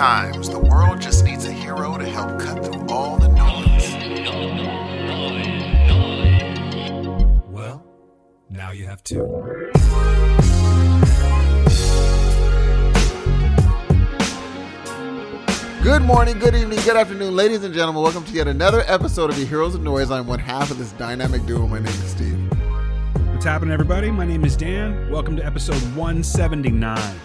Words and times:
Sometimes 0.00 0.48
the 0.48 0.58
world 0.58 0.98
just 0.98 1.26
needs 1.26 1.44
a 1.44 1.52
hero 1.52 1.98
to 1.98 2.06
help 2.06 2.40
cut 2.40 2.64
through 2.64 2.86
all 2.88 3.18
the 3.18 3.28
noise. 3.28 3.92
Well, 7.50 7.84
now 8.48 8.70
you 8.70 8.86
have 8.86 9.04
two. 9.04 9.26
Good 15.82 16.00
morning, 16.00 16.38
good 16.38 16.54
evening, 16.54 16.78
good 16.78 16.96
afternoon, 16.96 17.36
ladies 17.36 17.62
and 17.62 17.74
gentlemen. 17.74 18.02
Welcome 18.02 18.24
to 18.24 18.32
yet 18.32 18.48
another 18.48 18.84
episode 18.86 19.28
of 19.28 19.36
the 19.36 19.44
Heroes 19.44 19.74
of 19.74 19.82
Noise. 19.82 20.10
I'm 20.10 20.26
one 20.26 20.38
half 20.38 20.70
of 20.70 20.78
this 20.78 20.92
dynamic 20.92 21.44
duo. 21.44 21.66
My 21.66 21.78
name 21.78 21.88
is 21.88 22.10
Steve. 22.10 22.50
What's 23.32 23.44
happening, 23.44 23.74
everybody? 23.74 24.10
My 24.10 24.24
name 24.24 24.46
is 24.46 24.56
Dan. 24.56 25.10
Welcome 25.10 25.36
to 25.36 25.44
episode 25.44 25.82
179. 25.94 27.20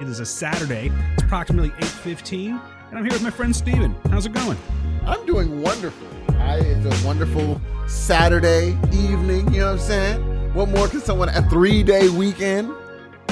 It 0.00 0.08
is 0.08 0.20
a 0.20 0.26
Saturday. 0.26 0.92
It's 1.14 1.22
approximately 1.24 1.70
8.15, 1.70 2.60
and 2.90 2.98
I'm 2.98 3.04
here 3.04 3.12
with 3.12 3.22
my 3.22 3.30
friend 3.30 3.54
Steven. 3.54 3.94
How's 4.10 4.26
it 4.26 4.32
going? 4.32 4.56
I'm 5.04 5.24
doing 5.26 5.60
wonderful. 5.60 6.06
I, 6.34 6.58
it's 6.58 7.02
a 7.02 7.06
wonderful 7.06 7.60
Saturday 7.88 8.78
evening, 8.92 9.52
you 9.52 9.60
know 9.60 9.66
what 9.66 9.72
I'm 9.72 9.78
saying? 9.78 10.54
What 10.54 10.68
more 10.68 10.86
can 10.88 11.00
someone, 11.00 11.28
a 11.30 11.42
three 11.50 11.82
day 11.82 12.08
weekend? 12.08 12.72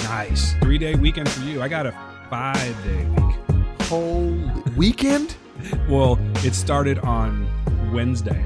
Nice. 0.04 0.54
Three-day 0.60 0.94
weekend 0.96 1.28
for 1.28 1.40
you. 1.42 1.62
I 1.62 1.68
got 1.68 1.86
a 1.86 1.92
five-day 2.30 3.04
week. 3.06 3.82
Whole 3.88 4.36
weekend? 4.76 5.36
Well, 5.88 6.18
it 6.44 6.54
started 6.54 6.98
on 7.00 7.44
Wednesday. 7.92 8.40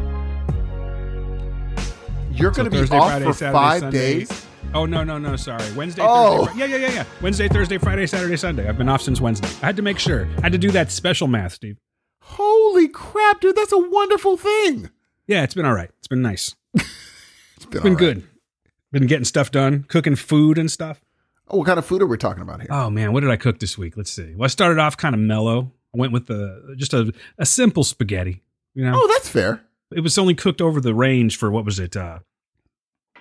You're 2.32 2.54
So 2.54 2.62
going 2.62 2.64
to 2.64 2.70
be 2.70 2.78
Thursday, 2.78 2.96
off 2.96 3.10
Friday, 3.10 3.24
for 3.26 3.32
Saturday, 3.34 3.52
five 3.58 3.80
Sunday. 3.80 4.18
days? 4.20 4.46
Oh, 4.72 4.86
no, 4.86 5.02
no, 5.02 5.18
no, 5.18 5.34
sorry. 5.34 5.64
Wednesday, 5.72 6.02
Oh. 6.04 6.46
Thursday. 6.46 6.60
Yeah, 6.60 6.66
yeah, 6.66 6.76
yeah, 6.76 6.92
yeah. 6.94 7.04
Wednesday, 7.20 7.48
Thursday, 7.48 7.76
Friday, 7.76 8.06
Saturday, 8.06 8.36
Sunday. 8.36 8.68
I've 8.68 8.78
been 8.78 8.88
off 8.88 9.02
since 9.02 9.20
Wednesday. 9.20 9.48
I 9.62 9.66
had 9.66 9.76
to 9.76 9.82
make 9.82 9.98
sure. 9.98 10.28
I 10.38 10.42
had 10.42 10.52
to 10.52 10.58
do 10.58 10.70
that 10.70 10.92
special 10.92 11.26
math, 11.26 11.54
Steve. 11.54 11.76
Holy 12.22 12.86
crap, 12.86 13.40
dude. 13.40 13.56
That's 13.56 13.72
a 13.72 13.78
wonderful 13.78 14.36
thing. 14.36 14.88
Yeah, 15.26 15.42
it's 15.42 15.54
been 15.54 15.66
all 15.66 15.74
right. 15.74 15.90
It's 15.98 16.08
been 16.08 16.22
nice. 16.22 16.54
It's 17.56 17.66
been, 17.66 17.76
It's 17.78 17.82
been 17.82 17.82
all 17.82 17.90
right. 17.90 17.98
good. 17.98 18.28
Been 18.90 19.06
getting 19.06 19.24
stuff 19.26 19.50
done, 19.50 19.82
cooking 19.88 20.16
food 20.16 20.56
and 20.56 20.70
stuff. 20.70 21.02
Oh, 21.48 21.58
what 21.58 21.66
kind 21.66 21.78
of 21.78 21.84
food 21.84 22.00
are 22.00 22.06
we 22.06 22.16
talking 22.16 22.42
about 22.42 22.60
here? 22.62 22.68
Oh 22.70 22.88
man, 22.88 23.12
what 23.12 23.20
did 23.20 23.28
I 23.30 23.36
cook 23.36 23.58
this 23.58 23.76
week? 23.76 23.98
Let's 23.98 24.10
see. 24.10 24.32
Well, 24.34 24.44
I 24.44 24.48
started 24.48 24.78
off 24.78 24.96
kind 24.96 25.14
of 25.14 25.20
mellow. 25.20 25.70
I 25.94 25.98
went 25.98 26.12
with 26.14 26.26
the 26.26 26.74
just 26.78 26.94
a, 26.94 27.12
a 27.36 27.44
simple 27.44 27.84
spaghetti. 27.84 28.40
You 28.74 28.84
know, 28.86 28.92
oh, 28.96 29.08
that's 29.12 29.28
fair. 29.28 29.60
it 29.94 30.00
was 30.00 30.16
only 30.16 30.34
cooked 30.34 30.62
over 30.62 30.80
the 30.80 30.94
range 30.94 31.36
for 31.36 31.50
what 31.50 31.66
was 31.66 31.78
it? 31.78 31.96
Uh, 31.96 32.20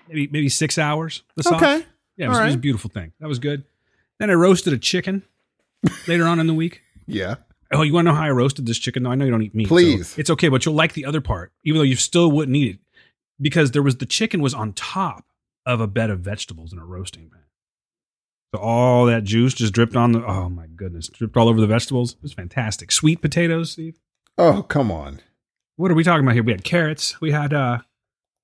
maybe 0.10 0.28
maybe 0.32 0.50
six 0.50 0.78
hours. 0.78 1.24
The 1.36 1.44
sauce. 1.44 1.62
Okay. 1.62 1.86
Yeah, 2.18 2.26
it 2.26 2.30
was, 2.30 2.38
All 2.38 2.44
it 2.44 2.48
was 2.48 2.56
a 2.56 2.60
beautiful 2.60 2.90
thing. 2.90 3.14
That 3.22 3.28
was 3.30 3.40
good. 3.40 3.64
Then 4.20 4.30
I 4.30 4.34
roasted 4.34 4.74
a 4.74 4.78
chicken 4.78 5.24
later 6.08 6.26
on 6.26 6.40
in 6.40 6.48
the 6.48 6.54
week. 6.54 6.82
Yeah. 7.08 7.36
Oh, 7.72 7.84
you 7.84 7.94
want 7.94 8.08
to 8.08 8.12
know 8.12 8.18
how 8.18 8.24
I 8.24 8.32
roasted 8.32 8.66
this 8.66 8.78
chicken? 8.80 9.04
Though 9.04 9.12
I 9.12 9.16
know 9.16 9.26
you 9.26 9.32
don't 9.32 9.44
eat 9.44 9.56
meat. 9.56 9.66
so 9.68 9.70
Please. 9.70 10.18
it's 10.18 10.30
okay, 10.32 10.50
but 10.50 10.66
you'll 10.66 10.76
like 10.76 10.94
the 10.94 11.06
other 11.06 11.22
part, 11.22 11.54
even 11.64 11.78
though 11.78 11.84
you 11.84 11.96
still 11.96 12.32
wouldn't 12.32 12.58
eat 12.58 12.76
it, 12.76 12.80
because 13.40 13.72
there 13.72 13.84
was 13.84 13.98
the 13.98 14.06
chicken 14.06 14.42
was 14.42 14.54
on 14.54 14.74
top 14.74 15.26
of 15.66 15.80
a 15.80 15.88
bed 15.88 16.10
of 16.10 16.20
vegetables 16.22 16.74
in 16.74 16.80
a 16.80 16.86
roasting 16.86 17.30
pan. 17.30 17.44
So 18.54 18.60
all 18.62 19.06
that 19.06 19.24
juice 19.24 19.54
just 19.54 19.74
dripped 19.74 19.96
on 19.96 20.12
the. 20.14 20.26
Oh 20.26 20.50
my 20.50 20.66
goodness, 20.68 21.08
dripped 21.08 21.38
all 21.38 21.48
over 21.48 21.62
the 21.62 21.68
vegetables. 21.68 22.14
It 22.14 22.24
was 22.24 22.34
fantastic. 22.34 22.92
Sweet 22.92 23.22
potatoes, 23.22 23.72
Steve. 23.72 24.00
Oh, 24.38 24.64
come 24.64 24.92
on. 24.92 25.22
What 25.76 25.92
are 25.92 25.96
we 25.96 26.04
talking 26.04 26.24
about 26.26 26.34
here? 26.34 26.44
We 26.44 26.52
had 26.52 26.64
carrots. 26.64 27.22
We 27.22 27.32
had 27.32 27.54
uh, 27.54 27.80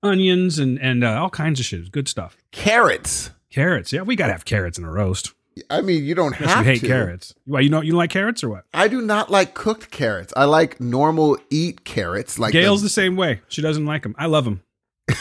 onions 0.04 0.60
and 0.60 0.80
and 0.80 1.04
uh, 1.04 1.22
all 1.22 1.30
kinds 1.30 1.60
of 1.60 1.66
shit. 1.66 1.82
It 1.82 1.92
good 1.92 2.08
stuff. 2.08 2.38
Carrots. 2.52 3.32
Carrots. 3.50 3.94
Yeah, 3.94 4.02
we 4.02 4.16
gotta 4.16 4.34
have 4.34 4.46
carrots 4.46 4.78
in 4.78 4.84
a 4.84 4.92
roast. 4.92 5.34
I 5.70 5.80
mean, 5.82 6.04
you 6.04 6.16
don't 6.16 6.38
Unless 6.38 6.54
have 6.54 6.66
you 6.66 6.72
hate 6.74 6.82
to. 6.82 6.88
carrots. 6.88 7.34
Why 7.46 7.62
you 7.62 7.70
know 7.70 7.82
you 7.82 7.92
don't 7.92 7.98
like 7.98 8.10
carrots 8.10 8.44
or 8.44 8.50
what? 8.50 8.66
I 8.74 8.90
do 8.90 9.02
not 9.02 9.32
like 9.32 9.54
cooked 9.54 9.90
carrots. 9.90 10.34
I 10.36 10.46
like 10.46 10.82
normal 10.82 11.38
eat 11.50 11.86
carrots. 11.86 12.38
Like 12.38 12.52
Gail's 12.52 12.82
the, 12.82 12.88
the 12.88 12.90
same 12.90 13.16
way. 13.16 13.42
She 13.48 13.62
doesn't 13.62 13.86
like 13.86 14.04
them. 14.04 14.16
I 14.18 14.26
love 14.26 14.44
them. 14.44 14.62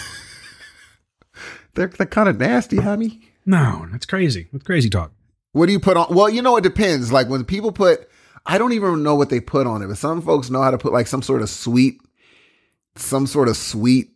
they're, 1.74 1.86
they're 1.86 2.06
kind 2.06 2.28
of 2.28 2.38
nasty, 2.38 2.78
honey. 2.78 3.20
No, 3.46 3.86
that's 3.92 4.06
crazy. 4.06 4.48
That's 4.52 4.64
crazy 4.64 4.90
talk. 4.90 5.12
What 5.52 5.66
do 5.66 5.72
you 5.72 5.78
put 5.78 5.96
on? 5.96 6.12
Well, 6.12 6.28
you 6.28 6.42
know, 6.42 6.56
it 6.56 6.64
depends. 6.64 7.12
Like 7.12 7.28
when 7.28 7.44
people 7.44 7.70
put, 7.70 8.08
I 8.44 8.58
don't 8.58 8.72
even 8.72 9.04
know 9.04 9.14
what 9.14 9.30
they 9.30 9.38
put 9.38 9.68
on 9.68 9.82
it, 9.82 9.86
but 9.86 9.98
some 9.98 10.20
folks 10.20 10.50
know 10.50 10.62
how 10.62 10.72
to 10.72 10.78
put 10.78 10.92
like 10.92 11.06
some 11.06 11.22
sort 11.22 11.42
of 11.42 11.48
sweet, 11.48 12.00
some 12.96 13.28
sort 13.28 13.48
of 13.48 13.56
sweet 13.56 14.10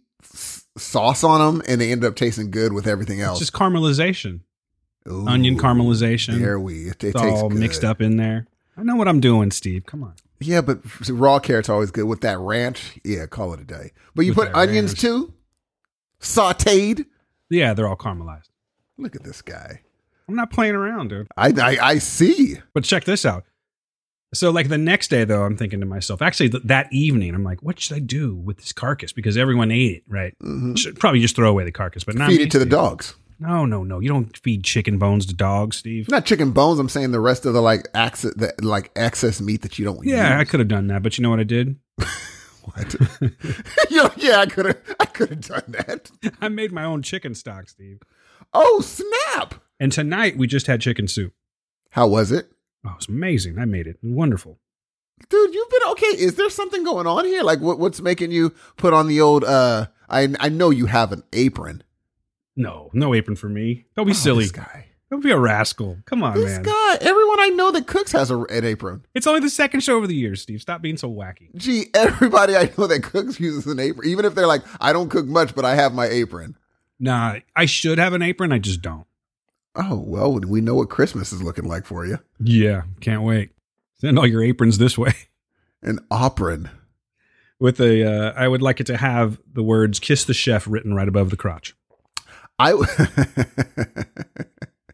sauce 0.78 1.22
on 1.24 1.40
them, 1.40 1.62
and 1.68 1.80
they 1.80 1.92
end 1.92 2.04
up 2.04 2.16
tasting 2.16 2.50
good 2.50 2.72
with 2.72 2.86
everything 2.86 3.18
It's 3.20 3.26
else. 3.28 3.38
just 3.38 3.52
caramelization. 3.52 4.40
Ooh, 5.08 5.26
onion 5.26 5.58
caramelization. 5.58 6.38
There 6.38 6.58
we. 6.60 6.88
It, 6.88 7.02
it 7.04 7.08
It's 7.08 7.16
all 7.16 7.48
good. 7.48 7.58
mixed 7.58 7.84
up 7.84 8.00
in 8.00 8.16
there. 8.16 8.46
I 8.76 8.82
know 8.82 8.96
what 8.96 9.08
I'm 9.08 9.20
doing, 9.20 9.50
Steve. 9.50 9.86
Come 9.86 10.02
on. 10.02 10.14
Yeah, 10.40 10.60
but 10.60 10.78
raw 11.08 11.38
carrots 11.40 11.68
are 11.68 11.72
always 11.74 11.90
good 11.90 12.04
with 12.04 12.20
that 12.20 12.38
ranch. 12.38 12.98
Yeah, 13.04 13.26
call 13.26 13.52
it 13.54 13.60
a 13.60 13.64
day. 13.64 13.92
But 14.14 14.24
you 14.26 14.32
With 14.34 14.48
put 14.48 14.54
onions 14.56 14.90
ranch. 14.90 15.00
too, 15.00 15.34
sautéed. 16.20 17.06
Yeah, 17.50 17.74
they're 17.74 17.88
all 17.88 17.96
caramelized. 17.96 18.48
Look 18.98 19.16
at 19.16 19.24
this 19.24 19.42
guy. 19.42 19.80
I'm 20.28 20.34
not 20.34 20.50
playing 20.50 20.74
around, 20.74 21.08
dude. 21.08 21.28
I 21.36 21.48
I, 21.48 21.78
I 21.80 21.98
see. 21.98 22.58
But 22.74 22.84
check 22.84 23.04
this 23.04 23.24
out. 23.24 23.44
So, 24.34 24.50
like 24.50 24.68
the 24.68 24.76
next 24.78 25.08
day, 25.08 25.24
though, 25.24 25.44
I'm 25.44 25.56
thinking 25.56 25.80
to 25.80 25.86
myself, 25.86 26.20
actually, 26.20 26.50
th- 26.50 26.62
that 26.64 26.92
evening, 26.92 27.34
I'm 27.34 27.44
like, 27.44 27.62
what 27.62 27.80
should 27.80 27.96
I 27.96 28.00
do 28.00 28.34
with 28.34 28.58
this 28.58 28.72
carcass? 28.72 29.12
Because 29.12 29.36
everyone 29.38 29.70
ate 29.70 29.96
it, 29.96 30.02
right? 30.06 30.34
Mhm. 30.42 30.76
Should 30.78 31.00
probably 31.00 31.20
just 31.20 31.34
throw 31.34 31.48
away 31.48 31.64
the 31.64 31.72
carcass, 31.72 32.04
but 32.04 32.14
not 32.14 32.28
Feed 32.28 32.42
it 32.42 32.50
to 32.50 32.58
the 32.58 32.64
Steve. 32.64 32.70
dogs. 32.70 33.14
No, 33.40 33.64
no, 33.64 33.84
no. 33.84 34.00
You 34.00 34.08
don't 34.08 34.36
feed 34.36 34.64
chicken 34.64 34.98
bones 34.98 35.24
to 35.26 35.34
dogs, 35.34 35.76
Steve. 35.76 36.08
Not 36.10 36.24
chicken 36.26 36.50
bones. 36.50 36.78
I'm 36.80 36.88
saying 36.88 37.12
the 37.12 37.20
rest 37.20 37.46
of 37.46 37.54
the 37.54 37.60
like 37.62 37.86
access, 37.94 38.34
the 38.34 38.52
like 38.60 38.90
excess 38.96 39.40
meat 39.40 39.62
that 39.62 39.78
you 39.78 39.84
don't. 39.84 40.04
Yeah, 40.04 40.38
I 40.38 40.44
could 40.44 40.58
have 40.60 40.68
done 40.68 40.88
that, 40.88 41.02
but 41.02 41.16
you 41.16 41.22
know 41.22 41.30
what 41.30 41.40
I 41.40 41.44
did? 41.44 41.76
What? 42.74 42.96
yeah, 43.90 44.10
yeah, 44.18 44.40
I 44.40 44.46
could 44.46 44.66
have. 44.66 44.78
I 45.00 45.06
could 45.06 45.30
have 45.30 45.40
done 45.40 45.62
that. 45.68 46.10
I 46.42 46.48
made 46.50 46.70
my 46.70 46.84
own 46.84 47.00
chicken 47.00 47.34
stock, 47.34 47.66
Steve. 47.70 48.00
Oh 48.52 48.80
snap! 48.82 49.54
And 49.80 49.90
tonight 49.90 50.36
we 50.36 50.46
just 50.46 50.66
had 50.66 50.82
chicken 50.82 51.08
soup. 51.08 51.32
How 51.92 52.06
was 52.08 52.30
it, 52.30 52.52
Oh, 52.88 52.94
it's 52.96 53.08
amazing. 53.08 53.58
I 53.58 53.64
made 53.64 53.86
it. 53.86 53.98
Wonderful. 54.02 54.58
dude? 55.28 55.52
You've 55.54 55.70
been 55.70 55.90
okay. 55.90 56.06
Is 56.06 56.36
there 56.36 56.48
something 56.50 56.84
going 56.84 57.06
on 57.06 57.24
here? 57.24 57.42
Like, 57.42 57.60
what, 57.60 57.78
what's 57.78 58.00
making 58.00 58.30
you 58.32 58.54
put 58.76 58.94
on 58.94 59.08
the 59.08 59.20
old? 59.20 59.44
uh 59.44 59.86
I 60.08 60.28
I 60.40 60.48
know 60.48 60.70
you 60.70 60.86
have 60.86 61.12
an 61.12 61.22
apron. 61.32 61.82
No, 62.56 62.90
no 62.92 63.14
apron 63.14 63.36
for 63.36 63.48
me. 63.48 63.86
Don't 63.94 64.06
be 64.06 64.10
Oh, 64.12 64.14
silly. 64.14 64.48
Guy. 64.48 64.86
Don't 65.10 65.22
be 65.22 65.30
a 65.30 65.38
rascal. 65.38 65.96
Come 66.04 66.22
on, 66.22 66.34
This 66.34 66.44
man. 66.56 66.62
guy. 66.64 66.98
Everyone 67.00 67.40
I 67.40 67.48
know 67.48 67.70
that 67.70 67.86
cooks 67.86 68.12
has 68.12 68.30
a, 68.30 68.40
an 68.42 68.64
apron. 68.64 69.06
It's 69.14 69.26
only 69.26 69.40
the 69.40 69.48
second 69.48 69.80
show 69.80 69.96
of 70.02 70.08
the 70.08 70.14
year, 70.14 70.34
Steve. 70.36 70.60
Stop 70.60 70.82
being 70.82 70.96
so 70.98 71.10
wacky. 71.10 71.54
Gee, 71.56 71.86
everybody 71.94 72.56
I 72.56 72.70
know 72.76 72.86
that 72.86 73.02
cooks 73.02 73.40
uses 73.40 73.66
an 73.66 73.80
apron, 73.80 74.06
even 74.08 74.24
if 74.26 74.34
they're 74.34 74.46
like, 74.46 74.62
I 74.80 74.92
don't 74.92 75.08
cook 75.08 75.26
much, 75.26 75.54
but 75.54 75.64
I 75.64 75.76
have 75.76 75.94
my 75.94 76.06
apron. 76.06 76.56
Nah, 77.00 77.36
I 77.56 77.64
should 77.66 77.98
have 77.98 78.12
an 78.12 78.22
apron. 78.22 78.52
I 78.52 78.58
just 78.58 78.82
don't. 78.82 79.06
Oh 79.80 80.02
well, 80.04 80.32
we 80.40 80.60
know 80.60 80.74
what 80.74 80.90
Christmas 80.90 81.32
is 81.32 81.40
looking 81.40 81.64
like 81.64 81.86
for 81.86 82.04
you. 82.04 82.18
Yeah, 82.40 82.82
can't 83.00 83.22
wait. 83.22 83.50
Send 84.00 84.18
all 84.18 84.26
your 84.26 84.42
aprons 84.42 84.78
this 84.78 84.98
way. 84.98 85.14
An 85.82 86.00
apron. 86.12 86.68
With 87.60 87.80
a, 87.80 88.04
uh, 88.04 88.32
I 88.36 88.46
would 88.46 88.62
like 88.62 88.78
it 88.80 88.86
to 88.86 88.96
have 88.96 89.40
the 89.52 89.62
words 89.62 90.00
"Kiss 90.00 90.24
the 90.24 90.34
Chef" 90.34 90.66
written 90.66 90.94
right 90.94 91.08
above 91.08 91.30
the 91.30 91.36
crotch. 91.36 91.76
I. 92.58 92.72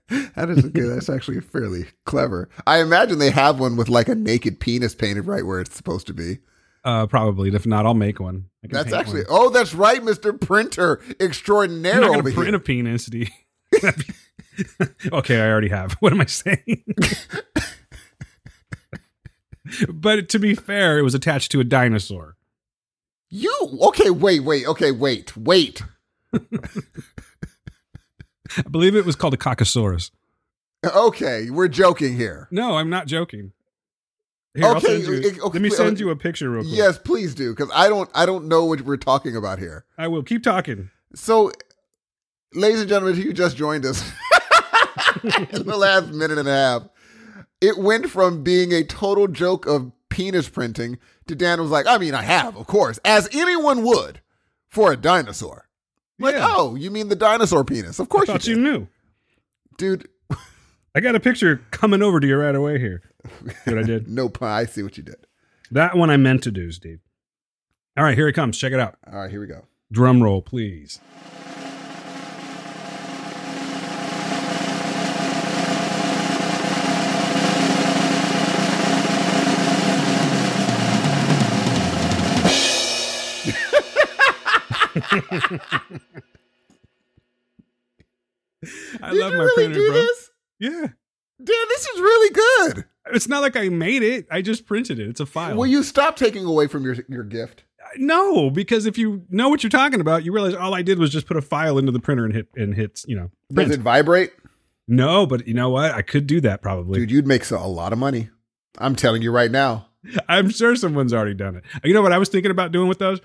that 0.09 0.50
is 0.50 0.67
good. 0.67 0.95
That's 0.95 1.09
actually 1.09 1.41
fairly 1.41 1.87
clever. 2.05 2.51
I 2.66 2.81
imagine 2.81 3.19
they 3.19 3.31
have 3.31 3.59
one 3.61 3.77
with 3.77 3.89
like 3.89 4.09
a 4.09 4.15
naked 4.15 4.61
penis 4.61 4.95
painted 4.95 5.27
right 5.27 5.45
where 5.45 5.61
it's 5.61 5.75
supposed 5.75 6.06
to 6.09 6.15
be. 6.15 6.39
Uh, 6.84 7.06
probably. 7.06 7.55
If 7.55 7.66
not, 7.66 7.87
I'll 7.87 7.95
make 7.95 8.21
one. 8.21 8.51
That's 8.62 8.93
actually. 8.93 9.25
one. 9.25 9.28
Oh, 9.31 9.51
that's 9.51 9.75
right, 9.75 10.03
Mister 10.05 10.34
Printer 10.34 11.03
Extraordinaire 11.19 11.95
I'm 11.95 12.01
not 12.03 12.06
going 12.09 12.25
to 12.25 12.33
print 12.33 12.49
here. 12.49 12.56
a 12.56 12.61
penis, 12.61 13.06
Steve. 13.06 13.31
okay, 15.12 15.41
I 15.41 15.48
already 15.48 15.68
have. 15.68 15.92
What 16.01 16.12
am 16.12 16.21
I 16.21 16.27
saying? 16.27 16.84
but 19.89 20.28
to 20.28 20.39
be 20.39 20.54
fair, 20.54 20.98
it 20.98 21.03
was 21.03 21.15
attached 21.15 21.51
to 21.53 21.60
a 21.60 21.65
dinosaur. 21.65 22.36
You 23.30 23.78
okay? 23.83 24.10
Wait, 24.10 24.41
wait. 24.41 24.66
Okay, 24.66 24.92
wait, 24.92 25.36
wait. 25.36 25.83
I 26.33 26.39
believe 28.71 28.95
it 28.95 29.04
was 29.04 29.16
called 29.16 29.34
a 29.34 29.39
Caucasaurus. 29.39 30.10
Okay, 30.84 31.50
we're 31.50 31.68
joking 31.68 32.16
here. 32.16 32.47
No, 32.50 32.77
I'm 32.77 32.91
not 32.91 33.07
joking. 33.07 33.53
Here, 34.54 34.66
Okay, 34.66 34.98
you, 34.98 35.16
okay, 35.18 35.41
let 35.41 35.62
me 35.62 35.71
send 35.71 35.98
you 35.98 36.10
a 36.10 36.16
picture 36.16 36.48
real 36.48 36.62
quick. 36.62 36.77
Yes, 36.77 36.97
please 36.97 37.34
do, 37.34 37.53
because 37.53 37.72
I 37.74 37.89
don't. 37.89 38.09
I 38.15 38.24
don't 38.24 38.47
know 38.47 38.65
what 38.65 38.83
we're 38.83 38.97
talking 38.97 39.34
about 39.34 39.59
here. 39.59 39.84
I 39.98 40.07
will. 40.07 40.22
Keep 40.22 40.45
talking. 40.45 40.91
So, 41.16 41.50
ladies 42.53 42.80
and 42.80 42.89
gentlemen, 42.89 43.18
if 43.18 43.24
you 43.24 43.33
just 43.33 43.57
joined 43.57 43.84
us 43.84 44.09
in 45.50 45.66
the 45.66 45.76
last 45.76 46.09
minute 46.09 46.38
and 46.38 46.48
a 46.48 46.53
half, 46.53 46.82
it 47.60 47.78
went 47.78 48.10
from 48.10 48.42
being 48.42 48.72
a 48.72 48.84
total 48.84 49.26
joke 49.28 49.66
of 49.66 49.92
penis 50.09 50.48
printing 50.48 50.98
to 51.26 51.34
Dan 51.34 51.60
was 51.60 51.71
like, 51.71 51.86
I 51.86 51.98
mean, 51.98 52.15
I 52.15 52.22
have, 52.22 52.56
of 52.56 52.66
course, 52.66 52.98
as 53.04 53.28
anyone 53.32 53.82
would 53.84 54.21
for 54.68 54.92
a 54.92 54.97
dinosaur. 54.97 55.68
Like, 56.18 56.34
Yeah. 56.34 56.47
oh, 56.50 56.74
you 56.74 56.91
mean 56.91 57.09
the 57.09 57.16
dinosaur 57.16 57.65
penis? 57.65 57.98
Of 57.98 58.06
I 58.06 58.09
course 58.09 58.28
you, 58.28 58.34
thought 58.34 58.41
did. 58.42 58.50
you 58.50 58.62
knew. 58.62 58.86
dude. 59.78 60.09
I 60.97 61.00
got 61.00 61.16
a 61.16 61.21
picture 61.21 61.60
coming 61.72 62.03
over 62.03 62.21
to 62.21 62.26
you 62.26 62.36
right 62.36 62.54
away 62.54 62.78
here. 62.78 63.03
See 63.65 63.74
what 63.74 63.78
I 63.78 63.82
did? 63.82 64.09
no 64.09 64.28
pun. 64.28 64.48
I 64.48 64.65
see 64.66 64.82
what 64.84 64.97
you 64.97 65.03
did. 65.03 65.26
That 65.72 65.97
one 65.97 66.09
I 66.10 66.16
meant 66.16 66.44
to 66.44 66.53
do, 66.53 66.71
Steve. 66.71 67.00
All 67.97 68.04
right, 68.04 68.16
here 68.16 68.28
it 68.28 68.34
comes. 68.34 68.56
Check 68.59 68.72
it 68.72 68.78
out. 68.78 68.97
All 69.12 69.18
right, 69.22 69.30
here 69.30 69.41
we 69.41 69.47
go. 69.48 69.62
Drum 69.91 70.22
roll, 70.22 70.41
please. 70.42 71.00
I 89.03 89.11
Did 89.11 89.21
love 89.21 89.33
you 89.33 89.39
my 89.39 89.45
really 89.45 89.55
printer, 89.55 89.75
do 89.75 89.87
bro. 89.93 89.95
this? 90.01 90.31
Yeah. 90.59 90.87
Dan, 91.43 91.66
this 91.69 91.87
is 91.89 92.01
really 92.01 92.31
good. 92.34 92.84
It's 93.13 93.28
not 93.28 93.43
like 93.43 93.57
I 93.57 93.69
made 93.69 94.03
it. 94.03 94.27
I 94.31 94.41
just 94.41 94.65
printed 94.66 94.99
it. 94.99 95.09
It's 95.09 95.21
a 95.21 95.27
file. 95.27 95.57
Will 95.57 95.66
you 95.66 95.83
stop 95.83 96.16
taking 96.16 96.45
away 96.47 96.66
from 96.69 96.84
your 96.84 96.97
your 97.09 97.25
gift? 97.25 97.65
no, 97.97 98.51
because 98.51 98.87
if 98.87 98.97
you 98.97 99.25
know 99.28 99.49
what 99.51 99.63
you're 99.63 99.71
talking 99.71 100.01
about, 100.01 100.25
you 100.25 100.33
realize 100.33 100.55
all 100.55 100.75
I 100.75 100.81
did 100.83 100.99
was 100.99 101.11
just 101.11 101.27
put 101.27 101.37
a 101.37 101.43
file 101.43 101.77
into 101.78 101.93
the 101.93 102.01
printer 102.01 102.25
and 102.25 102.34
hit 102.34 102.49
and 102.57 102.75
hit, 102.75 103.03
you 103.07 103.15
know, 103.15 103.31
Does 103.53 103.71
it 103.71 103.81
vibrate? 103.81 104.33
No, 104.89 105.27
but 105.27 105.47
you 105.47 105.55
know 105.55 105.69
what? 105.71 105.93
I 105.93 106.01
could 106.03 106.27
do 106.27 106.41
that 106.41 106.63
probably. 106.63 107.01
Dude, 107.01 107.10
you'd 107.10 107.27
make 107.27 107.45
so- 107.45 107.59
a 107.59 107.67
lot 107.69 107.93
of 107.93 107.99
money. 107.99 108.31
I'm 108.78 108.97
telling 108.97 109.21
you 109.22 109.31
right 109.31 109.51
now. 109.51 109.87
I'm 110.28 110.49
sure 110.51 110.75
someone's 110.77 111.13
already 111.13 111.34
done 111.34 111.57
it. 111.57 111.65
You 111.84 111.93
know 111.95 112.03
what 112.03 112.13
I 112.13 112.19
was 112.19 112.28
thinking 112.31 112.51
about 112.51 112.72
doing 112.72 112.89
with 112.89 112.99
those 112.99 113.21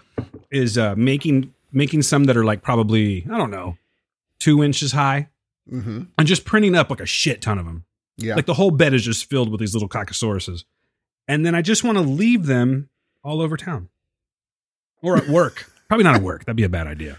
is 0.51 0.77
uh, 0.77 0.93
making 0.95 1.53
making 1.71 2.01
some 2.01 2.25
that 2.25 2.37
are 2.37 2.43
like 2.45 2.61
probably 2.61 3.25
I 3.31 3.37
don't 3.37 3.51
know 3.51 3.77
two 4.39 4.63
inches 4.63 4.91
high 4.93 5.29
hmm 5.69 6.03
and 6.17 6.27
just 6.27 6.45
printing 6.45 6.75
up 6.75 6.89
like 6.89 6.99
a 7.01 7.05
shit 7.05 7.41
ton 7.41 7.59
of 7.59 7.65
them. 7.65 7.85
Yeah. 8.17 8.35
Like 8.35 8.45
the 8.47 8.53
whole 8.55 8.71
bed 8.71 8.93
is 8.93 9.03
just 9.03 9.29
filled 9.29 9.49
with 9.49 9.59
these 9.59 9.73
little 9.73 9.87
cockosauruses, 9.89 10.63
and 11.27 11.45
then 11.45 11.55
I 11.55 11.61
just 11.61 11.83
want 11.83 11.97
to 11.97 12.03
leave 12.03 12.45
them 12.47 12.89
all 13.23 13.41
over 13.41 13.55
town 13.55 13.89
or 15.01 15.15
at 15.17 15.27
work. 15.29 15.71
probably 15.87 16.03
not 16.03 16.15
at 16.15 16.21
work. 16.21 16.45
That'd 16.45 16.57
be 16.57 16.63
a 16.63 16.69
bad 16.69 16.87
idea. 16.87 17.17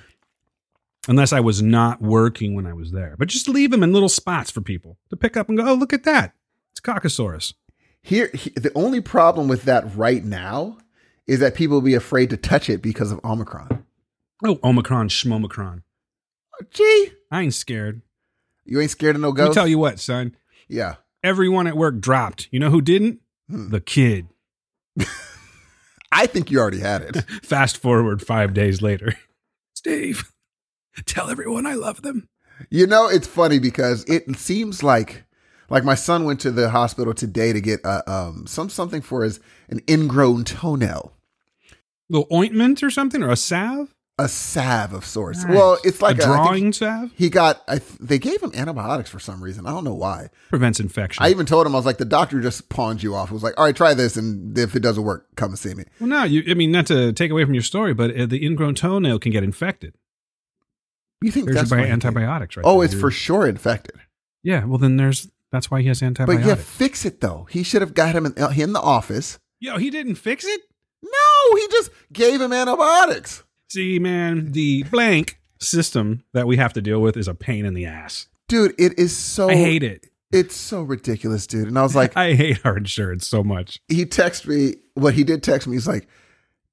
Unless 1.09 1.33
I 1.33 1.41
was 1.41 1.63
not 1.63 2.03
working 2.03 2.55
when 2.55 2.67
I 2.67 2.75
was 2.75 2.93
there, 2.93 3.15
but 3.19 3.29
just 3.29 3.49
leave 3.49 3.71
them 3.71 3.83
in 3.83 3.93
little 3.93 4.09
spots 4.11 4.51
for 4.51 4.61
people 4.61 4.99
to 5.09 5.17
pick 5.17 5.37
up 5.37 5.49
and 5.49 5.57
go. 5.57 5.67
Oh, 5.69 5.75
look 5.75 5.93
at 5.95 6.05
that! 6.05 6.35
It's 6.73 6.81
Coccosaurus. 6.81 7.55
Here, 8.03 8.31
he- 8.35 8.51
the 8.51 8.73
only 8.75 9.01
problem 9.01 9.49
with 9.49 9.63
that 9.63 9.97
right 9.97 10.23
now 10.25 10.77
is 11.27 11.39
that 11.41 11.55
people 11.55 11.77
will 11.77 11.83
be 11.83 11.95
afraid 11.95 12.29
to 12.31 12.37
touch 12.37 12.69
it 12.69 12.83
because 12.83 13.11
of 13.13 13.21
Omicron. 13.25 13.80
Oh, 14.45 14.59
Omicron, 14.65 15.09
Schmomicron. 15.09 15.83
Gee, 16.71 17.11
I 17.31 17.43
ain't 17.43 17.55
scared. 17.55 18.03
you 18.65 18.81
ain't 18.81 18.91
scared 18.91 19.17
of 19.17 19.23
no 19.23 19.29
Let 19.29 19.35
me 19.35 19.39
ghosts? 19.45 19.55
tell 19.55 19.69
you 19.69 19.79
what, 19.79 19.99
son. 20.01 20.37
Yeah. 20.69 20.97
Everyone 21.23 21.67
at 21.67 21.77
work 21.77 22.01
dropped. 22.01 22.49
You 22.51 22.61
know 22.61 22.71
who 22.71 22.81
didn't? 22.81 23.21
Hmm. 23.49 23.71
The 23.71 23.81
kid. 23.81 24.29
I 26.13 26.27
think 26.27 26.51
you 26.51 26.59
already 26.59 26.81
had 26.81 27.03
it. 27.03 27.17
Fast 27.43 27.77
forward 27.79 28.23
five 28.23 28.53
days 28.55 28.83
later. 28.83 29.15
Steve, 29.75 30.31
tell 31.07 31.31
everyone 31.31 31.67
I 31.67 31.75
love 31.75 32.03
them. 32.03 32.29
You 32.69 32.87
know, 32.87 33.09
it's 33.09 33.27
funny 33.27 33.59
because 33.59 34.05
it 34.05 34.37
seems 34.37 34.83
like 34.83 35.25
like 35.71 35.85
my 35.85 35.95
son 35.95 36.25
went 36.25 36.41
to 36.41 36.51
the 36.51 36.71
hospital 36.71 37.15
today 37.15 37.53
to 37.53 37.61
get 37.61 37.81
uh, 37.85 38.03
um 38.07 38.47
some 38.47 38.69
something 38.69 39.01
for 39.01 39.25
his 39.25 39.41
an 39.71 39.81
ingrown 39.89 40.45
toenail, 40.45 41.13
little 42.11 42.27
ointment 42.33 42.83
or 42.83 42.91
something 42.91 43.23
or 43.23 43.31
a 43.31 43.37
salve? 43.37 43.95
A 44.25 44.29
salve 44.29 44.93
of 44.93 45.05
sorts. 45.05 45.45
Nice. 45.45 45.57
Well, 45.57 45.79
it's 45.85 46.01
like 46.03 46.17
a, 46.17 46.21
think 46.21 46.27
drawing 46.33 46.73
salve 46.73 47.11
he 47.17 47.29
got. 47.31 47.63
I 47.67 47.79
th- 47.79 47.99
they 48.01 48.19
gave 48.19 48.43
him 48.43 48.53
antibiotics 48.55 49.11
for 49.11 49.19
some 49.19 49.43
reason. 49.43 49.67
I 49.67 49.71
don't 49.71 49.85
know 49.85 49.95
why. 49.95 50.29
prevents 50.49 50.79
infection. 50.81 51.25
I 51.25 51.31
even 51.31 51.47
told 51.47 51.67
him 51.67 51.75
I 51.75 51.79
was 51.79 51.87
like, 51.87 51.99
the 51.99 52.05
doctor 52.05 52.41
just 52.41 52.69
pawned 52.69 53.03
you 53.03 53.15
off. 53.15 53.31
It 53.31 53.35
was 53.35 53.43
like, 53.43 53.55
all 53.59 53.65
right, 53.65 53.75
try 53.77 53.95
this, 53.95 54.17
and 54.17 54.57
if 54.57 54.77
it 54.77 54.81
doesn't 54.81 55.03
work, 55.05 55.27
come 55.37 55.51
and 55.51 55.59
see 55.59 55.75
me. 55.75 55.85
well, 55.99 56.09
no, 56.09 56.25
you. 56.25 56.43
I 56.49 56.55
mean, 56.55 56.71
not 56.71 56.87
to 56.87 57.13
take 57.13 57.31
away 57.31 57.45
from 57.45 57.55
your 57.55 57.63
story, 57.63 57.95
but 57.95 58.15
uh, 58.17 58.27
the 58.27 58.45
ingrown 58.45 58.75
toenail 58.75 59.19
can 59.19 59.33
get 59.33 59.43
infected. 59.45 59.95
You 61.23 61.31
think 61.31 61.47
There's 61.47 61.57
that's 61.57 61.71
your 61.71 61.81
why 61.81 61.87
antibiotics, 61.87 62.57
right? 62.57 62.65
Oh, 62.67 62.77
there. 62.79 62.85
it's 62.87 62.95
for 62.95 63.01
You're- 63.09 63.13
sure 63.13 63.47
infected. 63.47 63.97
yeah. 64.43 64.65
Well, 64.65 64.79
then 64.79 64.97
there's 64.97 65.29
that's 65.53 65.71
why 65.71 65.83
he 65.83 65.89
has 65.89 66.03
antibiotics. 66.03 66.45
But 66.47 66.49
yeah, 66.49 66.55
fix 66.63 67.05
it 67.05 67.21
though. 67.21 67.47
He 67.51 67.63
should 67.63 67.83
have 67.83 67.93
got 67.95 68.15
him 68.15 68.25
in, 68.27 68.33
in 68.57 68.73
the 68.73 68.81
office. 68.81 69.39
Yo, 69.59 69.77
he 69.79 69.91
didn't 69.91 70.15
fix 70.15 70.45
it. 70.47 70.61
No, 71.03 71.57
he 71.57 71.67
just 71.69 71.91
gave 72.13 72.41
him 72.41 72.53
antibiotics. 72.53 73.43
See, 73.71 74.01
man, 74.01 74.51
the 74.51 74.83
blank 74.85 75.39
system 75.61 76.25
that 76.33 76.47
we 76.49 76.57
have 76.57 76.73
to 76.73 76.83
deal 76.83 77.01
with 77.01 77.17
is 77.17 77.29
a 77.29 77.35
pain 77.35 77.65
in 77.65 77.75
the 77.75 77.87
ass. 77.87 78.27
Dude, 78.49 78.75
it 78.79 78.99
is 78.99 79.17
so. 79.17 79.49
I 79.49 79.55
hate 79.55 79.85
it. 79.85 80.07
It's 80.33 80.57
so 80.57 80.83
ridiculous, 80.83 81.47
dude. 81.47 81.69
And 81.69 81.79
I 81.79 81.83
was 81.83 81.95
like, 81.95 82.17
I 82.17 82.35
hate 82.35 82.65
our 82.65 82.77
insurance 82.77 83.29
so 83.29 83.45
much. 83.45 83.79
he 83.89 84.05
texted 84.05 84.49
me. 84.49 84.81
What 84.95 85.15
he 85.15 85.23
did 85.23 85.43
text 85.43 85.69
me, 85.69 85.77
he's 85.77 85.87
like, 85.87 86.09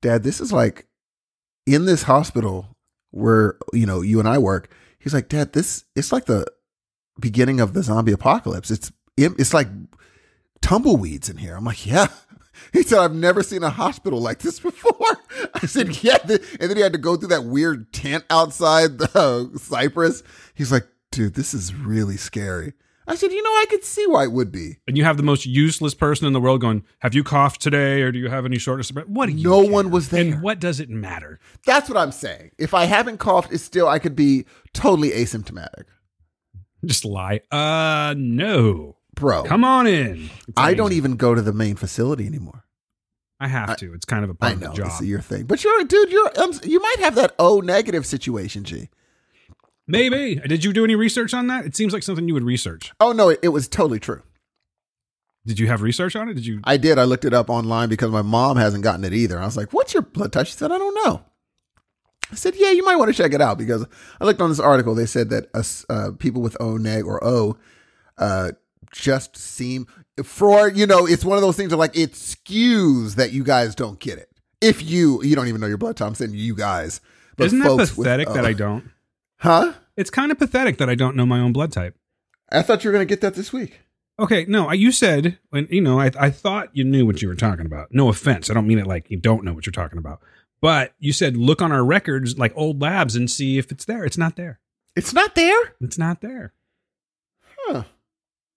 Dad, 0.01 0.23
this 0.23 0.41
is 0.41 0.51
like 0.51 0.87
in 1.67 1.85
this 1.85 2.03
hospital 2.03 2.75
where 3.11 3.57
you 3.73 3.85
know 3.85 4.01
you 4.01 4.19
and 4.19 4.27
I 4.27 4.39
work. 4.39 4.71
He's 4.97 5.13
like, 5.13 5.29
Dad, 5.29 5.53
this 5.53 5.85
it's 5.95 6.11
like 6.11 6.25
the 6.25 6.47
beginning 7.19 7.59
of 7.59 7.73
the 7.73 7.83
zombie 7.83 8.11
apocalypse. 8.11 8.71
It's 8.71 8.91
it's 9.17 9.53
like 9.53 9.67
tumbleweeds 10.61 11.29
in 11.29 11.37
here. 11.37 11.55
I'm 11.55 11.65
like, 11.65 11.85
yeah. 11.85 12.07
He 12.73 12.83
said, 12.83 12.99
I've 12.99 13.13
never 13.15 13.43
seen 13.43 13.63
a 13.63 13.69
hospital 13.69 14.19
like 14.21 14.39
this 14.39 14.59
before. 14.59 14.93
I 15.53 15.65
said, 15.65 16.03
yeah. 16.03 16.17
And 16.27 16.39
then 16.69 16.75
he 16.77 16.81
had 16.83 16.93
to 16.93 16.99
go 16.99 17.15
through 17.15 17.29
that 17.29 17.45
weird 17.45 17.91
tent 17.93 18.25
outside 18.29 18.97
the 18.97 19.51
Cypress. 19.57 20.23
He's 20.55 20.71
like, 20.71 20.87
dude, 21.11 21.33
this 21.35 21.53
is 21.53 21.73
really 21.73 22.17
scary. 22.17 22.73
I 23.09 23.15
said, 23.15 23.31
you 23.31 23.41
know, 23.41 23.49
I 23.51 23.65
could 23.69 23.85
see 23.85 24.05
why 24.05 24.23
it 24.23 24.33
would 24.33 24.51
be. 24.51 24.79
And 24.85 24.97
you 24.97 25.05
have 25.05 25.15
the 25.15 25.23
most 25.23 25.45
useless 25.45 25.93
person 25.93 26.27
in 26.27 26.33
the 26.33 26.41
world 26.41 26.59
going, 26.59 26.83
Have 26.99 27.15
you 27.15 27.23
coughed 27.23 27.61
today 27.61 28.01
or 28.01 28.11
do 28.11 28.19
you 28.19 28.29
have 28.29 28.45
any 28.45 28.57
shortness 28.57 28.89
of 28.89 28.95
breath? 28.95 29.07
What 29.07 29.27
do 29.27 29.31
you 29.31 29.45
No 29.47 29.61
care? 29.63 29.71
one 29.71 29.91
was 29.91 30.09
there. 30.09 30.19
And 30.25 30.41
what 30.41 30.59
does 30.59 30.81
it 30.81 30.89
matter? 30.89 31.39
That's 31.65 31.87
what 31.87 31.97
I'm 31.97 32.11
saying. 32.11 32.51
If 32.57 32.73
I 32.73 32.83
haven't 32.83 33.19
coughed, 33.19 33.53
it's 33.53 33.63
still 33.63 33.87
I 33.87 33.99
could 33.99 34.13
be 34.13 34.45
totally 34.73 35.11
asymptomatic, 35.11 35.85
Just 36.83 37.05
lie. 37.05 37.39
Uh, 37.49 38.13
no. 38.17 38.96
Bro. 39.17 39.43
Come 39.43 39.63
on 39.63 39.87
in. 39.87 40.29
It's 40.47 40.53
I 40.55 40.73
don't 40.73 40.93
even 40.93 41.15
go 41.17 41.35
to 41.35 41.41
the 41.41 41.53
main 41.53 41.75
facility 41.75 42.25
anymore. 42.25 42.63
I 43.39 43.47
have 43.47 43.77
to. 43.77 43.93
It's 43.93 44.05
kind 44.05 44.23
of 44.23 44.29
a 44.29 44.33
part 44.33 44.51
I 44.51 44.53
of 44.55 44.61
know 44.61 44.67
the 44.73 44.83
this 44.83 44.93
job. 44.93 45.01
is 45.03 45.07
your 45.07 45.21
thing, 45.21 45.45
but 45.45 45.63
you're 45.63 45.83
dude. 45.83 46.11
You're 46.11 46.39
um, 46.39 46.51
you 46.63 46.81
might 46.81 46.99
have 46.99 47.15
that 47.15 47.35
O 47.37 47.59
negative 47.59 48.05
situation, 48.05 48.63
G. 48.63 48.89
Maybe. 49.85 50.35
Did 50.35 50.63
you 50.63 50.73
do 50.73 50.83
any 50.83 50.95
research 50.95 51.33
on 51.33 51.47
that? 51.47 51.65
It 51.65 51.75
seems 51.75 51.93
like 51.93 52.03
something 52.03 52.27
you 52.27 52.33
would 52.33 52.43
research. 52.43 52.91
Oh 52.99 53.11
no, 53.11 53.29
it, 53.29 53.39
it 53.43 53.49
was 53.49 53.67
totally 53.67 53.99
true. 53.99 54.23
Did 55.45 55.59
you 55.59 55.67
have 55.67 55.81
research 55.81 56.15
on 56.15 56.27
it? 56.29 56.33
Did 56.33 56.45
you? 56.45 56.59
I 56.63 56.77
did. 56.77 56.99
I 56.99 57.03
looked 57.05 57.23
it 57.25 57.33
up 57.33 57.49
online 57.49 57.87
because 57.87 58.11
my 58.11 58.21
mom 58.21 58.57
hasn't 58.57 58.83
gotten 58.83 59.05
it 59.05 59.13
either. 59.13 59.39
I 59.39 59.45
was 59.45 59.55
like, 59.55 59.71
"What's 59.71 59.93
your 59.93 60.03
blood 60.03 60.33
type?" 60.33 60.47
She 60.47 60.53
said, 60.53 60.71
"I 60.71 60.77
don't 60.77 61.05
know." 61.05 61.23
I 62.31 62.35
said, 62.35 62.55
"Yeah, 62.57 62.71
you 62.71 62.83
might 62.83 62.97
want 62.97 63.09
to 63.09 63.15
check 63.15 63.33
it 63.33 63.39
out 63.41 63.57
because 63.57 63.85
I 64.19 64.25
looked 64.25 64.41
on 64.41 64.49
this 64.49 64.59
article. 64.59 64.93
They 64.93 65.05
said 65.05 65.29
that 65.29 65.47
uh, 65.89 66.11
people 66.17 66.41
with 66.41 66.57
O 66.59 66.75
neg 66.75 67.05
or 67.05 67.23
O 67.23 67.55
uh, 68.17 68.51
just 68.91 69.37
seem 69.37 69.87
for 70.23 70.69
you 70.69 70.87
know 70.87 71.05
it's 71.05 71.25
one 71.25 71.37
of 71.37 71.41
those 71.41 71.55
things 71.55 71.69
that 71.69 71.77
like 71.77 71.95
it 71.95 72.13
skews 72.13 73.15
that 73.15 73.31
you 73.31 73.43
guys 73.43 73.75
don't 73.75 73.99
get 73.99 74.17
it. 74.17 74.29
If 74.61 74.83
you 74.83 75.23
you 75.23 75.35
don't 75.35 75.47
even 75.47 75.61
know 75.61 75.67
your 75.67 75.77
blood 75.77 75.97
type, 75.97 76.07
I'm 76.07 76.15
saying 76.15 76.33
you 76.33 76.55
guys. 76.55 77.01
But 77.35 77.47
Isn't 77.47 77.59
that 77.59 77.65
folks 77.67 77.95
with 77.95 78.05
pathetic 78.05 78.27
that 78.29 78.45
i 78.45 78.51
uh, 78.51 78.53
don't? 78.53 78.89
Huh? 79.37 79.73
It's 79.95 80.09
kind 80.09 80.31
of 80.31 80.39
pathetic 80.39 80.77
that 80.77 80.89
I 80.89 80.95
don't 80.95 81.15
know 81.15 81.25
my 81.25 81.39
own 81.39 81.53
blood 81.53 81.71
type. 81.71 81.95
I 82.51 82.61
thought 82.61 82.83
you 82.83 82.89
were 82.89 82.93
gonna 82.93 83.05
get 83.05 83.21
that 83.21 83.35
this 83.35 83.53
week. 83.53 83.81
Okay, 84.19 84.45
no, 84.47 84.67
I- 84.67 84.73
you 84.73 84.91
said 84.91 85.37
when 85.49 85.67
you 85.69 85.81
know 85.81 85.99
I 85.99 86.11
I 86.19 86.29
thought 86.29 86.75
you 86.75 86.83
knew 86.83 87.05
what 87.05 87.21
you 87.21 87.27
were 87.27 87.35
talking 87.35 87.65
about. 87.65 87.93
No 87.93 88.09
offense, 88.09 88.49
I 88.49 88.53
don't 88.53 88.67
mean 88.67 88.79
it 88.79 88.87
like 88.87 89.11
you 89.11 89.17
don't 89.17 89.43
know 89.43 89.53
what 89.53 89.65
you're 89.65 89.71
talking 89.71 89.99
about. 89.99 90.21
But 90.59 90.93
you 90.97 91.13
said 91.13 91.37
look 91.37 91.61
on 91.61 91.71
our 91.71 91.85
records 91.85 92.37
like 92.39 92.53
old 92.55 92.81
labs 92.81 93.15
and 93.15 93.29
see 93.29 93.59
if 93.59 93.71
it's 93.71 93.85
there. 93.85 94.03
It's 94.03 94.17
not 94.17 94.35
there. 94.35 94.59
It's 94.95 95.13
not 95.13 95.35
there. 95.35 95.75
It's 95.79 95.99
not 95.99 96.21
there. 96.21 96.53
Huh? 97.59 97.83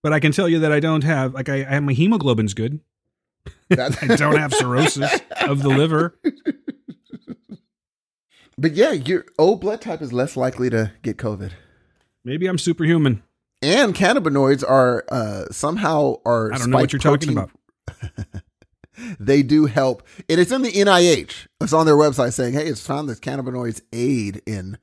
But 0.03 0.13
I 0.13 0.19
can 0.19 0.31
tell 0.31 0.49
you 0.49 0.59
that 0.59 0.71
I 0.71 0.79
don't 0.79 1.03
have 1.03 1.33
like 1.33 1.49
I, 1.49 1.57
I 1.57 1.73
have 1.75 1.83
my 1.83 1.93
hemoglobin's 1.93 2.53
good. 2.53 2.79
I 3.71 3.89
don't 4.15 4.37
have 4.37 4.53
cirrhosis 4.53 5.19
of 5.41 5.63
the 5.63 5.69
liver. 5.69 6.19
But 8.57 8.73
yeah, 8.73 8.91
your 8.91 9.25
O 9.39 9.55
blood 9.55 9.81
type 9.81 10.01
is 10.01 10.13
less 10.13 10.37
likely 10.37 10.69
to 10.69 10.91
get 11.01 11.17
COVID. 11.17 11.51
Maybe 12.23 12.47
I'm 12.47 12.57
superhuman. 12.57 13.23
And 13.61 13.95
cannabinoids 13.95 14.63
are 14.67 15.05
uh, 15.09 15.45
somehow 15.51 16.15
are. 16.25 16.51
I 16.53 16.57
don't 16.57 16.69
know 16.71 16.77
what 16.77 16.93
you're 16.93 16.99
talking 16.99 17.31
about. 17.31 17.51
they 19.19 19.43
do 19.43 19.65
help, 19.65 20.03
and 20.29 20.39
it's 20.39 20.51
in 20.51 20.63
the 20.63 20.71
NIH. 20.71 21.47
It's 21.59 21.73
on 21.73 21.85
their 21.85 21.95
website 21.95 22.33
saying, 22.33 22.53
"Hey, 22.53 22.65
it's 22.67 22.85
found 22.85 23.07
that 23.09 23.21
cannabinoids 23.21 23.81
aid 23.93 24.41
in 24.45 24.77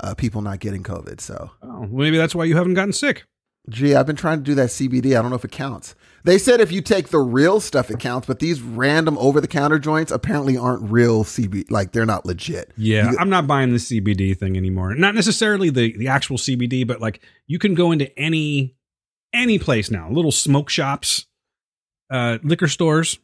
uh, 0.00 0.14
people 0.14 0.42
not 0.42 0.60
getting 0.60 0.82
COVID." 0.84 1.20
So, 1.20 1.50
Oh, 1.62 1.86
maybe 1.86 2.16
that's 2.16 2.34
why 2.34 2.44
you 2.44 2.56
haven't 2.56 2.74
gotten 2.74 2.92
sick. 2.92 3.26
Gee, 3.68 3.94
I've 3.94 4.06
been 4.06 4.16
trying 4.16 4.38
to 4.38 4.44
do 4.44 4.54
that 4.54 4.68
CBD. 4.70 5.16
I 5.18 5.22
don't 5.22 5.30
know 5.30 5.36
if 5.36 5.44
it 5.44 5.52
counts. 5.52 5.94
They 6.22 6.36
said 6.38 6.60
if 6.60 6.70
you 6.70 6.82
take 6.82 7.08
the 7.08 7.18
real 7.18 7.60
stuff, 7.60 7.90
it 7.90 7.98
counts, 7.98 8.26
but 8.26 8.40
these 8.40 8.60
random 8.60 9.16
over-the-counter 9.18 9.78
joints 9.78 10.12
apparently 10.12 10.54
aren't 10.56 10.82
real 10.90 11.24
CBD. 11.24 11.70
Like 11.70 11.92
they're 11.92 12.04
not 12.06 12.26
legit. 12.26 12.72
Yeah, 12.76 13.10
You- 13.12 13.16
I'm 13.18 13.30
not 13.30 13.46
buying 13.46 13.70
the 13.72 13.78
CBD 13.78 14.36
thing 14.36 14.56
anymore. 14.56 14.94
Not 14.94 15.14
necessarily 15.14 15.70
the 15.70 15.96
the 15.96 16.08
actual 16.08 16.36
CBD, 16.36 16.86
but 16.86 17.00
like 17.00 17.20
you 17.46 17.58
can 17.58 17.74
go 17.74 17.90
into 17.92 18.16
any 18.18 18.76
any 19.32 19.58
place 19.58 19.90
now, 19.90 20.10
little 20.10 20.32
smoke 20.32 20.68
shops, 20.68 21.26
uh, 22.10 22.38
liquor 22.42 22.68
stores, 22.68 23.18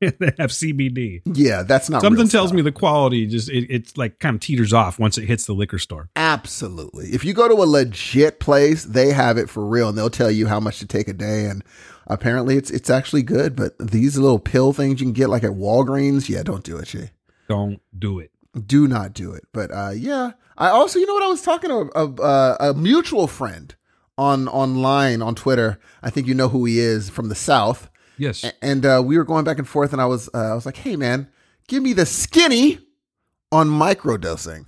they 0.18 0.32
have 0.38 0.50
CBD. 0.50 1.20
Yeah, 1.26 1.62
that's 1.62 1.90
not 1.90 2.00
Something 2.00 2.28
tells 2.28 2.54
me 2.54 2.62
the 2.62 2.72
quality 2.72 3.26
just 3.26 3.50
it, 3.50 3.66
it's 3.68 3.98
like 3.98 4.18
kind 4.18 4.34
of 4.34 4.40
teeters 4.40 4.72
off 4.72 4.98
once 4.98 5.18
it 5.18 5.26
hits 5.26 5.44
the 5.44 5.52
liquor 5.52 5.78
store. 5.78 6.08
Absolutely. 6.16 7.08
If 7.08 7.22
you 7.22 7.34
go 7.34 7.48
to 7.48 7.54
a 7.54 7.66
legit 7.66 8.40
place, 8.40 8.84
they 8.84 9.12
have 9.12 9.36
it 9.36 9.50
for 9.50 9.66
real 9.66 9.90
and 9.90 9.98
they'll 9.98 10.08
tell 10.08 10.30
you 10.30 10.46
how 10.46 10.58
much 10.58 10.78
to 10.78 10.86
take 10.86 11.06
a 11.06 11.12
day 11.12 11.44
and 11.44 11.62
apparently 12.06 12.56
it's 12.56 12.70
it's 12.70 12.88
actually 12.88 13.22
good, 13.22 13.54
but 13.54 13.76
these 13.78 14.16
little 14.16 14.38
pill 14.38 14.72
things 14.72 15.00
you 15.00 15.06
can 15.06 15.12
get 15.12 15.28
like 15.28 15.44
at 15.44 15.50
Walgreens, 15.50 16.30
yeah, 16.30 16.42
don't 16.42 16.64
do 16.64 16.78
it, 16.78 16.88
Shay. 16.88 17.10
Don't 17.46 17.80
do 17.96 18.20
it. 18.20 18.30
Do 18.66 18.88
not 18.88 19.12
do 19.12 19.32
it. 19.32 19.44
But 19.52 19.70
uh 19.70 19.92
yeah, 19.94 20.32
I 20.56 20.70
also 20.70 20.98
you 20.98 21.06
know 21.06 21.14
what 21.14 21.24
I 21.24 21.28
was 21.28 21.42
talking 21.42 21.68
to 21.68 21.90
a, 21.94 22.06
a, 22.06 22.70
a 22.70 22.74
mutual 22.74 23.26
friend 23.26 23.74
on 24.16 24.48
online 24.48 25.20
on 25.20 25.34
Twitter. 25.34 25.78
I 26.02 26.08
think 26.08 26.26
you 26.26 26.34
know 26.34 26.48
who 26.48 26.64
he 26.64 26.78
is 26.78 27.10
from 27.10 27.28
the 27.28 27.34
south. 27.34 27.90
Yes. 28.20 28.44
And 28.60 28.84
uh, 28.84 29.02
we 29.04 29.16
were 29.16 29.24
going 29.24 29.44
back 29.44 29.58
and 29.58 29.66
forth, 29.66 29.94
and 29.94 30.02
I 30.02 30.04
was 30.04 30.28
uh, 30.34 30.52
I 30.52 30.54
was 30.54 30.66
like, 30.66 30.76
"Hey, 30.76 30.94
man, 30.94 31.26
give 31.68 31.82
me 31.82 31.94
the 31.94 32.04
skinny 32.04 32.78
on 33.50 33.68
microdosing." 33.68 34.66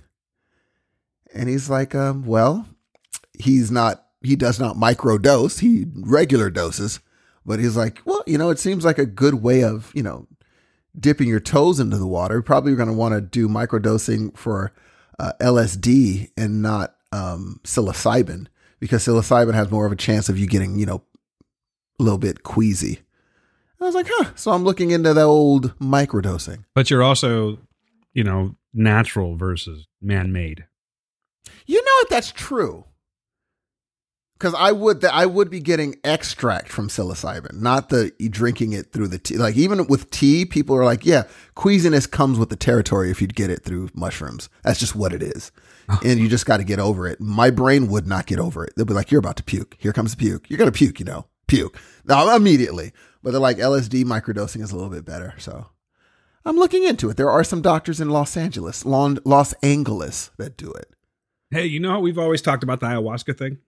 And 1.35 1.47
he's 1.47 1.69
like, 1.69 1.93
um, 1.93 2.25
"Well, 2.25 2.67
he's 3.37 3.69
not. 3.69 4.07
He 4.21 4.35
does 4.35 4.59
not 4.59 4.75
microdose. 4.75 5.59
He 5.59 5.85
regular 5.93 6.49
doses." 6.49 6.99
But 7.45 7.59
he's 7.59 7.77
like, 7.77 8.01
"Well, 8.05 8.23
you 8.25 8.39
know, 8.39 8.49
it 8.49 8.57
seems 8.57 8.83
like 8.83 8.97
a 8.97 9.05
good 9.05 9.35
way 9.35 9.63
of 9.63 9.91
you 9.93 10.01
know 10.01 10.27
dipping 10.99 11.27
your 11.29 11.39
toes 11.39 11.79
into 11.79 11.99
the 11.99 12.07
water. 12.07 12.41
Probably 12.41 12.71
you're 12.71 12.77
going 12.77 12.89
to 12.89 12.95
want 12.95 13.13
to 13.13 13.21
do 13.21 13.47
microdosing 13.47 14.35
for 14.35 14.71
uh, 15.19 15.33
LSD 15.39 16.31
and 16.35 16.63
not 16.63 16.95
um, 17.11 17.59
psilocybin 17.63 18.47
because 18.79 19.05
psilocybin 19.05 19.53
has 19.53 19.69
more 19.69 19.85
of 19.85 19.91
a 19.91 19.95
chance 19.95 20.27
of 20.27 20.39
you 20.39 20.47
getting 20.47 20.79
you 20.79 20.87
know 20.87 21.03
a 21.99 22.03
little 22.03 22.17
bit 22.17 22.41
queasy." 22.41 23.02
I 23.83 23.87
was 23.87 23.95
like, 23.95 24.07
huh. 24.09 24.31
So 24.35 24.51
I'm 24.51 24.63
looking 24.63 24.91
into 24.91 25.13
the 25.13 25.23
old 25.23 25.77
microdosing. 25.79 26.65
But 26.73 26.89
you're 26.89 27.03
also, 27.03 27.59
you 28.13 28.23
know, 28.23 28.55
natural 28.73 29.35
versus 29.35 29.87
man-made. 30.01 30.65
You 31.65 31.77
know 31.77 31.91
what? 32.01 32.09
That's 32.09 32.31
true. 32.31 32.85
Because 34.39 34.55
I 34.55 34.73
would 34.73 35.01
that 35.01 35.13
I 35.13 35.25
would 35.25 35.49
be 35.49 35.61
getting 35.61 35.95
extract 36.03 36.67
from 36.67 36.89
psilocybin, 36.89 37.61
not 37.61 37.87
the 37.87 38.11
drinking 38.29 38.73
it 38.73 38.91
through 38.91 39.07
the 39.07 39.17
tea. 39.17 39.37
Like 39.37 39.55
even 39.55 39.87
with 39.87 40.09
tea, 40.09 40.43
people 40.43 40.75
are 40.75 40.83
like, 40.83 41.05
yeah, 41.05 41.23
queasiness 41.55 42.07
comes 42.07 42.37
with 42.37 42.49
the 42.49 42.57
territory 42.57 43.09
if 43.09 43.21
you'd 43.21 43.35
get 43.35 43.49
it 43.49 43.63
through 43.63 43.89
mushrooms. 43.93 44.49
That's 44.63 44.79
just 44.79 44.97
what 44.97 45.13
it 45.13 45.23
is, 45.23 45.53
oh. 45.87 45.97
and 46.03 46.19
you 46.19 46.27
just 46.27 46.45
got 46.45 46.57
to 46.57 46.65
get 46.65 46.79
over 46.79 47.07
it. 47.07 47.21
My 47.21 47.51
brain 47.51 47.87
would 47.87 48.05
not 48.05 48.25
get 48.25 48.39
over 48.39 48.65
it. 48.65 48.73
They'll 48.75 48.85
be 48.85 48.93
like, 48.93 49.11
you're 49.11 49.19
about 49.19 49.37
to 49.37 49.43
puke. 49.43 49.77
Here 49.79 49.93
comes 49.93 50.11
the 50.11 50.17
puke. 50.17 50.49
You're 50.49 50.59
gonna 50.59 50.73
puke. 50.73 50.99
You 50.99 51.05
know, 51.05 51.27
puke. 51.47 51.79
Now 52.03 52.35
immediately. 52.35 52.91
But 53.23 53.31
they're 53.31 53.39
like 53.39 53.57
LSD 53.57 54.03
microdosing 54.03 54.61
is 54.61 54.71
a 54.71 54.75
little 54.75 54.89
bit 54.91 55.05
better. 55.05 55.33
So 55.37 55.67
I'm 56.45 56.57
looking 56.57 56.83
into 56.83 57.09
it. 57.09 57.17
There 57.17 57.29
are 57.31 57.43
some 57.43 57.61
doctors 57.61 58.01
in 58.01 58.09
Los 58.09 58.35
Angeles, 58.35 58.85
Los 58.85 59.53
Angeles, 59.63 60.31
that 60.37 60.57
do 60.57 60.71
it. 60.71 60.89
Hey, 61.51 61.65
you 61.65 61.79
know 61.79 61.91
how 61.91 61.99
we've 61.99 62.17
always 62.19 62.41
talked 62.41 62.63
about 62.63 62.79
the 62.79 62.87
ayahuasca 62.87 63.37
thing? 63.37 63.59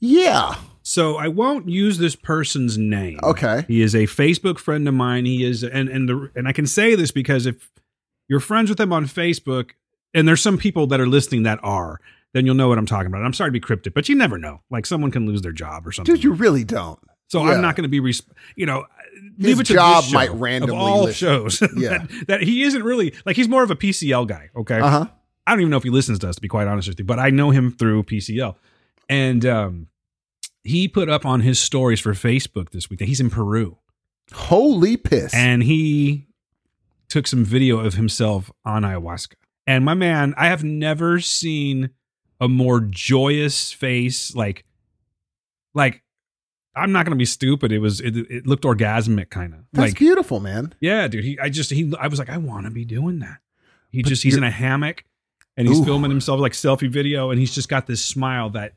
Yeah. 0.00 0.56
So 0.82 1.16
I 1.16 1.28
won't 1.28 1.68
use 1.68 1.98
this 1.98 2.16
person's 2.16 2.76
name. 2.76 3.18
Okay. 3.22 3.64
He 3.66 3.82
is 3.82 3.94
a 3.94 4.04
Facebook 4.04 4.58
friend 4.58 4.86
of 4.88 4.94
mine. 4.94 5.24
He 5.24 5.44
is, 5.44 5.62
and 5.64 5.88
and 5.88 6.08
the 6.08 6.30
and 6.34 6.46
I 6.48 6.52
can 6.52 6.66
say 6.66 6.94
this 6.94 7.10
because 7.10 7.46
if 7.46 7.70
you're 8.28 8.40
friends 8.40 8.68
with 8.70 8.80
him 8.80 8.92
on 8.92 9.06
Facebook, 9.06 9.70
and 10.14 10.26
there's 10.26 10.40
some 10.42 10.58
people 10.58 10.86
that 10.88 11.00
are 11.00 11.06
listening 11.06 11.42
that 11.44 11.58
are, 11.62 12.00
then 12.34 12.46
you'll 12.46 12.54
know 12.54 12.68
what 12.68 12.78
I'm 12.78 12.86
talking 12.86 13.06
about. 13.06 13.22
I'm 13.24 13.32
sorry 13.32 13.48
to 13.48 13.52
be 13.52 13.60
cryptic, 13.60 13.94
but 13.94 14.08
you 14.08 14.14
never 14.14 14.38
know. 14.38 14.60
Like 14.70 14.86
someone 14.86 15.10
can 15.10 15.26
lose 15.26 15.42
their 15.42 15.52
job 15.52 15.86
or 15.86 15.92
something. 15.92 16.14
Dude, 16.14 16.24
you 16.24 16.32
really 16.32 16.64
don't. 16.64 16.98
so 17.28 17.44
yeah. 17.44 17.52
I'm 17.52 17.62
not 17.62 17.76
going 17.76 17.84
to 17.84 17.88
be, 17.88 18.00
res- 18.00 18.22
you 18.56 18.66
know, 18.66 18.84
His 19.38 19.46
leave 19.46 19.60
it 19.60 19.66
to 19.66 19.72
job 19.74 20.04
show 20.04 20.12
might 20.14 20.30
randomly 20.32 20.76
of 20.76 20.80
all 20.82 21.04
listen. 21.04 21.28
shows. 21.28 21.60
Yeah. 21.76 21.98
that, 21.98 22.24
that 22.28 22.42
he 22.42 22.62
isn't 22.62 22.82
really 22.82 23.14
like 23.26 23.36
he's 23.36 23.48
more 23.48 23.62
of 23.62 23.70
a 23.70 23.76
PCL 23.76 24.26
guy. 24.28 24.50
Okay, 24.56 24.78
Uh 24.80 24.90
huh. 24.90 25.06
I 25.46 25.52
don't 25.52 25.60
even 25.60 25.70
know 25.70 25.76
if 25.78 25.82
he 25.84 25.90
listens 25.90 26.18
to 26.20 26.28
us 26.28 26.34
to 26.36 26.42
be 26.42 26.48
quite 26.48 26.66
honest 26.68 26.88
with 26.88 26.98
you, 26.98 27.04
but 27.06 27.18
I 27.18 27.30
know 27.30 27.50
him 27.50 27.70
through 27.72 28.02
PCL. 28.02 28.54
And 29.08 29.46
um, 29.46 29.86
he 30.62 30.86
put 30.88 31.08
up 31.08 31.24
on 31.24 31.40
his 31.40 31.58
stories 31.58 32.00
for 32.00 32.12
Facebook 32.12 32.70
this 32.70 32.90
week 32.90 32.98
that 32.98 33.08
he's 33.08 33.20
in 33.20 33.30
Peru 33.30 33.78
Holy 34.32 34.98
piss. 34.98 35.32
and 35.34 35.62
he 35.62 36.26
took 37.08 37.26
some 37.26 37.44
video 37.46 37.78
of 37.80 37.94
himself 37.94 38.50
on 38.66 38.82
ayahuasca. 38.82 39.32
And 39.66 39.84
my 39.84 39.94
man, 39.94 40.34
I 40.36 40.48
have 40.48 40.62
never 40.62 41.20
seen 41.20 41.90
a 42.40 42.48
more 42.48 42.80
joyous 42.80 43.72
face 43.72 44.34
like 44.34 44.64
like 45.74 46.02
I'm 46.78 46.92
not 46.92 47.04
going 47.04 47.16
to 47.16 47.18
be 47.20 47.24
stupid. 47.24 47.72
It 47.72 47.78
was 47.80 48.00
it, 48.00 48.16
it 48.16 48.46
looked 48.46 48.64
orgasmic 48.64 49.30
kind 49.30 49.54
of. 49.54 49.60
That's 49.72 49.90
Like 49.92 49.98
beautiful, 49.98 50.40
man. 50.40 50.74
yeah, 50.80 51.08
dude. 51.08 51.24
He, 51.24 51.38
I 51.38 51.48
just, 51.48 51.70
he, 51.70 51.92
I 51.98 52.08
was 52.08 52.18
like, 52.18 52.30
I 52.30 52.36
want 52.38 52.64
to 52.66 52.70
be 52.70 52.84
doing 52.84 53.18
that. 53.20 53.38
He 53.90 54.02
But 54.02 54.08
just, 54.10 54.22
he's 54.22 54.36
in 54.36 54.44
a 54.44 54.50
hammock 54.50 55.04
and 55.56 55.66
he's 55.68 55.80
Ooh. 55.80 55.84
filming 55.84 56.10
himself 56.10 56.40
like 56.40 56.52
selfie 56.52 56.90
video, 56.90 57.30
and 57.30 57.40
he's 57.40 57.54
just 57.54 57.68
got 57.68 57.86
this 57.86 58.04
smile 58.04 58.50
that 58.50 58.74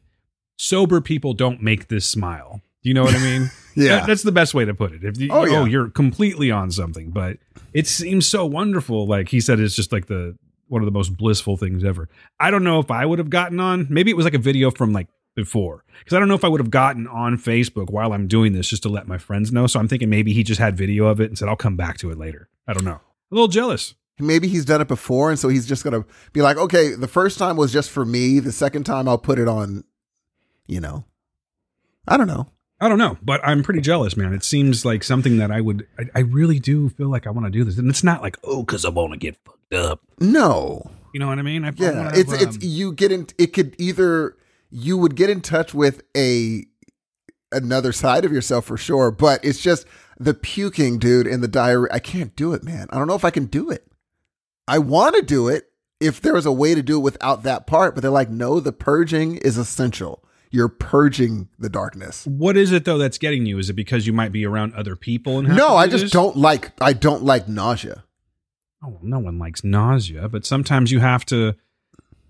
sober 0.58 1.02
people 1.02 1.34
don't 1.34 1.62
make 1.62 1.88
this 1.88 2.08
smile. 2.08 2.62
Do 2.84 2.90
you 2.90 2.94
know 2.94 3.04
what 3.04 3.16
I 3.16 3.20
mean? 3.20 3.50
Yeah. 3.74 4.00
That- 4.00 4.08
that's 4.08 4.24
the 4.24 4.34
best 4.34 4.54
way 4.54 4.66
to 4.66 4.74
put 4.74 4.92
it. 4.92 5.02
If 5.02 5.18
you, 5.18 5.30
Oh, 5.32 5.46
oh, 5.48 5.64
you're 5.64 5.90
completely 5.90 6.52
on 6.52 6.72
something, 6.72 7.10
but 7.12 7.38
it 7.74 7.88
seems 7.88 8.28
so 8.28 8.46
wonderful. 8.46 9.08
Like 9.08 9.30
he 9.30 9.40
said, 9.40 9.62
it's 9.62 9.78
just 9.78 9.94
like 9.94 10.08
the 10.08 10.38
one 10.68 10.82
of 10.82 10.86
the 10.88 10.92
most 10.92 11.16
blissful 11.16 11.56
things 11.56 11.82
ever. 11.86 12.10
I 12.38 12.52
don't 12.52 12.66
know 12.66 12.80
if 12.80 12.92
I 12.92 13.06
would 13.06 13.20
have 13.20 13.30
gotten 13.30 13.62
on. 13.62 13.88
Maybe 13.90 14.12
it 14.12 14.18
was 14.18 14.26
like 14.26 14.34
a 14.34 14.40
video 14.40 14.72
from 14.72 14.92
like 14.92 15.08
before 15.36 15.84
because 16.00 16.16
I 16.16 16.20
don't 16.20 16.28
know 16.28 16.36
if 16.36 16.44
I 16.44 16.50
would 16.50 16.60
have 16.60 16.72
gotten 16.72 17.08
on 17.08 17.38
Facebook 17.38 17.90
while 17.90 18.14
I'm 18.14 18.28
doing 18.28 18.54
this 18.54 18.68
just 18.68 18.84
to 18.84 18.90
let 18.90 19.08
my 19.08 19.18
friends 19.18 19.52
know. 19.52 19.68
So 19.68 19.80
I'm 19.80 19.88
thinking 19.88 20.10
maybe 20.10 20.34
he 20.34 20.44
just 20.44 20.60
had 20.60 20.78
video 20.78 21.06
of 21.06 21.22
it 21.22 21.30
and 21.30 21.38
said 21.38 21.48
I'll 21.48 21.56
come 21.56 21.78
back 21.78 21.98
to 22.00 22.12
it 22.12 22.18
later. 22.18 22.50
I 22.68 22.74
don't 22.74 22.84
know. 22.86 23.00
A 23.32 23.36
little 23.36 23.48
jealous. 23.48 23.96
Maybe 24.20 24.48
he's 24.48 24.66
done 24.66 24.82
it 24.82 24.88
before, 24.88 25.30
and 25.32 25.40
so 25.40 25.50
he's 25.50 25.66
just 25.66 25.84
gonna 25.84 26.06
be 26.32 26.42
like, 26.42 26.58
okay, 26.58 26.94
the 26.94 27.08
first 27.08 27.40
time 27.40 27.58
was 27.58 27.74
just 27.74 27.90
for 27.90 28.06
me. 28.06 28.40
The 28.40 28.52
second 28.52 28.84
time, 28.84 29.08
I'll 29.08 29.18
put 29.18 29.40
it 29.40 29.48
on. 29.48 29.84
You 30.68 30.80
know, 30.80 31.06
I 32.08 32.18
don't 32.18 32.28
know. 32.28 32.48
I 32.80 32.90
don't 32.90 32.98
know, 32.98 33.18
but 33.22 33.42
I'm 33.44 33.64
pretty 33.64 33.82
jealous, 33.82 34.18
man. 34.18 34.34
It 34.34 34.44
seems 34.44 34.86
like 34.86 35.04
something 35.04 35.38
that 35.38 35.52
I 35.52 35.62
would. 35.62 35.88
I, 35.98 36.04
I 36.16 36.20
really 36.20 36.60
do 36.60 36.90
feel 36.90 37.10
like 37.10 37.26
I 37.26 37.32
want 37.32 37.46
to 37.46 37.52
do 37.52 37.64
this, 37.64 37.78
and 37.78 37.90
it's 37.90 38.04
not 38.04 38.22
like 38.22 38.38
oh, 38.44 38.64
because 38.64 38.86
I 38.86 38.90
want 38.90 39.14
to 39.14 39.20
get 39.20 39.38
fucked 39.44 39.74
up. 39.74 40.02
No, 40.20 40.92
You 41.14 41.20
know 41.20 41.28
what 41.28 41.40
I 41.40 41.42
mean? 41.42 41.66
I, 41.66 41.72
yeah, 41.76 42.12
it's 42.14 42.32
have, 42.32 42.42
it's 42.42 42.56
um, 42.58 42.62
you 42.62 42.94
get 42.94 43.12
in. 43.12 43.28
It 43.38 43.54
could 43.54 43.76
either 43.78 44.36
you 44.72 44.98
would 44.98 45.16
get 45.16 45.30
in 45.30 45.42
touch 45.42 45.74
with 45.74 46.02
a 46.16 46.66
another 47.52 47.92
side 47.92 48.26
of 48.26 48.32
yourself 48.32 48.66
for 48.66 48.78
sure, 48.78 49.12
but 49.12 49.44
it's 49.44 49.62
just 49.62 49.86
the 50.18 50.34
puking, 50.34 50.98
dude, 50.98 51.28
and 51.28 51.44
the 51.44 51.48
diarrhea. 51.48 51.90
I 51.92 52.00
can't 52.00 52.36
do 52.36 52.54
it, 52.54 52.64
man. 52.64 52.88
I 52.90 52.98
don't 52.98 53.08
know 53.08 53.16
if 53.16 53.26
I 53.26 53.32
can 53.32 53.46
do 53.46 53.70
it. 53.70 53.86
I 54.68 54.80
want 54.80 55.16
to 55.16 55.22
do 55.22 55.48
it 55.50 55.70
if 56.00 56.22
there 56.22 56.34
was 56.34 56.46
a 56.46 56.52
way 56.52 56.74
to 56.74 56.82
do 56.82 56.98
it 56.98 57.02
without 57.04 57.44
that 57.44 57.68
part, 57.68 57.94
but 57.94 58.02
they're 58.02 58.10
like, 58.10 58.30
no, 58.30 58.60
the 58.60 58.72
purging 58.72 59.38
is 59.38 59.58
essential. 59.58 60.24
You're 60.50 60.70
purging 60.70 61.50
the 61.60 61.70
darkness. 61.70 62.26
What 62.26 62.58
is 62.58 62.72
it 62.72 62.86
though 62.86 62.98
that's 62.98 63.18
getting 63.18 63.46
you? 63.46 63.58
Is 63.58 63.70
it 63.70 63.74
because 63.74 64.06
you 64.06 64.14
might 64.14 64.32
be 64.32 64.46
around 64.46 64.74
other 64.74 64.96
people 64.96 65.40
and 65.40 65.56
No, 65.56 65.76
I 65.76 65.88
just 65.88 66.12
don't 66.12 66.36
like. 66.36 66.72
I 66.82 66.94
don't 66.94 67.24
like 67.24 67.48
nausea. 67.48 68.04
Oh, 68.84 68.98
no 69.02 69.20
one 69.20 69.40
likes 69.40 69.64
nausea, 69.64 70.28
but 70.28 70.46
sometimes 70.46 70.92
you 70.92 71.00
have 71.00 71.26
to, 71.28 71.56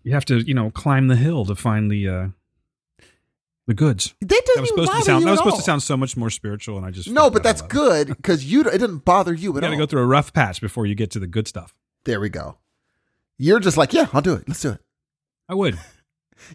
you 0.04 0.14
have 0.14 0.26
to, 0.26 0.40
you 0.40 0.54
know, 0.54 0.72
climb 0.72 1.08
the 1.08 1.16
hill 1.16 1.46
to 1.46 1.56
find 1.56 1.90
the 1.92 2.08
uh 2.10 2.28
the 3.68 3.74
goods. 3.74 4.14
That 4.22 4.30
That 4.30 4.44
doesn't 4.48 4.62
was 4.62 4.72
even 4.72 4.86
supposed 4.86 5.00
to 5.00 5.06
sound. 5.06 5.26
That 5.26 5.32
was 5.32 5.40
supposed 5.40 5.56
to 5.58 5.62
sound 5.62 5.84
so 5.84 5.96
much 5.98 6.18
more 6.18 6.30
spiritual, 6.30 6.78
and 6.78 6.86
I 6.86 6.92
just 6.92 7.10
No, 7.10 7.30
but 7.30 7.44
that's 7.44 7.62
good 7.62 8.08
because 8.08 8.44
you. 8.46 8.62
It 8.62 8.72
didn't 8.80 9.00
bother 9.06 9.34
you 9.34 9.52
You 9.52 9.58
at 9.58 9.62
got 9.62 9.68
to 9.68 9.74
all. 9.74 9.80
go 9.80 9.86
through 9.86 10.02
a 10.02 10.06
rough 10.08 10.34
patch 10.34 10.62
before 10.62 10.86
you 10.86 10.96
get 10.96 11.12
to 11.12 11.20
the 11.20 11.28
good 11.28 11.48
stuff. 11.48 11.76
there 12.06 12.20
we 12.20 12.30
go. 12.30 12.58
You're 13.38 13.60
just 13.60 13.78
like, 13.78 13.94
yeah, 13.94 14.08
I'll 14.14 14.22
do 14.22 14.34
it. 14.34 14.48
Let's 14.48 14.62
do 14.62 14.72
it. 14.72 14.80
I 15.50 15.56
would. 15.56 15.78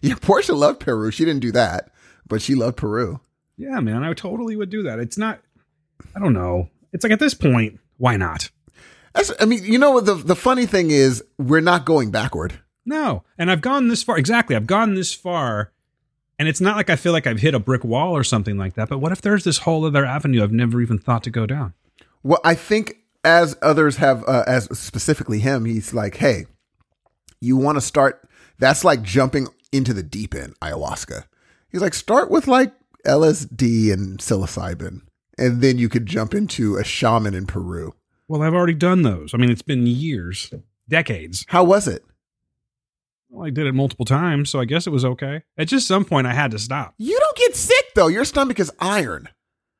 Yeah, 0.01 0.15
Portia 0.19 0.53
loved 0.53 0.81
Peru. 0.81 1.11
She 1.11 1.23
didn't 1.23 1.39
do 1.39 1.53
that, 1.53 1.91
but 2.27 2.41
she 2.41 2.55
loved 2.55 2.75
Peru. 2.75 3.21
Yeah, 3.55 3.79
man, 3.79 4.03
I 4.03 4.11
totally 4.13 4.57
would 4.57 4.69
do 4.69 4.83
that. 4.83 4.99
It's 4.99 5.17
not. 5.17 5.39
I 6.13 6.19
don't 6.19 6.33
know. 6.33 6.69
It's 6.91 7.03
like 7.05 7.13
at 7.13 7.19
this 7.21 7.33
point, 7.33 7.79
why 7.95 8.17
not? 8.17 8.49
That's, 9.15 9.31
I 9.39 9.45
mean, 9.45 9.63
you 9.63 9.77
know 9.79 9.91
what? 9.91 10.05
The 10.05 10.15
the 10.15 10.35
funny 10.35 10.65
thing 10.65 10.91
is, 10.91 11.23
we're 11.37 11.61
not 11.61 11.85
going 11.85 12.11
backward. 12.11 12.59
No. 12.87 13.23
And 13.37 13.51
I've 13.51 13.61
gone 13.61 13.89
this 13.89 14.01
far. 14.01 14.17
Exactly. 14.17 14.55
I've 14.55 14.65
gone 14.65 14.95
this 14.95 15.13
far. 15.13 15.71
And 16.39 16.47
it's 16.47 16.61
not 16.61 16.77
like 16.77 16.89
I 16.89 16.95
feel 16.95 17.11
like 17.11 17.27
I've 17.27 17.41
hit 17.41 17.53
a 17.53 17.59
brick 17.59 17.83
wall 17.83 18.15
or 18.15 18.23
something 18.23 18.57
like 18.57 18.75
that. 18.75 18.89
But 18.89 18.99
what 18.99 19.11
if 19.11 19.21
there's 19.21 19.43
this 19.43 19.59
whole 19.59 19.85
other 19.85 20.05
avenue 20.05 20.41
I've 20.41 20.51
never 20.51 20.81
even 20.81 20.97
thought 20.97 21.23
to 21.23 21.29
go 21.29 21.45
down? 21.45 21.73
Well, 22.23 22.39
I 22.45 22.55
think 22.55 22.95
as 23.23 23.57
others 23.61 23.97
have, 23.97 24.23
uh, 24.27 24.43
as 24.47 24.65
specifically 24.79 25.39
him, 25.39 25.65
he's 25.65 25.93
like, 25.93 26.17
hey, 26.17 26.45
you 27.41 27.57
want 27.57 27.75
to 27.75 27.81
start. 27.81 28.27
That's 28.57 28.85
like 28.85 29.01
jumping 29.01 29.47
into 29.71 29.93
the 29.93 30.03
deep 30.03 30.33
end, 30.33 30.55
ayahuasca. 30.61 31.25
He's 31.69 31.81
like, 31.81 31.93
start 31.93 32.31
with 32.31 32.47
like 32.47 32.73
LSD 33.05 33.91
and 33.91 34.19
psilocybin, 34.19 35.01
and 35.37 35.61
then 35.61 35.77
you 35.77 35.89
could 35.89 36.05
jump 36.05 36.33
into 36.33 36.77
a 36.77 36.83
shaman 36.83 37.33
in 37.33 37.45
Peru. 37.47 37.93
Well, 38.27 38.41
I've 38.41 38.53
already 38.53 38.73
done 38.73 39.01
those. 39.01 39.33
I 39.33 39.37
mean, 39.37 39.49
it's 39.49 39.61
been 39.61 39.85
years, 39.85 40.53
decades. 40.87 41.45
How 41.49 41.63
was 41.63 41.87
it? 41.87 42.03
Well, 43.29 43.45
I 43.45 43.49
did 43.49 43.67
it 43.67 43.73
multiple 43.73 44.05
times, 44.05 44.49
so 44.49 44.59
I 44.59 44.65
guess 44.65 44.87
it 44.87 44.91
was 44.91 45.03
okay. 45.03 45.43
At 45.57 45.67
just 45.67 45.87
some 45.87 46.05
point, 46.05 46.27
I 46.27 46.33
had 46.33 46.51
to 46.51 46.59
stop. 46.59 46.95
You 46.97 47.19
don't 47.19 47.37
get 47.37 47.55
sick 47.55 47.93
though. 47.95 48.07
Your 48.07 48.25
stomach 48.25 48.59
is 48.59 48.71
iron. 48.79 49.29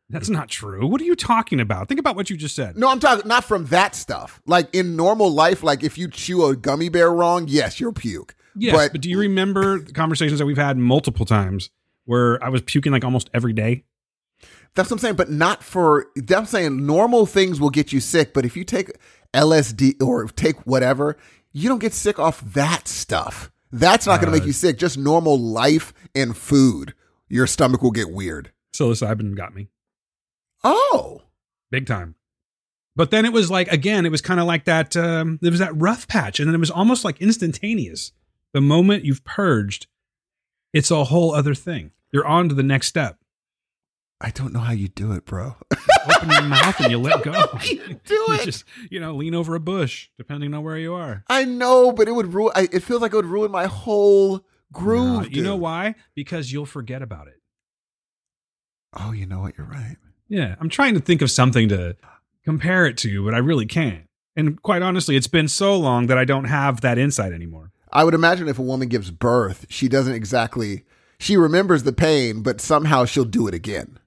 That's 0.10 0.30
not 0.30 0.48
true. 0.48 0.88
What 0.88 1.02
are 1.02 1.06
you 1.06 1.16
talking 1.16 1.60
about? 1.60 1.90
Think 1.90 2.00
about 2.00 2.16
what 2.16 2.30
you 2.30 2.38
just 2.38 2.56
said. 2.56 2.78
No, 2.78 2.90
I'm 2.90 3.00
talking 3.00 3.28
not 3.28 3.44
from 3.44 3.66
that 3.66 3.94
stuff. 3.94 4.42
Like 4.46 4.74
in 4.74 4.96
normal 4.96 5.30
life, 5.30 5.64
like 5.64 5.84
if 5.84 5.98
you 5.98 6.10
chew 6.10 6.46
a 6.46 6.56
gummy 6.56 6.88
bear 6.90 7.12
wrong, 7.12 7.46
yes, 7.48 7.80
you'll 7.80 7.94
puke. 7.94 8.36
Yes, 8.56 8.76
but, 8.76 8.92
but 8.94 9.02
do 9.02 9.10
you 9.10 9.20
remember 9.20 9.80
the 9.80 9.92
conversations 9.92 10.40
that 10.40 10.46
we've 10.46 10.58
had 10.58 10.78
multiple 10.78 11.26
times 11.26 11.70
where 12.06 12.44
I 12.44 12.50
was 12.50 12.62
puking 12.62 12.92
like 12.92 13.04
almost 13.04 13.30
every 13.34 13.54
day? 13.54 13.84
That's 14.76 14.90
what 14.90 14.98
I'm 14.98 15.00
saying, 15.00 15.16
but 15.16 15.30
not 15.30 15.64
for. 15.64 16.08
I'm 16.34 16.46
saying 16.46 16.86
normal 16.86 17.26
things 17.26 17.60
will 17.60 17.70
get 17.70 17.92
you 17.92 18.00
sick, 18.00 18.34
but 18.34 18.46
if 18.46 18.56
you 18.56 18.64
take 18.64 18.92
LSD 19.34 20.02
or 20.02 20.28
take 20.28 20.56
whatever, 20.66 21.18
you 21.52 21.70
don't 21.70 21.80
get 21.80 21.94
sick 21.94 22.20
off 22.20 22.42
that 22.54 22.88
stuff. 22.88 23.52
That's 23.72 24.06
not 24.06 24.22
going 24.22 24.32
to 24.32 24.38
make 24.38 24.48
you 24.48 24.54
sick. 24.54 24.78
Just 24.78 24.98
normal 24.98 25.38
life 25.40 25.94
and 26.16 26.36
food, 26.36 26.94
your 27.28 27.48
stomach 27.48 27.82
will 27.82 27.92
get 27.92 28.12
weird. 28.12 28.52
Psilocybin 28.74 29.36
got 29.36 29.54
me. 29.54 29.70
Oh, 30.64 31.24
big 31.72 31.86
time. 31.86 32.16
But 32.96 33.12
then 33.12 33.26
it 33.26 33.34
was 33.34 33.52
like 33.52 33.68
again, 33.68 34.06
it 34.06 34.12
was 34.12 34.22
kind 34.22 34.40
of 34.40 34.48
like 34.48 34.66
that. 34.66 34.98
Um, 34.98 35.38
there 35.42 35.52
was 35.52 35.60
that 35.60 35.80
rough 35.80 36.08
patch, 36.08 36.40
and 36.40 36.48
then 36.48 36.56
it 36.56 36.60
was 36.60 36.72
almost 36.72 37.06
like 37.06 37.22
instantaneous. 37.22 38.12
The 38.54 38.62
moment 38.62 39.06
you've 39.06 39.24
purged, 39.24 39.88
it's 40.74 40.90
a 40.90 41.04
whole 41.04 41.34
other 41.34 41.54
thing. 41.54 41.92
You're 42.12 42.26
on 42.26 42.50
to 42.50 42.56
the 42.56 42.64
next 42.64 42.88
step. 42.88 43.20
I 44.20 44.32
don't 44.32 44.52
know 44.52 44.60
how 44.62 44.72
you 44.74 44.88
do 44.88 45.12
it, 45.12 45.26
bro. 45.26 45.56
Open 46.16 46.30
your 46.32 46.42
mouth 46.44 46.80
and 46.80 46.92
you 46.92 46.98
let 46.98 47.24
go. 47.24 47.32
you 47.64 48.00
do 48.04 48.14
You 48.16 48.26
it. 48.30 48.46
just 48.46 48.64
you 48.90 49.00
know 49.00 49.14
lean 49.16 49.36
over 49.36 49.54
a 49.56 49.60
bush, 49.60 50.10
depending 50.18 50.54
on 50.54 50.64
where 50.64 50.78
you 50.78 50.94
are. 50.96 51.24
I 51.30 51.46
know, 51.46 51.92
but 51.92 52.08
it 52.08 52.14
would 52.14 52.34
ruin. 52.34 52.52
I, 52.56 52.68
it 52.72 52.82
feels 52.82 53.02
like 53.02 53.14
it 53.14 53.16
would 53.16 53.26
ruin 53.26 53.52
my 53.52 53.66
whole 53.68 54.44
groove. 54.74 55.32
You 55.32 55.44
know 55.44 55.56
why? 55.56 55.96
Because 56.16 56.52
you'll 56.52 56.66
forget 56.66 57.02
about 57.02 57.28
it. 57.28 57.40
Oh, 59.00 59.12
you 59.12 59.26
know 59.28 59.42
what? 59.42 59.58
You're 59.58 59.68
right. 59.68 59.98
Yeah, 60.28 60.56
I'm 60.60 60.70
trying 60.70 60.96
to 60.96 61.00
think 61.00 61.22
of 61.22 61.30
something 61.30 61.70
to 61.70 61.96
compare 62.44 62.86
it 62.86 62.98
to, 63.00 63.24
but 63.24 63.34
I 63.34 63.38
really 63.40 63.66
can't. 63.66 64.06
And 64.36 64.62
quite 64.62 64.82
honestly, 64.82 65.16
it's 65.16 65.28
been 65.28 65.48
so 65.48 65.78
long 65.78 66.08
that 66.08 66.18
I 66.18 66.26
don't 66.26 66.46
have 66.46 66.82
that 66.82 66.98
insight 66.98 67.34
anymore. 67.34 67.72
I 67.92 68.04
would 68.04 68.14
imagine 68.14 68.48
if 68.48 68.60
a 68.60 68.64
woman 68.64 68.88
gives 68.88 69.12
birth, 69.12 69.66
she 69.70 69.88
doesn't 69.88 70.14
exactly. 70.14 70.84
She 71.20 71.38
remembers 71.38 71.84
the 71.84 71.94
pain, 71.94 72.42
but 72.44 72.62
somehow 72.62 73.06
she'll 73.06 73.26
do 73.26 73.48
it 73.48 73.54
again. 73.54 74.00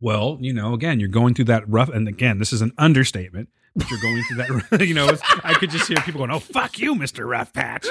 Well, 0.00 0.38
you 0.40 0.52
know, 0.52 0.74
again, 0.74 1.00
you're 1.00 1.08
going 1.08 1.34
through 1.34 1.46
that 1.46 1.68
rough, 1.68 1.88
and 1.88 2.06
again, 2.06 2.38
this 2.38 2.52
is 2.52 2.62
an 2.62 2.72
understatement. 2.78 3.48
But 3.74 3.90
you're 3.90 4.00
going 4.00 4.22
through 4.24 4.36
that, 4.78 4.86
you 4.88 4.94
know. 4.94 5.08
I 5.44 5.54
could 5.54 5.70
just 5.70 5.86
hear 5.88 5.98
people 5.98 6.18
going, 6.20 6.30
"Oh, 6.30 6.38
fuck 6.40 6.78
you, 6.78 6.94
Mister 6.94 7.26
Rough 7.26 7.52
Patch." 7.52 7.86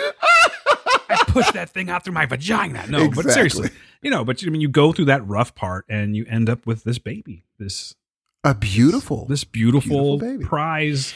I 1.10 1.24
pushed 1.28 1.54
that 1.54 1.70
thing 1.70 1.90
out 1.90 2.04
through 2.04 2.14
my 2.14 2.26
vagina. 2.26 2.86
No, 2.90 3.10
but 3.10 3.30
seriously, 3.32 3.70
you 4.02 4.10
know, 4.12 4.26
but 4.26 4.44
I 4.46 4.50
mean, 4.50 4.60
you 4.62 4.68
go 4.70 4.92
through 4.92 5.06
that 5.06 5.26
rough 5.26 5.56
part, 5.56 5.86
and 5.88 6.16
you 6.16 6.26
end 6.28 6.50
up 6.50 6.66
with 6.66 6.84
this 6.84 6.98
baby, 7.00 7.46
this 7.58 7.96
A 8.44 8.54
beautiful. 8.54 9.26
this 9.28 9.44
beautiful, 9.46 10.18
Beautiful 10.18 10.46
prize 10.48 11.14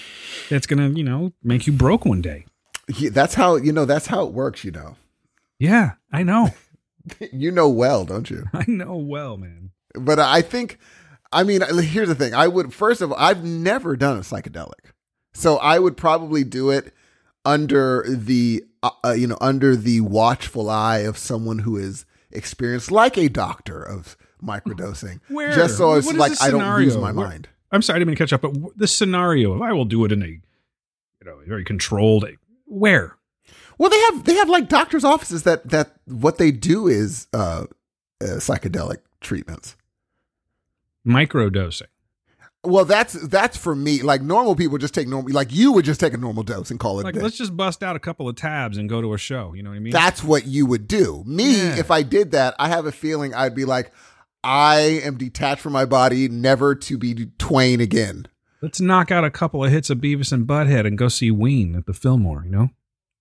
that's 0.50 0.67
gonna, 0.67 0.89
you 0.89 1.03
know, 1.03 1.33
make 1.43 1.67
you 1.67 1.74
broke 1.74 2.05
one 2.05 2.21
day. 2.21 2.45
Yeah, 2.95 3.10
that's 3.12 3.33
how 3.33 3.55
you 3.57 3.74
know. 3.74 3.83
That's 3.86 4.07
how 4.07 4.25
it 4.25 4.31
works. 4.33 4.63
You 4.63 4.71
know. 4.71 4.95
Yeah, 5.60 5.93
I 6.13 6.24
know, 6.24 6.50
You 7.33 7.51
know 7.51 7.67
well, 7.67 8.05
don't 8.05 8.29
you? 8.29 8.45
I 8.53 8.63
know 8.67 8.95
well, 8.95 9.36
man. 9.38 9.71
But 9.95 10.19
I 10.19 10.41
think, 10.41 10.77
I 11.31 11.43
mean, 11.43 11.62
here's 11.62 12.07
the 12.07 12.15
thing. 12.15 12.33
I 12.33 12.48
would 12.48 12.74
first 12.74 13.01
of 13.01 13.12
all, 13.12 13.17
I've 13.19 13.43
never 13.43 13.95
done 13.95 14.17
a 14.17 14.21
psychedelic, 14.21 14.91
so 15.33 15.57
I 15.57 15.79
would 15.79 15.98
probably 15.98 16.43
do 16.43 16.69
it 16.69 16.93
under 17.45 18.05
the, 18.07 18.63
uh, 18.83 18.91
uh, 19.03 19.12
you 19.12 19.27
know, 19.27 19.38
under 19.41 19.75
the 19.75 20.01
watchful 20.01 20.69
eye 20.69 21.00
of 21.00 21.17
someone 21.17 21.60
who 21.60 21.77
is 21.77 22.05
experienced, 22.31 22.91
like 22.91 23.17
a 23.17 23.29
doctor 23.29 23.81
of 23.81 24.15
microdosing. 24.43 25.19
Where? 25.27 25.51
Just 25.51 25.77
so 25.77 25.93
it's 25.93 26.12
like 26.13 26.41
I 26.41 26.51
don't 26.51 26.77
lose 26.80 26.97
my 26.97 27.12
Where- 27.12 27.27
mind. 27.27 27.49
I'm 27.73 27.82
sorry, 27.82 27.95
I 27.95 27.99
didn't 27.99 28.08
mean 28.10 28.15
to 28.17 28.23
catch 28.23 28.34
up, 28.34 28.41
but 28.41 28.54
the 28.75 28.88
scenario 28.88 29.54
of 29.54 29.62
I 29.62 29.71
will 29.71 29.86
do 29.86 30.04
it 30.04 30.12
in 30.12 30.21
a, 30.21 30.27
you 30.27 30.41
know, 31.23 31.39
a 31.39 31.45
very 31.45 31.63
controlled. 31.63 32.25
Where? 32.65 33.15
Well, 33.77 33.89
they 33.89 33.99
have 34.01 34.25
they 34.25 34.34
have 34.36 34.49
like 34.49 34.67
doctors' 34.67 35.06
offices 35.06 35.43
that 35.43 35.69
that 35.69 35.95
what 36.06 36.38
they 36.38 36.51
do 36.51 36.88
is 36.88 37.27
uh, 37.34 37.65
uh 38.21 38.25
psychedelic 38.25 38.97
treatments. 39.21 39.75
Microdosing. 41.08 41.88
Well, 42.64 42.86
that's 42.86 43.14
that's 43.28 43.58
for 43.58 43.74
me. 43.76 44.04
Like 44.04 44.22
normal 44.22 44.56
people 44.56 44.78
just 44.78 44.94
take 44.94 45.08
normal. 45.08 45.34
Like 45.34 45.52
you 45.52 45.72
would 45.72 45.84
just 45.84 46.00
take 46.00 46.14
a 46.14 46.18
normal 46.18 46.44
dose 46.44 46.70
and 46.70 46.80
call 46.80 47.00
it. 47.00 47.04
Like, 47.04 47.16
let's 47.16 47.36
just 47.38 47.58
bust 47.58 47.82
out 47.82 47.96
a 47.96 48.00
couple 48.00 48.30
of 48.30 48.36
tabs 48.36 48.78
and 48.78 48.88
go 48.88 49.02
to 49.02 49.14
a 49.14 49.18
show. 49.18 49.54
You 49.54 49.64
know 49.64 49.72
what 49.72 49.78
I 49.78 49.80
mean? 49.80 49.92
That's 49.94 50.24
what 50.24 50.46
you 50.46 50.68
would 50.68 50.88
do. 50.88 51.24
Me, 51.26 51.58
Yeah. 51.58 51.78
if 51.80 51.90
I 51.90 52.04
did 52.04 52.32
that, 52.32 52.54
I 52.60 52.68
have 52.70 52.86
a 52.86 52.92
feeling 52.92 53.34
I'd 53.34 53.56
be 53.56 53.66
like, 53.66 53.92
I 54.44 55.02
am 55.04 55.18
detached 55.18 55.62
from 55.62 55.74
my 55.74 55.86
body, 55.86 56.28
never 56.30 56.76
to 56.76 56.98
be 57.00 57.32
twain 57.40 57.82
again. 57.82 58.28
Let's 58.62 58.80
knock 58.80 59.10
out 59.10 59.24
a 59.24 59.32
couple 59.32 59.64
of 59.66 59.72
hits 59.72 59.90
of 59.90 59.98
Beavis 59.98 60.32
and 60.32 60.46
Butthead 60.46 60.86
and 60.86 61.00
go 61.00 61.08
see 61.08 61.32
Ween 61.32 61.76
at 61.76 61.88
the 61.88 61.94
Fillmore. 61.94 62.44
You 62.46 62.52
know, 62.52 62.70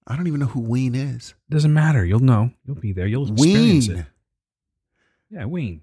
I 0.06 0.16
don't 0.16 0.26
even 0.26 0.40
know 0.40 0.46
who 0.46 0.60
Ween 0.60 0.94
is. 0.94 1.32
doesn't 1.48 1.72
matter. 1.72 2.04
You'll 2.04 2.20
know. 2.20 2.50
You'll 2.66 2.76
be 2.76 2.92
there. 2.92 3.06
You'll 3.06 3.32
experience 3.32 3.88
Ween. 3.88 3.98
it. 4.00 4.06
Yeah, 5.30 5.44
Ween. 5.46 5.80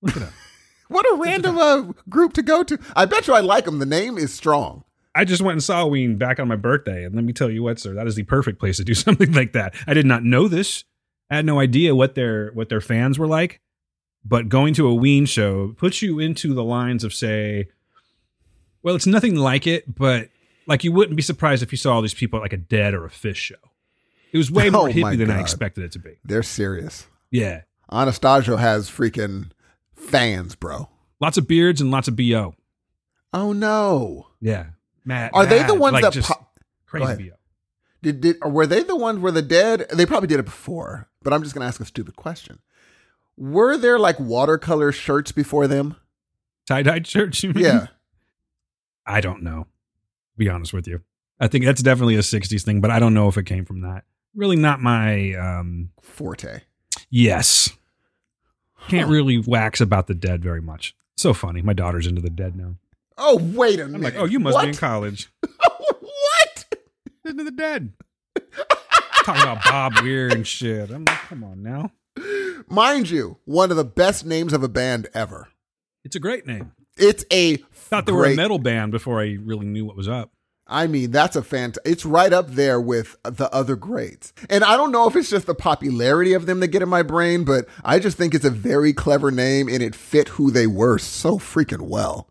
Look 0.00 0.16
it 0.16 0.22
up. 0.22 0.30
What 0.88 1.06
a 1.06 1.16
random 1.16 1.58
uh, 1.58 1.92
group 2.08 2.32
to 2.34 2.42
go 2.42 2.62
to. 2.62 2.78
I 2.96 3.04
bet 3.04 3.26
you 3.26 3.34
I 3.34 3.40
like 3.40 3.64
them. 3.66 3.78
The 3.78 3.86
name 3.86 4.18
is 4.18 4.34
strong. 4.34 4.84
I 5.14 5.24
just 5.24 5.42
went 5.42 5.54
and 5.54 5.64
saw 5.64 5.86
Ween 5.86 6.16
back 6.16 6.38
on 6.38 6.48
my 6.48 6.56
birthday, 6.56 7.04
and 7.04 7.14
let 7.14 7.24
me 7.24 7.32
tell 7.32 7.50
you 7.50 7.62
what, 7.62 7.78
sir, 7.80 7.92
that 7.94 8.06
is 8.06 8.14
the 8.14 8.22
perfect 8.22 8.58
place 8.58 8.76
to 8.76 8.84
do 8.84 8.94
something 8.94 9.32
like 9.32 9.52
that. 9.52 9.74
I 9.86 9.94
did 9.94 10.06
not 10.06 10.24
know 10.24 10.48
this. 10.48 10.84
I 11.30 11.36
had 11.36 11.46
no 11.46 11.60
idea 11.60 11.94
what 11.94 12.14
their 12.14 12.50
what 12.52 12.68
their 12.68 12.80
fans 12.80 13.18
were 13.18 13.26
like, 13.26 13.60
but 14.24 14.48
going 14.48 14.74
to 14.74 14.86
a 14.86 14.94
Ween 14.94 15.26
show 15.26 15.74
puts 15.76 16.00
you 16.00 16.18
into 16.18 16.54
the 16.54 16.64
lines 16.64 17.04
of 17.04 17.12
say, 17.12 17.68
well, 18.82 18.94
it's 18.94 19.06
nothing 19.06 19.36
like 19.36 19.66
it, 19.66 19.94
but 19.94 20.28
like 20.66 20.84
you 20.84 20.92
wouldn't 20.92 21.16
be 21.16 21.22
surprised 21.22 21.62
if 21.62 21.72
you 21.72 21.78
saw 21.78 21.94
all 21.94 22.02
these 22.02 22.14
people 22.14 22.38
at 22.38 22.42
like 22.42 22.52
a 22.52 22.58
Dead 22.58 22.94
or 22.94 23.04
a 23.04 23.10
Phish 23.10 23.36
show. 23.36 23.56
It 24.32 24.38
was 24.38 24.50
way 24.50 24.68
Oh 24.68 24.72
more 24.72 24.84
my 24.84 24.92
hippie 24.92 25.18
than 25.18 25.30
I 25.30 25.40
expected 25.40 25.84
it 25.84 25.92
to 25.92 25.98
be. 25.98 26.18
They're 26.24 26.42
serious. 26.42 27.06
Yeah, 27.30 27.62
Anastasio 27.90 28.56
has 28.56 28.88
freaking 28.88 29.50
fans, 30.08 30.54
bro. 30.54 30.88
lots 31.20 31.36
of 31.38 31.46
beards 31.46 31.80
and 31.80 31.90
lots 31.90 32.08
of 32.08 32.16
bo. 32.16 32.54
Oh 33.32 33.52
no. 33.52 34.28
Yeah, 34.40 34.66
Matt. 35.04 35.32
Are 35.34 35.46
they 35.46 35.62
the 35.62 35.74
ones 35.74 35.94
like 35.94 36.12
that 36.12 36.22
pop? 36.22 36.58
Crazy 36.86 37.30
bo? 37.30 37.34
Did, 38.00 38.20
did 38.20 38.36
or 38.42 38.50
were 38.50 38.66
they 38.66 38.82
the 38.82 38.96
ones 38.96 39.18
where 39.18 39.32
the 39.32 39.42
dead? 39.42 39.86
They 39.92 40.06
probably 40.06 40.28
did 40.28 40.38
it 40.38 40.44
before, 40.44 41.08
but 41.22 41.32
I'm 41.32 41.42
just 41.42 41.54
gonna 41.54 41.66
ask 41.66 41.80
a 41.80 41.84
stupid 41.84 42.16
question. 42.16 42.60
Were 43.36 43.76
there 43.76 43.98
like 43.98 44.18
watercolor 44.20 44.92
shirts 44.92 45.32
before 45.32 45.66
them? 45.66 45.96
Tie 46.66 46.82
dye 46.82 47.02
shirts, 47.02 47.42
you 47.42 47.52
mean? 47.52 47.64
Yeah. 47.64 47.86
I 49.06 49.20
don't 49.20 49.42
know. 49.42 49.66
Be 50.36 50.48
honest 50.48 50.72
with 50.72 50.86
you. 50.86 51.00
I 51.40 51.48
think 51.48 51.64
that's 51.64 51.82
definitely 51.82 52.16
a 52.16 52.20
60s 52.20 52.62
thing, 52.62 52.80
but 52.80 52.90
I 52.90 52.98
don't 52.98 53.14
know 53.14 53.28
if 53.28 53.38
it 53.38 53.44
came 53.44 53.64
from 53.64 53.80
that. 53.82 54.04
Really 54.34 54.56
not 54.56 54.80
my 54.80 55.32
um 55.34 55.90
Forte. 56.02 56.60
yes. 57.10 57.70
Can't 58.88 59.10
really 59.10 59.38
wax 59.38 59.80
about 59.80 60.06
the 60.06 60.14
dead 60.14 60.42
very 60.42 60.62
much. 60.62 60.94
So 61.16 61.34
funny. 61.34 61.62
My 61.62 61.72
daughter's 61.72 62.06
into 62.06 62.22
the 62.22 62.30
dead 62.30 62.56
now. 62.56 62.76
Oh 63.16 63.36
wait 63.36 63.80
a 63.80 63.86
minute. 63.86 63.96
I'm 63.96 64.02
like, 64.02 64.14
"Oh, 64.16 64.24
you 64.24 64.38
must 64.38 64.54
what? 64.54 64.62
be 64.62 64.68
in 64.68 64.74
college." 64.76 65.30
what? 65.42 66.64
into 67.24 67.44
the 67.44 67.50
dead. 67.50 67.92
Talking 69.24 69.42
about 69.42 69.64
Bob 69.64 70.02
Weir 70.02 70.28
and 70.28 70.46
shit. 70.46 70.90
I'm 70.90 71.04
like, 71.04 71.18
"Come 71.28 71.42
on 71.44 71.62
now." 71.62 71.92
Mind 72.68 73.10
you, 73.10 73.38
one 73.44 73.70
of 73.70 73.76
the 73.76 73.84
best 73.84 74.24
names 74.24 74.52
of 74.52 74.62
a 74.62 74.68
band 74.68 75.08
ever. 75.14 75.48
It's 76.04 76.16
a 76.16 76.20
great 76.20 76.46
name. 76.46 76.72
It's 76.96 77.24
a 77.32 77.56
Thought 77.56 78.06
they 78.06 78.12
were 78.12 78.26
a 78.26 78.34
metal 78.34 78.58
band 78.58 78.92
before 78.92 79.20
I 79.20 79.38
really 79.42 79.66
knew 79.66 79.84
what 79.84 79.96
was 79.96 80.08
up. 80.08 80.30
I 80.68 80.86
mean, 80.86 81.10
that's 81.10 81.34
a 81.34 81.40
fant. 81.40 81.78
It's 81.84 82.04
right 82.04 82.32
up 82.32 82.48
there 82.50 82.78
with 82.80 83.16
the 83.22 83.50
other 83.54 83.74
greats. 83.74 84.34
And 84.50 84.62
I 84.62 84.76
don't 84.76 84.92
know 84.92 85.08
if 85.08 85.16
it's 85.16 85.30
just 85.30 85.46
the 85.46 85.54
popularity 85.54 86.34
of 86.34 86.44
them 86.44 86.60
that 86.60 86.68
get 86.68 86.82
in 86.82 86.88
my 86.90 87.02
brain, 87.02 87.44
but 87.44 87.66
I 87.82 87.98
just 87.98 88.18
think 88.18 88.34
it's 88.34 88.44
a 88.44 88.50
very 88.50 88.92
clever 88.92 89.30
name 89.30 89.68
and 89.68 89.82
it 89.82 89.94
fit 89.94 90.28
who 90.28 90.50
they 90.50 90.66
were 90.66 90.98
so 90.98 91.38
freaking 91.38 91.88
well. 91.88 92.28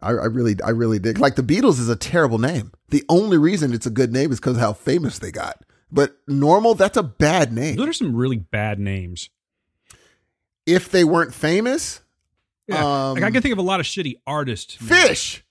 I, 0.00 0.10
I 0.10 0.26
really, 0.26 0.54
I 0.64 0.70
really 0.70 0.98
dig. 1.00 1.18
Like 1.18 1.34
the 1.34 1.42
Beatles 1.42 1.80
is 1.80 1.88
a 1.88 1.96
terrible 1.96 2.38
name. 2.38 2.70
The 2.90 3.04
only 3.08 3.38
reason 3.38 3.72
it's 3.72 3.86
a 3.86 3.90
good 3.90 4.12
name 4.12 4.30
is 4.30 4.38
because 4.38 4.58
how 4.58 4.72
famous 4.72 5.18
they 5.18 5.32
got. 5.32 5.64
But 5.90 6.16
normal, 6.28 6.74
that's 6.74 6.96
a 6.96 7.02
bad 7.02 7.52
name. 7.52 7.76
Those 7.76 7.88
are 7.88 7.92
some 7.92 8.14
really 8.14 8.36
bad 8.38 8.78
names. 8.78 9.30
If 10.66 10.90
they 10.90 11.04
weren't 11.04 11.34
famous, 11.34 12.00
Yeah. 12.66 13.08
Um, 13.10 13.14
like 13.14 13.24
I 13.24 13.30
can 13.30 13.42
think 13.42 13.52
of 13.52 13.58
a 13.58 13.62
lot 13.62 13.80
of 13.80 13.86
shitty 13.86 14.14
artists. 14.26 14.76
Phish. 14.76 15.42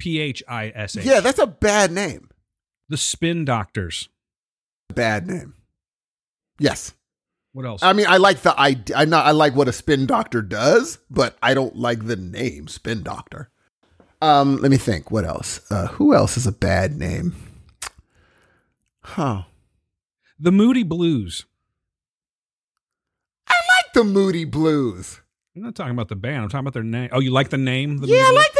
P 0.00 0.18
H 0.18 0.42
I 0.48 0.72
S 0.74 0.96
H. 0.96 1.04
Yeah, 1.04 1.20
that's 1.20 1.38
a 1.38 1.46
bad 1.46 1.92
name. 1.92 2.28
the 2.88 2.96
Spin 2.96 3.44
Doctors. 3.44 4.08
Bad 4.92 5.28
name. 5.28 5.54
Yes. 6.58 6.92
What 7.52 7.64
else? 7.66 7.82
I 7.82 7.92
mean, 7.92 8.06
I 8.08 8.16
like 8.16 8.40
the 8.42 8.58
idea. 8.58 8.96
I 8.96 9.04
not. 9.04 9.26
I 9.26 9.30
like 9.30 9.54
what 9.54 9.68
a 9.68 9.72
spin 9.72 10.06
doctor 10.06 10.40
does, 10.42 10.98
but 11.10 11.36
I 11.42 11.54
don't 11.54 11.76
like 11.76 12.06
the 12.06 12.16
name 12.16 12.66
spin 12.68 13.02
doctor. 13.02 13.50
Um, 14.22 14.56
let 14.56 14.70
me 14.70 14.76
think. 14.76 15.10
What 15.10 15.24
else? 15.24 15.60
Uh, 15.70 15.86
who 15.88 16.14
else 16.14 16.36
is 16.36 16.46
a 16.46 16.52
bad 16.52 16.96
name? 16.96 17.34
Huh. 19.02 19.42
The 20.38 20.52
Moody 20.52 20.82
Blues. 20.84 21.44
I 23.48 23.54
like 23.54 23.92
the 23.94 24.04
Moody 24.04 24.44
Blues. 24.44 25.20
I'm 25.56 25.62
not 25.62 25.74
talking 25.74 25.92
about 25.92 26.08
the 26.08 26.16
band. 26.16 26.42
I'm 26.42 26.48
talking 26.48 26.60
about 26.60 26.74
their 26.74 26.82
name. 26.84 27.08
Oh, 27.12 27.20
you 27.20 27.30
like 27.32 27.48
the 27.50 27.58
name? 27.58 27.98
The 27.98 28.06
yeah, 28.06 28.26
I 28.28 28.32
like 28.32 28.52
the 28.52 28.59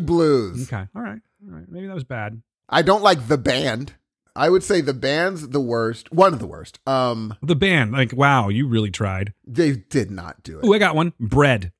Blues. 0.00 0.64
Okay. 0.72 0.86
All 0.94 1.02
right. 1.02 1.20
All 1.48 1.54
right. 1.56 1.64
Maybe 1.68 1.86
that 1.86 1.94
was 1.94 2.04
bad. 2.04 2.42
I 2.68 2.82
don't 2.82 3.02
like 3.02 3.28
the 3.28 3.38
band. 3.38 3.94
I 4.36 4.50
would 4.50 4.64
say 4.64 4.80
the 4.80 4.94
band's 4.94 5.48
the 5.50 5.60
worst. 5.60 6.12
One 6.12 6.32
of 6.32 6.40
the 6.40 6.46
worst. 6.46 6.80
Um, 6.86 7.34
The 7.42 7.54
band. 7.54 7.92
Like, 7.92 8.12
wow, 8.12 8.48
you 8.48 8.66
really 8.66 8.90
tried. 8.90 9.32
they 9.46 9.72
did 9.72 10.10
not 10.10 10.42
do 10.42 10.58
it. 10.58 10.64
Oh, 10.66 10.72
I 10.72 10.78
got 10.78 10.96
one. 10.96 11.12
Bread. 11.20 11.72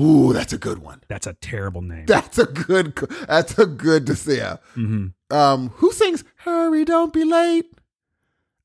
Ooh, 0.00 0.32
that's 0.32 0.52
a 0.52 0.58
good 0.58 0.78
one. 0.78 1.02
That's 1.08 1.26
a 1.26 1.34
terrible 1.34 1.82
name. 1.82 2.06
That's 2.06 2.38
a 2.38 2.46
good. 2.46 2.94
That's 3.26 3.58
a 3.58 3.66
good 3.66 4.06
to 4.06 4.14
see. 4.14 4.40
hmm 4.74 5.06
Um, 5.30 5.70
who 5.76 5.90
sings 5.92 6.22
"Hurry, 6.36 6.84
Don't 6.84 7.12
Be 7.12 7.24
Late"? 7.24 7.66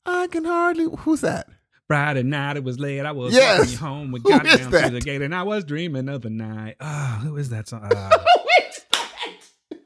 I 0.06 0.28
can 0.28 0.44
hardly. 0.44 0.86
Who's 1.00 1.20
that? 1.22 1.48
Friday 1.88 2.22
night, 2.22 2.56
it 2.56 2.62
was 2.64 2.78
late. 2.78 3.00
I 3.00 3.10
was 3.10 3.34
Yes. 3.34 3.58
walking 3.58 3.76
home. 3.78 4.12
We 4.12 4.20
Who 4.20 4.30
got 4.30 4.46
is 4.46 4.56
down 4.60 4.70
that? 4.70 4.84
to 4.84 4.90
the 4.92 5.00
gate, 5.00 5.20
and 5.22 5.34
I 5.34 5.42
was 5.42 5.64
dreaming 5.64 6.08
of 6.08 6.22
the 6.22 6.30
night. 6.30 6.76
Ah, 6.80 7.18
who 7.24 7.36
is 7.36 7.50
that 7.50 7.68
song? 7.68 7.90
Ah. 7.94 8.24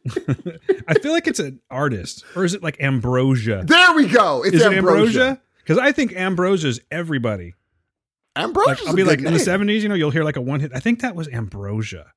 I 0.88 0.94
feel 0.94 1.12
like 1.12 1.26
it's 1.26 1.38
an 1.40 1.60
artist, 1.70 2.24
or 2.36 2.44
is 2.44 2.54
it 2.54 2.62
like 2.62 2.80
Ambrosia? 2.80 3.64
There 3.66 3.94
we 3.94 4.06
go. 4.06 4.42
It's 4.44 4.56
is 4.56 4.62
Ambrosia. 4.62 4.72
it 4.72 4.78
Ambrosia? 4.78 5.42
Because 5.62 5.78
I 5.78 5.92
think 5.92 6.12
Ambrosia 6.14 6.68
is 6.68 6.80
everybody. 6.90 7.54
Ambrosia. 8.36 8.70
Like, 8.70 8.88
I'll 8.88 8.94
be 8.94 9.04
like 9.04 9.20
in 9.20 9.32
the 9.32 9.38
seventies, 9.38 9.82
you 9.82 9.88
know, 9.88 9.94
you'll 9.94 10.10
hear 10.10 10.24
like 10.24 10.36
a 10.36 10.40
one 10.42 10.60
hit. 10.60 10.72
I 10.74 10.80
think 10.80 11.00
that 11.00 11.14
was 11.14 11.28
Ambrosia, 11.28 12.12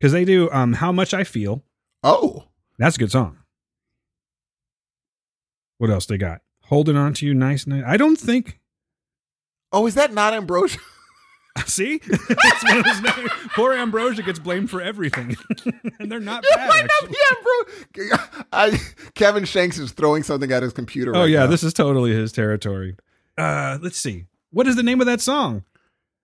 because 0.00 0.12
they 0.12 0.24
do 0.24 0.50
um 0.50 0.72
"How 0.74 0.90
Much 0.90 1.14
I 1.14 1.22
Feel." 1.24 1.62
Oh, 2.02 2.44
That's 2.78 2.96
a 2.96 2.98
good 2.98 3.12
song. 3.12 3.38
What 5.78 5.90
else 5.90 6.06
they 6.06 6.18
got? 6.18 6.40
Holding 6.64 6.96
on 6.96 7.14
to 7.14 7.26
you, 7.26 7.34
nice 7.34 7.66
night. 7.66 7.84
I 7.86 7.96
don't 7.96 8.16
think. 8.16 8.60
oh, 9.72 9.86
is 9.86 9.94
that 9.94 10.12
not 10.12 10.34
Ambrosia? 10.34 10.80
See, 11.66 12.00
it's 12.02 12.64
one 12.64 12.78
of 12.78 12.84
those 12.84 13.00
names. 13.00 13.30
Poor 13.54 13.72
Ambrosia 13.74 14.22
gets 14.22 14.38
blamed 14.40 14.70
for 14.70 14.82
everything, 14.82 15.36
and 16.00 16.10
they're 16.10 16.18
not 16.20 16.42
It 16.44 16.50
bad. 16.56 16.68
might 16.68 16.82
not 16.82 16.90
Actually. 17.02 17.16
be 17.96 18.08
Ambrosia. 18.10 18.46
I 18.52 18.78
Kevin 19.14 19.44
Shanks 19.44 19.78
is 19.78 19.92
throwing 19.92 20.22
something 20.24 20.50
at 20.50 20.62
his 20.64 20.72
computer. 20.72 21.14
Oh 21.14 21.20
right 21.20 21.30
yeah, 21.30 21.40
now. 21.40 21.46
this 21.46 21.62
is 21.62 21.72
totally 21.72 22.12
his 22.12 22.32
territory. 22.32 22.96
Uh, 23.38 23.78
let's 23.80 23.96
see. 23.98 24.26
What 24.50 24.66
is 24.66 24.74
the 24.76 24.82
name 24.82 25.00
of 25.00 25.06
that 25.06 25.20
song? 25.20 25.62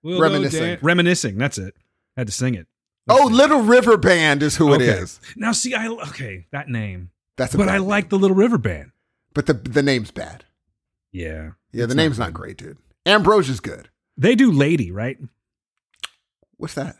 We'll 0.02 0.20
Reminiscing. 0.20 0.60
dan- 0.62 0.78
Reminiscing. 0.82 1.38
That's 1.38 1.58
it. 1.58 1.74
I 2.16 2.20
had 2.22 2.26
to 2.26 2.32
sing 2.32 2.54
it. 2.54 2.66
Let's 3.06 3.20
Oh, 3.22 3.28
see. 3.28 3.34
Little 3.34 3.60
River 3.62 3.96
Band 3.96 4.42
is 4.42 4.56
who 4.56 4.72
it 4.72 4.76
Okay. 4.82 4.86
is. 5.00 5.20
Now 5.36 5.52
see, 5.52 5.74
I 5.74 5.86
okay 5.88 6.46
that 6.50 6.68
name, 6.68 7.10
That's 7.36 7.54
a 7.54 7.56
but 7.58 7.68
I 7.68 7.78
name. 7.78 7.86
like 7.86 8.08
the 8.08 8.18
Little 8.18 8.36
River 8.36 8.58
Band. 8.58 8.90
But 9.32 9.46
the 9.46 9.54
the 9.54 9.82
name's 9.82 10.10
bad. 10.10 10.44
Yeah, 11.12 11.50
Yeah, 11.72 11.86
the 11.86 11.94
not 11.94 12.02
name's 12.02 12.18
not, 12.18 12.32
great, 12.32 12.56
dude. 12.56 12.78
Ambrosia's 13.06 13.60
good. 13.60 13.88
They 14.20 14.34
do 14.34 14.52
"Lady," 14.52 14.90
right? 14.90 15.16
What's 16.58 16.74
that? 16.74 16.96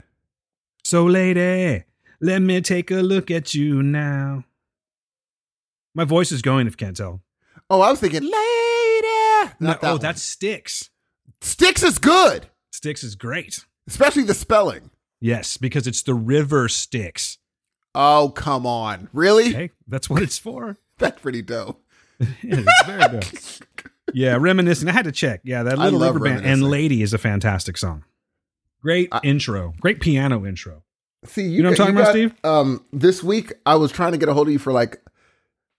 So, 0.83 1.05
lady, 1.05 1.85
let 2.19 2.41
me 2.41 2.63
take 2.63 2.91
a 2.91 3.03
look 3.03 3.31
at 3.31 3.55
you 3.55 3.83
now. 3.83 4.45
My 5.95 6.05
voice 6.05 6.33
is 6.33 6.41
going. 6.41 6.67
If 6.67 6.73
you 6.73 6.77
can't 6.79 6.97
tell. 6.97 7.21
Oh, 7.69 7.83
I 7.83 7.91
was 7.91 8.01
thinking 8.01 8.23
lady. 8.23 8.33
No, 8.33 9.73
that 9.73 9.81
oh, 9.83 9.93
one. 9.93 10.01
that's 10.01 10.23
Styx. 10.23 10.89
Styx 11.43 11.83
is 11.83 11.99
good, 11.99 12.47
Styx 12.73 13.05
is 13.05 13.17
great. 13.17 13.67
especially 13.87 14.23
the 14.23 14.33
spelling. 14.33 14.89
Yes, 15.21 15.59
because 15.59 15.87
it's 15.87 16.03
the 16.03 16.15
river 16.15 16.71
Styx. 16.71 17.37
Oh, 17.95 18.33
come 18.35 18.65
on. 18.67 19.11
Really? 19.13 19.53
Hey, 19.53 19.71
that's 19.87 20.09
what 20.09 20.23
it's 20.23 20.39
for. 20.39 20.79
That's 20.99 21.21
pretty 21.21 21.43
dope. 21.43 21.83
Yeah, 22.43 22.63
it's 22.67 22.87
very 22.87 23.09
good. 23.09 23.25
Yeah, 24.15 24.37
reminiscing. 24.41 24.89
I 24.89 24.93
had 24.93 25.05
to 25.05 25.13
check. 25.13 25.41
Yeah, 25.45 25.63
that 25.63 25.79
little 25.79 26.01
rubber 26.01 26.21
band 26.21 26.45
and 26.45 26.63
"Lady" 26.63 27.03
is 27.03 27.13
a 27.13 27.19
fantastic 27.19 27.77
song. 27.77 28.05
Great 28.83 29.09
I- 29.13 29.21
intro. 29.23 29.75
Great 29.81 30.01
piano 30.01 30.47
intro. 30.47 30.83
See, 31.27 31.43
You 31.43 31.63
know 31.63 31.71
what 31.71 31.81
I'm 31.81 31.87
talking 31.87 32.01
about, 32.01 32.11
Steve? 32.13 32.35
Um, 32.45 32.85
this 32.93 33.23
week 33.23 33.53
I 33.67 33.75
was 33.75 33.93
trying 33.93 34.13
to 34.13 34.19
get 34.19 34.31
a 34.31 34.33
hold 34.33 34.49
of 34.49 34.53
you 34.53 34.59
for 34.59 34.73
like, 34.73 35.03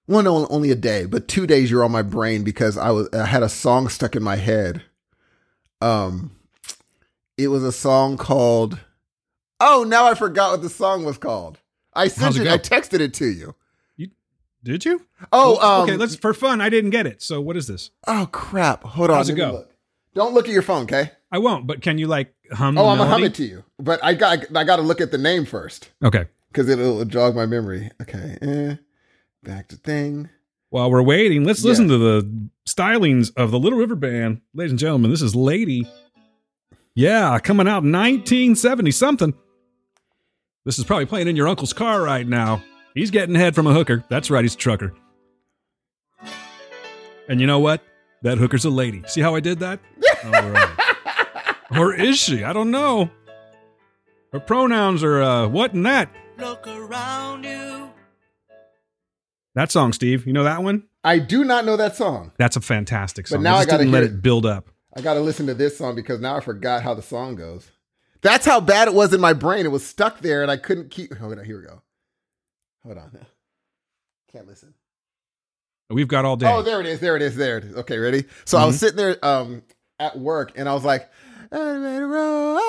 well, 0.07 0.21
no, 0.21 0.45
only 0.47 0.69
a 0.69 0.75
day, 0.75 1.05
but 1.05 1.27
two 1.27 1.47
days 1.47 1.71
you're 1.71 1.83
on 1.83 1.91
my 1.91 2.03
brain 2.03 2.43
because 2.43 2.77
I 2.77 2.91
was 2.91 3.09
I 3.13 3.25
had 3.25 3.41
a 3.41 3.49
song 3.49 3.89
stuck 3.89 4.15
in 4.15 4.21
my 4.21 4.35
head. 4.35 4.83
Um, 5.81 6.31
it 7.37 7.47
was 7.47 7.63
a 7.63 7.71
song 7.71 8.17
called. 8.17 8.79
Oh, 9.59 9.83
now 9.87 10.05
I 10.05 10.13
forgot 10.13 10.51
what 10.51 10.61
the 10.61 10.69
song 10.69 11.05
was 11.05 11.17
called. 11.17 11.57
I 11.93 12.07
sent 12.07 12.37
it 12.37 12.45
it. 12.45 12.51
I 12.51 12.57
texted 12.57 12.99
it 12.99 13.13
to 13.15 13.25
you. 13.25 13.55
Did 14.63 14.85
you? 14.85 15.05
Oh, 15.31 15.57
Well, 15.57 15.63
um, 15.81 15.81
okay. 15.89 15.97
Let's 15.97 16.15
for 16.15 16.33
fun. 16.33 16.61
I 16.61 16.69
didn't 16.69 16.91
get 16.91 17.07
it. 17.07 17.21
So 17.21 17.41
what 17.41 17.57
is 17.57 17.67
this? 17.67 17.89
Oh 18.07 18.27
crap! 18.31 18.83
Hold 18.83 19.09
on. 19.09 19.17
How's 19.17 19.29
it 19.29 19.35
go? 19.35 19.51
look. 19.51 19.71
Don't 20.13 20.33
look 20.33 20.47
at 20.47 20.53
your 20.53 20.61
phone, 20.61 20.83
okay? 20.83 21.11
I 21.31 21.37
won't. 21.39 21.65
But 21.65 21.81
can 21.81 21.97
you 21.97 22.07
like 22.07 22.33
hum? 22.51 22.77
Oh, 22.77 22.83
the 22.83 22.89
I'm 22.89 22.97
gonna 22.97 23.09
hum 23.09 23.23
it 23.23 23.33
to 23.35 23.43
you, 23.43 23.63
but 23.79 24.03
I 24.03 24.13
got 24.13 24.55
I 24.55 24.63
got 24.63 24.75
to 24.75 24.81
look 24.81 25.01
at 25.01 25.11
the 25.11 25.17
name 25.17 25.45
first 25.45 25.89
Okay. 26.03 26.25
because 26.49 26.69
it'll 26.69 27.05
jog 27.05 27.35
my 27.35 27.45
memory. 27.45 27.89
Okay, 28.01 28.37
eh. 28.41 28.75
back 29.41 29.67
to 29.69 29.77
thing. 29.77 30.29
While 30.69 30.91
we're 30.91 31.01
waiting, 31.01 31.43
let's 31.43 31.63
Yeah. 31.63 31.69
listen 31.69 31.87
to 31.87 31.97
the 31.97 32.49
stylings 32.67 33.31
of 33.35 33.51
the 33.51 33.59
Little 33.59 33.79
River 33.79 33.95
Band, 33.95 34.41
ladies 34.53 34.71
and 34.71 34.79
gentlemen. 34.79 35.09
This 35.11 35.21
is 35.21 35.35
"Lady." 35.35 35.87
Yeah, 36.93 37.39
coming 37.39 37.67
out 37.67 37.83
1970 37.83 38.91
something. 38.91 39.33
This 40.65 40.77
is 40.77 40.83
probably 40.85 41.05
playing 41.07 41.27
in 41.29 41.35
your 41.37 41.47
uncle's 41.47 41.73
car 41.73 42.03
right 42.03 42.27
now. 42.27 42.61
He's 42.93 43.11
getting 43.11 43.35
head 43.35 43.55
from 43.55 43.67
a 43.67 43.73
hooker. 43.73 44.03
That's 44.09 44.29
right, 44.29 44.43
he's 44.43 44.55
a 44.55 44.57
trucker. 44.57 44.93
And 47.29 47.39
you 47.39 47.47
know 47.47 47.59
what? 47.59 47.81
That 48.23 48.37
hooker's 48.37 48.65
a 48.65 48.69
lady. 48.69 49.03
See 49.07 49.21
how 49.21 49.35
I 49.35 49.39
did 49.39 49.59
that? 49.59 49.79
All 50.25 50.31
right. 50.31 51.55
or 51.77 51.93
is 51.93 52.17
she? 52.19 52.43
I 52.43 52.53
don't 52.53 52.71
know. 52.71 53.09
Her 54.31 54.39
pronouns 54.39 55.03
are 55.03 55.21
uh, 55.21 55.47
what 55.47 55.73
and 55.73 55.85
that. 55.85 56.09
Look 56.37 56.67
around 56.67 57.43
you. 57.43 57.89
That 59.55 59.71
song, 59.71 59.91
Steve. 59.93 60.25
You 60.27 60.33
know 60.33 60.43
that 60.43 60.63
one? 60.63 60.83
I 61.03 61.19
do 61.19 61.43
not 61.43 61.65
know 61.65 61.77
that 61.77 61.95
song. 61.95 62.31
That's 62.37 62.55
a 62.55 62.61
fantastic 62.61 63.27
song. 63.27 63.39
But 63.39 63.43
now 63.43 63.55
I 63.55 63.59
I 63.61 63.65
gotta 63.65 63.77
didn't 63.79 63.91
let 63.91 64.03
it 64.03 64.11
it. 64.11 64.21
build 64.21 64.45
up. 64.45 64.69
I 64.95 65.01
got 65.01 65.13
to 65.15 65.21
listen 65.21 65.47
to 65.47 65.53
this 65.53 65.77
song 65.77 65.95
because 65.95 66.19
now 66.19 66.35
I 66.35 66.41
forgot 66.41 66.83
how 66.83 66.93
the 66.93 67.01
song 67.01 67.35
goes. 67.35 67.69
That's 68.21 68.45
how 68.45 68.59
bad 68.59 68.87
it 68.87 68.93
was 68.93 69.13
in 69.13 69.21
my 69.21 69.33
brain. 69.33 69.65
It 69.65 69.69
was 69.71 69.85
stuck 69.85 70.19
there, 70.19 70.41
and 70.41 70.51
I 70.51 70.57
couldn't 70.57 70.91
keep. 70.91 71.13
Hold 71.15 71.37
on, 71.39 71.45
here 71.45 71.59
we 71.59 71.65
go. 71.65 71.81
Hold 72.85 72.97
on. 72.97 73.11
Can't 74.31 74.47
listen. 74.47 74.73
We've 75.89 76.07
got 76.07 76.23
all 76.25 76.37
day. 76.37 76.47
Oh, 76.51 76.61
there 76.61 76.79
it 76.79 76.85
is. 76.85 76.99
There 77.01 77.15
it 77.17 77.21
is. 77.21 77.35
There 77.35 77.57
it 77.57 77.65
is. 77.65 77.75
Okay, 77.75 77.97
ready? 77.97 78.23
So 78.45 78.57
I 78.57 78.65
was 78.65 78.75
Mhm. 78.77 78.79
sitting 78.79 78.97
there 78.97 79.17
um, 79.25 79.61
at 79.99 80.17
work, 80.17 80.53
and 80.55 80.69
I 80.69 80.73
was 80.73 80.85
like, 80.85 81.09
"Oh, 81.51 82.59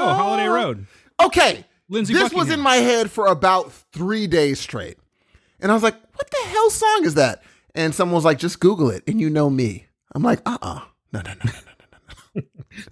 oh, 0.00 0.14
Holiday 0.14 0.46
Road. 0.48 0.86
Okay, 1.20 1.64
Lindsey 1.88 2.14
this 2.14 2.32
was 2.32 2.50
in 2.50 2.60
my 2.60 2.76
head 2.76 3.10
for 3.10 3.26
about 3.26 3.72
three 3.92 4.26
days 4.26 4.58
straight. 4.60 4.98
And 5.60 5.70
I 5.70 5.74
was 5.74 5.82
like, 5.82 5.94
what 6.14 6.30
the 6.30 6.48
hell 6.48 6.70
song 6.70 7.04
is 7.04 7.14
that? 7.14 7.42
And 7.74 7.94
someone 7.94 8.14
was 8.14 8.24
like, 8.24 8.38
just 8.38 8.60
Google 8.60 8.90
it 8.90 9.02
and 9.08 9.20
you 9.20 9.28
know 9.30 9.50
me. 9.50 9.86
I'm 10.14 10.22
like, 10.22 10.40
uh 10.46 10.58
uh 10.62 10.80
No, 11.12 11.20
no, 11.20 11.30
no, 11.32 11.34
no, 11.44 11.50
no. 11.52 11.67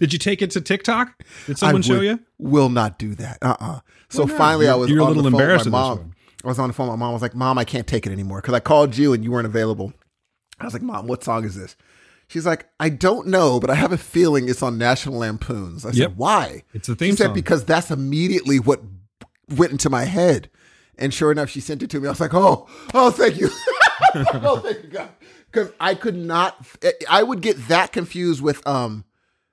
Did 0.01 0.13
you 0.13 0.19
take 0.19 0.43
it 0.43 0.51
to 0.53 0.61
TikTok? 0.61 1.23
Did 1.47 1.59
someone 1.59 1.83
I 1.83 1.87
show 1.87 2.01
you? 2.01 2.21
Will 2.39 2.69
not 2.69 2.99
do 2.99 3.15
that. 3.17 3.39
Uh 3.43 3.57
uh 3.61 3.81
So 4.09 4.23
Why 4.25 4.29
not? 4.29 4.39
finally, 4.39 4.67
I 4.67 4.71
You're- 4.71 4.81
was 4.81 4.91
you're 4.91 4.99
a 5.01 5.05
little 5.05 5.23
the 5.23 5.31
phone 5.31 5.41
embarrassed 5.41 5.65
with 5.67 5.73
my 5.73 5.79
mom. 5.81 6.13
I 6.45 6.49
was 6.49 6.59
on 6.59 6.69
the 6.69 6.75
phone 6.75 6.89
with 6.89 6.99
my 6.99 7.05
mom. 7.07 7.11
I 7.11 7.13
was 7.13 7.23
like, 7.23 7.35
Mom, 7.35 7.59
I 7.59 7.65
can't 7.65 7.87
take 7.87 8.07
it 8.07 8.13
anymore 8.13 8.41
because 8.41 8.55
I 8.55 8.61
called 8.61 8.97
you 8.97 9.13
and 9.13 9.25
you 9.25 9.33
weren't 9.33 9.47
available. 9.47 9.93
I 10.61 10.65
was 10.65 10.73
like, 10.75 10.83
Mom, 10.83 11.07
what 11.07 11.25
song 11.25 11.45
is 11.45 11.55
this? 11.57 11.77
She's 12.29 12.47
like, 12.47 12.67
I 12.81 12.89
don't 12.89 13.29
know, 13.29 13.59
but 13.61 13.71
I 13.71 13.75
have 13.75 13.93
a 13.93 13.99
feeling 13.99 14.49
it's 14.49 14.63
on 14.63 14.79
National 14.79 15.19
Lampoons. 15.19 15.85
I 15.85 15.91
said, 15.91 15.99
Yep. 15.99 16.13
Why? 16.17 16.63
It's 16.75 16.89
the 16.89 16.97
She 16.99 17.13
said 17.13 17.27
song. 17.27 17.35
because 17.35 17.65
that's 17.65 17.91
immediately 17.91 18.59
what 18.61 18.81
went 19.57 19.73
into 19.73 19.91
my 19.91 20.05
head. 20.05 20.51
And 20.99 21.13
sure 21.13 21.31
enough, 21.31 21.51
she 21.51 21.61
sent 21.61 21.83
it 21.83 21.91
to 21.91 22.01
me. 22.01 22.07
I 22.09 22.11
was 22.11 22.21
like, 22.21 22.33
oh, 22.35 22.67
oh, 22.95 23.11
thank 23.11 23.39
you. 23.39 23.51
oh, 24.15 24.61
thank 24.65 24.83
you, 24.85 24.89
God. 24.89 25.11
Because 25.53 25.71
I 25.79 25.95
could 25.95 26.17
not, 26.17 26.67
I 27.09 27.23
would 27.23 27.41
get 27.43 27.69
that 27.69 27.93
confused 27.93 28.41
with 28.43 28.67
um 28.67 29.05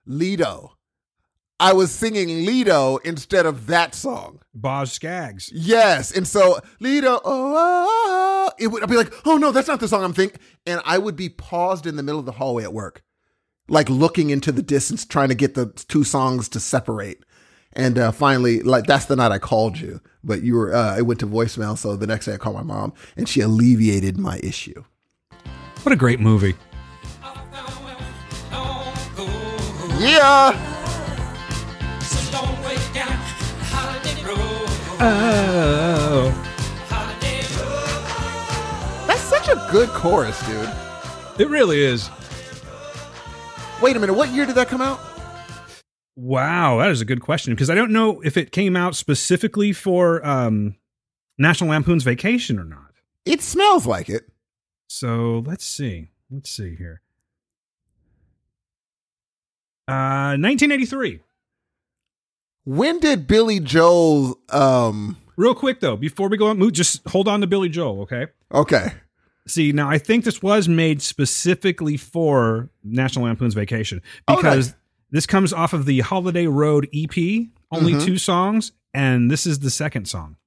Lido. 0.05 0.77
I 1.59 1.73
was 1.73 1.91
singing 1.91 2.45
Lido 2.45 2.97
instead 2.97 3.45
of 3.45 3.67
that 3.67 3.95
song. 3.95 4.41
Boz 4.53 4.91
Scaggs. 4.91 5.49
Yes. 5.53 6.11
And 6.11 6.27
so 6.27 6.59
Lido, 6.79 7.15
oh, 7.15 7.21
oh, 7.23 7.87
oh, 8.47 8.51
it 8.59 8.67
would 8.67 8.83
I'd 8.83 8.89
be 8.89 8.97
like, 8.97 9.13
oh 9.25 9.37
no, 9.37 9.51
that's 9.51 9.67
not 9.67 9.79
the 9.79 9.87
song 9.87 10.03
I'm 10.03 10.13
thinking. 10.13 10.39
And 10.65 10.81
I 10.85 10.97
would 10.97 11.15
be 11.15 11.29
paused 11.29 11.85
in 11.85 11.95
the 11.95 12.03
middle 12.03 12.19
of 12.19 12.25
the 12.25 12.33
hallway 12.33 12.63
at 12.63 12.73
work, 12.73 13.03
like 13.67 13.89
looking 13.89 14.29
into 14.29 14.51
the 14.51 14.63
distance, 14.63 15.05
trying 15.05 15.29
to 15.29 15.35
get 15.35 15.55
the 15.55 15.67
two 15.67 16.03
songs 16.03 16.49
to 16.49 16.59
separate. 16.59 17.23
And 17.73 17.97
uh, 17.97 18.11
finally, 18.11 18.61
like 18.61 18.85
that's 18.85 19.05
the 19.05 19.15
night 19.15 19.31
I 19.31 19.39
called 19.39 19.79
you, 19.79 20.01
but 20.23 20.43
you 20.43 20.55
were 20.55 20.73
uh, 20.73 20.97
it 20.97 21.03
went 21.03 21.19
to 21.21 21.27
voicemail. 21.27 21.77
So 21.77 21.95
the 21.95 22.07
next 22.07 22.25
day 22.25 22.33
I 22.33 22.37
called 22.37 22.55
my 22.55 22.63
mom, 22.63 22.93
and 23.15 23.27
she 23.27 23.41
alleviated 23.41 24.17
my 24.17 24.39
issue. 24.43 24.83
What 25.81 25.91
a 25.91 25.97
great 25.97 26.19
movie. 26.19 26.55
Road. 34.25 34.67
Oh. 34.99 36.33
That's 39.07 39.21
such 39.21 39.47
a 39.49 39.67
good 39.71 39.89
chorus, 39.89 40.39
dude. 40.47 40.69
It 41.39 41.49
really 41.49 41.81
is. 41.81 42.09
Wait 43.81 43.95
a 43.95 43.99
minute, 43.99 44.13
what 44.13 44.29
year 44.29 44.45
did 44.45 44.55
that 44.55 44.67
come 44.67 44.81
out? 44.81 44.99
Wow, 46.15 46.79
that 46.79 46.89
is 46.89 47.01
a 47.01 47.05
good 47.05 47.21
question 47.21 47.53
because 47.53 47.69
I 47.69 47.75
don't 47.75 47.91
know 47.91 48.21
if 48.21 48.37
it 48.37 48.51
came 48.51 48.75
out 48.75 48.95
specifically 48.95 49.73
for 49.73 50.25
um, 50.25 50.75
National 51.37 51.71
Lampoon's 51.71 52.03
Vacation 52.03 52.59
or 52.59 52.65
not. 52.65 52.91
It 53.25 53.41
smells 53.41 53.85
like 53.85 54.09
it. 54.09 54.31
So 54.87 55.43
let's 55.45 55.65
see. 55.65 56.09
Let's 56.29 56.49
see 56.49 56.75
here. 56.75 57.02
Uh, 59.87 60.37
1983. 60.39 61.19
When 62.65 62.99
did 62.99 63.27
Billy 63.27 63.59
Joel 63.59 64.39
um 64.49 65.17
Real 65.35 65.55
quick 65.55 65.79
though, 65.79 65.97
before 65.97 66.29
we 66.29 66.37
go 66.37 66.47
on, 66.47 66.57
move, 66.59 66.73
just 66.73 67.05
hold 67.09 67.27
on 67.27 67.41
to 67.41 67.47
Billy 67.47 67.67
Joel, 67.69 68.01
okay? 68.03 68.27
okay. 68.53 68.93
See, 69.47 69.71
now 69.73 69.89
I 69.89 69.97
think 69.97 70.23
this 70.23 70.41
was 70.41 70.69
made 70.69 71.01
specifically 71.01 71.97
for 71.97 72.69
National 72.83 73.25
Lampoon's 73.25 73.53
Vacation 73.55 74.01
Oh, 74.27 74.37
because 74.37 74.67
nice. 74.69 74.75
this 75.11 75.25
comes 75.25 75.51
off 75.51 75.73
of 75.73 75.85
the 75.85 75.99
Holiday 75.99 76.47
Road 76.47 76.87
EP, 76.93 77.49
only 77.71 77.93
Mhm. 77.93 78.05
two 78.05 78.17
songs, 78.17 78.71
and 78.93 79.29
this 79.29 79.45
is 79.45 79.59
the 79.59 79.69
second 79.71 80.07
song. 80.07 80.37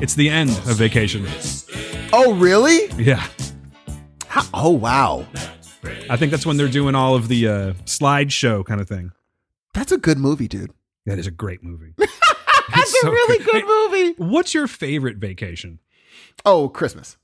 It's 0.00 0.14
the 0.14 0.28
end 0.28 0.50
of 0.50 0.76
Vacation. 0.76 1.26
Oh 2.12 2.34
really? 2.34 2.86
Yeah. 3.02 3.26
How, 4.32 4.42
oh 4.54 4.70
wow. 4.70 5.26
I 6.08 6.16
think 6.16 6.30
that's 6.30 6.46
when 6.46 6.56
they're 6.56 6.66
doing 6.68 6.94
all 6.94 7.14
of 7.14 7.28
the 7.28 7.46
uh, 7.48 7.72
slideshow 7.84 8.64
kind 8.64 8.80
of 8.80 8.88
thing. 8.88 9.12
That's 9.74 9.92
a 9.92 9.98
good 9.98 10.16
movie, 10.16 10.48
dude. 10.48 10.72
That 11.04 11.18
is 11.18 11.26
a 11.26 11.30
great 11.30 11.62
movie. 11.62 11.92
That's 11.98 12.98
so 13.02 13.08
a 13.08 13.10
really 13.10 13.44
good. 13.44 13.64
good 13.64 13.66
movie. 13.66 14.14
What's 14.16 14.54
your 14.54 14.66
favorite 14.66 15.18
vacation? 15.18 15.80
Oh, 16.46 16.70
Christmas. 16.70 17.18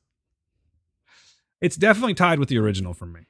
It's 1.62 1.76
definitely 1.76 2.12
tied 2.14 2.38
with 2.38 2.50
the 2.50 2.58
original 2.58 2.92
for 2.92 3.06
me. 3.06 3.20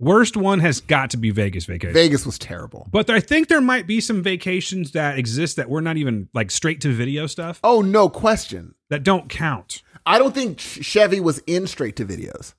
Worst 0.00 0.36
one 0.36 0.58
has 0.58 0.80
got 0.80 1.10
to 1.10 1.16
be 1.16 1.30
Vegas 1.30 1.66
Vacation. 1.66 1.92
Vegas 1.94 2.26
was 2.26 2.38
terrible. 2.40 2.88
But 2.90 3.08
I 3.10 3.20
think 3.20 3.46
there 3.46 3.60
might 3.60 3.86
be 3.86 4.00
some 4.00 4.20
vacations 4.22 4.90
that 4.92 5.16
exist 5.16 5.54
that 5.56 5.68
we're 5.70 5.80
not 5.82 5.96
even 5.96 6.28
like 6.34 6.50
straight 6.50 6.80
to 6.80 6.88
video 6.92 7.26
stuff 7.28 7.60
Oh, 7.62 7.82
no 7.82 8.08
question. 8.08 8.74
that 8.88 9.04
don't 9.04 9.28
count. 9.28 9.82
I 10.06 10.18
don't 10.18 10.34
think 10.34 10.58
Chevy 10.58 11.20
was 11.20 11.38
in 11.46 11.66
straight 11.68 11.94
to 11.96 12.04
videos. 12.06 12.54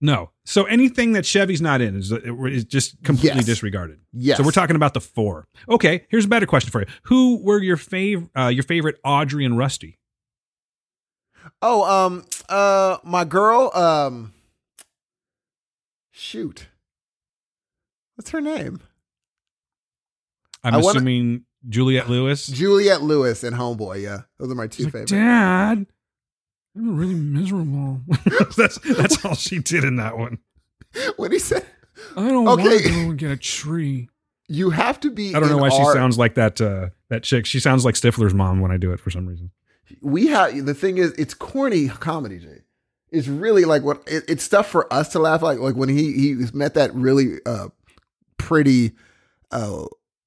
No. 0.00 0.30
So 0.44 0.64
anything 0.64 1.12
that 1.12 1.24
Chevy's 1.24 1.60
not 1.62 1.80
in 1.80 1.96
is, 1.96 2.12
is 2.12 2.64
just 2.64 3.02
completely 3.02 3.38
Yes. 3.38 3.46
disregarded. 3.46 4.00
Yes. 4.12 4.36
So 4.36 4.44
we're 4.44 4.50
talking 4.50 4.76
about 4.76 4.92
the 4.94 5.00
four. 5.00 5.48
Okay, 5.68 6.04
here's 6.10 6.26
a 6.26 6.28
better 6.28 6.46
question 6.46 6.70
for 6.70 6.80
you. 6.82 6.86
Who 7.04 7.42
were 7.42 7.62
your 7.62 7.76
fav- 7.78 8.28
uh, 8.38 8.48
your 8.48 8.62
favorite 8.62 8.98
Audrey 9.04 9.44
and 9.44 9.56
Rusty? 9.56 9.98
Oh, 11.62 11.84
um, 11.84 12.24
uh, 12.48 12.98
my 13.04 13.24
girl, 13.24 13.70
um, 13.74 14.32
shoot, 16.10 16.68
what's 18.16 18.30
her 18.30 18.40
name? 18.40 18.80
I'm 20.64 20.74
I 20.74 20.76
wanna- 20.78 20.98
assuming 20.98 21.44
Juliette 21.68 22.08
Lewis. 22.10 22.46
Juliette 22.46 23.02
Lewis 23.02 23.42
and 23.44 23.56
Homeboy. 23.56 24.02
Yeah, 24.02 24.22
those 24.38 24.50
are 24.50 24.54
my 24.54 24.66
two 24.66 24.84
like, 24.84 24.92
favorites. 24.92 25.12
Dad, 25.12 25.86
I'm 26.76 26.96
really 26.96 27.14
miserable. 27.14 28.02
that's 28.56 28.78
that's 28.80 29.24
all 29.24 29.34
she 29.34 29.58
did 29.58 29.84
in 29.84 29.96
that 29.96 30.18
one. 30.18 30.38
What 31.16 31.32
he 31.32 31.38
said, 31.38 31.66
I 32.16 32.28
don't 32.28 32.46
Okay. 32.48 32.62
want 32.68 32.82
to 32.82 32.88
go 32.88 32.94
and 33.10 33.18
get 33.18 33.30
a 33.30 33.36
tree. 33.36 34.08
"You 34.48 34.70
have 34.70 35.00
to 35.00 35.10
be," 35.10 35.34
I 35.34 35.40
don't 35.40 35.48
know 35.48 35.56
in 35.56 35.60
why 35.62 35.68
she 35.70 35.84
sounds 35.92 36.18
like 36.18 36.34
that 36.34 36.60
uh, 36.60 36.90
that 37.08 37.22
chick. 37.22 37.46
She 37.46 37.60
sounds 37.60 37.84
like 37.84 37.94
Stifler's 37.94 38.34
mom 38.34 38.60
when 38.60 38.70
I 38.70 38.76
do 38.76 38.92
it 38.92 39.00
for 39.00 39.10
some 39.10 39.26
reason. 39.26 39.50
We 40.02 40.26
have 40.28 40.64
the 40.66 40.74
thing 40.74 40.98
is, 40.98 41.12
it's 41.12 41.32
corny 41.34 41.88
comedy. 41.88 42.38
Jay, 42.38 42.60
it's 43.10 43.28
really 43.28 43.64
like 43.64 43.82
what 43.82 44.02
it, 44.06 44.24
it's 44.28 44.44
stuff 44.44 44.66
for 44.68 44.92
us 44.92 45.08
to 45.10 45.18
laugh 45.18 45.42
like. 45.42 45.58
Like 45.58 45.76
when 45.76 45.88
he 45.88 46.12
he 46.12 46.34
met 46.52 46.74
that 46.74 46.94
really 46.94 47.38
uh 47.46 47.68
pretty 48.36 48.92
uh 49.50 49.84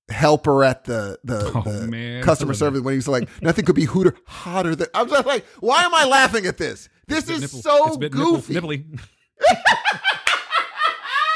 helper 0.10 0.64
at 0.64 0.84
the 0.86 1.20
the, 1.24 1.52
Oh, 1.56 1.62
the 1.62 1.88
man. 1.88 2.24
customer 2.24 2.54
service 2.54 2.82
when 2.82 2.94
he 2.94 2.98
was 2.98 3.08
like 3.08 3.30
nothing 3.42 3.66
could 3.66 3.76
be 3.76 3.86
hooter 3.86 4.16
hotter 4.26 4.76
than 4.76 4.88
I'm 4.94 5.08
just 5.10 5.26
like 5.26 5.46
why 5.60 5.84
am 5.84 5.94
I 5.94 6.06
laughing 6.06 6.46
at 6.46 6.58
this? 6.58 6.90
This 7.08 7.26
Bit 7.26 7.36
is 7.36 7.42
nipple- 7.42 7.62
so 7.62 7.88
it's 7.88 7.96
a 7.96 8.00
bit 8.00 8.14
nipple- 8.14 8.32
goofy. 8.38 8.54
nipply. 8.56 9.00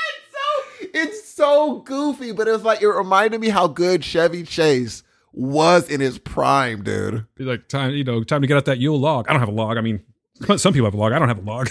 it's 0.04 0.32
so 0.32 0.88
it's 0.94 1.30
so 1.30 1.80
goofy, 1.80 2.32
but 2.32 2.48
it 2.48 2.52
was 2.52 2.64
like 2.64 2.82
it 2.82 2.88
reminded 2.88 3.40
me 3.42 3.50
how 3.50 3.68
good 3.68 4.04
Chevy 4.04 4.44
Chase 4.44 5.04
was 5.32 5.90
in 5.90 6.00
his 6.02 6.20
prime, 6.20 6.84
dude. 6.84 7.26
Be 7.36 7.44
like 7.44 7.68
time, 7.68 7.92
you 7.92 8.04
know, 8.04 8.24
time 8.24 8.42
to 8.42 8.48
get 8.48 8.58
out 8.58 8.66
that 8.66 8.78
Yule 8.80 9.00
log. 9.00 9.28
I 9.28 9.34
don't 9.34 9.40
have 9.40 9.50
a 9.50 9.54
log. 9.54 9.78
I 9.78 9.82
mean, 9.82 10.02
some 10.58 10.74
people 10.74 10.86
have 10.86 10.94
a 10.94 10.98
log. 10.98 11.12
I 11.14 11.20
don't 11.20 11.28
have 11.30 11.40
a 11.40 11.42
log. 11.50 11.70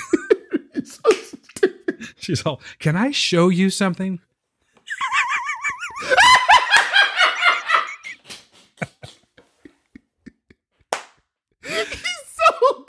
So. 0.85 1.01
She's 2.19 2.45
all, 2.45 2.61
can 2.81 2.97
I 2.97 3.11
show 3.12 3.49
you 3.49 3.69
something? 3.71 4.21
He's 11.65 11.88
so 12.27 12.85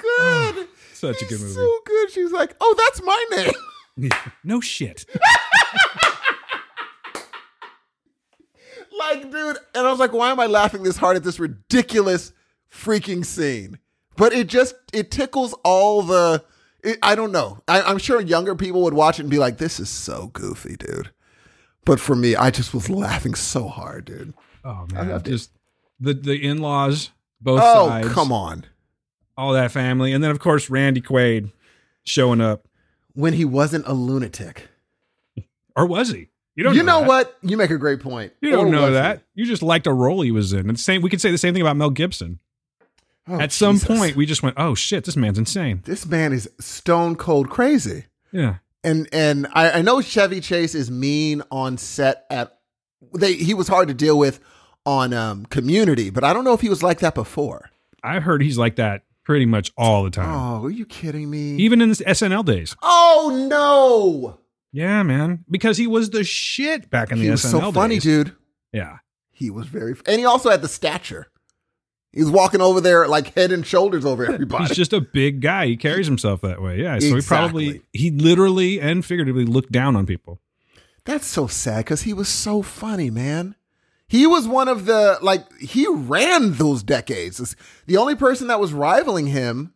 Such 1.04 1.22
a 1.22 1.26
good 1.26 1.42
movie. 1.42 1.54
So 1.54 1.80
good. 1.86 2.12
She's 2.12 2.32
like, 2.32 2.56
oh, 2.62 2.76
that's 2.78 3.02
my 3.04 3.26
name. 3.36 4.12
no 4.46 4.62
shit. 4.62 5.06
like, 8.98 9.30
dude. 9.30 9.58
And 9.76 9.86
I 9.86 9.92
was 9.92 10.00
like, 10.00 10.14
why 10.14 10.32
am 10.32 10.40
I 10.40 10.46
laughing 10.46 10.84
this 10.84 10.96
hard 10.96 11.18
at 11.18 11.24
this 11.24 11.42
ridiculous 11.42 12.32
freaking 12.72 13.26
scene? 13.26 13.80
But 14.16 14.32
it 14.32 14.48
just 14.48 14.76
it 14.94 15.12
tickles 15.12 15.54
all 15.66 16.04
the. 16.04 16.46
It, 16.84 17.00
I 17.04 17.16
don't 17.16 17.34
know. 17.34 17.62
I, 17.68 17.82
I'm 17.82 17.98
sure 17.98 18.22
younger 18.22 18.56
people 18.56 18.84
would 18.84 18.94
watch 18.94 19.20
it 19.20 19.24
and 19.24 19.30
be 19.30 19.40
like, 19.40 19.58
"This 19.58 19.82
is 19.82 19.90
so 19.90 20.28
goofy, 20.28 20.78
dude." 20.78 21.12
But 21.84 22.00
for 22.00 22.16
me, 22.16 22.36
I 22.36 22.50
just 22.50 22.74
was 22.74 22.90
laughing 22.90 23.36
so 23.36 23.68
hard, 23.68 24.06
dude. 24.06 24.34
Oh 24.64 24.88
I 24.96 25.04
man, 25.04 25.24
to- 25.24 25.30
just 25.32 25.52
the 26.00 26.14
the 26.14 26.36
in 26.36 26.60
laws, 26.60 27.10
both 27.42 27.60
oh, 27.62 27.88
sides. 27.88 28.10
come 28.10 28.32
on. 28.32 28.66
All 29.38 29.54
that 29.54 29.72
family, 29.72 30.12
and 30.14 30.24
then 30.24 30.32
of 30.32 30.40
course 30.40 30.70
Randy 30.70 31.02
Quaid 31.02 31.52
showing 32.04 32.42
up, 32.42 32.68
When 33.14 33.34
he 33.34 33.46
wasn't 33.46 33.88
a 33.88 33.94
lunatic. 33.94 34.68
or 35.76 35.86
was 35.86 36.10
he? 36.10 36.30
You 36.56 36.64
don't. 36.64 36.76
You 36.76 36.84
know 36.84 37.00
that. 37.00 37.08
what? 37.08 37.38
You 37.42 37.58
make 37.58 37.72
a 37.72 37.78
great 37.78 38.00
point. 38.00 38.32
You 38.42 38.52
don't 38.52 38.68
Or 38.68 38.70
know 38.72 38.82
was 38.82 38.90
he? 38.90 38.94
that. 38.94 39.24
You 39.34 39.46
just 39.46 39.64
liked 39.64 39.88
a 39.88 39.94
role 39.94 40.22
he 40.22 40.32
was 40.32 40.54
in. 40.54 40.70
And 40.70 40.80
same. 40.80 41.02
We 41.02 41.10
could 41.10 41.20
say 41.22 41.32
the 41.32 41.38
same 41.40 41.54
thing 41.54 41.62
about 41.64 41.78
Mel 41.78 41.90
Gibson. 41.90 42.40
Oh, 43.28 43.40
At 43.40 43.52
some 43.52 43.76
Jesus. 43.78 43.88
point, 43.88 44.16
we 44.16 44.26
just 44.28 44.44
went, 44.44 44.56
"Oh 44.60 44.76
shit, 44.76 45.06
this 45.06 45.16
man's 45.16 45.40
insane." 45.40 45.82
this 45.86 46.06
man 46.06 46.32
is 46.34 46.48
stone 46.60 47.16
cold 47.16 47.50
crazy. 47.50 48.06
Yeah. 48.32 48.56
and 48.84 49.08
and 49.14 49.48
I, 49.54 49.80
I 49.80 49.82
know 49.82 50.02
Chevy 50.02 50.42
Chase 50.42 50.76
is 50.76 50.92
mean 50.92 51.42
on 51.50 51.78
set 51.78 52.26
at 52.30 52.60
they 53.16 53.34
he 53.34 53.54
was 53.54 53.68
hard 53.68 53.88
to 53.88 53.94
deal 53.94 54.18
with 54.20 54.40
on 54.86 55.14
um 55.14 55.46
community, 55.48 56.10
but 56.12 56.24
I 56.24 56.34
don't 56.34 56.44
know 56.44 56.54
if 56.54 56.62
he 56.62 56.70
was 56.70 56.84
like 56.84 57.00
that 57.00 57.16
before. 57.16 57.70
I 58.04 58.20
heard 58.20 58.42
he's 58.44 58.58
like 58.58 58.76
that 58.76 59.04
pretty 59.24 59.46
much 59.46 59.72
all 59.78 60.04
the 60.04 60.10
time, 60.10 60.30
Oh, 60.30 60.66
are 60.66 60.70
you 60.70 60.86
kidding 60.86 61.30
me? 61.30 61.56
even 61.58 61.82
in 61.82 61.90
his 61.90 62.02
SNL 62.02 62.46
days. 62.46 62.76
oh 62.82 63.48
no. 63.50 64.40
Yeah, 64.72 65.04
man, 65.04 65.46
because 65.50 65.78
he 65.78 65.86
was 65.86 66.10
the 66.10 66.24
shit 66.24 66.90
back 66.90 67.12
in 67.12 67.18
He 67.18 67.26
the 67.26 67.32
was 67.32 67.44
SNL 67.44 67.50
so 67.62 67.72
funny, 67.72 67.96
days. 67.96 68.04
dude. 68.04 68.36
Yeah, 68.72 68.98
He 69.32 69.50
was 69.52 69.68
very 69.68 69.96
and 70.08 70.20
he 70.20 70.26
also 70.26 70.50
had 70.50 70.62
the 70.62 70.68
stature. 70.68 71.28
He 72.12 72.22
was 72.22 72.30
walking 72.32 72.62
over 72.62 72.80
there 72.82 73.08
like 73.08 73.34
head 73.34 73.52
and 73.52 73.66
shoulders 73.66 74.06
over 74.06 74.26
everybody. 74.32 74.66
he's 74.66 74.78
just 74.78 74.94
a 74.94 75.02
big 75.02 75.42
guy. 75.42 75.68
He 75.68 75.78
carries 75.78 76.06
himself 76.08 76.42
that 76.42 76.62
way. 76.62 76.80
Yeah, 76.82 76.98
so 77.00 77.16
he 77.16 77.22
probably 77.22 77.82
he 77.92 78.12
literally 78.12 78.80
and 78.82 79.04
figuratively 79.06 79.46
looked 79.46 79.72
down 79.72 79.96
on 79.96 80.06
people. 80.06 80.40
That's 81.06 81.26
so 81.28 81.48
sad 81.48 81.86
because 81.86 82.04
he 82.04 82.14
was 82.14 82.30
so 82.30 82.62
funny, 82.62 83.10
man. 83.10 83.56
He 84.14 84.28
was 84.28 84.48
one 84.48 84.68
of 84.68 84.86
the 84.86 85.18
like 85.24 85.52
he 85.60 85.88
ran 85.88 86.54
those 86.54 86.84
decades. 86.84 87.56
The 87.88 87.98
only 87.98 88.14
person 88.14 88.46
that 88.46 88.60
was 88.60 88.72
rivaling 88.72 89.26
him, 89.26 89.74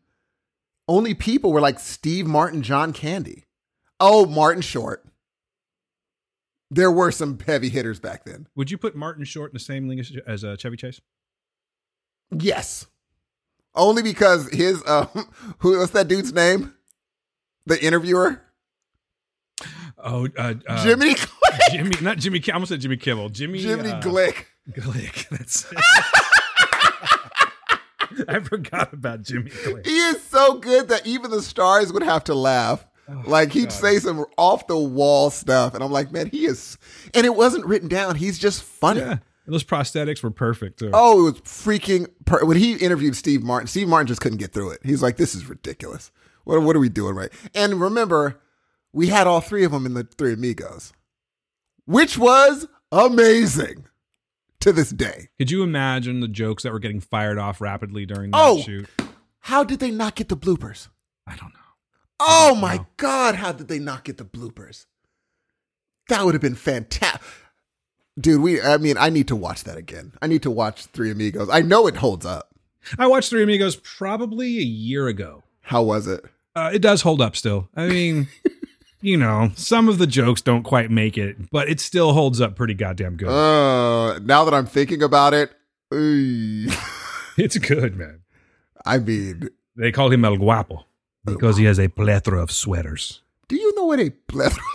only 0.87 1.15
people 1.15 1.51
were 1.51 1.59
like 1.59 1.79
Steve 1.79 2.27
Martin, 2.27 2.61
John 2.61 2.93
Candy. 2.93 3.45
Oh, 3.99 4.27
Martin 4.27 4.61
Short. 4.61 5.03
There 6.69 6.91
were 6.91 7.09
some 7.11 7.39
heavy 7.39 7.69
hitters 7.69 7.99
back 7.99 8.25
then. 8.25 8.47
Would 8.55 8.69
you 8.69 8.77
put 8.77 8.95
Martin 8.95 9.25
Short 9.25 9.49
in 9.49 9.55
the 9.55 9.59
same 9.59 9.87
league 9.87 10.05
as, 10.27 10.43
uh, 10.43 10.55
Chevy 10.55 10.77
Chase? 10.77 11.01
Yes, 12.29 12.85
only 13.73 14.03
because 14.03 14.49
his 14.51 14.83
um, 14.85 15.07
who 15.57 15.79
what's 15.79 15.93
that 15.93 16.07
dude's 16.07 16.31
name? 16.31 16.75
The 17.65 17.83
interviewer, 17.83 18.43
Oh, 19.97 20.27
uh, 20.37 20.53
uh, 20.67 20.83
Jimmy. 20.83 21.15
Jimmy, 21.71 21.95
not 22.01 22.17
Jimmy. 22.17 22.41
I 22.47 22.51
almost 22.53 22.69
said 22.69 22.81
Jimmy 22.81 22.97
Kimmel. 22.97 23.29
Jimmy. 23.29 23.59
Jimmy 23.59 23.91
uh, 23.91 24.01
Glick. 24.01 24.45
Glick. 24.71 25.29
That's. 25.29 25.71
I 28.27 28.39
forgot 28.39 28.93
about 28.93 29.21
Jimmy 29.21 29.51
Glick. 29.51 29.85
He 29.85 29.97
is 29.97 30.21
so 30.23 30.55
good 30.55 30.89
that 30.89 31.05
even 31.05 31.31
the 31.31 31.41
stars 31.41 31.93
would 31.93 32.03
have 32.03 32.23
to 32.25 32.33
laugh. 32.33 32.85
like 33.25 33.51
he'd 33.51 33.69
God. 33.69 33.73
say 33.73 33.99
some 33.99 34.25
off 34.37 34.67
the 34.67 34.77
wall 34.77 35.29
stuff, 35.29 35.73
and 35.73 35.83
I'm 35.83 35.91
like, 35.91 36.11
man, 36.11 36.29
he 36.29 36.45
is. 36.45 36.77
And 37.13 37.25
it 37.25 37.35
wasn't 37.35 37.65
written 37.65 37.87
down. 37.87 38.15
He's 38.15 38.39
just 38.39 38.63
funny. 38.63 39.01
Yeah. 39.01 39.17
Those 39.47 39.63
prosthetics 39.63 40.21
were 40.21 40.31
perfect 40.31 40.79
too. 40.79 40.91
Oh, 40.93 41.21
it 41.21 41.31
was 41.31 41.41
freaking. 41.41 42.09
Per- 42.25 42.43
when 42.43 42.57
he 42.57 42.73
interviewed 42.73 43.15
Steve 43.15 43.43
Martin, 43.43 43.67
Steve 43.67 43.87
Martin 43.87 44.07
just 44.07 44.19
couldn't 44.19 44.39
get 44.39 44.51
through 44.51 44.71
it. 44.71 44.81
He's 44.83 45.01
like, 45.01 45.15
"This 45.15 45.35
is 45.35 45.47
ridiculous. 45.47 46.11
What 46.43 46.61
what 46.63 46.75
are 46.75 46.79
we 46.79 46.89
doing 46.89 47.15
right?" 47.15 47.31
And 47.55 47.79
remember, 47.79 48.41
we 48.91 49.07
had 49.07 49.25
all 49.25 49.39
three 49.39 49.63
of 49.63 49.71
them 49.71 49.85
in 49.85 49.93
the 49.93 50.03
Three 50.03 50.33
Amigos, 50.33 50.91
which 51.87 52.17
was 52.17 52.67
amazing 52.91 53.85
to 54.59 54.71
this 54.71 54.91
day. 54.91 55.29
Could 55.39 55.49
you 55.49 55.63
imagine 55.63 56.19
the 56.19 56.27
jokes 56.27 56.61
that 56.63 56.71
were 56.71 56.79
getting 56.79 56.99
fired 56.99 57.39
off 57.39 57.59
rapidly 57.59 58.05
during 58.05 58.31
that 58.31 58.37
Oh. 58.39 58.59
shoot? 58.61 58.87
How 59.39 59.63
did 59.63 59.79
they 59.79 59.91
not 59.91 60.15
get 60.15 60.29
the 60.29 60.37
bloopers? 60.37 60.89
I 61.25 61.31
don't 61.35 61.53
know. 61.53 61.59
Oh 62.19 62.55
my 62.55 62.77
know. 62.77 62.87
God, 62.97 63.35
how 63.35 63.51
did 63.51 63.67
they 63.67 63.79
not 63.79 64.03
get 64.03 64.17
the 64.17 64.25
bloopers? 64.25 64.85
That 66.09 66.23
would 66.25 66.33
have 66.33 66.41
been 66.41 66.55
fantastic. 66.55 67.21
Dude, 68.19 68.41
we 68.41 68.61
I 68.61 68.77
mean, 68.77 68.97
I 68.97 69.09
need 69.09 69.27
to 69.27 69.35
watch 69.35 69.63
that 69.65 69.77
again. 69.77 70.13
I 70.21 70.27
need 70.27 70.41
to 70.43 70.51
watch 70.51 70.85
Three 70.87 71.11
Amigos. 71.11 71.49
I 71.51 71.61
know 71.61 71.85
it 71.87 71.97
holds 71.97 72.25
up. 72.25 72.49
I 72.97 73.05
watched 73.07 73.29
Three 73.29 73.43
Amigos 73.43 73.75
probably 73.75 74.57
a 74.57 74.63
year 74.63 75.07
ago. 75.07 75.43
How 75.61 75.83
was 75.83 76.07
it? 76.07 76.25
Uh, 76.55 76.71
it 76.73 76.79
does 76.81 77.03
hold 77.03 77.21
up 77.21 77.35
still. 77.35 77.69
I 77.75 77.87
mean, 77.87 78.27
you 79.01 79.17
know, 79.17 79.51
some 79.55 79.87
of 79.89 79.97
the 79.97 80.07
jokes 80.07 80.41
don't 80.41 80.63
quite 80.63 80.89
make 80.91 81.17
it, 81.17 81.49
but 81.51 81.69
it 81.69 81.79
still 81.79 82.13
holds 82.13 82.41
up 82.41 82.55
pretty 82.55 82.73
goddamn 82.73 83.15
good. 83.17 83.27
Uh, 83.29 84.19
now 84.19 84.43
that 84.45 84.53
I'm 84.53 84.65
thinking 84.65 85.01
about 85.03 85.33
it, 85.33 85.51
it's 85.91 87.57
good, 87.57 87.95
man. 87.97 88.21
I 88.85 88.97
mean, 88.99 89.49
They 89.75 89.91
call 89.91 90.11
him 90.11 90.23
El 90.25 90.37
Guapo 90.37 90.85
because 91.25 91.57
he 91.57 91.65
has 91.65 91.79
a 91.79 91.87
plethora 91.89 92.41
of 92.41 92.51
sweaters. 92.51 93.21
do 93.47 93.55
you 93.55 93.73
know 93.75 93.85
what 93.85 93.99
a 93.99 94.09
plethora? 94.27 94.63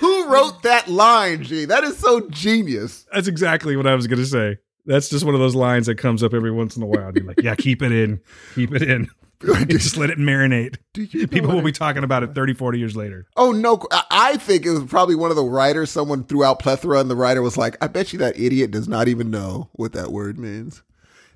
Who 0.00 0.28
wrote 0.28 0.62
that 0.62 0.88
line, 0.88 1.42
G? 1.44 1.64
That 1.64 1.84
is 1.84 1.98
so 1.98 2.28
genius. 2.30 3.06
That's 3.12 3.28
exactly 3.28 3.76
what 3.76 3.86
I 3.86 3.94
was 3.94 4.06
going 4.06 4.18
to 4.18 4.26
say. 4.26 4.58
That's 4.86 5.08
just 5.08 5.24
one 5.24 5.34
of 5.34 5.40
those 5.40 5.54
lines 5.54 5.86
that 5.86 5.96
comes 5.96 6.22
up 6.22 6.32
every 6.34 6.50
once 6.50 6.76
in 6.76 6.82
a 6.82 6.86
while. 6.86 7.12
You're 7.14 7.24
like, 7.24 7.42
yeah, 7.42 7.54
keep 7.54 7.82
it 7.82 7.92
in. 7.92 8.20
Keep 8.54 8.74
it 8.74 8.82
in. 8.82 9.10
just 9.68 9.96
let 9.96 10.10
it 10.10 10.18
marinate. 10.18 10.76
You 10.96 11.20
know 11.22 11.26
People 11.28 11.54
will 11.54 11.62
be 11.62 11.72
talking 11.72 12.02
about 12.04 12.22
it 12.22 12.28
30, 12.34 12.54
40 12.54 12.78
years 12.78 12.96
later. 12.96 13.26
Oh 13.36 13.52
no! 13.52 13.80
I- 13.92 14.04
I 14.10 14.36
think 14.36 14.66
it 14.66 14.70
was 14.70 14.84
probably 14.84 15.14
one 15.14 15.30
of 15.30 15.36
the 15.36 15.44
writers. 15.44 15.90
Someone 15.90 16.24
threw 16.24 16.44
out 16.44 16.58
plethora, 16.58 16.98
and 17.00 17.08
the 17.10 17.16
writer 17.16 17.40
was 17.42 17.56
like, 17.56 17.76
"I 17.82 17.86
bet 17.86 18.12
you 18.12 18.18
that 18.20 18.38
idiot 18.38 18.70
does 18.72 18.88
not 18.88 19.06
even 19.08 19.30
know 19.30 19.68
what 19.72 19.92
that 19.92 20.10
word 20.12 20.38
means." 20.38 20.82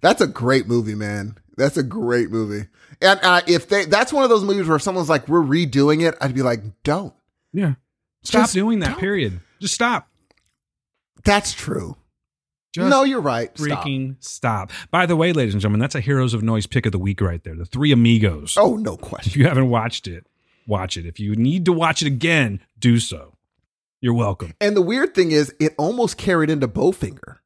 That's 0.00 0.20
a 0.20 0.26
great 0.26 0.66
movie, 0.66 0.96
man. 0.96 1.38
That's 1.56 1.76
a 1.76 1.82
great 1.84 2.30
movie. 2.30 2.66
And 3.00 3.20
uh, 3.22 3.42
if 3.46 3.68
they, 3.68 3.84
that's 3.84 4.12
one 4.12 4.24
of 4.24 4.30
those 4.30 4.42
movies 4.42 4.66
where 4.66 4.78
someone's 4.80 5.08
like, 5.08 5.28
"We're 5.28 5.40
redoing 5.42 6.02
it," 6.06 6.16
I'd 6.20 6.34
be 6.34 6.42
like, 6.42 6.60
"Don't." 6.82 7.14
Yeah. 7.52 7.74
Stop 8.24 8.42
Just 8.42 8.54
doing 8.54 8.80
that, 8.80 8.90
don't. 8.90 8.98
period. 9.00 9.40
Just 9.60 9.74
stop. 9.74 10.08
That's 11.24 11.52
true. 11.52 11.96
Just 12.72 12.88
no, 12.88 13.04
you're 13.04 13.20
right. 13.20 13.56
Stop. 13.58 13.84
freaking 13.84 14.16
stop. 14.20 14.70
By 14.90 15.04
the 15.06 15.14
way, 15.16 15.32
ladies 15.32 15.52
and 15.54 15.60
gentlemen, 15.60 15.80
that's 15.80 15.94
a 15.94 16.00
Heroes 16.00 16.32
of 16.32 16.42
Noise 16.42 16.66
pick 16.66 16.86
of 16.86 16.92
the 16.92 16.98
week 16.98 17.20
right 17.20 17.42
there. 17.44 17.54
The 17.54 17.66
Three 17.66 17.92
Amigos. 17.92 18.56
Oh, 18.58 18.76
no 18.76 18.96
question. 18.96 19.30
If 19.30 19.36
you 19.36 19.46
haven't 19.46 19.68
watched 19.68 20.08
it, 20.08 20.26
watch 20.66 20.96
it. 20.96 21.04
If 21.04 21.20
you 21.20 21.36
need 21.36 21.66
to 21.66 21.72
watch 21.72 22.00
it 22.02 22.06
again, 22.06 22.60
do 22.78 22.98
so. 22.98 23.36
You're 24.00 24.14
welcome. 24.14 24.54
And 24.60 24.74
the 24.76 24.82
weird 24.82 25.14
thing 25.14 25.32
is, 25.32 25.54
it 25.60 25.74
almost 25.76 26.16
carried 26.16 26.48
into 26.50 26.66
Bowfinger 26.66 27.36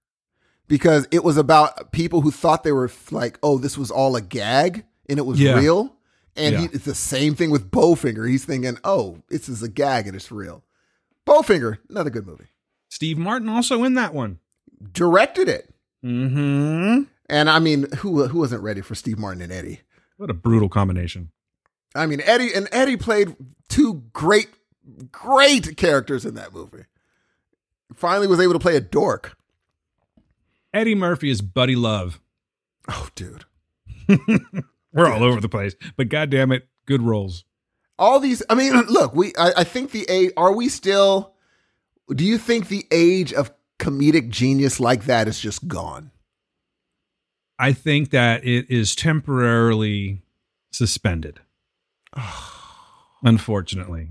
because 0.68 1.08
it 1.10 1.24
was 1.24 1.36
about 1.36 1.90
people 1.92 2.20
who 2.20 2.30
thought 2.30 2.62
they 2.64 2.72
were 2.72 2.90
like, 3.10 3.38
"Oh, 3.42 3.58
this 3.58 3.76
was 3.76 3.90
all 3.90 4.16
a 4.16 4.20
gag," 4.22 4.84
and 5.08 5.18
it 5.18 5.26
was 5.26 5.40
Yeah. 5.40 5.58
real. 5.58 5.92
And 6.36 6.52
Yeah. 6.54 6.60
he, 6.60 6.66
it's 6.66 6.84
the 6.84 6.94
same 6.94 7.34
thing 7.34 7.50
with 7.50 7.70
Bowfinger. 7.70 8.28
He's 8.28 8.44
thinking, 8.44 8.78
"Oh, 8.84 9.22
this 9.28 9.48
is 9.48 9.62
a 9.62 9.68
gag 9.68 10.06
and 10.06 10.14
it's 10.14 10.30
real." 10.32 10.62
Bowfinger, 11.26 11.78
another 11.90 12.10
good 12.10 12.26
movie. 12.26 12.46
Steve 12.88 13.18
Martin 13.18 13.48
also 13.48 13.82
in 13.84 13.94
that 13.94 14.14
one. 14.14 14.38
Directed 14.92 15.48
it, 15.48 15.72
Mm-hmm. 16.04 17.02
and 17.28 17.50
I 17.50 17.58
mean, 17.58 17.90
who 17.98 18.26
who 18.28 18.38
wasn't 18.40 18.62
ready 18.62 18.80
for 18.80 18.94
Steve 18.94 19.18
Martin 19.18 19.42
and 19.42 19.52
Eddie? 19.52 19.80
What 20.18 20.30
a 20.30 20.34
brutal 20.34 20.68
combination. 20.68 21.30
I 21.94 22.06
mean, 22.06 22.20
Eddie 22.24 22.52
and 22.54 22.68
Eddie 22.72 22.96
played 22.96 23.34
two 23.68 24.02
great, 24.12 24.48
great 25.10 25.76
characters 25.76 26.24
in 26.26 26.34
that 26.34 26.52
movie. 26.54 26.84
Finally, 27.94 28.26
was 28.26 28.40
able 28.40 28.52
to 28.52 28.58
play 28.58 28.76
a 28.76 28.80
dork. 28.80 29.36
Eddie 30.74 30.94
Murphy 30.94 31.30
is 31.30 31.40
Buddy 31.40 31.74
Love. 31.76 32.20
Oh, 32.88 33.08
dude. 33.14 33.44
We're 34.92 35.10
all 35.10 35.24
over 35.24 35.40
the 35.40 35.48
place, 35.48 35.74
but 35.96 36.08
goddamn 36.08 36.52
it, 36.52 36.68
good 36.86 37.02
roles. 37.02 37.44
all 37.98 38.20
these 38.20 38.42
i 38.50 38.54
mean 38.54 38.74
look 38.88 39.14
we 39.14 39.32
I, 39.38 39.52
I 39.58 39.64
think 39.64 39.90
the 39.90 40.06
a 40.10 40.30
are 40.36 40.52
we 40.54 40.68
still 40.68 41.32
do 42.14 42.24
you 42.24 42.36
think 42.38 42.68
the 42.68 42.86
age 42.90 43.32
of 43.32 43.50
comedic 43.78 44.28
genius 44.28 44.80
like 44.80 45.04
that 45.04 45.28
is 45.28 45.40
just 45.40 45.68
gone 45.68 46.10
I 47.58 47.72
think 47.72 48.10
that 48.10 48.44
it 48.44 48.70
is 48.70 48.94
temporarily 48.94 50.22
suspended. 50.70 51.40
Unfortunately, 53.22 54.08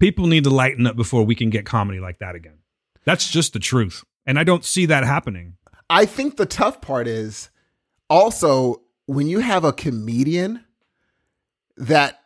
people 0.00 0.26
need 0.26 0.44
to 0.44 0.50
lighten 0.50 0.86
up 0.86 0.96
before 0.96 1.24
we 1.24 1.34
can 1.34 1.48
get 1.50 1.64
comedy 1.64 2.00
like 2.00 2.18
that 2.18 2.34
again. 2.34 2.58
That's 3.04 3.30
just 3.30 3.52
the 3.52 3.58
truth, 3.60 4.04
and 4.26 4.38
I 4.38 4.44
don't 4.44 4.64
see 4.64 4.86
that 4.86 5.04
happening. 5.04 5.56
i 5.90 6.04
think 6.04 6.36
the 6.36 6.46
tough 6.46 6.80
part 6.80 7.06
is 7.06 7.50
also 8.08 8.82
when 9.06 9.26
you 9.26 9.40
have 9.40 9.64
a 9.64 9.72
comedian 9.72 10.64
that 11.76 12.20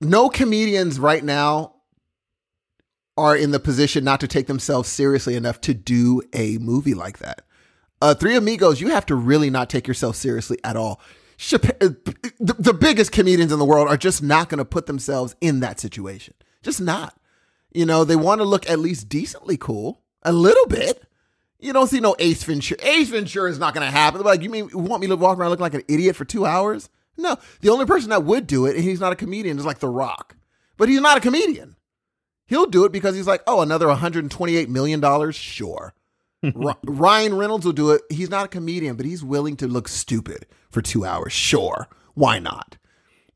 no 0.00 0.28
comedians 0.28 0.98
right 0.98 1.22
now 1.22 1.74
are 3.16 3.36
in 3.36 3.50
the 3.50 3.60
position 3.60 4.04
not 4.04 4.20
to 4.20 4.28
take 4.28 4.46
themselves 4.46 4.88
seriously 4.88 5.34
enough 5.36 5.60
to 5.60 5.74
do 5.74 6.22
a 6.32 6.58
movie 6.58 6.94
like 6.94 7.18
that 7.18 7.42
uh, 8.02 8.14
Three 8.14 8.36
Amigos, 8.36 8.80
you 8.80 8.88
have 8.88 9.06
to 9.06 9.14
really 9.14 9.50
not 9.50 9.68
take 9.68 9.86
yourself 9.86 10.16
seriously 10.16 10.58
at 10.64 10.76
all. 10.76 11.00
Uh, 11.52 11.58
the, 12.38 12.54
the 12.58 12.74
biggest 12.74 13.12
comedians 13.12 13.52
in 13.52 13.58
the 13.58 13.64
world 13.64 13.88
are 13.88 13.96
just 13.96 14.22
not 14.22 14.48
going 14.48 14.58
to 14.58 14.64
put 14.64 14.86
themselves 14.86 15.36
in 15.40 15.60
that 15.60 15.80
situation. 15.80 16.34
Just 16.62 16.80
not. 16.80 17.16
You 17.72 17.86
know, 17.86 18.04
they 18.04 18.16
want 18.16 18.40
to 18.40 18.44
look 18.44 18.68
at 18.68 18.78
least 18.78 19.08
decently 19.08 19.56
cool, 19.56 20.02
a 20.22 20.32
little 20.32 20.66
bit. 20.66 21.02
You 21.58 21.72
don't 21.72 21.88
see 21.88 22.00
no 22.00 22.16
Ace 22.18 22.42
Ventura. 22.42 22.80
Ace 22.82 23.10
Ventura 23.10 23.50
is 23.50 23.58
not 23.58 23.74
going 23.74 23.86
to 23.86 23.90
happen. 23.90 24.18
They're 24.18 24.32
like, 24.32 24.42
you 24.42 24.50
mean 24.50 24.70
you 24.70 24.78
want 24.78 25.02
me 25.02 25.06
to 25.08 25.16
walk 25.16 25.38
around 25.38 25.50
looking 25.50 25.62
like 25.62 25.74
an 25.74 25.84
idiot 25.88 26.16
for 26.16 26.24
two 26.24 26.46
hours? 26.46 26.88
No. 27.16 27.36
The 27.60 27.70
only 27.70 27.84
person 27.84 28.10
that 28.10 28.24
would 28.24 28.46
do 28.46 28.66
it, 28.66 28.76
and 28.76 28.84
he's 28.84 29.00
not 29.00 29.12
a 29.12 29.16
comedian, 29.16 29.58
is 29.58 29.66
like 29.66 29.78
The 29.78 29.88
Rock. 29.88 30.36
But 30.78 30.88
he's 30.88 31.00
not 31.00 31.18
a 31.18 31.20
comedian. 31.20 31.76
He'll 32.50 32.66
do 32.66 32.84
it 32.84 32.90
because 32.90 33.14
he's 33.14 33.28
like, 33.28 33.42
oh, 33.46 33.60
another 33.60 33.86
$128 33.86 34.66
million? 34.66 35.30
Sure. 35.30 35.94
Ry- 36.54 36.74
Ryan 36.84 37.36
Reynolds 37.36 37.64
will 37.64 37.72
do 37.72 37.90
it. 37.92 38.02
He's 38.10 38.28
not 38.28 38.46
a 38.46 38.48
comedian, 38.48 38.96
but 38.96 39.06
he's 39.06 39.22
willing 39.22 39.56
to 39.58 39.68
look 39.68 39.86
stupid 39.86 40.46
for 40.68 40.82
two 40.82 41.04
hours. 41.04 41.32
Sure. 41.32 41.86
Why 42.14 42.40
not? 42.40 42.76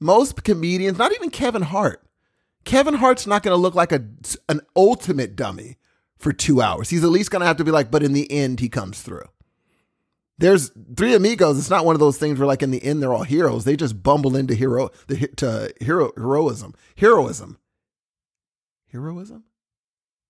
Most 0.00 0.42
comedians, 0.42 0.98
not 0.98 1.12
even 1.14 1.30
Kevin 1.30 1.62
Hart, 1.62 2.04
Kevin 2.64 2.94
Hart's 2.94 3.24
not 3.24 3.44
going 3.44 3.54
to 3.54 3.60
look 3.60 3.76
like 3.76 3.92
a 3.92 4.04
an 4.48 4.60
ultimate 4.74 5.36
dummy 5.36 5.76
for 6.18 6.32
two 6.32 6.60
hours. 6.60 6.90
He's 6.90 7.04
at 7.04 7.10
least 7.10 7.30
going 7.30 7.40
to 7.40 7.46
have 7.46 7.58
to 7.58 7.64
be 7.64 7.70
like, 7.70 7.92
but 7.92 8.02
in 8.02 8.14
the 8.14 8.30
end, 8.32 8.58
he 8.58 8.68
comes 8.68 9.00
through. 9.00 9.28
There's 10.38 10.72
three 10.96 11.14
amigos. 11.14 11.56
It's 11.58 11.70
not 11.70 11.84
one 11.84 11.94
of 11.94 12.00
those 12.00 12.18
things 12.18 12.38
where, 12.38 12.48
like, 12.48 12.62
in 12.62 12.72
the 12.72 12.82
end, 12.82 13.00
they're 13.00 13.14
all 13.14 13.22
heroes. 13.22 13.64
They 13.64 13.76
just 13.76 14.02
bumble 14.02 14.34
into 14.34 14.54
hero 14.54 14.90
the 15.06 15.28
to 15.36 15.72
hero 15.80 16.10
heroism, 16.16 16.74
heroism, 16.96 17.58
heroism. 18.94 19.42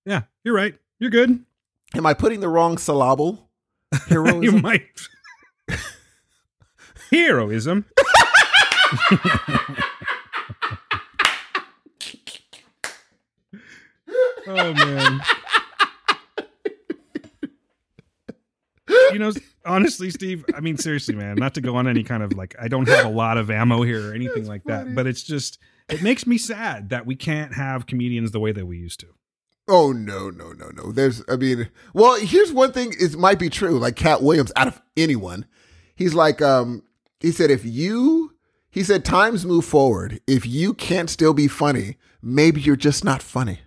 Yeah, 0.07 0.23
you're 0.43 0.55
right. 0.55 0.75
You're 0.99 1.11
good. 1.11 1.45
Am 1.95 2.07
I 2.07 2.15
putting 2.15 2.41
the 2.41 2.49
wrong 2.49 2.79
syllable? 2.79 3.51
you 4.11 4.25
Heroism. 4.25 4.63
might. 4.63 5.01
Heroism. 7.11 7.85
oh 14.47 14.73
man. 14.73 15.21
You 19.13 19.19
know, 19.19 19.33
honestly, 19.65 20.11
Steve, 20.11 20.45
I 20.55 20.61
mean, 20.61 20.77
seriously, 20.77 21.15
man, 21.15 21.37
not 21.37 21.55
to 21.55 21.61
go 21.61 21.77
on 21.77 21.87
any 21.87 22.03
kind 22.03 22.23
of 22.23 22.33
like, 22.33 22.57
I 22.61 22.69
don't 22.69 22.89
have 22.89 23.05
a 23.05 23.11
lot 23.11 23.39
of 23.39 23.51
ammo 23.51 23.83
here 23.83 24.11
or 24.11 24.15
anything 24.15 24.47
like 24.47 24.65
that, 24.65 24.95
but 24.95 25.07
it's 25.07 25.23
just, 25.23 25.59
it 25.89 26.03
makes 26.03 26.27
me 26.27 26.39
sad 26.39 26.89
that 26.91 27.07
we 27.07 27.17
can't 27.17 27.55
have 27.55 27.87
comedians 27.87 28.31
the 28.31 28.41
way 28.41 28.53
that 28.53 28.67
we 28.67 28.79
used 28.79 29.01
to. 29.01 29.09
Oh 29.67 29.93
no, 29.93 30.29
no, 30.31 30.53
no, 30.53 30.69
no. 30.69 30.93
There's 30.93 31.23
I 31.29 31.37
mean, 31.37 31.71
well, 31.95 32.17
here's 32.17 32.53
one 32.53 32.73
thing 32.73 32.93
it 32.99 33.17
might 33.17 33.39
be 33.39 33.49
true. 33.49 33.79
Like 33.79 33.97
Katt 33.97 34.23
Williams 34.23 34.53
out 34.57 34.69
of 34.69 34.81
anyone. 34.97 35.47
He's 35.95 36.15
like 36.15 36.43
um 36.43 36.83
he 37.21 37.33
said 37.33 37.51
if 37.51 37.65
you 37.65 38.35
he 38.71 38.83
said 38.83 39.05
times 39.05 39.47
move 39.47 39.65
forward. 39.65 40.21
If 40.27 40.47
you 40.47 40.75
can't 40.75 41.09
still 41.09 41.33
be 41.33 41.49
funny, 41.49 41.97
maybe 42.21 42.61
you're 42.61 42.77
just 42.77 43.05
not 43.05 43.23
funny. 43.23 43.61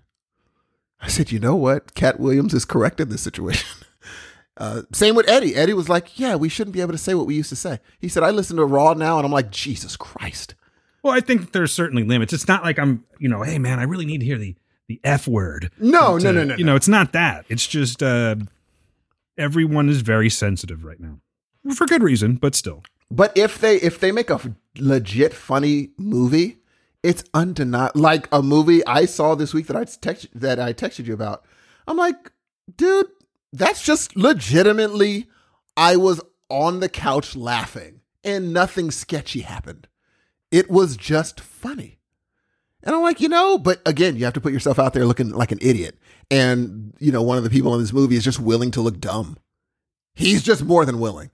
I 0.99 1.07
said, 1.07 1.31
"You 1.31 1.39
know 1.39 1.55
what? 1.55 1.95
Katt 1.95 2.19
Williams 2.19 2.53
is 2.53 2.65
correct 2.65 2.99
in 2.99 3.09
this 3.09 3.21
situation." 3.21 3.67
Uh, 4.59 4.81
same 4.91 5.13
with 5.13 5.29
Eddie. 5.29 5.53
Eddie 5.55 5.75
was 5.75 5.87
like, 5.87 6.17
"Yeah, 6.19 6.33
we 6.33 6.49
shouldn't 6.49 6.73
be 6.73 6.81
able 6.81 6.91
to 6.91 6.97
say 6.97 7.13
what 7.13 7.27
we 7.27 7.35
used 7.35 7.49
to 7.49 7.55
say." 7.55 7.79
He 7.99 8.07
said, 8.07 8.23
"I 8.23 8.31
listen 8.31 8.57
to 8.57 8.65
Raw 8.65 8.93
now, 8.93 9.17
and 9.17 9.23
I'm 9.23 9.31
like, 9.31 9.51
Jesus 9.51 9.95
Christ." 9.95 10.55
Well, 11.03 11.13
I 11.13 11.19
think 11.19 11.51
there's 11.51 11.71
certainly 11.71 12.03
limits. 12.03 12.33
It's 12.33 12.47
not 12.47 12.63
like 12.63 12.79
I'm, 12.79 13.03
you 13.19 13.29
know, 13.29 13.43
hey 13.43 13.59
man, 13.59 13.79
I 13.79 13.83
really 13.83 14.05
need 14.05 14.19
to 14.19 14.25
hear 14.25 14.37
the 14.37 14.55
the 14.87 14.99
F 15.03 15.27
word. 15.27 15.69
No, 15.79 16.17
to- 16.17 16.23
no, 16.25 16.31
no, 16.31 16.43
no. 16.45 16.55
You 16.55 16.63
know, 16.63 16.75
it's 16.75 16.87
not 16.87 17.13
that. 17.13 17.45
It's 17.49 17.67
just 17.67 18.01
uh, 18.01 18.35
everyone 19.37 19.89
is 19.89 20.01
very 20.01 20.29
sensitive 20.29 20.83
right 20.83 20.99
now 20.99 21.19
for 21.75 21.85
good 21.85 22.03
reason, 22.03 22.35
but 22.35 22.55
still. 22.55 22.83
But 23.11 23.37
if 23.37 23.59
they 23.59 23.77
if 23.77 23.99
they 23.99 24.11
make 24.11 24.29
a 24.29 24.35
f- 24.35 24.47
legit 24.77 25.33
funny 25.33 25.89
movie, 25.97 26.57
it's 27.03 27.23
undeniable. 27.33 27.99
Like 28.01 28.27
a 28.31 28.41
movie 28.41 28.85
I 28.85 29.05
saw 29.05 29.35
this 29.35 29.53
week 29.53 29.67
that 29.67 29.75
I 29.77 29.83
text 29.85 30.27
that 30.35 30.59
I 30.59 30.73
texted 30.73 31.05
you 31.05 31.13
about. 31.13 31.45
I'm 31.87 31.97
like, 31.97 32.31
dude, 32.75 33.07
that's 33.53 33.81
just 33.83 34.15
legitimately. 34.17 35.27
I 35.77 35.95
was 35.95 36.19
on 36.49 36.79
the 36.79 36.89
couch 36.89 37.35
laughing, 37.35 38.01
and 38.23 38.51
nothing 38.51 38.89
sketchy 38.91 39.41
happened. 39.41 39.87
It 40.51 40.69
was 40.69 40.97
just 40.97 41.39
funny. 41.39 41.99
And 42.83 42.95
I'm 42.95 43.01
like, 43.01 43.19
you 43.19 43.27
know, 43.27 43.57
but 43.57 43.81
again, 43.85 44.15
you 44.15 44.25
have 44.25 44.33
to 44.35 44.41
put 44.41 44.53
yourself 44.53 44.79
out 44.79 44.93
there 44.93 45.05
looking 45.05 45.31
like 45.31 45.51
an 45.51 45.59
idiot. 45.61 45.97
And, 46.31 46.93
you 46.99 47.11
know, 47.11 47.21
one 47.21 47.37
of 47.37 47.43
the 47.43 47.49
people 47.49 47.73
in 47.73 47.81
this 47.81 47.91
movie 47.91 48.15
is 48.15 48.23
just 48.23 48.39
willing 48.39 48.71
to 48.71 48.81
look 48.81 48.99
dumb. 48.99 49.37
He's 50.15 50.41
just 50.43 50.63
more 50.63 50.85
than 50.85 50.99
willing. 50.99 51.31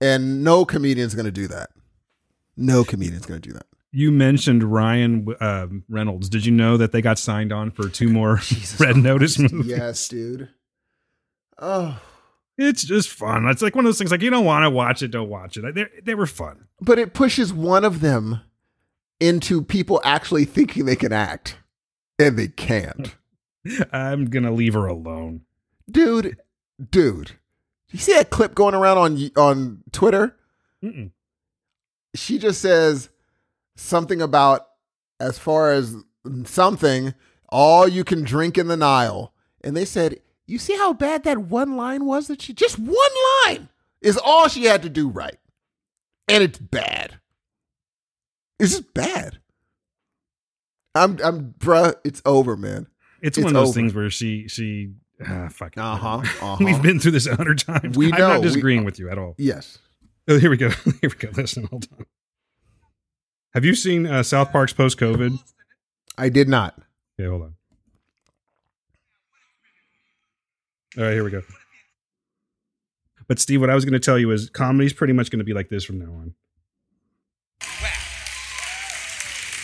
And 0.00 0.42
no 0.42 0.64
comedian's 0.64 1.14
going 1.14 1.26
to 1.26 1.32
do 1.32 1.46
that. 1.48 1.70
No 2.56 2.82
comedian's 2.84 3.26
going 3.26 3.40
to 3.40 3.48
do 3.48 3.54
that. 3.54 3.66
You 3.92 4.10
mentioned 4.10 4.64
Ryan 4.64 5.26
um 5.40 5.84
Reynolds. 5.88 6.28
Did 6.30 6.46
you 6.46 6.52
know 6.52 6.78
that 6.78 6.92
they 6.92 7.02
got 7.02 7.18
signed 7.18 7.52
on 7.52 7.70
for 7.70 7.88
two 7.88 8.08
more 8.08 8.40
Red 8.80 8.96
Notice 8.96 9.38
movies? 9.38 9.66
Yes, 9.66 10.08
dude. 10.08 10.48
Oh, 11.58 12.00
It's 12.58 12.84
just 12.84 13.08
fun. 13.10 13.46
It's 13.46 13.62
like 13.62 13.74
one 13.74 13.84
of 13.84 13.88
those 13.88 13.98
things. 13.98 14.10
Like 14.10 14.22
you 14.22 14.30
don't 14.30 14.44
want 14.44 14.64
to 14.64 14.70
watch 14.70 15.02
it, 15.02 15.08
don't 15.08 15.28
watch 15.28 15.56
it. 15.56 15.74
They 15.74 15.86
they 16.02 16.14
were 16.14 16.26
fun. 16.26 16.66
but 16.80 16.98
it 16.98 17.14
pushes 17.14 17.52
one 17.52 17.84
of 17.84 18.00
them 18.00 18.40
into 19.20 19.62
people 19.62 20.00
actually 20.04 20.44
thinking 20.44 20.84
they 20.84 20.96
can 20.96 21.12
act, 21.12 21.56
and 22.18 22.38
they 22.38 22.48
can't. 22.48 23.14
I'm 23.92 24.26
gonna 24.26 24.52
leave 24.52 24.74
her 24.74 24.86
alone. 24.86 25.42
dude, 25.90 26.36
dude. 26.90 27.32
You 27.90 27.98
see 27.98 28.12
that 28.14 28.30
clip 28.30 28.54
going 28.54 28.74
around 28.74 28.98
on 28.98 29.30
on 29.36 29.82
Twitter? 29.92 30.36
Mm-mm. 30.82 31.10
She 32.14 32.38
just 32.38 32.60
says 32.60 33.08
something 33.76 34.20
about 34.20 34.66
as 35.20 35.38
far 35.38 35.72
as 35.72 35.94
something, 36.44 37.14
all 37.48 37.86
you 37.86 38.02
can 38.04 38.24
drink 38.24 38.58
in 38.58 38.68
the 38.68 38.76
Nile. 38.76 39.32
And 39.62 39.76
they 39.76 39.84
said, 39.84 40.20
"You 40.46 40.58
see 40.58 40.76
how 40.76 40.92
bad 40.92 41.24
that 41.24 41.38
one 41.38 41.76
line 41.76 42.04
was 42.04 42.26
that 42.28 42.42
she 42.42 42.52
just 42.52 42.78
one 42.78 42.96
line 43.46 43.68
is 44.00 44.16
all 44.18 44.48
she 44.48 44.64
had 44.64 44.82
to 44.82 44.88
do 44.88 45.08
right." 45.08 45.38
And 46.28 46.42
it's 46.42 46.58
bad. 46.58 47.18
It's 48.58 48.72
just 48.72 48.94
bad. 48.94 49.38
I'm 50.94 51.18
I'm 51.22 51.54
bruh, 51.58 51.94
it's 52.04 52.22
over, 52.24 52.56
man. 52.56 52.86
It's, 53.22 53.38
It's 53.38 53.44
one 53.44 53.54
of 53.54 53.60
those 53.60 53.68
over. 53.70 53.74
things 53.74 53.94
where 53.94 54.10
she 54.10 54.46
she 54.48 54.92
ah, 55.26 55.48
fuck. 55.50 55.76
Uh-huh. 55.76 56.08
uh-huh. 56.42 56.56
We've 56.60 56.82
been 56.82 57.00
through 57.00 57.12
this 57.12 57.26
a 57.26 57.34
hundred 57.36 57.58
times. 57.60 57.96
We 57.96 58.12
I'm 58.12 58.18
know, 58.18 58.28
not 58.28 58.40
we- 58.40 58.48
disagreeing 58.48 58.84
with 58.84 58.98
you 58.98 59.08
at 59.10 59.18
all. 59.18 59.34
Yes. 59.38 59.78
Oh, 60.28 60.38
here 60.38 60.50
we 60.50 60.56
go. 60.56 60.68
Here 61.00 61.00
we 61.02 61.08
go. 61.10 61.28
Listen, 61.34 61.64
hold 61.66 61.88
on. 61.98 62.06
Have 63.54 63.64
you 63.64 63.74
seen 63.74 64.06
uh, 64.06 64.22
South 64.22 64.52
Park's 64.52 64.72
post 64.72 64.96
COVID? 64.98 65.36
I 66.16 66.28
did 66.28 66.48
not. 66.48 66.78
Okay, 67.18 67.28
hold 67.28 67.42
on. 67.42 67.54
All 70.98 71.04
right, 71.04 71.12
here 71.12 71.24
we 71.24 71.30
go. 71.30 71.42
But 73.26 73.38
Steve, 73.38 73.62
what 73.62 73.70
I 73.70 73.74
was 73.74 73.84
going 73.86 73.94
to 73.94 74.00
tell 74.00 74.18
you 74.18 74.30
is 74.30 74.50
comedy's 74.50 74.92
pretty 74.92 75.14
much 75.14 75.30
going 75.30 75.38
to 75.38 75.44
be 75.44 75.54
like 75.54 75.70
this 75.70 75.84
from 75.84 75.98
now 75.98 76.12
on. 76.12 76.34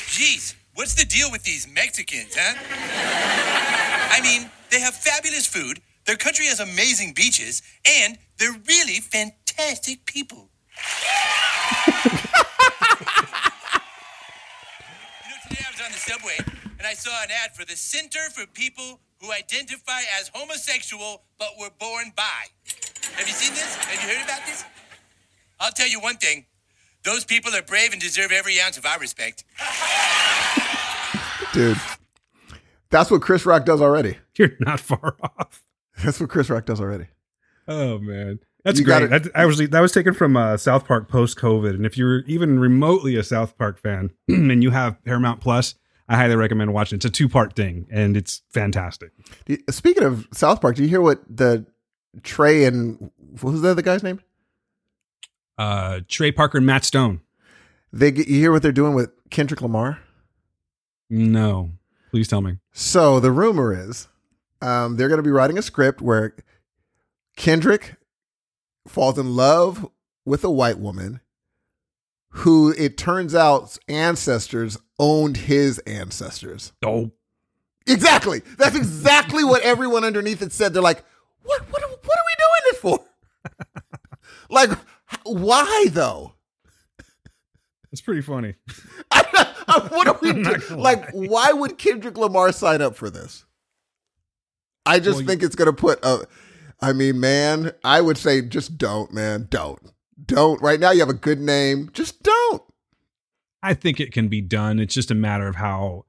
Jeez, 0.07 0.55
what's 0.75 0.95
the 0.95 1.05
deal 1.05 1.31
with 1.31 1.43
these 1.43 1.69
Mexicans, 1.69 2.35
huh? 2.35 2.55
I 4.11 4.23
mean, 4.23 4.51
they 4.71 4.81
have 4.81 4.95
fabulous 4.95 5.47
food, 5.47 5.81
their 6.07 6.17
country 6.17 6.47
has 6.47 6.61
amazing 6.61 7.13
beaches, 7.13 7.61
and 7.87 8.17
they're 8.39 8.57
really 8.67 9.01
fantastic 9.01 10.07
people. 10.07 10.49
you 11.87 12.03
know, 15.29 15.37
today 15.47 15.61
I 15.61 15.71
was 15.71 15.81
on 15.85 15.93
the 15.93 15.99
subway 15.99 16.39
and 16.79 16.87
I 16.87 16.95
saw 16.95 17.23
an 17.23 17.29
ad 17.45 17.55
for 17.55 17.67
the 17.67 17.77
Center 17.77 18.31
for 18.33 18.47
People 18.47 19.01
Who 19.21 19.33
Identify 19.33 20.01
as 20.21 20.31
Homosexual 20.33 21.23
but 21.39 21.49
Were 21.59 21.71
Born 21.79 22.13
Bi. 22.17 22.23
Have 23.17 23.27
you 23.27 23.35
seen 23.35 23.53
this? 23.55 23.75
Have 23.77 24.03
you 24.03 24.17
heard 24.17 24.25
about 24.25 24.47
this? 24.47 24.65
I'll 25.59 25.73
tell 25.73 25.89
you 25.89 26.01
one 26.01 26.17
thing. 26.17 26.47
Those 27.05 27.25
people 27.25 27.55
are 27.55 27.63
brave 27.63 27.93
and 27.93 28.01
deserve 28.01 28.31
every 28.33 28.61
ounce 28.61 28.77
of 28.77 28.87
our 28.87 28.99
respect. 28.99 29.45
Dude. 31.53 31.77
That's 32.91 33.11
what 33.11 33.21
Chris 33.23 33.45
Rock 33.45 33.65
does 33.65 33.81
already. 33.81 34.19
You're 34.37 34.53
not 34.61 34.81
far 34.81 35.17
off. 35.23 35.63
That's 36.03 36.21
what 36.21 36.31
Chris 36.31 36.49
Rock 36.49 36.65
does 36.65 36.81
already. 36.81 37.07
Oh 37.67 37.99
man, 37.99 38.39
that's 38.65 38.79
You 38.79 38.85
great. 38.85 39.11
That, 39.11 39.31
I 39.35 39.45
was 39.45 39.59
that 39.59 39.81
was 39.81 39.93
taken 39.93 40.15
from 40.15 40.37
uh, 40.37 40.57
South 40.57 40.87
Park 40.87 41.09
post 41.09 41.37
COVID, 41.37 41.71
and 41.71 41.85
if 41.85 41.99
you're 41.99 42.21
even 42.21 42.59
remotely 42.59 43.17
a 43.17 43.23
South 43.23 43.59
Park 43.59 43.79
fan 43.79 44.11
and 44.29 44.63
you 44.63 44.71
have 44.71 45.05
Paramount 45.05 45.41
Plus, 45.41 45.75
I 46.09 46.17
highly 46.17 46.37
recommend 46.37 46.73
watching. 46.73 46.97
It's 46.97 47.05
a 47.05 47.11
two 47.11 47.29
part 47.29 47.55
thing, 47.55 47.87
and 47.91 48.17
it's 48.17 48.43
fantastic. 48.49 49.13
Speaking 49.71 50.05
of 50.05 50.27
South 50.33 50.61
Park, 50.61 50.77
do 50.77 50.83
you 50.83 50.89
hear 50.89 51.03
what 51.03 51.21
the 51.29 51.67
Trey 52.23 52.65
and 52.65 53.11
what 53.41 53.53
was 53.53 53.63
the 53.63 53.71
other 53.71 53.83
guy's 53.83 54.03
name? 54.03 54.21
Uh, 55.59 56.01
Trey 56.09 56.33
Parker 56.33 56.59
and 56.59 56.67
Matt 56.67 56.85
Stone. 56.85 57.21
They 57.93 58.11
get, 58.11 58.29
you 58.29 58.39
hear 58.39 58.53
what 58.53 58.63
they're 58.63 58.73
doing 58.73 58.95
with 58.95 59.11
Kendrick 59.31 59.61
Lamar? 59.61 59.99
No, 61.11 61.73
please 62.11 62.29
tell 62.29 62.41
me. 62.41 62.59
So 62.73 63.19
the 63.21 63.33
rumor 63.33 63.73
is 63.73 64.09
um, 64.63 64.97
they're 64.97 65.09
going 65.09 65.19
to 65.19 65.23
be 65.23 65.31
writing 65.31 65.59
a 65.59 65.63
script 65.63 66.01
where 66.01 66.35
Kendrick 67.37 67.97
falls 68.87 69.19
in 69.19 69.37
love 69.37 69.89
with 70.25 70.45
a 70.45 70.51
white 70.51 70.79
woman 70.79 71.21
who 72.31 72.73
it 72.77 72.97
turns 72.99 73.35
out 73.35 73.79
ancestors 73.89 74.79
owned 74.99 75.37
his 75.37 75.79
ancestors. 75.81 76.73
Oh, 76.85 77.11
Exactly. 77.87 78.43
That's 78.59 78.77
exactly 78.77 79.45
what 79.45 79.63
everyone 79.63 80.05
underneath 80.05 80.43
it 80.43 80.53
said. 80.53 80.75
They're 80.75 80.83
like, 80.83 81.03
what, 81.43 81.63
what, 81.73 81.81
what 81.83 82.19
are 82.19 82.27
we 82.27 82.35
doing 82.39 82.63
this 82.71 82.81
for? 82.81 83.01
like, 84.51 84.71
why 85.25 85.87
though? 85.91 86.35
it's 87.91 88.03
pretty 88.03 88.21
funny. 88.23 88.55
Uh, 89.71 89.87
what 89.91 90.09
are 90.09 90.19
we 90.23 90.33
doing? 90.43 90.63
Like, 90.71 91.13
lie. 91.13 91.27
why 91.27 91.53
would 91.53 91.77
Kendrick 91.77 92.17
Lamar 92.17 92.53
sign 92.53 92.81
up 92.81 92.97
for 92.97 93.11
this? 93.11 93.45
I 94.87 94.99
just 94.99 95.19
Well, 95.19 95.27
think 95.27 95.43
it's 95.43 95.55
going 95.55 95.67
to 95.67 95.75
put 95.75 96.03
a. 96.03 96.27
I 96.81 96.95
mean, 96.95 97.21
man, 97.21 97.73
I 97.85 98.01
would 98.01 98.17
say 98.17 98.41
just 98.41 98.79
don't, 98.79 99.13
man. 99.13 99.47
Don't. 99.51 99.79
Don't. 100.25 100.61
Right 100.63 100.81
now, 100.81 100.91
you 100.91 101.01
have 101.01 101.09
a 101.09 101.15
good 101.15 101.41
name. 101.41 101.91
Just 101.93 102.23
don't. 102.23 102.63
I 103.63 103.75
think 103.75 104.01
it 104.01 104.13
can 104.13 104.29
be 104.29 104.41
done. 104.41 104.79
It's 104.79 104.95
just 104.95 105.11
a 105.11 105.15
matter 105.15 105.49
of 105.49 105.57
how, 105.57 106.05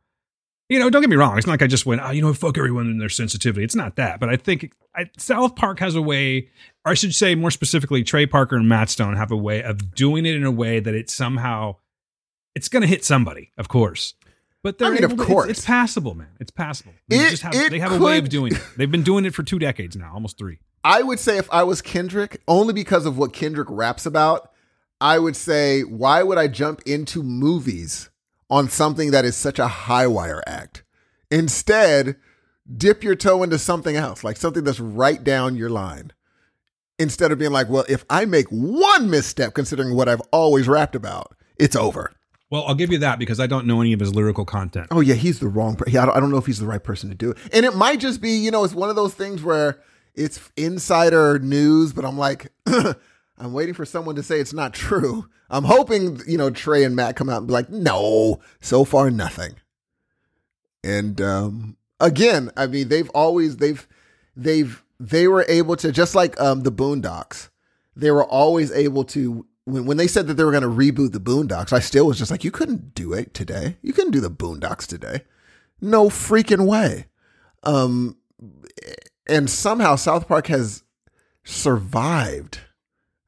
you 0.69 0.77
know, 0.79 0.89
don't 0.89 1.01
get 1.01 1.09
me 1.09 1.15
wrong. 1.15 1.37
It's 1.37 1.47
not 1.47 1.53
like 1.53 1.61
I 1.63 1.67
just 1.67 1.85
went, 1.85 2.01
oh, 2.03 2.11
you 2.11 2.21
know, 2.21 2.33
fuck 2.33 2.57
everyone 2.57 2.85
and 2.87 3.01
their 3.01 3.09
sensitivity. 3.09 3.63
It's 3.63 3.75
not 3.75 3.95
that. 3.95 4.19
But 4.19 4.29
I 4.29 4.35
think 4.37 4.71
I, 4.95 5.09
South 5.17 5.55
Park 5.55 5.79
has 5.79 5.95
a 5.95 6.01
way, 6.01 6.49
or 6.85 6.91
I 6.91 6.93
should 6.93 7.15
say 7.15 7.33
more 7.35 7.49
specifically, 7.51 8.03
Trey 8.03 8.25
Parker 8.27 8.55
and 8.55 8.69
Matt 8.69 8.89
Stone 8.89 9.15
have 9.15 9.31
a 9.31 9.37
way 9.37 9.63
of 9.63 9.95
doing 9.95 10.25
it 10.25 10.35
in 10.35 10.43
a 10.43 10.51
way 10.51 10.79
that 10.79 10.93
it 10.93 11.09
somehow, 11.09 11.77
it's 12.55 12.69
going 12.69 12.81
to 12.81 12.87
hit 12.87 13.03
somebody, 13.03 13.51
of 13.57 13.67
course. 13.67 14.13
But 14.61 14.77
they're 14.77 14.89
I 14.89 14.91
mean, 14.95 15.03
of 15.05 15.11
to- 15.17 15.23
course. 15.25 15.49
it's, 15.49 15.59
it's 15.59 15.65
passable, 15.65 16.13
man. 16.15 16.27
It's 16.39 16.51
passable. 16.51 16.93
They 17.07 17.17
It- 17.19 17.29
just 17.31 17.43
have, 17.43 17.55
it 17.55 17.71
they 17.71 17.79
have 17.79 17.93
a 17.93 18.03
way 18.03 18.17
of 18.19 18.29
doing 18.29 18.53
it. 18.53 18.61
They've 18.77 18.91
been 18.91 19.03
doing 19.03 19.25
it 19.25 19.33
for 19.33 19.41
two 19.41 19.57
decades 19.57 19.95
now, 19.95 20.11
almost 20.13 20.37
three. 20.37 20.59
I 20.83 21.01
would 21.01 21.19
say 21.19 21.37
if 21.37 21.51
I 21.51 21.63
was 21.63 21.81
Kendrick, 21.81 22.41
only 22.47 22.73
because 22.73 23.05
of 23.05 23.17
what 23.17 23.33
Kendrick 23.33 23.67
raps 23.69 24.05
about, 24.05 24.51
I 25.01 25.19
would 25.19 25.35
say, 25.35 25.81
why 25.81 26.23
would 26.23 26.37
I 26.37 26.47
jump 26.47 26.81
into 26.85 27.23
movies 27.23 28.09
on 28.49 28.69
something 28.69 29.11
that 29.11 29.25
is 29.25 29.35
such 29.35 29.59
a 29.59 29.67
high 29.67 30.07
wire 30.07 30.43
act? 30.47 30.83
Instead, 31.31 32.15
dip 32.75 33.03
your 33.03 33.15
toe 33.15 33.43
into 33.43 33.57
something 33.57 33.95
else, 33.95 34.23
like 34.23 34.37
something 34.37 34.63
that's 34.63 34.79
right 34.79 35.23
down 35.23 35.55
your 35.55 35.69
line. 35.69 36.11
Instead 36.97 37.31
of 37.31 37.39
being 37.39 37.51
like, 37.51 37.69
well, 37.69 37.85
if 37.87 38.03
I 38.09 38.25
make 38.25 38.47
one 38.49 39.09
misstep, 39.09 39.53
considering 39.53 39.95
what 39.95 40.09
I've 40.09 40.21
always 40.31 40.67
rapped 40.67 40.95
about, 40.95 41.33
it's 41.57 41.75
over. 41.75 42.11
Well, 42.49 42.65
I'll 42.65 42.75
give 42.75 42.91
you 42.91 42.97
that 42.99 43.19
because 43.19 43.39
I 43.39 43.47
don't 43.47 43.67
know 43.67 43.79
any 43.79 43.93
of 43.93 43.99
his 43.99 44.15
lyrical 44.15 44.43
content. 44.43 44.87
Oh 44.91 45.01
yeah, 45.01 45.13
he's 45.13 45.39
the 45.39 45.47
wrong. 45.47 45.75
Per- 45.75 45.89
yeah, 45.89 46.09
I 46.11 46.19
don't 46.19 46.31
know 46.31 46.37
if 46.37 46.47
he's 46.47 46.59
the 46.59 46.65
right 46.65 46.83
person 46.83 47.09
to 47.09 47.15
do 47.15 47.31
it. 47.31 47.37
And 47.53 47.65
it 47.65 47.75
might 47.75 47.99
just 47.99 48.21
be, 48.21 48.31
you 48.31 48.49
know, 48.49 48.63
it's 48.63 48.73
one 48.73 48.89
of 48.89 48.95
those 48.95 49.13
things 49.13 49.43
where 49.43 49.79
it's 50.15 50.51
insider 50.55 51.39
news, 51.39 51.93
but 51.93 52.05
I'm 52.05 52.17
like, 52.17 52.51
I'm 52.65 53.53
waiting 53.53 53.73
for 53.73 53.85
someone 53.85 54.15
to 54.15 54.23
say 54.23 54.39
it's 54.39 54.53
not 54.53 54.73
true. 54.73 55.29
I'm 55.49 55.63
hoping, 55.63 56.21
you 56.27 56.37
know, 56.37 56.49
Trey 56.49 56.83
and 56.83 56.95
Matt 56.95 57.15
come 57.15 57.29
out 57.29 57.39
and 57.39 57.47
be 57.47 57.53
like, 57.53 57.69
no, 57.69 58.41
so 58.59 58.83
far 58.83 59.09
nothing. 59.09 59.55
And 60.83 61.19
um, 61.21 61.77
again, 61.99 62.51
I 62.55 62.67
mean, 62.67 62.89
they've 62.89 63.09
always 63.11 63.57
they've 63.57 63.87
they've 64.35 64.83
they 64.99 65.27
were 65.27 65.45
able 65.47 65.75
to 65.77 65.91
just 65.91 66.15
like 66.15 66.39
um, 66.39 66.61
the 66.63 66.71
Boondocks, 66.71 67.49
they 67.95 68.11
were 68.11 68.25
always 68.25 68.71
able 68.71 69.03
to 69.05 69.45
when 69.65 69.85
when 69.85 69.97
they 69.97 70.07
said 70.07 70.27
that 70.27 70.35
they 70.35 70.43
were 70.43 70.51
going 70.51 70.63
to 70.63 70.69
reboot 70.69 71.11
the 71.11 71.19
Boondocks. 71.19 71.73
I 71.73 71.79
still 71.79 72.07
was 72.07 72.17
just 72.17 72.31
like, 72.31 72.43
you 72.43 72.51
couldn't 72.51 72.93
do 72.93 73.13
it 73.13 73.33
today. 73.33 73.77
You 73.81 73.93
couldn't 73.93 74.11
do 74.11 74.21
the 74.21 74.31
Boondocks 74.31 74.85
today. 74.85 75.21
No 75.81 76.09
freaking 76.09 76.67
way. 76.67 77.07
Um, 77.63 78.17
and 79.29 79.49
somehow 79.49 79.95
South 79.95 80.27
Park 80.27 80.47
has 80.47 80.83
survived 81.43 82.59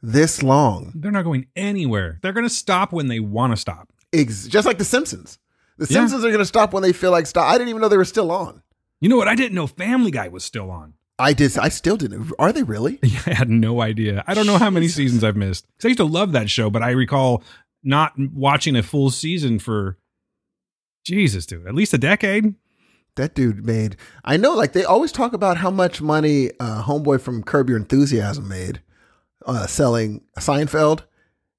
this 0.02 0.41
long, 0.41 0.91
They're 0.95 1.12
not 1.12 1.24
going 1.24 1.47
anywhere. 1.56 2.20
They're 2.22 2.34
going 2.34 2.47
to 2.47 2.54
stop 2.54 2.91
when 2.91 3.08
they 3.08 3.20
want 3.20 3.54
to 3.54 3.58
stop. 3.58 3.93
Ex- 4.14 4.47
just 4.47 4.66
like 4.66 4.78
The 4.78 4.84
Simpsons. 4.86 5.38
The 5.78 5.86
Yeah. 5.86 5.99
Simpsons 5.99 6.24
are 6.26 6.30
going 6.30 6.39
to 6.39 6.45
stop 6.45 6.74
when 6.74 6.84
they 6.84 6.93
feel 6.93 7.12
like 7.12 7.28
stop. 7.28 7.45
I 7.47 7.54
didn't 7.58 7.70
even 7.70 7.82
know 7.82 7.88
they 7.89 7.97
were 7.97 8.06
still 8.06 8.32
on. 8.32 8.62
You 8.99 9.10
know 9.10 9.18
what? 9.18 9.28
I 9.28 9.36
didn't 9.36 9.56
know 9.56 9.68
Family 9.68 10.12
Guy 10.12 10.28
was 10.28 10.43
still 10.43 10.70
on. 10.72 10.93
I 11.20 11.34
did. 11.34 11.56
I 11.58 11.70
still 11.70 11.97
didn't. 11.97 12.32
Are 12.39 12.52
they 12.52 12.64
really? 12.64 12.99
Yeah, 13.04 13.20
I 13.28 13.34
had 13.34 13.49
no 13.49 13.82
idea. 13.82 14.24
I 14.28 14.34
don't 14.34 14.47
know 14.47 14.58
how 14.58 14.70
many 14.72 14.88
seasons 14.88 15.24
I've 15.24 15.36
missed. 15.36 15.66
I 15.84 15.88
used 15.88 15.97
to 15.97 16.04
love 16.04 16.32
that 16.32 16.49
show, 16.49 16.70
but 16.72 16.82
I 16.82 16.91
recall 16.91 17.43
not 17.84 18.14
watching 18.18 18.76
a 18.76 18.82
full 18.84 19.12
season 19.12 19.60
for 19.60 19.97
Jesus, 21.06 21.45
dude, 21.45 21.68
at 21.68 21.76
least 21.76 21.93
a 21.93 21.97
decade. 21.99 22.56
That 23.18 23.36
dude 23.36 23.66
made. 23.66 23.97
I 24.24 24.38
know. 24.38 24.53
Like 24.53 24.74
they 24.74 24.84
always 24.86 25.12
talk 25.12 25.34
about 25.34 25.57
how 25.57 25.70
much 25.70 26.01
money 26.01 26.51
uh, 26.59 26.84
Homeboy 26.84 27.20
from 27.22 27.43
Curb 27.43 27.70
Your 27.70 27.78
Enthusiasm 27.78 28.47
made 28.47 28.82
uh, 29.45 29.68
selling 29.68 30.22
Seinfeld. 30.39 31.03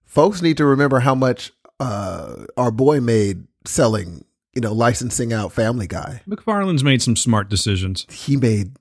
Folks 0.07 0.41
need 0.43 0.57
to 0.57 0.65
remember 0.65 1.01
how 1.01 1.15
much 1.15 1.53
uh, 1.81 2.45
our 2.57 2.71
boy 2.71 3.01
made 3.01 3.45
selling. 3.67 4.25
You 4.55 4.61
know, 4.61 4.73
licensing 4.75 5.33
out 5.33 5.51
Family 5.53 5.87
Guy. 5.87 6.21
MacFarlane's 6.27 6.85
made 6.85 7.01
some 7.01 7.17
smart 7.17 7.49
decisions. 7.49 8.07
He 8.11 8.37
made. 8.37 8.77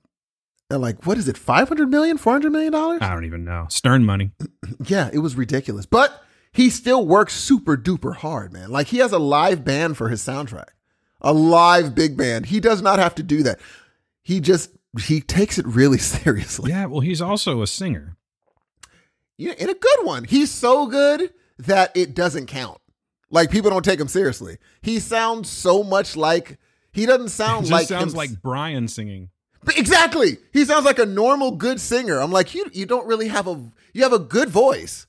uh, 0.70 0.78
Like 0.78 1.06
what 1.06 1.16
is 1.18 1.28
it? 1.28 1.38
Five 1.38 1.68
hundred 1.68 1.88
million? 1.90 2.18
Four 2.18 2.32
hundred 2.34 2.52
million 2.52 2.72
dollars? 2.72 3.00
I 3.02 3.12
don't 3.14 3.24
even 3.24 3.44
know. 3.44 3.66
Stern 3.70 4.04
money. 4.04 4.32
Yeah, 4.86 5.10
it 5.12 5.18
was 5.18 5.34
ridiculous. 5.36 5.86
But 5.86 6.22
he 6.52 6.68
still 6.70 7.06
works 7.06 7.34
super 7.34 7.76
duper 7.76 8.16
hard, 8.16 8.52
man. 8.52 8.70
Like 8.70 8.88
he 8.88 8.98
has 8.98 9.12
a 9.12 9.18
live 9.18 9.64
band 9.64 9.96
for 9.96 10.08
his 10.08 10.20
soundtrack. 10.22 10.68
A 11.22 11.32
live 11.32 11.94
big 11.94 12.16
band. 12.16 12.46
He 12.46 12.60
does 12.60 12.82
not 12.82 12.98
have 12.98 13.14
to 13.14 13.22
do 13.22 13.42
that. 13.44 13.58
He 14.22 14.40
just 14.40 14.70
he 15.06 15.20
takes 15.20 15.58
it 15.58 15.66
really 15.66 15.98
seriously. 16.14 16.70
Yeah, 16.70 16.86
well, 16.86 17.00
he's 17.00 17.22
also 17.22 17.62
a 17.62 17.66
singer. 17.66 18.16
Yeah, 19.38 19.54
and 19.58 19.70
a 19.70 19.74
good 19.74 20.04
one. 20.04 20.24
He's 20.24 20.50
so 20.50 20.86
good 20.86 21.32
that 21.58 21.96
it 21.96 22.14
doesn't 22.14 22.46
count. 22.46 22.78
Like 23.30 23.50
people 23.50 23.70
don't 23.70 23.84
take 23.84 23.98
him 24.00 24.08
seriously. 24.08 24.58
He 24.82 24.98
sounds 24.98 25.48
so 25.48 25.82
much 25.82 26.16
like 26.16 26.58
he 26.92 27.06
doesn't 27.06 27.28
sound 27.42 27.70
like 27.70 27.88
sounds 27.88 28.12
him- 28.12 28.16
like 28.18 28.42
Brian 28.42 28.88
singing. 28.88 29.30
Exactly. 29.76 30.38
He 30.52 30.64
sounds 30.64 30.84
like 30.84 30.98
a 30.98 31.06
normal 31.06 31.52
good 31.52 31.80
singer. 31.80 32.18
I'm 32.20 32.32
like, 32.32 32.52
you 32.54 32.66
you 32.72 32.84
don't 32.84 33.06
really 33.06 33.28
have 33.28 33.46
a 33.46 33.60
you 33.94 34.02
have 34.02 34.12
a 34.12 34.18
good 34.18 34.48
voice, 34.48 35.06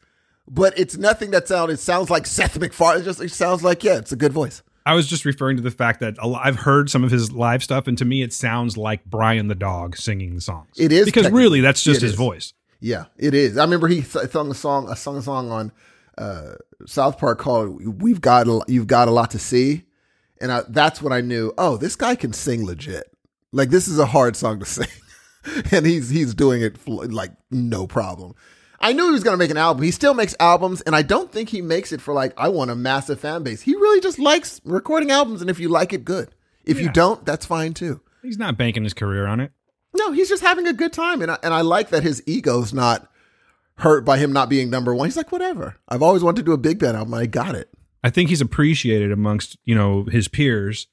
but 0.47 0.77
it's 0.77 0.95
nothing 0.95 1.31
that 1.31 1.47
sound 1.47 1.71
it 1.71 1.79
sounds 1.79 2.09
like 2.11 2.27
Seth 2.27 2.59
MacFarlane. 2.59 3.01
It 3.01 3.05
just 3.05 3.19
it 3.21 3.31
sounds 3.31 3.63
like, 3.63 3.83
yeah, 3.83 3.97
it's 3.97 4.11
a 4.11 4.15
good 4.15 4.31
voice. 4.31 4.61
I 4.85 4.95
was 4.95 5.07
just 5.07 5.23
referring 5.25 5.57
to 5.57 5.63
the 5.63 5.71
fact 5.71 6.01
that 6.01 6.15
I've 6.21 6.57
heard 6.57 6.89
some 6.89 7.03
of 7.03 7.11
his 7.11 7.31
live 7.31 7.63
stuff, 7.63 7.87
and 7.87 7.97
to 7.97 8.05
me, 8.05 8.21
it 8.21 8.33
sounds 8.33 8.77
like 8.77 9.05
Brian 9.05 9.47
the 9.47 9.55
dog 9.55 9.95
singing 9.95 10.35
the 10.35 10.41
songs. 10.41 10.69
It 10.77 10.91
is 10.91 11.05
because 11.05 11.31
really, 11.31 11.61
that's 11.61 11.83
just 11.83 12.01
his 12.01 12.11
is. 12.11 12.17
voice. 12.17 12.53
Yeah, 12.79 13.05
it 13.17 13.33
is. 13.33 13.57
I 13.57 13.63
remember 13.63 13.87
he 13.87 14.01
sung 14.01 14.51
a 14.51 14.53
song, 14.53 14.89
a 14.89 14.95
sung 14.95 15.17
a 15.17 15.21
song 15.21 15.51
on 15.51 15.71
uh, 16.17 16.55
South 16.85 17.17
Park 17.17 17.39
called 17.39 17.81
"We've 18.01 18.19
Got 18.19 18.47
a, 18.47 18.61
You've 18.67 18.87
Got 18.87 19.07
a 19.07 19.11
Lot 19.11 19.31
to 19.31 19.39
See," 19.39 19.83
and 20.41 20.51
I, 20.51 20.63
that's 20.67 21.01
when 21.01 21.13
I 21.13 21.21
knew, 21.21 21.53
oh, 21.57 21.77
this 21.77 21.95
guy 21.95 22.15
can 22.15 22.33
sing 22.33 22.65
legit. 22.65 23.09
Like 23.53 23.69
this 23.69 23.87
is 23.87 23.99
a 23.99 24.05
hard 24.05 24.35
song 24.35 24.59
to 24.59 24.65
sing, 24.65 24.87
and 25.71 25.85
he's 25.85 26.09
he's 26.09 26.33
doing 26.33 26.61
it 26.61 26.77
like 26.87 27.31
no 27.49 27.87
problem. 27.87 28.35
I 28.83 28.91
knew 28.91 29.05
he 29.05 29.11
was 29.13 29.23
gonna 29.23 29.37
make 29.37 29.49
an 29.49 29.57
album. 29.57 29.81
He 29.81 29.91
still 29.91 30.13
makes 30.13 30.35
albums, 30.41 30.81
and 30.81 30.93
I 30.93 31.01
don't 31.03 31.31
think 31.31 31.49
he 31.49 31.61
makes 31.61 31.93
it 31.93 32.01
for 32.01 32.13
like 32.13 32.33
I 32.37 32.49
want 32.49 32.69
a 32.69 32.75
massive 32.75 33.19
fan 33.19 33.41
base. 33.41 33.61
He 33.61 33.73
really 33.73 34.01
just 34.01 34.19
likes 34.19 34.59
recording 34.65 35.09
albums, 35.09 35.39
and 35.39 35.49
if 35.49 35.59
you 35.59 35.69
like 35.69 35.93
it, 35.93 36.03
good. 36.03 36.35
If 36.65 36.79
you 36.79 36.89
don't, 36.91 37.25
that's 37.25 37.45
fine 37.45 37.73
too. 37.73 38.01
He's 38.21 38.37
not 38.37 38.57
banking 38.57 38.83
his 38.83 38.93
career 38.93 39.25
on 39.25 39.39
it. 39.39 39.51
No, 39.95 40.11
he's 40.11 40.29
just 40.29 40.43
having 40.43 40.67
a 40.67 40.73
good 40.73 40.91
time, 40.91 41.21
and 41.21 41.31
I, 41.31 41.37
and 41.43 41.53
I 41.53 41.61
like 41.61 41.89
that 41.89 42.03
his 42.03 42.21
ego's 42.25 42.73
not 42.73 43.09
hurt 43.77 44.03
by 44.05 44.17
him 44.17 44.33
not 44.33 44.49
being 44.49 44.69
number 44.69 44.93
one. 44.93 45.07
He's 45.07 45.17
like, 45.17 45.31
whatever. 45.31 45.77
I've 45.87 46.01
always 46.01 46.23
wanted 46.23 46.41
to 46.41 46.45
do 46.45 46.51
a 46.51 46.57
big 46.57 46.79
band 46.79 46.97
album. 46.97 47.13
I 47.13 47.25
got 47.25 47.55
it. 47.55 47.69
I 48.03 48.09
think 48.09 48.29
he's 48.29 48.41
appreciated 48.41 49.11
amongst 49.11 49.57
you 49.63 49.75
know 49.75 50.03
his 50.05 50.27
peers 50.27 50.87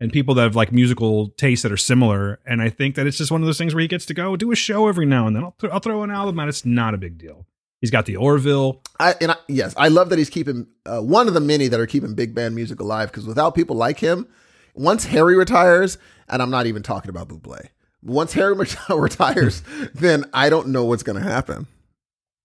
and 0.00 0.12
people 0.12 0.34
that 0.34 0.42
have 0.42 0.56
like 0.56 0.72
musical 0.72 1.28
tastes 1.30 1.62
that 1.62 1.72
are 1.72 1.76
similar. 1.76 2.40
And 2.46 2.60
I 2.60 2.68
think 2.68 2.94
that 2.96 3.06
it's 3.06 3.18
just 3.18 3.30
one 3.30 3.42
of 3.42 3.46
those 3.46 3.58
things 3.58 3.74
where 3.74 3.82
he 3.82 3.88
gets 3.88 4.06
to 4.06 4.14
go 4.14 4.36
do 4.36 4.52
a 4.52 4.56
show 4.56 4.88
every 4.88 5.06
now 5.06 5.26
and 5.26 5.36
then. 5.36 5.44
I'll, 5.44 5.56
th- 5.60 5.72
I'll 5.72 5.80
throw 5.80 6.02
an 6.02 6.10
album 6.10 6.38
out. 6.40 6.48
It's 6.48 6.64
not 6.64 6.94
a 6.94 6.98
big 6.98 7.18
deal. 7.18 7.46
He's 7.80 7.90
got 7.90 8.06
the 8.06 8.16
Orville. 8.16 8.80
I 8.98 9.14
and 9.20 9.32
I, 9.32 9.36
yes, 9.46 9.74
I 9.76 9.88
love 9.88 10.08
that 10.08 10.18
he's 10.18 10.30
keeping 10.30 10.66
uh, 10.86 11.00
one 11.00 11.28
of 11.28 11.34
the 11.34 11.40
many 11.40 11.68
that 11.68 11.78
are 11.78 11.86
keeping 11.86 12.14
big 12.14 12.34
band 12.34 12.54
music 12.54 12.80
alive. 12.80 13.10
Because 13.10 13.26
without 13.26 13.54
people 13.54 13.76
like 13.76 13.98
him, 13.98 14.26
once 14.74 15.04
Harry 15.04 15.36
retires, 15.36 15.98
and 16.28 16.40
I'm 16.40 16.50
not 16.50 16.66
even 16.66 16.82
talking 16.82 17.10
about 17.10 17.28
Buble. 17.28 17.68
Once 18.02 18.32
Harry 18.32 18.54
retires, 18.90 19.62
then 19.94 20.24
I 20.32 20.48
don't 20.48 20.68
know 20.68 20.84
what's 20.84 21.02
going 21.02 21.22
to 21.22 21.28
happen. 21.28 21.66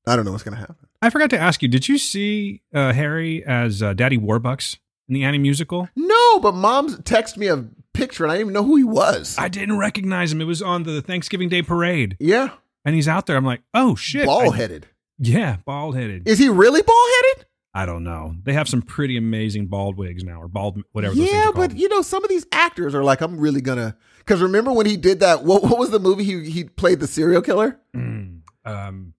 I 0.05 0.15
don't 0.15 0.25
know 0.25 0.31
what's 0.31 0.43
going 0.43 0.55
to 0.55 0.59
happen. 0.59 0.75
I 1.01 1.09
forgot 1.09 1.29
to 1.29 1.39
ask 1.39 1.61
you, 1.61 1.69
did 1.69 1.87
you 1.87 1.97
see 1.97 2.61
uh, 2.73 2.91
Harry 2.93 3.43
as 3.45 3.81
uh, 3.81 3.93
Daddy 3.93 4.17
Warbucks 4.17 4.77
in 5.10 5.14
the 5.16 5.24
Annie 5.24 5.38
musical? 5.39 5.89
No, 5.95 6.39
but 6.39 6.53
mom's 6.55 6.97
texted 6.99 7.38
me 7.38 7.47
a 7.47 7.66
picture, 7.93 8.24
and 8.24 8.32
I 8.32 8.36
didn't 8.36 8.51
even 8.51 8.53
know 8.53 8.64
who 8.64 8.78
he 8.78 8.84
was. 8.86 9.36
I 9.38 9.49
didn't 9.49 9.78
recognize 9.78 10.32
him. 10.32 10.39
It 10.39 10.45
was 10.45 10.62
on 10.62 10.84
the 10.84 11.01
Thanksgiving 11.01 11.49
Day 11.49 11.62
parade, 11.62 12.16
yeah, 12.20 12.51
and 12.86 12.95
he's 12.95 13.07
out 13.07 13.26
there. 13.26 13.36
I'm 13.36 13.45
like, 13.45 13.62
oh 13.74 13.95
shit, 13.95 14.26
bald 14.26 14.55
headed. 14.55 14.88
yeah, 15.18 15.57
bald 15.66 15.95
headed. 15.97 16.28
Is 16.28 16.39
he 16.39 16.47
really 16.47 16.82
bald 16.82 17.10
headed? 17.16 17.45
I 17.74 17.86
don't 17.86 18.03
know. 18.03 18.34
They 18.43 18.53
have 18.53 18.68
some 18.68 18.82
pretty 18.82 19.16
amazing 19.16 19.68
bald 19.68 19.95
wigs 19.95 20.24
now, 20.24 20.41
or 20.41 20.47
bald 20.47 20.82
whatever. 20.91 21.14
those 21.14 21.30
Yeah, 21.32 21.49
are 21.49 21.53
but 21.53 21.76
you 21.78 21.88
know, 21.89 22.01
some 22.01 22.24
of 22.24 22.30
these 22.30 22.45
actors 22.51 22.95
are 22.95 23.03
like, 23.03 23.22
I'm 23.22 23.38
really 23.39 23.62
gonna. 23.62 23.95
Because 24.20 24.41
remember 24.41 24.72
when 24.72 24.86
he 24.86 24.97
did 24.97 25.20
that? 25.22 25.43
What, 25.43 25.64
what 25.64 25.78
was 25.80 25.89
the 25.91 25.99
movie 25.99 26.24
he 26.24 26.49
he 26.49 26.64
played 26.64 26.99
the 26.99 27.07
serial 27.07 27.41
killer? 27.41 27.80
Mm, 27.95 28.41
um, 28.66 29.14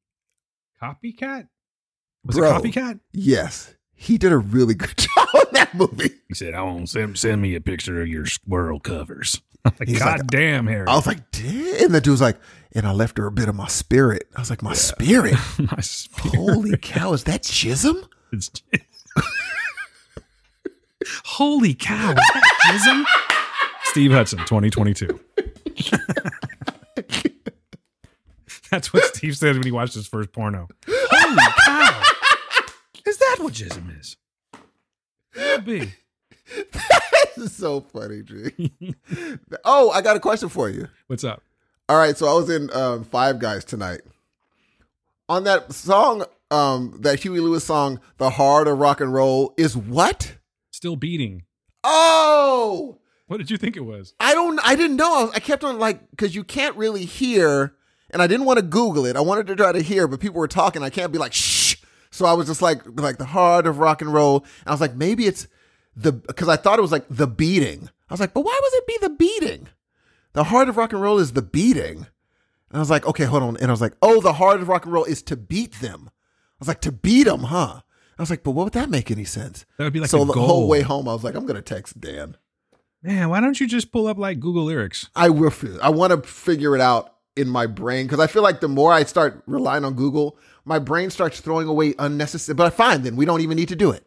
copycat. 0.83 1.49
Was 2.25 2.37
Bro. 2.37 2.57
it 2.57 2.63
copycat? 2.63 3.01
Yes, 3.13 3.75
he 4.03 4.17
did 4.17 4.33
a 4.33 4.39
really 4.39 4.73
good 4.75 4.97
job 4.97 5.29
in 5.35 5.53
that 5.53 5.75
movie. 5.75 6.11
He 6.29 6.35
said, 6.35 6.55
"I 6.55 6.63
want 6.63 6.89
send 6.89 7.19
send 7.19 7.43
me 7.43 7.55
a 7.55 7.61
picture 7.61 8.01
of 8.01 8.09
your 8.09 8.25
squirrel 8.27 8.81
covers." 8.81 9.41
Like, 9.63 9.89
He's 9.89 9.99
God 9.99 10.21
like, 10.21 10.27
damn, 10.29 10.67
Harry. 10.69 10.87
I 10.89 10.95
was 10.97 11.07
like, 11.07 11.31
damn. 11.33 11.85
And 11.85 11.95
the 11.95 12.01
dude 12.01 12.13
was 12.13 12.23
like, 12.23 12.39
and 12.73 12.87
I 12.87 12.93
left 12.93 13.19
her 13.19 13.27
a 13.27 13.31
bit 13.31 13.47
of 13.47 13.55
my 13.55 13.67
spirit. 13.69 14.27
I 14.35 14.41
was 14.41 14.49
like, 14.49 14.63
my 14.63 14.73
spirit. 14.73 15.35
My 15.59 15.81
spirit 15.83 16.35
Holy 16.35 16.77
cow, 16.79 17.13
is 17.13 17.25
that 17.25 17.43
Chisholm? 17.43 18.03
is- 18.33 18.51
Holy 21.27 21.75
cow! 21.75 22.13
Is 22.13 22.15
that 22.17 22.43
Jism? 22.69 23.05
Steve 23.83 24.13
Hudson, 24.13 24.39
2022. 24.39 25.21
That's 28.71 28.93
what 28.95 29.05
Steve 29.15 29.37
said 29.37 29.57
when 29.57 29.65
he 29.65 29.73
watched 29.73 29.93
his 29.95 30.07
first 30.07 30.33
porno. 30.33 30.69
Holy 30.89 31.37
cow! 31.67 32.03
Is 33.07 33.17
that 33.19 33.37
what 33.41 33.55
Jism 33.55 33.99
is? 33.99 34.17
Could 35.33 35.65
be. 35.65 35.93
this 36.73 37.39
is 37.39 37.53
so 37.53 37.81
funny, 37.81 38.23
G. 38.23 38.73
oh, 39.65 39.91
I 39.91 40.03
got 40.03 40.17
a 40.17 40.21
question 40.21 40.49
for 40.49 40.69
you. 40.69 40.89
What's 41.07 41.25
up? 41.25 41.43
All 41.89 41.97
right, 41.99 42.17
so 42.17 42.27
I 42.29 42.35
was 42.35 42.51
in 42.51 42.71
um, 42.73 43.05
Five 43.05 43.39
Guys 43.39 43.65
tonight. 43.65 44.01
On 45.29 45.45
that 45.45 45.73
song, 45.73 46.25
um, 46.51 46.97
that 47.01 47.21
Huey 47.21 47.41
Lewis 47.41 47.65
song, 47.65 48.01
"The 48.19 48.31
Heart 48.31 48.67
of 48.69 48.79
Rock 48.79 49.01
and 49.01 49.13
Roll," 49.15 49.55
is 49.57 49.77
what? 49.77 50.37
Still 50.71 50.97
beating. 50.97 51.45
Oh, 51.85 52.99
What 53.27 53.39
did 53.39 53.51
you 53.51 53.57
think 53.57 53.77
it 53.77 53.81
was? 53.85 54.15
I 54.21 54.35
don't. 54.35 54.59
I 54.65 54.75
didn't 54.75 54.97
know. 54.97 55.31
I, 55.33 55.37
I 55.37 55.41
kept 55.41 55.63
on 55.65 55.79
like 55.79 56.11
because 56.11 56.35
you 56.35 56.43
can't 56.45 56.77
really 56.77 57.05
hear, 57.05 57.75
and 58.11 58.21
I 58.21 58.27
didn't 58.27 58.47
want 58.47 58.59
to 58.59 58.65
Google 58.65 59.07
it. 59.07 59.15
I 59.17 59.21
wanted 59.21 59.47
to 59.47 59.57
try 59.57 59.71
to 59.73 59.81
hear, 59.81 60.09
but 60.09 60.19
people 60.21 60.41
were 60.41 60.49
talking. 60.49 60.83
I 60.83 60.91
can't 60.91 61.13
be 61.13 61.19
like 61.19 61.33
shh. 61.33 61.60
So 62.11 62.27
I 62.27 62.33
was 62.33 62.47
just 62.47 62.63
like 62.63 62.83
like 63.01 63.19
the 63.19 63.25
heart 63.25 63.67
of 63.67 63.79
rock 63.79 64.03
and 64.03 64.13
roll. 64.13 64.45
And 64.61 64.69
I 64.69 64.71
was 64.73 64.81
like 64.81 64.95
maybe 64.95 65.27
it's 65.27 65.47
the 65.97 66.13
because 66.13 66.49
I 66.49 66.57
thought 66.57 66.79
it 66.79 66.83
was 66.83 66.93
like 66.93 67.07
the 67.09 67.27
beating. 67.27 67.89
I 68.09 68.15
was 68.15 68.21
like, 68.21 68.35
but 68.35 68.43
why 68.43 68.59
was 68.61 68.75
it 68.75 68.87
be 68.87 68.99
the 69.01 69.11
beating? 69.11 69.69
The 70.33 70.45
heart 70.45 70.69
of 70.69 70.77
rock 70.77 70.93
and 70.93 71.03
roll 71.03 71.19
is 71.19 71.33
the 71.33 71.43
beating. 71.43 72.07
And 72.71 72.77
I 72.77 72.79
was 72.79 72.91
like, 72.91 73.07
okay, 73.07 73.25
hold 73.25 73.43
on. 73.43 73.57
And 73.57 73.67
I 73.67 73.73
was 73.73 73.81
like, 73.81 73.95
oh, 74.01 74.21
the 74.21 74.35
heart 74.35 74.61
of 74.61 74.69
rock 74.69 74.85
and 74.85 74.93
roll 74.93 75.05
is 75.05 75.23
to 75.25 75.37
beat 75.37 75.75
them. 75.81 76.09
I 76.09 76.57
was 76.61 76.69
like, 76.69 76.81
to 76.83 76.93
beat 76.93 77.25
them, 77.25 77.45
huh? 77.45 77.81
I 78.19 78.23
was 78.23 78.31
like, 78.31 78.43
but 78.43 78.53
what 78.53 78.65
would 78.65 78.75
that 78.75 78.91
make 78.91 79.11
any 79.11 79.25
sense? 79.25 79.65
That 79.77 79.85
would 79.85 79.93
be 79.93 80.01
like 80.01 80.11
so 80.11 80.25
the 80.25 80.35
goal. 80.35 80.47
whole 80.47 80.69
way 80.69 80.83
home, 80.83 81.09
I 81.09 81.15
was 81.15 81.25
like, 81.25 81.35
I'm 81.35 81.47
gonna 81.47 81.63
text 81.63 82.01
Dan. 82.01 82.37
Man, 83.03 83.31
why 83.31 83.41
don't 83.41 83.59
you 83.59 83.67
just 83.67 83.91
pull 83.91 84.07
up 84.07 84.19
like 84.19 84.41
Google 84.41 84.65
lyrics? 84.65 85.09
I 85.17 85.31
will. 85.31 85.53
I 85.83 85.89
want 85.89 86.13
to 86.13 86.29
figure 86.29 86.75
it 86.75 86.83
out 86.83 87.15
in 87.35 87.49
my 87.49 87.67
brain 87.67 88.07
because 88.07 88.21
I 88.21 88.27
feel 88.27 88.43
like 88.43 88.61
the 88.61 88.69
more 88.69 88.93
I 88.93 89.05
start 89.05 89.43
relying 89.47 89.85
on 89.85 89.95
Google, 89.95 90.37
my 90.65 90.79
brain 90.79 91.11
starts 91.11 91.41
throwing 91.41 91.69
away 91.69 91.95
unnecessary. 91.99 92.55
But 92.55 92.75
fine, 92.75 93.03
then 93.03 93.17
we 93.17 93.25
don't 93.25 93.41
even 93.41 93.57
need 93.57 93.69
to 93.69 93.77
do 93.77 93.91
it 93.91 94.05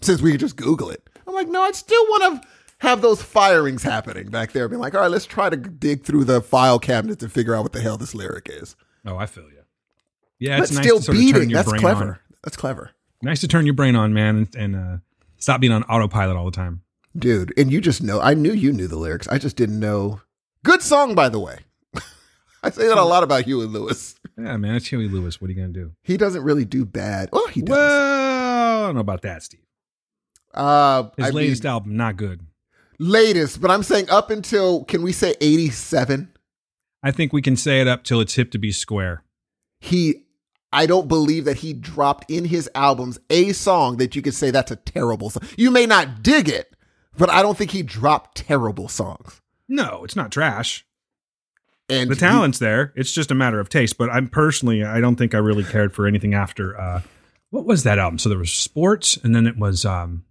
since 0.00 0.20
we 0.22 0.30
can 0.30 0.38
just 0.40 0.56
Google 0.56 0.90
it. 0.90 1.08
I'm 1.26 1.34
like, 1.34 1.48
no, 1.48 1.62
I 1.62 1.72
still 1.72 2.02
want 2.04 2.42
to 2.42 2.48
have 2.78 3.00
those 3.02 3.22
firings 3.22 3.82
happening 3.82 4.28
back 4.28 4.52
there, 4.52 4.68
being 4.68 4.80
like, 4.80 4.94
all 4.94 5.00
right, 5.02 5.10
let's 5.10 5.26
try 5.26 5.48
to 5.48 5.56
dig 5.56 6.02
through 6.04 6.24
the 6.24 6.40
file 6.40 6.78
cabinet 6.78 7.18
to 7.20 7.28
figure 7.28 7.54
out 7.54 7.62
what 7.62 7.72
the 7.72 7.80
hell 7.80 7.96
this 7.96 8.14
lyric 8.14 8.48
is. 8.50 8.74
Oh, 9.06 9.16
I 9.16 9.26
feel 9.26 9.44
you. 9.44 9.62
Yeah, 10.38 10.56
but 10.58 10.64
it's 10.64 10.72
nice 10.72 10.84
still 10.84 10.98
to 10.98 11.02
sort 11.04 11.16
of 11.16 11.22
turn 11.22 11.32
beating. 11.32 11.50
your 11.50 11.58
That's 11.58 11.68
brain 11.70 11.80
clever. 11.80 12.04
on. 12.04 12.18
That's 12.42 12.56
clever. 12.56 12.90
Nice 13.22 13.40
to 13.42 13.48
turn 13.48 13.66
your 13.66 13.74
brain 13.74 13.94
on, 13.94 14.12
man, 14.12 14.36
and, 14.36 14.56
and 14.56 14.76
uh, 14.76 14.96
stop 15.38 15.60
being 15.60 15.72
on 15.72 15.84
autopilot 15.84 16.36
all 16.36 16.44
the 16.44 16.50
time. 16.50 16.82
dude. 17.16 17.52
And 17.56 17.70
you 17.72 17.80
just 17.80 18.02
know. 18.02 18.20
I 18.20 18.34
knew 18.34 18.52
you 18.52 18.72
knew 18.72 18.88
the 18.88 18.96
lyrics. 18.98 19.28
I 19.28 19.38
just 19.38 19.54
didn't 19.56 19.78
know. 19.78 20.20
Good 20.64 20.82
song, 20.82 21.14
by 21.14 21.28
the 21.28 21.38
way. 21.38 21.58
I 22.62 22.70
say 22.70 22.86
that 22.86 22.96
a 22.98 23.02
lot 23.04 23.22
about 23.24 23.44
Huey 23.44 23.66
Lewis. 23.66 24.14
Yeah, 24.38 24.56
man, 24.56 24.76
it's 24.76 24.86
Huey 24.86 25.08
Lewis. 25.08 25.40
What 25.40 25.48
are 25.50 25.52
you 25.52 25.60
gonna 25.60 25.72
do? 25.72 25.92
He 26.02 26.16
doesn't 26.16 26.42
really 26.42 26.64
do 26.64 26.84
bad. 26.84 27.28
Oh, 27.32 27.46
he 27.48 27.60
does. 27.60 27.76
Well, 27.76 28.82
I 28.82 28.86
don't 28.86 28.94
know 28.94 29.00
about 29.00 29.22
that, 29.22 29.42
Steve. 29.42 29.60
uh, 30.54 31.04
His 31.16 31.26
I 31.26 31.30
latest 31.30 31.64
mean, 31.64 31.70
album, 31.70 31.96
not 31.96 32.16
good. 32.16 32.40
latest, 32.98 33.60
but 33.60 33.70
I'm 33.70 33.82
saying 33.82 34.08
up 34.10 34.30
until 34.30 34.84
can 34.84 35.02
we 35.02 35.12
say 35.12 35.34
87? 35.40 36.30
I 37.02 37.10
think 37.10 37.32
we 37.32 37.42
can 37.42 37.56
say 37.56 37.80
it 37.80 37.88
up 37.88 38.04
till 38.04 38.20
it's 38.20 38.34
hip 38.34 38.50
to 38.52 38.58
be 38.58 38.70
square. 38.72 39.24
He, 39.80 40.24
I 40.72 40.86
don't 40.86 41.08
believe 41.08 41.44
that 41.46 41.58
he 41.58 41.72
dropped 41.72 42.30
in 42.30 42.44
his 42.44 42.70
albums 42.74 43.18
a 43.28 43.52
song 43.52 43.96
that 43.96 44.14
you 44.14 44.22
could 44.22 44.34
say 44.34 44.50
that's 44.50 44.70
a 44.70 44.76
terrible 44.76 45.28
song. 45.30 45.42
You 45.56 45.70
may 45.72 45.84
not 45.86 46.22
dig 46.22 46.48
it, 46.48 46.74
but 47.18 47.28
I 47.28 47.42
don't 47.42 47.58
think 47.58 47.72
he 47.72 47.82
dropped 47.82 48.36
terrible 48.36 48.88
songs. 48.88 49.40
No, 49.68 50.04
it's 50.04 50.16
not 50.16 50.30
trash. 50.30 50.86
And 51.88 52.10
The 52.10 52.14
he- 52.14 52.20
talent's 52.20 52.58
there. 52.58 52.92
It's 52.96 53.12
just 53.12 53.30
a 53.30 53.34
matter 53.34 53.60
of 53.60 53.68
taste. 53.68 53.98
But 53.98 54.10
I'm 54.10 54.28
personally, 54.28 54.82
I 54.84 55.00
don't 55.00 55.16
think 55.16 55.34
I 55.34 55.38
really 55.38 55.64
cared 55.64 55.92
for 55.94 56.06
anything 56.06 56.34
after. 56.34 56.78
uh 56.80 57.02
What 57.50 57.66
was 57.66 57.82
that 57.82 57.98
album? 57.98 58.18
So 58.18 58.28
there 58.28 58.38
was 58.38 58.52
sports, 58.52 59.16
and 59.22 59.34
then 59.34 59.46
it 59.46 59.56
was. 59.58 59.84
um 59.84 60.24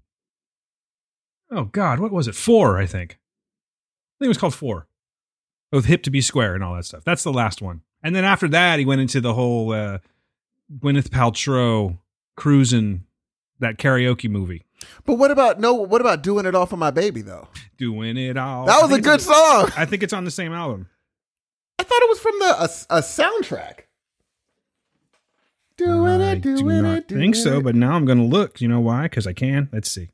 Oh 1.51 1.65
God, 1.65 1.99
what 1.99 2.11
was 2.11 2.27
it? 2.27 2.35
Four, 2.35 2.77
I 2.77 2.85
think. 2.85 3.13
I 3.13 4.15
think 4.19 4.27
it 4.27 4.29
was 4.29 4.37
called 4.37 4.55
Four, 4.55 4.87
with 5.71 5.85
Hip 5.85 6.03
to 6.03 6.09
Be 6.09 6.21
Square 6.21 6.55
and 6.55 6.63
all 6.63 6.75
that 6.75 6.85
stuff. 6.85 7.03
That's 7.03 7.23
the 7.23 7.33
last 7.33 7.61
one. 7.61 7.81
And 8.03 8.15
then 8.15 8.23
after 8.23 8.47
that, 8.49 8.79
he 8.79 8.85
went 8.85 9.01
into 9.01 9.19
the 9.21 9.33
whole 9.33 9.73
uh 9.73 9.97
Gwyneth 10.79 11.09
Paltrow 11.09 11.97
cruising 12.37 13.03
that 13.59 13.77
karaoke 13.77 14.29
movie, 14.29 14.63
but 15.05 15.15
what 15.15 15.29
about 15.29 15.59
no? 15.59 15.73
What 15.73 15.99
about 16.01 16.23
doing 16.23 16.45
it 16.45 16.55
all 16.55 16.65
for 16.65 16.77
my 16.77 16.89
baby 16.91 17.21
though? 17.21 17.47
doing 17.77 18.15
it 18.17 18.37
all. 18.37 18.65
That 18.67 18.81
was 18.81 18.91
a 18.91 19.01
good 19.01 19.21
song. 19.21 19.69
I 19.75 19.85
think 19.85 20.01
it's 20.03 20.13
on 20.13 20.23
the 20.23 20.31
same 20.31 20.53
album. 20.53 20.87
I 21.81 21.83
thought 21.83 22.01
it 22.03 22.09
was 22.09 22.19
from 22.19 22.37
the 22.37 22.45
a, 22.45 22.97
a 22.97 23.01
soundtrack. 23.01 23.79
Doing 25.77 26.21
I 26.21 26.33
it, 26.33 26.41
doing 26.41 26.57
do 26.57 26.69
it, 26.69 26.81
not 26.83 27.07
doing 27.07 27.21
think 27.21 27.35
so, 27.35 27.59
but 27.59 27.73
now 27.73 27.93
I'm 27.95 28.05
going 28.05 28.19
to 28.19 28.23
look. 28.23 28.61
You 28.61 28.67
know 28.67 28.79
why? 28.79 29.03
Because 29.03 29.25
I 29.25 29.33
can. 29.33 29.67
Let's 29.73 29.89
see. 29.89 30.09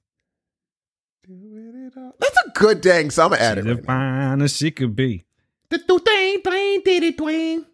doing 1.28 1.74
it 1.93 1.97
all. 1.99 2.15
That's 2.22 2.38
a 2.45 2.51
good 2.51 2.80
dang 2.80 3.11
song. 3.11 3.26
I'm 3.26 3.32
gonna 3.32 3.41
add 3.43 3.57
it. 3.57 3.65
the 3.65 3.76
Right 3.76 3.84
now. 3.84 3.86
finest 3.86 4.61
it 4.61 4.78
could 4.78 4.95
be. 4.95 5.26
Do-do-dang, 5.70 6.39
dang, 6.41 6.82
diddy, 6.86 7.11
dwang. 7.11 7.65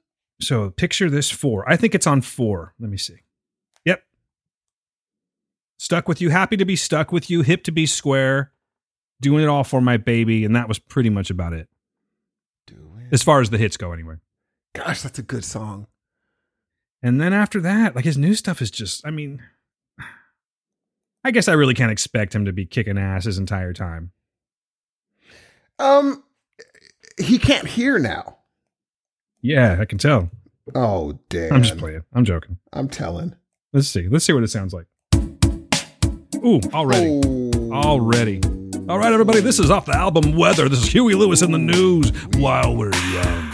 So 0.42 0.72
picture 0.72 1.08
this 1.12 1.30
four. 1.30 1.70
I 1.70 1.76
think 1.76 1.94
it's 1.94 2.08
on 2.08 2.22
four. 2.22 2.74
Let 2.80 2.90
me 2.90 2.98
see. 2.98 3.18
Yep. 3.86 4.02
Stuck 5.78 6.08
with 6.08 6.20
you. 6.20 6.32
Happy 6.32 6.58
to 6.58 6.66
be 6.66 6.76
stuck 6.76 7.12
with 7.12 7.30
you. 7.30 7.44
Hip 7.44 7.64
to 7.66 7.72
be 7.72 7.86
square. 7.86 8.54
Doing 9.22 9.44
it 9.44 9.48
all 9.48 9.64
for 9.64 9.82
my 9.82 9.98
baby. 9.98 10.44
And 10.46 10.56
that 10.56 10.68
was 10.68 10.80
pretty 10.80 11.12
much 11.12 11.30
about 11.30 11.54
it. 11.54 11.70
As 13.14 13.22
far 13.22 13.42
as 13.42 13.52
the 13.52 13.60
hits 13.60 13.78
go, 13.78 13.94
anyway. 13.94 14.16
Gosh, 14.74 15.04
that's 15.04 15.20
a 15.20 15.24
good 15.24 15.46
song. 15.46 15.86
And 17.04 17.22
then 17.22 17.32
after 17.32 17.62
that, 17.62 17.96
like 17.96 18.06
his 18.06 18.18
new 18.18 18.34
stuff 18.34 18.60
is 18.60 18.72
just, 18.72 19.06
I 19.06 19.12
mean, 19.12 19.44
I 21.24 21.30
guess 21.30 21.48
I 21.48 21.54
really 21.54 21.76
can't 21.76 21.92
expect 21.92 22.34
him 22.34 22.46
to 22.46 22.52
be 22.52 22.66
kicking 22.66 22.98
ass 22.98 23.26
his 23.26 23.38
entire 23.38 23.72
time. 23.72 24.12
Um, 25.78 26.24
he 27.20 27.38
can't 27.38 27.68
hear 27.68 28.00
now. 28.00 28.40
Yeah, 29.42 29.78
I 29.80 29.86
can 29.86 30.00
tell. 30.00 30.32
Oh 30.74 31.20
damn! 31.30 31.54
I'm 31.54 31.64
just 31.64 31.78
playing. 31.78 32.04
I'm 32.14 32.24
joking. 32.24 32.58
I'm 32.72 32.88
telling. 32.88 33.36
Let's 33.74 33.90
see. 33.90 34.08
Let's 34.08 34.24
see 34.24 34.34
what 34.34 34.44
it 34.44 34.48
sounds 34.48 34.74
like. 34.74 34.86
Ooh, 36.38 36.62
already. 36.74 37.22
Oh. 37.26 37.72
Already. 37.74 38.42
All 38.76 38.98
right, 38.98 39.14
everybody, 39.14 39.40
this 39.40 39.60
is 39.60 39.70
off 39.70 39.86
the 39.86 39.96
album 39.96 40.36
Weather. 40.36 40.68
This 40.68 40.80
is 40.84 40.92
Huey 40.92 41.14
Lewis 41.14 41.44
and 41.44 41.54
the 41.54 41.60
News 41.60 42.12
while 42.38 42.76
we're 42.76 42.92
young. 43.12 43.52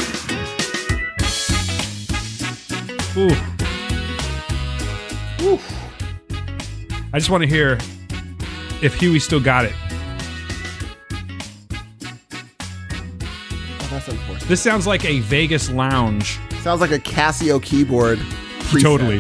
Ooh. 3.17 3.35
Oof. 5.45 5.75
I 7.11 7.19
just 7.19 7.29
want 7.29 7.43
to 7.43 7.49
hear 7.49 7.77
if 8.81 8.93
Huey 8.95 9.19
still 9.19 9.41
got 9.41 9.65
it. 9.65 9.73
Oh, 13.81 13.87
that's 13.91 14.07
unfortunate. 14.07 14.47
This 14.47 14.61
sounds 14.61 14.87
like 14.87 15.03
a 15.03 15.19
Vegas 15.19 15.69
lounge. 15.69 16.39
Sounds 16.61 16.79
like 16.79 16.91
a 16.91 16.99
Casio 16.99 17.61
keyboard. 17.61 18.19
preset. 18.69 18.83
Totally. 18.83 19.19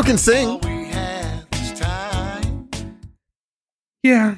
Still 0.00 0.16
can 0.16 0.44
all 0.46 0.60
sing. 0.60 0.60
we 0.62 0.86
had 0.86 1.46
was 1.52 1.78
time? 1.78 2.68
Yeah. 4.02 4.36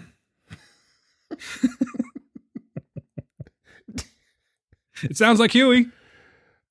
it 5.05 5.17
sounds 5.17 5.39
like 5.39 5.53
Huey. 5.53 5.87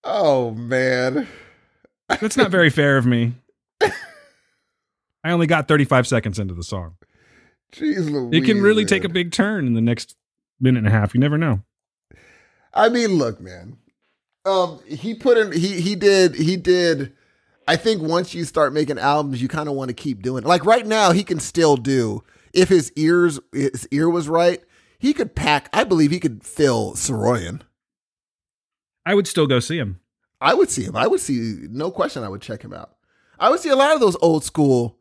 Oh 0.03 0.51
man. 0.51 1.25
That's 2.09 2.35
not 2.35 2.51
very 2.51 2.69
fair 2.69 2.97
of 2.97 3.05
me. 3.05 3.31
I 3.81 5.31
only 5.31 5.47
got 5.47 5.69
35 5.69 6.05
seconds 6.05 6.37
into 6.37 6.53
the 6.53 6.63
song. 6.63 6.97
Jeez 7.71 8.09
Louise. 8.09 8.43
It 8.43 8.45
can 8.45 8.61
really 8.61 8.83
take 8.83 9.05
a 9.05 9.09
big 9.09 9.31
turn 9.31 9.67
in 9.67 9.73
the 9.73 9.79
next 9.79 10.17
minute 10.59 10.79
and 10.79 10.87
a 10.87 10.91
half. 10.91 11.13
You 11.13 11.21
never 11.21 11.37
know. 11.37 11.61
I 12.73 12.89
mean, 12.89 13.11
look, 13.11 13.39
man. 13.39 13.77
Um, 14.43 14.81
he 14.85 15.13
put 15.13 15.37
in 15.37 15.53
he 15.53 15.79
he 15.79 15.95
did 15.95 16.35
he 16.35 16.57
did. 16.57 17.13
I 17.67 17.75
think 17.75 18.01
once 18.01 18.33
you 18.33 18.43
start 18.43 18.73
making 18.73 18.99
albums, 18.99 19.41
you 19.41 19.47
kind 19.47 19.69
of 19.69 19.75
want 19.75 19.89
to 19.89 19.93
keep 19.93 20.21
doing. 20.21 20.43
It. 20.43 20.47
Like 20.47 20.65
right 20.65 20.85
now, 20.85 21.11
he 21.11 21.23
can 21.23 21.39
still 21.39 21.77
do. 21.77 22.23
If 22.53 22.69
his 22.69 22.91
ears 22.95 23.39
his 23.53 23.87
ear 23.91 24.09
was 24.09 24.27
right, 24.27 24.61
he 24.99 25.13
could 25.13 25.35
pack. 25.35 25.69
I 25.71 25.83
believe 25.83 26.11
he 26.11 26.19
could 26.19 26.43
fill 26.43 26.93
Saroyan. 26.93 27.61
I 29.05 29.15
would 29.15 29.27
still 29.27 29.47
go 29.47 29.59
see 29.59 29.77
him. 29.77 29.99
I 30.41 30.53
would 30.53 30.69
see 30.69 30.83
him. 30.83 30.95
I 30.95 31.07
would 31.07 31.19
see 31.19 31.67
no 31.69 31.91
question. 31.91 32.23
I 32.23 32.29
would 32.29 32.41
check 32.41 32.61
him 32.61 32.73
out. 32.73 32.95
I 33.39 33.49
would 33.49 33.59
see 33.59 33.69
a 33.69 33.75
lot 33.75 33.93
of 33.93 33.99
those 33.99 34.17
old 34.21 34.43
school 34.43 34.97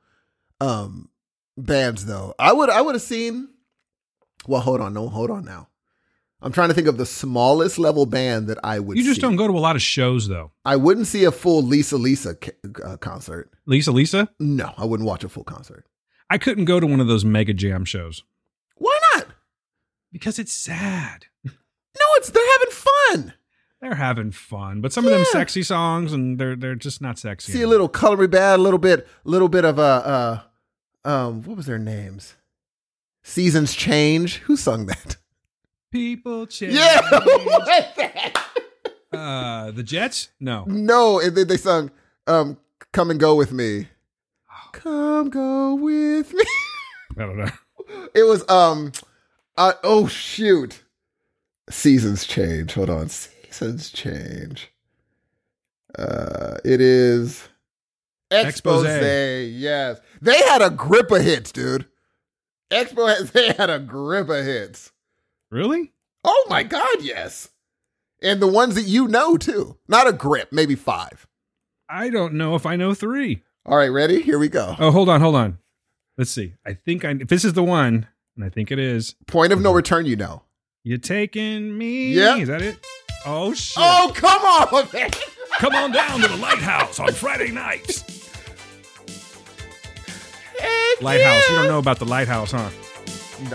um 0.60 1.08
bands 1.56 2.06
though. 2.06 2.34
I 2.38 2.52
would 2.52 2.70
I 2.70 2.82
would 2.82 2.94
have 2.94 3.02
seen 3.02 3.48
well, 4.46 4.60
hold 4.60 4.80
on, 4.80 4.94
no, 4.94 5.08
hold 5.08 5.30
on 5.30 5.44
now. 5.44 5.68
I'm 6.42 6.52
trying 6.52 6.68
to 6.68 6.74
think 6.74 6.88
of 6.88 6.96
the 6.96 7.04
smallest 7.06 7.78
level 7.78 8.06
band 8.06 8.46
that 8.48 8.58
I 8.64 8.78
would 8.78 8.96
You 8.96 9.04
just 9.04 9.16
see. 9.16 9.20
don't 9.20 9.36
go 9.36 9.46
to 9.46 9.52
a 9.52 9.60
lot 9.60 9.76
of 9.76 9.82
shows, 9.82 10.26
though. 10.28 10.52
I 10.64 10.76
wouldn't 10.76 11.06
see 11.06 11.24
a 11.24 11.30
full 11.32 11.62
Lisa 11.62 11.96
Lisa 11.98 12.36
uh, 12.82 12.96
concert. 12.96 13.50
Lisa, 13.66 13.92
Lisa, 13.92 14.28
No, 14.38 14.72
I 14.78 14.84
wouldn't 14.86 15.06
watch 15.06 15.22
a 15.24 15.28
full 15.28 15.44
concert. 15.44 15.84
I 16.30 16.38
couldn't 16.38 16.64
go 16.64 16.80
to 16.80 16.86
one 16.86 17.00
of 17.00 17.08
those 17.08 17.24
mega 17.24 17.52
jam 17.52 17.84
shows 17.84 18.22
Why 18.76 18.98
not? 19.14 19.26
because 20.12 20.38
it's 20.38 20.52
sad. 20.52 21.26
No, 21.44 22.06
it's 22.16 22.30
they're 22.30 22.42
having 22.58 22.70
fun. 22.70 23.34
They're 23.82 23.94
having 23.96 24.30
fun, 24.30 24.80
but 24.80 24.92
some 24.92 25.04
of 25.06 25.10
them 25.10 25.24
sexy 25.24 25.62
songs, 25.62 26.12
and 26.12 26.38
they're 26.38 26.54
they're 26.54 26.74
just 26.76 27.00
not 27.02 27.18
sexy. 27.18 27.52
See 27.52 27.62
a 27.62 27.66
little 27.66 27.88
Color 27.88 28.16
Me 28.18 28.26
Badd, 28.26 28.54
a 28.54 28.58
little 28.62 28.78
bit, 28.78 29.08
a 29.24 29.28
little 29.28 29.48
bit 29.48 29.64
of 29.64 29.78
a 29.78 29.82
uh, 29.82 31.08
um, 31.08 31.42
what 31.42 31.56
was 31.56 31.66
their 31.66 31.78
names? 31.78 32.36
Seasons 33.24 33.74
change. 33.74 34.36
Who 34.40 34.56
sung 34.56 34.86
that? 34.86 35.16
People 35.90 36.46
change. 36.46 36.74
Yeah, 36.74 37.00
who 37.10 37.16
was 37.16 37.94
that? 37.96 38.46
uh, 39.12 39.70
the 39.70 39.82
Jets? 39.82 40.28
No. 40.40 40.64
No, 40.66 41.20
and 41.20 41.36
then 41.36 41.48
they 41.48 41.56
sung 41.56 41.90
um, 42.26 42.58
"Come 42.92 43.10
and 43.10 43.20
Go 43.20 43.34
with 43.34 43.52
Me." 43.52 43.88
Come 44.72 45.30
go 45.30 45.74
with 45.74 46.32
me. 46.32 46.44
I 47.18 47.20
don't 47.20 47.38
know. 47.38 47.50
It 48.14 48.22
was 48.22 48.48
um, 48.48 48.92
uh, 49.56 49.72
oh 49.82 50.06
shoot, 50.06 50.84
seasons 51.68 52.24
change. 52.24 52.74
Hold 52.74 52.88
on, 52.88 53.08
seasons 53.08 53.90
change. 53.90 54.72
Uh, 55.98 56.58
it 56.64 56.80
is 56.80 57.48
expose. 58.30 58.84
Expose. 58.84 59.50
Yes, 59.50 60.00
they 60.22 60.38
had 60.38 60.62
a 60.62 60.70
grip 60.70 61.10
of 61.10 61.22
hits, 61.22 61.50
dude. 61.50 61.86
Expo, 62.70 63.28
they 63.32 63.52
had 63.54 63.70
a 63.70 63.80
grip 63.80 64.28
of 64.28 64.44
hits. 64.44 64.92
Really? 65.50 65.92
Oh 66.24 66.46
my 66.48 66.62
god, 66.62 67.00
yes, 67.00 67.48
and 68.22 68.40
the 68.40 68.46
ones 68.46 68.74
that 68.74 68.82
you 68.82 69.08
know 69.08 69.36
too. 69.36 69.78
Not 69.88 70.06
a 70.06 70.12
grip, 70.12 70.52
maybe 70.52 70.74
five. 70.74 71.26
I 71.88 72.08
don't 72.10 72.34
know 72.34 72.54
if 72.54 72.66
I 72.66 72.76
know 72.76 72.94
three. 72.94 73.42
All 73.66 73.76
right, 73.76 73.88
ready? 73.88 74.22
Here 74.22 74.38
we 74.38 74.48
go. 74.48 74.76
Oh, 74.78 74.90
hold 74.90 75.08
on, 75.08 75.20
hold 75.20 75.34
on. 75.34 75.58
Let's 76.16 76.30
see. 76.30 76.54
I 76.64 76.74
think 76.74 77.04
I 77.04 77.10
if 77.12 77.28
this 77.28 77.44
is 77.44 77.54
the 77.54 77.64
one, 77.64 78.06
and 78.36 78.44
I 78.44 78.48
think 78.48 78.70
it 78.70 78.78
is. 78.78 79.16
Point 79.26 79.52
of 79.52 79.60
no 79.60 79.72
return. 79.72 80.06
You 80.06 80.16
know. 80.16 80.42
You're 80.84 80.98
taking 80.98 81.76
me? 81.76 82.12
Yeah. 82.14 82.36
Is 82.36 82.48
that 82.48 82.62
it? 82.62 82.78
Oh 83.26 83.52
shit. 83.52 83.76
Oh 83.78 84.12
come 84.14 84.42
on, 84.42 84.88
man. 84.92 85.10
Come 85.58 85.74
on 85.74 85.90
down 85.90 86.20
to 86.20 86.28
the 86.28 86.36
lighthouse 86.36 87.00
on 87.00 87.12
Friday 87.12 87.50
nights. 87.50 88.04
Heck 90.58 91.02
Lighthouse. 91.02 91.48
You 91.48 91.56
don't 91.56 91.68
know 91.68 91.78
about 91.78 91.98
the 91.98 92.04
lighthouse, 92.04 92.52
huh? 92.52 92.70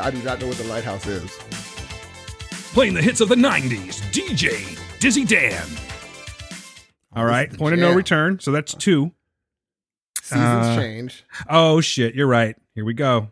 I 0.02 0.12
do 0.12 0.22
not 0.24 0.42
know 0.42 0.48
what 0.48 0.58
the 0.58 0.64
lighthouse 0.66 1.06
is. 1.08 1.32
Playing 2.76 2.94
the 2.94 3.02
hits 3.02 3.22
of 3.22 3.30
the 3.30 3.36
90s. 3.36 4.02
DJ 4.12 4.78
Dizzy 5.00 5.24
Dan. 5.24 5.66
All 7.16 7.24
right. 7.24 7.46
This 7.50 7.54
is 7.56 7.58
Point 7.58 7.74
of 7.76 7.80
no 7.80 7.94
return. 7.94 8.38
So 8.42 8.52
that's 8.52 8.74
two. 8.74 9.14
Seasons 10.22 10.44
Uh, 10.44 10.76
change. 10.76 11.24
Oh 11.50 11.80
shit, 11.80 12.16
you're 12.16 12.28
right. 12.28 12.58
Here 12.74 12.84
we 12.84 12.94
go. 12.94 13.30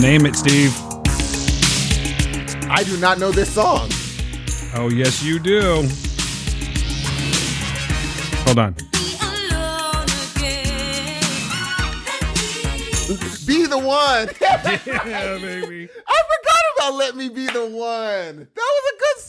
Name 0.00 0.26
it, 0.26 0.34
Steve. 0.34 0.74
I 2.68 2.82
do 2.84 2.96
not 2.98 3.18
know 3.20 3.30
this 3.30 3.54
song. 3.54 3.88
Oh 4.74 4.90
yes, 4.92 5.22
you 5.22 5.38
do. 5.38 5.88
Hold 8.44 8.58
on. 8.58 8.74
Be 13.46 13.66
the 13.66 13.78
one. 13.78 14.28
yeah, 14.40 15.38
baby. 15.38 15.88
I 16.08 16.22
forgot 16.22 16.60
about 16.76 16.94
"Let 16.94 17.16
Me 17.16 17.28
Be 17.28 17.46
the 17.46 17.66
One." 17.66 18.48
That 18.54 18.56
was 18.56 18.92
a 18.92 18.98
good 18.98 19.22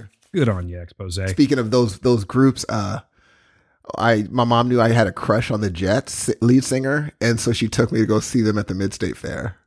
song. 0.00 0.08
Good 0.32 0.48
on 0.48 0.68
you, 0.68 0.80
expose. 0.80 1.20
Speaking 1.30 1.60
of 1.60 1.70
those 1.70 2.00
those 2.00 2.24
groups, 2.24 2.64
uh, 2.68 3.00
I 3.96 4.26
my 4.30 4.42
mom 4.42 4.68
knew 4.68 4.80
I 4.80 4.88
had 4.90 5.06
a 5.06 5.12
crush 5.12 5.52
on 5.52 5.60
the 5.60 5.70
Jets 5.70 6.28
lead 6.40 6.64
singer, 6.64 7.12
and 7.20 7.38
so 7.38 7.52
she 7.52 7.68
took 7.68 7.92
me 7.92 8.00
to 8.00 8.06
go 8.06 8.18
see 8.18 8.40
them 8.40 8.58
at 8.58 8.66
the 8.66 8.74
Mid 8.74 8.92
State 8.92 9.16
Fair. 9.16 9.58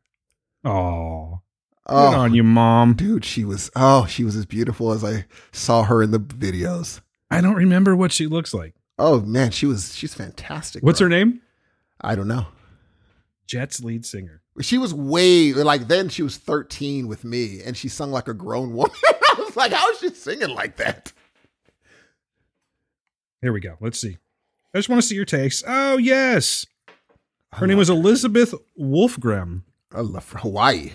Oh, 0.65 1.39
good 1.87 1.95
Oh, 1.95 2.19
on 2.19 2.33
you, 2.33 2.43
mom. 2.43 2.95
dude, 2.95 3.23
she 3.23 3.45
was 3.45 3.71
oh, 3.77 4.05
she 4.07 4.25
was 4.25 4.35
as 4.35 4.45
beautiful 4.45 4.91
as 4.91 5.05
I 5.05 5.25
saw 5.53 5.83
her 5.83 6.03
in 6.03 6.11
the 6.11 6.19
videos. 6.19 6.99
I 7.31 7.39
don't 7.39 7.55
remember 7.55 7.95
what 7.95 8.11
she 8.11 8.27
looks 8.27 8.53
like. 8.53 8.73
Oh 8.99 9.21
man, 9.21 9.51
she 9.51 9.65
was 9.65 9.95
she's 9.95 10.13
fantastic. 10.13 10.83
What's 10.83 10.99
bro. 10.99 11.05
her 11.05 11.09
name? 11.09 11.39
I 12.01 12.15
don't 12.15 12.27
know. 12.27 12.47
Jets 13.47 13.81
lead 13.83 14.05
singer. 14.05 14.41
She 14.61 14.77
was 14.77 14.93
way 14.93 15.53
like 15.53 15.87
then 15.87 16.09
she 16.09 16.21
was 16.21 16.37
13 16.37 17.07
with 17.07 17.23
me 17.23 17.61
and 17.65 17.75
she 17.77 17.87
sung 17.87 18.11
like 18.11 18.27
a 18.27 18.33
grown 18.33 18.73
woman. 18.73 18.95
I 19.07 19.35
was 19.39 19.55
like, 19.55 19.71
how 19.71 19.89
is 19.91 19.99
she 19.99 20.09
singing 20.09 20.49
like 20.49 20.75
that? 20.77 21.13
Here 23.41 23.53
we 23.53 23.59
go. 23.59 23.77
Let's 23.79 23.99
see. 23.99 24.17
I 24.73 24.77
just 24.79 24.89
want 24.89 25.01
to 25.01 25.07
see 25.07 25.15
your 25.15 25.25
takes. 25.25 25.63
Oh 25.67 25.97
yes, 25.97 26.65
her 27.53 27.65
name 27.67 27.77
was 27.77 27.89
Elizabeth 27.89 28.53
Wolfgramm. 28.79 29.61
I 29.93 30.01
love 30.01 30.29
Hawaii. 30.33 30.91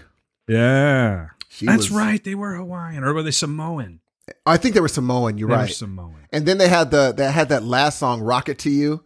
Yeah, 0.49 1.29
She 1.49 1.67
that's 1.67 1.89
was- 1.89 1.91
right. 1.91 2.23
They 2.23 2.35
were 2.35 2.55
Hawaiian, 2.57 3.05
or 3.05 3.15
were 3.15 3.23
they 3.23 3.31
Samoan? 3.31 4.01
I 4.47 4.57
think 4.57 4.75
they 4.75 4.81
were 4.81 4.89
Samoan. 4.89 5.39
You're 5.39 5.49
They 5.49 5.55
were 5.55 5.61
right. 5.63 5.73
Samoan. 5.73 6.27
And 6.33 6.47
then 6.47 6.59
they 6.59 6.69
had 6.69 6.91
the 6.91 7.13
they 7.17 7.31
had 7.31 7.49
that 7.49 7.65
last 7.65 7.99
song, 7.99 8.21
"Rocket 8.21 8.59
to 8.61 8.71
You." 8.71 9.03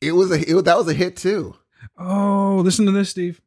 It 0.00 0.12
was 0.12 0.30
a 0.30 0.38
it, 0.58 0.64
that 0.64 0.76
was 0.78 0.88
a 0.88 0.94
hit 0.94 1.16
too. 1.16 1.56
Oh, 1.96 2.60
listen 2.64 2.86
to 2.86 2.92
this, 2.92 3.10
Steve. 3.10 3.40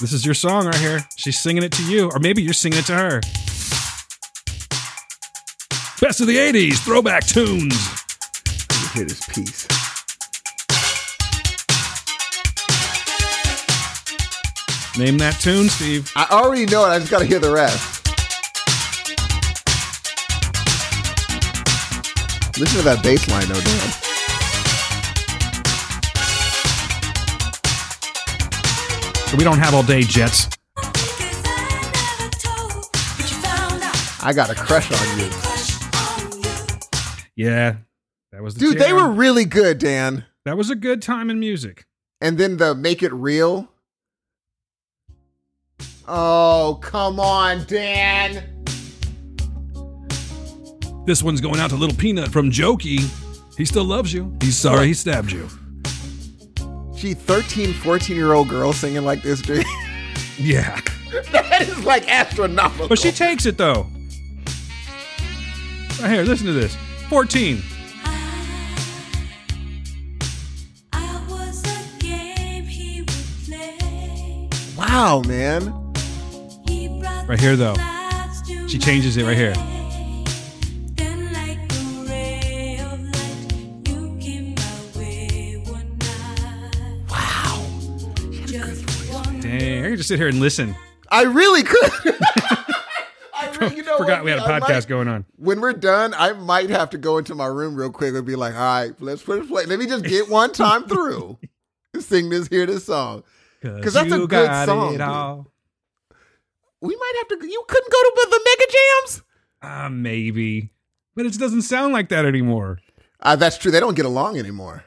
This 0.00 0.12
is 0.12 0.26
your 0.26 0.34
song 0.34 0.66
right 0.66 0.74
here. 0.74 1.00
She's 1.16 1.38
singing 1.38 1.62
it 1.62 1.70
to 1.72 1.84
you, 1.84 2.10
or 2.10 2.18
maybe 2.18 2.42
you're 2.42 2.52
singing 2.52 2.80
it 2.80 2.86
to 2.86 2.94
her. 2.94 3.20
Best 6.00 6.20
of 6.20 6.26
the 6.26 6.36
80s, 6.36 6.78
throwback 6.78 7.24
tunes. 7.24 7.76
Let 8.68 8.82
me 8.82 8.88
hear 8.94 9.04
this 9.04 9.24
piece. 9.28 9.68
Name 14.98 15.16
that 15.18 15.38
tune, 15.40 15.68
Steve. 15.68 16.10
I 16.16 16.26
already 16.32 16.66
know 16.66 16.84
it. 16.84 16.88
I 16.88 16.98
just 16.98 17.10
got 17.10 17.20
to 17.20 17.24
hear 17.24 17.38
the 17.38 17.52
rest. 17.52 17.91
Listen 22.58 22.78
to 22.78 22.84
that 22.84 23.02
bass 23.02 23.28
line, 23.28 23.48
though, 23.48 23.60
Dan. 23.60 23.92
We 29.38 29.44
don't 29.44 29.58
have 29.58 29.74
all 29.74 29.82
day, 29.82 30.02
Jets. 30.02 30.48
I 34.24 34.32
got 34.34 34.50
a 34.50 34.54
crush 34.54 34.92
on 34.92 35.18
you, 35.18 35.30
Yeah, 37.34 37.76
that 38.30 38.42
was 38.42 38.54
the 38.54 38.60
dude. 38.60 38.78
They 38.78 38.92
were 38.92 39.10
really 39.10 39.46
good, 39.46 39.78
Dan. 39.78 40.26
That 40.44 40.56
was 40.56 40.70
a 40.70 40.76
good 40.76 41.02
time 41.02 41.30
in 41.30 41.40
music. 41.40 41.86
And 42.20 42.38
then 42.38 42.58
the 42.58 42.74
"Make 42.74 43.02
It 43.02 43.12
Real." 43.12 43.68
Oh, 46.06 46.78
come 46.82 47.18
on, 47.18 47.64
Dan. 47.64 48.61
This 51.04 51.22
one's 51.22 51.40
going 51.40 51.58
out 51.58 51.70
to 51.70 51.76
Little 51.76 51.96
Peanut 51.96 52.30
from 52.30 52.50
Jokey. 52.50 53.00
He 53.56 53.64
still 53.64 53.84
loves 53.84 54.12
you. 54.12 54.36
He's 54.40 54.56
sorry 54.56 54.86
he 54.86 54.94
stabbed 54.94 55.32
you. 55.32 55.48
Gee, 56.94 57.14
13, 57.14 57.72
14 57.72 58.16
year 58.16 58.32
old 58.32 58.48
girl 58.48 58.72
singing 58.72 59.04
like 59.04 59.22
this, 59.22 59.42
dude. 59.42 59.66
Yeah. 60.38 60.80
that 61.32 61.62
is 61.62 61.84
like 61.84 62.08
astronomical. 62.08 62.88
But 62.88 62.98
she 62.98 63.12
takes 63.12 63.46
it 63.46 63.58
though. 63.58 63.86
Right 66.00 66.10
here, 66.10 66.22
listen 66.22 66.46
to 66.46 66.52
this. 66.52 66.76
14. 67.08 67.62
wow, 74.76 75.22
man. 75.26 75.72
Right 77.26 77.40
here, 77.40 77.56
though. 77.56 77.74
She 78.68 78.78
changes 78.78 79.16
it 79.16 79.24
right 79.24 79.36
here. 79.36 79.54
Just 90.02 90.08
sit 90.08 90.18
here 90.18 90.26
and 90.28 90.40
listen. 90.40 90.74
I 91.10 91.22
really 91.22 91.62
could. 91.62 91.90
I 93.34 93.56
really, 93.60 93.76
you 93.76 93.82
know 93.84 93.98
Forgot 93.98 94.18
what? 94.18 94.24
we 94.24 94.30
had 94.32 94.40
a 94.40 94.44
I 94.44 94.58
podcast 94.60 94.68
might- 94.70 94.88
going 94.88 95.08
on. 95.08 95.24
When 95.36 95.60
we're 95.60 95.72
done, 95.72 96.12
I 96.14 96.32
might 96.32 96.70
have 96.70 96.90
to 96.90 96.98
go 96.98 97.18
into 97.18 97.34
my 97.36 97.46
room 97.46 97.74
real 97.76 97.90
quick 97.90 98.14
and 98.14 98.26
be 98.26 98.34
like, 98.36 98.54
all 98.54 98.60
right, 98.60 98.92
let's 99.00 99.22
put 99.22 99.38
it 99.38 99.48
play. 99.48 99.64
Let 99.66 99.78
me 99.78 99.86
just 99.86 100.04
get 100.04 100.28
one 100.28 100.52
time 100.54 100.88
through. 100.88 101.38
Sing 102.00 102.30
this, 102.30 102.48
hear 102.48 102.66
this 102.66 102.84
song. 102.86 103.22
Because 103.60 103.94
that's 103.94 104.10
a 104.12 104.18
good 104.18 104.30
got 104.30 104.66
song, 104.66 104.94
It 104.94 105.00
all. 105.00 105.46
We 106.80 106.96
might 106.96 107.12
have 107.18 107.38
to, 107.40 107.46
you 107.46 107.64
couldn't 107.68 107.92
go 107.92 108.02
to 108.02 108.28
the 108.30 108.40
mega 108.44 108.72
jams? 108.72 109.22
Uh, 109.62 109.88
maybe. 109.88 110.70
But 111.14 111.26
it 111.26 111.38
doesn't 111.38 111.62
sound 111.62 111.92
like 111.92 112.08
that 112.08 112.24
anymore. 112.24 112.80
Uh, 113.20 113.36
that's 113.36 113.56
true. 113.58 113.70
They 113.70 113.78
don't 113.78 113.94
get 113.94 114.04
along 114.06 114.36
anymore. 114.38 114.84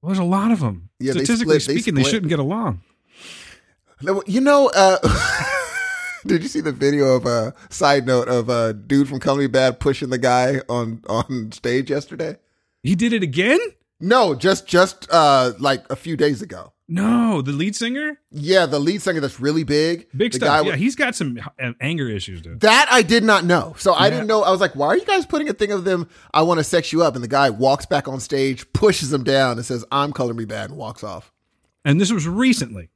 Well, 0.00 0.08
there's 0.08 0.18
a 0.18 0.24
lot 0.24 0.50
of 0.50 0.58
them. 0.58 0.88
Yeah, 0.98 1.12
they 1.12 1.20
Statistically 1.24 1.60
split- 1.60 1.76
speaking, 1.76 1.94
they 1.94 2.02
split. 2.02 2.10
shouldn't 2.12 2.30
get 2.30 2.40
along. 2.40 2.82
You 4.26 4.40
know, 4.40 4.70
uh, 4.74 4.98
did 6.26 6.42
you 6.42 6.48
see 6.48 6.60
the 6.60 6.72
video 6.72 7.06
of 7.14 7.26
a 7.26 7.54
side 7.70 8.06
note 8.06 8.28
of 8.28 8.48
a 8.48 8.72
dude 8.72 9.08
from 9.08 9.20
Color 9.20 9.42
Me 9.42 9.48
Badd 9.48 9.78
pushing 9.78 10.10
the 10.10 10.18
guy 10.18 10.60
on 10.68 11.02
on 11.08 11.52
stage 11.52 11.90
yesterday? 11.90 12.36
He 12.82 12.94
did 12.94 13.12
it 13.12 13.22
again? 13.22 13.60
No, 14.00 14.34
just 14.34 14.66
just 14.66 15.08
uh 15.10 15.52
like 15.60 15.84
a 15.90 15.96
few 15.96 16.16
days 16.16 16.42
ago. 16.42 16.72
No, 16.88 17.40
the 17.40 17.52
lead 17.52 17.74
singer? 17.76 18.18
Yeah, 18.30 18.66
the 18.66 18.78
lead 18.80 19.00
singer 19.00 19.20
that's 19.20 19.40
really 19.40 19.62
big. 19.64 20.08
Big 20.14 20.32
the 20.32 20.38
stuff. 20.38 20.46
guy 20.48 20.56
yeah, 20.60 20.70
with- 20.72 20.80
he's 20.80 20.96
got 20.96 21.14
some 21.14 21.38
uh, 21.62 21.72
anger 21.80 22.08
issues, 22.08 22.42
dude. 22.42 22.60
that 22.60 22.88
I 22.90 23.02
did 23.02 23.22
not 23.24 23.44
know. 23.44 23.74
So 23.78 23.94
I 23.94 24.10
didn't 24.10 24.26
know. 24.26 24.42
I 24.42 24.50
was 24.50 24.60
like, 24.60 24.74
why 24.74 24.88
are 24.88 24.96
you 24.98 25.04
guys 25.06 25.24
putting 25.24 25.48
a 25.48 25.54
thing 25.54 25.70
of 25.72 25.84
them? 25.84 26.08
I 26.34 26.42
want 26.42 26.58
to 26.58 26.64
sex 26.64 26.92
you 26.92 27.02
up. 27.02 27.14
And 27.14 27.22
the 27.24 27.28
guy 27.28 27.48
walks 27.50 27.86
back 27.86 28.08
on 28.08 28.20
stage, 28.20 28.70
pushes 28.74 29.10
him 29.12 29.22
down, 29.24 29.56
and 29.56 29.64
says, 29.64 29.84
I'm 29.90 30.12
Color 30.12 30.34
Me 30.34 30.44
Badd, 30.44 30.66
and 30.66 30.76
walks 30.76 31.02
off. 31.02 31.32
And 31.84 31.98
this 32.00 32.12
was 32.12 32.28
recently. 32.28 32.90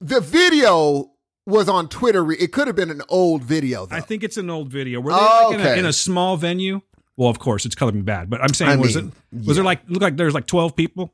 The 0.00 0.20
video 0.20 1.12
was 1.46 1.68
on 1.68 1.88
Twitter. 1.88 2.30
It 2.32 2.52
could 2.52 2.66
have 2.66 2.76
been 2.76 2.90
an 2.90 3.02
old 3.08 3.42
video, 3.42 3.86
though. 3.86 3.96
I 3.96 4.00
think 4.00 4.22
it's 4.24 4.36
an 4.36 4.48
old 4.50 4.68
video. 4.68 5.00
Were 5.00 5.12
they 5.12 5.18
Oh, 5.20 5.48
like 5.50 5.60
in, 5.60 5.66
a, 5.66 5.72
in 5.80 5.86
a 5.86 5.92
small 5.92 6.36
venue? 6.36 6.80
Well, 7.16 7.28
of 7.28 7.38
course, 7.38 7.66
it's 7.66 7.74
Color 7.74 7.92
Me 7.92 8.02
Badd. 8.02 8.30
But 8.30 8.40
I'm 8.42 8.54
saying, 8.54 8.70
I 8.70 8.76
was 8.76 8.96
mean, 8.96 9.12
it 9.32 9.46
was 9.46 9.56
there 9.56 9.64
like 9.64 9.80
look 9.88 10.00
like 10.02 10.16
there's 10.16 10.32
like 10.34 10.46
12 10.46 10.74
people? 10.74 11.12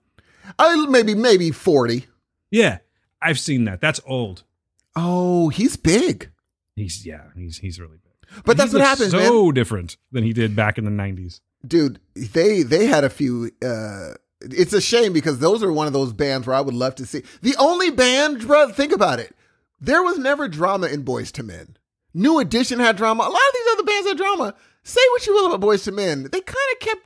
I, 0.58 0.86
maybe 0.86 1.14
maybe 1.14 1.50
40. 1.50 2.06
Yeah, 2.52 2.78
I've 3.20 3.40
seen 3.40 3.64
that. 3.64 3.80
That's 3.80 4.00
old. 4.06 4.44
Oh, 4.94 5.48
he's 5.48 5.76
big. 5.76 6.30
He's 6.76 7.04
yeah, 7.04 7.22
he's 7.34 7.58
he's 7.58 7.80
really 7.80 7.96
big. 8.04 8.42
But 8.44 8.56
that's 8.56 8.72
what 8.72 8.82
happens, 8.82 9.10
So 9.10 9.44
man. 9.46 9.54
different 9.54 9.96
than 10.12 10.22
he 10.22 10.32
did 10.32 10.54
back 10.54 10.78
in 10.78 10.84
the 10.84 10.90
90s. 10.90 11.40
Dude, 11.66 11.98
they 12.14 12.62
they 12.62 12.86
had 12.86 13.02
a 13.02 13.10
few 13.10 13.50
uh 13.64 14.14
it's 14.40 14.72
a 14.72 14.80
shame 14.80 15.12
because 15.12 15.38
those 15.38 15.62
are 15.62 15.72
one 15.72 15.86
of 15.86 15.92
those 15.92 16.12
bands 16.12 16.46
where 16.46 16.56
I 16.56 16.60
would 16.60 16.74
love 16.74 16.94
to 16.96 17.06
see. 17.06 17.22
The 17.42 17.56
only 17.58 17.90
band, 17.90 18.46
bro, 18.46 18.68
think 18.70 18.92
about 18.92 19.18
it. 19.20 19.34
There 19.80 20.02
was 20.02 20.18
never 20.18 20.48
drama 20.48 20.86
in 20.88 21.04
Boyz 21.04 21.36
II 21.38 21.46
Men. 21.46 21.76
New 22.14 22.38
Edition 22.38 22.78
had 22.80 22.96
drama. 22.96 23.22
A 23.22 23.28
lot 23.28 23.34
of 23.34 23.54
these 23.54 23.72
other 23.74 23.82
bands 23.84 24.08
had 24.08 24.16
drama. 24.16 24.54
Say 24.82 25.00
what 25.12 25.26
you 25.26 25.34
will 25.34 25.52
about 25.52 25.66
Boyz 25.66 25.86
II 25.86 25.94
Men. 25.94 26.22
They 26.24 26.40
kind 26.40 26.56
of 26.72 26.78
kept, 26.80 27.02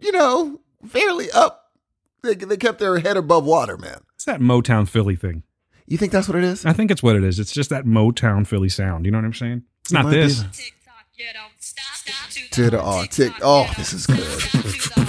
you 0.00 0.12
know, 0.12 0.60
fairly 0.88 1.30
up. 1.30 1.70
They, 2.22 2.34
they 2.34 2.56
kept 2.56 2.78
their 2.78 2.98
head 2.98 3.16
above 3.16 3.44
water, 3.44 3.76
man. 3.76 4.00
It's 4.14 4.24
that 4.24 4.40
Motown 4.40 4.88
Philly 4.88 5.16
thing. 5.16 5.42
You 5.86 5.98
think 5.98 6.12
that's 6.12 6.28
what 6.28 6.36
it 6.38 6.44
is? 6.44 6.64
I 6.64 6.72
think 6.72 6.90
it's 6.90 7.02
what 7.02 7.16
it 7.16 7.24
is. 7.24 7.38
It's 7.38 7.52
just 7.52 7.70
that 7.70 7.84
Motown 7.84 8.46
Philly 8.46 8.68
sound. 8.68 9.04
You 9.04 9.10
know 9.12 9.18
what 9.18 9.24
I'm 9.24 9.34
saying? 9.34 9.62
It's 9.82 9.92
not 9.92 10.10
this. 10.10 10.42
Tick 10.52 10.74
tock, 10.86 11.06
you 11.16 11.24
don't 11.32 11.52
stop, 11.58 11.96
stop. 11.96 12.50
To 12.52 12.70
the- 12.70 12.82
oh, 12.82 13.04
tick- 13.10 13.32
oh, 13.42 13.70
this 13.76 13.92
is 13.92 14.06
good. 14.06 15.01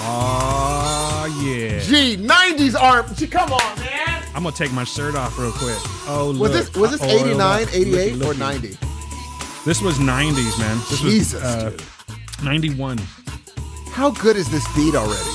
Oh 0.02 1.26
yeah. 1.44 1.80
Gee, 1.80 2.18
90s 2.18 2.80
arm. 2.80 3.06
Gee, 3.16 3.28
come 3.28 3.52
on, 3.52 3.80
man. 3.80 4.24
I'm 4.36 4.44
gonna 4.44 4.56
take 4.56 4.72
my 4.72 4.84
shirt 4.84 5.16
off 5.16 5.38
real 5.38 5.52
quick. 5.52 5.76
Oh, 6.08 6.28
Was 6.30 6.38
look. 6.40 6.52
this 6.52 6.74
was 6.76 6.92
this 6.92 7.02
89, 7.04 7.64
up. 7.64 7.74
88, 7.74 8.16
Looky, 8.16 8.32
or 8.32 8.34
90? 8.40 8.68
This 9.66 9.82
was 9.82 9.98
90s, 9.98 10.58
man. 10.60 10.78
This 10.90 11.02
Jesus, 11.02 11.34
was 11.44 11.44
uh, 11.44 11.78
91. 12.44 12.98
How 13.92 14.12
good 14.12 14.38
is 14.38 14.50
this 14.50 14.66
beat 14.76 14.96
already? 14.96 15.32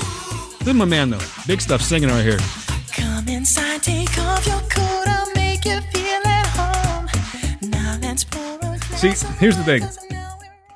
This 0.59 0.69
is 0.69 0.73
my 0.73 0.85
man 0.85 1.09
though. 1.11 1.19
Big 1.45 1.61
stuff 1.61 1.81
singing 1.81 2.09
right 2.09 2.23
here. 2.23 2.39
Come 2.91 3.27
inside, 3.27 3.83
take 3.83 4.17
off 4.17 4.45
your 4.47 4.59
coat, 4.61 5.07
I'll 5.07 5.31
make 5.35 5.63
you 5.65 5.79
feel 5.91 6.21
at 6.25 6.47
home. 6.47 7.69
Now 7.69 7.97
let's 8.01 8.23
pour 8.23 8.41
a 8.61 8.77
See, 8.97 9.09
glass 9.09 9.23
of 9.23 9.29
here's 9.37 9.57
the 9.57 9.63
thing. 9.63 9.83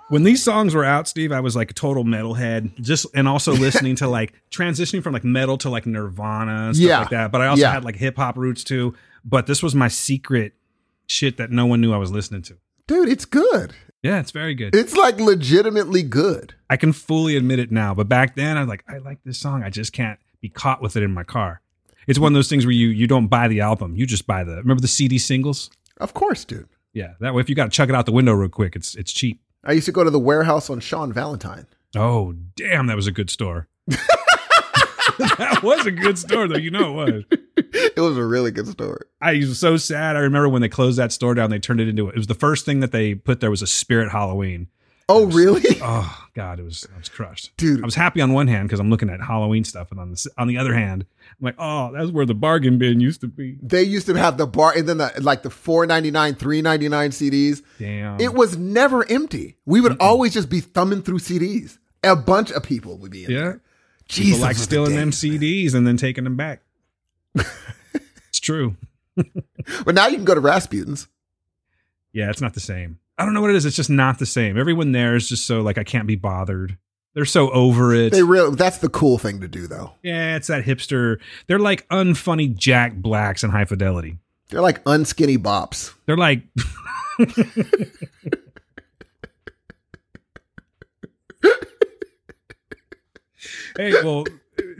When 0.09 0.23
these 0.23 0.43
songs 0.43 0.73
were 0.73 0.83
out, 0.83 1.07
Steve, 1.07 1.31
I 1.31 1.39
was 1.39 1.55
like 1.55 1.71
a 1.71 1.73
total 1.73 2.03
metalhead. 2.03 2.79
Just 2.81 3.05
and 3.15 3.27
also 3.27 3.53
listening 3.53 3.95
to 3.97 4.07
like 4.07 4.33
transitioning 4.51 5.03
from 5.03 5.13
like 5.13 5.23
metal 5.23 5.57
to 5.59 5.69
like 5.69 5.85
Nirvana 5.85 6.73
stuff 6.73 6.83
Yeah. 6.87 6.99
like 7.01 7.09
that. 7.11 7.31
But 7.31 7.41
I 7.41 7.47
also 7.47 7.61
Yeah. 7.61 7.71
had 7.73 7.83
like 7.85 7.95
hip 7.95 8.17
hop 8.17 8.35
roots 8.37 8.63
too. 8.63 8.95
But 9.23 9.45
this 9.47 9.61
was 9.61 9.75
my 9.75 9.87
secret 9.87 10.53
shit 11.07 11.37
that 11.37 11.51
no 11.51 11.65
one 11.65 11.81
knew 11.81 11.93
I 11.93 11.97
was 11.97 12.11
listening 12.11 12.41
to. 12.43 12.57
Dude, 12.87 13.09
it's 13.09 13.25
good. 13.25 13.73
Yeah, 14.01 14.19
it's 14.19 14.31
very 14.31 14.55
good. 14.55 14.73
It's 14.75 14.95
like 14.95 15.19
legitimately 15.19 16.03
good. 16.03 16.55
I 16.69 16.77
can 16.77 16.93
fully 16.93 17.35
admit 17.35 17.59
it 17.59 17.71
now. 17.71 17.93
But 17.93 18.07
back 18.07 18.35
then, 18.35 18.55
I 18.57 18.61
was 18.61 18.69
like, 18.69 18.83
I 18.87 18.97
like 18.99 19.19
this 19.25 19.37
song. 19.37 19.61
I 19.63 19.69
just 19.69 19.91
can't 19.93 20.19
be 20.41 20.49
caught 20.49 20.81
with 20.81 20.95
it 20.95 21.03
in 21.03 21.11
my 21.13 21.23
car. 21.23 21.61
It's 22.07 22.17
one 22.17 22.31
of 22.31 22.35
those 22.35 22.47
things 22.47 22.65
where 22.65 22.71
you 22.73 22.87
you 22.87 23.05
don't 23.07 23.27
buy 23.27 23.47
the 23.47 23.59
album, 23.61 23.95
you 23.95 24.07
just 24.07 24.25
buy 24.25 24.43
the 24.43 24.55
remember 24.55 24.81
the 24.81 24.87
CD 24.87 25.17
singles. 25.19 25.69
Of 25.97 26.13
course, 26.13 26.45
dude. 26.45 26.69
Yeah, 26.93 27.13
that 27.19 27.35
way 27.35 27.41
if 27.41 27.49
you 27.49 27.55
got 27.55 27.65
to 27.65 27.69
chuck 27.69 27.89
it 27.89 27.93
out 27.95 28.05
the 28.07 28.11
window 28.13 28.31
real 28.33 28.49
quick, 28.49 28.75
it's 28.75 28.95
it's 28.95 29.11
cheap. 29.11 29.41
I 29.63 29.73
used 29.73 29.85
to 29.85 29.91
go 29.91 30.03
to 30.03 30.09
the 30.09 30.19
warehouse 30.19 30.69
on 30.69 30.79
Sean 30.79 31.11
Valentine. 31.11 31.67
Oh 31.95 32.33
damn, 32.55 32.87
that 32.87 32.95
was 32.95 33.07
a 33.07 33.11
good 33.11 33.29
store. 33.29 33.67
that 33.87 35.61
was 35.63 35.85
a 35.85 35.91
good 35.91 36.17
store 36.17 36.47
though. 36.47 36.57
You 36.57 36.71
know 36.71 37.01
it 37.01 37.11
was. 37.11 37.23
It 37.71 38.01
was 38.01 38.17
a 38.17 38.25
really 38.25 38.51
good 38.51 38.67
store. 38.67 39.07
I 39.21 39.33
was 39.35 39.59
so 39.59 39.75
sad. 39.75 40.15
I 40.15 40.19
remember 40.19 40.47
when 40.47 40.61
they 40.61 40.69
closed 40.69 40.97
that 40.97 41.11
store 41.11 41.33
down, 41.33 41.49
they 41.49 41.59
turned 41.59 41.81
it 41.81 41.89
into 41.89 42.07
it 42.07 42.15
was 42.15 42.27
the 42.27 42.33
first 42.33 42.65
thing 42.65 42.79
that 42.79 42.93
they 42.93 43.13
put 43.13 43.41
there 43.41 43.51
was 43.51 43.61
a 43.61 43.67
Spirit 43.67 44.11
Halloween. 44.11 44.67
Oh, 45.09 45.25
really? 45.25 45.63
Oh, 45.81 46.05
oh 46.05 46.25
God, 46.35 46.59
it 46.59 46.63
was 46.63 46.85
I 46.93 46.97
was 46.99 47.09
crushed. 47.09 47.55
Dude. 47.57 47.81
I 47.81 47.85
was 47.85 47.95
happy 47.95 48.21
on 48.21 48.33
one 48.33 48.47
hand 48.47 48.67
because 48.67 48.79
I'm 48.79 48.89
looking 48.89 49.09
at 49.09 49.21
Halloween 49.21 49.63
stuff, 49.63 49.91
and 49.91 49.99
on 49.99 50.11
the 50.11 50.29
on 50.37 50.47
the 50.47 50.57
other 50.57 50.73
hand, 50.73 51.05
I'm 51.29 51.45
like, 51.45 51.55
oh, 51.57 51.91
that's 51.93 52.11
where 52.11 52.25
the 52.25 52.33
bargain 52.33 52.77
bin 52.77 52.99
used 52.99 53.21
to 53.21 53.27
be. 53.27 53.57
They 53.61 53.83
used 53.83 54.05
to 54.07 54.13
have 54.15 54.37
the 54.37 54.45
bar 54.45 54.73
and 54.75 54.87
then 54.87 54.97
the 54.97 55.11
like 55.21 55.41
the 55.41 55.49
four 55.49 55.85
ninety 55.85 56.11
nine, 56.11 56.35
three 56.35 56.61
ninety 56.61 56.89
nine 56.89 57.11
CDs. 57.11 57.63
Damn. 57.79 58.19
It 58.19 58.33
was 58.33 58.57
never 58.57 59.09
empty. 59.09 59.57
We 59.65 59.81
would 59.81 59.97
always 59.99 60.33
just 60.33 60.49
be 60.49 60.59
thumbing 60.59 61.01
through 61.01 61.19
CDs. 61.19 61.77
A 62.03 62.15
bunch 62.15 62.51
of 62.51 62.63
people 62.63 62.97
would 62.97 63.11
be 63.11 63.25
in 63.25 63.31
yeah. 63.31 63.39
there. 63.39 63.51
People 64.09 64.23
Jesus, 64.23 64.41
like 64.41 64.49
was 64.49 64.57
the 64.59 64.63
stealing 64.63 64.95
them. 64.95 65.11
CDs 65.11 65.73
and 65.73 65.87
then 65.87 65.97
taking 65.97 66.25
them 66.25 66.35
back. 66.35 66.61
it's 67.35 68.39
true. 68.39 68.75
But 69.85 69.93
now 69.93 70.07
you 70.07 70.15
can 70.15 70.25
go 70.25 70.33
to 70.33 70.41
Rasputin's. 70.41 71.07
Yeah, 72.11 72.29
it's 72.29 72.41
not 72.41 72.53
the 72.53 72.59
same. 72.59 72.99
I 73.19 73.25
don't 73.25 73.33
know 73.33 73.41
what 73.41 73.49
it 73.49 73.57
is. 73.57 73.65
It's 73.65 73.75
just 73.75 73.89
not 73.89 74.17
the 74.17 74.25
same. 74.25 74.57
Everyone 74.57 74.93
there 74.93 75.13
is 75.15 75.27
just 75.27 75.45
so 75.45 75.59
like 75.61 75.77
I 75.77 75.83
can't 75.83 76.07
be 76.07 76.15
bothered. 76.15 76.77
They're 77.13 77.25
so 77.25 77.49
over 77.51 77.93
it. 77.93 78.11
They 78.11 78.23
really 78.23 78.55
that's 78.55 78.77
the 78.77 78.87
cool 78.87 79.17
thing 79.17 79.41
to 79.41 79.47
do 79.47 79.67
though. 79.67 79.91
yeah, 80.03 80.37
it's 80.37 80.47
that 80.47 80.63
hipster. 80.63 81.19
They're 81.47 81.59
like 81.59 81.87
unfunny 81.89 82.55
Jack 82.55 82.95
Blacks 82.95 83.43
in 83.43 83.49
high 83.49 83.65
fidelity. 83.65 84.17
They're 84.49 84.61
like 84.61 84.81
unskinny 84.85 85.37
bops. 85.37 85.93
They're 86.05 86.17
like 86.17 86.43
Hey, 93.77 93.93
well, 94.03 94.25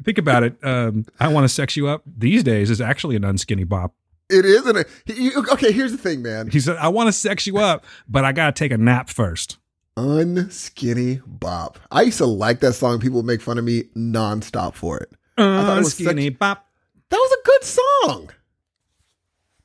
think 0.03 0.17
about 0.17 0.43
it. 0.43 0.57
Um, 0.63 1.05
I 1.19 1.29
want 1.29 1.45
to 1.45 1.49
sex 1.49 1.77
you 1.77 1.87
up 1.87 2.03
these 2.05 2.43
days 2.43 2.69
is 2.69 2.81
actually 2.81 3.15
an 3.15 3.21
unskinny 3.23 3.67
bop. 3.67 3.93
It 4.29 4.45
is, 4.45 4.65
and 4.65 4.77
it, 4.77 4.87
you- 5.07 5.43
okay. 5.53 5.71
Here's 5.71 5.91
the 5.91 5.97
thing, 5.97 6.21
man. 6.21 6.49
He 6.49 6.59
said, 6.59 6.77
I 6.77 6.89
want 6.89 7.07
to 7.07 7.11
sex 7.13 7.47
you 7.47 7.57
up, 7.57 7.83
but 8.07 8.23
I 8.25 8.31
got 8.31 8.55
to 8.55 8.59
take 8.59 8.71
a 8.71 8.77
nap 8.77 9.09
first. 9.09 9.57
Unskinny 9.97 11.21
bop. 11.25 11.79
I 11.91 12.03
used 12.03 12.19
to 12.19 12.25
like 12.25 12.59
that 12.61 12.73
song. 12.73 12.99
People 12.99 13.17
would 13.17 13.25
make 13.25 13.41
fun 13.41 13.57
of 13.57 13.63
me 13.65 13.83
nonstop 13.97 14.75
for 14.75 14.97
it. 14.99 15.11
thought 15.37 15.77
it 15.77 15.83
was 15.83 15.95
such- 15.95 16.05
Unskinny 16.15 16.37
bop. 16.37 16.65
That 17.09 17.17
was 17.17 17.31
a 17.31 17.45
good 17.45 17.63
song. 17.63 18.29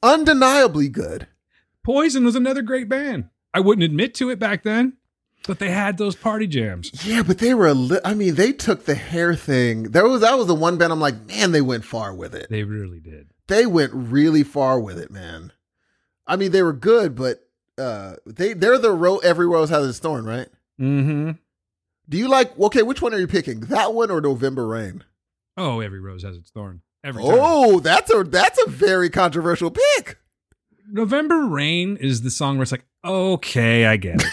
Undeniably 0.02 0.88
good. 0.88 1.26
Poison 1.82 2.24
was 2.24 2.34
another 2.36 2.62
great 2.62 2.88
band. 2.88 3.28
I 3.52 3.60
wouldn't 3.60 3.84
admit 3.84 4.14
to 4.16 4.30
it 4.30 4.38
back 4.38 4.62
then, 4.64 4.94
but 5.46 5.58
they 5.58 5.70
had 5.70 5.96
those 5.98 6.16
party 6.16 6.46
jams. 6.46 6.90
Yeah, 7.06 7.22
but 7.22 7.38
they 7.38 7.54
were. 7.54 7.68
A 7.68 7.74
li- 7.74 8.00
I 8.04 8.14
mean, 8.14 8.34
they 8.34 8.52
took 8.52 8.84
the 8.86 8.94
hair 8.94 9.34
thing. 9.34 9.84
There 9.84 10.08
was 10.08 10.22
that 10.22 10.36
was 10.36 10.46
the 10.46 10.54
one 10.54 10.76
band. 10.78 10.92
I'm 10.92 11.00
like, 11.00 11.26
man, 11.26 11.52
they 11.52 11.60
went 11.60 11.84
far 11.84 12.14
with 12.14 12.34
it. 12.34 12.48
They 12.50 12.64
really 12.64 13.00
did. 13.00 13.28
They 13.48 13.66
went 13.66 13.92
really 13.92 14.42
far 14.42 14.80
with 14.80 14.98
it, 14.98 15.10
man. 15.10 15.52
I 16.26 16.36
mean, 16.36 16.52
they 16.52 16.62
were 16.62 16.72
good, 16.72 17.14
but 17.14 17.46
uh, 17.76 18.14
they 18.26 18.54
they're 18.54 18.78
the 18.78 18.92
ro- 18.92 19.18
every 19.18 19.46
rose 19.46 19.70
has 19.70 19.86
its 19.86 19.98
thorn, 19.98 20.24
right? 20.24 20.48
Mm-hmm. 20.80 21.32
Do 22.08 22.18
you 22.18 22.28
like? 22.28 22.58
Okay, 22.58 22.82
which 22.82 23.02
one 23.02 23.14
are 23.14 23.18
you 23.18 23.26
picking? 23.26 23.60
That 23.60 23.94
one 23.94 24.10
or 24.10 24.20
November 24.20 24.66
Rain? 24.66 25.04
Oh, 25.56 25.80
every 25.80 26.00
rose 26.00 26.22
has 26.22 26.36
its 26.36 26.50
thorn. 26.50 26.80
Every 27.02 27.22
time. 27.22 27.36
Oh, 27.36 27.80
that's 27.80 28.12
a 28.12 28.24
that's 28.24 28.58
a 28.66 28.70
very 28.70 29.10
controversial 29.10 29.70
pick. 29.70 30.18
November 30.90 31.46
Rain 31.46 31.96
is 31.96 32.22
the 32.22 32.30
song 32.30 32.56
where 32.56 32.62
it's 32.62 32.72
like, 32.72 32.84
okay, 33.04 33.86
I 33.86 33.96
get 33.96 34.22
it. 34.22 34.28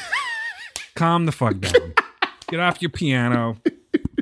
Calm 0.95 1.25
the 1.25 1.31
fuck 1.31 1.59
down. 1.59 1.93
Get 2.49 2.59
off 2.59 2.81
your 2.81 2.91
piano. 2.91 3.57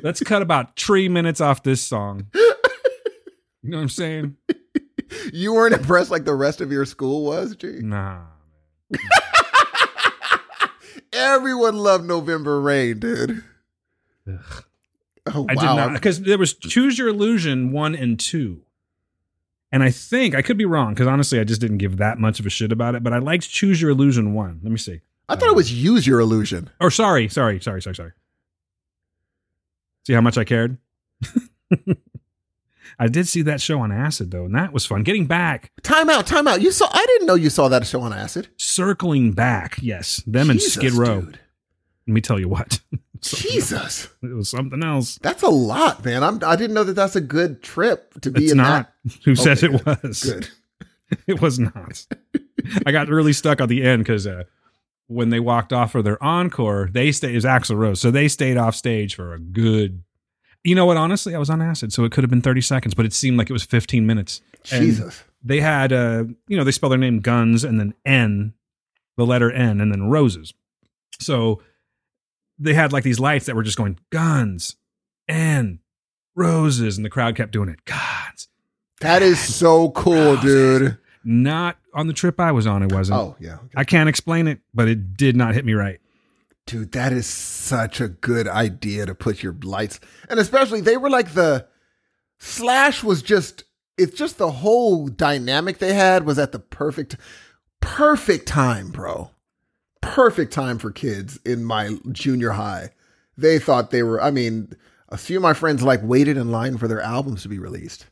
Let's 0.02 0.20
cut 0.22 0.40
about 0.42 0.76
three 0.78 1.08
minutes 1.08 1.40
off 1.40 1.62
this 1.62 1.82
song. 1.82 2.26
You 3.62 3.70
know 3.70 3.76
what 3.78 3.82
I'm 3.82 3.88
saying? 3.88 4.36
You 5.32 5.54
weren't 5.54 5.74
impressed 5.74 6.10
like 6.10 6.24
the 6.24 6.34
rest 6.34 6.60
of 6.60 6.72
your 6.72 6.84
school 6.84 7.24
was, 7.24 7.56
G. 7.56 7.80
Nah. 7.80 8.22
Man 8.90 9.00
Everyone 11.12 11.76
loved 11.76 12.04
November 12.04 12.60
Rain, 12.60 12.98
dude. 12.98 13.44
Ugh. 14.28 14.64
Oh 15.26 15.46
I 15.48 15.54
wow. 15.54 15.60
did 15.60 15.76
not 15.76 15.92
because 15.92 16.22
there 16.22 16.38
was 16.38 16.54
Choose 16.54 16.98
Your 16.98 17.08
Illusion 17.08 17.72
one 17.72 17.94
and 17.94 18.18
two, 18.18 18.62
and 19.70 19.82
I 19.82 19.90
think 19.90 20.34
I 20.34 20.42
could 20.42 20.56
be 20.56 20.64
wrong 20.64 20.94
because 20.94 21.06
honestly 21.06 21.38
I 21.38 21.44
just 21.44 21.60
didn't 21.60 21.78
give 21.78 21.98
that 21.98 22.18
much 22.18 22.40
of 22.40 22.46
a 22.46 22.50
shit 22.50 22.72
about 22.72 22.94
it. 22.94 23.02
But 23.02 23.12
I 23.12 23.18
liked 23.18 23.48
Choose 23.48 23.82
Your 23.82 23.90
Illusion 23.90 24.34
one. 24.34 24.60
Let 24.62 24.72
me 24.72 24.78
see. 24.78 25.00
I 25.28 25.36
thought 25.36 25.50
it 25.50 25.54
was 25.54 25.72
use 25.72 26.08
your 26.08 26.18
illusion. 26.18 26.70
Or 26.80 26.90
sorry, 26.90 27.28
sorry, 27.28 27.60
sorry, 27.60 27.80
sorry, 27.80 27.94
sorry. 27.94 28.12
See 30.04 30.12
how 30.12 30.20
much 30.20 30.36
I 30.36 30.42
cared. 30.42 30.76
I 33.00 33.08
did 33.08 33.26
see 33.26 33.40
that 33.42 33.60
show 33.62 33.80
on 33.80 33.90
acid 33.90 34.30
though, 34.30 34.44
and 34.44 34.54
that 34.54 34.72
was 34.74 34.84
fun. 34.86 35.02
Getting 35.02 35.26
back, 35.26 35.72
Time 35.82 36.10
out, 36.10 36.26
time 36.26 36.46
out. 36.46 36.60
You 36.60 36.70
saw 36.70 36.86
I 36.92 37.04
didn't 37.06 37.26
know 37.26 37.34
you 37.34 37.48
saw 37.50 37.68
that 37.68 37.86
show 37.86 38.02
on 38.02 38.12
acid. 38.12 38.48
circling 38.58 39.32
back. 39.32 39.78
Yes, 39.80 40.22
them 40.26 40.50
and 40.50 40.60
Skid 40.60 40.92
Row. 40.92 41.22
dude. 41.22 41.40
Let 42.06 42.14
me 42.14 42.20
tell 42.20 42.38
you 42.38 42.48
what. 42.48 42.80
Jesus. 43.22 43.72
else. 43.72 44.08
it 44.22 44.34
was 44.34 44.48
something 44.50 44.82
else. 44.82 45.18
That's 45.22 45.42
a 45.42 45.48
lot, 45.48 46.04
man. 46.04 46.22
I'm 46.22 46.40
I 46.44 46.56
didn't 46.56 46.74
know 46.74 46.84
that 46.84 46.94
that's 46.94 47.16
a 47.16 47.20
good 47.20 47.62
trip 47.62 48.20
to 48.20 48.30
be 48.30 48.44
It's 48.44 48.52
in 48.52 48.58
not. 48.58 48.92
Who 49.24 49.34
says 49.34 49.64
Okay, 49.64 49.74
it 49.74 49.86
was? 49.86 50.22
Good. 50.22 50.48
it 51.26 51.40
was 51.40 51.58
not. 51.58 52.06
I 52.86 52.92
got 52.92 53.08
really 53.08 53.32
stuck 53.32 53.60
on 53.60 53.68
the 53.68 53.82
end 53.82 54.02
because 54.04 54.26
uh, 54.26 54.44
when 55.06 55.30
they 55.30 55.40
walked 55.40 55.72
off 55.72 55.92
for 55.92 56.02
their 56.02 56.22
encore, 56.22 56.88
they 56.92 57.12
stayed. 57.12 57.32
It 57.32 57.36
was 57.36 57.44
Axl 57.44 57.76
Rose, 57.76 58.00
so 58.00 58.10
they 58.10 58.28
stayed 58.28 58.56
off 58.56 58.74
stage 58.74 59.14
for 59.14 59.32
a 59.34 59.38
good. 59.38 60.02
You 60.62 60.74
know 60.74 60.84
what? 60.86 60.96
Honestly, 60.96 61.34
I 61.34 61.38
was 61.38 61.48
on 61.50 61.62
acid, 61.62 61.92
so 61.92 62.04
it 62.04 62.12
could 62.12 62.22
have 62.22 62.30
been 62.30 62.42
thirty 62.42 62.60
seconds, 62.60 62.94
but 62.94 63.06
it 63.06 63.12
seemed 63.12 63.38
like 63.38 63.48
it 63.48 63.52
was 63.52 63.62
fifteen 63.62 64.06
minutes. 64.06 64.42
And 64.70 64.84
Jesus. 64.84 65.22
They 65.42 65.60
had, 65.60 65.92
uh, 65.92 66.24
you 66.48 66.56
know, 66.56 66.64
they 66.64 66.70
spell 66.70 66.90
their 66.90 66.98
name 66.98 67.20
Guns 67.20 67.64
and 67.64 67.80
then 67.80 67.94
N, 68.04 68.52
the 69.16 69.24
letter 69.24 69.50
N, 69.50 69.80
and 69.80 69.90
then 69.90 70.10
Roses. 70.10 70.52
So 71.18 71.62
they 72.58 72.74
had 72.74 72.92
like 72.92 73.04
these 73.04 73.18
lights 73.18 73.46
that 73.46 73.56
were 73.56 73.62
just 73.62 73.78
going 73.78 73.98
Guns, 74.10 74.76
N, 75.28 75.80
Roses, 76.34 76.98
and 76.98 77.04
the 77.04 77.10
crowd 77.10 77.36
kept 77.36 77.52
doing 77.52 77.70
it. 77.70 77.84
Guns. 77.86 78.48
That 79.00 79.22
is 79.22 79.40
so 79.40 79.90
cool, 79.92 80.36
dude. 80.36 80.98
Not 81.24 81.78
on 81.94 82.06
the 82.06 82.12
trip 82.12 82.38
I 82.38 82.52
was 82.52 82.66
on. 82.66 82.82
It 82.82 82.92
wasn't. 82.92 83.18
Oh, 83.18 83.36
yeah. 83.40 83.54
okay. 83.54 83.68
I 83.76 83.84
can't 83.84 84.08
explain 84.10 84.46
it, 84.46 84.60
but 84.74 84.88
it 84.88 85.16
did 85.16 85.36
not 85.36 85.54
hit 85.54 85.64
me 85.64 85.72
right. 85.72 86.00
Dude, 86.66 86.92
that 86.92 87.12
is 87.12 87.26
such 87.26 88.00
a 88.00 88.08
good 88.08 88.46
idea 88.46 89.06
to 89.06 89.14
put 89.14 89.42
your 89.42 89.56
lights. 89.62 89.98
And 90.28 90.38
especially 90.38 90.80
they 90.80 90.96
were 90.96 91.10
like 91.10 91.34
the 91.34 91.66
Slash 92.38 93.02
was 93.02 93.22
just 93.22 93.64
it's 93.98 94.16
just 94.16 94.38
the 94.38 94.50
whole 94.50 95.08
dynamic 95.08 95.78
they 95.78 95.92
had 95.92 96.24
was 96.24 96.38
at 96.38 96.52
the 96.52 96.58
perfect 96.58 97.16
perfect 97.80 98.48
time, 98.48 98.90
bro. 98.90 99.30
Perfect 100.00 100.52
time 100.52 100.78
for 100.78 100.90
kids 100.90 101.38
in 101.44 101.64
my 101.64 101.98
junior 102.10 102.50
high. 102.52 102.90
They 103.36 103.58
thought 103.58 103.90
they 103.90 104.02
were 104.02 104.22
I 104.22 104.30
mean, 104.30 104.74
a 105.10 105.18
few 105.18 105.36
of 105.36 105.42
my 105.42 105.52
friends 105.52 105.82
like 105.82 106.00
waited 106.02 106.36
in 106.36 106.50
line 106.50 106.78
for 106.78 106.88
their 106.88 107.00
albums 107.00 107.42
to 107.42 107.48
be 107.48 107.58
released. 107.58 108.06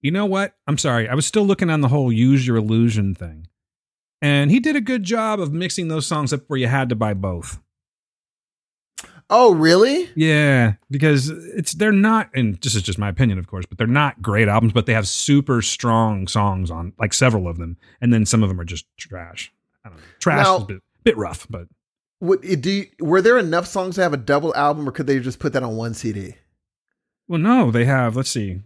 You 0.00 0.10
know 0.10 0.26
what? 0.26 0.54
I'm 0.66 0.78
sorry. 0.78 1.08
I 1.08 1.14
was 1.14 1.26
still 1.26 1.44
looking 1.44 1.70
on 1.70 1.80
the 1.80 1.88
whole 1.88 2.10
use 2.10 2.46
your 2.46 2.56
illusion 2.56 3.14
thing. 3.14 3.46
And 4.22 4.50
he 4.50 4.60
did 4.60 4.76
a 4.76 4.80
good 4.80 5.02
job 5.02 5.40
of 5.40 5.52
mixing 5.52 5.88
those 5.88 6.06
songs 6.06 6.32
up 6.32 6.42
where 6.46 6.58
you 6.58 6.68
had 6.68 6.88
to 6.88 6.94
buy 6.94 7.12
both. 7.12 7.58
Oh, 9.28 9.52
really? 9.54 10.08
Yeah, 10.14 10.74
because 10.90 11.28
it's 11.30 11.72
they're 11.72 11.90
not, 11.90 12.30
and 12.34 12.56
this 12.56 12.74
is 12.74 12.82
just 12.82 12.98
my 12.98 13.08
opinion, 13.08 13.38
of 13.38 13.46
course, 13.46 13.64
but 13.66 13.78
they're 13.78 13.86
not 13.86 14.20
great 14.20 14.46
albums. 14.46 14.72
But 14.74 14.86
they 14.86 14.92
have 14.92 15.08
super 15.08 15.62
strong 15.62 16.28
songs 16.28 16.70
on, 16.70 16.92
like 16.98 17.12
several 17.14 17.48
of 17.48 17.56
them, 17.56 17.78
and 18.00 18.12
then 18.12 18.26
some 18.26 18.42
of 18.42 18.48
them 18.48 18.60
are 18.60 18.64
just 18.64 18.84
trash. 18.98 19.52
I 19.84 19.88
don't 19.88 19.98
know, 19.98 20.04
trash 20.20 20.44
Now- 20.44 20.56
is 20.56 20.62
a 20.62 20.66
bit, 20.66 20.82
bit 21.04 21.16
rough, 21.16 21.46
but 21.48 21.66
do 22.60 22.70
you, 22.70 22.86
were 23.00 23.22
there 23.22 23.38
enough 23.38 23.66
songs 23.66 23.96
to 23.96 24.02
have 24.02 24.12
a 24.12 24.18
double 24.18 24.54
album, 24.54 24.86
or 24.88 24.92
could 24.92 25.06
they 25.08 25.18
just 25.18 25.38
put 25.40 25.52
that 25.54 25.62
on 25.64 25.76
one 25.76 25.94
CD? 25.94 26.36
well, 27.26 27.40
no, 27.40 27.70
they 27.70 27.86
have. 27.86 28.14
Let's 28.16 28.30
see, 28.30 28.60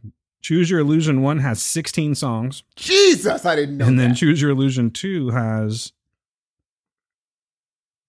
Choose 0.47 0.71
Your 0.71 0.79
Illusion 0.79 1.23
one 1.23 1.39
has 1.39 1.61
sixteen 1.61 2.15
songs, 2.15 2.63
Jesus, 2.77 3.45
I 3.45 3.57
didn't 3.57 3.79
know 3.79 3.87
and 3.87 3.99
then 3.99 4.11
that. 4.11 4.17
Choose 4.17 4.41
Your 4.41 4.53
Illusion 4.53 4.93
two 4.93 5.31
has 5.31 5.93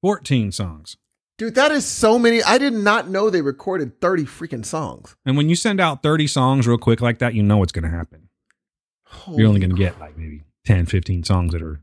fourteen 0.04 0.52
songs. 0.52 0.98
Dude, 1.40 1.56
that 1.56 1.72
is 1.72 1.84
so 1.84 2.20
many. 2.20 2.44
I 2.44 2.60
did 2.60 2.74
not 2.74 3.10
know 3.10 3.32
they 3.32 3.42
recorded 3.42 4.00
30 4.02 4.26
freaking 4.26 4.64
songs. 4.64 5.16
And 5.26 5.36
when 5.36 5.50
you 5.50 5.56
send 5.56 5.80
out 5.80 6.04
30 6.04 6.28
songs 6.28 6.68
real 6.68 6.78
quick 6.78 7.02
like 7.02 7.18
that, 7.20 7.34
you 7.34 7.42
know 7.42 7.58
what's 7.58 7.72
going 7.72 7.84
to 7.84 7.96
happen. 7.96 8.30
You're 9.36 9.48
only 9.48 9.60
going 9.60 9.72
to 9.72 9.76
get 9.76 10.00
like 10.00 10.16
maybe 10.16 10.44
10, 10.66 10.86
15 10.86 11.24
songs 11.24 11.54
that 11.54 11.64
are 11.64 11.82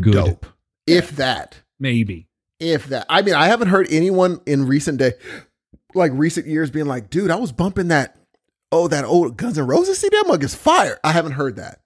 good. 0.00 0.12
dope. 0.14 0.46
If 0.86 1.12
that. 1.12 1.62
Maybe. 1.78 2.26
If 2.58 2.86
that. 2.86 3.06
I 3.08 3.22
mean, 3.22 3.34
I 3.34 3.46
haven't 3.46 3.68
heard 3.68 3.86
anyone 3.90 4.40
in 4.46 4.66
recent 4.66 4.98
day, 4.98 5.12
like 5.94 6.10
recent 6.14 6.46
years, 6.48 6.70
being 6.70 6.86
like, 6.86 7.08
dude, 7.10 7.30
I 7.32 7.36
was 7.36 7.50
bumping 7.50 7.88
that, 7.88 8.16
oh, 8.72 8.88
that 8.88 9.04
old 9.04 9.36
Guns 9.36 9.58
N' 9.58 9.66
Roses 9.66 9.98
CD. 9.98 10.16
That 10.16 10.26
mug 10.26 10.42
is 10.42 10.54
fire. 10.54 10.98
I 11.04 11.12
haven't 11.12 11.32
heard 11.32 11.56
that. 11.56 11.80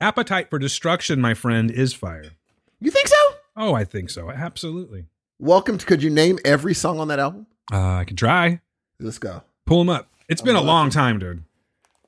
Appetite 0.00 0.50
for 0.50 0.58
Destruction, 0.58 1.20
my 1.20 1.34
friend, 1.34 1.70
is 1.70 1.94
fire. 1.94 2.32
You 2.78 2.90
think 2.90 3.08
so? 3.08 3.16
Oh, 3.56 3.74
I 3.74 3.84
think 3.84 4.10
so. 4.10 4.30
Absolutely. 4.30 5.06
Welcome 5.38 5.78
to, 5.78 5.86
could 5.86 6.02
you 6.02 6.10
name 6.10 6.38
every 6.44 6.74
song 6.74 7.00
on 7.00 7.08
that 7.08 7.18
album? 7.18 7.46
Uh, 7.72 7.94
I 7.94 8.04
could 8.04 8.18
try. 8.18 8.60
Let's 9.00 9.18
go. 9.18 9.42
Pull 9.64 9.78
them 9.78 9.88
up. 9.88 10.08
It's 10.28 10.42
been 10.42 10.56
a 10.56 10.60
I'm 10.60 10.66
long 10.66 10.90
time, 10.90 11.18
dude. 11.18 11.42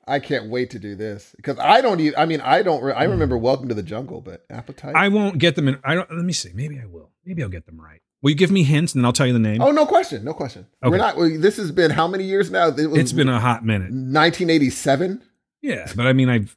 I 0.07 0.19
can't 0.19 0.49
wait 0.49 0.71
to 0.71 0.79
do 0.79 0.95
this 0.95 1.33
because 1.35 1.59
I 1.59 1.81
don't 1.81 1.99
even, 1.99 2.17
I 2.19 2.25
mean, 2.25 2.41
I 2.41 2.63
don't, 2.63 2.83
re- 2.83 2.93
I 2.93 3.03
remember 3.03 3.37
Welcome 3.37 3.67
to 3.69 3.75
the 3.75 3.83
Jungle, 3.83 4.21
but 4.21 4.45
Appetite. 4.49 4.95
I 4.95 5.07
won't 5.09 5.37
get 5.37 5.55
them 5.55 5.67
in. 5.67 5.79
I 5.83 5.93
don't. 5.93 6.09
Let 6.11 6.25
me 6.25 6.33
see. 6.33 6.49
Maybe 6.53 6.79
I 6.79 6.85
will. 6.85 7.11
Maybe 7.25 7.43
I'll 7.43 7.49
get 7.49 7.67
them 7.67 7.79
right. 7.79 8.01
Will 8.21 8.31
you 8.31 8.35
give 8.35 8.51
me 8.51 8.63
hints 8.63 8.93
and 8.93 9.01
then 9.01 9.05
I'll 9.05 9.13
tell 9.13 9.27
you 9.27 9.33
the 9.33 9.39
name? 9.39 9.61
oh, 9.61 9.71
no 9.71 9.85
question. 9.85 10.23
No 10.25 10.33
question. 10.33 10.67
Okay. 10.83 10.89
We're 10.91 10.97
not, 10.97 11.15
this 11.41 11.55
has 11.57 11.71
been 11.71 11.89
how 11.91 12.07
many 12.07 12.25
years 12.25 12.51
now? 12.51 12.67
It 12.67 12.75
it's 12.77 13.13
been 13.13 13.29
a 13.29 13.39
hot 13.39 13.63
minute. 13.63 13.91
1987. 13.91 15.21
Yeah, 15.61 15.91
but 15.95 16.05
I 16.07 16.13
mean, 16.13 16.29
I've. 16.29 16.55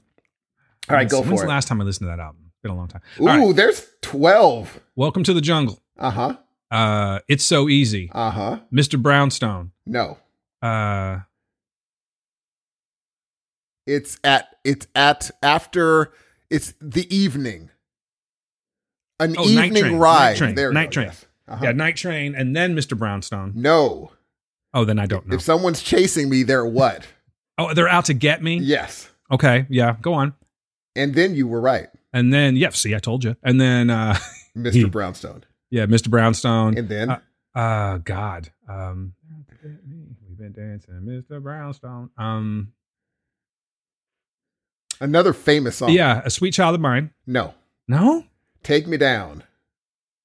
All 0.88 0.96
right, 0.96 1.08
go 1.08 1.20
When's 1.20 1.40
for 1.40 1.46
the 1.46 1.50
last 1.50 1.68
time 1.68 1.80
I 1.80 1.84
listened 1.84 2.06
to 2.06 2.16
that 2.16 2.20
album? 2.20 2.42
It's 2.48 2.58
been 2.62 2.72
a 2.72 2.76
long 2.76 2.88
time. 2.88 3.02
Ooh, 3.20 3.26
right. 3.26 3.56
there's 3.56 3.86
12. 4.02 4.80
Welcome 4.96 5.22
to 5.24 5.32
the 5.32 5.40
Jungle. 5.40 5.80
Uh 5.98 6.10
huh. 6.10 6.36
Uh, 6.70 7.20
it's 7.28 7.44
so 7.44 7.68
easy. 7.68 8.10
Uh 8.12 8.30
huh. 8.30 8.58
Mr. 8.72 9.00
Brownstone. 9.00 9.70
No. 9.86 10.18
Uh, 10.60 11.20
It's 13.86 14.18
at 14.24 14.48
it's 14.64 14.86
at 14.94 15.30
after 15.42 16.12
it's 16.50 16.74
the 16.80 17.12
evening. 17.14 17.70
An 19.20 19.36
Oh, 19.38 19.44
Night 19.44 19.66
evening 19.66 19.82
Train. 19.82 19.98
ride. 19.98 20.28
Night 20.30 20.36
Train. 20.38 20.54
There 20.54 20.72
Night 20.72 20.90
Train. 20.92 21.06
yes. 21.08 21.26
Uh-huh. 21.53 21.64
yeah, 21.64 21.72
Night 21.72 21.96
Train, 21.96 22.34
and 22.34 22.55
then 22.57 22.74
Mr. 22.74 22.96
Brownstone. 22.96 23.53
No. 23.55 24.12
Oh, 24.74 24.84
then 24.84 24.98
I 24.98 25.07
don't 25.07 25.26
know. 25.28 25.34
If 25.36 25.42
someone's 25.42 25.82
chasing 25.82 26.28
me, 26.30 26.42
they're 26.42 26.66
what? 26.66 27.07
Oh, 27.59 27.74
they're 27.74 27.88
out 27.88 28.07
to 28.07 28.14
get 28.14 28.42
me. 28.42 28.57
yes. 28.57 29.11
Okay, 29.30 29.66
yeah, 29.68 29.96
go 30.00 30.14
on. 30.14 30.32
And 30.96 31.14
then 31.14 31.34
you 31.34 31.46
were 31.46 31.61
right, 31.61 31.88
And 32.14 32.32
then, 32.32 32.57
yeah, 32.57 32.70
see, 32.70 32.94
I 32.94 32.98
told 32.98 33.24
you. 33.24 33.36
And 33.42 33.61
then, 33.61 33.90
uh, 33.90 34.16
Mr. 34.57 34.72
He- 34.72 34.84
Brownstone. 34.86 35.44
yeah, 35.70 35.84
Mr. 35.84 36.09
Brownstone. 36.11 36.78
And 36.78 36.88
then 36.88 37.11
Uh, 37.11 37.18
uh 37.55 37.98
God. 37.98 38.48
Um, 38.68 39.12
we've 39.62 40.38
been 40.38 40.53
dancing, 40.53 40.94
Mr. 41.05 41.42
Brownstone. 41.42 42.09
Um, 42.16 42.72
another 45.00 45.32
famous 45.32 45.76
song. 45.76 45.90
yeah, 45.90 46.22
a 46.24 46.30
sweet 46.30 46.53
child 46.55 46.74
of 46.74 46.80
mine. 46.80 47.11
No. 47.26 47.55
No. 47.86 48.24
Take 48.62 48.86
me 48.86 48.96
down. 48.96 49.44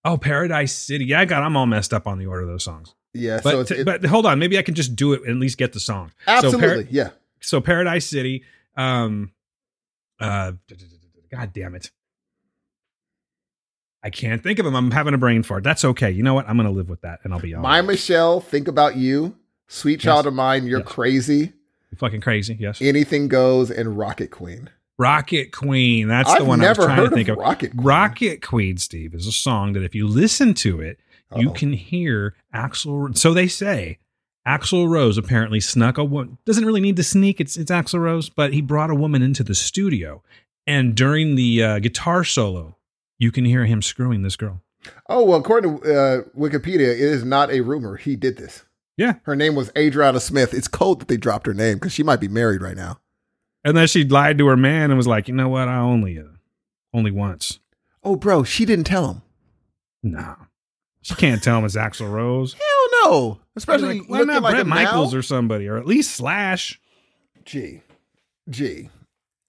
Oh, 0.07 0.17
Paradise 0.17 0.73
City. 0.73 1.05
Yeah, 1.05 1.19
I 1.19 1.25
got. 1.25 1.43
I'm 1.43 1.57
all 1.57 1.65
messed 1.65 1.93
up 1.93 2.07
on 2.07 2.17
the 2.17 2.25
order 2.27 2.43
of 2.43 2.47
those 2.47 2.63
songs. 2.63 2.93
Yeah. 3.13 3.39
But 3.43 3.51
so 3.51 3.59
it's, 3.61 3.71
it- 3.71 3.85
but 3.85 4.05
hold 4.05 4.25
on, 4.25 4.39
maybe 4.39 4.57
I 4.57 4.61
can 4.61 4.73
just 4.75 4.95
do 4.95 5.13
it 5.13 5.21
and 5.21 5.31
at 5.31 5.37
least 5.37 5.57
get 5.57 5.73
the 5.73 5.79
song. 5.79 6.11
So, 6.25 6.31
absolutely. 6.31 6.83
Par- 6.85 6.91
yeah. 6.91 7.09
so 7.41 7.59
Paradise 7.61 8.05
City. 8.05 8.43
Um, 8.75 9.31
uh, 10.19 10.53
God 11.31 11.51
damn 11.53 11.75
it. 11.75 11.91
I 14.03 14.09
can't 14.09 14.41
think 14.41 14.59
of 14.59 14.65
them. 14.65 14.75
I'm 14.75 14.91
having 14.91 15.13
a 15.13 15.17
brain 15.17 15.43
fart. 15.43 15.63
That's 15.63 15.83
okay. 15.83 16.11
You 16.11 16.23
know 16.23 16.33
what? 16.33 16.47
I'm 16.47 16.55
going 16.55 16.67
to 16.69 16.73
live 16.73 16.87
with 16.89 17.01
that 17.01 17.19
and 17.23 17.33
I'll 17.33 17.39
be 17.39 17.53
all 17.55 17.61
My 17.61 17.79
right. 17.79 17.87
Michelle, 17.87 18.39
think 18.39 18.67
about 18.67 18.95
you. 18.95 19.35
Sweet 19.67 19.99
child 19.99 20.25
Yes. 20.25 20.27
of 20.27 20.33
mine, 20.33 20.65
you're 20.67 20.79
Yes. 20.79 20.87
crazy. 20.87 21.53
You're 21.91 21.97
fucking 21.97 22.21
crazy. 22.21 22.55
Yes. 22.59 22.81
Anything 22.81 23.27
goes 23.27 23.69
and 23.71 23.97
Rocket 23.97 24.31
Queen. 24.31 24.69
Rocket 24.97 25.51
Queen. 25.51 26.07
That's 26.07 26.29
I've 26.29 26.39
the 26.39 26.45
one 26.45 26.61
I 26.63 26.69
was 26.69 26.77
trying 26.77 27.03
to 27.09 27.15
think 27.15 27.27
of. 27.29 27.37
Rocket 27.37 27.71
Queen. 27.71 27.85
Rocket 27.85 28.41
Queen, 28.45 28.77
Steve, 28.77 29.13
is 29.13 29.27
a 29.27 29.31
song 29.31 29.73
that 29.73 29.83
if 29.83 29.93
you 29.93 30.07
listen 30.07 30.53
to 30.55 30.81
it, 30.81 30.99
you 31.35 31.49
Uh-oh. 31.49 31.53
can 31.53 31.73
hear 31.73 32.35
Axl. 32.53 33.15
So 33.17 33.33
they 33.33 33.47
say 33.47 33.99
Axl 34.47 34.87
Rose 34.89 35.17
apparently 35.17 35.59
snuck 35.59 35.97
a 35.97 36.03
woman. 36.03 36.37
Doesn't 36.45 36.65
really 36.65 36.81
need 36.81 36.95
to 36.95 37.03
sneak. 37.03 37.39
It's 37.41 37.57
it's 37.57 37.69
Axl 37.71 37.99
Rose, 37.99 38.29
but 38.29 38.53
he 38.53 38.61
brought 38.61 38.89
a 38.89 38.95
woman 38.95 39.21
into 39.21 39.43
the 39.43 39.55
studio, 39.55 40.23
and 40.65 40.95
during 40.95 41.35
the 41.35 41.61
uh, 41.63 41.79
guitar 41.79 42.23
solo, 42.23 42.77
you 43.19 43.31
can 43.31 43.45
hear 43.45 43.65
him 43.65 43.81
screwing 43.81 44.23
this 44.23 44.35
girl. 44.35 44.61
Oh 45.09 45.23
well, 45.25 45.39
according 45.39 45.79
to 45.81 45.83
uh, 45.83 46.21
Wikipedia, 46.37 46.87
it 46.89 46.99
is 46.99 47.23
not 47.25 47.51
a 47.51 47.59
rumor. 47.61 47.97
He 47.97 48.15
did 48.15 48.37
this. 48.37 48.63
Yeah, 48.95 49.15
Her 49.23 49.35
name 49.35 49.53
was 49.53 49.69
Adriana 49.77 50.19
Smith. 50.19 50.55
It's 50.55 50.67
cold 50.67 51.01
that 51.01 51.07
they 51.07 51.17
dropped 51.17 51.45
her 51.45 51.53
name 51.53 51.75
because 51.75 51.91
she 51.93 52.01
might 52.01 52.19
be 52.19 52.27
married 52.27 52.63
right 52.63 52.75
now. 52.75 52.99
And 53.68 53.76
then 53.76 53.86
she 53.88 54.05
lied 54.05 54.38
to 54.38 54.47
her 54.47 54.55
man 54.55 54.91
and 54.91 54.97
was 54.97 55.07
like, 55.07 55.28
you 55.28 55.34
know 55.34 55.49
what? 55.49 55.68
I 55.68 55.76
only 55.76 56.18
uh, 56.18 56.24
only 56.93 57.11
once. 57.11 57.59
Oh, 58.01 58.15
bro, 58.15 58.43
she 58.45 58.63
didn't 58.63 58.86
tell 58.86 59.11
him. 59.11 59.22
No, 60.01 60.36
she 61.01 61.15
can't 61.15 61.43
tell 61.43 61.57
him 61.59 61.65
it's 61.65 61.76
Axl 61.76 62.09
Rose. 62.09 62.53
Hell 62.53 63.03
no. 63.11 63.39
Especially 63.57 63.99
like, 63.99 64.09
why 64.09 64.22
not 64.22 64.41
like 64.41 64.53
Bret 64.53 64.68
Michaels 64.68 65.11
now. 65.11 65.20
or 65.20 65.22
somebody, 65.22 65.68
or 65.68 65.76
at 65.78 65.86
least 65.86 66.11
Slash? 66.15 66.80
Gee, 67.43 67.82
gee. 68.49 68.89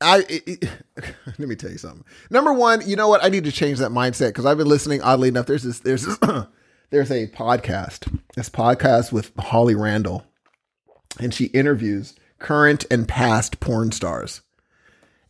I 0.01 0.25
it, 0.29 0.43
it- 0.65 0.69
let 1.27 1.39
me 1.39 1.55
tell 1.55 1.71
you 1.71 1.79
something. 1.79 2.05
Number 2.29 2.53
one, 2.53 2.83
you 2.89 2.97
know 2.97 3.07
what? 3.07 3.23
I 3.23 3.29
need 3.29 3.45
to 3.45 3.53
change 3.53 3.79
that 3.79 3.93
mindset 3.93 4.31
because 4.31 4.47
I've 4.47 4.59
been 4.59 4.67
listening. 4.67 5.01
Oddly 5.01 5.29
enough, 5.29 5.47
there's 5.47 5.63
this 5.63 5.79
there's 5.79 6.05
this, 6.05 6.19
there's 6.91 7.13
a 7.13 7.29
podcast. 7.29 8.19
This 8.35 8.51
podcast 8.51 9.13
with 9.13 9.31
Holly 9.39 9.77
Randall, 9.77 10.27
and 11.21 11.33
she 11.33 11.45
interviews 11.47 12.17
current 12.39 12.85
and 12.91 13.09
past 13.09 13.61
porn 13.61 13.93
stars, 13.93 14.43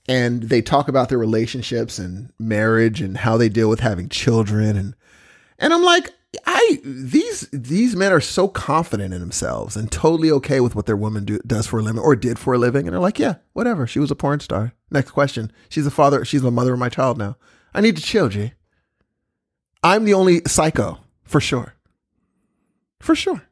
and 0.09 0.45
they 0.45 0.63
talk 0.63 0.89
about 0.89 1.09
their 1.09 1.19
relationships 1.19 1.99
and 1.99 2.33
marriage 2.39 3.01
and 3.01 3.19
how 3.19 3.37
they 3.37 3.49
deal 3.49 3.69
with 3.69 3.81
having 3.81 4.09
children 4.09 4.77
and 4.77 4.95
and 5.59 5.73
I'm 5.73 5.83
like, 5.83 6.13
I 6.47 6.79
these 6.85 7.49
these 7.53 7.97
men 7.97 8.13
are 8.13 8.21
so 8.21 8.49
confident 8.49 9.15
in 9.15 9.21
themselves 9.21 9.77
and 9.77 9.91
totally 9.91 10.31
okay 10.33 10.61
with 10.61 10.75
what 10.75 10.87
their 10.87 10.97
woman 10.97 11.25
do, 11.25 11.39
does 11.47 11.67
for 11.67 11.81
a 11.81 11.83
living 11.83 12.01
or 12.01 12.15
did 12.15 12.39
for 12.39 12.55
a 12.55 12.59
living, 12.59 12.87
and 12.87 12.93
they're 12.93 13.01
like, 13.01 13.19
yeah, 13.19 13.37
whatever. 13.55 13.87
She 13.87 13.99
was 13.99 14.11
a 14.11 14.17
porn 14.17 14.41
star. 14.41 14.73
Next 14.91 15.11
question. 15.11 15.51
She's 15.69 15.87
a 15.87 15.91
father. 15.91 16.25
She's 16.25 16.43
the 16.43 16.51
mother 16.51 16.75
of 16.75 16.79
my 16.79 16.89
child 16.89 17.19
now. 17.19 17.37
I 17.75 17.81
need 17.81 17.97
to 17.97 18.03
chill, 18.03 18.29
G. 18.29 18.53
I'm 19.83 20.05
the 20.05 20.15
only 20.15 20.43
psycho 20.47 20.99
for 21.25 21.41
sure. 21.41 21.75
For 23.01 23.15
sure. 23.15 23.48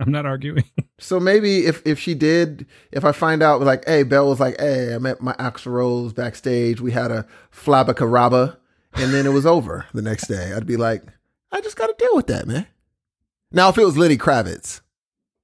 I'm 0.06 0.10
not 0.10 0.24
arguing. 0.24 0.64
So 0.98 1.20
maybe 1.20 1.66
if 1.66 1.82
if 1.86 1.98
she 1.98 2.14
did, 2.14 2.66
if 2.90 3.04
I 3.04 3.12
find 3.12 3.42
out 3.42 3.60
like, 3.60 3.86
hey, 3.86 4.02
Belle 4.02 4.28
was 4.28 4.40
like, 4.40 4.58
hey, 4.58 4.94
I 4.94 4.98
met 4.98 5.20
my 5.20 5.34
Axl 5.34 5.72
Rose 5.72 6.12
backstage. 6.12 6.80
We 6.80 6.92
had 6.92 7.10
a 7.10 7.26
flabacaraba, 7.52 8.56
and 8.94 9.12
then 9.12 9.26
it 9.26 9.30
was 9.30 9.44
over 9.44 9.86
the 9.92 10.02
next 10.02 10.26
day. 10.26 10.52
I'd 10.54 10.66
be 10.66 10.76
like, 10.76 11.04
I 11.52 11.60
just 11.60 11.76
got 11.76 11.86
to 11.86 11.94
deal 11.98 12.16
with 12.16 12.28
that, 12.28 12.46
man. 12.46 12.66
Now, 13.52 13.68
if 13.68 13.76
it 13.76 13.84
was 13.84 13.98
Lenny 13.98 14.16
Kravitz, 14.16 14.80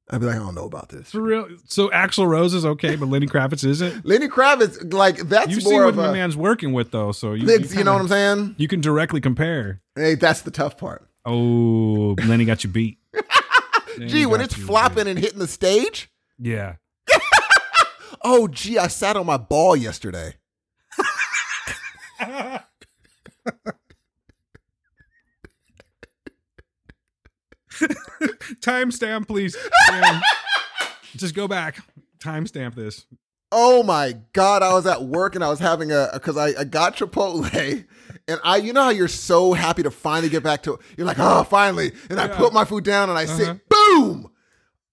I'd 0.08 0.20
be 0.20 0.26
like, 0.26 0.36
I 0.36 0.38
don't 0.38 0.54
know 0.54 0.64
about 0.64 0.88
this. 0.88 1.10
For 1.10 1.20
real. 1.20 1.48
So 1.66 1.88
Axl 1.88 2.26
Rose 2.26 2.54
is 2.54 2.64
okay, 2.64 2.96
but 2.96 3.08
Lenny 3.08 3.26
Kravitz 3.26 3.64
isn't. 3.64 4.04
Lenny 4.06 4.28
Kravitz, 4.28 4.92
like 4.92 5.18
that's 5.28 5.50
You 5.50 5.60
see 5.60 5.78
what 5.78 5.94
my 5.96 6.12
man's 6.12 6.36
working 6.36 6.72
with, 6.72 6.92
though. 6.92 7.12
So 7.12 7.34
you, 7.34 7.46
you, 7.46 7.58
you, 7.58 7.84
know 7.84 7.92
what 7.92 8.02
I'm 8.02 8.08
saying? 8.08 8.54
You 8.56 8.68
can 8.68 8.80
directly 8.80 9.20
compare. 9.20 9.82
Hey, 9.96 10.14
that's 10.14 10.42
the 10.42 10.50
tough 10.50 10.78
part. 10.78 11.06
Oh, 11.26 12.14
Lenny 12.26 12.44
got 12.44 12.64
you 12.64 12.70
beat. 12.70 12.98
Gee, 13.98 14.26
when 14.26 14.40
it's 14.40 14.54
flopping 14.54 15.06
and 15.08 15.18
hitting 15.18 15.38
the 15.38 15.46
stage. 15.46 16.10
Yeah. 16.38 16.76
oh, 18.24 18.48
gee, 18.48 18.78
I 18.78 18.88
sat 18.88 19.16
on 19.16 19.26
my 19.26 19.36
ball 19.36 19.76
yesterday. 19.76 20.34
Timestamp, 28.60 29.26
please. 29.28 29.56
Yeah. 29.90 30.20
Just 31.16 31.34
go 31.34 31.48
back. 31.48 31.78
Timestamp 32.18 32.74
this. 32.74 33.06
Oh 33.52 33.82
my 33.82 34.16
god! 34.32 34.62
I 34.62 34.72
was 34.72 34.86
at 34.86 35.04
work 35.04 35.34
and 35.34 35.44
I 35.44 35.48
was 35.48 35.60
having 35.60 35.92
a 35.92 36.10
because 36.12 36.36
I, 36.36 36.48
I 36.60 36.64
got 36.64 36.96
Chipotle 36.96 37.50
And 38.28 38.40
I, 38.42 38.56
you 38.56 38.72
know 38.72 38.82
how 38.84 38.90
you're 38.90 39.06
so 39.08 39.52
happy 39.52 39.82
to 39.84 39.90
finally 39.90 40.28
get 40.28 40.42
back 40.42 40.64
to, 40.64 40.78
you're 40.96 41.06
like, 41.06 41.18
oh, 41.20 41.44
finally. 41.44 41.92
And 42.10 42.18
I 42.18 42.26
put 42.26 42.52
my 42.52 42.64
food 42.64 42.82
down 42.84 43.08
and 43.08 43.16
I 43.18 43.24
Uh-huh. 43.24 43.36
sit, 43.36 43.68
boom. 43.68 44.30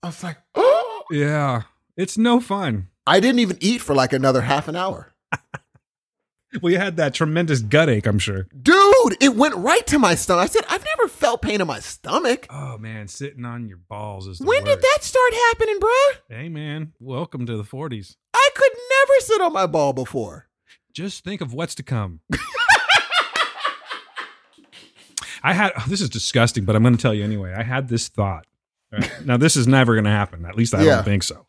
I 0.04 0.08
was 0.08 0.24
like, 0.24 0.38
oh. 0.56 1.04
Yeah. 1.10 1.64
It's 1.98 2.18
no 2.18 2.40
fun. 2.40 2.90
I 3.08 3.20
didn't 3.20 3.40
even 3.40 3.58
eat 3.60 3.82
for 3.82 3.96
like 3.96 4.14
another 4.14 4.42
half 4.42 4.68
an 4.68 4.76
hour. 4.76 5.14
Well, 6.62 6.72
you 6.72 6.78
had 6.78 6.98
that 6.98 7.16
tremendous 7.16 7.62
gut 7.62 7.90
ache, 7.90 8.06
I'm 8.06 8.20
sure. 8.20 8.46
Dude, 8.62 9.18
it 9.20 9.36
went 9.36 9.56
right 9.56 9.86
to 9.88 9.98
my 9.98 10.14
stomach. 10.14 10.44
I 10.44 10.46
said, 10.46 10.62
I've 10.70 10.86
never 10.98 11.08
felt 11.10 11.42
pain 11.42 11.62
in 11.62 11.66
my 11.66 11.80
stomach. 11.80 12.46
Oh 12.52 12.78
man, 12.78 13.08
sitting 13.08 13.44
on 13.44 13.68
your 13.68 13.80
balls 13.80 14.28
is 14.28 14.38
the 14.38 14.46
When 14.46 14.64
did 14.64 14.80
that 14.80 15.00
start 15.02 15.34
happening, 15.34 15.80
bruh? 15.80 16.12
Hey 16.30 16.50
man, 16.50 16.94
welcome 17.00 17.48
to 17.48 17.58
the 17.58 17.64
40s. 17.64 18.18
I 18.36 18.50
could 18.54 18.72
never 18.72 19.20
sit 19.22 19.42
on 19.42 19.52
my 19.52 19.66
ball 19.66 19.94
before. 19.94 20.48
Just 20.94 21.24
think 21.24 21.42
of 21.42 21.56
what's 21.56 21.74
to 21.74 21.82
come. 21.84 22.20
I 25.44 25.54
had 25.54 25.72
oh, 25.78 25.86
this 25.90 26.02
is 26.02 26.10
disgusting, 26.10 26.66
but 26.66 26.76
I'm 26.76 26.84
going 26.84 26.96
to 26.96 27.02
tell 27.02 27.14
you 27.14 27.24
anyway. 27.24 27.54
I 27.54 27.64
had 27.64 27.90
this 27.90 28.08
thought. 28.08 28.46
Right? 28.92 29.12
now 29.26 29.38
this 29.38 29.56
is 29.56 29.68
never 29.68 29.94
going 29.96 30.06
to 30.06 30.12
happen. 30.12 30.46
At 30.46 30.56
least 30.56 30.76
I 30.76 30.84
Yeah. 30.84 30.96
don't 30.98 31.04
think 31.06 31.24
so. 31.24 31.46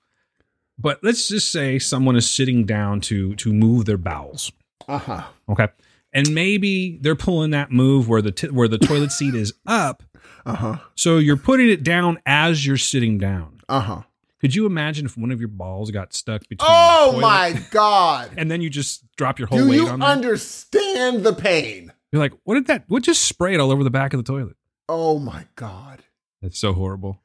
But 0.79 0.99
let's 1.05 1.29
just 1.29 1.53
say 1.53 1.79
someone 1.79 2.17
is 2.17 2.29
sitting 2.29 2.65
down 2.65 3.01
to 3.03 3.35
to 3.37 3.53
move 3.53 3.85
their 3.85 3.99
bowels. 3.99 4.51
Uh 4.89 4.99
huh. 4.99 5.23
Okay, 5.49 5.69
and 6.13 6.35
maybe 6.35 6.99
they're 7.01 7.15
pulling 7.15 7.51
that 7.53 7.71
move 7.71 8.09
where 8.09 8.21
the 8.23 8.33
t- 8.33 8.49
where 8.49 8.67
the 8.69 8.79
toilet 8.79 9.13
seat 9.19 9.35
is 9.35 9.53
up. 9.67 10.03
Uh 10.45 10.55
huh. 10.57 10.77
So 10.97 11.19
you're 11.19 11.37
putting 11.37 11.69
it 11.71 11.83
down 11.85 12.19
as 12.27 12.67
you're 12.67 12.77
sitting 12.77 13.19
down. 13.19 13.61
Uh 13.69 13.81
huh. 13.81 14.03
Could 14.41 14.55
you 14.55 14.67
imagine 14.67 15.07
if 15.07 15.17
one 15.17 15.31
of 15.31 15.39
your 15.41 15.49
balls 15.49 15.91
got 15.91 16.13
stuck 16.13 16.43
between? 16.49 16.69
Oh 16.71 17.19
my 17.21 17.59
God. 17.71 18.31
And 18.37 18.51
then 18.51 18.61
you 18.61 18.69
just 18.69 19.05
drop 19.17 19.39
your 19.39 19.49
whole 19.49 19.59
Do 19.61 19.69
weight 19.71 19.77
you 19.77 19.89
on 19.89 20.01
there. 20.01 20.09
understand 20.11 21.25
the 21.25 21.33
pain? 21.33 21.94
You're 22.15 22.23
like, 22.23 22.35
what 22.45 22.55
did 22.55 22.69
that? 22.69 22.85
What 22.87 23.03
just 23.03 23.25
sprayed 23.25 23.59
all 23.59 23.73
over 23.73 23.83
the 23.83 23.91
back 23.91 24.13
of 24.15 24.19
the 24.25 24.33
toilet? 24.33 24.55
Oh 24.89 25.19
my 25.19 25.47
God. 25.57 26.05
It's 26.43 26.61
so 26.61 26.73
horrible. 26.73 27.21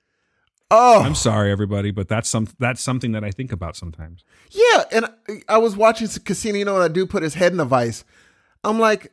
Oh, 0.71 1.03
I'm 1.03 1.13
sorry, 1.13 1.51
everybody, 1.51 1.91
but 1.91 2.07
that's 2.09 2.27
some 2.27 2.47
that's 2.57 2.81
something 2.81 3.11
that 3.11 3.23
I 3.23 3.29
think 3.29 3.51
about 3.51 3.75
sometimes. 3.75 4.23
Yeah, 4.49 4.85
and 4.91 5.05
I- 5.47 5.59
was 5.59 5.75
watching 5.77 6.07
Casino, 6.25 6.57
you 6.57 6.65
know, 6.65 6.73
and 6.73 6.83
I 6.83 6.87
do 6.87 7.05
put 7.05 7.21
his 7.21 7.35
head 7.35 7.53
in 7.53 7.59
a 7.59 7.65
vice. 7.65 8.03
I'm 8.63 8.79
like, 8.79 9.11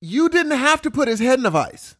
you 0.00 0.30
didn't 0.30 0.56
have 0.56 0.80
to 0.80 0.90
put 0.90 1.06
his 1.06 1.20
head 1.20 1.38
in 1.38 1.44
a 1.44 1.50
vice. 1.50 1.96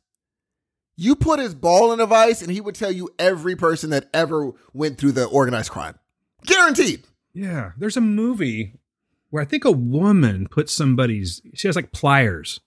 You 0.96 1.14
put 1.14 1.40
his 1.40 1.54
ball 1.54 1.92
in 1.92 2.00
a 2.00 2.06
vice, 2.06 2.40
and 2.40 2.50
he 2.50 2.62
would 2.62 2.74
tell 2.74 2.90
you 2.90 3.10
every 3.18 3.54
person 3.54 3.90
that 3.90 4.08
ever 4.14 4.52
went 4.72 4.96
through 4.96 5.12
the 5.12 5.26
organized 5.26 5.70
crime. 5.72 5.98
Guaranteed. 6.46 7.04
Yeah, 7.34 7.72
there's 7.76 7.98
a 7.98 8.00
movie 8.00 8.72
where 9.28 9.42
I 9.42 9.46
think 9.46 9.66
a 9.66 9.70
woman 9.72 10.48
put 10.50 10.70
somebody's. 10.70 11.42
She 11.52 11.68
has 11.68 11.76
like 11.76 11.92
pliers, 11.92 12.60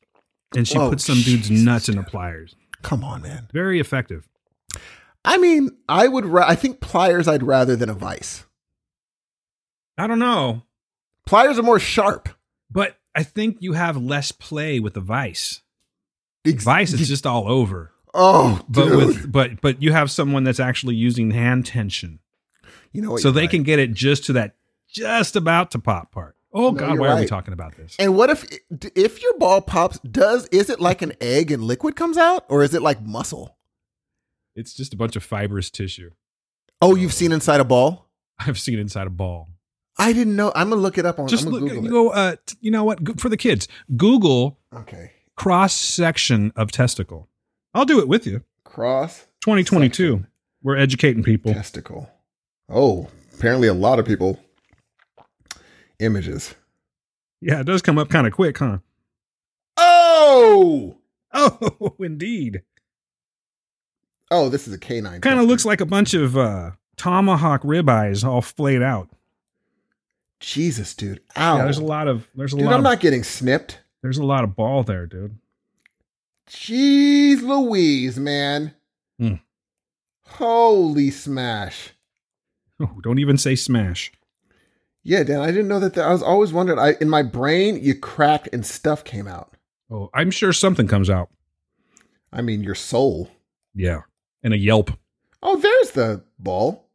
and 0.55 0.67
she 0.67 0.77
Oh, 0.77 0.89
puts 0.89 1.05
some 1.05 1.21
dude's 1.21 1.47
Jesus, 1.47 1.65
nuts 1.65 1.89
in 1.89 1.95
the 1.95 2.03
pliers. 2.03 2.55
Come 2.81 3.03
on, 3.03 3.21
man. 3.21 3.47
Very 3.53 3.79
effective. 3.79 4.27
I 5.23 5.37
mean, 5.37 5.69
I 5.87 6.07
would. 6.07 6.25
Ra- 6.25 6.47
I 6.47 6.55
think 6.55 6.79
pliers 6.81 7.27
I'd 7.27 7.43
rather 7.43 7.75
than 7.75 7.89
a 7.89 7.93
vice. 7.93 8.45
I 9.97 10.07
don't 10.07 10.19
know, 10.19 10.63
Pliers 11.27 11.59
are 11.59 11.63
more 11.63 11.79
sharp. 11.79 12.29
but 12.71 12.97
I 13.13 13.23
think 13.23 13.57
you 13.59 13.73
have 13.73 13.97
less 13.97 14.31
play 14.31 14.79
with 14.79 14.93
the 14.95 15.01
vice. 15.01 15.61
Ex- 16.45 16.63
Vice 16.63 16.93
is 16.93 17.07
just 17.07 17.27
all 17.27 17.47
over. 17.51 17.91
Oh, 18.13 18.61
But 18.67 18.85
dude. 18.85 18.97
with 18.97 19.31
but 19.31 19.61
but 19.61 19.81
you 19.81 19.91
have 19.91 20.09
someone 20.09 20.43
that's 20.43 20.59
actually 20.59 20.95
using 20.95 21.31
hand 21.31 21.65
tension. 21.67 22.19
you 22.91 23.01
know 23.01 23.11
what? 23.11 23.21
so 23.21 23.29
they 23.31 23.41
right. 23.41 23.49
can 23.49 23.63
get 23.63 23.77
it 23.79 23.93
just 23.93 24.25
to 24.25 24.33
that 24.33 24.55
just 24.89 25.35
about 25.35 25.71
to 25.71 25.79
pop 25.79 26.11
part. 26.11 26.35
Oh 26.53 26.71
No, 26.71 26.79
god, 26.79 26.99
why 26.99 27.07
are 27.09 27.19
we 27.19 27.25
talking 27.27 27.53
about 27.53 27.75
this? 27.77 27.95
And 27.97 28.15
what 28.15 28.29
if 28.29 28.45
if 28.95 29.21
your 29.21 29.37
ball 29.37 29.61
pops? 29.61 29.99
Does 29.99 30.47
is 30.47 30.69
it 30.69 30.79
like 30.79 31.01
an 31.01 31.13
egg 31.21 31.51
and 31.51 31.63
liquid 31.63 31.95
comes 31.95 32.17
out, 32.17 32.45
or 32.49 32.63
is 32.63 32.73
it 32.73 32.81
like 32.81 33.01
muscle? 33.01 33.57
It's 34.55 34.73
just 34.73 34.93
a 34.93 34.97
bunch 34.97 35.15
of 35.15 35.23
fibrous 35.23 35.69
tissue. 35.69 36.11
Oh, 36.81 36.95
you've 36.95 37.13
seen 37.13 37.31
inside 37.31 37.61
a 37.61 37.63
ball? 37.63 38.09
I've 38.39 38.59
seen 38.59 38.79
inside 38.79 39.07
a 39.07 39.11
ball. 39.11 39.49
I 39.97 40.13
didn't 40.13 40.35
know. 40.35 40.51
I'm 40.55 40.69
gonna 40.69 40.81
look 40.81 40.97
it 40.97 41.05
up 41.05 41.19
on. 41.19 41.27
Just 41.27 41.45
look, 41.45 41.61
gonna 41.61 41.73
you 41.75 41.81
Google 41.81 42.09
go. 42.09 42.09
Uh, 42.11 42.35
you 42.59 42.71
know 42.71 42.83
what? 42.83 43.19
For 43.19 43.29
the 43.29 43.37
kids, 43.37 43.67
Google. 43.95 44.59
Okay, 44.75 45.11
cross 45.37 45.73
section 45.73 46.51
of 46.55 46.71
testicle. 46.71 47.29
I'll 47.73 47.85
do 47.85 47.99
it 47.99 48.07
with 48.07 48.25
you. 48.27 48.43
cross 48.65 49.27
2022. 49.41 49.89
Section. 50.11 50.27
We're 50.63 50.77
educating 50.77 51.23
people. 51.23 51.53
testicle. 51.53 52.09
Oh, 52.69 53.07
apparently 53.33 53.67
a 53.67 53.73
lot 53.73 53.99
of 53.99 54.05
people. 54.05 54.39
Images. 56.01 56.55
Yeah, 57.39 57.61
it 57.61 57.65
does 57.65 57.81
come 57.81 57.97
up 57.97 58.09
kind 58.09 58.27
of 58.27 58.33
quick, 58.33 58.57
huh? 58.57 58.79
Oh, 59.77 60.97
Oh, 61.33 61.95
indeed. 61.99 62.61
oh, 64.29 64.49
this 64.49 64.67
is 64.67 64.73
a 64.73 64.77
canine. 64.77 65.21
Kind 65.21 65.39
of 65.39 65.47
looks 65.47 65.63
like 65.63 65.79
a 65.79 65.85
bunch 65.85 66.13
of 66.13 66.35
uh, 66.37 66.71
tomahawk 66.97 67.61
ribeyes 67.63 68.25
all 68.27 68.41
flayed 68.41 68.81
out. 68.81 69.07
Jesus, 70.39 70.93
dude. 70.95 71.21
Ow. 71.37 71.57
Yeah, 71.57 71.63
there's 71.63 71.77
a 71.77 71.83
lot 71.83 72.07
of 72.07 72.27
there's 72.35 72.53
a 72.53 72.57
dude, 72.57 72.65
lot 72.65 72.73
I'm 72.73 72.79
of, 72.79 72.83
not 72.83 72.99
getting 72.99 73.23
snipped. 73.23 73.79
there's 74.01 74.17
a 74.17 74.25
lot 74.25 74.43
of 74.43 74.55
ball 74.55 74.83
there, 74.83 75.05
dude. 75.05 75.37
Jeez, 76.49 77.41
Louise, 77.41 78.17
man. 78.19 78.73
Hmm. 79.19 79.35
Holy 80.25 81.11
smash. 81.11 81.91
Oh, 82.79 82.99
don't 83.03 83.19
even 83.19 83.37
say 83.37 83.55
smash. 83.55 84.11
Yeah, 85.03 85.23
Dan, 85.23 85.39
I 85.39 85.47
didn't 85.47 85.67
know 85.67 85.79
that. 85.79 85.97
I 85.97 86.11
was 86.11 86.21
always 86.21 86.53
wondering. 86.53 86.79
I 86.79 86.95
in 87.01 87.09
my 87.09 87.23
brain, 87.23 87.81
you 87.81 87.95
cracked 87.95 88.49
and 88.53 88.65
stuff 88.65 89.03
came 89.03 89.27
out. 89.27 89.55
Oh, 89.89 90.09
I'm 90.13 90.31
sure 90.31 90.53
something 90.53 90.87
comes 90.87 91.09
out. 91.09 91.29
I 92.31 92.41
mean, 92.41 92.63
your 92.63 92.75
soul. 92.75 93.29
Yeah, 93.73 94.01
and 94.43 94.53
a 94.53 94.57
yelp. 94.57 94.91
Oh, 95.41 95.57
there's 95.57 95.91
the 95.91 96.23
ball. 96.39 96.87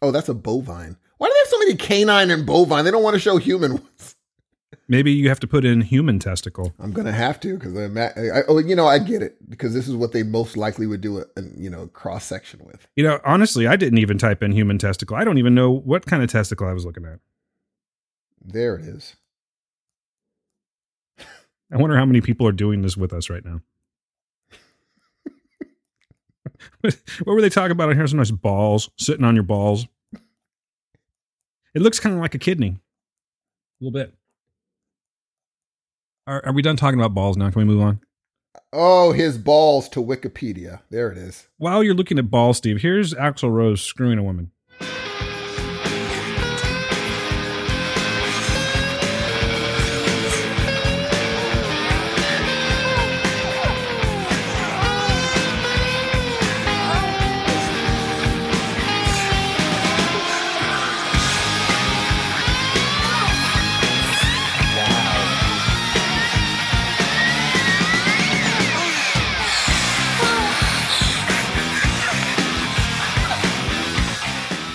Oh, 0.00 0.10
that's 0.10 0.28
a 0.28 0.34
bovine. 0.34 0.96
Why 1.18 1.28
do 1.28 1.32
they 1.32 1.38
have 1.40 1.48
so 1.48 1.58
many 1.58 1.74
canine 1.74 2.30
and 2.30 2.46
bovine? 2.46 2.84
They 2.84 2.90
don't 2.90 3.02
want 3.02 3.14
to 3.14 3.20
show 3.20 3.36
human 3.36 3.72
ones. 3.72 4.16
Maybe 4.88 5.12
you 5.12 5.28
have 5.28 5.38
to 5.40 5.46
put 5.46 5.64
in 5.64 5.82
human 5.82 6.18
testicle. 6.18 6.72
I'm 6.80 6.92
gonna 6.92 7.12
have 7.12 7.38
to 7.40 7.56
because 7.56 7.76
I, 7.76 7.84
I, 7.84 8.42
oh, 8.48 8.58
you 8.58 8.74
know, 8.74 8.86
I 8.86 8.98
get 8.98 9.22
it 9.22 9.36
because 9.48 9.72
this 9.74 9.86
is 9.86 9.94
what 9.94 10.12
they 10.12 10.22
most 10.22 10.56
likely 10.56 10.86
would 10.86 11.00
do 11.00 11.18
uh, 11.18 11.24
a, 11.36 11.40
a 11.40 11.44
you 11.56 11.70
know 11.70 11.86
cross 11.88 12.24
section 12.24 12.60
with. 12.64 12.86
You 12.96 13.04
know, 13.04 13.20
honestly, 13.24 13.66
I 13.66 13.76
didn't 13.76 13.98
even 13.98 14.18
type 14.18 14.42
in 14.42 14.50
human 14.52 14.78
testicle. 14.78 15.16
I 15.16 15.24
don't 15.24 15.38
even 15.38 15.54
know 15.54 15.70
what 15.70 16.06
kind 16.06 16.22
of 16.22 16.30
testicle 16.30 16.66
I 16.66 16.72
was 16.72 16.84
looking 16.84 17.04
at. 17.04 17.20
There 18.40 18.76
it 18.76 18.82
is. 18.82 19.16
I 21.72 21.76
wonder 21.76 21.96
how 21.96 22.04
many 22.04 22.20
people 22.20 22.46
are 22.46 22.52
doing 22.52 22.82
this 22.82 22.96
with 22.96 23.12
us 23.12 23.30
right 23.30 23.44
now. 23.44 23.60
what 26.82 27.26
were 27.26 27.40
they 27.40 27.48
talking 27.48 27.72
about? 27.72 27.94
Here's 27.94 28.10
some 28.10 28.18
nice 28.18 28.30
balls 28.30 28.90
sitting 28.98 29.24
on 29.24 29.34
your 29.34 29.44
balls. 29.44 29.86
It 31.74 31.82
looks 31.82 32.00
kind 32.00 32.14
of 32.14 32.20
like 32.20 32.34
a 32.34 32.38
kidney, 32.38 32.78
a 33.80 33.84
little 33.84 33.92
bit. 33.92 34.14
Are, 36.26 36.44
are 36.46 36.52
we 36.52 36.62
done 36.62 36.76
talking 36.76 36.98
about 36.98 37.14
balls 37.14 37.36
now? 37.36 37.50
Can 37.50 37.60
we 37.60 37.64
move 37.64 37.82
on? 37.82 38.00
Oh, 38.72 39.12
his 39.12 39.38
balls 39.38 39.88
to 39.90 40.02
Wikipedia. 40.02 40.80
There 40.90 41.10
it 41.10 41.18
is. 41.18 41.46
While 41.58 41.84
you're 41.84 41.94
looking 41.94 42.18
at 42.18 42.30
balls, 42.30 42.56
Steve, 42.56 42.82
here's 42.82 43.14
Axl 43.14 43.52
Rose 43.52 43.80
screwing 43.80 44.18
a 44.18 44.22
woman. 44.22 44.50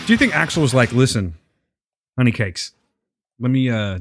Do 0.05 0.13
you 0.13 0.17
think 0.17 0.33
Axl 0.33 0.61
was 0.61 0.73
like, 0.73 0.91
listen, 0.91 1.33
honey 2.17 2.31
cakes, 2.31 2.73
let 3.39 3.49
me 3.49 3.69
uh 3.69 3.99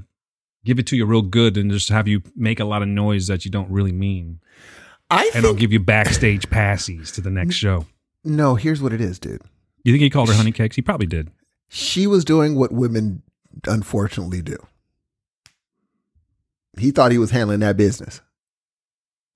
give 0.64 0.78
it 0.78 0.86
to 0.88 0.96
you 0.96 1.06
real 1.06 1.22
good 1.22 1.56
and 1.56 1.70
just 1.70 1.88
have 1.88 2.08
you 2.08 2.22
make 2.36 2.60
a 2.60 2.64
lot 2.64 2.82
of 2.82 2.88
noise 2.88 3.26
that 3.26 3.44
you 3.44 3.50
don't 3.50 3.70
really 3.70 3.92
mean. 3.92 4.40
I 5.10 5.30
And 5.34 5.44
I'll 5.44 5.54
give 5.54 5.72
you 5.72 5.80
backstage 5.80 6.48
passes 6.50 7.10
to 7.12 7.20
the 7.20 7.30
next 7.30 7.56
show. 7.56 7.86
no. 8.22 8.54
Here's 8.54 8.82
what 8.82 8.92
it 8.92 9.00
is, 9.00 9.18
dude. 9.18 9.42
You 9.82 9.92
think 9.92 10.02
he 10.02 10.10
called 10.10 10.28
her 10.28 10.34
honey 10.34 10.52
cakes? 10.52 10.76
He 10.76 10.82
probably 10.82 11.06
did. 11.06 11.30
She 11.68 12.06
was 12.06 12.24
doing 12.24 12.54
what 12.54 12.72
women 12.72 13.22
unfortunately 13.66 14.40
do. 14.42 14.56
He 16.78 16.90
thought 16.90 17.12
he 17.12 17.18
was 17.18 17.30
handling 17.30 17.60
that 17.60 17.76
business, 17.76 18.20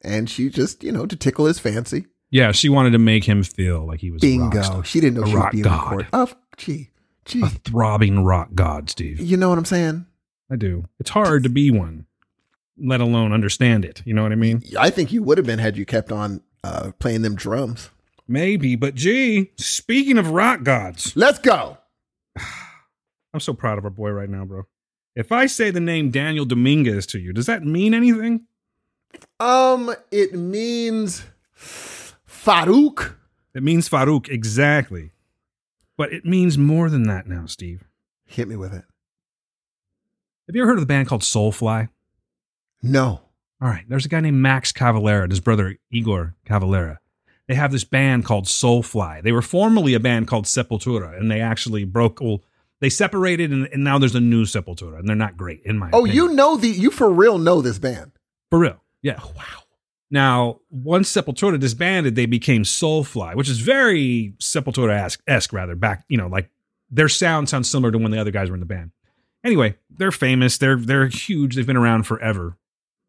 and 0.03 0.29
she 0.29 0.49
just 0.51 0.83
you 0.83 0.91
know 0.93 1.07
to 1.07 1.17
tickle 1.17 1.47
his 1.47 1.59
fancy. 1.59 2.07
Yeah, 2.31 2.53
she 2.53 2.69
wanted 2.69 2.91
to 2.91 2.99
make 2.99 3.25
him 3.25 3.43
feel 3.43 3.87
like 3.87 4.01
he 4.01 4.11
was 4.11 4.23
a 4.23 4.39
rock 4.39 4.53
Bingo. 4.53 4.83
She 4.83 5.01
didn't 5.01 5.17
know 5.21 5.23
A 5.25 5.29
she 5.29 5.35
rock 5.35 5.53
being 5.53 5.65
god. 5.65 5.83
recorded. 5.85 6.09
Of 6.13 6.37
gee, 6.57 6.91
gee. 7.25 7.43
a 7.43 7.49
throbbing 7.49 8.25
rock 8.25 8.49
god, 8.55 8.91
Steve. 8.91 9.21
You 9.21 9.37
know 9.37 9.49
what 9.49 9.59
I'm 9.59 9.65
saying? 9.65 10.07
I 10.51 10.57
do. 10.57 10.85
It's 11.01 11.11
hard 11.11 11.43
to 11.45 11.49
be 11.49 11.71
one. 11.71 12.07
let 12.77 13.01
alone 13.01 13.33
understand 13.33 13.85
it. 13.85 14.03
You 14.05 14.15
know 14.15 14.23
what 14.23 14.33
I 14.33 14.37
mean? 14.37 14.63
I 14.79 14.91
think 14.91 15.11
you 15.13 15.23
would 15.23 15.39
have 15.39 15.47
been 15.47 15.59
had 15.59 15.77
you 15.77 15.85
kept 15.87 16.13
on 16.13 16.43
uh, 16.63 16.93
playing 16.99 17.23
them 17.23 17.35
drums. 17.35 17.91
Maybe, 18.29 18.77
but 18.77 18.95
gee, 18.95 19.53
speaking 19.57 20.19
of 20.19 20.31
rock 20.31 20.63
gods, 20.63 21.17
Let's 21.17 21.39
go. 21.39 21.79
I'm 23.35 23.41
so 23.41 23.53
proud 23.55 23.79
of 23.79 23.85
our 23.85 23.91
boy 23.91 24.11
right 24.11 24.29
now, 24.29 24.45
bro. 24.45 24.65
If 25.17 25.33
I 25.33 25.47
say 25.47 25.71
the 25.71 25.81
name 25.81 26.11
Daniel 26.11 26.45
Dominguez 26.45 27.07
to 27.07 27.19
you, 27.19 27.33
does 27.33 27.47
that 27.47 27.65
mean 27.65 27.95
anything? 27.95 28.43
Um, 29.41 29.95
it 30.11 30.35
means 30.35 31.25
Farouk. 32.43 33.15
It 33.55 33.63
means 33.63 33.89
Farouk, 33.89 34.29
exactly. 34.29 35.11
But 35.97 36.13
it 36.13 36.25
means 36.25 36.57
more 36.57 36.89
than 36.91 37.05
that 37.05 37.27
now, 37.27 37.47
Steve. 37.47 37.85
Hit 38.25 38.49
me 38.49 38.57
with 38.57 38.73
it. 38.73 38.85
Have 40.47 40.55
you 40.57 40.63
ever 40.63 40.69
heard 40.71 40.79
of 40.79 40.83
the 40.83 40.87
band 40.87 41.09
called 41.09 41.23
Soulfly? 41.23 41.89
No. 42.83 43.21
All 43.61 43.69
right, 43.69 43.85
there's 43.89 44.07
a 44.07 44.09
guy 44.09 44.21
named 44.21 44.37
Max 44.37 44.73
Cavalera 44.73 45.25
and 45.25 45.33
his 45.33 45.41
brother 45.41 45.77
Igor 45.91 46.37
Cavalera. 46.47 46.99
They 47.49 47.55
have 47.55 47.73
this 47.73 47.85
band 47.85 48.25
called 48.25 48.45
Soulfly. 48.45 49.23
They 49.23 49.33
were 49.33 49.43
formerly 49.43 49.95
a 49.95 50.01
band 50.01 50.29
called 50.29 50.45
Sepultura, 50.45 51.19
and 51.19 51.31
they 51.31 51.41
actually 51.41 51.85
broke. 51.85 52.21
Well, 52.21 52.43
they 52.81 52.91
separated, 52.91 53.51
and, 53.51 53.67
and 53.73 53.83
now 53.83 53.99
there's 53.99 54.15
a 54.15 54.21
new 54.21 54.45
Sepultura, 54.45 54.99
and 54.99 55.09
they're 55.09 55.17
not 55.17 55.37
great 55.37 55.63
in 55.65 55.79
my. 55.79 55.87
Oh, 55.87 56.05
opinion. 56.05 56.05
Oh, 56.05 56.05
opinion. 56.05 56.31
you 56.31 56.37
know 56.37 56.57
the 56.57 56.69
you 56.69 56.91
for 56.91 57.11
real 57.11 57.39
know 57.39 57.61
this 57.61 57.79
band. 57.79 58.13
for 58.51 58.59
real? 58.61 58.81
Yeah. 59.03 59.19
Oh, 59.23 59.33
wow. 59.37 59.63
Now, 60.11 60.61
once 60.71 61.13
Sepultura 61.13 61.61
disbanded, 61.61 62.15
they 62.15 62.27
became 62.27 62.63
Soulfly, 62.63 63.35
which 63.35 63.49
is 63.49 63.59
very 63.61 64.35
Sepultura 64.39 65.19
esque, 65.27 65.53
rather. 65.53 65.75
Back, 65.75 66.05
you 66.09 66.17
know, 66.17 66.29
like 66.29 66.51
their 66.91 67.09
sound 67.09 67.49
sounds 67.49 67.69
similar 67.69 67.93
to 67.93 67.99
when 67.99 68.11
the 68.11 68.21
other 68.21 68.31
guys 68.31 68.49
were 68.49 68.57
in 68.57 68.61
the 68.61 68.67
band. 68.67 68.93
Anyway, 69.45 69.77
they're 69.91 70.11
famous. 70.11 70.59
They're 70.59 70.77
they're 70.77 71.09
huge. 71.09 71.57
They've 71.57 71.67
been 71.67 71.77
around 71.77 72.05
forever. 72.05 72.57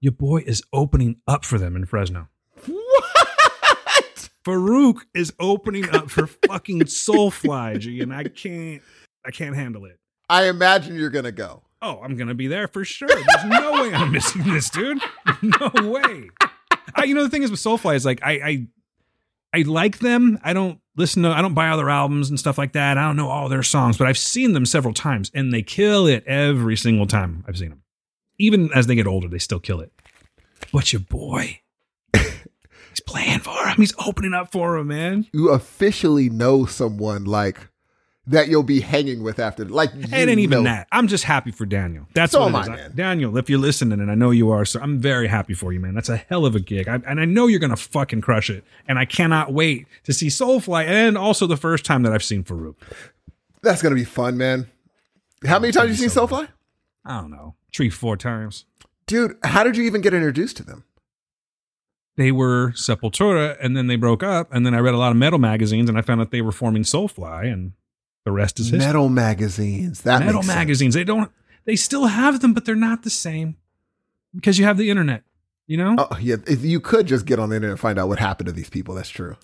Your 0.02 0.12
boy 0.12 0.44
is 0.46 0.62
opening 0.74 1.22
up 1.28 1.46
for 1.46 1.58
them 1.58 1.76
in 1.76 1.86
Fresno. 1.86 2.28
What? 2.66 4.30
Farouk 4.46 5.02
is 5.14 5.34
opening 5.40 5.90
up 5.90 6.10
for 6.10 6.28
fucking 6.28 6.82
Soulfly, 6.82 7.80
G, 7.80 8.02
and 8.02 8.14
I 8.14 8.24
can't, 8.24 8.82
I 9.26 9.32
can't 9.32 9.56
handle 9.56 9.86
it. 9.86 10.00
I 10.30 10.48
imagine 10.48 10.96
you're 10.96 11.10
gonna 11.10 11.32
go. 11.32 11.64
Oh, 11.82 12.00
I'm 12.04 12.16
gonna 12.16 12.36
be 12.36 12.48
there 12.48 12.68
for 12.68 12.84
sure. 12.86 13.08
There's 13.08 13.46
no 13.46 13.72
way 13.74 13.94
I'm 13.94 14.12
missing 14.12 14.44
this, 14.44 14.70
dude. 14.70 15.00
No 15.42 15.72
way. 15.90 16.30
I, 16.96 17.04
you 17.06 17.14
know, 17.14 17.24
the 17.24 17.30
thing 17.30 17.44
is 17.44 17.52
with 17.52 17.60
Soulfly 17.60 17.96
is 17.96 18.06
like 18.06 18.20
I, 18.24 18.32
I, 18.32 18.68
I 19.54 19.62
like 19.64 20.00
them. 20.00 20.40
I 20.44 20.54
don't 20.54 20.80
listen 20.96 21.24
to, 21.24 21.30
I 21.30 21.42
don't 21.42 21.54
buy 21.54 21.70
all 21.70 21.78
their 21.78 21.90
albums 21.90 22.30
and 22.30 22.40
stuff 22.40 22.58
like 22.58 22.74
that. 22.74 22.98
I 22.98 23.08
don't 23.08 23.16
know 23.16 23.30
all 23.30 23.50
their 23.50 23.64
songs, 23.64 23.98
but 23.98 24.08
I've 24.08 24.18
seen 24.18 24.54
them 24.54 24.66
several 24.66 24.94
times, 24.94 25.32
and 25.34 25.54
they 25.54 25.62
kill 25.62 26.06
it 26.08 26.24
every 26.28 26.76
single 26.76 27.08
time 27.08 27.44
I've 27.48 27.58
seen 27.58 27.70
them. 27.70 27.84
Even 28.38 28.72
as 28.74 28.88
they 28.88 28.96
get 28.96 29.08
older, 29.08 29.28
they 29.28 29.40
still 29.40 29.60
kill 29.60 29.80
it. 29.82 29.92
But 30.72 30.94
your 30.94 31.02
boy, 31.02 31.62
he's 32.14 33.00
playing 33.06 33.40
for 33.40 33.68
him. 33.68 33.76
He's 33.78 33.94
opening 34.06 34.34
up 34.34 34.52
for 34.52 34.78
him, 34.78 34.88
man. 34.88 35.26
You 35.34 35.50
officially 35.50 36.30
know 36.30 36.66
someone 36.66 37.26
like 37.26 37.69
that 38.30 38.48
you'll 38.48 38.64
be 38.64 38.80
hanging 38.80 39.24
with 39.24 39.40
after. 39.40 39.66
Like 39.66 39.92
and, 39.94 40.14
ain't 40.14 40.40
even 40.40 40.60
know. 40.60 40.70
that. 40.70 40.88
I'm 40.92 41.08
just 41.08 41.24
happy 41.24 41.52
for 41.52 41.66
Daniel. 41.66 42.08
That's 42.14 42.32
So 42.32 42.42
what 42.42 42.50
am 42.50 42.56
I, 42.56 42.68
man. 42.70 42.92
Daniel, 42.96 43.38
if 43.38 43.50
you're 43.50 43.60
listening, 43.60 44.00
and 44.00 44.12
I 44.12 44.16
know 44.16 44.30
you 44.32 44.52
are, 44.52 44.66
so 44.66 44.80
I'm 44.80 45.00
very 45.00 45.28
happy 45.28 45.54
for 45.54 45.74
you, 45.74 45.80
man. 45.80 45.96
That's 45.96 46.10
a 46.10 46.18
hell 46.18 46.46
of 46.46 46.56
a 46.56 46.60
gig, 46.60 46.88
I, 46.88 46.96
and 47.08 47.20
I 47.20 47.26
know 47.26 47.48
you're 47.48 47.60
gonna 47.60 47.76
fucking 47.76 48.22
crush 48.22 48.50
it. 48.50 48.64
And 48.88 49.00
I 49.00 49.06
cannot 49.06 49.52
wait 49.52 49.88
to 50.04 50.14
see 50.14 50.28
Soulfly, 50.28 50.86
and 50.86 51.18
also 51.18 51.48
the 51.48 51.58
first 51.58 51.86
time 51.86 52.04
that 52.04 52.14
I've 52.14 52.24
seen 52.24 52.44
Farouk. 52.44 52.76
That's 53.64 53.82
gonna 53.82 53.96
be 53.96 54.06
fun, 54.06 54.38
man. 54.38 54.70
How 55.46 55.58
oh, 55.58 55.60
many 55.60 55.74
times 55.74 55.90
you 55.90 56.08
seen 56.08 56.10
Soulfly? 56.10 56.48
I 57.04 57.22
don't 57.22 57.32
know, 57.32 57.56
three, 57.74 57.90
four 57.90 58.16
times. 58.16 58.66
Dude, 59.08 59.38
how 59.44 59.64
did 59.64 59.76
you 59.76 59.84
even 59.86 60.02
get 60.02 60.14
introduced 60.14 60.58
to 60.58 60.64
them? 60.64 60.84
They 62.16 62.32
were 62.32 62.74
Sepultura, 62.76 63.58
and 63.60 63.76
then 63.76 63.88
they 63.88 63.96
broke 63.96 64.22
up, 64.22 64.54
and 64.54 64.66
then 64.66 64.76
I 64.76 64.80
read 64.80 64.94
a 64.94 64.98
lot 64.98 65.12
of 65.12 65.18
metal 65.18 65.40
magazines, 65.40 65.90
and 65.90 65.98
I 65.98 66.02
found 66.02 66.22
out 66.22 66.32
they 66.32 66.42
were 66.42 66.52
forming 66.52 66.84
Soulfly, 66.84 67.52
and 67.52 67.72
the 68.26 68.32
rest 68.32 68.60
is 68.60 68.70
history. 68.70 68.86
Metal 68.86 69.10
magazines. 69.10 70.02
That 70.02 70.20
metal 70.20 70.36
makes 70.36 70.48
sense. 70.48 70.56
magazines. 70.58 70.94
They 70.94 71.04
don't. 71.04 71.32
They 71.66 71.76
still 71.76 72.08
have 72.08 72.40
them, 72.42 72.54
but 72.54 72.66
they're 72.66 72.76
not 72.76 73.04
the 73.04 73.10
same 73.10 73.58
because 74.36 74.58
you 74.60 74.66
have 74.66 74.78
the 74.78 74.90
internet. 74.90 75.24
You 75.68 75.78
know, 75.78 75.96
Oh 76.00 76.18
yeah, 76.20 76.38
if 76.48 76.64
you 76.66 76.80
could 76.80 77.06
just 77.06 77.26
get 77.28 77.38
on 77.38 77.50
the 77.50 77.56
internet 77.58 77.72
and 77.74 77.80
find 77.80 78.00
out 78.00 78.08
what 78.08 78.18
happened 78.20 78.48
to 78.48 78.52
these 78.52 78.70
people. 78.72 78.96
That's 78.96 79.10
true. 79.10 79.36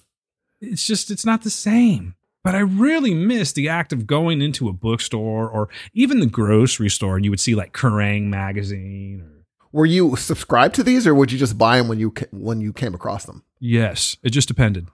it's 0.59 0.85
just 0.85 1.11
it's 1.11 1.25
not 1.25 1.43
the 1.43 1.49
same. 1.51 2.15
But 2.43 2.53
I 2.55 2.59
really 2.59 3.13
miss 3.15 3.51
the 3.53 3.69
act 3.69 3.91
of 3.91 4.05
going 4.05 4.41
into 4.41 4.67
a 4.69 4.73
bookstore 4.73 5.49
or 5.49 5.67
even 5.93 6.19
the 6.19 6.25
grocery 6.27 6.89
store, 6.89 7.15
and 7.15 7.25
you 7.25 7.31
would 7.31 7.39
see 7.39 7.55
like 7.55 7.73
Kerrang 7.73 8.23
magazine 8.27 9.21
or 9.21 9.43
Were 9.71 9.85
you 9.85 10.15
subscribed 10.15 10.75
to 10.75 10.83
these, 10.83 11.05
or 11.07 11.13
would 11.15 11.31
you 11.31 11.37
just 11.39 11.57
buy 11.57 11.77
them 11.77 11.87
when 11.87 11.99
you 11.99 12.13
when 12.31 12.59
you 12.61 12.73
came 12.73 12.93
across 12.95 13.25
them? 13.25 13.43
yes, 13.59 14.17
it 14.23 14.29
just 14.31 14.47
depended. 14.47 14.87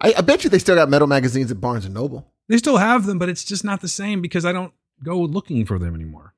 I, 0.00 0.14
I 0.16 0.20
bet 0.20 0.44
you 0.44 0.50
they 0.50 0.58
still 0.58 0.74
got 0.76 0.88
metal 0.88 1.08
magazines 1.08 1.50
at 1.50 1.60
Barnes 1.60 1.84
and 1.84 1.94
Noble. 1.94 2.30
They 2.48 2.58
still 2.58 2.78
have 2.78 3.06
them, 3.06 3.18
but 3.18 3.28
it's 3.28 3.44
just 3.44 3.64
not 3.64 3.80
the 3.80 3.88
same 3.88 4.22
because 4.22 4.44
I 4.44 4.52
don't 4.52 4.72
go 5.02 5.18
looking 5.18 5.64
for 5.64 5.78
them 5.78 5.94
anymore. 5.94 6.34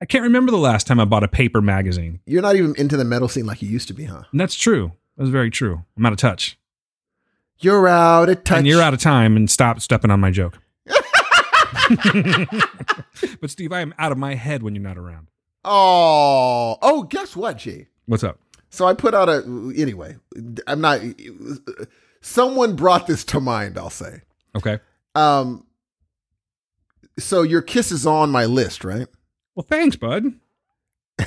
I 0.00 0.04
can't 0.04 0.24
remember 0.24 0.52
the 0.52 0.58
last 0.58 0.86
time 0.86 1.00
I 1.00 1.06
bought 1.06 1.24
a 1.24 1.28
paper 1.28 1.62
magazine. 1.62 2.20
You're 2.26 2.42
not 2.42 2.56
even 2.56 2.74
into 2.76 2.98
the 2.98 3.04
metal 3.04 3.28
scene 3.28 3.46
like 3.46 3.62
you 3.62 3.68
used 3.68 3.88
to 3.88 3.94
be, 3.94 4.04
huh? 4.04 4.24
And 4.30 4.40
that's 4.40 4.54
true. 4.54 4.92
That's 5.16 5.30
very 5.30 5.50
true. 5.50 5.84
I'm 5.96 6.04
out 6.04 6.12
of 6.12 6.18
touch. 6.18 6.58
You're 7.58 7.88
out 7.88 8.28
of 8.28 8.44
touch. 8.44 8.58
And 8.58 8.66
you're 8.66 8.82
out 8.82 8.92
of 8.92 9.00
time 9.00 9.34
and 9.36 9.50
stop 9.50 9.80
stepping 9.80 10.10
on 10.10 10.20
my 10.20 10.30
joke. 10.30 10.58
but 13.40 13.48
Steve, 13.48 13.72
I 13.72 13.80
am 13.80 13.94
out 13.98 14.12
of 14.12 14.18
my 14.18 14.34
head 14.34 14.62
when 14.62 14.74
you're 14.74 14.84
not 14.84 14.98
around. 14.98 15.28
Oh, 15.64 16.76
oh, 16.82 17.04
guess 17.04 17.34
what, 17.34 17.56
G? 17.58 17.86
What's 18.04 18.22
up? 18.22 18.38
So 18.68 18.86
I 18.86 18.92
put 18.92 19.14
out 19.14 19.30
a 19.30 19.36
anyway. 19.76 20.16
I'm 20.66 20.82
not. 20.82 21.00
Someone 22.20 22.76
brought 22.76 23.06
this 23.06 23.24
to 23.24 23.40
mind. 23.40 23.78
I'll 23.78 23.88
say. 23.88 24.20
Okay. 24.54 24.78
Um. 25.16 25.64
So 27.18 27.42
your 27.42 27.62
kiss 27.62 27.90
is 27.92 28.06
on 28.06 28.30
my 28.30 28.44
list, 28.44 28.84
right? 28.84 29.08
Well, 29.54 29.66
thanks, 29.68 29.96
bud. 29.96 30.24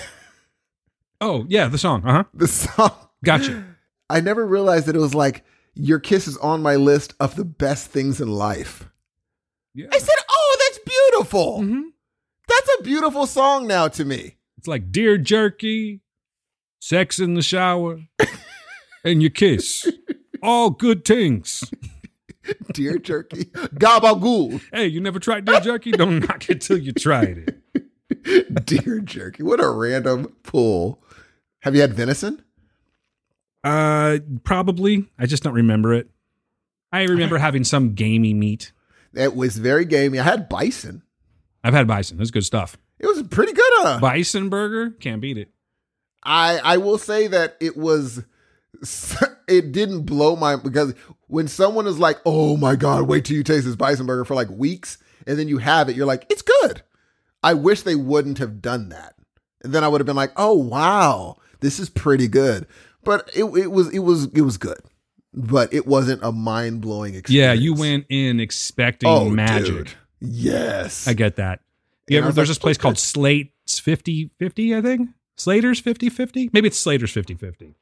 oh, 1.22 1.45
yeah, 1.49 1.68
the 1.68 1.78
song. 1.80 2.06
Uh 2.06 2.11
huh. 2.11 2.24
The 2.34 2.48
song. 2.48 2.91
Gotcha. 3.24 3.64
I 4.10 4.22
never 4.22 4.45
realized 4.45 4.86
that 4.86 4.95
it 4.95 4.99
was 4.99 5.16
like 5.16 5.44
your 5.74 5.99
kiss 5.99 6.28
is 6.28 6.38
on 6.38 6.61
my 6.61 6.76
list 6.76 7.14
of 7.20 7.36
the 7.36 7.45
best 7.45 7.88
things 7.90 8.22
in 8.22 8.28
life. 8.28 8.90
Yeah. 9.74 9.88
I 9.91 9.98
said, 9.99 10.16
"Oh, 10.30 10.57
that's 10.60 10.80
beautiful. 10.86 11.60
Mhm. 11.61 11.84
That's 12.48 12.70
a 12.80 12.84
beautiful 12.84 13.26
song 13.28 13.68
now 13.68 13.88
to 13.90 14.03
me." 14.06 14.38
It's 14.57 14.68
like 14.68 14.91
Deer 14.91 15.18
Jerky, 15.18 16.02
Sex 16.80 17.20
in 17.20 17.36
the 17.36 17.41
Shower, 17.41 18.02
and 19.03 19.22
your 19.22 19.30
kiss. 19.32 19.88
All 20.41 20.70
good 20.70 21.06
things. 21.06 21.64
Deer 22.74 22.98
Jerky, 22.98 23.46
gabagool. 23.46 24.62
Hey, 24.74 24.88
you 24.88 25.02
never 25.02 25.20
tried 25.20 25.46
Deer 25.46 25.60
Jerky? 25.60 25.92
Don't 25.92 26.20
knock 26.28 26.50
it 26.50 26.62
till 26.62 26.78
you 26.78 26.92
tried 26.92 27.60
it. 27.70 28.66
Deer 28.66 29.00
Jerky. 29.00 29.44
What 29.44 29.60
a 29.64 29.70
random 29.70 30.36
pull. 30.44 31.04
Have 31.62 31.76
you 31.76 31.82
had 31.82 31.94
venison? 31.94 32.44
Uh, 33.64 34.20
probably. 34.44 35.06
I 35.18 35.26
just 35.26 35.44
don't 35.44 35.54
remember 35.54 35.94
it. 35.94 36.10
I 36.92 37.04
remember 37.04 37.38
having 37.38 37.64
some 37.64 37.94
gamey 37.94 38.34
meat. 38.34 38.72
It 39.14 39.36
was 39.36 39.58
very 39.58 39.86
gamey. 39.86 40.20
I 40.20 40.24
had 40.24 40.50
bison. 40.50 41.04
I've 41.64 41.74
had 41.74 41.88
bison. 41.88 42.18
That's 42.18 42.32
good 42.32 42.46
stuff. 42.46 42.78
It 43.00 43.08
was 43.08 43.24
pretty 43.24 43.54
good. 43.54 43.64
Huh? 43.78 44.00
Bison 44.00 44.50
burger 44.50 44.92
can't 44.92 45.22
beat 45.22 45.38
it. 45.38 45.50
I 46.24 46.60
I 46.64 46.78
will 46.78 46.98
say 46.98 47.28
that 47.28 47.58
it 47.60 47.78
was 47.78 48.24
it 49.48 49.72
didn't 49.72 50.04
blow 50.04 50.36
my 50.36 50.56
because 50.56 50.94
when 51.30 51.48
someone 51.48 51.88
is 51.88 52.00
like, 52.00 52.20
"Oh 52.26 52.58
my 52.58 52.76
god, 52.76 53.04
wait 53.08 53.24
till 53.24 53.38
you 53.38 53.44
taste 53.44 53.66
this 53.66 53.76
bison 53.76 54.06
burger 54.06 54.26
for 54.26 54.34
like 54.34 54.50
weeks," 54.50 54.98
and 55.26 55.40
then 55.40 55.48
you 55.48 55.60
have 55.60 55.88
it, 55.88 55.96
you're 55.96 56.06
like, 56.06 56.26
"It's 56.30 56.42
good." 56.42 56.82
I 57.42 57.54
wish 57.54 57.84
they 57.84 57.96
wouldn't 57.96 58.40
have 58.40 58.62
done 58.62 58.90
that, 58.90 59.16
and 59.64 59.72
then 59.72 59.84
I 59.84 59.88
would 59.88 60.02
have 60.02 60.06
been 60.06 60.16
like, 60.16 60.34
"Oh 60.36 60.56
wow, 60.56 61.38
this 61.62 61.80
is 61.80 61.90
pretty 61.90 62.28
good." 62.28 62.68
But 63.04 63.30
it 63.34 63.46
it 63.46 63.72
was 63.72 63.90
it 63.90 64.00
was 64.00 64.26
it 64.34 64.42
was 64.42 64.58
good, 64.58 64.80
but 65.34 65.74
it 65.74 65.88
wasn't 65.88 66.24
a 66.24 66.32
mind 66.32 66.82
blowing 66.82 67.16
experience. 67.16 67.32
Yeah, 67.32 67.54
you 67.54 67.74
went 67.74 68.06
in 68.10 68.40
expecting 68.40 69.10
oh 69.10 69.30
magic. 69.30 69.66
dude. 69.68 69.92
Yes, 70.20 71.08
I 71.08 71.14
get 71.14 71.38
that. 71.38 71.62
You 72.10 72.18
ever, 72.18 72.32
there's 72.32 72.48
like, 72.48 72.48
this 72.48 72.58
place 72.58 72.78
called 72.78 72.98
Slate's 72.98 73.80
50 73.80 74.32
50, 74.40 74.76
I 74.76 74.82
think. 74.82 75.10
Slater's 75.36 75.80
50 75.80 76.10
50. 76.10 76.50
Maybe 76.52 76.68
it's 76.68 76.78
Slater's 76.78 77.12
50 77.12 77.36
50. 77.36 77.76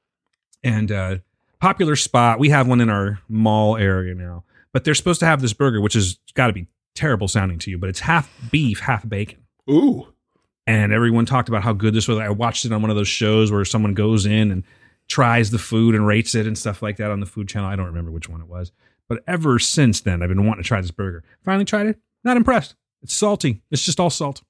And 0.63 0.91
uh, 0.91 1.17
popular 1.59 1.95
spot. 1.95 2.39
We 2.39 2.49
have 2.49 2.67
one 2.67 2.81
in 2.81 2.89
our 2.89 3.19
mall 3.29 3.77
area 3.77 4.13
now. 4.15 4.43
But 4.73 4.83
they're 4.83 4.95
supposed 4.95 5.19
to 5.21 5.25
have 5.25 5.41
this 5.41 5.53
burger, 5.53 5.81
which 5.81 5.93
has 5.93 6.19
got 6.35 6.47
to 6.47 6.53
be 6.53 6.67
terrible 6.93 7.27
sounding 7.27 7.57
to 7.59 7.71
you, 7.71 7.77
but 7.77 7.89
it's 7.89 8.01
half 8.01 8.31
beef, 8.51 8.79
half 8.79 9.07
bacon. 9.07 9.39
Ooh, 9.69 10.07
And 10.67 10.91
everyone 10.93 11.25
talked 11.25 11.49
about 11.49 11.63
how 11.63 11.73
good 11.73 11.93
this 11.93 12.07
was. 12.07 12.19
I 12.19 12.29
watched 12.29 12.65
it 12.65 12.71
on 12.71 12.81
one 12.81 12.89
of 12.91 12.95
those 12.97 13.07
shows 13.07 13.51
where 13.51 13.63
someone 13.65 13.93
goes 13.93 14.25
in 14.25 14.51
and 14.51 14.63
tries 15.07 15.51
the 15.51 15.57
food 15.57 15.95
and 15.95 16.05
rates 16.05 16.35
it 16.35 16.45
and 16.45 16.57
stuff 16.57 16.81
like 16.81 16.97
that 16.97 17.11
on 17.11 17.19
the 17.21 17.25
food 17.25 17.47
channel. 17.47 17.69
I 17.69 17.75
don't 17.75 17.85
remember 17.87 18.11
which 18.11 18.29
one 18.29 18.41
it 18.41 18.47
was. 18.47 18.71
But 19.07 19.23
ever 19.25 19.57
since 19.57 20.01
then, 20.01 20.21
I've 20.21 20.29
been 20.29 20.45
wanting 20.45 20.63
to 20.63 20.67
try 20.67 20.81
this 20.81 20.91
burger. 20.91 21.23
Finally 21.45 21.65
tried 21.65 21.87
it. 21.87 21.99
Not 22.23 22.35
impressed. 22.37 22.75
It's 23.01 23.13
salty. 23.13 23.61
It's 23.71 23.85
just 23.85 23.99
all 23.99 24.09
salt. 24.09 24.41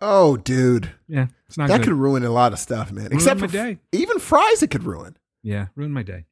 Oh, 0.00 0.36
dude. 0.36 0.90
Yeah, 1.08 1.28
it's 1.48 1.56
not 1.56 1.68
That 1.68 1.78
good. 1.78 1.84
could 1.88 1.94
ruin 1.94 2.24
a 2.24 2.30
lot 2.30 2.52
of 2.52 2.58
stuff, 2.58 2.90
man. 2.92 3.10
Except 3.12 3.40
my 3.40 3.46
for 3.46 3.52
day. 3.52 3.78
even 3.92 4.18
fries, 4.18 4.62
it 4.62 4.70
could 4.70 4.84
ruin. 4.84 5.16
yeah, 5.42 5.66
ruin 5.76 5.92
my 5.92 6.02
day. 6.02 6.24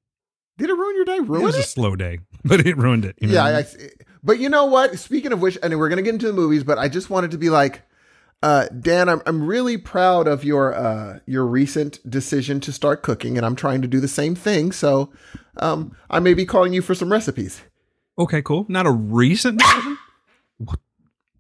Did 0.61 0.71
it 0.71 0.75
ruin 0.75 0.95
your 0.97 1.05
day? 1.05 1.19
Ruin 1.21 1.41
It 1.43 1.45
was 1.45 1.57
it? 1.57 1.65
a 1.65 1.69
slow 1.69 1.97
day, 1.97 2.19
but 2.45 2.65
it 2.67 2.77
ruined 2.77 3.05
it. 3.05 3.17
you 3.21 3.29
know 3.29 3.35
yeah, 3.35 3.45
I 3.45 3.51
I. 3.51 3.59
I- 3.61 3.67
but 4.23 4.39
you 4.39 4.49
know 4.51 4.67
what? 4.67 4.99
Speaking 4.99 5.33
of 5.33 5.41
which, 5.41 5.57
and 5.63 5.77
we're 5.79 5.89
gonna 5.89 6.03
get 6.03 6.13
into 6.15 6.27
the 6.27 6.33
movies, 6.35 6.63
but 6.63 6.77
I 6.79 6.89
just 6.89 7.09
wanted 7.09 7.31
to 7.31 7.39
be 7.39 7.49
like, 7.49 7.81
uh, 8.43 8.67
Dan, 8.69 9.09
I'm 9.09 9.23
I'm 9.27 9.47
really 9.47 9.79
proud 9.79 10.29
of 10.29 10.45
your 10.45 10.75
uh 10.75 11.21
your 11.27 11.47
recent 11.47 11.99
decision 12.09 12.61
to 12.61 12.73
start 12.73 13.03
cooking, 13.03 13.39
and 13.39 13.47
I'm 13.47 13.57
trying 13.57 13.81
to 13.83 13.89
do 13.89 13.99
the 13.99 14.09
same 14.09 14.35
thing. 14.35 14.73
So, 14.73 15.11
um, 15.57 15.97
I 16.11 16.21
may 16.21 16.35
be 16.35 16.45
calling 16.45 16.75
you 16.75 16.83
for 16.83 16.95
some 16.95 17.11
recipes. 17.11 17.63
okay, 18.19 18.43
cool. 18.43 18.67
Not 18.69 18.85
a 18.87 18.91
recent 18.91 19.59
decision. 19.61 19.97
What? 20.59 20.79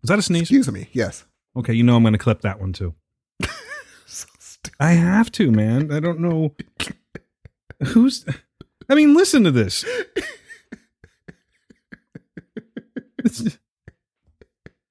Was 0.00 0.08
that 0.08 0.18
a 0.18 0.22
sneeze? 0.22 0.42
Excuse 0.42 0.72
me. 0.72 0.88
Yes. 0.92 1.24
Okay, 1.56 1.74
you 1.74 1.82
know 1.82 1.96
I'm 1.96 2.02
going 2.02 2.14
to 2.14 2.18
clip 2.18 2.40
that 2.40 2.58
one 2.60 2.72
too. 2.72 2.94
So 4.06 4.26
stupid. 4.38 4.76
I 4.80 4.92
have 4.92 5.30
to, 5.32 5.50
man. 5.52 5.92
I 5.92 6.00
don't 6.00 6.20
know 6.20 6.54
who's. 7.88 8.24
I 8.90 8.96
mean, 8.96 9.14
listen 9.14 9.44
to 9.44 9.52
this. 9.52 9.84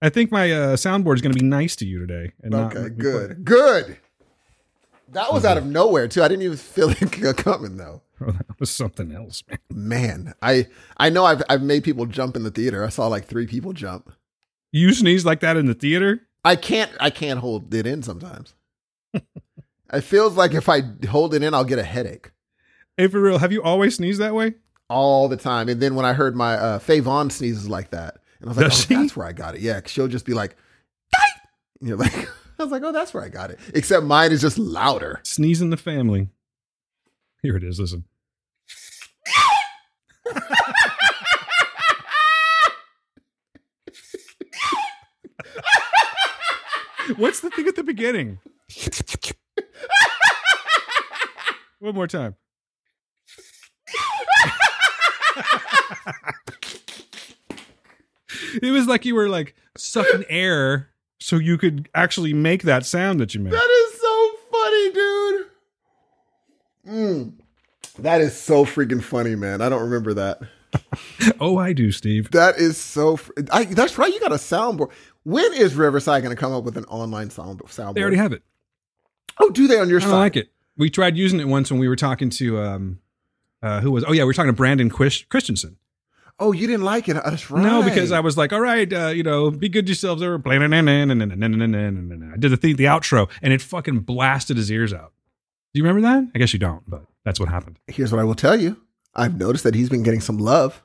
I 0.01 0.07
think 0.07 0.31
my 0.31 0.49
uh, 0.49 0.75
soundboard 0.77 1.15
is 1.15 1.21
going 1.21 1.33
to 1.33 1.39
be 1.39 1.45
nice 1.45 1.75
to 1.77 1.85
you 1.85 1.99
today. 1.99 2.31
Okay. 2.45 2.79
make 2.79 2.97
me 2.97 3.03
Good. 3.03 3.43
Good. 3.43 3.97
That 5.11 5.33
was 5.33 5.43
out 5.43 5.57
of 5.57 5.65
nowhere 5.65 6.07
too. 6.07 6.23
I 6.23 6.29
didn't 6.29 6.43
even 6.43 6.57
feel 6.57 6.89
it 6.99 7.37
coming 7.37 7.77
though. 7.77 8.01
Oh, 8.21 8.31
that 8.31 8.59
was 8.59 8.69
something 8.69 9.13
else, 9.13 9.45
man. 9.47 9.59
Man, 9.71 10.33
I 10.41 10.67
I 10.97 11.09
know 11.09 11.23
I've 11.23 11.41
I've 11.49 11.61
made 11.61 11.85
people 11.85 12.05
jump 12.05 12.35
in 12.35 12.43
the 12.43 12.51
theater. 12.51 12.83
I 12.83 12.89
saw 12.89 13.07
like 13.07 13.27
three 13.27 13.47
people 13.47 13.71
jump. 13.71 14.11
You 14.73 14.93
sneeze 14.93 15.25
like 15.25 15.39
that 15.39 15.55
in 15.55 15.67
the 15.67 15.73
theater? 15.73 16.27
I 16.43 16.57
can't 16.57 16.91
I 16.99 17.11
can't 17.11 17.39
hold 17.39 17.73
it 17.73 17.87
in 17.87 18.03
sometimes. 18.03 18.55
it 19.13 20.01
feels 20.01 20.35
like 20.35 20.53
if 20.53 20.67
I 20.67 20.81
hold 21.07 21.33
it 21.33 21.43
in, 21.43 21.53
I'll 21.53 21.63
get 21.63 21.79
a 21.79 21.83
headache 21.83 22.31
Hey, 22.99 23.07
for 23.07 23.21
real, 23.21 23.37
have 23.37 23.53
you 23.53 23.63
always 23.63 23.95
sneezed 23.95 24.19
that 24.19 24.35
way? 24.35 24.55
all 24.89 25.29
the 25.29 25.37
time. 25.37 25.69
And 25.69 25.81
then 25.81 25.95
when 25.95 26.05
I 26.05 26.11
heard 26.13 26.35
my 26.35 26.55
uh, 26.55 26.79
Faye 26.79 26.99
Vaughn 26.99 27.29
sneezes 27.29 27.69
like 27.69 27.91
that, 27.91 28.17
and 28.41 28.49
I 28.49 28.51
was 28.51 28.57
like, 28.57 28.67
Does 28.67 28.83
oh, 28.83 28.87
she? 28.87 28.95
that's 28.95 29.15
where 29.15 29.25
I 29.25 29.31
got 29.31 29.55
it. 29.55 29.61
Yeah, 29.61 29.79
she'll 29.85 30.09
just 30.09 30.25
be 30.25 30.33
like, 30.33 30.57
"Die!" 31.13 31.19
you 31.81 31.91
know, 31.91 31.95
like 31.95 32.13
I 32.59 32.63
was 32.63 32.71
like, 32.71 32.83
oh, 32.83 32.91
that's 32.91 33.13
where 33.13 33.23
I 33.23 33.29
got 33.29 33.51
it. 33.51 33.59
Except 33.73 34.03
mine 34.03 34.33
is 34.33 34.41
just 34.41 34.57
louder. 34.57 35.21
Sneeze 35.23 35.61
in 35.61 35.69
the 35.69 35.77
family. 35.77 36.27
Here 37.41 37.55
it 37.55 37.63
is. 37.63 37.79
Listen. 37.79 38.03
What's 47.15 47.39
the 47.39 47.49
thing 47.49 47.67
at 47.67 47.75
the 47.75 47.83
beginning? 47.83 48.39
One 51.79 51.95
more 51.95 52.07
time. 52.07 52.35
it 58.61 58.71
was 58.71 58.87
like 58.87 59.05
you 59.05 59.15
were 59.15 59.29
like 59.29 59.55
sucking 59.77 60.25
air 60.29 60.89
so 61.19 61.37
you 61.37 61.57
could 61.57 61.89
actually 61.93 62.33
make 62.33 62.63
that 62.63 62.85
sound 62.85 63.19
that 63.19 63.33
you 63.33 63.41
made. 63.41 63.53
That 63.53 63.89
is 63.91 64.01
so 64.01 64.31
funny, 64.51 64.91
dude. 64.93 65.45
Mm. 66.87 67.33
That 67.99 68.21
is 68.21 68.39
so 68.39 68.65
freaking 68.65 69.03
funny, 69.03 69.35
man. 69.35 69.61
I 69.61 69.69
don't 69.69 69.83
remember 69.83 70.13
that. 70.15 70.41
Oh, 71.41 71.57
I 71.57 71.73
do, 71.73 71.91
Steve. 71.91 72.31
That 72.31 72.57
is 72.57 72.77
so. 72.77 73.15
Fr- 73.17 73.31
I, 73.51 73.65
that's 73.65 73.97
right. 73.97 74.13
You 74.13 74.19
got 74.19 74.31
a 74.33 74.35
soundboard. 74.35 74.91
When 75.23 75.53
is 75.53 75.75
Riverside 75.75 76.21
going 76.21 76.35
to 76.35 76.39
come 76.39 76.51
up 76.51 76.63
with 76.63 76.77
an 76.77 76.83
online 76.85 77.29
sound 77.29 77.59
soundboard? 77.61 77.95
They 77.95 78.01
already 78.01 78.17
have 78.17 78.33
it. 78.33 78.43
Oh, 79.39 79.49
do 79.49 79.67
they 79.67 79.79
on 79.79 79.89
your 79.89 79.99
I 79.99 80.03
side? 80.03 80.09
don't 80.09 80.19
like 80.19 80.37
it. 80.37 80.51
We 80.77 80.89
tried 80.89 81.17
using 81.17 81.39
it 81.39 81.47
once 81.47 81.71
when 81.71 81.79
we 81.79 81.87
were 81.87 81.95
talking 81.95 82.29
to 82.31 82.59
um, 82.59 82.99
uh, 83.61 83.81
who 83.81 83.91
was? 83.91 84.03
Oh 84.07 84.11
yeah, 84.13 84.23
we 84.23 84.27
were 84.27 84.33
talking 84.33 84.49
to 84.51 84.55
Brandon 84.55 84.89
Quish- 84.89 85.27
Christensen. 85.29 85.77
Oh, 86.41 86.53
you 86.53 86.67
didn't 86.67 86.85
like 86.85 87.09
it. 87.09 87.15
That's 87.15 87.51
right. 87.51 87.61
No, 87.61 87.83
because 87.83 88.13
I 88.13 88.21
was 88.21 88.37
like, 88.37 88.53
all 88.53 88.61
right, 88.61 88.91
uh, 88.93 89.07
you 89.07 89.23
know, 89.23 89.51
be 89.51 89.67
good 89.67 89.85
to 89.87 89.89
yourselves. 89.89 90.21
They 90.21 90.27
were 90.29 90.39
playing, 90.39 90.61
and 90.63 90.73
I 90.73 92.37
did 92.37 92.51
the 92.51 92.57
thing, 92.57 92.77
the 92.77 92.85
outro, 92.85 93.29
and 93.41 93.51
it 93.51 93.61
fucking 93.61 93.99
blasted 94.01 94.55
his 94.55 94.71
ears 94.71 94.93
out. 94.93 95.11
Do 95.73 95.79
you 95.79 95.83
remember 95.85 96.01
that? 96.07 96.31
I 96.33 96.39
guess 96.39 96.53
you 96.53 96.59
don't, 96.59 96.81
but 96.89 97.03
that's 97.25 97.39
what 97.41 97.49
happened. 97.49 97.77
Here's 97.87 98.11
what 98.13 98.19
I 98.19 98.23
will 98.23 98.35
tell 98.35 98.59
you. 98.59 98.77
I've 99.13 99.37
noticed 99.37 99.65
that 99.65 99.75
he's 99.75 99.89
been 99.89 100.03
getting 100.03 100.21
some 100.21 100.37
love. 100.37 100.81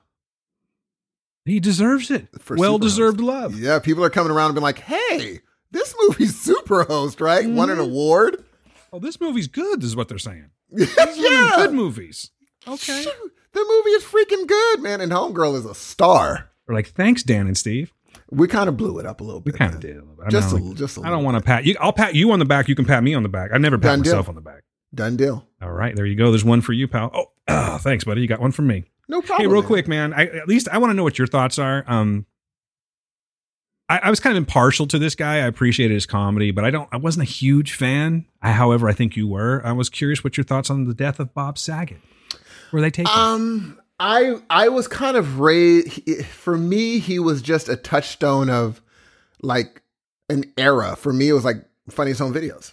He 1.44 1.60
deserves 1.60 2.10
it. 2.10 2.26
Well 2.50 2.78
deserved 2.78 3.20
love. 3.20 3.58
Yeah, 3.58 3.78
people 3.78 4.02
are 4.04 4.10
coming 4.10 4.32
around 4.32 4.46
and 4.46 4.54
being 4.56 4.62
like, 4.62 4.78
"Hey, 4.80 5.40
this 5.70 5.94
movie's 6.00 6.38
super 6.40 6.84
host, 6.84 7.20
right? 7.20 7.44
Won 7.48 7.68
Mm-hmm. 7.68 7.80
an 7.80 7.86
award." 7.86 8.44
Oh, 8.92 8.98
this 8.98 9.20
movie's 9.20 9.46
good. 9.48 9.82
Is 9.84 9.94
what 9.94 10.08
they're 10.08 10.18
saying. 10.18 10.50
yeah, 10.70 10.86
This 10.86 10.96
is 10.96 11.22
one 11.24 11.34
of 11.34 11.50
them 11.50 11.60
good 11.60 11.72
movies. 11.74 12.30
Okay. 12.66 13.02
Shoot, 13.02 13.32
the 13.52 13.60
movie 13.66 13.90
is 13.90 14.04
freaking 14.04 14.46
good, 14.46 14.82
man. 14.82 15.00
And 15.00 15.12
Homegirl 15.12 15.56
is 15.56 15.64
a 15.64 15.74
star. 15.74 16.50
We're 16.66 16.74
like, 16.74 16.88
thanks, 16.88 17.22
Dan 17.22 17.46
and 17.46 17.56
Steve. 17.56 17.92
We 18.30 18.48
kind 18.48 18.68
of 18.68 18.76
blew 18.76 18.98
it 18.98 19.06
up 19.06 19.20
a 19.20 19.24
little 19.24 19.40
bit. 19.40 19.54
We 19.54 19.58
kind 19.58 19.74
of 19.74 19.80
did. 19.80 19.96
A 19.96 20.00
little 20.00 20.14
bit. 20.16 20.30
Just 20.30 20.52
a- 20.52 20.56
like, 20.56 20.74
just 20.76 20.96
a 20.98 21.02
I 21.02 21.10
don't 21.10 21.24
want 21.24 21.36
to 21.36 21.42
pat 21.42 21.64
you. 21.64 21.76
I'll 21.80 21.92
pat 21.92 22.14
you 22.14 22.32
on 22.32 22.38
the 22.38 22.44
back. 22.44 22.68
You 22.68 22.74
can 22.74 22.84
pat 22.84 23.02
me 23.02 23.14
on 23.14 23.22
the 23.22 23.28
back. 23.28 23.50
I 23.52 23.58
never 23.58 23.76
pat 23.76 23.82
Done 23.90 24.02
deal. 24.02 24.12
myself 24.12 24.28
on 24.28 24.34
the 24.34 24.40
back. 24.40 24.62
Done 24.94 25.16
deal. 25.16 25.46
All 25.60 25.70
right, 25.72 25.94
there 25.94 26.06
you 26.06 26.14
go. 26.16 26.30
There's 26.30 26.44
one 26.44 26.60
for 26.60 26.72
you, 26.72 26.88
pal. 26.88 27.28
Oh, 27.48 27.78
thanks, 27.80 28.04
buddy. 28.04 28.22
You 28.22 28.28
got 28.28 28.40
one 28.40 28.52
from 28.52 28.66
me. 28.66 28.84
No 29.08 29.20
problem. 29.20 29.40
hey, 29.46 29.52
real 29.52 29.60
man. 29.62 29.66
quick, 29.68 29.88
man. 29.88 30.14
I, 30.14 30.26
at 30.26 30.48
least 30.48 30.68
I 30.68 30.78
want 30.78 30.90
to 30.90 30.94
know 30.94 31.02
what 31.02 31.18
your 31.18 31.26
thoughts 31.26 31.58
are. 31.58 31.84
Um, 31.86 32.24
I, 33.88 33.98
I 34.04 34.10
was 34.10 34.20
kind 34.20 34.36
of 34.36 34.38
impartial 34.42 34.86
to 34.86 34.98
this 34.98 35.14
guy. 35.14 35.34
I 35.34 35.46
appreciated 35.46 35.92
his 35.94 36.06
comedy, 36.06 36.50
but 36.52 36.64
I 36.64 36.70
don't. 36.70 36.88
I 36.92 36.96
wasn't 36.96 37.28
a 37.28 37.30
huge 37.30 37.74
fan. 37.74 38.24
I, 38.40 38.52
however, 38.52 38.88
I 38.88 38.92
think 38.94 39.16
you 39.16 39.28
were. 39.28 39.60
I 39.64 39.72
was 39.72 39.90
curious 39.90 40.24
what 40.24 40.36
your 40.38 40.44
thoughts 40.44 40.70
on 40.70 40.84
the 40.86 40.94
death 40.94 41.20
of 41.20 41.34
Bob 41.34 41.58
Saget. 41.58 41.98
Were 42.74 42.80
they 42.80 42.90
taken? 42.90 43.12
Um, 43.14 43.80
I 44.00 44.34
I 44.50 44.68
was 44.68 44.88
kind 44.88 45.16
of 45.16 45.38
raised. 45.38 46.26
For 46.26 46.58
me, 46.58 46.98
he 46.98 47.20
was 47.20 47.40
just 47.40 47.68
a 47.68 47.76
touchstone 47.76 48.50
of 48.50 48.82
like 49.42 49.80
an 50.28 50.52
era. 50.58 50.96
For 50.96 51.12
me, 51.12 51.28
it 51.28 51.34
was 51.34 51.44
like 51.44 51.64
Funniest 51.88 52.20
Home 52.20 52.34
Videos. 52.34 52.72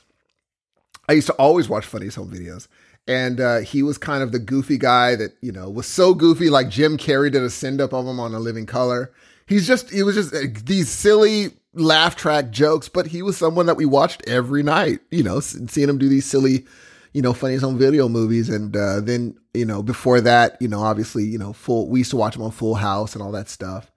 I 1.08 1.14
used 1.14 1.28
to 1.28 1.34
always 1.34 1.70
watch 1.70 1.86
Funniest 1.86 2.18
Home 2.18 2.32
Videos, 2.32 2.68
and 3.08 3.40
uh, 3.40 3.60
he 3.60 3.84
was 3.84 4.00
kind 4.00 4.24
of 4.24 4.32
the 4.32 4.40
goofy 4.40 4.80
guy 4.80 5.16
that 5.18 5.36
you 5.40 5.52
know 5.52 5.70
was 5.70 5.86
so 5.86 6.16
goofy. 6.16 6.50
Like 6.50 6.70
Jim 6.70 6.98
Carrey 6.98 7.32
did 7.32 7.44
a 7.44 7.52
send 7.52 7.80
up 7.80 7.94
of 7.94 8.08
him 8.08 8.20
on 8.20 8.34
A 8.34 8.40
Living 8.40 8.66
Color. 8.66 9.14
He's 9.46 9.68
just 9.68 9.92
he 9.92 10.02
was 10.02 10.16
just 10.16 10.34
uh, 10.34 10.48
these 10.66 10.90
silly 10.90 11.52
laugh 11.76 12.16
track 12.16 12.50
jokes, 12.50 12.90
but 12.90 13.06
he 13.06 13.22
was 13.22 13.38
someone 13.38 13.68
that 13.68 13.78
we 13.78 13.86
watched 13.86 14.28
every 14.28 14.64
night. 14.64 15.02
You 15.12 15.22
know, 15.22 15.42
seeing 15.42 15.90
him 15.90 16.00
do 16.00 16.10
these 16.10 16.26
silly 16.26 16.66
you 17.14 17.22
know, 17.22 17.34
funniest 17.34 17.64
home 17.64 17.78
video 17.78 18.08
movies. 18.08 18.50
And 18.50 18.76
uh, 18.76 19.02
then, 19.02 19.38
you 19.54 19.66
know, 19.66 19.84
before 19.84 20.22
that, 20.22 20.58
you 20.62 20.68
know, 20.68 20.82
obviously, 20.82 21.24
you 21.24 21.38
know, 21.38 21.54
full, 21.54 21.90
we 21.90 22.00
used 22.00 22.12
to 22.12 22.18
watch 22.18 22.36
him 22.36 22.42
on 22.42 22.52
Full 22.52 22.76
House 22.76 23.16
and 23.16 23.24
all 23.24 23.32
that 23.32 23.50
stuff. 23.50 23.92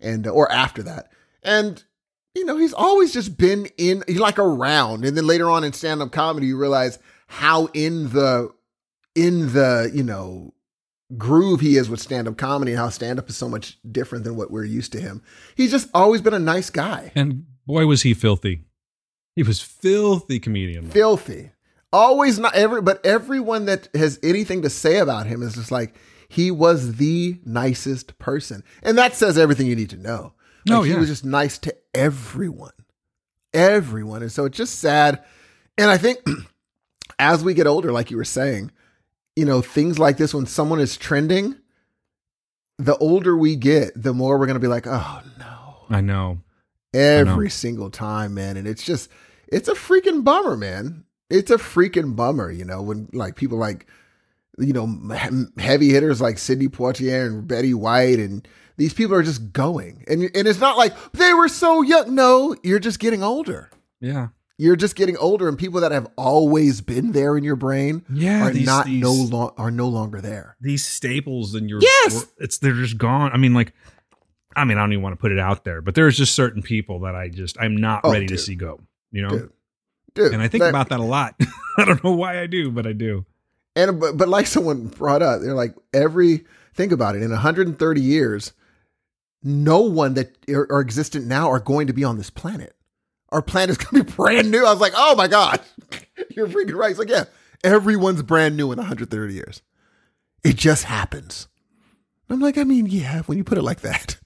And, 0.00 0.26
uh, 0.26 0.30
or 0.30 0.50
after 0.50 0.82
that. 0.82 1.10
And, 1.42 1.82
you 2.34 2.44
know, 2.44 2.58
he's 2.58 2.74
always 2.74 3.12
just 3.12 3.38
been 3.38 3.66
in, 3.78 4.04
like 4.08 4.38
around. 4.38 5.04
And 5.04 5.16
then 5.16 5.26
later 5.26 5.48
on 5.48 5.64
in 5.64 5.72
stand 5.72 6.02
up 6.02 6.12
comedy, 6.12 6.48
you 6.48 6.58
realize 6.58 6.98
how 7.28 7.66
in 7.72 8.10
the, 8.10 8.50
in 9.14 9.52
the, 9.52 9.90
you 9.94 10.02
know, 10.02 10.52
groove 11.16 11.60
he 11.60 11.76
is 11.76 11.88
with 11.88 12.00
stand 12.00 12.26
up 12.26 12.36
comedy 12.36 12.72
and 12.72 12.80
how 12.80 12.88
stand 12.88 13.18
up 13.18 13.28
is 13.28 13.36
so 13.36 13.48
much 13.48 13.78
different 13.90 14.24
than 14.24 14.36
what 14.36 14.50
we're 14.50 14.64
used 14.64 14.92
to 14.92 15.00
him. 15.00 15.22
He's 15.54 15.70
just 15.70 15.88
always 15.94 16.20
been 16.20 16.34
a 16.34 16.38
nice 16.38 16.68
guy. 16.68 17.12
and 17.14 17.46
boy, 17.64 17.86
was 17.86 18.02
he 18.02 18.12
filthy. 18.12 18.64
He 19.36 19.42
was 19.42 19.60
filthy 19.60 20.40
comedian. 20.40 20.90
filthy. 20.90 21.50
Always 21.92 22.38
not 22.38 22.54
every, 22.54 22.82
but 22.82 23.04
everyone 23.06 23.66
that 23.66 23.88
has 23.94 24.18
anything 24.22 24.62
to 24.62 24.70
say 24.70 24.98
about 24.98 25.26
him 25.26 25.42
is 25.42 25.54
just 25.54 25.70
like 25.70 25.94
he 26.28 26.50
was 26.50 26.96
the 26.96 27.40
nicest 27.44 28.18
person, 28.18 28.64
and 28.82 28.98
that 28.98 29.14
says 29.14 29.38
everything 29.38 29.66
you 29.66 29.76
need 29.76 29.90
to 29.90 29.96
know. 29.96 30.32
Like, 30.66 30.76
No, 30.76 30.82
he 30.82 30.94
was 30.94 31.08
just 31.08 31.24
nice 31.24 31.58
to 31.58 31.74
everyone, 31.94 32.72
everyone, 33.54 34.22
and 34.22 34.32
so 34.32 34.44
it's 34.44 34.56
just 34.58 34.78
sad. 34.80 35.22
And 35.78 35.90
I 35.90 35.96
think 35.96 36.18
as 37.18 37.44
we 37.44 37.54
get 37.54 37.66
older, 37.66 37.92
like 37.92 38.10
you 38.10 38.16
were 38.16 38.24
saying, 38.24 38.72
you 39.36 39.44
know, 39.44 39.62
things 39.62 39.98
like 39.98 40.16
this 40.16 40.34
when 40.34 40.46
someone 40.46 40.80
is 40.80 40.96
trending, 40.96 41.56
the 42.78 42.96
older 42.98 43.36
we 43.36 43.56
get, 43.56 43.92
the 43.94 44.12
more 44.12 44.38
we're 44.38 44.46
gonna 44.46 44.58
be 44.58 44.66
like, 44.66 44.86
oh 44.86 45.22
no, 45.38 45.76
I 45.88 46.00
know. 46.00 46.40
every 46.92 47.48
single 47.50 47.90
time, 47.90 48.34
man. 48.34 48.56
And 48.56 48.66
it's 48.66 48.82
just, 48.84 49.08
it's 49.48 49.68
a 49.68 49.74
freaking 49.74 50.24
bummer, 50.24 50.56
man. 50.56 51.04
It's 51.30 51.50
a 51.50 51.56
freaking 51.56 52.14
bummer, 52.16 52.50
you 52.50 52.64
know, 52.64 52.82
when 52.82 53.08
like 53.12 53.36
people 53.36 53.58
like, 53.58 53.86
you 54.58 54.72
know, 54.72 54.86
heavy 55.58 55.90
hitters 55.90 56.20
like 56.20 56.38
Sidney 56.38 56.68
Poitier 56.68 57.26
and 57.26 57.46
Betty 57.48 57.74
White 57.74 58.18
and 58.18 58.46
these 58.76 58.92
people 58.94 59.14
are 59.16 59.22
just 59.22 59.52
going. 59.52 60.04
And, 60.06 60.22
and 60.34 60.46
it's 60.48 60.60
not 60.60 60.76
like 60.76 60.94
they 61.12 61.32
were 61.34 61.48
so 61.48 61.82
young. 61.82 62.14
No, 62.14 62.54
you're 62.62 62.78
just 62.78 62.98
getting 63.00 63.22
older. 63.22 63.70
Yeah. 64.00 64.28
You're 64.58 64.76
just 64.76 64.96
getting 64.96 65.18
older, 65.18 65.48
and 65.48 65.58
people 65.58 65.82
that 65.82 65.92
have 65.92 66.06
always 66.16 66.80
been 66.80 67.12
there 67.12 67.36
in 67.36 67.44
your 67.44 67.56
brain 67.56 68.06
Yeah, 68.10 68.46
are 68.46 68.50
these- 68.52 68.64
not 68.64 68.86
these- 68.86 69.02
no 69.02 69.12
lo- 69.12 69.54
are 69.58 69.70
no 69.70 69.86
longer 69.86 70.22
there. 70.22 70.56
These 70.62 70.82
staples 70.82 71.54
in 71.54 71.68
your 71.68 71.80
Yes! 71.82 72.26
it's 72.38 72.56
they're 72.56 72.72
just 72.72 72.96
gone. 72.96 73.32
I 73.32 73.36
mean, 73.36 73.52
like, 73.52 73.74
I 74.56 74.64
mean, 74.64 74.78
I 74.78 74.80
don't 74.80 74.92
even 74.94 75.02
want 75.02 75.12
to 75.12 75.20
put 75.20 75.30
it 75.30 75.38
out 75.38 75.64
there, 75.64 75.82
but 75.82 75.94
there's 75.94 76.16
just 76.16 76.34
certain 76.34 76.62
people 76.62 77.00
that 77.00 77.14
I 77.14 77.28
just 77.28 77.58
I'm 77.60 77.76
not 77.76 78.00
Oh, 78.04 78.12
ready 78.12 78.24
to 78.28 78.38
see 78.38 78.54
go. 78.54 78.80
You 79.12 79.22
know, 79.24 79.28
Dude. 79.28 79.52
Dude, 80.16 80.32
and 80.32 80.42
I 80.42 80.48
think 80.48 80.62
that- 80.62 80.70
about 80.70 80.88
that 80.88 80.98
a 81.00 81.04
lot. 81.04 81.40
I 81.78 81.84
don't 81.84 82.02
know 82.02 82.12
why 82.12 82.40
I 82.40 82.46
do, 82.46 82.70
but 82.70 82.86
I 82.86 82.92
do. 82.92 83.24
And 83.76 84.00
but, 84.00 84.16
but 84.16 84.28
like 84.28 84.46
someone 84.48 84.88
brought 84.88 85.22
up, 85.22 85.40
they're 85.42 85.54
like 85.54 85.74
every 85.94 86.44
think 86.74 86.90
about 86.92 87.14
it 87.14 87.22
in 87.22 87.30
130 87.30 88.00
years, 88.00 88.52
no 89.42 89.80
one 89.80 90.14
that 90.14 90.34
are, 90.48 90.66
are 90.72 90.80
existent 90.80 91.26
now 91.26 91.50
are 91.50 91.60
going 91.60 91.86
to 91.86 91.92
be 91.92 92.02
on 92.04 92.16
this 92.16 92.30
planet. 92.30 92.74
Our 93.30 93.42
planet 93.42 93.70
is 93.70 93.78
going 93.84 94.02
to 94.02 94.10
be 94.10 94.16
brand 94.16 94.50
new. 94.50 94.64
I 94.64 94.72
was 94.72 94.80
like, 94.80 94.94
oh 94.96 95.14
my 95.14 95.28
god, 95.28 95.60
you're 96.30 96.48
freaking 96.48 96.74
right. 96.76 96.90
It's 96.90 96.98
like 96.98 97.10
yeah, 97.10 97.24
everyone's 97.62 98.22
brand 98.22 98.56
new 98.56 98.72
in 98.72 98.78
130 98.78 99.34
years. 99.34 99.62
It 100.42 100.56
just 100.56 100.84
happens. 100.84 101.48
I'm 102.28 102.40
like, 102.40 102.58
I 102.58 102.64
mean, 102.64 102.86
yeah, 102.86 103.22
when 103.22 103.38
you 103.38 103.44
put 103.44 103.58
it 103.58 103.62
like 103.62 103.82
that, 103.82 104.16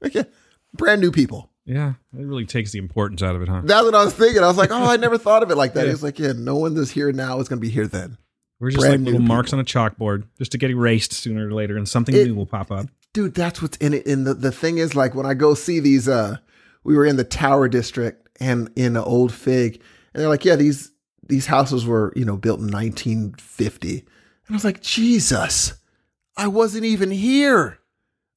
like, 0.00 0.14
yeah, 0.14 0.24
brand 0.72 1.00
new 1.00 1.10
people. 1.10 1.50
Yeah, 1.64 1.90
it 2.18 2.24
really 2.26 2.44
takes 2.46 2.72
the 2.72 2.78
importance 2.78 3.22
out 3.22 3.36
of 3.36 3.42
it, 3.42 3.48
huh? 3.48 3.62
That's 3.64 3.84
what 3.84 3.94
I 3.94 4.04
was 4.04 4.14
thinking. 4.14 4.42
I 4.42 4.48
was 4.48 4.56
like, 4.56 4.70
oh, 4.72 4.84
I 4.90 4.96
never 4.96 5.16
thought 5.16 5.42
of 5.44 5.50
it 5.50 5.56
like 5.56 5.74
that. 5.74 5.86
Yeah. 5.86 5.92
It's 5.92 6.02
like, 6.02 6.18
yeah, 6.18 6.32
no 6.36 6.56
one 6.56 6.74
that's 6.74 6.90
here 6.90 7.12
now 7.12 7.38
is 7.38 7.48
going 7.48 7.58
to 7.60 7.66
be 7.66 7.70
here 7.70 7.86
then. 7.86 8.18
We're 8.58 8.70
just 8.70 8.80
brand 8.80 9.04
like 9.04 9.12
little 9.12 9.26
marks 9.26 9.50
people. 9.50 9.58
on 9.60 9.62
a 9.62 9.90
chalkboard, 9.90 10.24
just 10.38 10.52
to 10.52 10.58
get 10.58 10.70
erased 10.70 11.12
sooner 11.12 11.48
or 11.48 11.52
later, 11.52 11.76
and 11.76 11.88
something 11.88 12.14
It- 12.14 12.26
new 12.26 12.34
will 12.34 12.46
pop 12.46 12.70
up. 12.72 12.86
dude 13.12 13.34
that's 13.34 13.60
what's 13.60 13.76
in 13.78 13.92
it 13.94 14.06
and 14.06 14.26
the, 14.26 14.34
the 14.34 14.50
thing 14.52 14.78
is 14.78 14.94
like 14.96 15.14
when 15.14 15.26
i 15.26 15.34
go 15.34 15.52
see 15.52 15.78
these 15.80 16.08
uh 16.08 16.36
we 16.82 16.96
were 16.96 17.04
in 17.04 17.16
the 17.16 17.24
tower 17.24 17.68
district 17.68 18.26
and 18.40 18.70
in 18.74 18.94
the 18.94 19.04
old 19.04 19.30
fig 19.34 19.74
and 20.14 20.20
they're 20.22 20.28
like 20.30 20.44
yeah 20.46 20.56
these 20.56 20.90
these 21.28 21.44
houses 21.46 21.84
were 21.84 22.12
you 22.16 22.24
know 22.24 22.36
built 22.38 22.58
in 22.60 22.70
1950 22.70 23.98
and 23.98 24.04
i 24.50 24.52
was 24.54 24.64
like 24.64 24.80
jesus 24.80 25.74
i 26.38 26.46
wasn't 26.46 26.84
even 26.84 27.10
here 27.10 27.78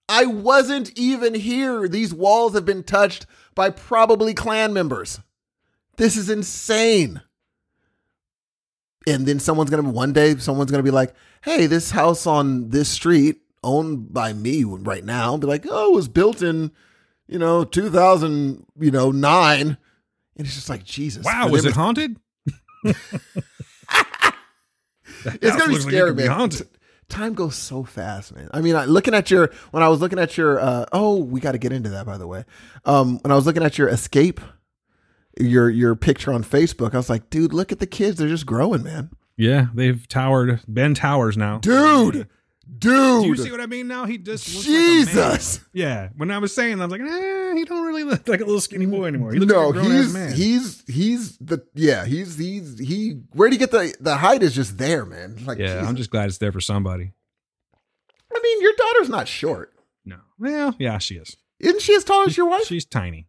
i 0.07 0.25
wasn't 0.25 0.91
even 0.97 1.33
here. 1.33 1.87
These 1.87 2.13
walls 2.13 2.53
have 2.53 2.65
been 2.65 2.83
touched 2.83 3.25
by 3.55 3.69
probably 3.69 4.33
clan 4.33 4.73
members. 4.73 5.19
This 5.97 6.17
is 6.17 6.29
insane. 6.29 7.21
And 9.07 9.25
then 9.25 9.39
someone's 9.39 9.69
gonna 9.69 9.89
one 9.89 10.13
day 10.13 10.35
someone's 10.37 10.71
gonna 10.71 10.83
be 10.83 10.91
like 10.91 11.13
hey 11.43 11.67
this 11.67 11.91
house 11.91 12.25
on 12.27 12.69
this 12.69 12.89
street 12.89 13.37
owned 13.63 14.13
by 14.13 14.33
me 14.33 14.63
right 14.63 15.03
now 15.03 15.37
be 15.37 15.47
like 15.47 15.65
oh 15.69 15.91
it 15.91 15.95
was 15.95 16.07
built 16.07 16.41
in 16.41 16.71
you 17.27 17.39
know 17.39 17.63
2000 17.63 18.65
you 18.79 18.91
know 18.91 19.11
9 19.11 19.61
and 19.61 19.77
it's 20.37 20.53
just 20.55 20.69
like 20.69 20.83
jesus. 20.83 21.23
Wow, 21.25 21.47
was 21.49 21.65
it 21.65 21.73
haunted? 21.73 22.17
it's 22.83 22.99
gonna 25.23 25.33
be 25.33 25.47
Looks 25.47 25.57
like 25.57 25.71
it 25.71 25.81
scary 25.81 26.09
could 26.09 26.17
be 26.17 26.23
man. 26.27 26.31
haunted. 26.37 26.67
Time 27.09 27.33
goes 27.33 27.55
so 27.55 27.83
fast 27.83 28.35
man 28.35 28.49
i 28.53 28.61
mean 28.61 28.75
I, 28.75 28.85
looking 28.85 29.13
at 29.13 29.29
your 29.29 29.51
when 29.71 29.83
i 29.83 29.87
was 29.89 30.01
looking 30.01 30.19
at 30.19 30.37
your 30.37 30.59
uh 30.59 30.85
oh 30.91 31.17
we 31.17 31.39
got 31.39 31.51
to 31.53 31.57
get 31.57 31.71
into 31.71 31.89
that 31.89 32.05
by 32.05 32.17
the 32.17 32.27
way 32.27 32.45
um 32.85 33.19
when 33.19 33.31
i 33.31 33.35
was 33.35 33.45
looking 33.45 33.63
at 33.63 33.77
your 33.77 33.87
escape 33.89 34.41
your 35.39 35.69
your 35.69 35.95
picture 35.95 36.31
on 36.33 36.43
facebook 36.43 36.93
i 36.93 36.97
was 36.97 37.09
like 37.09 37.29
dude 37.29 37.53
look 37.53 37.71
at 37.71 37.79
the 37.79 37.87
kids 37.87 38.17
they're 38.17 38.27
just 38.29 38.45
growing 38.45 38.83
man 38.83 39.09
Yeah, 39.37 39.67
they've 39.73 40.07
towered. 40.07 40.61
Ben 40.67 40.93
towers 40.93 41.35
now. 41.37 41.59
dude 41.59 42.27
dude 42.67 43.23
Do 43.23 43.27
you 43.27 43.37
see 43.37 43.51
what 43.51 43.61
I 43.61 43.65
mean? 43.67 43.87
Now 43.87 44.05
he 44.05 44.17
just 44.17 44.53
looks 44.53 44.67
like 44.67 44.75
a 44.75 44.79
man. 44.79 45.05
jesus 45.05 45.59
Yeah, 45.73 46.09
when 46.17 46.31
I 46.31 46.39
was 46.39 46.53
saying, 46.53 46.81
I 46.81 46.85
was 46.85 46.91
like, 46.91 47.01
eh, 47.01 47.53
he 47.55 47.63
don't 47.65 47.85
really 47.85 48.03
look 48.03 48.27
like 48.27 48.41
a 48.41 48.45
little 48.45 48.59
skinny 48.61 48.85
boy 48.85 49.05
anymore. 49.05 49.31
He 49.33 49.39
no, 49.39 49.69
like 49.69 49.85
he's 49.85 50.13
man. 50.13 50.33
he's 50.33 50.83
he's 50.87 51.37
the 51.37 51.63
yeah 51.75 52.05
he's 52.05 52.37
he's 52.37 52.79
he 52.79 53.21
where 53.33 53.49
do 53.49 53.55
you 53.55 53.59
get 53.59 53.71
the 53.71 53.95
the 53.99 54.17
height 54.17 54.41
is 54.43 54.53
just 54.53 54.77
there 54.77 55.05
man 55.05 55.37
like 55.45 55.57
yeah, 55.59 55.67
Jesus. 55.75 55.87
I'm 55.87 55.95
just 55.95 56.09
glad 56.11 56.27
it's 56.27 56.37
there 56.39 56.51
for 56.51 56.61
somebody. 56.61 57.11
I 58.33 58.39
mean 58.41 58.61
your 58.61 58.73
daughter's 58.77 59.09
not 59.09 59.27
short 59.27 59.73
No, 60.03 60.17
well, 60.39 60.75
yeah, 60.79 60.97
she 60.97 61.15
is. 61.15 61.37
isn't 61.59 61.81
she 61.81 61.93
as 61.95 62.03
tall 62.03 62.23
as 62.25 62.35
your 62.35 62.49
wife 62.49 62.65
She's 62.65 62.85
tiny. 62.85 63.27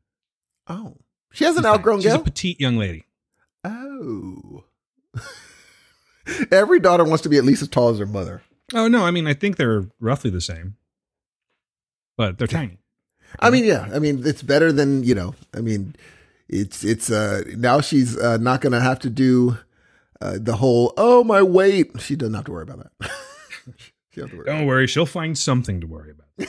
oh 0.66 0.96
she 1.32 1.44
has 1.44 1.56
an 1.56 1.62
She's 1.62 1.66
outgrown 1.66 1.98
She's 2.00 2.06
gal 2.12 2.20
a 2.20 2.24
petite 2.24 2.58
young 2.60 2.76
lady. 2.78 3.04
oh 3.64 4.64
every 6.50 6.80
daughter 6.80 7.04
wants 7.04 7.22
to 7.22 7.28
be 7.28 7.36
at 7.38 7.44
least 7.44 7.62
as 7.62 7.68
tall 7.68 7.90
as 7.90 7.98
their 7.98 8.06
mother 8.06 8.42
Oh 8.74 8.88
no, 8.88 9.04
I 9.04 9.10
mean 9.10 9.26
I 9.26 9.34
think 9.34 9.56
they're 9.56 9.86
roughly 10.00 10.30
the 10.30 10.40
same, 10.40 10.76
but 12.16 12.38
they're 12.38 12.46
tiny. 12.46 12.78
I 13.40 13.50
mean 13.50 13.64
yeah 13.64 13.88
I 13.92 13.98
mean 13.98 14.22
it's 14.26 14.42
better 14.42 14.72
than 14.72 15.02
you 15.04 15.14
know 15.14 15.34
I 15.54 15.60
mean 15.60 15.94
it's 16.48 16.84
it's 16.84 17.10
uh 17.10 17.42
now 17.56 17.80
she's 17.80 18.16
uh, 18.16 18.36
not 18.38 18.60
gonna 18.60 18.80
have 18.80 18.98
to 19.00 19.10
do 19.10 19.58
uh, 20.20 20.38
the 20.40 20.56
whole 20.56 20.92
oh 20.96 21.24
my 21.24 21.42
weight. 21.42 22.00
She 22.00 22.16
doesn't 22.16 22.34
have 22.34 22.44
to 22.44 22.52
worry 22.52 22.62
about 22.62 22.90
that. 23.00 23.10
She 24.10 24.20
doesn't 24.22 24.30
have 24.30 24.30
to 24.30 24.36
worry 24.36 24.58
Don't 24.58 24.66
worry, 24.66 24.86
she'll 24.86 25.04
find 25.06 25.36
something 25.36 25.80
to 25.82 25.86
worry 25.86 26.12
about. 26.12 26.48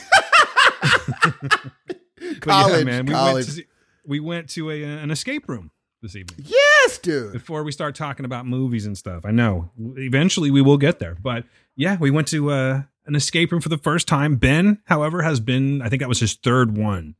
College, 2.40 2.86
we 2.86 2.92
went 2.94 3.08
college. 3.10 3.54
to, 3.56 3.64
we 4.06 4.20
went 4.20 4.48
to 4.50 4.70
a, 4.70 4.84
uh, 4.84 4.88
an 5.02 5.10
escape 5.10 5.48
room 5.48 5.70
this 6.02 6.14
evening. 6.16 6.44
yes 6.46 6.98
dude 6.98 7.32
before 7.32 7.62
we 7.64 7.72
start 7.72 7.94
talking 7.94 8.24
about 8.24 8.46
movies 8.46 8.86
and 8.86 8.96
stuff. 8.96 9.24
I 9.24 9.30
know 9.30 9.70
eventually 9.96 10.50
we 10.50 10.62
will 10.62 10.78
get 10.78 10.98
there, 10.98 11.16
but 11.20 11.44
yeah, 11.76 11.96
we 11.98 12.10
went 12.10 12.28
to 12.28 12.50
uh, 12.50 12.82
an 13.06 13.14
escape 13.14 13.52
room 13.52 13.60
for 13.60 13.68
the 13.68 13.78
first 13.78 14.06
time. 14.08 14.36
Ben, 14.36 14.80
however, 14.84 15.22
has 15.22 15.40
been 15.40 15.80
I 15.82 15.88
think 15.88 16.00
that 16.00 16.08
was 16.08 16.20
his 16.20 16.34
third 16.34 16.76
one, 16.76 17.14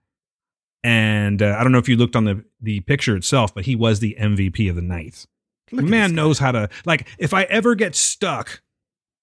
and 0.85 1.43
uh, 1.43 1.57
I 1.59 1.63
don't 1.63 1.73
know 1.73 1.79
if 1.79 1.89
you 1.89 1.97
looked 1.97 2.17
on 2.17 2.25
the 2.25 2.45
the 2.61 2.81
picture 2.81 3.17
itself, 3.17 3.55
but 3.55 3.65
he 3.65 3.75
was 3.77 4.01
the 4.01 4.17
MVP 4.19 4.69
of 4.71 4.77
the 4.77 4.83
night. 4.83 5.27
Look 5.71 5.85
Man 5.85 6.15
knows 6.15 6.39
how 6.39 6.53
to 6.53 6.69
like. 6.87 7.07
If 7.19 7.35
I 7.35 7.43
ever 7.45 7.75
get 7.75 7.95
stuck 7.95 8.63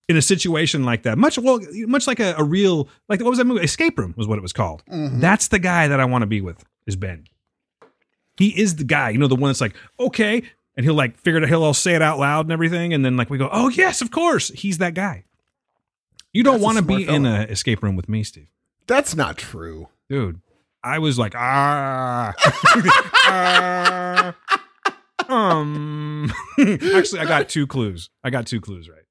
in 0.08 0.16
a 0.18 0.22
situation 0.22 0.84
like 0.84 1.04
that, 1.04 1.18
much 1.18 1.38
well, 1.40 1.60
much 1.88 2.06
like 2.08 2.20
a, 2.20 2.36
a 2.38 2.44
real 2.44 2.88
like 3.10 3.20
what 3.22 3.30
was 3.30 3.38
that 3.40 3.46
movie? 3.46 3.64
Escape 3.64 3.98
Room 3.98 4.14
was 4.18 4.28
what 4.28 4.38
it 4.38 4.42
was 4.42 4.54
called. 4.54 4.84
Mhm. 4.92 5.20
That's 5.22 5.48
the 5.48 5.60
guy 5.60 5.88
that 5.88 6.00
I 6.00 6.06
want 6.06 6.22
to 6.22 6.28
be 6.28 6.42
with. 6.42 6.64
Is 6.86 6.96
Ben. 6.96 7.26
He 8.38 8.50
is 8.60 8.76
the 8.76 8.84
guy, 8.84 9.12
you 9.12 9.18
know, 9.18 9.28
the 9.28 9.36
one 9.36 9.50
that's 9.50 9.62
like, 9.62 9.76
okay, 10.00 10.44
and 10.76 10.84
he'll 10.86 10.94
like 10.96 11.18
figure 11.18 11.38
it. 11.38 11.44
Out. 11.44 11.50
He'll 11.50 11.64
all 11.64 11.74
say 11.74 11.96
it 11.96 12.02
out 12.02 12.20
loud 12.20 12.46
and 12.46 12.52
everything, 12.52 12.94
and 12.94 13.04
then 13.06 13.16
like 13.18 13.30
we 13.30 13.38
go, 13.38 13.50
oh 13.52 13.70
yes, 13.70 14.02
of 14.02 14.12
course, 14.12 14.50
he's 14.50 14.78
that 14.80 14.94
guy. 14.94 15.24
You 16.34 16.44
don't 16.44 16.60
want 16.62 16.78
to 16.78 16.84
be 16.84 17.08
in 17.08 17.26
an 17.26 17.50
escape 17.50 17.82
room 17.82 17.96
with 17.96 18.10
me, 18.10 18.24
Steve, 18.24 18.48
That's 18.88 19.16
not 19.16 19.38
true. 19.38 19.88
dude. 20.10 20.42
I 20.84 21.00
was 21.00 21.18
like, 21.18 21.34
ah, 21.36 22.34
ah, 23.26 24.36
um. 25.30 26.32
Actually, 26.60 27.22
I 27.22 27.26
got 27.26 27.50
two 27.56 27.66
clues. 27.68 28.10
I 28.24 28.30
got 28.30 28.46
two 28.48 28.62
clues 28.62 28.90
right, 28.90 29.04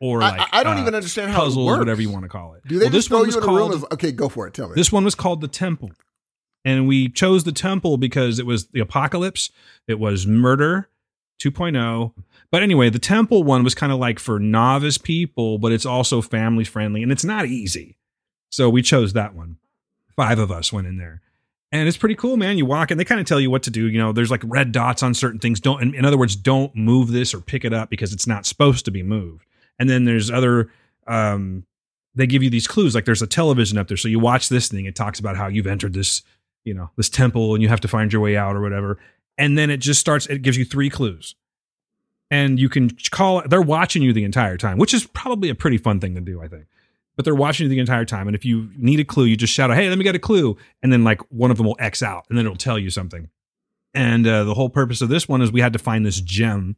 or 0.00 0.20
like 0.20 0.40
I, 0.40 0.60
I 0.60 0.62
don't 0.64 0.78
uh, 0.78 0.80
even 0.82 0.94
understand 0.94 1.30
how 1.30 1.40
puzzles, 1.40 1.78
whatever 1.78 2.02
you 2.02 2.10
want 2.10 2.24
to 2.24 2.28
call 2.28 2.54
it. 2.54 2.62
Do 2.66 2.78
they 2.78 2.86
Well, 2.86 2.92
just 2.92 3.08
this 3.08 3.10
one 3.10 3.18
throw 3.18 3.22
you 3.22 3.26
was 3.26 3.36
in 3.36 3.42
a 3.42 3.46
room? 3.46 3.80
called- 3.80 3.92
okay, 3.92 4.12
go 4.12 4.28
for 4.28 4.46
it. 4.46 4.54
Tell 4.54 4.68
me. 4.68 4.74
This 4.74 4.90
one 4.90 5.04
was 5.04 5.14
called 5.14 5.40
the 5.40 5.48
Temple. 5.48 5.90
And 6.68 6.86
we 6.86 7.08
chose 7.08 7.44
the 7.44 7.52
Temple 7.52 7.96
because 7.96 8.38
it 8.38 8.44
was 8.44 8.66
the 8.66 8.80
apocalypse, 8.80 9.50
it 9.86 9.98
was 9.98 10.26
murder 10.26 10.90
2.0. 11.40 12.12
But 12.50 12.62
anyway, 12.62 12.90
the 12.90 12.98
Temple 12.98 13.42
one 13.42 13.64
was 13.64 13.74
kind 13.74 13.90
of 13.90 13.98
like 13.98 14.18
for 14.18 14.38
novice 14.38 14.98
people, 14.98 15.56
but 15.56 15.72
it's 15.72 15.86
also 15.86 16.20
family 16.20 16.64
friendly 16.64 17.02
and 17.02 17.10
it's 17.10 17.24
not 17.24 17.46
easy. 17.46 17.96
So 18.50 18.68
we 18.68 18.82
chose 18.82 19.14
that 19.14 19.34
one. 19.34 19.56
Five 20.14 20.38
of 20.38 20.50
us 20.50 20.70
went 20.70 20.86
in 20.86 20.98
there. 20.98 21.22
And 21.72 21.88
it's 21.88 21.96
pretty 21.96 22.14
cool, 22.14 22.36
man. 22.36 22.58
You 22.58 22.66
walk 22.66 22.90
and 22.90 23.00
they 23.00 23.04
kind 23.04 23.20
of 23.20 23.26
tell 23.26 23.40
you 23.40 23.50
what 23.50 23.62
to 23.62 23.70
do. 23.70 23.86
You 23.86 23.98
know, 23.98 24.12
there's 24.12 24.30
like 24.30 24.42
red 24.44 24.70
dots 24.70 25.02
on 25.02 25.14
certain 25.14 25.40
things. 25.40 25.60
Don't, 25.60 25.80
in, 25.80 25.94
in 25.94 26.04
other 26.04 26.18
words, 26.18 26.36
don't 26.36 26.76
move 26.76 27.12
this 27.12 27.32
or 27.32 27.40
pick 27.40 27.64
it 27.64 27.72
up 27.72 27.88
because 27.88 28.12
it's 28.12 28.26
not 28.26 28.44
supposed 28.44 28.84
to 28.84 28.90
be 28.90 29.02
moved. 29.02 29.46
And 29.78 29.88
then 29.88 30.04
there's 30.04 30.30
other, 30.30 30.70
um, 31.06 31.64
they 32.14 32.26
give 32.26 32.42
you 32.42 32.50
these 32.50 32.66
clues. 32.66 32.94
Like 32.94 33.06
there's 33.06 33.22
a 33.22 33.26
television 33.26 33.78
up 33.78 33.88
there. 33.88 33.96
So 33.96 34.08
you 34.08 34.18
watch 34.18 34.50
this 34.50 34.68
thing. 34.68 34.84
It 34.84 34.96
talks 34.96 35.18
about 35.18 35.38
how 35.38 35.46
you've 35.46 35.66
entered 35.66 35.94
this, 35.94 36.22
you 36.64 36.74
know, 36.74 36.90
this 36.96 37.08
temple 37.08 37.54
and 37.54 37.62
you 37.62 37.68
have 37.68 37.80
to 37.80 37.88
find 37.88 38.12
your 38.12 38.22
way 38.22 38.36
out 38.36 38.56
or 38.56 38.60
whatever. 38.60 38.98
And 39.36 39.56
then 39.56 39.70
it 39.70 39.78
just 39.78 40.00
starts, 40.00 40.26
it 40.26 40.42
gives 40.42 40.56
you 40.56 40.64
three 40.64 40.90
clues. 40.90 41.34
And 42.30 42.58
you 42.58 42.68
can 42.68 42.90
call 43.10 43.42
they're 43.48 43.62
watching 43.62 44.02
you 44.02 44.12
the 44.12 44.24
entire 44.24 44.58
time, 44.58 44.76
which 44.76 44.92
is 44.92 45.06
probably 45.06 45.48
a 45.48 45.54
pretty 45.54 45.78
fun 45.78 45.98
thing 45.98 46.14
to 46.14 46.20
do, 46.20 46.42
I 46.42 46.48
think. 46.48 46.66
But 47.16 47.24
they're 47.24 47.34
watching 47.34 47.64
you 47.64 47.70
the 47.70 47.80
entire 47.80 48.04
time. 48.04 48.28
And 48.28 48.36
if 48.36 48.44
you 48.44 48.70
need 48.76 49.00
a 49.00 49.04
clue, 49.04 49.24
you 49.24 49.36
just 49.36 49.52
shout 49.52 49.70
out, 49.70 49.76
hey, 49.76 49.88
let 49.88 49.96
me 49.96 50.04
get 50.04 50.14
a 50.14 50.20
clue. 50.20 50.56
And 50.82 50.92
then 50.92 51.04
like 51.04 51.20
one 51.32 51.50
of 51.50 51.56
them 51.56 51.66
will 51.66 51.76
X 51.78 52.02
out 52.02 52.26
and 52.28 52.36
then 52.36 52.44
it'll 52.44 52.56
tell 52.56 52.78
you 52.78 52.90
something. 52.90 53.30
And 53.94 54.26
uh, 54.26 54.44
the 54.44 54.54
whole 54.54 54.68
purpose 54.68 55.00
of 55.00 55.08
this 55.08 55.26
one 55.26 55.40
is 55.40 55.50
we 55.50 55.62
had 55.62 55.72
to 55.72 55.78
find 55.78 56.04
this 56.04 56.20
gem 56.20 56.76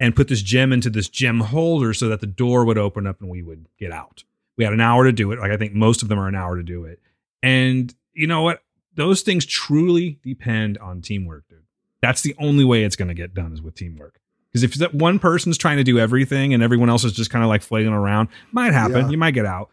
and 0.00 0.14
put 0.14 0.28
this 0.28 0.42
gem 0.42 0.72
into 0.72 0.90
this 0.90 1.08
gem 1.08 1.40
holder 1.40 1.92
so 1.94 2.08
that 2.08 2.20
the 2.20 2.26
door 2.26 2.64
would 2.64 2.78
open 2.78 3.06
up 3.06 3.20
and 3.20 3.30
we 3.30 3.42
would 3.42 3.66
get 3.78 3.90
out. 3.90 4.24
We 4.56 4.64
had 4.64 4.72
an 4.72 4.80
hour 4.80 5.04
to 5.04 5.12
do 5.12 5.32
it. 5.32 5.38
Like 5.38 5.50
I 5.50 5.56
think 5.56 5.72
most 5.72 6.02
of 6.02 6.08
them 6.08 6.18
are 6.18 6.28
an 6.28 6.34
hour 6.34 6.56
to 6.56 6.62
do 6.62 6.84
it. 6.84 7.00
And 7.42 7.94
you 8.12 8.26
know 8.26 8.42
what? 8.42 8.62
Those 8.98 9.22
things 9.22 9.46
truly 9.46 10.18
depend 10.24 10.76
on 10.78 11.02
teamwork, 11.02 11.48
dude. 11.48 11.62
That's 12.02 12.22
the 12.22 12.34
only 12.36 12.64
way 12.64 12.82
it's 12.82 12.96
going 12.96 13.06
to 13.06 13.14
get 13.14 13.32
done 13.32 13.52
is 13.52 13.62
with 13.62 13.76
teamwork. 13.76 14.20
Because 14.50 14.64
if 14.64 14.74
that 14.74 14.92
one 14.92 15.20
person's 15.20 15.56
trying 15.56 15.76
to 15.76 15.84
do 15.84 16.00
everything 16.00 16.52
and 16.52 16.64
everyone 16.64 16.90
else 16.90 17.04
is 17.04 17.12
just 17.12 17.30
kind 17.30 17.44
of 17.44 17.48
like 17.48 17.62
flailing 17.62 17.92
around, 17.92 18.28
might 18.50 18.72
happen. 18.72 19.04
Yeah. 19.04 19.10
You 19.10 19.16
might 19.16 19.34
get 19.34 19.46
out. 19.46 19.70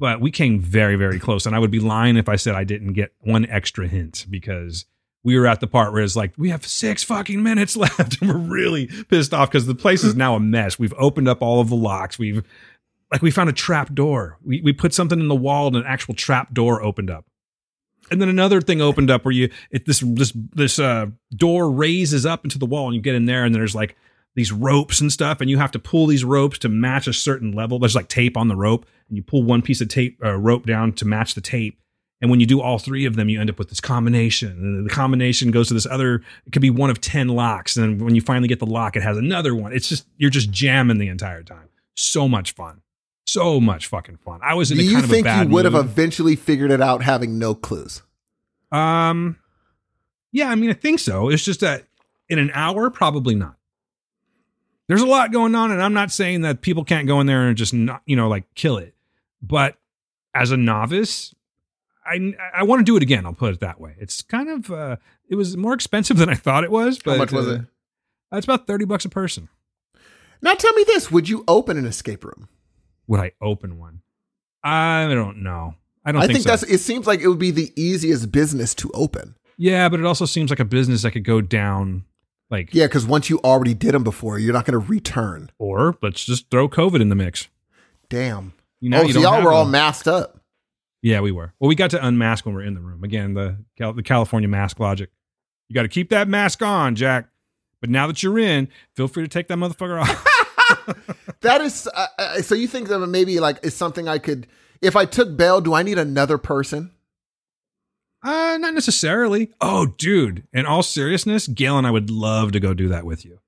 But 0.00 0.20
we 0.20 0.32
came 0.32 0.58
very, 0.58 0.96
very 0.96 1.20
close. 1.20 1.46
And 1.46 1.54
I 1.54 1.60
would 1.60 1.70
be 1.70 1.78
lying 1.78 2.16
if 2.16 2.28
I 2.28 2.34
said 2.34 2.56
I 2.56 2.64
didn't 2.64 2.94
get 2.94 3.12
one 3.20 3.46
extra 3.46 3.86
hint 3.86 4.26
because 4.28 4.84
we 5.22 5.38
were 5.38 5.46
at 5.46 5.60
the 5.60 5.68
part 5.68 5.92
where 5.92 6.02
it's 6.02 6.16
like, 6.16 6.32
we 6.36 6.50
have 6.50 6.66
six 6.66 7.04
fucking 7.04 7.40
minutes 7.40 7.76
left. 7.76 8.20
And 8.20 8.28
we're 8.28 8.36
really 8.36 8.88
pissed 9.08 9.32
off 9.32 9.48
because 9.48 9.66
the 9.66 9.76
place 9.76 10.02
is 10.02 10.16
now 10.16 10.34
a 10.34 10.40
mess. 10.40 10.76
We've 10.76 10.94
opened 10.98 11.28
up 11.28 11.40
all 11.40 11.60
of 11.60 11.68
the 11.68 11.76
locks. 11.76 12.18
We've, 12.18 12.42
like, 13.12 13.22
we 13.22 13.30
found 13.30 13.48
a 13.48 13.52
trap 13.52 13.94
door. 13.94 14.38
We, 14.44 14.60
we 14.60 14.72
put 14.72 14.92
something 14.92 15.20
in 15.20 15.28
the 15.28 15.36
wall 15.36 15.68
and 15.68 15.76
an 15.76 15.84
actual 15.86 16.14
trap 16.14 16.52
door 16.52 16.82
opened 16.82 17.10
up. 17.10 17.26
And 18.10 18.20
then 18.20 18.28
another 18.28 18.60
thing 18.60 18.80
opened 18.80 19.10
up 19.10 19.24
where 19.24 19.32
you 19.32 19.50
it 19.70 19.86
this 19.86 20.00
this 20.00 20.32
this 20.52 20.78
uh 20.78 21.06
door 21.34 21.70
raises 21.70 22.24
up 22.24 22.44
into 22.44 22.58
the 22.58 22.66
wall 22.66 22.86
and 22.86 22.94
you 22.94 23.00
get 23.00 23.14
in 23.14 23.26
there 23.26 23.44
and 23.44 23.54
there's 23.54 23.74
like 23.74 23.96
these 24.36 24.52
ropes 24.52 25.00
and 25.00 25.10
stuff 25.12 25.40
and 25.40 25.50
you 25.50 25.58
have 25.58 25.72
to 25.72 25.78
pull 25.78 26.06
these 26.06 26.24
ropes 26.24 26.58
to 26.60 26.68
match 26.68 27.08
a 27.08 27.12
certain 27.12 27.52
level. 27.52 27.78
There's 27.78 27.96
like 27.96 28.08
tape 28.08 28.36
on 28.36 28.48
the 28.48 28.56
rope 28.56 28.86
and 29.08 29.16
you 29.16 29.22
pull 29.22 29.42
one 29.42 29.62
piece 29.62 29.80
of 29.80 29.88
tape 29.88 30.18
uh, 30.24 30.36
rope 30.36 30.66
down 30.66 30.92
to 30.94 31.04
match 31.04 31.34
the 31.34 31.40
tape. 31.40 31.80
And 32.20 32.30
when 32.30 32.40
you 32.40 32.46
do 32.46 32.62
all 32.62 32.78
three 32.78 33.04
of 33.04 33.16
them, 33.16 33.28
you 33.28 33.40
end 33.40 33.50
up 33.50 33.58
with 33.58 33.68
this 33.68 33.80
combination. 33.80 34.50
And 34.50 34.86
the 34.86 34.90
combination 34.94 35.50
goes 35.50 35.68
to 35.68 35.74
this 35.74 35.86
other, 35.86 36.22
it 36.46 36.52
could 36.52 36.62
be 36.62 36.70
one 36.70 36.88
of 36.88 37.00
10 37.00 37.28
locks. 37.28 37.76
And 37.76 38.00
when 38.00 38.14
you 38.14 38.22
finally 38.22 38.48
get 38.48 38.58
the 38.58 38.66
lock, 38.66 38.96
it 38.96 39.02
has 39.02 39.18
another 39.18 39.54
one. 39.54 39.74
It's 39.74 39.88
just, 39.88 40.06
you're 40.16 40.30
just 40.30 40.50
jamming 40.50 40.98
the 40.98 41.08
entire 41.08 41.42
time. 41.42 41.68
So 41.94 42.26
much 42.26 42.52
fun. 42.52 42.80
So 43.26 43.60
much 43.60 43.88
fucking 43.88 44.18
fun. 44.18 44.40
I 44.42 44.54
was 44.54 44.70
in 44.70 44.78
Do 44.78 44.84
a 44.84 44.86
you 44.86 44.92
kind 44.92 45.04
of 45.04 45.10
a 45.10 45.12
think 45.12 45.24
bad 45.24 45.48
you 45.48 45.54
would 45.54 45.64
have 45.64 45.74
eventually 45.74 46.36
figured 46.36 46.70
it 46.70 46.80
out 46.80 47.02
having 47.02 47.38
no 47.38 47.54
clues? 47.54 48.02
Um, 48.70 49.36
yeah, 50.30 50.48
I 50.48 50.54
mean, 50.54 50.70
I 50.70 50.74
think 50.74 51.00
so. 51.00 51.28
It's 51.28 51.44
just 51.44 51.60
that 51.60 51.84
in 52.28 52.38
an 52.38 52.50
hour, 52.54 52.88
probably 52.88 53.34
not. 53.34 53.56
There's 54.86 55.02
a 55.02 55.06
lot 55.06 55.32
going 55.32 55.56
on, 55.56 55.72
and 55.72 55.82
I'm 55.82 55.92
not 55.92 56.12
saying 56.12 56.42
that 56.42 56.60
people 56.60 56.84
can't 56.84 57.08
go 57.08 57.20
in 57.20 57.26
there 57.26 57.48
and 57.48 57.56
just 57.56 57.74
not, 57.74 58.02
you 58.06 58.14
know, 58.14 58.28
like 58.28 58.44
kill 58.54 58.78
it. 58.78 58.94
But 59.42 59.76
as 60.32 60.52
a 60.52 60.56
novice, 60.56 61.34
I 62.04 62.34
I 62.54 62.62
want 62.62 62.80
to 62.80 62.84
do 62.84 62.96
it 62.96 63.02
again. 63.02 63.26
I'll 63.26 63.32
put 63.32 63.54
it 63.54 63.60
that 63.60 63.80
way. 63.80 63.96
It's 63.98 64.22
kind 64.22 64.48
of 64.48 64.70
uh, 64.70 64.96
it 65.28 65.34
was 65.34 65.56
more 65.56 65.74
expensive 65.74 66.16
than 66.18 66.28
I 66.28 66.34
thought 66.34 66.62
it 66.62 66.70
was. 66.70 67.00
But 67.04 67.12
How 67.12 67.18
much 67.18 67.32
was 67.32 67.48
uh, 67.48 67.50
it? 67.50 67.60
It's 68.32 68.46
about 68.46 68.68
thirty 68.68 68.84
bucks 68.84 69.04
a 69.04 69.08
person. 69.08 69.48
Now 70.40 70.54
tell 70.54 70.72
me 70.74 70.84
this: 70.84 71.10
Would 71.10 71.28
you 71.28 71.42
open 71.48 71.76
an 71.76 71.86
escape 71.86 72.24
room? 72.24 72.48
Would 73.08 73.20
I 73.20 73.32
open 73.40 73.78
one? 73.78 74.00
I 74.64 75.06
don't 75.12 75.42
know. 75.42 75.74
I 76.04 76.12
don't 76.12 76.22
I 76.22 76.26
think, 76.26 76.38
think 76.38 76.44
so. 76.44 76.50
that's. 76.50 76.62
It 76.64 76.78
seems 76.78 77.06
like 77.06 77.20
it 77.20 77.28
would 77.28 77.38
be 77.38 77.50
the 77.50 77.72
easiest 77.80 78.30
business 78.32 78.74
to 78.76 78.90
open. 78.94 79.34
yeah, 79.56 79.88
but 79.88 80.00
it 80.00 80.06
also 80.06 80.24
seems 80.24 80.50
like 80.50 80.60
a 80.60 80.64
business 80.64 81.02
that 81.02 81.12
could 81.12 81.24
go 81.24 81.40
down. 81.40 82.04
Like, 82.48 82.72
Yeah, 82.72 82.86
because 82.86 83.04
once 83.06 83.28
you 83.28 83.40
already 83.40 83.74
did 83.74 83.92
them 83.92 84.04
before, 84.04 84.38
you're 84.38 84.52
not 84.52 84.64
going 84.66 84.80
to 84.80 84.86
return. 84.86 85.50
or 85.58 85.96
let's 86.00 86.24
just 86.24 86.48
throw 86.50 86.68
COVID 86.68 87.00
in 87.00 87.08
the 87.08 87.16
mix. 87.16 87.48
Damn. 88.08 88.52
You 88.80 88.90
know, 88.90 89.00
oh, 89.00 89.02
you 89.02 89.14
so 89.14 89.20
y'all 89.20 89.42
were 89.42 89.52
all 89.52 89.64
masked 89.64 90.06
up. 90.06 90.38
Yeah, 91.02 91.20
we 91.20 91.32
were. 91.32 91.52
Well, 91.58 91.68
we 91.68 91.74
got 91.74 91.90
to 91.90 92.06
unmask 92.06 92.46
when 92.46 92.54
we 92.54 92.62
are 92.62 92.64
in 92.66 92.74
the 92.74 92.80
room. 92.80 93.02
Again, 93.02 93.34
the 93.34 93.56
Cal- 93.76 93.92
the 93.94 94.02
California 94.04 94.48
mask 94.48 94.78
logic. 94.78 95.10
You 95.68 95.74
got 95.74 95.82
to 95.82 95.88
keep 95.88 96.10
that 96.10 96.28
mask 96.28 96.62
on, 96.62 96.94
Jack. 96.94 97.28
But 97.80 97.90
now 97.90 98.06
that 98.06 98.22
you're 98.22 98.38
in, 98.38 98.68
feel 98.94 99.08
free 99.08 99.24
to 99.24 99.28
take 99.28 99.48
that 99.48 99.58
motherfucker 99.58 100.00
off. 100.00 100.24
That 101.42 101.60
is. 101.60 101.86
Uh, 101.94 102.06
uh, 102.18 102.42
so 102.42 102.54
you 102.54 102.66
think 102.66 102.88
that 102.88 102.98
maybe 103.06 103.38
like 103.40 103.58
is 103.64 103.74
something 103.74 104.08
I 104.08 104.18
could. 104.18 104.46
If 104.82 104.96
I 104.96 105.04
took 105.04 105.36
bail, 105.36 105.60
do 105.60 105.74
I 105.74 105.82
need 105.82 105.98
another 105.98 106.38
person? 106.38 106.90
uh, 108.22 108.56
not 108.58 108.74
necessarily. 108.74 109.52
Oh, 109.60 109.86
dude. 109.86 110.44
In 110.52 110.66
all 110.66 110.82
seriousness, 110.82 111.46
Gail 111.46 111.78
and 111.78 111.86
I 111.86 111.90
would 111.90 112.10
love 112.10 112.52
to 112.52 112.60
go 112.60 112.74
do 112.74 112.88
that 112.88 113.04
with 113.06 113.24
you. 113.24 113.38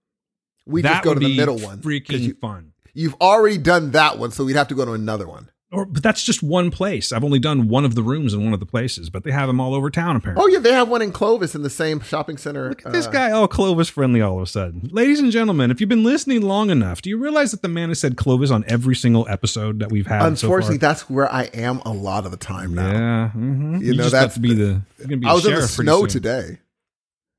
We 0.67 0.83
that 0.83 0.91
just 0.93 1.05
go 1.05 1.15
to 1.15 1.21
the 1.21 1.37
middle 1.37 1.59
one. 1.59 1.79
Freaking 1.81 2.21
You, 2.21 2.35
fun. 2.35 2.73
you've 2.95 3.15
already 3.21 3.59
done 3.59 3.91
that 3.93 4.19
one, 4.19 4.31
so 4.31 4.45
we'd 4.45 4.55
have 4.57 4.69
to 4.69 4.75
go 4.75 4.85
to 4.85 4.93
another 4.93 5.27
one. 5.27 5.51
Or, 5.71 5.85
but 5.85 6.03
that's 6.03 6.23
just 6.25 6.43
one 6.43 6.71
place. 6.71 7.13
I've 7.13 7.25
only 7.25 7.39
done 7.39 7.69
one 7.69 7.85
of 7.85 7.95
the 7.95 8.03
rooms 8.03 8.33
in 8.33 8.43
one 8.43 8.55
of 8.55 8.61
the 8.61 8.65
places, 8.65 9.11
but 9.11 9.23
they 9.23 9.31
have 9.33 9.49
them 9.49 9.61
all 9.61 9.75
over 9.75 9.91
town 9.91 10.17
apparently. 10.17 10.43
Oh 10.43 10.49
yeah, 10.49 10.61
they 10.61 10.73
have 10.73 10.89
one 10.89 11.03
in 11.03 11.13
Clovis 11.13 11.55
in 11.55 11.63
the 11.63 11.69
same 11.69 12.01
shopping 12.01 12.39
center. 12.39 12.71
Look 12.71 12.87
at 12.87 12.93
this 12.93 13.07
uh, 13.07 13.11
guy, 13.11 13.31
all 13.33 13.47
Clovis 13.49 13.91
friendly 13.91 14.23
all 14.23 14.37
of 14.39 14.43
a 14.45 14.47
sudden. 14.47 14.89
Ladies 14.91 15.21
and 15.21 15.31
gentlemen, 15.31 15.71
if 15.71 15.79
you've 15.79 15.91
been 15.91 16.05
listening 16.05 16.41
long 16.41 16.71
enough, 16.71 17.03
do 17.03 17.11
you 17.11 17.19
realize 17.19 17.51
that 17.51 17.61
the 17.61 17.69
man 17.69 17.91
has 17.91 17.99
said 17.99 18.17
Clovis 18.17 18.51
on 18.51 18.65
every 18.67 18.97
single 18.97 19.27
episode 19.29 19.79
that 19.81 19.91
we've 19.93 20.07
had? 20.07 20.23
Unfortunately, 20.25 20.77
so 20.77 20.81
far? 20.81 20.89
that's 20.95 21.11
where 21.11 21.31
I 21.31 21.45
am 21.53 21.81
a 21.85 21.93
lot 21.93 22.25
of 22.25 22.31
the 22.31 22.39
time 22.39 22.75
now. 22.75 22.91
Yeah, 22.91 23.31
mhm. 23.37 23.83
You 23.85 23.95
know, 23.95 24.09
that's 24.09 24.35
to 24.35 24.41
be 24.41 24.55
the. 24.55 24.81
Gonna 25.03 25.19
be 25.19 25.27
I 25.27 25.35
was 25.35 25.45
in 25.45 25.55
the 25.55 25.69
snow 25.69 26.07
today, 26.07 26.61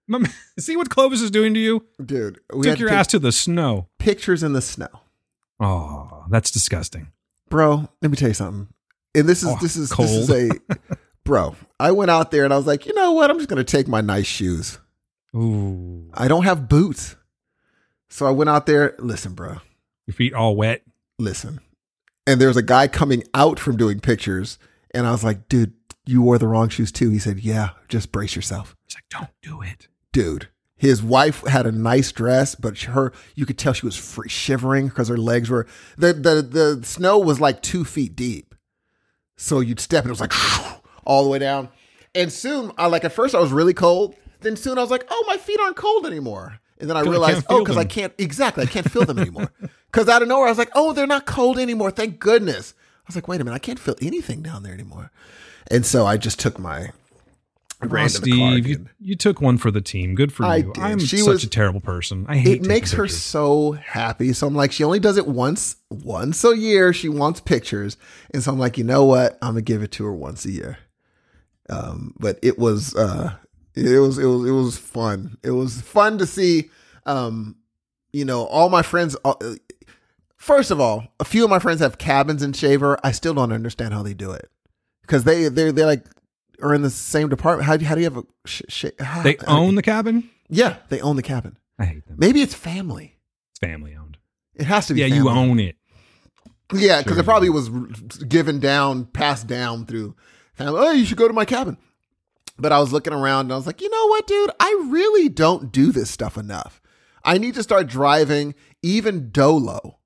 See 0.60 0.78
what 0.78 0.90
Clovis 0.92 1.22
is 1.22 1.32
doing 1.32 1.56
to 1.56 1.60
you? 1.60 1.84
dude. 2.04 2.40
We 2.54 2.62
Took 2.64 2.70
had 2.70 2.80
your 2.80 2.90
pic- 2.90 2.98
ass 3.00 3.08
to 3.08 3.18
the 3.20 3.32
snow. 3.32 3.88
pictures 3.98 4.44
in 4.44 4.54
the 4.54 4.62
snow, 4.62 4.90
Oh, 5.60 6.26
that's 6.30 6.52
disgusting. 6.52 7.12
Bro. 7.50 7.90
Let 8.02 8.12
me 8.12 8.18
tell 8.18 8.28
you 8.30 8.34
something. 8.34 8.68
And 9.16 9.28
this 9.28 9.42
is 9.44 9.50
Oh, 9.50 9.58
this 9.62 9.76
is 9.76 9.92
cold. 9.92 10.08
this 10.08 10.30
is 10.30 10.52
a 10.52 10.78
bro. 11.26 11.56
I 11.80 11.92
went 11.92 12.12
out 12.12 12.32
there 12.32 12.44
and 12.46 12.54
I 12.54 12.58
was 12.58 12.68
like, 12.68 12.86
you 12.86 12.94
know 12.94 13.12
what? 13.14 13.30
I'm 13.30 13.38
just 13.38 13.50
gonna 13.50 13.64
take 13.64 13.88
my 13.88 14.02
nice 14.02 14.26
shoes. 14.28 14.80
Ooh, 15.36 16.10
I 16.14 16.28
don't 16.28 16.44
have 16.46 16.68
boots, 16.70 17.16
so 18.10 18.26
I 18.26 18.32
went 18.32 18.50
out 18.50 18.66
there. 18.66 18.96
Listen, 19.00 19.34
bro. 19.34 19.58
your 20.08 20.14
feet 20.16 20.34
all 20.34 20.56
wet. 20.56 20.82
listen. 21.20 21.60
And 22.26 22.40
there 22.40 22.48
was 22.48 22.58
a 22.58 22.64
guy 22.64 22.88
coming 22.88 23.24
out 23.34 23.60
from 23.60 23.76
doing 23.78 24.00
pictures, 24.00 24.60
and 24.94 25.08
I 25.08 25.12
was 25.12 25.24
like, 25.24 25.48
dude, 25.50 25.74
you 26.06 26.22
wore 26.22 26.38
the 26.38 26.48
wrong 26.48 26.70
shoes 26.70 26.92
too. 26.92 27.10
He 27.10 27.18
said, 27.20 27.40
yeah, 27.40 27.70
just 27.88 28.12
brace 28.12 28.36
yourself. 28.36 28.76
It's 28.86 28.96
like, 28.96 29.06
don't 29.10 29.30
do 29.42 29.62
it. 29.64 29.88
Dude, 30.14 30.48
his 30.80 31.04
wife 31.04 31.46
had 31.46 31.68
a 31.68 31.74
nice 31.74 32.12
dress, 32.14 32.56
but 32.56 32.80
her, 32.80 33.12
you 33.36 33.46
could 33.46 33.58
tell 33.58 33.74
she 33.74 33.86
was 33.86 33.98
free, 33.98 34.30
shivering 34.30 34.88
because 34.88 35.10
her 35.10 35.18
legs 35.18 35.50
were, 35.50 35.68
the, 35.98 36.14
the, 36.14 36.42
the 36.42 36.86
snow 36.86 37.20
was 37.20 37.42
like 37.42 37.62
two 37.62 37.84
feet 37.84 38.16
deep. 38.16 38.56
So 39.36 39.60
you'd 39.60 39.82
step 39.82 40.06
and 40.06 40.10
it 40.10 40.14
was 40.14 40.22
like 40.22 40.34
all 41.06 41.24
the 41.26 41.30
way 41.30 41.38
down. 41.38 41.68
And 42.16 42.32
soon, 42.32 42.72
I 42.78 42.88
like 42.88 43.04
at 43.04 43.12
first 43.12 43.36
I 43.36 43.40
was 43.40 43.52
really 43.52 43.74
cold. 43.74 44.16
Then 44.40 44.56
soon 44.56 44.78
I 44.78 44.82
was 44.82 44.90
like, 44.90 45.06
oh, 45.10 45.26
my 45.28 45.36
feet 45.36 45.60
aren't 45.60 45.76
cold 45.76 46.06
anymore. 46.06 46.60
And 46.80 46.90
then 46.90 46.96
I 46.96 47.02
realized, 47.02 47.46
can't 47.46 47.60
oh, 47.60 47.60
because 47.60 47.76
I 47.76 47.84
can't, 47.84 48.14
exactly, 48.18 48.64
I 48.64 48.68
can't 48.68 48.90
feel 48.90 49.06
them 49.06 49.20
anymore. 49.20 49.52
Because 49.92 50.08
out 50.08 50.22
of 50.22 50.28
nowhere, 50.28 50.46
I 50.46 50.52
was 50.52 50.60
like, 50.60 50.70
oh, 50.76 50.94
they're 50.94 51.08
not 51.08 51.26
cold 51.26 51.58
anymore. 51.58 51.90
Thank 51.90 52.20
goodness. 52.20 52.76
I 52.78 53.04
was 53.08 53.16
like, 53.16 53.28
wait 53.28 53.42
a 53.42 53.44
minute, 53.44 53.56
I 53.56 53.60
can't 53.60 53.80
feel 53.80 53.96
anything 54.04 54.44
down 54.44 54.62
there 54.62 54.72
anymore. 54.72 55.12
And 55.72 55.84
so 55.84 56.06
I 56.06 56.18
just 56.18 56.40
took 56.40 56.60
my, 56.60 56.80
I 56.80 56.92
ran 57.88 58.10
to 58.10 58.22
the 58.22 58.32
Steve, 58.32 58.68
you, 58.68 58.86
you 59.00 59.16
took 59.16 59.40
one 59.42 59.58
for 59.58 59.72
the 59.72 59.82
team. 59.82 60.16
Good 60.16 60.34
for 60.34 60.46
I 60.46 60.58
you. 60.58 60.74
did. 60.74 60.84
I'm 60.84 61.00
She 61.00 61.18
such 61.18 61.28
was- 61.28 61.44
a 61.44 61.48
terrible 61.50 61.80
person. 61.80 62.26
I 62.28 62.38
hate 62.38 62.62
it 62.64 62.68
makes 62.68 62.90
taking 62.92 62.98
her 62.98 63.04
pictures. 63.06 63.22
so 63.22 63.72
happy. 63.74 64.34
So 64.34 64.48
I'm 64.48 64.56
like, 64.56 64.72
she 64.72 64.84
only 64.84 65.00
does 65.00 65.18
it 65.18 65.28
once, 65.28 65.78
once 65.90 66.44
a 66.44 66.58
year. 66.58 66.92
She 66.94 67.08
wants 67.10 67.40
pictures, 67.40 67.96
and 68.34 68.44
so 68.44 68.52
I'm 68.52 68.60
like, 68.60 68.78
you 68.78 68.84
know 68.84 69.06
what? 69.06 69.38
I'm 69.42 69.52
gonna 69.54 69.62
give 69.62 69.82
it 69.84 69.92
to 69.94 70.06
her 70.06 70.14
once 70.14 70.44
a 70.46 70.52
year. 70.52 70.78
Um, 71.70 72.14
but 72.20 72.40
it 72.42 72.58
was, 72.58 72.96
uh, 72.96 73.36
it 73.76 74.00
was, 74.00 74.18
it 74.18 74.26
was, 74.26 74.50
it 74.50 74.52
was 74.52 74.78
fun. 74.78 75.38
It 75.44 75.52
was 75.52 75.82
fun 75.82 76.18
to 76.18 76.26
see. 76.26 76.70
Um, 77.06 77.56
you 78.12 78.26
know, 78.26 78.46
all 78.46 78.70
my 78.70 78.82
friends. 78.82 79.16
Uh, 79.24 79.36
first 80.36 80.72
of 80.72 80.80
all, 80.82 81.06
a 81.20 81.26
few 81.26 81.44
of 81.44 81.50
my 81.50 81.60
friends 81.60 81.80
have 81.80 81.98
cabins 81.98 82.42
in 82.44 82.54
Shaver. 82.54 82.98
I 83.04 83.12
still 83.12 83.34
don't 83.34 83.52
understand 83.52 83.94
how 83.94 84.02
they 84.04 84.14
do 84.16 84.32
it 84.32 84.50
because 85.04 85.24
they 85.24 85.48
they 85.48 85.72
they 85.72 85.86
like 85.86 86.06
are 86.62 86.74
in 86.74 86.82
the 86.82 86.90
same 86.90 87.30
department. 87.30 87.66
How, 87.68 87.78
do- 87.78 87.86
how 87.86 87.96
do 87.96 88.02
you 88.02 88.06
have 88.06 88.18
a? 88.18 88.24
Sh- 88.46 88.62
sh- 88.68 88.86
how- 89.00 89.24
They 89.24 89.38
own 89.48 89.76
the 89.76 89.82
cabin. 89.82 90.30
Yeah, 90.50 90.78
they 90.90 91.00
own 91.02 91.16
the 91.16 91.22
cabin. 91.24 91.58
I 91.78 91.86
hate 91.86 92.06
them. 92.08 92.18
Maybe 92.20 92.42
it's 92.42 92.54
family. 92.54 93.18
It's 93.52 93.60
family 93.60 93.96
owned. 93.96 94.18
It 94.56 94.66
has 94.66 94.88
to 94.88 94.94
be. 94.94 95.02
Yeah, 95.02 95.08
you 95.08 95.30
own 95.30 95.60
it. 95.60 95.76
Yeah, 96.74 97.00
because 97.00 97.14
Sure. 97.16 97.22
it 97.22 97.26
probably 97.26 97.50
was 97.50 97.70
given 98.28 98.60
down, 98.60 99.06
passed 99.06 99.48
down 99.48 99.86
through 99.86 100.16
family. 100.54 100.80
Oh, 100.80 100.92
you 100.92 101.06
should 101.06 101.18
go 101.18 101.28
to 101.28 101.34
my 101.34 101.46
cabin. 101.46 101.78
But 102.58 102.72
I 102.74 102.80
was 102.80 102.92
looking 102.92 103.14
around 103.14 103.46
and 103.46 103.54
I 103.54 103.56
was 103.56 103.66
like, 103.66 103.82
you 103.82 103.90
know 103.90 104.08
what, 104.08 104.28
dude? 104.28 104.52
I 104.60 104.86
really 104.90 105.30
don't 105.30 105.72
do 105.72 105.92
this 105.94 106.10
stuff 106.12 106.38
enough. 106.38 106.82
I 107.24 107.38
need 107.38 107.54
to 107.56 107.64
start 107.64 107.88
driving 107.88 108.54
even 108.84 109.30
dolo 109.32 109.99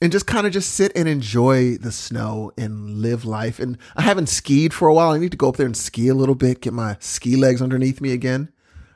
and 0.00 0.12
just 0.12 0.26
kind 0.26 0.46
of 0.46 0.52
just 0.52 0.72
sit 0.72 0.92
and 0.94 1.08
enjoy 1.08 1.76
the 1.76 1.92
snow 1.92 2.52
and 2.56 2.98
live 2.98 3.24
life. 3.24 3.58
And 3.58 3.78
I 3.96 4.02
haven't 4.02 4.28
skied 4.28 4.72
for 4.72 4.88
a 4.88 4.94
while. 4.94 5.10
I 5.10 5.18
need 5.18 5.32
to 5.32 5.36
go 5.36 5.48
up 5.48 5.56
there 5.56 5.66
and 5.66 5.76
ski 5.76 6.08
a 6.08 6.14
little 6.14 6.34
bit, 6.34 6.60
get 6.60 6.72
my 6.72 6.96
ski 7.00 7.36
legs 7.36 7.60
underneath 7.60 8.00
me 8.00 8.12
again. 8.12 8.52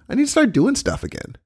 I 0.09 0.15
need 0.15 0.25
to 0.25 0.31
start 0.31 0.53
doing 0.53 0.77
stuff 0.77 1.03
again. 1.03 1.37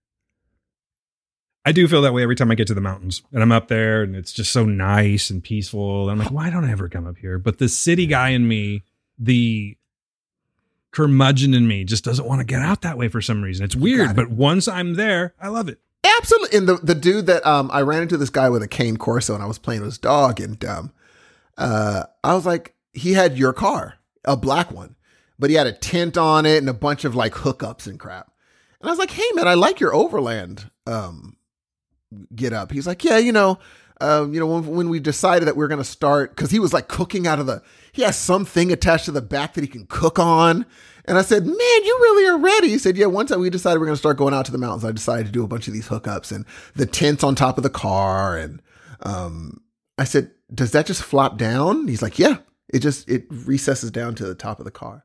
I 1.65 1.73
do 1.73 1.89
feel 1.89 2.03
that 2.03 2.12
way 2.12 2.23
every 2.23 2.37
time 2.37 2.51
I 2.51 2.55
get 2.55 2.69
to 2.69 2.74
the 2.74 2.81
mountains 2.81 3.23
and 3.33 3.43
I'm 3.43 3.51
up 3.51 3.66
there 3.66 4.03
and 4.03 4.15
it's 4.15 4.33
just 4.33 4.53
so 4.53 4.65
nice 4.65 5.31
and 5.31 5.43
peaceful. 5.43 6.09
I'm 6.09 6.19
like, 6.19 6.31
why 6.31 6.49
don't 6.49 6.65
I 6.65 6.70
ever 6.70 6.89
come 6.89 7.07
up 7.07 7.16
here? 7.16 7.39
But 7.39 7.59
the 7.59 7.69
city 7.69 8.07
guy 8.07 8.31
in 8.31 8.47
me, 8.47 8.85
the 9.19 9.77
curmudgeon 10.93 11.55
in 11.55 11.66
me, 11.66 11.85
just 11.85 12.05
doesn't 12.05 12.27
want 12.27 12.41
to 12.41 12.45
get 12.45 12.62
out 12.62 12.83
that 12.83 12.97
way 12.97 13.09
for 13.09 13.20
some 13.20 13.43
reason. 13.43 13.65
It's 13.65 13.74
weird, 13.74 14.11
it. 14.11 14.16
but 14.16 14.31
once 14.31 14.69
I'm 14.69 14.95
there, 14.95 15.35
I 15.41 15.49
love 15.49 15.69
it. 15.69 15.81
Absolutely. 16.19 16.59
And 16.59 16.69
the, 16.69 16.77
the 16.77 16.95
dude 16.95 17.27
that 17.27 17.47
um 17.47 17.71
I 17.73 17.83
ran 17.83 18.03
into 18.03 18.17
this 18.17 18.31
guy 18.31 18.49
with 18.49 18.63
a 18.63 18.69
cane 18.69 18.97
Corso 18.97 19.35
and 19.35 19.43
I 19.43 19.47
was 19.47 19.59
playing 19.59 19.81
with 19.81 19.89
his 19.91 19.99
dog 19.99 20.41
and 20.41 20.63
um 20.65 20.93
uh 21.59 22.05
I 22.25 22.35
was 22.35 22.47
like, 22.47 22.75
he 22.93 23.13
had 23.13 23.39
your 23.39 23.53
car, 23.53 23.95
a 24.25 24.37
black 24.37 24.71
one, 24.71 24.97
but 25.39 25.51
he 25.51 25.57
had 25.57 25.67
a 25.67 25.73
tent 25.73 26.17
on 26.17 26.47
it 26.47 26.59
and 26.59 26.69
a 26.69 26.75
bunch 26.75 27.05
of 27.05 27.15
like 27.15 27.33
hookups 27.33 27.87
and 27.87 27.99
crap. 27.99 28.31
And 28.81 28.89
I 28.89 28.93
was 28.93 28.99
like, 28.99 29.11
hey 29.11 29.31
man, 29.35 29.49
I 29.49 29.55
like 29.55 29.81
your 29.81 29.95
overland 29.95 30.71
um 30.87 31.37
get 32.35 32.53
up. 32.53 32.71
He's 32.73 32.87
like, 32.87 33.05
yeah, 33.05 33.19
you 33.19 33.33
know, 33.33 33.59
um, 34.01 34.33
you 34.35 34.41
know, 34.41 34.47
when, 34.47 34.67
when 34.67 34.89
we 34.89 35.01
decided 35.01 35.49
that 35.49 35.57
we 35.57 35.61
were 35.61 35.69
gonna 35.69 35.85
start, 35.85 36.35
because 36.37 36.51
he 36.51 36.59
was 36.59 36.73
like 36.73 36.89
cooking 36.89 37.27
out 37.27 37.39
of 37.39 37.47
the 37.47 37.63
he 37.93 38.03
has 38.03 38.17
something 38.17 38.71
attached 38.71 39.07
to 39.07 39.11
the 39.11 39.23
back 39.23 39.55
that 39.55 39.65
he 39.65 39.69
can 39.69 39.87
cook 39.87 40.19
on. 40.19 40.67
And 41.09 41.19
I 41.19 41.23
said, 41.23 41.45
Man, 41.45 41.57
you 41.57 41.99
really 42.01 42.27
are 42.28 42.39
ready. 42.39 42.69
He 42.69 42.78
said, 42.78 42.97
Yeah, 42.97 43.07
one 43.07 43.27
time 43.27 43.41
we 43.41 43.51
decided 43.51 43.78
we 43.78 43.85
are 43.85 43.87
going 43.87 43.95
to 43.95 44.01
start 44.01 44.16
going 44.16 44.35
out 44.35 44.47
to 44.47 44.53
the 44.53 44.59
mountains. 44.59 44.85
I 44.85 44.93
decided 44.93 45.27
to 45.27 45.33
do 45.33 45.45
a 45.45 45.49
bunch 45.49 45.69
of 45.69 45.74
these 45.74 45.89
hookups 45.89 46.33
and 46.33 46.45
the 46.74 46.87
tents 46.87 47.23
on 47.23 47.35
top 47.35 47.57
of 47.57 47.62
the 47.62 47.70
car. 47.70 48.37
And 48.37 48.62
um, 49.01 49.61
I 49.99 50.05
said, 50.05 50.31
Does 50.53 50.73
that 50.73 50.87
just 50.87 51.03
flop 51.03 51.39
down? 51.39 51.89
He's 51.89 52.03
like, 52.03 52.19
Yeah, 52.19 52.39
it 52.69 52.81
just, 52.81 53.09
it 53.09 53.27
recesses 53.31 53.91
down 53.91 54.15
to 54.16 54.27
the 54.27 54.35
top 54.35 54.59
of 54.59 54.65
the 54.65 54.70
car. 54.70 55.05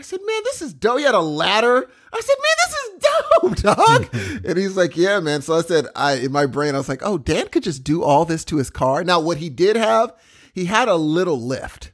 I 0.00 0.02
said, 0.02 0.20
man, 0.26 0.40
this 0.44 0.62
is 0.62 0.72
dope. 0.72 0.98
He 0.98 1.04
had 1.04 1.14
a 1.14 1.20
ladder. 1.20 1.86
I 2.10 2.20
said, 2.20 2.36
man, 2.40 2.56
this 2.64 2.74
is 2.78 3.66
dope, 3.66 3.76
dog. 3.76 4.44
and 4.46 4.56
he's 4.56 4.74
like, 4.74 4.96
yeah, 4.96 5.20
man. 5.20 5.42
So 5.42 5.52
I 5.54 5.60
said, 5.60 5.88
I 5.94 6.14
in 6.14 6.32
my 6.32 6.46
brain, 6.46 6.74
I 6.74 6.78
was 6.78 6.88
like, 6.88 7.02
oh, 7.04 7.18
Dan 7.18 7.48
could 7.48 7.62
just 7.62 7.84
do 7.84 8.02
all 8.02 8.24
this 8.24 8.42
to 8.46 8.56
his 8.56 8.70
car. 8.70 9.04
Now, 9.04 9.20
what 9.20 9.36
he 9.36 9.50
did 9.50 9.76
have, 9.76 10.14
he 10.54 10.64
had 10.64 10.88
a 10.88 10.94
little 10.94 11.38
lift. 11.38 11.92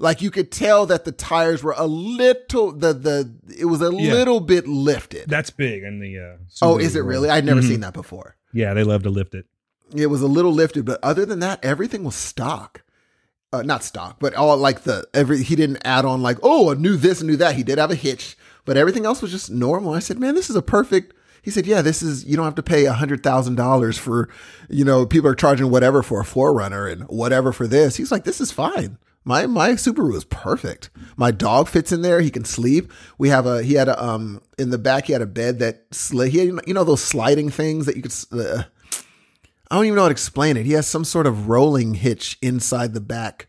Like 0.00 0.22
you 0.22 0.30
could 0.30 0.52
tell 0.52 0.86
that 0.86 1.04
the 1.04 1.12
tires 1.12 1.62
were 1.62 1.74
a 1.76 1.86
little 1.86 2.72
the 2.72 2.92
the 2.94 3.34
it 3.58 3.64
was 3.64 3.82
a 3.82 3.92
Yeah. 3.92 4.12
little 4.14 4.40
bit 4.40 4.66
lifted. 4.68 5.28
That's 5.28 5.50
big 5.50 5.82
in 5.82 5.98
the. 6.00 6.18
Uh, 6.18 6.36
oh, 6.62 6.78
is 6.78 6.94
it 6.96 7.00
really? 7.04 7.28
I'd 7.28 7.44
never 7.44 7.60
Mhm. 7.60 7.68
seen 7.68 7.80
that 7.80 7.94
before. 7.94 8.36
Yeah, 8.52 8.74
they 8.74 8.84
love 8.84 9.02
to 9.02 9.10
lift 9.10 9.34
it. 9.34 9.46
It 9.94 10.06
was 10.06 10.22
a 10.22 10.26
little 10.26 10.52
lifted, 10.52 10.84
but 10.84 11.00
other 11.02 11.24
than 11.26 11.40
that, 11.40 11.64
everything 11.64 12.04
was 12.04 12.14
stock. 12.14 12.82
Uh, 13.52 13.62
not 13.62 13.82
stock, 13.82 14.16
but 14.20 14.34
all 14.34 14.56
like 14.58 14.82
the 14.84 15.06
every 15.14 15.42
he 15.42 15.56
didn't 15.56 15.78
add 15.84 16.04
on 16.04 16.22
like 16.22 16.38
oh 16.42 16.70
a 16.70 16.74
new 16.74 16.96
this 16.96 17.20
and 17.20 17.28
new 17.30 17.36
that. 17.36 17.56
He 17.56 17.62
did 17.62 17.78
have 17.78 17.90
a 17.90 17.94
hitch, 17.96 18.36
but 18.64 18.76
everything 18.76 19.04
else 19.06 19.20
was 19.22 19.30
just 19.32 19.50
normal. 19.50 19.94
I 19.94 19.98
said, 20.00 20.18
man, 20.20 20.34
this 20.34 20.50
is 20.50 20.56
a 20.56 20.62
perfect. 20.62 21.14
He 21.42 21.50
said, 21.50 21.66
yeah, 21.66 21.80
this 21.82 22.02
is 22.02 22.24
you 22.26 22.36
don't 22.36 22.44
have 22.44 22.54
to 22.56 22.62
pay 22.62 22.84
a 22.84 22.92
hundred 22.92 23.22
thousand 23.22 23.54
dollars 23.54 23.96
for, 23.96 24.28
you 24.68 24.84
know, 24.84 25.06
people 25.06 25.30
are 25.30 25.34
charging 25.34 25.70
whatever 25.70 26.02
for 26.02 26.20
a 26.20 26.24
4Runner 26.24 26.92
and 26.92 27.02
whatever 27.04 27.52
for 27.52 27.66
this. 27.66 27.96
He's 27.96 28.12
like, 28.12 28.24
this 28.24 28.40
is 28.40 28.52
fine. 28.52 28.98
My 29.24 29.46
my 29.46 29.70
Subaru 29.72 30.14
is 30.14 30.24
perfect. 30.24 30.90
My 31.16 31.30
dog 31.30 31.68
fits 31.68 31.92
in 31.92 32.02
there. 32.02 32.20
He 32.20 32.30
can 32.30 32.44
sleep. 32.44 32.92
We 33.18 33.28
have 33.28 33.46
a 33.46 33.62
he 33.62 33.74
had 33.74 33.88
a 33.88 34.02
um 34.02 34.40
in 34.58 34.70
the 34.70 34.78
back 34.78 35.06
he 35.06 35.12
had 35.12 35.22
a 35.22 35.26
bed 35.26 35.58
that 35.58 35.86
slid. 35.90 36.32
He 36.32 36.38
had, 36.38 36.60
you 36.66 36.74
know 36.74 36.84
those 36.84 37.02
sliding 37.02 37.50
things 37.50 37.86
that 37.86 37.96
you 37.96 38.02
could. 38.02 38.14
Uh, 38.32 38.62
I 39.70 39.74
don't 39.74 39.84
even 39.84 39.96
know 39.96 40.02
how 40.02 40.08
to 40.08 40.12
explain 40.12 40.56
it. 40.56 40.64
He 40.64 40.72
has 40.72 40.86
some 40.86 41.04
sort 41.04 41.26
of 41.26 41.48
rolling 41.48 41.94
hitch 41.94 42.38
inside 42.40 42.94
the 42.94 43.02
back 43.02 43.48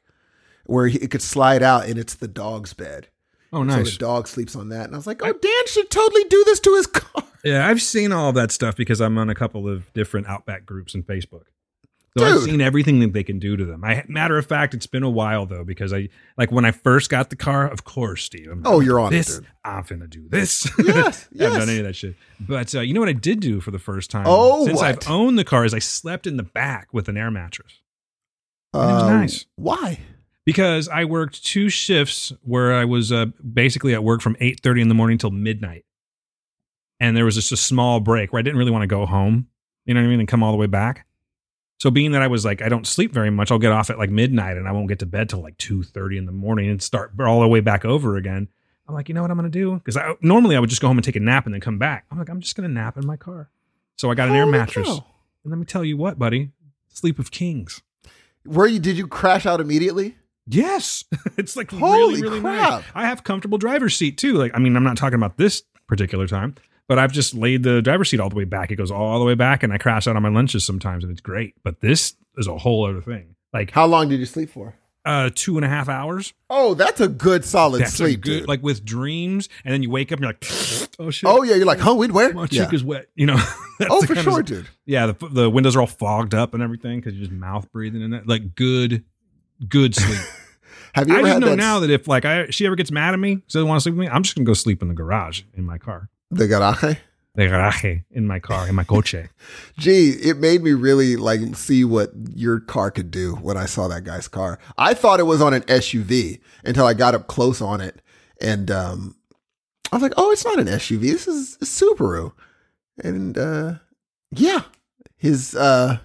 where 0.65 0.87
he, 0.87 0.97
it 0.99 1.11
could 1.11 1.21
slide 1.21 1.63
out, 1.63 1.85
and 1.85 1.97
it's 1.97 2.15
the 2.15 2.27
dog's 2.27 2.73
bed. 2.73 3.07
Oh, 3.51 3.63
nice. 3.63 3.85
So 3.87 3.91
the 3.91 3.97
dog 3.97 4.27
sleeps 4.27 4.55
on 4.55 4.69
that, 4.69 4.85
and 4.85 4.93
I 4.93 4.97
was 4.97 5.07
like, 5.07 5.21
"Oh, 5.23 5.31
Dan 5.31 5.67
should 5.67 5.89
totally 5.89 6.25
do 6.25 6.43
this 6.45 6.59
to 6.61 6.75
his 6.75 6.87
car." 6.87 7.23
Yeah, 7.43 7.65
I've 7.67 7.81
seen 7.81 8.11
all 8.11 8.33
that 8.33 8.51
stuff 8.51 8.75
because 8.75 8.99
I'm 8.99 9.17
on 9.17 9.29
a 9.29 9.35
couple 9.35 9.67
of 9.67 9.91
different 9.93 10.27
Outback 10.27 10.65
groups 10.65 10.93
in 10.93 11.03
Facebook. 11.03 11.43
So 12.17 12.25
I've 12.25 12.41
seen 12.41 12.59
everything 12.59 12.99
that 13.01 13.13
they 13.13 13.23
can 13.23 13.37
do 13.39 13.55
to 13.55 13.65
them. 13.65 13.83
I 13.83 14.03
matter 14.07 14.37
of 14.37 14.45
fact, 14.45 14.73
it's 14.73 14.87
been 14.87 15.03
a 15.03 15.09
while 15.09 15.45
though 15.45 15.63
because 15.63 15.93
I 15.93 16.09
like 16.37 16.51
when 16.51 16.65
I 16.65 16.71
first 16.71 17.09
got 17.09 17.29
the 17.29 17.35
car. 17.35 17.67
Of 17.69 17.83
course, 17.83 18.23
Steve. 18.23 18.49
I'm 18.51 18.63
Oh, 18.65 18.79
you're 18.79 18.99
on 18.99 19.13
it, 19.13 19.17
this. 19.17 19.35
dude. 19.37 19.47
I'm 19.63 19.83
finna 19.83 20.09
do 20.09 20.27
this. 20.27 20.67
Yes, 20.79 20.87
I 20.87 20.91
haven't 20.93 21.27
yes. 21.33 21.53
done 21.53 21.69
any 21.69 21.77
of 21.79 21.85
that 21.85 21.95
shit. 21.95 22.15
But 22.39 22.73
uh, 22.73 22.81
you 22.81 22.93
know 22.93 22.99
what 22.99 23.09
I 23.09 23.13
did 23.13 23.39
do 23.41 23.61
for 23.61 23.71
the 23.71 23.79
first 23.79 24.09
time 24.09 24.23
Oh, 24.27 24.65
since 24.65 24.77
what? 24.79 24.85
I've 24.85 25.09
owned 25.11 25.37
the 25.37 25.43
car 25.45 25.65
is 25.65 25.73
I 25.73 25.79
slept 25.79 26.25
in 26.25 26.37
the 26.37 26.43
back 26.43 26.87
with 26.93 27.07
an 27.09 27.15
air 27.17 27.29
mattress 27.29 27.79
And 28.73 28.81
it 28.89 28.93
was 28.93 29.03
Um, 29.03 29.09
nice. 29.19 29.45
Why? 29.55 29.99
because 30.45 30.87
I 30.89 31.05
worked 31.05 31.45
two 31.45 31.69
shifts 31.69 32.33
where 32.41 32.73
I 32.73 32.85
was 32.85 33.11
uh, 33.11 33.27
basically 33.53 33.93
at 33.93 34.03
work 34.03 34.21
from 34.21 34.35
eight 34.39 34.61
thirty 34.63 34.81
in 34.81 34.87
the 34.87 34.95
morning 34.95 35.19
till 35.19 35.29
midnight, 35.29 35.85
and 36.99 37.15
there 37.15 37.25
was 37.25 37.35
just 37.35 37.51
a 37.51 37.57
small 37.57 37.99
break 37.99 38.33
where 38.33 38.39
I 38.39 38.41
didn't 38.43 38.57
really 38.57 38.71
want 38.71 38.81
to 38.81 38.87
go 38.87 39.05
home. 39.05 39.47
You 39.85 39.93
know 39.93 40.01
what 40.01 40.05
I 40.07 40.09
mean, 40.09 40.19
and 40.19 40.27
come 40.27 40.41
all 40.41 40.51
the 40.51 40.57
way 40.57 40.65
back. 40.67 41.05
So 41.79 41.89
being 41.89 42.11
that 42.11 42.21
I 42.21 42.27
was 42.27 42.43
like, 42.43 42.61
I 42.61 42.67
don't 42.69 42.85
sleep 42.85 43.13
very 43.13 43.29
much, 43.29 43.51
I'll 43.51 43.57
get 43.59 43.71
off 43.71 43.89
at 43.89 43.97
like 43.97 44.09
midnight 44.09 44.57
and 44.57 44.67
I 44.67 44.71
won't 44.73 44.89
get 44.89 44.99
to 44.99 45.05
bed 45.05 45.29
till 45.29 45.41
like 45.41 45.57
two 45.57 45.81
thirty 45.83 46.17
in 46.17 46.25
the 46.25 46.31
morning 46.31 46.69
and 46.69 46.81
start 46.81 47.13
all 47.19 47.39
the 47.41 47.47
way 47.47 47.61
back 47.61 47.85
over 47.85 48.17
again. 48.17 48.49
I'm 48.87 48.93
like, 48.95 49.07
you 49.07 49.15
know 49.15 49.21
what 49.21 49.31
I'm 49.31 49.37
gonna 49.37 49.49
do? 49.49 49.75
Because 49.75 49.95
I 49.97 50.13
normally 50.21 50.55
I 50.55 50.59
would 50.59 50.69
just 50.69 50.81
go 50.81 50.87
home 50.87 50.97
and 50.97 51.05
take 51.05 51.15
a 51.15 51.19
nap 51.21 51.45
and 51.45 51.53
then 51.53 51.61
come 51.61 51.77
back. 51.77 52.05
I'm 52.11 52.17
like, 52.19 52.29
I'm 52.29 52.41
just 52.41 52.55
gonna 52.55 52.67
nap 52.67 52.97
in 52.97 53.05
my 53.05 53.15
car. 53.17 53.49
So 53.95 54.11
I 54.11 54.15
got 54.15 54.29
an 54.29 54.35
air 54.35 54.45
mattress, 54.45 54.87
cow. 54.87 55.05
and 55.43 55.51
let 55.51 55.57
me 55.57 55.65
tell 55.65 55.83
you 55.85 55.95
what, 55.97 56.19
buddy, 56.19 56.51
sleep 56.89 57.17
of 57.19 57.31
kings. 57.31 57.81
Where 58.45 58.67
you? 58.67 58.79
Did 58.79 58.97
you 58.97 59.07
crash 59.07 59.45
out 59.45 59.61
immediately? 59.61 60.17
Yes, 60.47 61.03
it's 61.37 61.55
like 61.55 61.69
Holy 61.71 62.15
really, 62.15 62.21
really 62.23 62.41
crap. 62.41 62.69
nice. 62.71 62.83
I 62.95 63.05
have 63.05 63.23
comfortable 63.23 63.57
driver's 63.57 63.95
seat 63.95 64.17
too. 64.17 64.33
Like, 64.33 64.51
I 64.55 64.59
mean, 64.59 64.75
I'm 64.75 64.83
not 64.83 64.97
talking 64.97 65.15
about 65.17 65.37
this 65.37 65.63
particular 65.87 66.27
time, 66.27 66.55
but 66.89 66.99
I've 66.99 67.13
just 67.13 67.33
laid 67.33 67.63
the 67.63 67.81
driver's 67.81 68.09
seat 68.09 68.19
all 68.19 68.27
the 68.29 68.35
way 68.35 68.43
back. 68.43 68.69
It 68.71 68.75
goes 68.75 68.91
all 68.91 69.17
the 69.19 69.25
way 69.25 69.35
back, 69.35 69.63
and 69.63 69.71
I 69.71 69.77
crash 69.77 70.07
out 70.07 70.17
on 70.17 70.23
my 70.23 70.29
lunches 70.29 70.65
sometimes, 70.65 71.05
and 71.05 71.11
it's 71.11 71.21
great. 71.21 71.55
But 71.63 71.79
this 71.79 72.15
is 72.35 72.47
a 72.47 72.57
whole 72.57 72.85
other 72.85 73.01
thing. 73.01 73.35
Like, 73.53 73.71
How 73.71 73.85
long 73.85 74.09
did 74.09 74.19
you 74.19 74.25
sleep 74.25 74.49
for? 74.49 74.75
uh, 75.05 75.29
two 75.33 75.55
and 75.57 75.65
a 75.65 75.69
half 75.69 75.87
hours. 75.87 76.33
Oh, 76.49 76.73
that's 76.73 76.99
a 76.99 77.07
good 77.07 77.43
solid 77.45 77.81
That's 77.81 77.93
sleep, 77.93 78.19
good, 78.21 78.39
dude. 78.41 78.47
like 78.49 78.61
with 78.61 78.83
dreams, 78.83 79.47
and 79.63 79.73
then 79.73 79.81
you 79.81 79.89
wake 79.89 80.11
up 80.11 80.19
and 80.19 80.23
you're 80.23 80.29
like, 80.31 80.45
oh 80.99 81.09
shit. 81.09 81.27
oh 81.29 81.41
yeah, 81.41 81.55
you're 81.55 81.65
like, 81.65 81.79
huh? 81.79 81.95
We'd 81.95 82.11
where? 82.11 82.33
My 82.33 82.47
Yeah. 82.51 82.65
cheek 82.65 82.73
is 82.73 82.83
wet, 82.83 83.07
you 83.15 83.25
know. 83.25 83.37
Oh, 83.89 84.01
for 84.01 84.07
kind 84.13 84.17
of- 84.19 84.23
sure, 84.33 84.43
dude. 84.43 84.67
Yeah, 84.85 85.05
the, 85.07 85.27
the 85.29 85.49
windows 85.49 85.77
are 85.77 85.79
all 85.79 85.87
fogged 85.87 86.35
up 86.35 86.53
and 86.53 86.61
everything 86.61 86.99
because 86.99 87.13
you're 87.13 87.21
just 87.27 87.31
mouth 87.31 87.71
breathing 87.71 88.01
in 88.01 88.11
that. 88.11 88.27
Like 88.27 88.53
good, 88.55 89.05
good 89.69 89.95
sleep. 89.95 90.19
Have 90.95 91.07
you 91.07 91.15
I 91.15 91.19
ever 91.19 91.27
just 91.27 91.33
had 91.35 91.39
know 91.41 91.49
that? 91.51 91.55
now 91.55 91.79
that 91.79 91.89
if 91.89 92.07
like 92.07 92.25
I 92.25 92.47
she 92.49 92.65
ever 92.65 92.75
gets 92.75 92.91
mad 92.91 93.13
at 93.13 93.19
me, 93.21 93.35
doesn't 93.47 93.67
want 93.69 93.77
to 93.79 93.83
sleep 93.83 93.95
with 93.95 94.01
me, 94.07 94.09
I'm 94.09 94.21
just 94.23 94.35
gonna 94.35 94.45
go 94.45 94.53
sleep 94.53 94.81
in 94.81 94.89
the 94.89 94.93
garage 94.93 95.43
in 95.55 95.63
my 95.65 95.77
car. 95.77 96.09
The 96.31 96.47
garaje. 96.47 96.97
The 97.35 97.47
garage 97.47 97.85
in 98.11 98.27
my 98.27 98.39
car, 98.39 98.67
in 98.67 98.75
my 98.75 98.83
coche. 98.83 99.29
Gee, 99.77 100.09
it 100.09 100.37
made 100.37 100.61
me 100.61 100.73
really 100.73 101.15
like 101.15 101.55
see 101.55 101.85
what 101.85 102.11
your 102.35 102.59
car 102.59 102.91
could 102.91 103.11
do 103.11 103.35
when 103.35 103.55
I 103.55 103.65
saw 103.65 103.87
that 103.87 104.03
guy's 104.03 104.27
car. 104.27 104.59
I 104.77 104.93
thought 104.93 105.19
it 105.19 105.23
was 105.23 105.41
on 105.41 105.53
an 105.53 105.61
SUV 105.63 106.41
until 106.65 106.85
I 106.85 106.93
got 106.93 107.15
up 107.15 107.27
close 107.27 107.61
on 107.61 107.81
it, 107.81 108.01
and 108.41 108.69
um, 108.71 109.15
I 109.91 109.95
was 109.95 110.03
like, 110.03 110.13
"Oh, 110.17 110.31
it's 110.31 110.43
not 110.43 110.59
an 110.59 110.67
SUV. 110.67 111.01
This 111.01 111.27
is 111.27 111.55
a 111.61 111.65
Subaru." 111.65 112.33
And 113.01 113.37
uh, 113.37 113.75
yeah, 114.31 114.63
his 115.15 115.55
uh, 115.55 115.99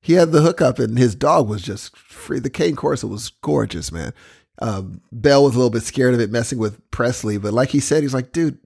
he 0.00 0.14
had 0.14 0.32
the 0.32 0.42
hookup, 0.42 0.78
and 0.78 0.98
his 0.98 1.14
dog 1.14 1.48
was 1.48 1.62
just 1.62 1.96
free. 1.96 2.40
The 2.40 2.50
Cane 2.50 2.76
Corso 2.76 3.06
was 3.06 3.30
gorgeous, 3.42 3.92
man. 3.92 4.12
Um, 4.60 5.02
Bell 5.12 5.44
was 5.44 5.54
a 5.54 5.58
little 5.58 5.70
bit 5.70 5.82
scared 5.82 6.14
of 6.14 6.20
it 6.20 6.30
messing 6.30 6.58
with 6.58 6.90
Presley, 6.90 7.36
but 7.36 7.52
like 7.52 7.68
he 7.68 7.78
said, 7.78 8.02
he's 8.02 8.14
like, 8.14 8.32
"Dude, 8.32 8.58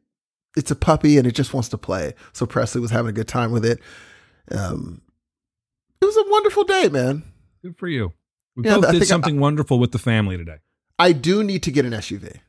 it's 0.57 0.71
a 0.71 0.77
puppy 0.77 1.17
and 1.19 1.27
it 1.27 1.35
just 1.35 1.53
wants 1.55 1.69
to 1.71 1.79
play." 1.79 2.15
So 2.33 2.47
Presley 2.47 2.81
was 2.81 2.91
having 2.91 3.11
a 3.11 3.13
good 3.13 3.29
time 3.29 3.53
with 3.53 3.65
it. 3.65 3.81
Um, 4.51 5.03
it 6.01 6.05
was 6.07 6.17
a 6.17 6.25
wonderful 6.31 6.65
day, 6.65 6.89
man. 6.89 7.23
Good 7.63 7.77
for 7.79 7.89
you. 7.89 8.13
We 8.57 8.65
Yeah, 8.65 8.77
both 8.77 8.87
did 8.87 8.91
think 8.93 9.03
I- 9.03 9.07
something 9.07 9.39
wonderful 9.41 9.79
with 9.79 9.93
the 9.93 9.99
family 9.99 10.37
today. 10.37 10.59
I 10.99 11.13
do 11.13 11.43
need 11.45 11.63
to 11.65 11.71
get 11.71 11.85
an 11.85 11.93
SUV. 11.93 12.41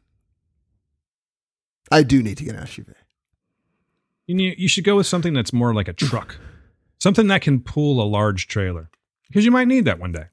I 1.91 2.03
do 2.03 2.23
need 2.23 2.37
to 2.37 2.43
get 2.43 2.55
an 2.55 2.63
SUV. 2.63 2.93
You 4.27 4.35
need, 4.35 4.55
you 4.57 4.67
should 4.67 4.83
go 4.83 4.95
with 4.95 5.07
something 5.07 5.33
that's 5.33 5.51
more 5.51 5.73
like 5.73 5.87
a 5.87 5.93
truck, 5.93 6.37
something 6.99 7.27
that 7.27 7.41
can 7.41 7.59
pull 7.61 8.01
a 8.01 8.07
large 8.07 8.47
trailer, 8.47 8.89
because 9.27 9.43
you 9.45 9.51
might 9.51 9.67
need 9.67 9.85
that 9.85 9.99
one 9.99 10.11
day. 10.13 10.25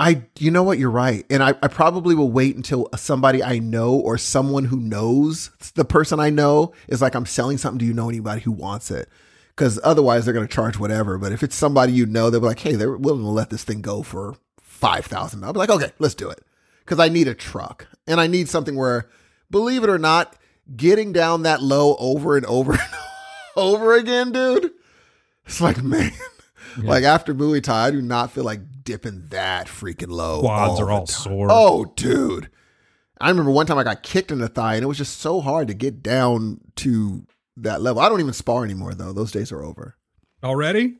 I, 0.00 0.22
you 0.38 0.50
know 0.50 0.62
what, 0.62 0.78
you're 0.78 0.90
right, 0.90 1.26
and 1.28 1.42
I, 1.42 1.50
I 1.62 1.68
probably 1.68 2.14
will 2.14 2.32
wait 2.32 2.56
until 2.56 2.88
somebody 2.96 3.42
I 3.42 3.58
know 3.58 3.92
or 3.92 4.16
someone 4.16 4.64
who 4.64 4.80
knows 4.80 5.50
the 5.74 5.84
person 5.84 6.18
I 6.18 6.30
know 6.30 6.72
is 6.88 7.02
like, 7.02 7.14
I'm 7.14 7.26
selling 7.26 7.58
something. 7.58 7.76
Do 7.76 7.84
you 7.84 7.92
know 7.92 8.08
anybody 8.08 8.40
who 8.40 8.50
wants 8.50 8.90
it? 8.90 9.10
Because 9.50 9.78
otherwise, 9.84 10.24
they're 10.24 10.32
going 10.32 10.48
to 10.48 10.52
charge 10.52 10.78
whatever. 10.78 11.18
But 11.18 11.32
if 11.32 11.42
it's 11.42 11.54
somebody 11.54 11.92
you 11.92 12.06
know, 12.06 12.30
they'll 12.30 12.40
be 12.40 12.46
like, 12.46 12.60
hey, 12.60 12.76
they're 12.76 12.96
willing 12.96 13.20
to 13.24 13.28
let 13.28 13.50
this 13.50 13.62
thing 13.62 13.82
go 13.82 14.02
for 14.02 14.36
five 14.58 15.04
thousand. 15.04 15.44
I'll 15.44 15.52
be 15.52 15.58
like, 15.58 15.68
okay, 15.68 15.92
let's 15.98 16.14
do 16.14 16.30
it. 16.30 16.42
Because 16.78 16.98
I 16.98 17.10
need 17.10 17.28
a 17.28 17.34
truck, 17.34 17.86
and 18.06 18.18
I 18.18 18.26
need 18.26 18.48
something 18.48 18.76
where, 18.76 19.06
believe 19.50 19.84
it 19.84 19.90
or 19.90 19.98
not, 19.98 20.34
getting 20.74 21.12
down 21.12 21.42
that 21.42 21.62
low 21.62 21.94
over 21.96 22.38
and 22.38 22.46
over 22.46 22.72
and 22.72 22.80
over 23.56 23.92
again, 23.92 24.32
dude. 24.32 24.70
It's 25.44 25.60
like, 25.60 25.82
man, 25.82 26.12
like 26.78 27.04
after 27.04 27.34
Muay 27.34 27.62
Thai, 27.62 27.88
I 27.88 27.90
do 27.90 28.00
not 28.00 28.30
feel 28.30 28.44
like 28.44 28.60
dipping 28.90 29.28
that 29.28 29.68
freaking 29.68 30.10
low. 30.10 30.40
Quads 30.40 30.80
are 30.80 30.90
all 30.90 31.06
time. 31.06 31.22
sore. 31.22 31.48
Oh, 31.48 31.92
dude. 31.96 32.50
I 33.20 33.28
remember 33.28 33.52
one 33.52 33.66
time 33.66 33.78
I 33.78 33.84
got 33.84 34.02
kicked 34.02 34.32
in 34.32 34.38
the 34.38 34.48
thigh 34.48 34.74
and 34.74 34.82
it 34.82 34.86
was 34.86 34.98
just 34.98 35.20
so 35.20 35.40
hard 35.40 35.68
to 35.68 35.74
get 35.74 36.02
down 36.02 36.60
to 36.76 37.24
that 37.58 37.82
level. 37.82 38.02
I 38.02 38.08
don't 38.08 38.18
even 38.20 38.32
spar 38.32 38.64
anymore 38.64 38.94
though. 38.94 39.12
Those 39.12 39.30
days 39.30 39.52
are 39.52 39.62
over. 39.62 39.96
Already? 40.42 40.96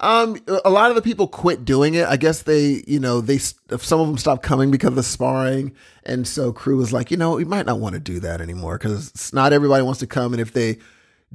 Um, 0.00 0.36
a 0.64 0.70
lot 0.70 0.90
of 0.90 0.96
the 0.96 1.02
people 1.02 1.26
quit 1.26 1.64
doing 1.64 1.94
it. 1.94 2.06
I 2.06 2.16
guess 2.16 2.42
they, 2.42 2.84
you 2.86 3.00
know, 3.00 3.20
they 3.20 3.38
some 3.38 4.00
of 4.00 4.06
them 4.06 4.18
stopped 4.18 4.42
coming 4.42 4.70
because 4.70 4.90
of 4.90 4.94
the 4.94 5.02
sparring, 5.02 5.74
and 6.04 6.26
so 6.26 6.52
crew 6.52 6.76
was 6.76 6.92
like, 6.92 7.10
you 7.10 7.16
know, 7.16 7.34
we 7.34 7.44
might 7.44 7.66
not 7.66 7.80
want 7.80 7.94
to 7.94 8.00
do 8.00 8.20
that 8.20 8.40
anymore 8.40 8.78
because 8.78 9.32
not 9.32 9.52
everybody 9.52 9.82
wants 9.82 9.98
to 9.98 10.06
come, 10.06 10.32
and 10.32 10.40
if 10.40 10.52
they 10.52 10.78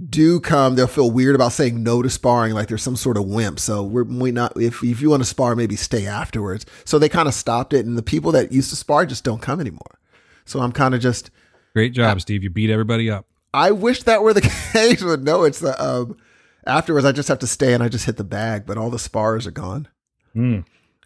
do 0.09 0.39
come, 0.39 0.75
they'll 0.75 0.87
feel 0.87 1.11
weird 1.11 1.35
about 1.35 1.51
saying 1.51 1.83
no 1.83 2.01
to 2.01 2.09
sparring, 2.09 2.53
like 2.53 2.67
there's 2.67 2.81
some 2.81 2.95
sort 2.95 3.17
of 3.17 3.25
wimp. 3.25 3.59
So 3.59 3.83
we're 3.83 4.03
we 4.03 4.31
not 4.31 4.59
if 4.59 4.83
if 4.83 5.01
you 5.01 5.09
want 5.09 5.21
to 5.21 5.29
spar, 5.29 5.55
maybe 5.55 5.75
stay 5.75 6.07
afterwards. 6.07 6.65
So 6.85 6.97
they 6.97 7.09
kind 7.09 7.27
of 7.27 7.33
stopped 7.33 7.73
it, 7.73 7.85
and 7.85 7.97
the 7.97 8.03
people 8.03 8.31
that 8.31 8.51
used 8.51 8.69
to 8.71 8.75
spar 8.75 9.05
just 9.05 9.23
don't 9.23 9.41
come 9.41 9.59
anymore. 9.59 9.99
So 10.45 10.59
I'm 10.59 10.71
kind 10.71 10.95
of 10.95 11.01
just. 11.01 11.29
Great 11.73 11.93
job, 11.93 12.21
Steve. 12.21 12.43
You 12.43 12.49
beat 12.49 12.69
everybody 12.69 13.09
up. 13.09 13.25
I 13.53 13.71
wish 13.71 14.03
that 14.03 14.21
were 14.21 14.33
the 14.33 14.41
case, 14.73 15.03
but 15.03 15.21
no, 15.21 15.43
it's 15.43 15.59
the 15.59 15.81
um, 15.83 16.17
afterwards. 16.65 17.05
I 17.05 17.11
just 17.11 17.29
have 17.29 17.39
to 17.39 17.47
stay 17.47 17.73
and 17.73 17.83
I 17.83 17.89
just 17.89 18.05
hit 18.05 18.17
the 18.17 18.23
bag, 18.23 18.65
but 18.65 18.77
all 18.77 18.89
the 18.89 18.99
spars 18.99 19.45
are 19.45 19.51
gone. 19.51 19.87
Hmm. 20.33 20.61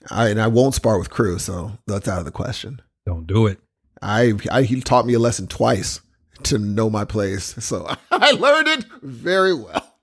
I 0.09 0.29
and 0.29 0.41
I 0.41 0.47
won't 0.47 0.75
spar 0.75 0.97
with 0.97 1.09
crew, 1.09 1.39
so 1.39 1.73
that's 1.87 2.07
out 2.07 2.19
of 2.19 2.25
the 2.25 2.31
question. 2.31 2.81
Don't 3.05 3.27
do 3.27 3.47
it. 3.47 3.59
I, 4.01 4.33
I 4.51 4.63
he 4.63 4.79
taught 4.79 5.05
me 5.05 5.13
a 5.13 5.19
lesson 5.19 5.47
twice 5.47 6.01
to 6.43 6.57
know 6.57 6.89
my 6.89 7.05
place, 7.05 7.55
so 7.63 7.87
I 8.11 8.31
learned 8.31 8.67
it 8.67 8.85
very 9.01 9.53
well. 9.53 9.93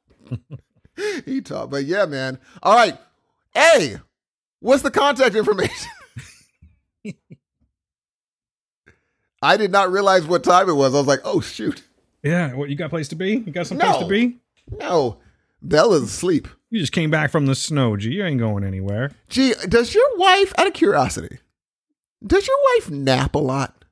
he 1.24 1.40
taught, 1.40 1.70
but 1.70 1.84
yeah, 1.84 2.06
man. 2.06 2.38
All 2.62 2.74
right, 2.76 2.98
hey, 3.54 3.96
what's 4.60 4.82
the 4.82 4.90
contact 4.90 5.34
information? 5.34 5.90
I 9.42 9.56
did 9.56 9.70
not 9.70 9.92
realize 9.92 10.24
what 10.26 10.42
time 10.44 10.68
it 10.68 10.74
was. 10.74 10.94
I 10.94 10.98
was 10.98 11.06
like, 11.06 11.20
oh 11.24 11.40
shoot. 11.40 11.84
Yeah, 12.22 12.54
what 12.54 12.70
you 12.70 12.76
got 12.76 12.86
a 12.86 12.90
place 12.90 13.08
to 13.08 13.16
be? 13.16 13.32
You 13.32 13.52
got 13.52 13.66
some 13.66 13.76
No. 13.78 13.84
place 13.84 13.98
to 14.04 14.08
be? 14.08 14.38
No. 14.78 15.18
Bella's 15.60 16.02
asleep. 16.04 16.48
You 16.70 16.80
just 16.80 16.92
came 16.92 17.10
back 17.10 17.30
from 17.30 17.46
the 17.46 17.54
snow, 17.54 17.96
G. 17.96 18.10
You 18.10 18.24
ain't 18.24 18.38
going 18.40 18.64
anywhere. 18.64 19.10
Gee, 19.28 19.52
does 19.68 19.94
your 19.94 20.16
wife, 20.16 20.52
out 20.58 20.66
of 20.66 20.72
curiosity, 20.72 21.38
does 22.26 22.46
your 22.46 22.56
wife 22.76 22.90
nap 22.90 23.34
a 23.34 23.38
lot? 23.38 23.83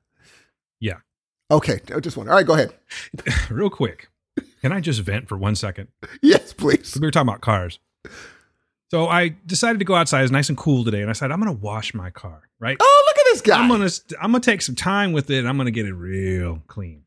Okay, 1.53 1.79
I 1.95 1.99
just 1.99 2.17
wonder. 2.17 2.31
All 2.31 2.37
right, 2.37 2.47
go 2.47 2.53
ahead. 2.53 2.73
Real 3.49 3.69
quick. 3.69 4.09
Can 4.61 4.71
I 4.71 4.79
just 4.79 5.01
vent 5.01 5.27
for 5.27 5.37
one 5.37 5.55
second? 5.55 5.87
Yes, 6.21 6.51
please. 6.51 6.97
We 6.99 7.05
were 7.05 7.11
talking 7.11 7.29
about 7.29 7.41
cars. 7.41 7.79
So 8.89 9.07
I 9.07 9.35
decided 9.45 9.79
to 9.79 9.85
go 9.85 9.95
outside. 9.95 10.23
It's 10.23 10.31
nice 10.31 10.49
and 10.49 10.57
cool 10.57 10.83
today, 10.83 11.01
and 11.01 11.09
I 11.09 11.13
said 11.13 11.31
I'm 11.31 11.39
going 11.39 11.55
to 11.55 11.61
wash 11.61 11.93
my 11.93 12.09
car. 12.09 12.41
Right? 12.59 12.77
Oh, 12.79 13.03
look 13.07 13.19
at 13.19 13.31
this 13.31 13.41
guy. 13.41 13.59
I'm 13.59 13.69
gonna 13.69 13.89
I'm 14.21 14.31
gonna 14.31 14.39
take 14.39 14.61
some 14.61 14.75
time 14.75 15.11
with 15.11 15.29
it. 15.29 15.39
And 15.39 15.47
I'm 15.49 15.57
gonna 15.57 15.71
get 15.71 15.85
it 15.85 15.93
real 15.93 16.61
clean. 16.67 17.03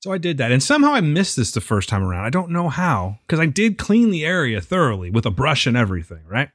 So 0.00 0.12
I 0.12 0.18
did 0.18 0.38
that, 0.38 0.50
and 0.52 0.62
somehow 0.62 0.92
I 0.92 1.00
missed 1.00 1.36
this 1.36 1.52
the 1.52 1.60
first 1.60 1.88
time 1.88 2.02
around. 2.02 2.24
I 2.24 2.30
don't 2.30 2.50
know 2.50 2.68
how 2.68 3.18
because 3.22 3.38
I 3.40 3.46
did 3.46 3.78
clean 3.78 4.10
the 4.10 4.24
area 4.26 4.60
thoroughly 4.60 5.10
with 5.10 5.26
a 5.26 5.30
brush 5.30 5.66
and 5.66 5.76
everything. 5.76 6.22
Right? 6.28 6.50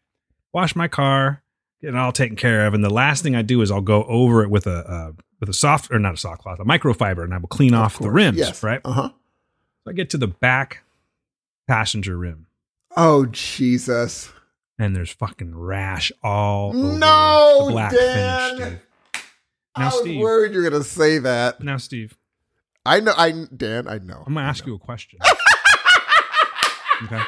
Wash 0.54 0.76
my 0.76 0.88
car, 0.88 1.44
it 1.82 1.96
all 1.96 2.12
taken 2.12 2.36
care 2.36 2.66
of, 2.68 2.74
and 2.74 2.84
the 2.84 2.90
last 2.90 3.22
thing 3.24 3.36
I 3.36 3.42
do 3.42 3.62
is 3.62 3.70
I'll 3.72 3.82
go 3.82 4.04
over 4.06 4.44
it 4.44 4.50
with 4.50 4.66
a 4.68 4.78
uh, 4.90 5.12
with 5.40 5.50
a 5.50 5.54
soft 5.54 5.92
or 5.92 6.00
not 6.00 6.16
a 6.16 6.18
soft 6.18 6.42
cloth, 6.42 6.60
a 6.60 6.66
microfiber, 6.66 7.24
and 7.24 7.34
I 7.34 7.38
will 7.38 7.48
clean 7.48 7.74
off 7.74 8.00
the 8.00 8.10
rims. 8.12 8.38
yes. 8.38 8.64
Right? 8.64 8.82
Uh-huh. 8.84 9.10
So 9.84 9.92
I 9.92 9.94
get 9.94 10.10
to 10.12 10.18
the 10.18 10.28
back 10.28 10.84
passenger 11.68 12.18
rim, 12.18 12.48
Oh, 12.96 13.26
Jesus. 13.28 14.32
and 14.80 14.96
there's 14.96 15.12
fucking 15.12 15.56
rash 15.58 16.12
all 16.24 16.70
over 16.76 16.98
No, 16.98 17.66
the 17.68 17.72
black 17.72 17.92
Dan. 17.92 18.58
finish. 18.58 18.70
Dude. 18.72 18.82
I 19.76 19.80
Now, 19.82 19.86
was 19.88 20.00
Steve. 20.00 20.20
worried 20.22 20.54
you 20.54 20.62
were 20.64 20.70
going 20.70 20.82
to 20.82 20.88
say 20.90 21.20
that. 21.20 21.62
Now, 21.62 21.78
Steve. 21.78 22.18
I 22.86 23.00
know. 23.02 23.14
I 23.16 23.46
Dan, 23.56 23.88
I 23.88 23.98
know. 24.00 24.24
I'm 24.26 24.34
gonna 24.34 24.48
ask 24.48 24.66
you 24.66 24.74
a 24.74 24.80
question. 24.80 25.20
okay. 27.04 27.22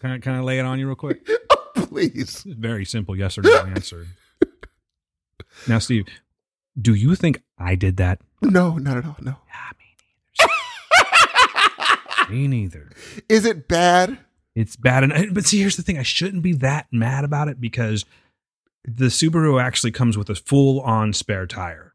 Can 0.00 0.10
I, 0.12 0.18
can 0.18 0.32
I 0.34 0.40
lay 0.40 0.58
it 0.60 0.64
on 0.64 0.78
you 0.78 0.86
real 0.86 0.94
quick? 0.96 1.28
Please. 1.88 2.44
Very 2.46 2.84
simple 2.84 3.16
yes 3.16 3.38
or 3.38 3.42
no 3.42 3.56
answer. 3.66 4.06
Now, 5.66 5.78
Steve, 5.78 6.06
do 6.80 6.94
you 6.94 7.14
think 7.14 7.42
I 7.58 7.74
did 7.74 7.96
that? 7.98 8.20
No, 8.40 8.76
not 8.78 8.96
at 8.96 9.04
all. 9.04 9.16
No. 9.20 9.36
Me 9.78 10.46
neither. 10.48 12.30
me 12.30 12.48
neither. 12.48 12.90
Is 13.28 13.44
it 13.44 13.68
bad? 13.68 14.18
It's 14.54 14.76
bad. 14.76 15.04
And 15.04 15.34
but 15.34 15.44
see, 15.44 15.60
here's 15.60 15.76
the 15.76 15.82
thing: 15.82 15.98
I 15.98 16.02
shouldn't 16.02 16.42
be 16.42 16.52
that 16.54 16.86
mad 16.92 17.24
about 17.24 17.48
it 17.48 17.60
because 17.60 18.04
the 18.84 19.06
Subaru 19.06 19.60
actually 19.62 19.92
comes 19.92 20.16
with 20.18 20.30
a 20.30 20.34
full-on 20.34 21.12
spare 21.12 21.46
tire, 21.46 21.94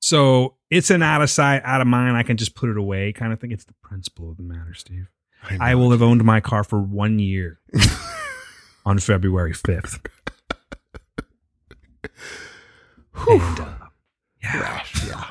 so 0.00 0.56
it's 0.70 0.90
an 0.90 1.02
out 1.02 1.22
of 1.22 1.30
sight, 1.30 1.62
out 1.64 1.80
of 1.80 1.86
mind. 1.86 2.16
I 2.16 2.22
can 2.22 2.36
just 2.36 2.54
put 2.54 2.70
it 2.70 2.76
away, 2.76 3.12
kind 3.12 3.32
of 3.32 3.40
thing. 3.40 3.52
It's 3.52 3.64
the 3.64 3.74
principle 3.82 4.30
of 4.30 4.36
the 4.36 4.42
matter, 4.42 4.74
Steve. 4.74 5.08
I 5.58 5.74
will 5.74 5.90
have 5.90 6.02
owned 6.02 6.22
my 6.24 6.40
car 6.40 6.64
for 6.64 6.80
one 6.80 7.18
year 7.18 7.60
on 8.84 8.98
February 8.98 9.52
5th. 9.52 10.00
and, 13.28 13.60
uh, 13.60 13.80
yeah. 14.42 14.82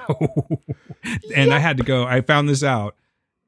and 1.35 1.53
I 1.53 1.59
had 1.59 1.77
to 1.77 1.83
go. 1.83 2.05
I 2.05 2.21
found 2.21 2.49
this 2.49 2.63
out 2.63 2.95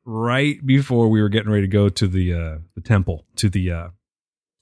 right 0.06 0.64
before 0.66 1.10
we 1.10 1.22
were 1.22 1.30
getting 1.30 1.52
ready 1.52 1.64
to 1.64 1.72
go 1.72 1.90
to 1.90 2.08
the 2.08 2.34
uh, 2.34 2.58
the 2.76 2.82
temple 2.82 3.26
to 3.38 3.50
the 3.50 3.72
uh, 3.72 3.88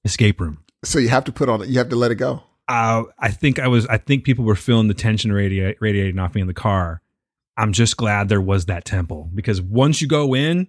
escape 0.03 0.41
room. 0.41 0.63
So 0.83 0.99
you 0.99 1.09
have 1.09 1.25
to 1.25 1.31
put 1.31 1.49
on 1.49 1.61
it. 1.61 1.69
You 1.69 1.77
have 1.79 1.89
to 1.89 1.95
let 1.95 2.11
it 2.11 2.15
go. 2.15 2.43
Uh, 2.67 3.03
I 3.17 3.31
think 3.31 3.59
I 3.59 3.67
was. 3.67 3.85
I 3.87 3.97
think 3.97 4.23
people 4.23 4.45
were 4.45 4.55
feeling 4.55 4.87
the 4.87 4.93
tension 4.93 5.31
radi- 5.31 5.75
radiating 5.79 6.19
off 6.19 6.35
me 6.35 6.41
in 6.41 6.47
the 6.47 6.53
car. 6.53 7.01
I'm 7.57 7.73
just 7.73 7.97
glad 7.97 8.29
there 8.29 8.41
was 8.41 8.65
that 8.67 8.85
temple 8.85 9.29
because 9.33 9.61
once 9.61 10.01
you 10.01 10.07
go 10.07 10.33
in, 10.33 10.67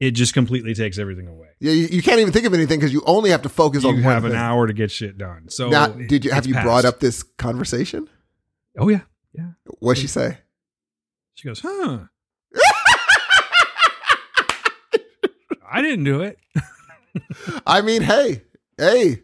it 0.00 0.12
just 0.12 0.34
completely 0.34 0.74
takes 0.74 0.98
everything 0.98 1.28
away. 1.28 1.48
Yeah, 1.60 1.72
you, 1.72 1.86
you 1.86 2.02
can't 2.02 2.20
even 2.20 2.32
think 2.32 2.46
of 2.46 2.54
anything 2.54 2.78
because 2.78 2.92
you 2.92 3.02
only 3.06 3.30
have 3.30 3.42
to 3.42 3.48
focus 3.48 3.84
you 3.84 3.90
on 3.90 3.96
You 3.96 4.02
have 4.02 4.24
an 4.24 4.34
hour 4.34 4.66
to 4.66 4.72
get 4.72 4.90
shit 4.90 5.16
done. 5.16 5.48
So 5.48 5.68
now, 5.68 5.88
did 5.88 6.24
you 6.24 6.30
have 6.32 6.46
you 6.46 6.54
passed. 6.54 6.64
brought 6.64 6.84
up 6.84 7.00
this 7.00 7.22
conversation? 7.22 8.08
Oh 8.78 8.88
yeah, 8.88 9.02
yeah. 9.32 9.50
What'd 9.78 10.00
she 10.00 10.08
say? 10.08 10.38
She 11.34 11.48
goes, 11.48 11.60
huh? 11.60 12.00
I 15.70 15.82
didn't 15.82 16.04
do 16.04 16.20
it. 16.22 16.38
I 17.66 17.80
mean, 17.80 18.02
hey, 18.02 18.42
hey, 18.78 19.22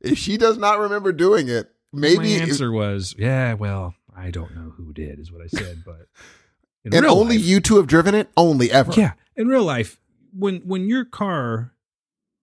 if 0.00 0.18
she 0.18 0.36
does 0.36 0.56
not 0.58 0.78
remember 0.78 1.12
doing 1.12 1.48
it, 1.48 1.70
maybe 1.92 2.18
my 2.18 2.44
answer 2.44 2.70
was, 2.70 3.14
yeah. 3.18 3.54
Well, 3.54 3.94
I 4.16 4.30
don't 4.30 4.54
know 4.54 4.70
who 4.76 4.92
did, 4.92 5.18
is 5.18 5.32
what 5.32 5.42
I 5.42 5.46
said, 5.46 5.82
but 5.84 6.06
in 6.84 6.94
and 6.94 7.04
real 7.04 7.14
only 7.14 7.36
life- 7.38 7.46
you 7.46 7.60
two 7.60 7.76
have 7.76 7.86
driven 7.86 8.14
it. 8.14 8.28
Only 8.36 8.70
ever. 8.70 8.92
Yeah, 8.92 9.12
in 9.36 9.48
real 9.48 9.64
life, 9.64 9.98
when 10.36 10.56
when 10.66 10.88
your 10.88 11.04
car, 11.04 11.72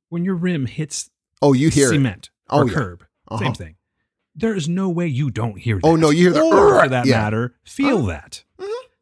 when 0.10 0.24
your 0.26 0.36
rim 0.36 0.66
hits 0.66 1.10
Oh, 1.42 1.54
you 1.54 1.70
hear 1.70 1.88
it. 1.88 1.92
cement 1.92 2.30
Oh, 2.50 2.62
or 2.62 2.68
yeah. 2.68 2.74
curb, 2.74 3.06
Uh-huh. 3.30 3.44
same 3.44 3.54
thing. 3.54 3.76
There 4.36 4.56
is 4.56 4.68
no 4.68 4.90
way 4.90 5.08
you 5.08 5.30
don't 5.32 5.58
hear 5.60 5.76
that. 5.78 5.86
Oh, 5.88 5.96
no, 5.96 6.10
you 6.10 6.24
hear 6.24 6.34
the 6.34 6.42
or 6.42 6.84
for 6.84 6.90
that 6.90 7.06
yeah. 7.06 7.22
matter, 7.22 7.56
feel 7.64 7.98
Uh-huh. 8.00 8.08
that. 8.12 8.44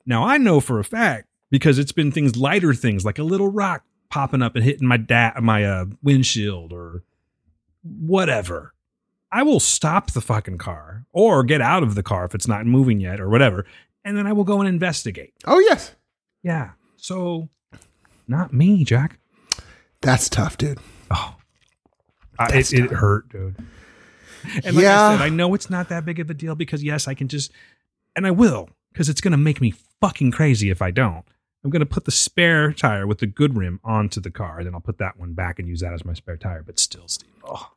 Now 0.06 0.24
I 0.26 0.38
know 0.38 0.60
for 0.60 0.80
a 0.80 0.84
fact 0.84 1.28
because 1.50 1.80
it's 1.80 1.92
been 1.92 2.12
things 2.12 2.36
lighter 2.36 2.74
things 2.74 3.06
like 3.06 3.18
a 3.20 3.24
little 3.24 3.50
rock 3.50 3.84
popping 4.10 4.42
up 4.42 4.56
and 4.56 4.64
hitting 4.64 4.88
my 4.88 4.98
da- 4.98 5.40
my 5.42 5.64
uh, 5.66 5.86
windshield 6.02 6.72
or 6.74 7.04
whatever. 7.84 8.74
I 9.32 9.44
will 9.44 9.60
stop 9.60 10.12
the 10.12 10.22
fucking 10.22 10.60
car 10.60 11.06
or 11.12 11.44
get 11.44 11.62
out 11.62 11.84
of 11.84 11.96
the 11.96 12.04
car 12.04 12.26
if 12.26 12.36
it's 12.36 12.48
not 12.48 12.66
moving 12.66 13.00
yet 13.00 13.20
or 13.20 13.30
whatever, 13.30 13.66
and 14.04 14.16
then 14.18 14.28
I 14.28 14.34
will 14.34 14.44
go 14.44 14.60
and 14.60 14.68
investigate. 14.70 15.34
Oh 15.46 15.60
yes, 15.60 15.96
Yeah. 16.44 16.72
So, 16.98 17.50
not 18.28 18.54
me, 18.54 18.84
Jack. 18.84 19.20
that's 20.02 20.30
tough, 20.30 20.58
dude. 20.58 20.80
Oh, 21.12 21.36
I, 22.40 22.58
it, 22.58 22.74
it 22.74 22.92
hurt, 22.92 23.30
dude. 23.30 23.56
And 24.64 24.76
like 24.76 24.84
Yeah. 24.84 25.08
I 25.10 25.18
said, 25.18 25.24
I 25.24 25.30
know 25.30 25.54
it's 25.54 25.70
not 25.70 25.90
that 25.90 26.04
big 26.06 26.20
of 26.20 26.30
a 26.30 26.34
deal 26.34 26.56
because 26.56 26.84
yes, 26.84 27.08
I 27.08 27.14
can 27.14 27.28
just, 27.28 27.52
and 28.16 28.28
I 28.28 28.32
will, 28.32 28.70
because 28.92 29.08
it's 29.10 29.22
gonna 29.22 29.38
make 29.38 29.62
me 29.62 29.74
fucking 30.02 30.32
crazy 30.32 30.70
if 30.70 30.82
I 30.82 30.92
don't. 30.92 31.24
I'm 31.64 31.70
gonna 31.70 31.86
put 31.86 32.04
the 32.06 32.12
spare 32.12 32.74
tire 32.74 33.08
with 33.08 33.20
the 33.20 33.26
good 33.28 33.56
rim 33.56 33.80
onto 33.84 34.20
the 34.20 34.32
car, 34.32 34.58
and 34.58 34.68
then 34.68 34.74
I'll 34.74 34.82
put 34.82 34.98
that 34.98 35.18
one 35.18 35.34
back 35.34 35.60
and 35.60 35.68
use 35.68 35.80
that 35.80 35.94
as 35.94 36.04
my 36.04 36.14
spare 36.14 36.36
tire. 36.38 36.62
But 36.64 36.78
still, 36.80 37.08
Steve. 37.08 37.30
Oh, 37.46 37.72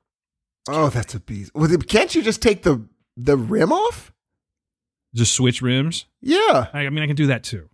Oh, 0.69 0.89
that's 0.89 1.15
a 1.15 1.21
beast. 1.21 1.53
Well, 1.55 1.69
then 1.69 1.81
can't 1.83 2.13
you 2.15 2.23
just 2.23 2.43
take 2.43 2.65
the 2.65 2.83
the 3.17 3.37
rim 3.37 3.73
off? 3.73 4.13
just 5.15 5.33
switch 5.35 5.63
rims. 5.63 6.05
Yeah, 6.21 6.67
I, 6.75 6.81
I 6.87 6.91
mean, 6.91 7.03
I 7.03 7.07
can 7.07 7.17
do 7.17 7.29
that 7.29 7.43
too. 7.45 7.69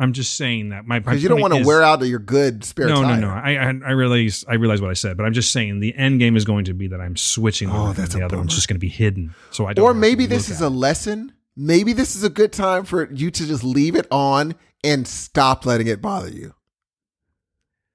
I'm 0.00 0.12
just 0.12 0.36
saying 0.36 0.68
that 0.68 0.86
my 0.86 1.00
because 1.00 1.22
you 1.22 1.28
don't 1.28 1.40
want 1.40 1.54
to 1.54 1.64
wear 1.64 1.82
out 1.82 2.00
your 2.06 2.20
good 2.20 2.64
spare 2.64 2.86
no, 2.86 3.02
no, 3.02 3.16
no. 3.16 3.28
I, 3.30 3.54
I 3.54 3.66
I 3.86 3.90
realize 3.90 4.44
I 4.48 4.54
realize 4.54 4.80
what 4.80 4.90
I 4.90 4.94
said, 4.94 5.16
but 5.16 5.24
I'm 5.24 5.32
just 5.32 5.52
saying 5.52 5.80
the 5.80 5.94
end 5.96 6.20
game 6.20 6.36
is 6.36 6.44
going 6.44 6.66
to 6.66 6.74
be 6.74 6.86
that 6.88 7.00
I'm 7.00 7.16
switching. 7.16 7.68
Oh, 7.70 7.92
that's 7.92 8.14
the 8.14 8.20
a 8.20 8.24
other 8.26 8.36
one's 8.36 8.54
just 8.54 8.68
going 8.68 8.76
to 8.76 8.80
be 8.80 8.88
hidden. 8.88 9.34
So 9.50 9.66
I 9.66 9.72
don't. 9.72 9.84
Or 9.84 9.94
maybe 9.94 10.26
this 10.26 10.48
is 10.48 10.60
a 10.60 10.68
lesson. 10.68 11.32
Maybe 11.56 11.92
this 11.92 12.14
is 12.14 12.22
a 12.22 12.30
good 12.30 12.52
time 12.52 12.84
for 12.84 13.12
you 13.12 13.32
to 13.32 13.46
just 13.46 13.64
leave 13.64 13.96
it 13.96 14.06
on 14.12 14.54
and 14.84 15.08
stop 15.08 15.66
letting 15.66 15.88
it 15.88 16.00
bother 16.00 16.30
you. 16.30 16.54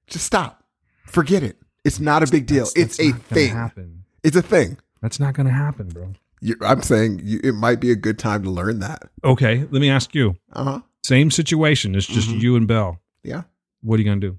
Just 0.06 0.26
stop. 0.26 0.62
Forget 1.06 1.42
it. 1.42 1.56
It's 1.84 2.00
not 2.00 2.22
a 2.22 2.30
big 2.30 2.46
deal. 2.46 2.64
That's- 2.66 2.74
it's 2.76 2.96
that's 2.98 3.00
a 3.00 3.10
not 3.12 3.12
gonna 3.28 3.34
thing. 3.40 3.52
Happen. 3.54 4.04
It's 4.22 4.36
a 4.36 4.42
thing. 4.42 4.78
That's 5.00 5.20
not 5.20 5.34
going 5.34 5.46
to 5.46 5.52
happen, 5.52 5.88
bro. 5.88 6.12
You, 6.40 6.56
I'm 6.60 6.82
saying 6.82 7.20
you, 7.24 7.40
it 7.42 7.52
might 7.52 7.80
be 7.80 7.90
a 7.90 7.94
good 7.96 8.18
time 8.18 8.42
to 8.42 8.50
learn 8.50 8.80
that. 8.80 9.04
Okay, 9.22 9.60
let 9.70 9.80
me 9.80 9.88
ask 9.90 10.14
you. 10.14 10.36
Uh 10.52 10.64
huh. 10.64 10.80
Same 11.04 11.30
situation. 11.30 11.94
It's 11.94 12.06
just 12.06 12.28
Mhm. 12.30 12.40
you 12.40 12.56
and 12.56 12.66
Bell. 12.66 13.00
Yeah. 13.22 13.42
What 13.82 13.96
are 13.96 14.02
you 14.02 14.04
going 14.08 14.20
to 14.20 14.30
do? 14.30 14.38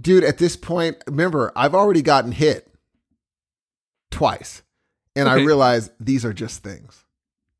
Dude, 0.00 0.24
at 0.24 0.38
this 0.38 0.56
point, 0.56 0.96
remember, 1.06 1.52
I've 1.54 1.74
already 1.74 2.02
gotten 2.02 2.32
hit 2.32 2.66
twice. 4.10 4.62
And 5.16 5.28
I 5.28 5.36
Okay. 5.36 5.44
realize 5.46 5.90
these 6.00 6.24
are 6.24 6.32
just 6.32 6.62
things. 6.62 7.04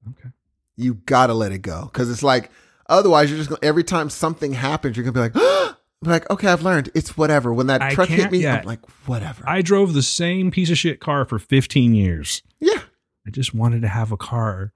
Okay. 0.09 0.31
You 0.77 0.95
got 0.95 1.27
to 1.29 1.35
let 1.35 1.53
it 1.53 1.59
go. 1.63 1.85
Because 1.93 2.11
it's 2.11 2.23
like, 2.23 2.51
otherwise, 2.89 3.29
you're 3.31 3.39
just 3.39 3.49
going 3.51 3.61
to, 3.61 3.67
every 3.67 3.85
time 3.85 4.09
something 4.09 4.53
happens, 4.55 4.97
you're 4.97 5.05
going 5.05 5.15
to 5.31 5.37
be 5.37 5.41
like, 5.41 5.77
like, 6.03 6.31
okay, 6.31 6.49
I've 6.49 6.63
learned. 6.63 6.91
It's 6.95 7.17
whatever. 7.17 7.53
When 7.53 7.67
that 7.69 7.83
I 7.83 7.95
truck 7.95 8.09
hit 8.09 8.31
me, 8.33 8.39
yet. 8.43 8.61
I'm 8.61 8.67
like, 8.67 8.81
whatever. 9.07 9.45
I 9.49 9.63
drove 9.63 9.95
the 9.95 10.03
same 10.03 10.51
piece 10.51 10.71
of 10.71 10.79
shit 10.79 11.01
car 11.01 11.25
for 11.25 11.39
15 11.39 11.95
years. 11.95 12.43
yeah. 12.61 12.81
I 13.27 13.31
just 13.31 13.53
wanted 13.55 13.83
to 13.83 13.89
have 13.89 14.11
a 14.13 14.17
car 14.17 14.73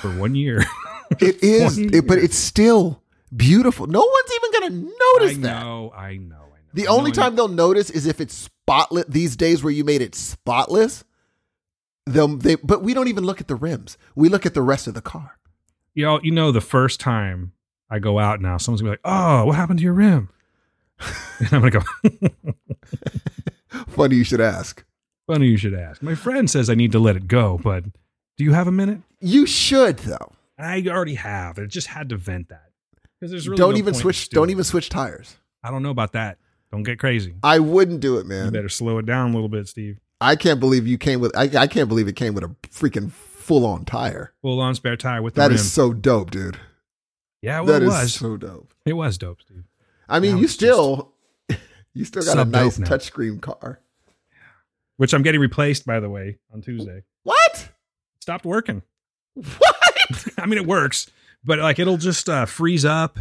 for 0.00 0.10
one 0.18 0.34
year. 0.34 0.64
It 1.20 1.42
is, 1.42 1.78
it- 1.78 2.06
but 2.06 2.18
it's 2.18 2.36
still 2.36 3.02
beautiful. 3.34 3.86
No 3.86 4.00
one's 4.00 4.30
even 4.36 4.52
going 4.60 4.70
to 4.70 4.94
notice 5.14 5.38
I 5.38 5.40
that. 5.42 5.62
know, 5.62 5.92
I 5.96 6.16
know, 6.16 6.36
I 6.36 6.38
know. 6.38 6.72
The 6.74 6.86
I 6.88 6.90
only 6.90 7.10
know. 7.10 7.14
time 7.14 7.36
they'll 7.36 7.48
notice 7.48 7.90
is 7.90 8.06
if 8.06 8.20
it's 8.20 8.34
spotless. 8.34 9.04
These 9.08 9.36
days 9.36 9.62
where 9.64 9.72
you 9.72 9.84
made 9.84 10.02
it 10.02 10.14
spotless, 10.14 11.04
they'll 12.06 12.28
they. 12.36 12.56
But 12.56 12.82
we 12.82 12.92
don't 12.94 13.08
even 13.08 13.24
look 13.24 13.40
at 13.40 13.48
the 13.48 13.54
rims. 13.54 13.96
We 14.14 14.28
look 14.28 14.44
at 14.46 14.54
the 14.54 14.62
rest 14.62 14.86
of 14.86 14.94
the 14.94 15.00
car. 15.02 15.38
Y'all, 15.94 16.20
you 16.22 16.30
know, 16.32 16.52
the 16.52 16.60
first 16.60 17.00
time 17.00 17.52
I 17.88 17.98
go 18.00 18.18
out 18.18 18.40
now, 18.42 18.58
someone's 18.58 18.82
gonna 18.82 18.90
be 18.90 18.92
like, 18.92 19.00
"Oh, 19.04 19.46
what 19.46 19.56
happened 19.56 19.78
to 19.78 19.84
your 19.84 19.94
rim?" 19.94 20.28
and 21.38 21.52
I'm 21.52 21.62
gonna 21.62 21.70
go. 21.70 22.28
Funny 23.88 24.16
you 24.16 24.24
should 24.24 24.40
ask. 24.40 24.84
Funny 25.26 25.46
you 25.48 25.56
should 25.56 25.74
ask. 25.74 26.02
My 26.02 26.14
friend 26.14 26.48
says 26.50 26.70
I 26.70 26.74
need 26.74 26.92
to 26.92 26.98
let 26.98 27.16
it 27.16 27.26
go, 27.28 27.58
but 27.62 27.84
do 28.36 28.44
you 28.44 28.52
have 28.52 28.66
a 28.68 28.72
minute? 28.72 29.00
You 29.20 29.46
should 29.46 29.98
though. 29.98 30.32
I 30.58 30.82
already 30.86 31.14
have. 31.16 31.58
It 31.58 31.68
just 31.68 31.86
had 31.88 32.08
to 32.10 32.16
vent 32.16 32.48
that 32.48 32.70
because 33.18 33.30
there's 33.30 33.48
really 33.48 33.58
don't 33.58 33.72
no 33.72 33.78
even 33.78 33.94
switch. 33.94 34.30
Don't 34.30 34.50
even 34.50 34.64
switch 34.64 34.88
tires. 34.88 35.36
I 35.62 35.70
don't 35.70 35.82
know 35.82 35.90
about 35.90 36.12
that. 36.12 36.38
Don't 36.72 36.82
get 36.82 36.98
crazy. 36.98 37.34
I 37.42 37.58
wouldn't 37.58 38.00
do 38.00 38.18
it, 38.18 38.26
man. 38.26 38.46
You 38.46 38.50
better 38.50 38.68
slow 38.68 38.98
it 38.98 39.06
down 39.06 39.30
a 39.30 39.34
little 39.34 39.48
bit, 39.48 39.68
Steve. 39.68 39.98
I 40.20 40.34
can't 40.36 40.58
believe 40.60 40.86
you 40.86 40.96
came 40.98 41.20
with. 41.20 41.36
I, 41.36 41.50
I 41.56 41.66
can't 41.66 41.88
believe 41.88 42.08
it 42.08 42.16
came 42.16 42.34
with 42.34 42.44
a 42.44 42.48
freaking 42.68 43.10
full 43.12 43.66
on 43.66 43.84
tire. 43.84 44.32
Full 44.42 44.60
on 44.60 44.74
spare 44.74 44.96
tire 44.96 45.22
with 45.22 45.34
the 45.34 45.42
That 45.42 45.48
rim. 45.48 45.54
is 45.56 45.72
so 45.72 45.92
dope, 45.92 46.30
dude. 46.30 46.58
yeah, 47.42 47.60
well, 47.60 47.74
That 47.74 47.82
it 47.82 47.86
is 47.86 47.90
was. 47.92 48.14
so 48.14 48.36
dope. 48.36 48.72
It 48.86 48.94
was 48.94 49.18
dope, 49.18 49.42
Steve. 49.42 49.64
I 50.08 50.20
mean, 50.20 50.36
Now 50.36 50.40
you 50.40 50.48
still, 50.48 51.12
you 51.94 52.04
still 52.04 52.24
got 52.24 52.38
a 52.38 52.44
nice 52.44 52.78
touchscreen 52.78 53.40
car. 53.40 53.80
Which 54.96 55.12
I'm 55.12 55.22
getting 55.22 55.40
replaced, 55.42 55.84
by 55.84 56.00
the 56.00 56.08
way, 56.08 56.38
on 56.52 56.62
Tuesday. 56.62 57.02
What? 57.24 57.68
Stopped 58.20 58.46
working. 58.46 58.82
What? 59.34 59.95
I 60.38 60.46
mean, 60.46 60.58
it 60.58 60.66
works, 60.66 61.10
but 61.44 61.58
like 61.58 61.78
it'll 61.78 61.96
just 61.96 62.28
uh, 62.28 62.46
freeze 62.46 62.84
up. 62.84 63.18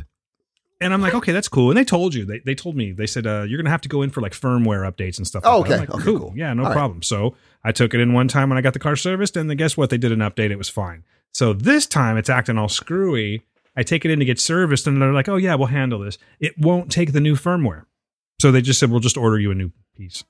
And 0.82 0.94
I'm 0.94 1.02
like, 1.02 1.14
okay, 1.14 1.32
that's 1.32 1.48
cool. 1.48 1.70
And 1.70 1.78
they 1.78 1.86
told 1.86 2.14
you, 2.14 2.26
they, 2.26 2.40
they 2.40 2.54
told 2.54 2.76
me, 2.76 2.92
they 2.92 3.08
said, 3.08 3.26
uh, 3.26 3.44
you're 3.48 3.58
going 3.58 3.66
to 3.66 3.72
have 3.72 3.82
to 3.82 3.90
go 3.90 4.02
in 4.02 4.10
for 4.10 4.20
like 4.20 4.34
firmware 4.34 4.84
updates 4.92 5.18
and 5.18 5.26
stuff. 5.26 5.44
Oh, 5.46 5.60
like 5.60 5.72
okay. 5.72 5.80
like, 5.80 5.90
Okay, 5.92 6.04
cool. 6.04 6.20
cool. 6.20 6.34
Yeah, 6.36 6.54
no 6.54 6.64
All 6.64 6.70
right. 6.70 6.76
problem. 6.76 7.02
So 7.02 7.34
I 7.64 7.72
took 7.72 7.94
it 7.94 8.02
in 8.02 8.12
one 8.12 8.28
time 8.28 8.50
when 8.50 8.58
I 8.58 8.62
got 8.62 8.74
the 8.74 8.80
car 8.80 8.98
serviced. 8.98 9.38
And 9.38 9.50
then 9.50 9.56
guess 9.56 9.78
what? 9.78 9.90
They 9.90 9.98
did 9.98 10.12
an 10.12 10.20
update. 10.20 10.52
It 10.52 10.58
was 10.58 10.68
fine. 10.68 11.06
So 11.34 11.54
this 11.54 11.86
time 11.88 12.18
it's 12.18 12.30
acting 12.30 12.58
all 12.58 12.68
screwy. 12.68 13.42
I 13.78 13.84
take 13.84 14.04
it 14.04 14.12
in 14.12 14.20
to 14.20 14.26
get 14.26 14.38
serviced 14.38 14.86
and 14.86 15.02
they're 15.02 15.14
like, 15.14 15.30
oh, 15.30 15.38
yeah, 15.38 15.56
we'll 15.56 15.68
handle 15.68 16.00
this. 16.00 16.18
It 16.42 16.58
won't 16.60 16.92
take 16.92 17.14
the 17.14 17.22
new 17.22 17.36
firmware. 17.36 17.86
So 18.42 18.52
they 18.52 18.62
just 18.62 18.80
said, 18.80 18.92
we'll 18.92 19.00
just 19.00 19.18
order 19.18 19.40
you 19.40 19.52
a 19.52 19.56
new 19.56 19.72
piece. 19.96 20.26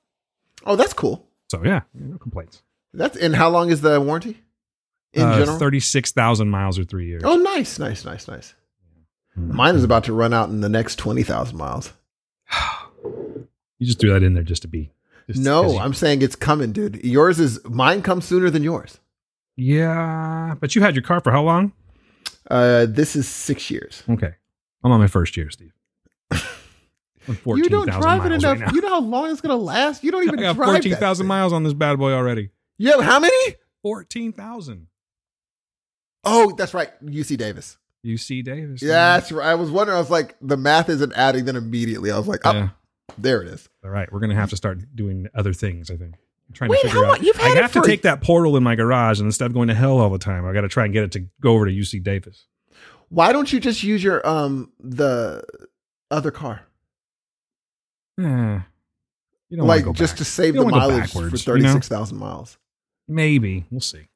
Oh, 0.63 0.75
that's 0.75 0.93
cool. 0.93 1.27
So 1.49 1.63
yeah, 1.65 1.81
no 1.95 2.19
complaints. 2.19 2.61
That's 2.93 3.17
and 3.17 3.35
how 3.35 3.49
long 3.49 3.71
is 3.71 3.81
the 3.81 3.99
warranty? 3.99 4.41
In 5.15 5.23
Uh, 5.23 5.37
general. 5.39 5.57
36,000 5.57 6.49
miles 6.49 6.77
or 6.77 6.83
three 6.83 7.07
years. 7.07 7.23
Oh, 7.25 7.35
nice, 7.37 7.79
nice, 7.79 8.03
nice, 8.05 8.27
nice. 8.27 8.53
Mine 9.35 9.75
is 9.75 9.83
about 9.83 10.03
to 10.05 10.13
run 10.13 10.33
out 10.33 10.49
in 10.49 10.61
the 10.61 10.69
next 10.69 10.95
twenty 10.97 11.23
thousand 11.23 11.57
miles. 11.57 11.91
You 13.77 13.85
just 13.87 13.99
threw 13.99 14.13
that 14.13 14.23
in 14.23 14.33
there 14.33 14.43
just 14.43 14.61
to 14.61 14.69
be. 14.69 14.91
just 15.27 15.41
No, 15.41 15.73
you- 15.73 15.79
I'm 15.79 15.93
saying 15.93 16.21
it's 16.21 16.35
coming, 16.37 16.71
dude. 16.71 17.03
Yours 17.03 17.39
is 17.41 17.59
mine 17.65 18.01
comes 18.01 18.23
sooner 18.23 18.49
than 18.49 18.63
yours. 18.63 18.99
Yeah, 19.57 20.55
but 20.61 20.75
you 20.75 20.81
had 20.81 20.95
your 20.95 21.03
car 21.03 21.19
for 21.19 21.31
how 21.31 21.41
long? 21.43 21.73
Uh, 22.49 22.85
this 22.87 23.15
is 23.17 23.27
six 23.27 23.69
years. 23.69 24.01
Okay, 24.09 24.33
I'm 24.83 24.91
on 24.93 24.99
my 25.01 25.07
first 25.07 25.35
year, 25.37 25.49
Steve. 25.49 25.73
You 27.45 27.63
don't 27.69 27.89
drive 27.89 28.23
it 28.27 28.31
enough. 28.33 28.59
right 28.61 28.71
you 28.71 28.81
know 28.81 28.89
how 28.89 29.01
long 29.01 29.31
it's 29.31 29.41
gonna 29.41 29.55
last. 29.55 30.03
You 30.03 30.11
don't 30.11 30.23
even 30.27 30.37
I 30.39 30.43
got 30.43 30.55
drive 30.57 30.67
14,000 30.69 31.25
miles 31.25 31.53
on 31.53 31.63
this 31.63 31.73
bad 31.73 31.97
boy 31.97 32.11
already. 32.13 32.51
You 32.77 32.91
have 32.91 33.01
how 33.01 33.19
many? 33.19 33.55
14,000. 33.81 34.87
Oh, 36.25 36.53
that's 36.57 36.73
right. 36.73 36.89
UC 37.05 37.37
Davis. 37.37 37.77
UC 38.05 38.43
Davis. 38.43 38.81
Yeah, 38.81 39.17
that's 39.17 39.31
right. 39.31 39.47
I 39.47 39.55
was 39.55 39.71
wondering. 39.71 39.95
I 39.97 39.99
was 39.99 40.09
like, 40.09 40.35
the 40.41 40.57
math 40.57 40.89
isn't 40.89 41.13
adding. 41.13 41.45
Then 41.45 41.55
immediately, 41.55 42.11
I 42.11 42.17
was 42.17 42.27
like, 42.27 42.41
oh, 42.45 42.51
Yeah. 42.53 42.69
there 43.17 43.41
it 43.41 43.47
is. 43.47 43.67
All 43.83 43.89
right, 43.89 44.11
we're 44.11 44.19
gonna 44.19 44.35
have 44.35 44.49
to 44.51 44.55
start 44.57 44.79
doing 44.95 45.27
other 45.35 45.53
things. 45.53 45.89
I 45.89 45.95
think. 45.97 46.15
I'm 46.47 46.53
trying 46.53 46.69
Wait, 46.69 46.81
to 46.81 46.87
figure 46.89 47.03
how 47.05 47.13
out. 47.13 47.23
you've 47.23 47.39
I 47.39 47.43
had 47.49 47.57
it 47.57 47.61
have 47.63 47.73
to 47.73 47.81
take 47.81 48.03
that 48.03 48.21
portal 48.21 48.55
in 48.57 48.61
my 48.63 48.75
garage, 48.75 49.19
and 49.19 49.25
instead 49.25 49.47
of 49.47 49.53
going 49.53 49.67
to 49.69 49.73
hell 49.73 49.97
all 49.97 50.11
the 50.11 50.19
time, 50.19 50.45
I 50.45 50.53
got 50.53 50.61
to 50.61 50.67
try 50.67 50.83
and 50.85 50.93
get 50.93 51.03
it 51.03 51.11
to 51.13 51.21
go 51.41 51.53
over 51.53 51.65
to 51.65 51.71
UC 51.71 52.03
Davis. 52.03 52.45
Why 53.09 53.31
don't 53.33 53.51
you 53.51 53.59
just 53.59 53.81
use 53.81 54.03
your 54.03 54.25
um 54.27 54.71
the 54.79 55.43
other 56.11 56.29
car? 56.31 56.61
Eh, 58.19 58.59
you 59.49 59.57
don't 59.57 59.67
like 59.67 59.83
go 59.85 59.93
just 59.93 60.13
back. 60.13 60.17
to 60.19 60.25
save 60.25 60.55
You 60.55 60.63
the 60.63 60.69
don't 60.69 60.71
wanna 60.71 60.85
go 60.85 60.91
mileage 60.93 61.11
for 61.11 61.21
backwards, 61.23 61.45
you 61.47 61.53
know? 61.53 61.59
thirty 61.59 61.73
six 61.73 61.87
thousand 61.87 62.17
miles. 62.17 62.57
Maybe 63.07 63.65
we'll 63.71 63.81
see. 63.81 64.07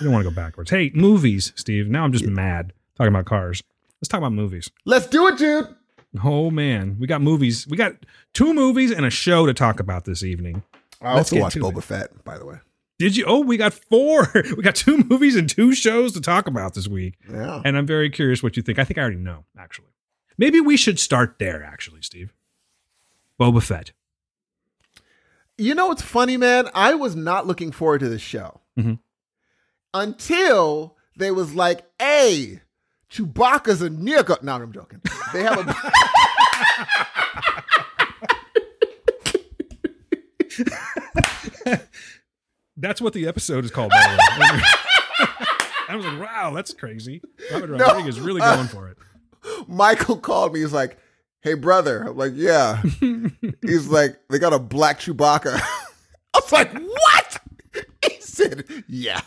You 0.00 0.04
don't 0.04 0.12
want 0.12 0.24
to 0.24 0.30
go 0.30 0.34
backwards. 0.34 0.70
Hey, 0.70 0.90
movies, 0.94 1.52
Steve. 1.56 1.88
Now 1.88 2.04
I'm 2.04 2.12
just 2.12 2.26
mad 2.26 2.72
talking 2.96 3.12
about 3.12 3.24
cars. 3.26 3.62
Let's 4.00 4.08
talk 4.08 4.18
about 4.18 4.32
movies. 4.32 4.70
Let's 4.84 5.06
do 5.06 5.26
it, 5.28 5.38
dude. 5.38 5.66
Oh 6.24 6.50
man, 6.50 6.96
we 6.98 7.06
got 7.06 7.20
movies. 7.20 7.66
We 7.68 7.76
got 7.76 7.94
two 8.32 8.54
movies 8.54 8.90
and 8.90 9.04
a 9.04 9.10
show 9.10 9.44
to 9.46 9.52
talk 9.54 9.78
about 9.80 10.04
this 10.04 10.22
evening. 10.22 10.62
I 11.02 11.14
Let's 11.14 11.32
also 11.32 11.36
get 11.36 11.42
watched 11.42 11.56
Boba 11.76 11.78
it. 11.78 11.84
Fett, 11.84 12.24
by 12.24 12.38
the 12.38 12.46
way. 12.46 12.56
Did 12.98 13.16
you? 13.16 13.24
Oh, 13.26 13.40
we 13.40 13.56
got 13.56 13.72
four. 13.74 14.30
We 14.56 14.62
got 14.62 14.74
two 14.74 14.98
movies 15.04 15.36
and 15.36 15.48
two 15.48 15.72
shows 15.74 16.12
to 16.14 16.20
talk 16.20 16.46
about 16.48 16.74
this 16.74 16.88
week. 16.88 17.14
Yeah. 17.30 17.62
And 17.64 17.76
I'm 17.76 17.86
very 17.86 18.10
curious 18.10 18.42
what 18.42 18.56
you 18.56 18.62
think. 18.62 18.78
I 18.78 18.84
think 18.84 18.98
I 18.98 19.02
already 19.02 19.18
know, 19.18 19.44
actually. 19.58 19.88
Maybe 20.36 20.60
we 20.60 20.76
should 20.76 20.98
start 20.98 21.36
there, 21.38 21.62
actually, 21.62 22.02
Steve. 22.02 22.32
Boba 23.40 23.62
Fett. 23.62 23.92
You 25.56 25.74
know 25.74 25.86
what's 25.88 26.02
funny, 26.02 26.36
man? 26.36 26.68
I 26.74 26.94
was 26.94 27.14
not 27.16 27.46
looking 27.46 27.72
forward 27.72 27.98
to 28.00 28.08
this 28.08 28.22
show 28.22 28.60
Mhm. 28.78 28.98
Until 29.94 30.96
they 31.16 31.30
was 31.30 31.54
like, 31.54 31.84
"Hey, 31.98 32.60
Chewbacca's 33.10 33.82
a 33.82 33.90
nigga." 33.90 34.42
No, 34.42 34.54
I'm 34.54 34.72
joking. 34.72 35.00
They 35.32 35.42
have 35.42 35.58
a. 35.58 35.74
That's 42.76 43.00
what 43.00 43.12
the 43.12 43.26
episode 43.26 43.64
is 43.64 43.70
called, 43.70 43.90
by 43.90 44.02
the 44.02 44.40
way. 44.40 44.62
I 45.88 45.96
was 45.96 46.04
like, 46.04 46.20
wow, 46.20 46.52
that's 46.54 46.72
crazy. 46.74 47.22
Robert 47.52 47.70
No. 47.70 47.86
Rodriguez 47.86 48.18
is 48.18 48.20
really 48.20 48.40
going 48.40 48.68
for 48.68 48.88
it. 48.88 48.98
Michael 49.68 50.18
called 50.18 50.52
me. 50.52 50.60
He's 50.60 50.72
like, 50.72 50.98
"Hey, 51.40 51.54
brother." 51.54 52.02
I'm 52.02 52.16
like, 52.16 52.32
"Yeah." 52.34 52.82
He's 53.62 53.88
like, 53.88 54.18
"They 54.28 54.38
got 54.38 54.52
a 54.52 54.58
black 54.58 55.00
Chewbacca." 55.00 55.58
I 55.60 55.80
was 56.34 56.52
like, 56.52 56.72
"What?" 56.74 57.38
He 58.04 58.20
said, 58.20 58.64
"Yeah, 58.86 59.20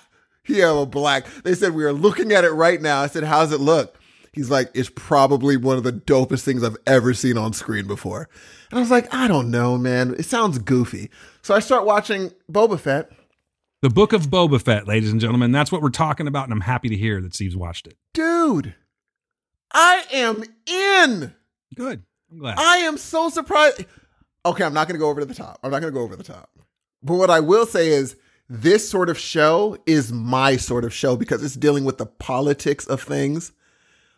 a 0.60 0.86
black." 0.86 1.26
They 1.44 1.56
said 1.56 1.74
we 1.74 1.86
are 1.86 1.94
looking 1.94 2.34
at 2.34 2.44
it 2.44 2.52
right 2.52 2.82
now. 2.82 3.02
I 3.02 3.08
said, 3.08 3.24
"How's 3.24 3.54
it 3.54 3.62
look?" 3.62 3.98
He's 4.34 4.50
like, 4.50 4.70
"It's 4.74 4.92
probably 4.94 5.56
one 5.58 5.78
of 5.78 5.84
the 5.84 5.94
dopest 5.94 6.44
things 6.44 6.64
I've 6.64 6.78
ever 6.86 7.14
seen 7.14 7.38
on 7.38 7.54
screen 7.54 7.88
before." 7.88 8.28
And 8.70 8.78
I 8.78 8.82
was 8.82 8.92
like, 8.92 9.14
"I 9.14 9.28
don't 9.28 9.50
know, 9.50 9.78
man. 9.78 10.16
It 10.18 10.26
sounds 10.26 10.60
goofy." 10.60 11.10
So 11.42 11.56
I 11.56 11.60
start 11.60 11.86
watching 11.86 12.32
Boba 12.52 12.80
Fett. 12.80 13.12
The 13.82 13.90
Book 13.90 14.14
of 14.14 14.28
Boba 14.28 14.62
Fett, 14.62 14.88
ladies 14.88 15.12
and 15.12 15.20
gentlemen. 15.20 15.52
That's 15.52 15.72
what 15.72 15.82
we're 15.82 15.90
talking 15.90 16.28
about, 16.28 16.44
and 16.44 16.54
I'm 16.54 16.62
happy 16.62 16.90
to 16.90 16.96
hear 16.96 17.20
that 17.22 17.34
Steve's 17.34 17.56
watched 17.56 17.88
it. 17.88 17.98
Dude, 18.14 18.76
I 19.74 20.04
am 20.12 20.44
in. 20.68 21.34
Good. 21.76 22.04
I'm 22.32 22.38
glad. 22.38 22.60
I 22.60 22.78
am 22.78 22.98
so 22.98 23.30
surprised. 23.30 23.86
Okay, 24.46 24.64
I'm 24.64 24.74
not 24.74 24.88
going 24.88 24.96
to 24.96 25.00
go 25.00 25.10
over 25.10 25.20
to 25.20 25.26
the 25.26 25.34
top. 25.34 25.60
I'm 25.64 25.72
not 25.72 25.82
going 25.82 25.92
to 25.94 25.98
go 25.98 26.04
over 26.04 26.16
the 26.16 26.24
top. 26.24 26.50
But 27.04 27.16
what 27.16 27.30
I 27.30 27.40
will 27.40 27.66
say 27.66 27.90
is 27.90 28.16
this 28.54 28.90
sort 28.90 29.08
of 29.10 29.18
show 29.18 29.78
is 29.86 30.12
my 30.12 30.58
sort 30.58 30.84
of 30.84 30.94
show 30.94 31.16
because 31.16 31.42
it's 31.42 31.56
dealing 31.56 31.86
with 31.86 31.98
the 31.98 32.06
politics 32.06 32.86
of 32.86 33.02
things, 33.02 33.54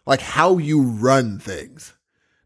like 0.07 0.21
how 0.21 0.57
you 0.57 0.81
run 0.81 1.37
things. 1.37 1.93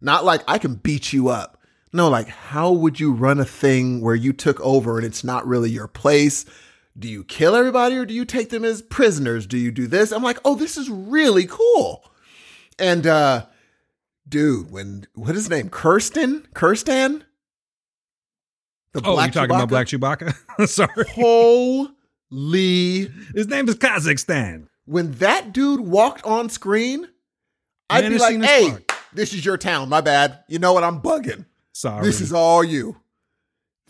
Not 0.01 0.25
like 0.25 0.43
I 0.49 0.57
can 0.57 0.75
beat 0.75 1.13
you 1.13 1.29
up. 1.29 1.61
No, 1.93 2.09
like 2.09 2.27
how 2.27 2.73
would 2.73 2.99
you 2.99 3.13
run 3.13 3.39
a 3.39 3.45
thing 3.45 4.01
where 4.01 4.15
you 4.15 4.33
took 4.33 4.59
over 4.59 4.97
and 4.97 5.05
it's 5.05 5.23
not 5.23 5.47
really 5.47 5.69
your 5.69 5.87
place? 5.87 6.43
Do 6.99 7.07
you 7.07 7.23
kill 7.23 7.55
everybody 7.55 7.95
or 7.95 8.05
do 8.05 8.13
you 8.13 8.25
take 8.25 8.49
them 8.49 8.65
as 8.65 8.81
prisoners? 8.81 9.47
Do 9.47 9.57
you 9.57 9.71
do 9.71 9.87
this? 9.87 10.11
I'm 10.11 10.23
like, 10.23 10.39
oh, 10.43 10.55
this 10.55 10.75
is 10.75 10.89
really 10.89 11.45
cool. 11.47 12.03
And 12.77 13.07
uh 13.07 13.45
dude, 14.27 14.71
when 14.71 15.07
what 15.13 15.37
is 15.37 15.43
his 15.43 15.49
name? 15.49 15.69
Kirsten? 15.69 16.49
Kirstan? 16.53 17.23
The 19.01 19.09
oh, 19.09 19.23
you 19.23 19.31
talking 19.31 19.55
about 19.55 19.69
Black 19.69 19.87
Chewbacca? 19.87 20.67
Sorry. 20.67 21.05
Holy 21.13 23.11
His 23.35 23.47
name 23.47 23.67
is 23.69 23.75
Kazakhstan. 23.75 24.67
when 24.85 25.11
that 25.13 25.53
dude 25.53 25.81
walked 25.81 26.23
on 26.25 26.49
screen, 26.49 27.07
I'd 27.89 28.09
be 28.09 28.17
like, 28.17 28.41
hey, 28.41 28.69
fuck. 28.71 28.93
this 29.13 29.33
is 29.33 29.45
your 29.45 29.57
town. 29.57 29.89
My 29.89 30.01
bad. 30.01 30.39
You 30.47 30.59
know 30.59 30.73
what? 30.73 30.83
I'm 30.83 31.01
bugging. 31.01 31.45
Sorry. 31.73 32.03
This 32.05 32.21
is 32.21 32.33
all 32.33 32.63
you. 32.63 32.97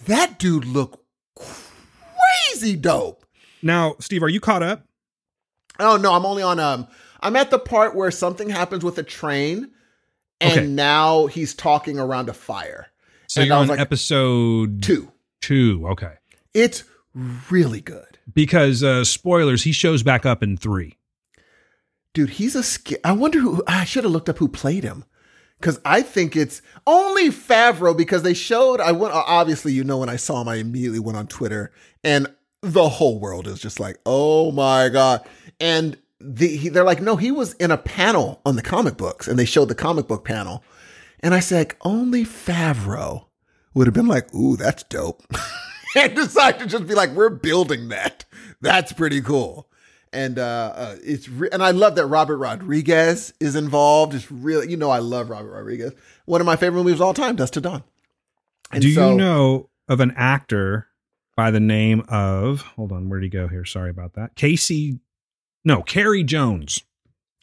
That 0.05 0.37
dude 0.39 0.65
looked 0.65 0.99
crazy 1.35 2.75
dope. 2.75 3.25
now, 3.61 3.95
Steve, 3.99 4.23
are 4.23 4.29
you 4.29 4.39
caught 4.39 4.63
up? 4.63 4.83
Oh 5.79 5.97
no, 5.97 6.13
I'm 6.13 6.25
only 6.25 6.43
on 6.43 6.59
um 6.59 6.87
I'm 7.21 7.35
at 7.35 7.49
the 7.51 7.59
part 7.59 7.95
where 7.95 8.11
something 8.11 8.49
happens 8.49 8.83
with 8.83 8.97
a 8.97 9.03
train 9.03 9.71
and 10.41 10.51
Okay. 10.59 10.67
now 10.67 11.25
he's 11.27 11.53
talking 11.55 11.97
around 11.99 12.29
a 12.29 12.33
fire. 12.33 12.87
So 13.37 13.41
And 13.41 13.47
you're 13.47 13.55
on 13.55 13.61
was 13.61 13.69
like, 13.69 13.79
episode 13.79 14.81
Two. 14.81 15.11
two. 15.41 15.87
Okay. 15.89 16.13
It's 16.53 16.83
really 17.49 17.81
good. 17.81 18.17
Because 18.33 18.83
uh 18.83 19.03
spoilers, 19.03 19.63
he 19.63 19.71
shows 19.71 20.03
back 20.03 20.25
up 20.25 20.43
in 20.43 20.57
three. 20.57 20.97
Dude, 22.13 22.31
he's 22.31 22.55
a 22.55 22.63
sca- 22.63 23.05
I 23.05 23.11
wonder 23.11 23.39
who 23.39 23.63
I 23.67 23.83
should 23.85 24.03
have 24.03 24.13
looked 24.13 24.29
up 24.29 24.39
who 24.39 24.47
played 24.47 24.83
him. 24.83 25.05
Cause 25.59 25.79
I 25.83 26.03
think 26.03 26.35
it's 26.35 26.61
only 26.85 27.29
Favreau 27.29 27.97
because 27.97 28.21
they 28.21 28.35
showed 28.35 28.79
I 28.79 28.91
went 28.91 29.13
obviously 29.13 29.73
you 29.73 29.83
know 29.83 29.97
when 29.97 30.09
I 30.09 30.15
saw 30.15 30.41
him 30.41 30.47
I 30.47 30.55
immediately 30.55 30.99
went 30.99 31.17
on 31.17 31.27
Twitter 31.27 31.71
and 32.03 32.27
the 32.61 32.89
whole 32.89 33.19
world 33.19 33.47
is 33.47 33.59
just 33.59 33.79
like 33.79 33.97
oh 34.05 34.51
my 34.51 34.89
god 34.89 35.25
and 35.59 35.97
the, 36.19 36.47
he, 36.57 36.69
they're 36.69 36.83
like 36.83 37.01
no 37.01 37.15
he 37.15 37.31
was 37.31 37.53
in 37.53 37.71
a 37.71 37.77
panel 37.77 38.39
on 38.45 38.55
the 38.55 38.61
comic 38.61 38.97
books 38.97 39.27
and 39.27 39.37
they 39.39 39.45
showed 39.45 39.69
the 39.69 39.75
comic 39.75 40.07
book 40.07 40.25
panel 40.25 40.63
and 41.21 41.33
I 41.33 41.39
said 41.39 41.69
like, 41.69 41.77
only 41.81 42.23
Favreau 42.23 43.26
would 43.77 43.87
have 43.87 43.93
been 43.93 44.07
like 44.07 44.33
ooh 44.33 44.57
that's 44.57 44.83
dope 44.83 45.23
and 45.95 46.15
decide 46.15 46.59
to 46.59 46.65
just 46.65 46.87
be 46.87 46.93
like 46.95 47.09
we're 47.11 47.29
building 47.29 47.89
that 47.89 48.25
that's 48.61 48.91
pretty 48.91 49.21
cool 49.21 49.69
and 50.13 50.39
uh, 50.39 50.73
uh 50.75 50.95
it's 51.03 51.27
re- 51.29 51.49
and 51.51 51.61
I 51.61 51.71
love 51.71 51.95
that 51.95 52.05
Robert 52.07 52.37
Rodriguez 52.37 53.33
is 53.39 53.55
involved. 53.55 54.13
It's 54.13 54.31
really 54.31 54.69
you 54.69 54.77
know 54.77 54.89
I 54.89 54.99
love 54.99 55.29
Robert 55.29 55.51
Rodriguez. 55.51 55.93
One 56.25 56.39
of 56.41 56.47
my 56.47 56.55
favorite 56.55 56.83
movies 56.83 56.95
of 56.99 57.01
all 57.01 57.13
time, 57.13 57.35
Dust 57.35 57.53
to 57.55 57.61
Dawn. 57.61 57.83
And 58.71 58.81
Do 58.81 58.91
so- 58.93 59.11
you 59.11 59.15
know 59.17 59.69
of 59.89 59.99
an 59.99 60.13
actor 60.15 60.87
by 61.35 61.51
the 61.51 61.59
name 61.59 62.03
of? 62.07 62.61
Hold 62.61 62.91
on, 62.93 63.09
where'd 63.09 63.23
he 63.23 63.29
go 63.29 63.47
here? 63.47 63.65
Sorry 63.65 63.89
about 63.89 64.13
that. 64.13 64.35
Casey, 64.35 64.99
no, 65.65 65.81
Carey 65.83 66.23
Jones. 66.23 66.81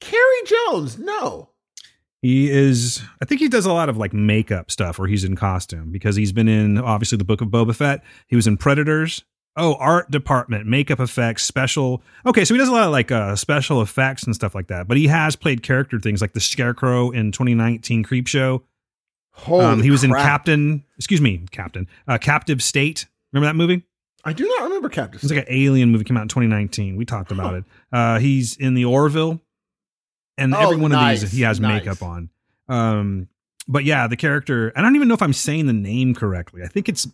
Carey 0.01 0.43
Jones? 0.47 0.99
No. 0.99 1.51
He 2.25 2.51
is. 2.51 3.03
I 3.21 3.27
think 3.27 3.43
he 3.43 3.49
does 3.49 3.67
a 3.67 3.73
lot 3.75 3.91
of 3.91 3.99
like 3.99 4.15
makeup 4.15 4.71
stuff 4.71 4.99
where 4.99 5.07
he's 5.07 5.25
in 5.25 5.37
costume 5.37 5.93
because 5.93 6.17
he's 6.17 6.33
been 6.33 6.49
in 6.49 6.79
obviously 6.79 7.19
the 7.19 7.25
Book 7.25 7.43
of 7.43 7.49
Boba 7.49 7.77
Fett. 7.77 8.03
He 8.29 8.35
was 8.35 8.47
in 8.47 8.57
Predators. 8.57 9.27
Oh, 9.59 9.75
art 9.75 10.11
department, 10.11 10.67
makeup 10.67 11.01
effects, 11.01 11.43
special. 11.43 12.03
Okay, 12.25 12.47
so 12.47 12.55
he 12.55 12.59
does 12.59 12.71
a 12.71 12.73
lot 12.73 12.85
of 12.85 12.93
like 12.93 13.13
uh, 13.13 13.37
special 13.37 13.83
effects 13.83 14.23
and 14.23 14.35
stuff 14.35 14.55
like 14.55 14.69
that. 14.69 14.89
But 14.89 14.97
he 14.97 15.07
has 15.09 15.37
played 15.37 15.63
character 15.63 16.01
things 16.01 16.23
like 16.23 16.33
the 16.33 16.41
Scarecrow 16.41 17.11
in 17.11 17.31
2019 17.31 18.03
Creepshow. 18.05 18.63
Holy 19.33 19.63
um, 19.63 19.83
he 19.83 19.91
was 19.91 20.03
in. 20.03 20.11
Captain. 20.11 20.83
Excuse 20.97 21.21
me, 21.21 21.45
Captain. 21.51 21.87
Uh, 22.09 22.17
Captive 22.17 22.63
State. 22.63 23.05
Remember 23.35 23.53
that 23.53 23.57
movie? 23.57 23.83
I 24.25 24.33
do 24.33 24.49
not 24.49 24.63
remember 24.63 24.89
Captain. 24.89 25.21
It's 25.23 25.31
like 25.31 25.47
an 25.47 25.55
alien 25.55 25.93
movie 25.93 26.05
came 26.05 26.17
out 26.17 26.23
in 26.23 26.29
2019. 26.29 26.97
We 26.97 27.05
talked 27.05 27.33
about 27.33 27.55
it. 27.55 27.65
Uh, 27.93 28.19
he's 28.19 28.57
in 28.57 28.73
the 28.73 28.87
Orville, 28.87 29.43
and 30.39 30.55
Oh, 30.55 30.59
every 30.61 30.77
one 30.77 30.91
nice, 30.91 31.23
of 31.23 31.31
these 31.31 31.39
he 31.39 31.45
has 31.45 31.61
nice. 31.61 31.85
makeup 31.85 32.03
on. 32.03 32.31
Um, 32.69 33.29
but 33.69 33.85
yeah, 33.85 34.07
the 34.07 34.17
character. 34.17 34.73
I 34.77 34.83
don't 34.83 34.97
even 34.97 35.09
know 35.09 35.15
if 35.15 35.23
I'm 35.23 35.33
saying 35.33 35.67
the 35.67 35.73
name 35.73 36.15
correctly. 36.15 36.63
I 36.63 36.69
think 36.69 36.89
it's 36.89 37.07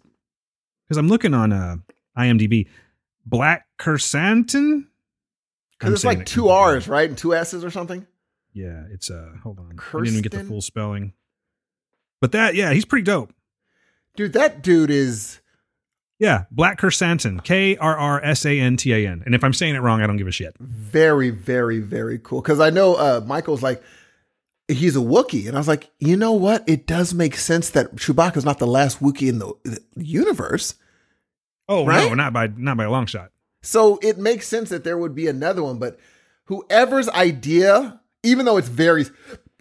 because 0.86 0.96
I'm 0.96 1.08
looking 1.08 1.34
on 1.34 1.52
uh, 1.52 1.76
IMDb. 2.18 2.66
Black 3.26 3.66
Krrsantan. 3.78 4.86
Because 5.78 5.94
it's 5.94 6.04
like 6.04 6.26
two 6.26 6.48
R's, 6.48 6.88
right, 6.88 7.08
and 7.08 7.16
two 7.16 7.34
S's 7.34 7.64
or 7.64 7.70
something. 7.70 8.06
Yeah, 8.52 8.84
it's 8.90 9.10
uh. 9.10 9.30
Hold 9.42 9.58
on, 9.60 9.78
I 9.78 9.92
didn't 9.92 10.06
even 10.08 10.22
get 10.22 10.32
the 10.32 10.44
full 10.44 10.60
spelling. 10.60 11.12
But 12.20 12.32
that, 12.32 12.54
yeah, 12.54 12.72
he's 12.72 12.84
pretty 12.84 13.04
dope. 13.04 13.32
Dude, 14.16 14.34
that 14.34 14.62
dude 14.62 14.90
is. 14.90 15.39
Yeah, 16.20 16.44
Black 16.50 16.78
Krrsantan, 16.78 17.42
K 17.42 17.76
R 17.78 17.96
R 17.96 18.22
S 18.24 18.44
A 18.46 18.60
N 18.60 18.76
T 18.76 18.92
A 18.92 19.08
N. 19.08 19.22
And 19.26 19.34
if 19.34 19.42
I'm 19.42 19.52
saying 19.54 19.74
it 19.74 19.80
wrong, 19.80 20.02
I 20.02 20.06
don't 20.06 20.18
give 20.18 20.28
a 20.28 20.32
shit. 20.32 20.54
very, 20.60 21.30
very, 21.30 21.80
very 21.80 22.18
cool. 22.18 22.40
Because 22.42 22.60
I 22.60 22.70
know 22.70 22.94
uh, 22.94 23.22
Michael's 23.26 23.62
like, 23.62 23.82
he's 24.68 24.94
a 24.96 25.00
Wookiee. 25.00 25.48
And 25.48 25.56
I 25.56 25.60
was 25.60 25.66
like, 25.66 25.90
you 25.98 26.16
know 26.16 26.32
what? 26.32 26.62
It 26.68 26.86
does 26.86 27.12
make 27.14 27.34
sense 27.36 27.70
that 27.70 27.96
Chewbacca's 27.96 28.44
not 28.44 28.58
the 28.58 28.66
last 28.66 29.00
Wookiee 29.00 29.30
in 29.30 29.38
the, 29.38 29.52
the 29.64 29.80
universe. 29.96 30.74
Oh 31.68 31.86
Right? 31.86 32.06
no, 32.08 32.14
not 32.14 32.32
by 32.32 32.48
not 32.48 32.76
by 32.76 32.84
a 32.84 32.90
long 32.90 33.06
shot. 33.06 33.30
So 33.62 33.98
it 34.02 34.18
makes 34.18 34.46
sense 34.46 34.68
that 34.70 34.84
there 34.84 34.98
would 34.98 35.14
be 35.14 35.26
another 35.26 35.62
one. 35.62 35.78
But 35.78 35.98
whoever's 36.44 37.08
idea, 37.08 38.00
even 38.22 38.44
though 38.44 38.56
it's 38.58 38.68
very, 38.68 39.06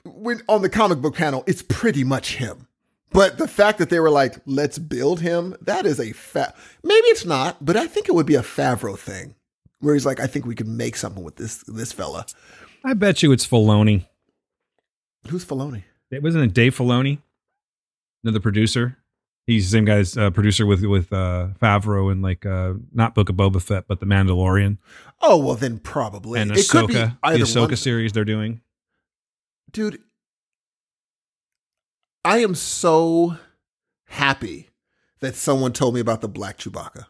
when, 0.05 0.41
on 0.49 0.61
the 0.61 0.69
comic 0.69 0.99
book 0.99 1.15
panel, 1.15 1.43
it's 1.47 1.61
pretty 1.61 2.03
much 2.03 2.35
him. 2.35 2.67
But 3.11 3.37
the 3.37 3.47
fact 3.47 3.79
that 3.79 3.89
they 3.89 3.99
were 3.99 4.09
like, 4.11 4.35
let's 4.45 4.77
build 4.77 5.19
him, 5.21 5.55
that 5.61 5.85
is 5.85 5.99
a 5.99 6.11
fa 6.11 6.53
Maybe 6.83 7.07
it's 7.07 7.25
not, 7.25 7.63
but 7.63 7.75
I 7.75 7.87
think 7.87 8.07
it 8.07 8.13
would 8.13 8.25
be 8.27 8.35
a 8.35 8.41
Favreau 8.41 8.97
thing. 8.97 9.35
Where 9.79 9.93
he's 9.93 10.05
like, 10.05 10.19
I 10.19 10.27
think 10.27 10.45
we 10.45 10.55
could 10.55 10.67
make 10.67 10.95
something 10.97 11.23
with 11.23 11.37
this 11.37 11.63
this 11.67 11.91
fella. 11.91 12.25
I 12.83 12.93
bet 12.93 13.23
you 13.23 13.31
it's 13.31 13.47
Filoni. 13.47 14.05
Who's 15.29 15.45
Filoni? 15.45 15.83
It 16.11 16.21
wasn't 16.21 16.43
it 16.45 16.53
Dave 16.53 16.75
Filoni, 16.75 17.19
another 18.23 18.39
producer. 18.39 18.97
He's 19.47 19.71
the 19.71 19.77
same 19.77 19.85
guy's 19.85 20.15
uh, 20.17 20.29
producer 20.31 20.65
with 20.65 20.83
with 20.83 21.11
uh, 21.11 21.47
Favreau 21.61 22.11
and 22.11 22.21
like 22.21 22.45
uh, 22.45 22.73
not 22.93 23.15
Book 23.15 23.29
of 23.29 23.35
Boba 23.35 23.61
Fett, 23.61 23.85
but 23.87 23.99
The 23.99 24.05
Mandalorian 24.05 24.77
Oh 25.21 25.37
well, 25.37 25.55
then 25.55 25.79
probably 25.79 26.39
and 26.39 26.51
it 26.51 26.67
could 26.69 26.87
be 26.87 26.93
Ahsoka, 26.93 27.17
the 27.21 27.27
either 27.27 27.43
Ahsoka 27.45 27.67
one. 27.69 27.75
series 27.77 28.11
they're 28.13 28.25
doing. 28.25 28.61
Dude, 29.71 30.01
I 32.29 32.43
am 32.43 32.53
so 32.53 33.37
happy 34.05 34.69
that 35.19 35.33
someone 35.33 35.73
told 35.73 35.95
me 35.95 35.99
about 35.99 36.21
the 36.21 36.27
Black 36.27 36.59
Chewbacca. 36.59 37.07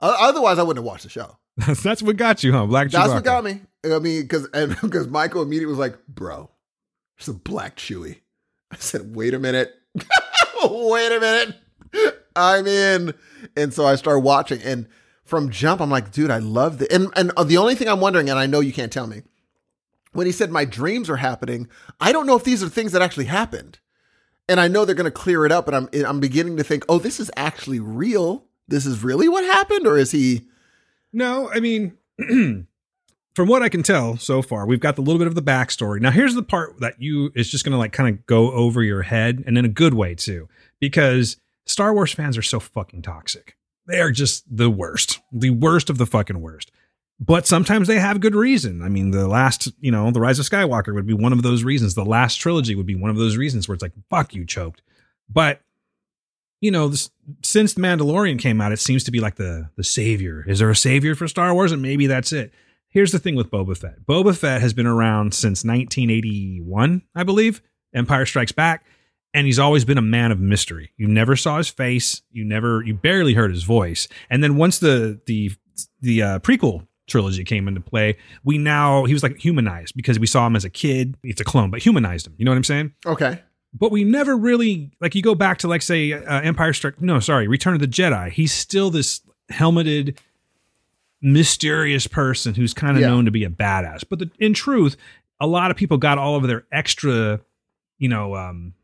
Otherwise, 0.00 0.58
I 0.58 0.62
wouldn't 0.62 0.82
have 0.82 0.90
watched 0.90 1.02
the 1.02 1.10
show. 1.10 1.36
That's, 1.82 2.02
what 2.02 2.16
got 2.16 2.42
you, 2.42 2.52
huh? 2.52 2.64
Black 2.64 2.88
Chewbacca. 2.88 2.92
That's 2.92 3.08
Chewbacca. 3.08 3.14
what 3.14 3.24
got 3.24 3.44
me. 3.44 3.60
I 3.84 3.98
mean, 3.98 4.22
because 4.22 4.48
and 4.54 4.70
because 4.80 5.06
Michael 5.06 5.42
immediately 5.42 5.66
was 5.66 5.78
like, 5.78 5.98
"Bro, 6.06 6.48
there's 7.18 7.28
a 7.28 7.34
Black 7.34 7.76
Chewie." 7.76 8.20
I 8.72 8.76
said, 8.76 9.14
"Wait 9.14 9.34
a 9.34 9.38
minute, 9.38 9.74
wait 10.64 11.12
a 11.12 11.20
minute, 11.20 11.56
I'm 12.34 12.66
in." 12.66 13.12
And 13.58 13.74
so 13.74 13.84
I 13.84 13.96
started 13.96 14.20
watching, 14.20 14.62
and 14.62 14.88
from 15.24 15.50
jump, 15.50 15.82
I'm 15.82 15.90
like, 15.90 16.10
"Dude, 16.10 16.30
I 16.30 16.38
love 16.38 16.78
the." 16.78 16.90
And 16.90 17.08
and 17.16 17.32
uh, 17.36 17.44
the 17.44 17.58
only 17.58 17.74
thing 17.74 17.90
I'm 17.90 18.00
wondering, 18.00 18.30
and 18.30 18.38
I 18.38 18.46
know 18.46 18.60
you 18.60 18.72
can't 18.72 18.90
tell 18.90 19.06
me, 19.06 19.24
when 20.14 20.24
he 20.24 20.32
said 20.32 20.50
my 20.50 20.64
dreams 20.64 21.10
are 21.10 21.16
happening, 21.16 21.68
I 22.00 22.12
don't 22.12 22.26
know 22.26 22.36
if 22.36 22.44
these 22.44 22.62
are 22.62 22.70
things 22.70 22.92
that 22.92 23.02
actually 23.02 23.26
happened. 23.26 23.78
And 24.48 24.60
I 24.60 24.68
know 24.68 24.84
they're 24.84 24.94
going 24.94 25.04
to 25.04 25.10
clear 25.10 25.46
it 25.46 25.52
up, 25.52 25.68
and 25.68 25.76
I'm 25.76 25.88
I'm 26.06 26.20
beginning 26.20 26.56
to 26.58 26.64
think, 26.64 26.84
oh, 26.88 26.98
this 26.98 27.18
is 27.18 27.30
actually 27.36 27.80
real. 27.80 28.44
This 28.68 28.86
is 28.86 29.02
really 29.02 29.28
what 29.28 29.44
happened, 29.44 29.86
or 29.86 29.96
is 29.96 30.10
he? 30.10 30.42
No, 31.12 31.50
I 31.50 31.60
mean, 31.60 31.96
from 33.34 33.48
what 33.48 33.62
I 33.62 33.68
can 33.68 33.82
tell 33.82 34.16
so 34.16 34.42
far, 34.42 34.66
we've 34.66 34.80
got 34.80 34.96
the 34.96 35.02
little 35.02 35.18
bit 35.18 35.28
of 35.28 35.34
the 35.34 35.42
backstory. 35.42 36.00
Now, 36.00 36.10
here's 36.10 36.34
the 36.34 36.42
part 36.42 36.80
that 36.80 37.00
you 37.00 37.30
is 37.34 37.50
just 37.50 37.64
going 37.64 37.72
to 37.72 37.78
like 37.78 37.92
kind 37.92 38.14
of 38.14 38.26
go 38.26 38.52
over 38.52 38.82
your 38.82 39.02
head, 39.02 39.42
and 39.46 39.56
in 39.56 39.64
a 39.64 39.68
good 39.68 39.94
way 39.94 40.14
too, 40.14 40.48
because 40.80 41.38
Star 41.66 41.94
Wars 41.94 42.12
fans 42.12 42.36
are 42.36 42.42
so 42.42 42.60
fucking 42.60 43.02
toxic. 43.02 43.56
They 43.86 44.00
are 44.00 44.10
just 44.10 44.44
the 44.54 44.70
worst, 44.70 45.20
the 45.32 45.50
worst 45.50 45.90
of 45.90 45.98
the 45.98 46.06
fucking 46.06 46.40
worst. 46.40 46.70
But 47.20 47.46
sometimes 47.46 47.86
they 47.86 47.98
have 47.98 48.20
good 48.20 48.34
reason. 48.34 48.82
I 48.82 48.88
mean, 48.88 49.12
the 49.12 49.28
last, 49.28 49.72
you 49.80 49.90
know, 49.90 50.10
the 50.10 50.20
Rise 50.20 50.38
of 50.38 50.46
Skywalker 50.46 50.92
would 50.94 51.06
be 51.06 51.14
one 51.14 51.32
of 51.32 51.42
those 51.42 51.62
reasons. 51.62 51.94
The 51.94 52.04
last 52.04 52.36
trilogy 52.36 52.74
would 52.74 52.86
be 52.86 52.96
one 52.96 53.10
of 53.10 53.16
those 53.16 53.36
reasons 53.36 53.68
where 53.68 53.74
it's 53.74 53.82
like, 53.82 53.92
fuck 54.10 54.34
you, 54.34 54.44
choked. 54.44 54.82
But 55.28 55.60
you 56.60 56.70
know, 56.70 56.88
this, 56.88 57.10
since 57.42 57.74
the 57.74 57.82
Mandalorian 57.82 58.38
came 58.38 58.58
out, 58.60 58.72
it 58.72 58.80
seems 58.80 59.04
to 59.04 59.10
be 59.10 59.20
like 59.20 59.36
the 59.36 59.68
the 59.76 59.84
savior. 59.84 60.44
Is 60.48 60.60
there 60.60 60.70
a 60.70 60.76
savior 60.76 61.14
for 61.14 61.28
Star 61.28 61.52
Wars? 61.52 61.72
And 61.72 61.82
maybe 61.82 62.06
that's 62.06 62.32
it. 62.32 62.52
Here's 62.88 63.12
the 63.12 63.18
thing 63.18 63.36
with 63.36 63.50
Boba 63.50 63.76
Fett. 63.76 64.06
Boba 64.06 64.36
Fett 64.36 64.60
has 64.60 64.72
been 64.72 64.86
around 64.86 65.34
since 65.34 65.64
1981, 65.64 67.02
I 67.14 67.22
believe. 67.22 67.60
Empire 67.92 68.24
Strikes 68.24 68.52
Back, 68.52 68.84
and 69.34 69.46
he's 69.46 69.58
always 69.58 69.84
been 69.84 69.98
a 69.98 70.02
man 70.02 70.32
of 70.32 70.40
mystery. 70.40 70.92
You 70.96 71.06
never 71.06 71.36
saw 71.36 71.58
his 71.58 71.68
face. 71.68 72.22
You 72.30 72.44
never, 72.44 72.82
you 72.82 72.94
barely 72.94 73.34
heard 73.34 73.50
his 73.50 73.64
voice. 73.64 74.08
And 74.30 74.42
then 74.42 74.56
once 74.56 74.78
the 74.78 75.20
the 75.26 75.52
the 76.00 76.22
uh, 76.22 76.38
prequel 76.38 76.86
trilogy 77.06 77.44
came 77.44 77.68
into 77.68 77.80
play, 77.80 78.16
we 78.44 78.58
now 78.58 79.04
he 79.04 79.12
was 79.12 79.22
like 79.22 79.36
humanized 79.38 79.94
because 79.96 80.18
we 80.18 80.26
saw 80.26 80.46
him 80.46 80.56
as 80.56 80.64
a 80.64 80.70
kid. 80.70 81.16
It's 81.22 81.40
a 81.40 81.44
clone, 81.44 81.70
but 81.70 81.82
humanized 81.82 82.26
him. 82.26 82.34
You 82.38 82.44
know 82.44 82.50
what 82.50 82.56
I'm 82.56 82.64
saying? 82.64 82.92
Okay. 83.06 83.40
but 83.78 83.90
we 83.90 84.04
never 84.04 84.36
really 84.36 84.92
like 85.00 85.14
you 85.14 85.22
go 85.22 85.34
back 85.34 85.58
to 85.58 85.68
like 85.68 85.82
say 85.82 86.12
uh, 86.12 86.40
empire 86.42 86.72
strike 86.72 87.00
no 87.00 87.18
sorry 87.20 87.48
return 87.48 87.74
of 87.74 87.80
the 87.80 87.88
jedi 87.88 88.30
he's 88.30 88.52
still 88.52 88.88
this 88.88 89.20
helmeted 89.50 90.16
mysterious 91.20 92.06
person 92.06 92.54
who's 92.54 92.74
kind 92.74 92.96
of 92.96 93.00
Yeah. 93.00 93.08
known 93.08 93.24
to 93.24 93.30
be 93.30 93.44
a 93.44 93.48
badass 93.50 94.04
but 94.08 94.18
the, 94.18 94.30
in 94.38 94.52
truth 94.52 94.96
a 95.40 95.46
lot 95.46 95.70
of 95.70 95.76
people 95.76 95.96
got 95.96 96.18
all 96.18 96.36
of 96.36 96.46
their 96.46 96.64
extra 96.70 97.40
you 97.98 98.08
know 98.08 98.36
um 98.36 98.74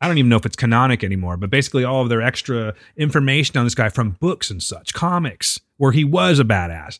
i 0.00 0.06
don't 0.06 0.18
even 0.18 0.28
know 0.28 0.36
if 0.36 0.44
it's 0.46 0.56
canonic 0.56 1.02
anymore 1.02 1.36
but 1.36 1.48
basically 1.50 1.82
all 1.82 2.02
of 2.02 2.08
their 2.08 2.20
extra 2.22 2.74
information 2.96 3.56
on 3.56 3.64
this 3.64 3.74
guy 3.74 3.88
from 3.88 4.10
books 4.20 4.50
and 4.50 4.62
such 4.62 4.92
comics 4.92 5.58
where 5.78 5.92
he 5.92 6.04
was 6.04 6.38
a 6.38 6.44
badass 6.44 6.98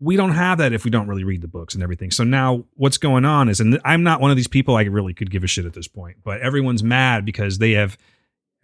we 0.00 0.16
don't 0.16 0.32
have 0.32 0.58
that 0.58 0.72
if 0.72 0.84
we 0.84 0.90
don't 0.90 1.06
really 1.08 1.24
read 1.24 1.42
the 1.42 1.48
books 1.48 1.74
and 1.74 1.82
everything. 1.82 2.10
So 2.10 2.24
now 2.24 2.64
what's 2.74 2.96
going 2.98 3.24
on 3.26 3.48
is, 3.48 3.60
and 3.60 3.78
I'm 3.84 4.02
not 4.02 4.20
one 4.20 4.30
of 4.30 4.36
these 4.36 4.48
people 4.48 4.76
I 4.76 4.82
really 4.84 5.12
could 5.14 5.30
give 5.30 5.44
a 5.44 5.46
shit 5.46 5.66
at 5.66 5.74
this 5.74 5.88
point, 5.88 6.18
but 6.24 6.40
everyone's 6.40 6.82
mad 6.82 7.24
because 7.24 7.58
they 7.58 7.72
have 7.72 7.98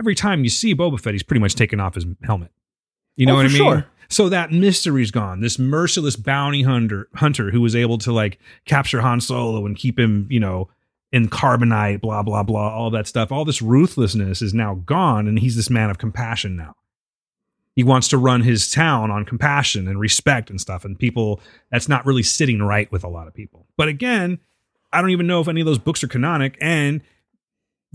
every 0.01 0.15
time 0.15 0.45
you 0.45 0.51
see 0.51 0.75
Boba 0.75 0.99
Fett, 1.01 1.13
he's 1.15 1.23
pretty 1.23 1.41
much 1.41 1.55
taken 1.55 1.79
off 1.79 1.95
his 1.95 2.07
helmet. 2.25 2.51
You 3.17 3.27
know 3.27 3.33
Oh, 3.35 3.37
what 3.37 3.47
I 3.47 3.49
mean? 3.49 3.57
sure. 3.57 3.87
So 4.09 4.29
that 4.29 4.53
mystery's 4.53 5.11
gone. 5.11 5.41
This 5.41 5.59
merciless 5.59 6.17
bounty 6.17 6.63
hunter 6.63 7.09
hunter 7.15 7.51
who 7.51 7.61
was 7.61 7.75
able 7.77 7.99
to 7.99 8.13
like 8.13 8.39
capture 8.65 9.01
Han 9.01 9.21
Solo 9.21 9.67
and 9.67 9.77
keep 9.77 9.99
him, 9.99 10.27
you 10.31 10.39
know, 10.41 10.69
in 11.13 11.29
carbonite, 11.29 12.01
blah, 12.01 12.23
blah, 12.23 12.43
blah, 12.43 12.69
all 12.75 12.91
that 12.91 13.07
stuff. 13.07 13.31
All 13.33 13.45
this 13.45 13.61
ruthlessness 13.63 14.43
is 14.43 14.55
now 14.55 14.75
gone, 14.75 15.27
and 15.29 15.39
he's 15.39 15.57
this 15.57 15.71
man 15.71 15.91
of 15.91 15.99
compassion 15.99 16.57
now 16.57 16.75
he 17.77 17.85
wants 17.85 18.09
to 18.09 18.19
run 18.19 18.41
his 18.41 18.71
town 18.71 19.11
on 19.11 19.25
compassion 19.25 19.87
and 19.87 20.01
respect 20.01 20.51
and 20.51 20.61
stuff 20.61 20.85
and 20.85 20.99
people 20.99 21.41
that's 21.71 21.89
not 21.89 22.05
really 22.05 22.25
sitting 22.25 22.61
right 22.61 22.91
with 22.91 23.05
a 23.05 23.09
lot 23.09 23.29
of 23.29 23.35
people. 23.35 23.67
But 23.77 23.89
again 23.89 24.41
i 24.93 25.01
don't 25.01 25.11
even 25.11 25.27
know 25.27 25.41
if 25.41 25.49
any 25.49 25.61
of 25.61 25.67
those 25.67 25.79
books 25.79 26.03
are 26.03 26.09
canonic 26.09 26.57
and 26.61 27.03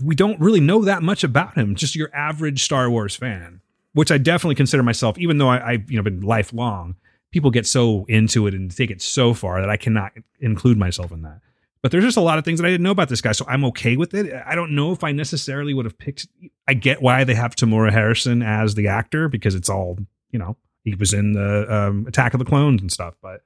we 0.02 0.14
don't 0.14 0.40
really 0.40 0.60
know 0.60 0.84
that 0.84 1.02
much 1.02 1.24
about 1.24 1.56
him 1.56 1.74
just 1.74 1.96
your 1.96 2.14
average 2.14 2.62
star 2.62 2.88
wars 2.90 3.16
fan 3.16 3.60
which 3.92 4.10
i 4.10 4.18
definitely 4.18 4.54
consider 4.54 4.82
myself 4.82 5.18
even 5.18 5.38
though 5.38 5.48
I, 5.48 5.72
i've 5.72 5.90
you 5.90 5.96
know 5.96 6.02
been 6.02 6.20
lifelong 6.20 6.96
people 7.30 7.50
get 7.50 7.66
so 7.66 8.04
into 8.08 8.46
it 8.46 8.54
and 8.54 8.74
take 8.74 8.90
it 8.90 9.02
so 9.02 9.34
far 9.34 9.60
that 9.60 9.70
i 9.70 9.76
cannot 9.76 10.12
include 10.40 10.78
myself 10.78 11.12
in 11.12 11.22
that 11.22 11.40
but 11.82 11.90
there's 11.90 12.04
just 12.04 12.16
a 12.16 12.22
lot 12.22 12.38
of 12.38 12.44
things 12.44 12.60
that 12.60 12.66
I 12.66 12.70
didn't 12.70 12.84
know 12.84 12.92
about 12.92 13.08
this 13.08 13.20
guy, 13.20 13.32
so 13.32 13.44
I'm 13.48 13.64
okay 13.66 13.96
with 13.96 14.14
it. 14.14 14.32
I 14.46 14.54
don't 14.54 14.74
know 14.74 14.92
if 14.92 15.02
I 15.04 15.12
necessarily 15.12 15.74
would 15.74 15.84
have 15.84 15.98
picked. 15.98 16.28
I 16.66 16.74
get 16.74 17.02
why 17.02 17.24
they 17.24 17.34
have 17.34 17.56
Tamura 17.56 17.90
Harrison 17.92 18.42
as 18.42 18.74
the 18.74 18.88
actor 18.88 19.28
because 19.28 19.54
it's 19.54 19.68
all 19.68 19.98
you 20.30 20.38
know. 20.38 20.56
He 20.84 20.94
was 20.96 21.12
in 21.12 21.32
the 21.32 21.72
um, 21.72 22.06
Attack 22.08 22.34
of 22.34 22.38
the 22.38 22.44
Clones 22.44 22.80
and 22.80 22.90
stuff, 22.90 23.14
but 23.22 23.42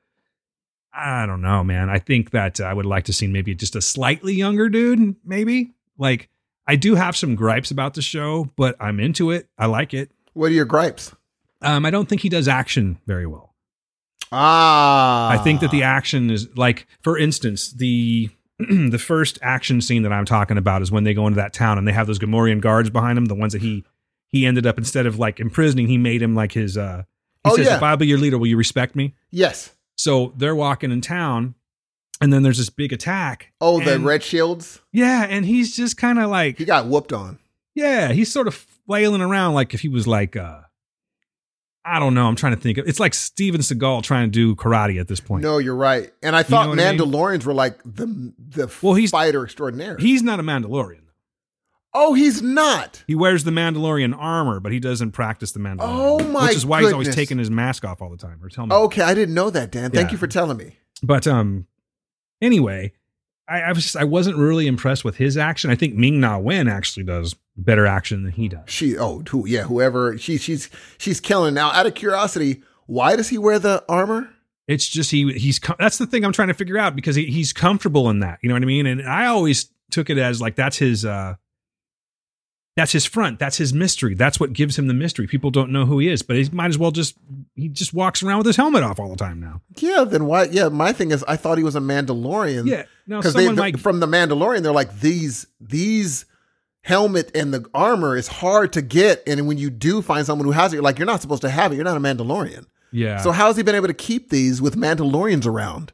I 0.93 1.27
don't 1.27 1.43
know, 1.43 1.63
man. 1.63 1.91
I 1.91 1.99
think 1.99 2.31
that 2.31 2.61
I 2.61 2.73
would 2.73 2.87
like 2.87 3.05
to 3.05 3.13
see 3.13 3.27
maybe 3.27 3.55
just 3.55 3.77
a 3.77 3.83
slightly 3.83 4.33
younger 4.33 4.71
dude, 4.71 5.17
maybe. 5.23 5.75
Like, 5.99 6.31
I 6.67 6.77
do 6.77 6.95
have 6.95 7.15
some 7.17 7.35
gripes 7.35 7.71
about 7.71 7.93
the 7.93 8.01
show, 8.01 8.51
but 8.57 8.77
I'm 8.81 8.99
into 9.01 9.31
it. 9.31 9.49
I 9.59 9.67
like 9.67 9.93
it. 9.93 10.11
What 10.33 10.47
are 10.47 10.55
your 10.55 10.65
gripes? 10.65 11.15
Um, 11.61 11.85
I 11.85 11.91
don't 11.91 12.09
think 12.09 12.23
he 12.23 12.31
does 12.31 12.49
action 12.49 12.99
very 13.07 13.27
well. 13.27 13.55
Ah, 14.33 15.31
I 15.31 15.39
think 15.39 15.61
that 15.61 15.71
the 15.71 15.83
action 15.83 16.31
is 16.31 16.49
like, 16.57 16.87
for 17.03 17.17
instance, 17.17 17.73
the 17.73 18.29
the 18.59 18.99
first 18.99 19.39
action 19.43 19.81
scene 19.81 20.03
that 20.03 20.13
I'm 20.13 20.25
talking 20.25 20.59
about 20.59 20.83
is 20.83 20.91
when 20.91 21.05
they 21.05 21.15
go 21.15 21.27
into 21.27 21.37
that 21.37 21.53
town 21.53 21.79
and 21.79 21.87
they 21.87 21.93
have 21.93 22.07
those 22.07 22.19
Gamorrean 22.19 22.61
guards 22.61 22.91
behind 22.91 23.19
him, 23.19 23.27
the 23.27 23.35
ones 23.35 23.53
that 23.53 23.63
he 23.63 23.85
he 24.29 24.45
ended 24.47 24.67
up 24.67 24.79
instead 24.79 25.07
of 25.07 25.19
like 25.19 25.39
imprisoning, 25.41 25.87
he 25.87 25.99
made 25.99 26.23
him 26.23 26.35
like 26.35 26.53
his 26.53 26.77
uh 26.77 27.05
he 27.45 27.51
Oh, 27.53 27.57
says, 27.57 27.67
yeah. 27.67 27.77
if 27.77 27.83
I'll 27.83 27.97
be 27.97 28.07
your 28.09 28.19
leader, 28.19 28.39
will 28.39 28.49
you 28.49 28.57
respect 28.57 28.97
me? 28.97 29.15
yes. 29.31 29.73
So 29.99 30.35
they're 30.37 30.55
walking 30.55 30.93
in 30.93 31.01
town, 31.01 31.55
and 32.21 32.31
then 32.31 32.43
there's 32.43 32.59
this 32.59 32.69
big 32.69 32.93
attack. 32.93 33.53
Oh, 33.63 33.81
the 33.81 33.99
red 33.99 34.23
shields. 34.23 34.81
Yeah, 34.93 35.25
and 35.27 35.47
he's 35.47 35.75
just 35.75 35.97
kind 35.97 36.19
of 36.19 36.29
like, 36.29 36.59
He 36.59 36.67
got 36.67 36.87
whooped 36.87 37.15
on. 37.15 37.39
yeah, 37.75 38.13
he's 38.13 38.31
sort 38.31 38.47
of 38.47 38.55
flailing 38.87 39.23
around 39.23 39.55
like 39.55 39.73
if 39.73 39.81
he 39.81 39.89
was 39.89 40.07
like, 40.07 40.37
uh 40.37 40.61
I 41.89 42.01
don't 42.01 42.15
know. 42.15 42.27
I'm 42.27 42.35
trying 42.35 42.55
to 42.55 42.61
think. 42.61 42.79
It's 42.79 42.99
like 42.99 43.15
Steven 43.15 43.61
Seagal 43.61 44.03
trying 44.03 44.27
to 44.27 44.31
do 44.31 44.57
karate 44.57 44.99
at 44.99 45.07
this 45.07 45.21
point. 45.21 45.43
No, 45.45 45.59
you're 45.59 45.77
right. 45.77 46.11
And 46.23 46.35
I 46.35 46.43
thought 46.43 46.65
know 46.65 46.71
what 46.71 46.81
I 46.81 46.91
mean? 46.93 46.99
Mandalorians 47.01 47.45
were 47.45 47.55
like 47.55 47.79
the 47.85 48.33
the 48.39 48.73
Well, 48.83 48.95
he's- 48.95 49.11
fighter 49.11 49.45
extraordinaire. 49.45 49.97
He's 49.99 50.23
not 50.23 50.41
a 50.41 50.43
Mandalorian. 50.43 51.03
oh, 51.95 52.13
he's 52.15 52.43
not. 52.43 53.03
He 53.07 53.15
wears 53.15 53.45
the 53.45 53.51
Mandalorian 53.53 54.15
armor, 54.19 54.59
but 54.61 54.71
he 54.73 54.81
doesn't 54.81 55.13
practice 55.13 55.53
the 55.53 55.61
Mandalorian. 55.61 55.79
Oh, 55.81 56.19
my 56.31 56.49
Which 56.49 56.57
is 56.57 56.67
why 56.67 56.83
he's 56.83 56.93
always 56.93 57.15
taking 57.15 57.39
his 57.39 57.51
mask 57.51 57.85
off 57.85 58.03
all 58.03 58.11
the 58.11 58.17
time 58.19 58.39
or 58.43 58.49
his 58.51 58.57
me. 58.67 58.75
Okay, 58.75 59.03
I 59.03 59.15
didn't 59.15 59.35
know 59.35 59.49
that, 59.51 59.71
Dan. 59.71 59.91
Thank 59.93 60.09
Yeah. 60.09 60.13
you 60.13 60.19
for 60.19 60.27
telling 60.27 60.57
me. 60.59 60.77
But 61.03 61.27
um, 61.27 61.67
anyway, 62.43 62.93
I, 63.49 63.63
I 63.63 63.73
was 63.73 63.85
just 63.85 63.97
I 63.97 64.05
wasn't 64.05 64.37
really 64.37 64.67
impressed 64.67 65.05
with 65.05 65.17
his 65.17 65.37
action. 65.37 65.71
I 65.71 65.75
think 65.75 65.95
Ming 65.95 66.21
Na 66.21 66.39
Wen 66.39 66.69
actually 66.69 67.05
does 67.05 67.35
better 67.57 67.87
action 67.87 68.25
than 68.25 68.33
he 68.33 68.49
does. 68.49 68.69
She 68.69 68.97
oh 68.99 69.23
who 69.29 69.47
yeah 69.47 69.63
whoever 69.63 70.19
she 70.19 70.39
she's 70.39 70.69
she's 70.99 71.21
killing 71.21 71.55
now. 71.55 71.71
Out 71.71 71.87
of 71.87 71.95
curiosity, 71.95 72.63
why 72.87 73.17
does 73.17 73.29
he 73.29 73.39
wear 73.39 73.59
the 73.59 73.85
armor? 73.89 74.31
It's 74.67 74.89
just 74.89 75.11
he 75.11 75.33
he's 75.35 75.59
com- 75.59 75.77
that's 75.79 75.99
the 75.99 76.07
thing 76.07 76.25
I'm 76.25 76.33
trying 76.33 76.49
to 76.49 76.55
figure 76.55 76.79
out 76.79 76.97
because 76.97 77.15
he, 77.15 77.27
he's 77.27 77.53
comfortable 77.53 78.11
in 78.11 78.21
that. 78.21 78.39
You 78.43 78.49
know 78.49 78.55
what 78.55 78.63
I 78.63 78.67
mean? 78.67 78.87
And 78.87 79.09
I 79.09 79.27
always 79.27 79.71
took 79.91 80.11
it 80.11 80.19
as 80.19 80.41
like 80.41 80.57
that's 80.57 80.77
his 80.77 81.05
uh 81.05 81.35
that's 82.77 82.93
his 82.93 83.07
front. 83.07 83.39
That's 83.39 83.57
his 83.57 83.73
mystery. 83.73 84.15
That's 84.15 84.39
what 84.39 84.53
gives 84.53 84.79
him 84.79 84.87
the 84.87 84.95
mystery. 84.95 85.27
People 85.27 85.51
don't 85.51 85.71
know 85.73 85.87
who 85.87 85.99
he 85.99 86.09
is, 86.09 86.21
but 86.23 86.37
he 86.37 86.49
might 86.51 86.69
as 86.69 86.77
well 86.79 86.91
just 86.91 87.17
he 87.55 87.69
just 87.69 87.95
walks 87.95 88.23
around 88.23 88.39
with 88.39 88.47
his 88.47 88.57
helmet 88.57 88.83
off 88.83 89.01
all 89.01 89.09
the 89.09 89.17
time 89.17 89.41
now. 89.41 89.63
Yeah, 89.79 90.05
then 90.05 90.27
why? 90.27 90.45
Yeah, 90.45 90.69
my 90.69 90.93
thing 90.93 91.11
is 91.11 91.25
I 91.27 91.37
thought 91.37 91.57
he 91.57 91.65
was 91.65 91.75
a 91.75 91.81
Mandalorian. 91.81 92.67
Yeah. 92.67 92.85
Now 93.07 93.19
because 93.19 93.33
they 93.35 93.51
might 93.51 93.81
from 93.81 94.01
the 94.01 94.07
Mandalorian 94.07 94.63
they're 94.63 94.73
like 94.73 95.01
these 95.01 95.47
these 95.59 96.27
helmet 96.83 97.31
and 97.35 97.53
the 97.53 97.65
armor 97.75 98.15
is 98.17 98.29
hard 98.29 98.73
to 98.75 98.83
get, 98.83 99.23
and 99.27 99.49
when 99.49 99.57
you 99.59 99.71
do 99.71 100.03
find 100.03 100.27
someone 100.27 100.45
who 100.45 100.53
has 100.53 100.73
it, 100.73 100.77
you're 100.77 100.83
like 100.85 100.99
you're 100.99 101.07
not 101.07 101.23
supposed 101.23 101.43
to 101.43 101.51
have 101.51 101.73
it. 101.73 101.77
You're 101.77 101.85
not 101.85 101.97
a 101.97 102.01
Mandalorian. 102.01 102.67
yeah. 102.93 103.17
So 103.23 103.33
how 103.33 103.47
has 103.47 103.57
he 103.57 103.63
been 103.63 103.75
able 103.75 103.89
to 103.89 103.95
keep 103.95 104.29
these 104.29 104.61
with 104.61 104.77
Mandalorians 104.77 105.47
around? 105.47 105.93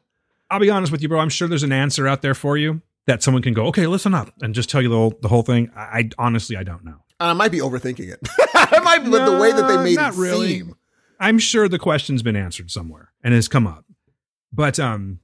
I'll 0.51 0.59
be 0.59 0.69
honest 0.69 0.91
with 0.91 1.01
you, 1.01 1.07
bro. 1.07 1.19
I'm 1.19 1.29
sure 1.29 1.47
there's 1.47 1.63
an 1.63 1.71
answer 1.71 2.07
out 2.07 2.21
there 2.21 2.35
for 2.35 2.57
you 2.57 2.81
that 3.07 3.21
someone 3.23 3.43
can 3.43 3.53
go, 3.53 3.65
okay, 3.67 3.87
listen 3.87 4.13
up, 4.13 4.31
and 4.41 4.55
just 4.55 4.69
tell 4.69 4.81
you 4.81 4.89
the 4.89 4.95
whole, 4.95 5.13
the 5.21 5.27
whole 5.27 5.41
thing. 5.41 5.71
I, 5.75 5.81
I 5.99 6.09
honestly, 6.17 6.55
I 6.55 6.63
don't 6.63 6.83
know. 6.85 7.03
I 7.19 7.33
might 7.33 7.51
be 7.51 7.59
overthinking 7.59 8.11
it. 8.11 8.19
I 8.53 8.79
might 8.79 9.03
be 9.03 9.09
the 9.09 9.37
way 9.39 9.51
that 9.51 9.67
they 9.67 9.77
made 9.77 9.99
it 9.99 10.13
really. 10.15 10.47
seem. 10.59 10.75
I'm 11.19 11.39
sure 11.39 11.69
the 11.69 11.79
question's 11.79 12.21
been 12.21 12.35
answered 12.35 12.69
somewhere 12.71 13.11
and 13.23 13.33
has 13.33 13.47
come 13.47 13.65
up, 13.65 13.85
but 14.51 14.79
um, 14.79 15.19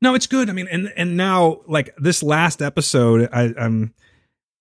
no, 0.00 0.14
it's 0.14 0.26
good. 0.26 0.48
I 0.48 0.52
mean, 0.52 0.68
and 0.70 0.92
and 0.96 1.16
now 1.16 1.60
like 1.66 1.94
this 1.98 2.22
last 2.22 2.62
episode, 2.62 3.28
I 3.32 3.48
um, 3.58 3.92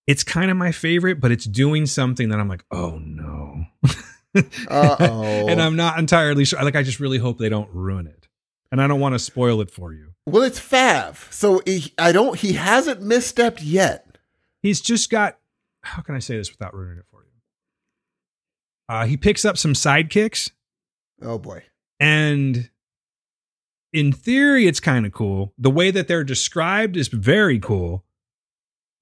it's 0.08 0.24
kind 0.24 0.52
of 0.52 0.58
my 0.58 0.72
favorite, 0.72 1.22
but 1.22 1.32
it's 1.32 1.46
doing 1.46 1.86
something 1.86 2.30
that 2.30 2.40
I'm 2.40 2.50
like, 2.50 2.66
oh 2.72 2.98
no, 3.00 3.66
Uh-oh. 4.70 5.48
and 5.48 5.62
I'm 5.62 5.76
not 5.76 6.00
entirely 6.00 6.46
sure. 6.46 6.64
Like, 6.64 6.76
I 6.76 6.84
just 6.84 7.00
really 7.00 7.18
hope 7.18 7.38
they 7.38 7.50
don't 7.50 7.70
ruin 7.74 8.08
it, 8.08 8.28
and 8.72 8.82
I 8.82 8.88
don't 8.88 9.00
want 9.00 9.16
to 9.16 9.20
spoil 9.20 9.62
it 9.62 9.72
for 9.72 9.94
you. 9.94 10.11
Well, 10.32 10.44
it's 10.44 10.60
Fav, 10.60 11.32
so 11.32 11.62
he, 11.66 11.94
I 11.98 12.12
don't. 12.12 12.38
He 12.40 12.54
hasn't 12.54 13.02
misstepped 13.02 13.60
yet. 13.62 14.18
he's 14.62 14.80
just 14.82 15.10
got 15.10 15.38
how 15.84 16.02
can 16.04 16.14
I 16.16 16.20
say 16.20 16.38
this 16.38 16.52
without 16.52 16.74
ruining 16.76 17.00
it 17.00 17.06
for 17.12 17.24
you? 17.24 17.30
Uh, 18.88 19.06
he 19.06 19.18
picks 19.18 19.46
up 19.46 19.58
some 19.58 19.74
sidekicks, 19.74 20.52
Oh 21.22 21.38
boy. 21.38 21.64
and 22.00 22.70
in 23.94 24.12
theory, 24.14 24.68
it's 24.68 24.80
kind 24.80 25.06
of 25.06 25.12
cool. 25.12 25.54
The 25.58 25.70
way 25.72 25.92
that 25.92 26.08
they're 26.08 26.24
described 26.24 26.96
is 26.96 27.08
very 27.10 27.60
cool. 27.60 28.06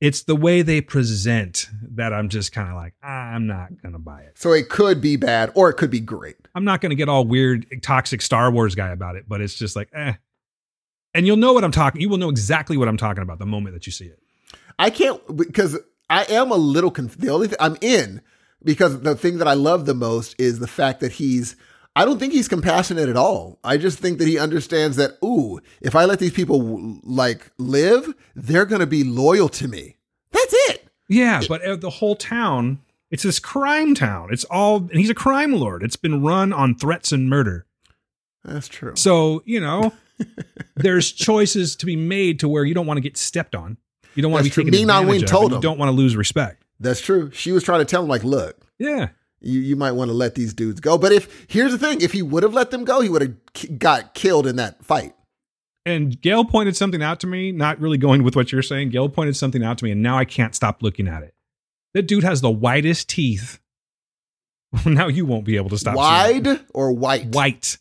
It's 0.01 0.23
the 0.23 0.35
way 0.35 0.61
they 0.61 0.79
present 0.79 1.67
that 1.91 2.13
I'm 2.13 2.29
just 2.29 2.53
kind 2.53 2.69
of 2.69 2.75
like, 2.75 2.93
"Ah, 3.03 3.07
I'm 3.33 3.45
not 3.45 3.81
gonna 3.83 3.99
buy 3.99 4.21
it. 4.21 4.37
So 4.39 4.53
it 4.53 4.69
could 4.69 5.01
be 5.01 5.17
bad, 5.17 5.51
or 5.55 5.69
it 5.69 5.73
could 5.75 5.91
be 5.91 5.99
great. 5.99 6.37
I'm 6.55 6.63
not 6.63 6.79
gonna 6.81 6.95
get 6.95 7.09
all 7.09 7.25
weird, 7.25 7.65
toxic 7.81 8.21
Star 8.21 8.49
Wars 8.51 8.75
guy 8.75 8.89
about 8.89 9.15
it, 9.17 9.25
but 9.27 9.41
it's 9.41 9.55
just 9.55 9.75
like, 9.75 9.89
eh. 9.93 10.13
And 11.13 11.25
you'll 11.25 11.37
know 11.37 11.53
what 11.53 11.63
I'm 11.63 11.71
talking. 11.71 12.01
You 12.01 12.09
will 12.09 12.17
know 12.17 12.29
exactly 12.29 12.77
what 12.77 12.87
I'm 12.87 12.97
talking 12.97 13.23
about 13.23 13.39
the 13.39 13.45
moment 13.45 13.73
that 13.75 13.85
you 13.85 13.91
see 13.91 14.05
it. 14.05 14.19
I 14.77 14.89
can't 14.89 15.21
because 15.35 15.77
I 16.09 16.23
am 16.25 16.51
a 16.51 16.55
little 16.55 16.91
conf- 16.91 17.17
the 17.17 17.29
only 17.29 17.47
thing 17.47 17.57
I'm 17.59 17.77
in 17.81 18.21
because 18.63 19.01
the 19.01 19.15
thing 19.15 19.37
that 19.39 19.47
I 19.47 19.53
love 19.53 19.85
the 19.85 19.93
most 19.93 20.35
is 20.39 20.59
the 20.59 20.67
fact 20.67 20.99
that 21.01 21.13
he's 21.13 21.55
I 21.95 22.05
don't 22.05 22.19
think 22.19 22.33
he's 22.33 22.47
compassionate 22.47 23.09
at 23.09 23.17
all. 23.17 23.59
I 23.63 23.77
just 23.77 23.99
think 23.99 24.19
that 24.19 24.27
he 24.27 24.37
understands 24.37 24.95
that 24.97 25.17
ooh, 25.23 25.59
if 25.81 25.95
I 25.95 26.05
let 26.05 26.19
these 26.19 26.31
people 26.31 26.99
like 27.03 27.51
live, 27.57 28.13
they're 28.35 28.65
going 28.65 28.79
to 28.79 28.87
be 28.87 29.03
loyal 29.03 29.49
to 29.49 29.67
me. 29.67 29.97
That's 30.31 30.53
it. 30.69 30.87
Yeah, 31.09 31.41
but 31.49 31.63
uh, 31.63 31.75
the 31.75 31.89
whole 31.89 32.15
town, 32.15 32.79
it's 33.09 33.23
this 33.23 33.39
crime 33.39 33.95
town. 33.95 34.29
It's 34.31 34.43
all, 34.45 34.77
and 34.77 34.93
he's 34.93 35.09
a 35.09 35.15
crime 35.15 35.53
lord. 35.53 35.81
It's 35.83 35.95
been 35.95 36.23
run 36.23 36.53
on 36.53 36.75
threats 36.75 37.11
and 37.11 37.27
murder. 37.27 37.65
That's 38.45 38.67
true. 38.67 38.95
So, 38.95 39.41
you 39.43 39.59
know, 39.59 39.91
there's 40.75 41.11
choices 41.11 41.75
to 41.77 41.85
be 41.85 41.95
made 41.95 42.39
to 42.41 42.49
where 42.49 42.65
you 42.65 42.73
don't 42.73 42.85
want 42.87 42.97
to 42.97 43.01
get 43.01 43.17
stepped 43.17 43.55
on. 43.55 43.77
You 44.15 44.21
don't 44.23 44.31
want 44.31 44.43
to 44.43 44.49
be 44.49 44.53
true. 44.53 44.63
taken 44.63 44.89
advantage 44.89 45.23
of, 45.23 45.29
told 45.29 45.51
him. 45.51 45.57
You 45.57 45.61
don't 45.61 45.77
want 45.77 45.89
to 45.89 45.93
lose 45.95 46.15
respect. 46.15 46.63
That's 46.79 47.01
true. 47.01 47.31
She 47.31 47.51
was 47.51 47.63
trying 47.63 47.79
to 47.79 47.85
tell 47.85 48.01
him 48.01 48.07
like, 48.09 48.23
look, 48.23 48.65
Yeah. 48.79 49.09
you, 49.41 49.59
you 49.59 49.75
might 49.75 49.91
want 49.91 50.09
to 50.09 50.13
let 50.13 50.35
these 50.35 50.53
dudes 50.53 50.79
go. 50.79 50.97
But 50.97 51.11
if 51.11 51.45
here's 51.49 51.71
the 51.71 51.77
thing, 51.77 52.01
if 52.01 52.11
he 52.13 52.21
would 52.21 52.43
have 52.43 52.53
let 52.53 52.71
them 52.71 52.85
go, 52.85 53.01
he 53.01 53.09
would 53.09 53.21
have 53.21 53.33
k- 53.53 53.67
got 53.69 54.13
killed 54.13 54.47
in 54.47 54.55
that 54.57 54.83
fight. 54.83 55.13
And 55.85 56.19
Gail 56.21 56.43
pointed 56.45 56.75
something 56.75 57.01
out 57.01 57.19
to 57.21 57.27
me, 57.27 57.51
not 57.51 57.79
really 57.79 57.97
going 57.97 58.23
with 58.23 58.35
what 58.35 58.51
you're 58.51 58.61
saying. 58.61 58.89
Gail 58.89 59.09
pointed 59.09 59.35
something 59.35 59.63
out 59.63 59.77
to 59.79 59.85
me, 59.85 59.91
and 59.91 60.01
now 60.03 60.17
I 60.17 60.25
can't 60.25 60.53
stop 60.53 60.83
looking 60.83 61.07
at 61.07 61.23
it. 61.23 61.33
That 61.93 62.03
dude 62.03 62.23
has 62.23 62.41
the 62.41 62.49
whitest 62.51 63.09
teeth. 63.09 63.59
now 64.85 65.07
you 65.07 65.25
won't 65.25 65.45
be 65.45 65.55
able 65.55 65.69
to 65.69 65.77
stop. 65.77 65.95
Wide 65.95 66.47
or 66.73 66.91
white? 66.91 67.27
White. 67.27 67.77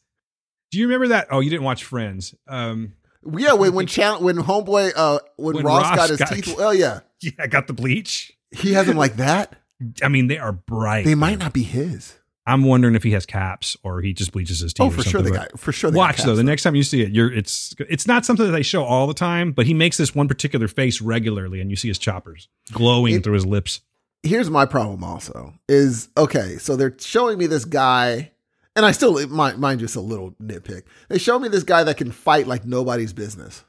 Do 0.70 0.78
you 0.78 0.86
remember 0.86 1.08
that? 1.08 1.28
Oh, 1.30 1.40
you 1.40 1.50
didn't 1.50 1.64
watch 1.64 1.84
Friends. 1.84 2.34
Um, 2.46 2.92
Yeah, 3.36 3.54
when 3.54 3.72
when 3.74 3.86
Chan- 3.96 4.22
when 4.22 4.36
homeboy 4.36 4.92
uh 4.96 5.18
when, 5.36 5.56
When 5.56 5.64
Ross, 5.64 5.84
Ross 5.84 5.96
got 5.96 6.08
his 6.10 6.18
got- 6.18 6.28
teeth, 6.32 6.54
oh 6.58 6.70
yeah, 6.70 7.00
yeah, 7.20 7.32
I 7.40 7.46
got 7.46 7.66
the 7.66 7.72
bleach. 7.72 8.32
he 8.50 8.72
has 8.74 8.86
them 8.86 8.96
like 8.96 9.16
that. 9.16 9.56
I 10.02 10.08
mean, 10.08 10.26
they 10.26 10.38
are 10.38 10.52
bright. 10.52 11.04
They 11.04 11.14
might 11.14 11.38
not 11.38 11.52
be 11.52 11.62
his. 11.62 12.14
I'm 12.46 12.64
wondering 12.64 12.94
if 12.94 13.02
he 13.02 13.10
has 13.10 13.26
caps 13.26 13.76
or 13.82 14.00
he 14.00 14.14
just 14.14 14.32
bleaches 14.32 14.60
his 14.60 14.72
teeth. 14.72 14.84
Oh, 14.84 14.88
or 14.88 14.90
for 14.90 15.02
sure 15.02 15.20
they 15.20 15.30
got 15.30 15.58
for 15.58 15.70
sure. 15.70 15.90
They 15.90 15.98
Watch 15.98 16.22
though. 16.22 16.34
The 16.34 16.42
next 16.42 16.62
time 16.62 16.74
you 16.74 16.82
see 16.82 17.02
it, 17.02 17.10
you're 17.12 17.30
it's 17.32 17.74
it's 17.90 18.06
not 18.06 18.24
something 18.24 18.46
that 18.46 18.52
they 18.52 18.62
show 18.62 18.84
all 18.84 19.06
the 19.06 19.12
time, 19.14 19.52
but 19.52 19.66
he 19.66 19.74
makes 19.74 19.98
this 19.98 20.14
one 20.14 20.28
particular 20.28 20.66
face 20.66 21.00
regularly, 21.02 21.60
and 21.60 21.70
you 21.70 21.76
see 21.76 21.88
his 21.88 21.98
choppers 21.98 22.48
glowing 22.72 23.16
It- 23.16 23.24
through 23.24 23.34
his 23.34 23.44
lips. 23.46 23.80
Here's 24.24 24.50
my 24.50 24.64
problem. 24.66 25.04
Also, 25.04 25.54
is 25.68 26.08
okay. 26.16 26.56
So 26.58 26.74
they're 26.74 26.96
showing 26.98 27.38
me 27.38 27.46
this 27.46 27.64
guy, 27.66 28.32
and 28.76 28.86
I 28.86 28.92
still 28.92 29.26
mind, 29.28 29.58
mind 29.58 29.80
just 29.80 29.96
a 29.96 30.00
little 30.00 30.32
nitpick. 30.42 30.82
They 31.08 31.18
show 31.18 31.38
me 31.38 31.48
this 31.48 31.64
guy 31.64 31.84
that 31.84 31.96
can 31.96 32.12
fight 32.12 32.46
like 32.46 32.64
nobody's 32.64 33.12
business. 33.12 33.64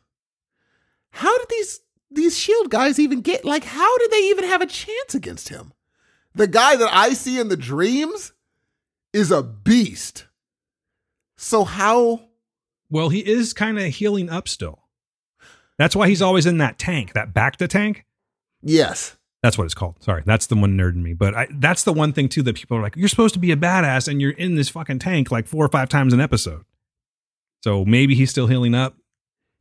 How 1.12 1.38
did 1.38 1.48
these 1.50 1.82
these 2.12 2.38
shield 2.38 2.70
guys 2.70 3.00
even 3.00 3.22
get? 3.22 3.46
Like, 3.46 3.64
how 3.64 3.98
did 3.98 4.12
they 4.12 4.30
even 4.30 4.46
have 4.46 4.62
a 4.62 4.68
chance 4.68 5.16
against 5.16 5.50
him? 5.50 5.74
The 6.36 6.48
guy 6.48 6.76
that 6.76 6.94
I 6.94 7.14
see 7.14 7.40
in 7.40 7.50
the 7.50 7.58
dreams 7.58 8.34
is 9.14 9.32
a 9.32 9.44
beast. 9.44 10.28
So 11.38 11.64
how? 11.64 12.30
Well, 12.90 13.10
he 13.10 13.20
is 13.20 13.54
kind 13.54 13.80
of 13.80 13.86
healing 13.86 14.30
up 14.30 14.48
still. 14.48 14.80
That's 15.78 15.96
why 15.96 16.10
he's 16.10 16.22
always 16.22 16.46
in 16.46 16.58
that 16.58 16.78
tank, 16.78 17.14
that 17.14 17.34
back 17.34 17.58
to 17.58 17.68
tank. 17.68 18.06
Yes. 18.62 19.16
That's 19.41 19.57
what 19.57 19.64
it's 19.66 19.74
called. 19.74 20.02
Sorry, 20.03 20.22
that's 20.26 20.48
the 20.48 20.56
one 20.56 20.78
nerd 20.78 20.94
in 20.95 21.03
me. 21.03 21.14
But 21.14 21.34
I, 21.34 21.48
that's 21.52 21.84
the 21.84 21.94
one 21.94 22.11
thing 22.14 22.28
too 22.30 22.44
that 22.44 22.56
people 22.56 22.78
are 22.78 22.82
like, 22.82 22.95
you're 22.98 23.07
supposed 23.07 23.34
to 23.36 23.40
be 23.40 23.52
a 23.52 23.56
badass, 23.57 24.07
and 24.07 24.22
you're 24.22 24.32
in 24.32 24.56
this 24.56 24.70
fucking 24.70 24.99
tank 24.99 25.32
like 25.32 25.48
four 25.48 25.64
or 25.66 25.70
five 25.70 25.88
times 25.90 26.11
an 26.14 26.20
episode. 26.20 26.66
So 27.64 27.86
maybe 27.86 28.16
he's 28.16 28.30
still 28.30 28.48
healing 28.48 28.76
up. 28.76 28.95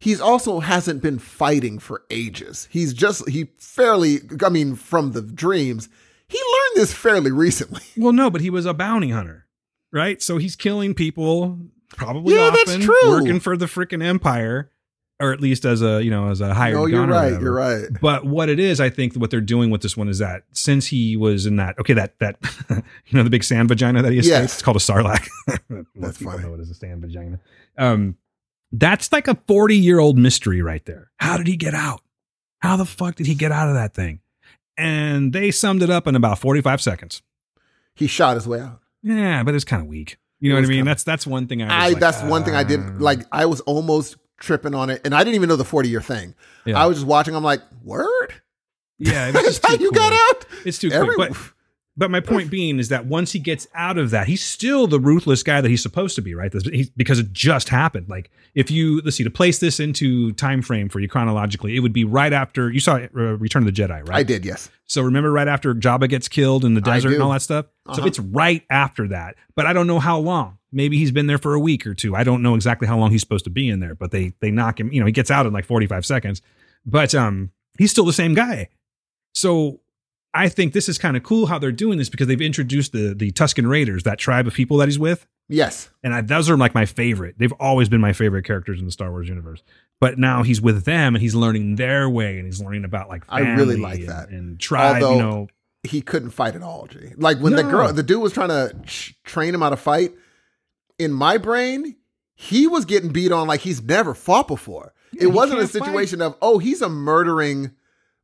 He's 0.01 0.21
also 0.21 0.61
hasn't 0.61 1.03
been 1.03 1.19
fighting 1.19 1.79
for 1.81 2.03
ages. 2.11 2.69
He's 2.71 2.93
just 2.93 3.29
he 3.29 3.49
fairly 3.59 4.19
I 4.45 4.49
mean 4.49 4.77
from 4.77 5.13
the 5.13 5.23
dreams, 5.23 5.89
he 6.29 6.39
learned 6.39 6.77
this 6.77 6.93
fairly 6.93 7.33
recently. 7.33 7.83
Well, 7.97 8.13
no, 8.13 8.31
but 8.31 8.41
he 8.41 8.51
was 8.51 8.65
a 8.67 8.75
bounty 8.75 9.11
hunter, 9.11 9.47
right? 9.93 10.23
So 10.23 10.39
he's 10.39 10.55
killing 10.55 10.95
people 10.95 11.59
probably 11.97 12.35
Yeah, 12.37 12.51
that's 12.51 12.77
true. 12.85 12.95
working 13.11 13.41
for 13.41 13.57
the 13.57 13.67
freaking 13.67 14.03
empire, 14.05 14.71
or 15.21 15.33
at 15.33 15.41
least 15.41 15.65
as 15.65 15.83
a 15.83 16.03
you 16.03 16.11
know 16.11 16.31
as 16.31 16.41
a 16.41 16.55
hired. 16.55 16.75
No, 16.75 16.87
you're 16.87 17.07
right. 17.07 17.41
You're 17.41 17.53
right. 17.55 17.87
But 18.01 18.25
what 18.25 18.49
it 18.49 18.59
is, 18.61 18.81
I 18.81 18.89
think 18.91 19.15
what 19.15 19.31
they're 19.31 19.41
doing 19.41 19.71
with 19.71 19.81
this 19.83 19.97
one 19.97 20.09
is 20.09 20.19
that 20.19 20.45
since 20.53 20.87
he 20.87 21.17
was 21.17 21.47
in 21.47 21.57
that, 21.57 21.79
okay, 21.79 21.93
that 21.95 22.19
that 22.21 22.37
you 22.71 22.83
know 23.15 23.23
the 23.23 23.31
big 23.31 23.45
sand 23.45 23.69
vagina 23.69 24.03
that 24.03 24.13
he 24.13 24.19
escapes, 24.19 24.31
Yes. 24.41 24.53
it's 24.55 24.63
called 24.63 24.77
a 24.77 24.81
sarlacc. 24.81 25.27
That's 25.97 26.19
funny. 26.19 26.43
know 26.43 26.55
it 26.55 26.61
a 26.61 26.67
sand 26.75 27.01
vagina. 27.03 27.41
Um, 27.77 28.17
that's 28.73 29.11
like 29.13 29.29
a 29.29 29.35
forty 29.47 29.77
year 29.77 29.99
old 29.99 30.19
mystery 30.19 30.61
right 30.63 30.85
there. 30.85 31.11
How 31.19 31.37
did 31.37 31.47
he 31.47 31.57
get 31.57 31.75
out? 31.75 32.03
How 32.61 32.77
the 32.77 32.85
fuck 32.85 33.15
did 33.15 33.27
he 33.27 33.35
get 33.35 33.51
out 33.53 33.69
of 33.69 33.75
that 33.75 33.95
thing? 33.95 34.21
And 34.77 35.33
they 35.33 35.51
summed 35.51 35.83
it 35.83 35.91
up 35.91 36.07
in 36.07 36.15
about 36.15 36.39
forty 36.39 36.61
five 36.61 36.81
seconds. 36.83 37.23
He 37.95 38.07
shot 38.07 38.35
his 38.37 38.47
way 38.47 38.61
out. 38.61 38.81
Yeah, 39.03 39.43
but 39.43 39.55
it's 39.55 39.65
kind 39.65 39.83
of 39.83 39.89
weak. 39.89 40.19
You 40.41 40.51
know 40.51 40.57
what 40.57 40.65
I 40.65 40.69
mean? 40.69 40.79
kinda- 40.81 40.91
That's 40.91 41.03
that's 41.05 41.27
one 41.27 41.47
thing 41.49 41.63
I. 41.63 41.65
Was 41.65 41.73
I 41.73 41.89
like, 41.89 41.99
that's 42.01 42.23
one 42.23 42.45
thing 42.45 42.55
I 42.55 42.61
uh, 42.61 42.65
did 42.65 43.01
like 43.01 43.21
I 43.33 43.47
was 43.47 43.61
almost 43.63 44.17
tripping 44.39 44.75
on 44.75 44.91
it 44.91 45.01
and 45.05 45.15
I 45.15 45.19
didn't 45.25 45.35
even 45.37 45.49
know 45.49 45.57
the 45.57 45.65
40 45.65 45.89
year 45.89 46.01
thing. 46.01 46.35
Yeah. 46.65 46.83
I 46.83 46.87
was 46.87 46.99
just 46.99 47.07
watching 47.07 47.35
I'm 47.35 47.45
like, 47.45 47.61
"Word? 47.83 48.35
Yeah, 48.99 49.31
That's 49.33 49.61
how 49.65 49.75
you 49.75 49.93
got 49.93 50.13
out?" 50.13 50.45
It's 50.65 50.79
too 50.79 50.91
Every- 50.91 51.15
quick. 51.15 51.31
But 51.31 51.39
but 51.97 52.13
my 52.13 52.21
point 52.21 52.49
being 52.49 52.79
is 52.79 52.91
that 52.91 53.07
once 53.07 53.33
he 53.33 53.41
gets 53.41 53.67
out 53.75 53.99
of 53.99 54.11
that, 54.11 54.29
he's 54.29 54.41
still 54.41 54.87
the 54.87 55.01
ruthless 55.01 55.43
guy 55.43 55.61
that 55.61 55.69
he's 55.69 55.83
supposed 55.83 56.15
to 56.15 56.23
be, 56.23 56.33
right? 56.33 56.53
He's- 56.53 56.89
because 56.91 57.19
it 57.19 57.33
just 57.33 57.69
happened. 57.71 58.09
Like 58.09 58.31
if 58.55 58.71
you 58.71 59.01
let's 59.05 59.17
see 59.17 59.25
to 59.25 59.31
place 59.31 59.59
this 59.59 59.81
into 59.81 60.31
time 60.35 60.63
frame 60.63 60.89
for 60.89 61.01
you 61.01 61.09
chronologically, 61.09 61.75
it 61.75 61.81
would 61.81 61.93
be 61.93 62.05
right 62.05 62.33
after 62.33 62.71
you 62.71 62.79
saw 62.79 62.95
uh, 62.97 63.09
Return 63.09 63.67
of 63.67 63.75
the 63.75 63.83
Jedi, 63.83 64.09
right? 64.09 64.19
I 64.19 64.23
did, 64.23 64.45
yes. 64.45 64.71
So 64.87 65.03
remember 65.03 65.33
right 65.33 65.49
after 65.49 65.75
Jabba 65.75 66.09
gets 66.09 66.29
killed 66.29 66.65
in 66.65 66.75
the 66.75 66.81
desert 66.81 67.15
and 67.15 67.23
all 67.23 67.33
that 67.33 67.43
stuff. 67.43 67.67
So 67.87 67.93
Uh-huh. 67.95 68.07
it's 68.07 68.19
right 68.21 68.63
after 68.71 69.09
that. 69.09 69.35
But 69.57 69.67
I 69.67 69.73
don't 69.73 69.87
know 69.89 69.99
how 69.99 70.19
long. 70.19 70.58
Maybe 70.71 70.99
he's 70.99 71.11
been 71.13 71.27
there 71.27 71.39
for 71.39 71.55
a 71.55 71.61
week 71.61 71.87
or 71.87 71.95
two. 71.95 72.15
I 72.15 72.25
don't 72.25 72.43
know 72.43 72.55
exactly 72.55 72.87
how 72.87 72.99
long 72.99 73.11
he's 73.11 73.21
supposed 73.23 73.45
to 73.45 73.51
be 73.51 73.69
in 73.69 73.81
there, 73.81 73.95
but 73.95 74.11
they 74.11 74.33
they 74.41 74.51
knock 74.51 74.79
him, 74.81 74.93
you 74.93 75.01
know, 75.01 75.07
he 75.07 75.13
gets 75.13 75.31
out 75.31 75.47
in 75.47 75.53
like 75.53 75.65
45 75.65 76.05
seconds. 76.05 76.43
But 76.85 77.15
um 77.15 77.51
he's 77.79 77.91
still 77.91 78.05
the 78.05 78.13
same 78.13 78.35
guy. 78.35 78.69
So 79.35 79.81
I 80.35 80.49
think 80.49 80.73
this 80.75 80.89
is 80.89 80.99
kind 80.99 81.17
of 81.17 81.23
cool 81.23 81.47
how 81.47 81.59
they're 81.59 81.73
doing 81.73 81.99
this 81.99 82.09
because 82.09 82.27
they've 82.27 82.41
introduced 82.41 82.93
the 82.93 83.15
the 83.15 83.31
Tusken 83.33 83.69
Raiders, 83.69 84.03
that 84.05 84.19
tribe 84.19 84.47
of 84.47 84.55
people 84.55 84.77
that 84.79 84.89
he's 84.89 84.99
with. 84.99 85.27
Yes. 85.49 85.89
And 86.05 86.13
I, 86.15 86.21
those 86.21 86.51
are 86.51 86.59
like 86.59 86.75
my 86.75 86.85
favorite. 86.85 87.37
They've 87.39 87.53
always 87.59 87.89
been 87.89 88.03
my 88.03 88.13
favorite 88.13 88.45
characters 88.45 88.79
in 88.81 88.85
the 88.85 88.93
Star 88.93 89.11
Wars 89.11 89.29
universe. 89.31 89.63
But 90.01 90.19
now 90.19 90.43
he's 90.43 90.61
with 90.61 90.85
them 90.85 91.15
and 91.15 91.23
he's 91.23 91.35
learning 91.35 91.77
their 91.77 92.09
way 92.11 92.37
and 92.37 92.45
he's 92.45 92.61
learning 92.61 92.85
about 92.85 93.09
like 93.09 93.25
I 93.31 93.41
really 93.55 93.77
like 93.77 94.01
and- 94.01 94.09
that. 94.11 94.29
and 94.29 94.61
tribe, 94.61 95.03
Although- 95.03 95.17
you 95.17 95.23
know. 95.23 95.49
He 95.85 96.03
couldn't 96.03 96.31
fight 96.31 96.57
at 96.57 96.63
all, 96.63 96.89
G. 96.89 96.99
Like 97.17 97.39
when 97.39 97.55
the 97.55 97.63
girl 97.63 97.93
the 97.93 98.03
dude 98.03 98.21
was 98.21 98.33
trying 98.33 98.49
to 98.49 98.75
train 99.25 99.55
him 99.55 99.61
how 99.61 99.71
to 99.71 99.77
fight, 99.77 100.13
in 100.99 101.13
my 101.13 101.39
brain, 101.39 101.97
he 102.35 102.67
was 102.67 102.85
getting 102.85 103.11
beat 103.11 103.33
on 103.33 103.47
like 103.47 103.61
he's 103.61 103.83
never 103.83 104.15
fought 104.15 104.49
before. 104.49 104.93
Yeah, 105.13 105.25
it 105.25 105.27
wasn't 105.33 105.61
a 105.61 105.63
can't 105.63 105.73
fight. 105.73 105.85
situation 105.87 106.21
of, 106.23 106.37
"Oh, 106.43 106.59
he's 106.59 106.83
a 106.83 106.89
murdering 106.89 107.73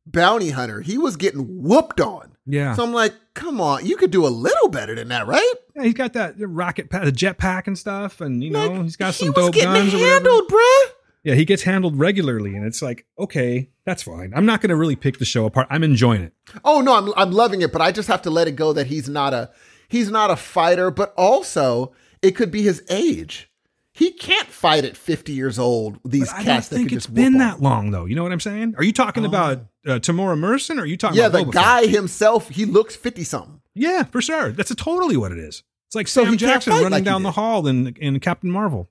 bounty 0.05 0.51
hunter." 0.51 0.81
He 0.81 0.97
was 0.97 1.15
getting 1.17 1.63
whooped 1.63 1.99
on. 1.99 2.35
Yeah. 2.45 2.75
So 2.75 2.83
I'm 2.83 2.93
like, 2.93 3.13
"Come 3.33 3.59
on, 3.59 3.85
you 3.85 3.97
could 3.97 4.11
do 4.11 4.25
a 4.25 4.29
little 4.29 4.69
better 4.69 4.93
than 4.95 5.07
that, 5.09 5.25
right?" 5.27 5.53
Yeah, 5.75 5.83
he's 5.83 5.93
got 5.95 6.13
that 6.13 6.35
rocket, 6.37 6.89
pa- 6.89 7.03
the 7.05 7.11
jetpack 7.11 7.67
and 7.67 7.77
stuff, 7.77 8.21
and 8.21 8.43
you 8.43 8.51
know 8.51 8.67
Like, 8.67 8.83
he's 8.83 8.95
got 8.95 9.13
he 9.15 9.25
some 9.25 9.33
was 9.33 9.45
dope 9.45 9.53
getting 9.55 9.73
guns 9.73 9.93
handled, 9.93 10.47
bruh. 10.49 10.83
Yeah, 11.23 11.33
he 11.33 11.43
gets 11.43 11.63
handled 11.63 11.97
regularly, 11.97 12.55
and 12.55 12.63
it's 12.67 12.83
like, 12.83 13.07
okay, 13.17 13.71
that's 13.83 14.03
fine. 14.03 14.31
I'm 14.35 14.45
not 14.45 14.61
going 14.61 14.69
to 14.69 14.75
really 14.75 14.95
pick 14.95 15.17
the 15.17 15.25
show 15.25 15.47
apart. 15.47 15.65
I'm 15.71 15.83
enjoying 15.83 16.21
it. 16.21 16.33
Oh 16.63 16.81
no, 16.81 16.95
I'm 16.95 17.11
I'm 17.17 17.31
loving 17.31 17.61
it, 17.63 17.71
but 17.73 17.81
I 17.81 17.91
just 17.91 18.07
have 18.09 18.21
to 18.21 18.29
let 18.29 18.47
it 18.47 18.51
go 18.55 18.73
that 18.73 18.87
he's 18.87 19.09
not 19.09 19.33
a 19.33 19.49
he's 19.87 20.11
not 20.11 20.29
a 20.29 20.35
fighter, 20.35 20.91
but 20.91 21.15
also 21.17 21.93
it 22.25 22.35
could 22.35 22.51
be 22.51 22.61
his 22.63 22.83
age. 22.89 23.49
He 23.93 24.11
can't 24.11 24.47
fight 24.47 24.83
at 24.83 24.97
50 24.97 25.31
years 25.31 25.57
old. 25.57 25.99
These 26.03 26.27
But 26.27 26.33
I 26.33 26.37
don't 26.39 26.45
cats 26.45 26.67
that 26.67 26.75
think 26.75 26.91
it's 26.91 27.07
been 27.07 27.37
that 27.37 27.61
long, 27.61 27.91
though. 27.91 28.03
You 28.05 28.15
know 28.15 28.23
what 28.23 28.33
I'm 28.33 28.41
saying? 28.41 28.75
Are 28.77 28.83
you 28.83 28.91
talking 28.91 29.23
about 29.23 29.59
uh, 29.87 29.99
Temuera 29.99 30.37
Morrison, 30.37 30.79
or 30.79 30.81
are 30.81 30.85
you 30.85 30.97
talking 30.97 31.17
Yeah, 31.17 31.27
about 31.27 31.37
the 31.37 31.43
Boba 31.45 31.53
Fett? 31.53 31.63
guy 31.63 31.87
himself, 31.87 32.49
he 32.49 32.65
looks 32.65 32.95
50 32.95 33.23
something. 33.23 33.61
Yeah, 33.73 34.03
for 34.03 34.21
sure. 34.21 34.51
That's 34.51 34.73
totally 34.75 35.15
what 35.15 35.31
it 35.31 35.37
is. 35.37 35.63
It's 35.87 35.95
like 35.95 36.07
So 36.09 36.25
Sam 36.25 36.35
Jackson 36.37 36.73
running 36.73 36.89
like 36.91 37.03
down 37.05 37.23
the 37.23 37.31
hall 37.31 37.67
in 37.67 37.95
in 37.97 38.19
Captain 38.19 38.49
Marvel. 38.51 38.89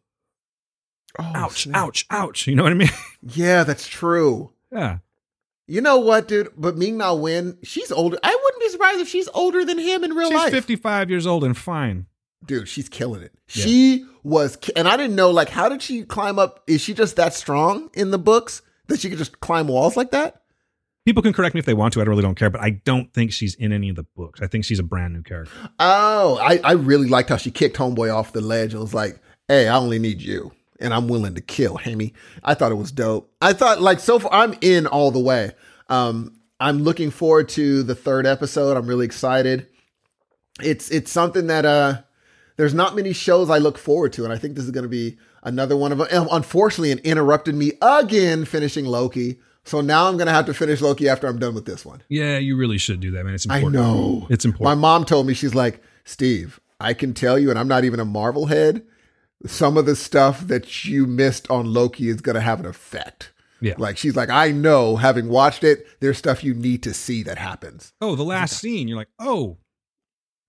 Oh, 1.18 1.32
ouch! 1.34 1.64
snap. 1.64 1.76
Ouch! 1.76 2.06
Ouch! 2.10 2.46
You 2.46 2.56
know 2.56 2.62
what 2.62 2.72
I 2.72 2.76
mean? 2.76 2.88
Yeah, 3.22 3.64
that's 3.64 3.86
true. 3.88 4.52
yeah. 4.72 4.98
You 5.66 5.80
know 5.80 5.98
what, 5.98 6.28
dude? 6.28 6.50
But 6.58 6.76
Ming 6.76 6.98
Na 6.98 7.14
Wen, 7.14 7.56
she's 7.62 7.90
older. 7.90 8.18
I 8.22 8.28
wouldn't 8.42 8.62
be 8.62 8.68
surprised 8.68 9.00
if 9.00 9.08
she's 9.08 9.28
older 9.32 9.64
than 9.64 9.78
him 9.78 10.04
in 10.04 10.12
real 10.12 10.30
life. 10.30 10.44
She's 10.50 10.52
55 10.52 11.08
years 11.08 11.26
old 11.26 11.42
and 11.42 11.56
fine. 11.56 12.04
Dude, 12.44 12.68
she's 12.68 12.88
killing 12.88 13.22
it. 13.22 13.32
Yeah. 13.48 13.64
She 13.64 14.06
was, 14.22 14.58
and 14.76 14.88
I 14.88 14.96
didn't 14.96 15.16
know, 15.16 15.30
like, 15.30 15.48
how 15.48 15.68
did 15.68 15.82
she 15.82 16.04
climb 16.04 16.38
up? 16.38 16.62
Is 16.66 16.80
she 16.80 16.94
just 16.94 17.16
that 17.16 17.34
strong 17.34 17.90
in 17.94 18.10
the 18.10 18.18
books 18.18 18.62
that 18.88 19.00
she 19.00 19.08
could 19.08 19.18
just 19.18 19.40
climb 19.40 19.68
walls 19.68 19.96
like 19.96 20.10
that? 20.10 20.42
People 21.06 21.22
can 21.22 21.32
correct 21.32 21.54
me 21.54 21.58
if 21.58 21.66
they 21.66 21.74
want 21.74 21.92
to. 21.94 22.00
I 22.00 22.04
really 22.04 22.22
don't 22.22 22.34
care, 22.34 22.50
but 22.50 22.62
I 22.62 22.70
don't 22.70 23.12
think 23.12 23.32
she's 23.32 23.54
in 23.54 23.72
any 23.72 23.90
of 23.90 23.96
the 23.96 24.06
books. 24.16 24.40
I 24.40 24.46
think 24.46 24.64
she's 24.64 24.78
a 24.78 24.84
brand 24.84 25.12
new 25.12 25.22
character. 25.22 25.52
Oh, 25.78 26.38
I, 26.40 26.60
I 26.64 26.72
really 26.72 27.08
liked 27.08 27.28
how 27.28 27.36
she 27.36 27.50
kicked 27.50 27.76
Homeboy 27.76 28.14
off 28.14 28.32
the 28.32 28.40
ledge 28.40 28.72
and 28.72 28.80
was 28.80 28.94
like, 28.94 29.20
hey, 29.48 29.68
I 29.68 29.76
only 29.76 29.98
need 29.98 30.22
you. 30.22 30.52
And 30.80 30.94
I'm 30.94 31.08
willing 31.08 31.34
to 31.34 31.40
kill 31.42 31.76
Hemi. 31.76 32.14
I 32.42 32.54
thought 32.54 32.72
it 32.72 32.76
was 32.76 32.90
dope. 32.90 33.30
I 33.40 33.52
thought, 33.52 33.82
like, 33.82 34.00
so 34.00 34.18
far, 34.18 34.32
I'm 34.32 34.54
in 34.60 34.86
all 34.86 35.10
the 35.10 35.20
way. 35.20 35.52
Um, 35.88 36.40
I'm 36.58 36.78
looking 36.78 37.10
forward 37.10 37.48
to 37.50 37.82
the 37.82 37.94
third 37.94 38.26
episode. 38.26 38.76
I'm 38.76 38.86
really 38.86 39.04
excited. 39.04 39.66
It's 40.62 40.88
it's 40.90 41.10
something 41.10 41.48
that 41.48 41.64
uh 41.64 42.02
there's 42.56 42.74
not 42.74 42.94
many 42.94 43.12
shows 43.12 43.50
I 43.50 43.58
look 43.58 43.78
forward 43.78 44.12
to, 44.14 44.24
and 44.24 44.32
I 44.32 44.38
think 44.38 44.54
this 44.54 44.64
is 44.64 44.70
going 44.70 44.84
to 44.84 44.88
be 44.88 45.16
another 45.42 45.76
one 45.76 45.92
of 45.92 45.98
them. 45.98 46.08
And 46.10 46.28
Unfortunately, 46.30 46.90
it 46.90 47.00
interrupted 47.00 47.54
me 47.54 47.72
again 47.82 48.44
finishing 48.44 48.84
Loki. 48.84 49.40
So 49.64 49.80
now 49.80 50.08
I'm 50.08 50.16
going 50.16 50.26
to 50.26 50.32
have 50.32 50.46
to 50.46 50.54
finish 50.54 50.80
Loki 50.82 51.08
after 51.08 51.26
I'm 51.26 51.38
done 51.38 51.54
with 51.54 51.64
this 51.64 51.84
one. 51.86 52.02
Yeah, 52.08 52.36
you 52.38 52.56
really 52.56 52.76
should 52.78 53.00
do 53.00 53.10
that, 53.12 53.24
man. 53.24 53.34
It's 53.34 53.46
important. 53.46 53.76
I 53.76 53.80
important. 53.80 54.20
know. 54.20 54.26
It's 54.30 54.44
important. 54.44 54.64
My 54.64 54.74
mom 54.74 55.04
told 55.04 55.26
me, 55.26 55.32
she's 55.34 55.54
like, 55.54 55.82
Steve, 56.04 56.60
I 56.80 56.92
can 56.92 57.14
tell 57.14 57.38
you, 57.38 57.48
and 57.50 57.58
I'm 57.58 57.68
not 57.68 57.84
even 57.84 57.98
a 57.98 58.04
Marvel 58.04 58.46
head, 58.46 58.84
some 59.46 59.76
of 59.78 59.86
the 59.86 59.96
stuff 59.96 60.46
that 60.48 60.84
you 60.84 61.06
missed 61.06 61.50
on 61.50 61.72
Loki 61.72 62.08
is 62.08 62.20
going 62.20 62.34
to 62.34 62.40
have 62.42 62.60
an 62.60 62.66
effect. 62.66 63.32
Yeah. 63.60 63.74
Like, 63.78 63.96
she's 63.96 64.16
like, 64.16 64.28
I 64.28 64.50
know, 64.50 64.96
having 64.96 65.28
watched 65.28 65.64
it, 65.64 65.86
there's 66.00 66.18
stuff 66.18 66.44
you 66.44 66.52
need 66.52 66.82
to 66.82 66.92
see 66.92 67.22
that 67.22 67.38
happens. 67.38 67.94
oh, 68.02 68.16
the 68.16 68.22
last 68.22 68.58
scene, 68.58 68.86
you're 68.86 68.98
like, 68.98 69.08
oh, 69.18 69.56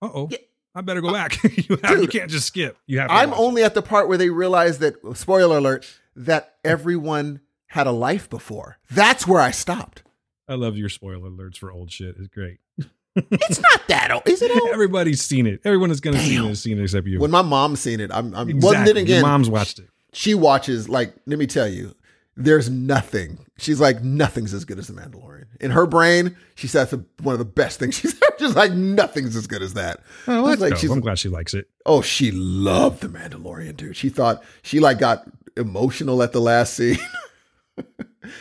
uh 0.02 0.10
oh, 0.12 0.28
Yeah. 0.30 0.38
I 0.76 0.82
better 0.82 1.00
go 1.00 1.10
back. 1.10 1.42
you, 1.68 1.78
have, 1.82 2.02
you 2.02 2.06
can't 2.06 2.30
just 2.30 2.46
skip. 2.46 2.76
You 2.86 2.98
have. 2.98 3.08
To 3.08 3.14
I'm 3.14 3.32
it. 3.32 3.38
only 3.38 3.64
at 3.64 3.72
the 3.74 3.80
part 3.80 4.08
where 4.08 4.18
they 4.18 4.28
realize 4.28 4.78
that, 4.80 4.96
spoiler 5.16 5.56
alert, 5.56 5.86
that 6.14 6.56
everyone 6.64 7.40
had 7.68 7.86
a 7.86 7.92
life 7.92 8.28
before. 8.28 8.76
That's 8.90 9.26
where 9.26 9.40
I 9.40 9.52
stopped. 9.52 10.02
I 10.46 10.54
love 10.54 10.76
your 10.76 10.90
spoiler 10.90 11.30
alerts 11.30 11.56
for 11.56 11.72
old 11.72 11.90
shit. 11.90 12.14
It's 12.18 12.28
great. 12.28 12.58
It's 13.30 13.58
not 13.62 13.88
that 13.88 14.10
old. 14.12 14.28
Is 14.28 14.42
it 14.42 14.50
old? 14.50 14.68
Everybody's 14.74 15.22
seen 15.22 15.46
it. 15.46 15.62
Everyone 15.64 15.90
is 15.90 16.02
going 16.02 16.16
to 16.16 16.22
see 16.22 16.36
it 16.36 16.44
has 16.44 16.60
seen 16.60 16.78
it 16.78 16.82
except 16.82 17.06
you. 17.06 17.18
When 17.18 17.30
my 17.30 17.40
mom's 17.40 17.80
seen 17.80 17.98
it, 17.98 18.10
I'm, 18.12 18.34
I'm 18.34 18.50
exactly. 18.50 18.76
well, 18.76 18.84
then 18.84 18.96
again, 18.98 19.20
Your 19.20 19.26
mom's 19.26 19.48
watched 19.48 19.78
it. 19.78 19.88
she 20.12 20.34
watches 20.34 20.86
like 20.86 21.14
let 21.24 21.38
me 21.38 21.46
tell 21.46 21.66
you 21.66 21.94
there's 22.36 22.68
nothing. 22.68 23.38
She's 23.58 23.80
like 23.80 24.02
nothing's 24.02 24.52
as 24.52 24.64
good 24.64 24.78
as 24.78 24.88
the 24.88 24.92
mandalorian. 24.92 25.46
In 25.60 25.70
her 25.70 25.86
brain 25.86 26.36
she 26.54 26.66
says 26.66 26.90
that's 26.90 27.02
one 27.22 27.32
of 27.32 27.38
the 27.38 27.44
best 27.44 27.78
things 27.78 27.94
she's 27.98 28.14
ever 28.22 28.36
just 28.38 28.56
like 28.56 28.72
nothing's 28.72 29.36
as 29.36 29.46
good 29.46 29.62
as 29.62 29.74
that. 29.74 30.00
Oh, 30.28 30.38
I 30.46 30.50
was 30.50 30.60
like, 30.60 30.76
she's, 30.76 30.90
I'm 30.90 31.00
glad 31.00 31.18
she 31.18 31.28
likes 31.28 31.54
it. 31.54 31.68
oh 31.86 32.02
she 32.02 32.30
loved 32.30 33.00
the 33.00 33.08
mandalorian 33.08 33.76
dude. 33.76 33.96
She 33.96 34.08
thought 34.10 34.42
she 34.62 34.80
like 34.80 34.98
got 34.98 35.26
emotional 35.56 36.22
at 36.22 36.32
the 36.32 36.40
last 36.40 36.74
scene. 36.74 36.98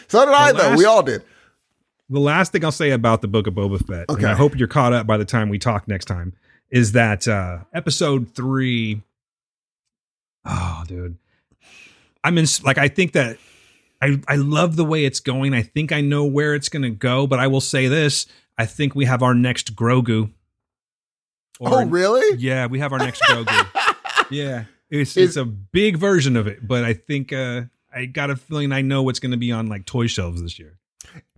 So 0.07 0.25
did 0.25 0.33
i 0.33 0.51
The 0.51 0.57
though. 0.57 0.75
We 0.77 0.85
all 0.85 1.03
did. 1.03 1.21
The 2.09 2.19
last 2.19 2.51
thing 2.51 2.63
I'll 2.63 2.71
say 2.71 2.91
about 2.91 3.21
the 3.21 3.27
Book 3.27 3.47
of 3.47 3.53
Boba 3.53 3.85
Fett, 3.85 4.05
and 4.09 4.17
Okay. 4.17 4.25
I 4.25 4.33
hope 4.33 4.57
you're 4.57 4.67
caught 4.67 4.93
up 4.93 5.05
by 5.07 5.17
the 5.17 5.25
time 5.25 5.49
we 5.49 5.59
talk 5.59 5.87
next 5.87 6.05
time, 6.05 6.33
is 6.69 6.93
that 6.93 7.27
uh 7.27 7.59
episode 7.73 8.33
three. 8.33 9.01
Oh 10.45 10.83
dude. 10.87 11.17
I'm 12.23 12.37
in 12.37 12.45
like 12.63 12.77
I 12.77 12.87
think 12.87 13.13
that 13.13 13.37
I 14.05 14.21
I 14.27 14.35
love 14.35 14.75
the 14.75 14.85
way 14.85 15.05
it's 15.05 15.19
going. 15.19 15.53
I 15.53 15.61
think 15.63 15.91
I 15.91 16.01
know 16.01 16.25
where 16.25 16.53
it's 16.55 16.69
gonna 16.69 16.89
go, 16.91 17.27
but 17.27 17.39
I 17.39 17.47
will 17.47 17.61
say 17.61 17.87
this. 17.87 18.25
I 18.57 18.65
think 18.65 18.95
we 18.95 19.05
have 19.05 19.21
our 19.23 19.33
next 19.33 19.75
Grogu. 19.75 20.31
Or- 21.59 21.81
oh 21.83 21.85
really 21.85 22.37
Yeah, 22.37 22.67
we 22.67 22.79
have 22.79 22.91
our 22.93 22.99
next 22.99 23.21
Grogu. 23.23 23.67
yeah. 24.29 24.65
It's 24.89 25.15
Is- 25.17 25.29
it's 25.29 25.37
a 25.37 25.45
big 25.45 25.97
version 25.97 26.35
of 26.37 26.47
it, 26.47 26.65
but 26.67 26.83
I 26.83 26.93
think 26.93 27.31
uh 27.33 27.63
I 27.93 28.05
got 28.05 28.29
a 28.29 28.35
feeling 28.35 28.71
I 28.71 28.81
know 28.81 29.03
what's 29.03 29.19
gonna 29.19 29.37
be 29.37 29.51
on 29.51 29.67
like 29.67 29.85
toy 29.85 30.07
shelves 30.07 30.41
this 30.41 30.59
year. 30.59 30.77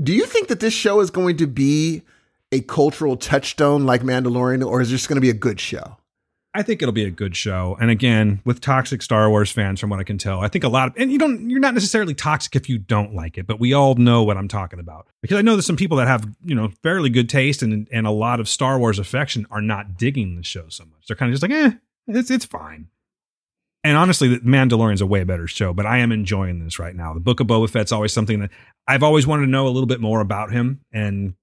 do 0.01 0.13
you 0.13 0.25
think 0.25 0.47
that 0.47 0.59
this 0.59 0.73
show 0.73 0.99
is 1.01 1.09
going 1.11 1.37
to 1.37 1.47
be 1.47 2.01
a 2.51 2.61
cultural 2.61 3.15
touchstone 3.17 3.85
like 3.85 4.01
mandalorian 4.01 4.65
or 4.65 4.81
is 4.81 4.89
this 4.89 5.05
going 5.05 5.17
to 5.17 5.21
be 5.21 5.29
a 5.29 5.33
good 5.33 5.59
show 5.59 5.96
I 6.57 6.63
think 6.63 6.81
it'll 6.81 6.91
be 6.91 7.05
a 7.05 7.11
good 7.11 7.35
show. 7.35 7.77
And 7.79 7.91
again, 7.91 8.41
with 8.43 8.61
toxic 8.61 9.03
Star 9.03 9.29
Wars 9.29 9.51
fans, 9.51 9.79
from 9.79 9.91
what 9.91 9.99
I 9.99 10.03
can 10.03 10.17
tell, 10.17 10.39
I 10.39 10.47
think 10.47 10.63
a 10.63 10.69
lot 10.69 10.87
of, 10.87 10.95
and 10.97 11.11
you 11.11 11.19
don't, 11.19 11.51
you're 11.51 11.59
not 11.59 11.75
necessarily 11.75 12.15
toxic 12.15 12.55
if 12.55 12.67
you 12.67 12.79
don't 12.79 13.13
like 13.13 13.37
it, 13.37 13.45
but 13.45 13.59
we 13.59 13.73
all 13.73 13.93
know 13.93 14.23
what 14.23 14.37
I'm 14.37 14.47
talking 14.47 14.79
about. 14.79 15.05
Because 15.21 15.37
I 15.37 15.43
know 15.43 15.51
there's 15.51 15.67
some 15.67 15.75
people 15.75 15.97
that 15.97 16.07
have, 16.07 16.27
you 16.43 16.55
know, 16.55 16.71
fairly 16.81 17.11
good 17.11 17.29
taste 17.29 17.61
and, 17.61 17.87
and 17.93 18.07
a 18.07 18.11
lot 18.11 18.39
of 18.39 18.49
Star 18.49 18.79
Wars 18.79 18.97
affection 18.97 19.45
are 19.51 19.61
not 19.61 19.99
digging 19.99 20.35
the 20.35 20.41
show 20.41 20.67
so 20.67 20.83
much. 20.85 21.05
They're 21.07 21.15
kind 21.15 21.31
of 21.31 21.39
just 21.39 21.43
like, 21.43 21.51
eh, 21.51 21.77
it's, 22.07 22.31
it's 22.31 22.45
fine. 22.45 22.87
And 23.83 23.95
honestly, 23.95 24.27
the 24.27 24.39
Mandalorian's 24.39 25.01
a 25.01 25.05
way 25.05 25.23
better 25.23 25.45
show, 25.45 25.73
but 25.73 25.85
I 25.85 25.99
am 25.99 26.11
enjoying 26.11 26.63
this 26.63 26.79
right 26.79 26.95
now. 26.95 27.13
The 27.13 27.19
Book 27.19 27.39
of 27.39 27.45
Boba 27.45 27.69
Fett's 27.69 27.91
always 27.91 28.13
something 28.13 28.39
that 28.39 28.49
I've 28.87 29.03
always 29.03 29.27
wanted 29.27 29.45
to 29.45 29.51
know 29.51 29.67
a 29.67 29.69
little 29.69 29.85
bit 29.85 30.01
more 30.01 30.21
about 30.21 30.51
him. 30.51 30.81
And 30.91 31.35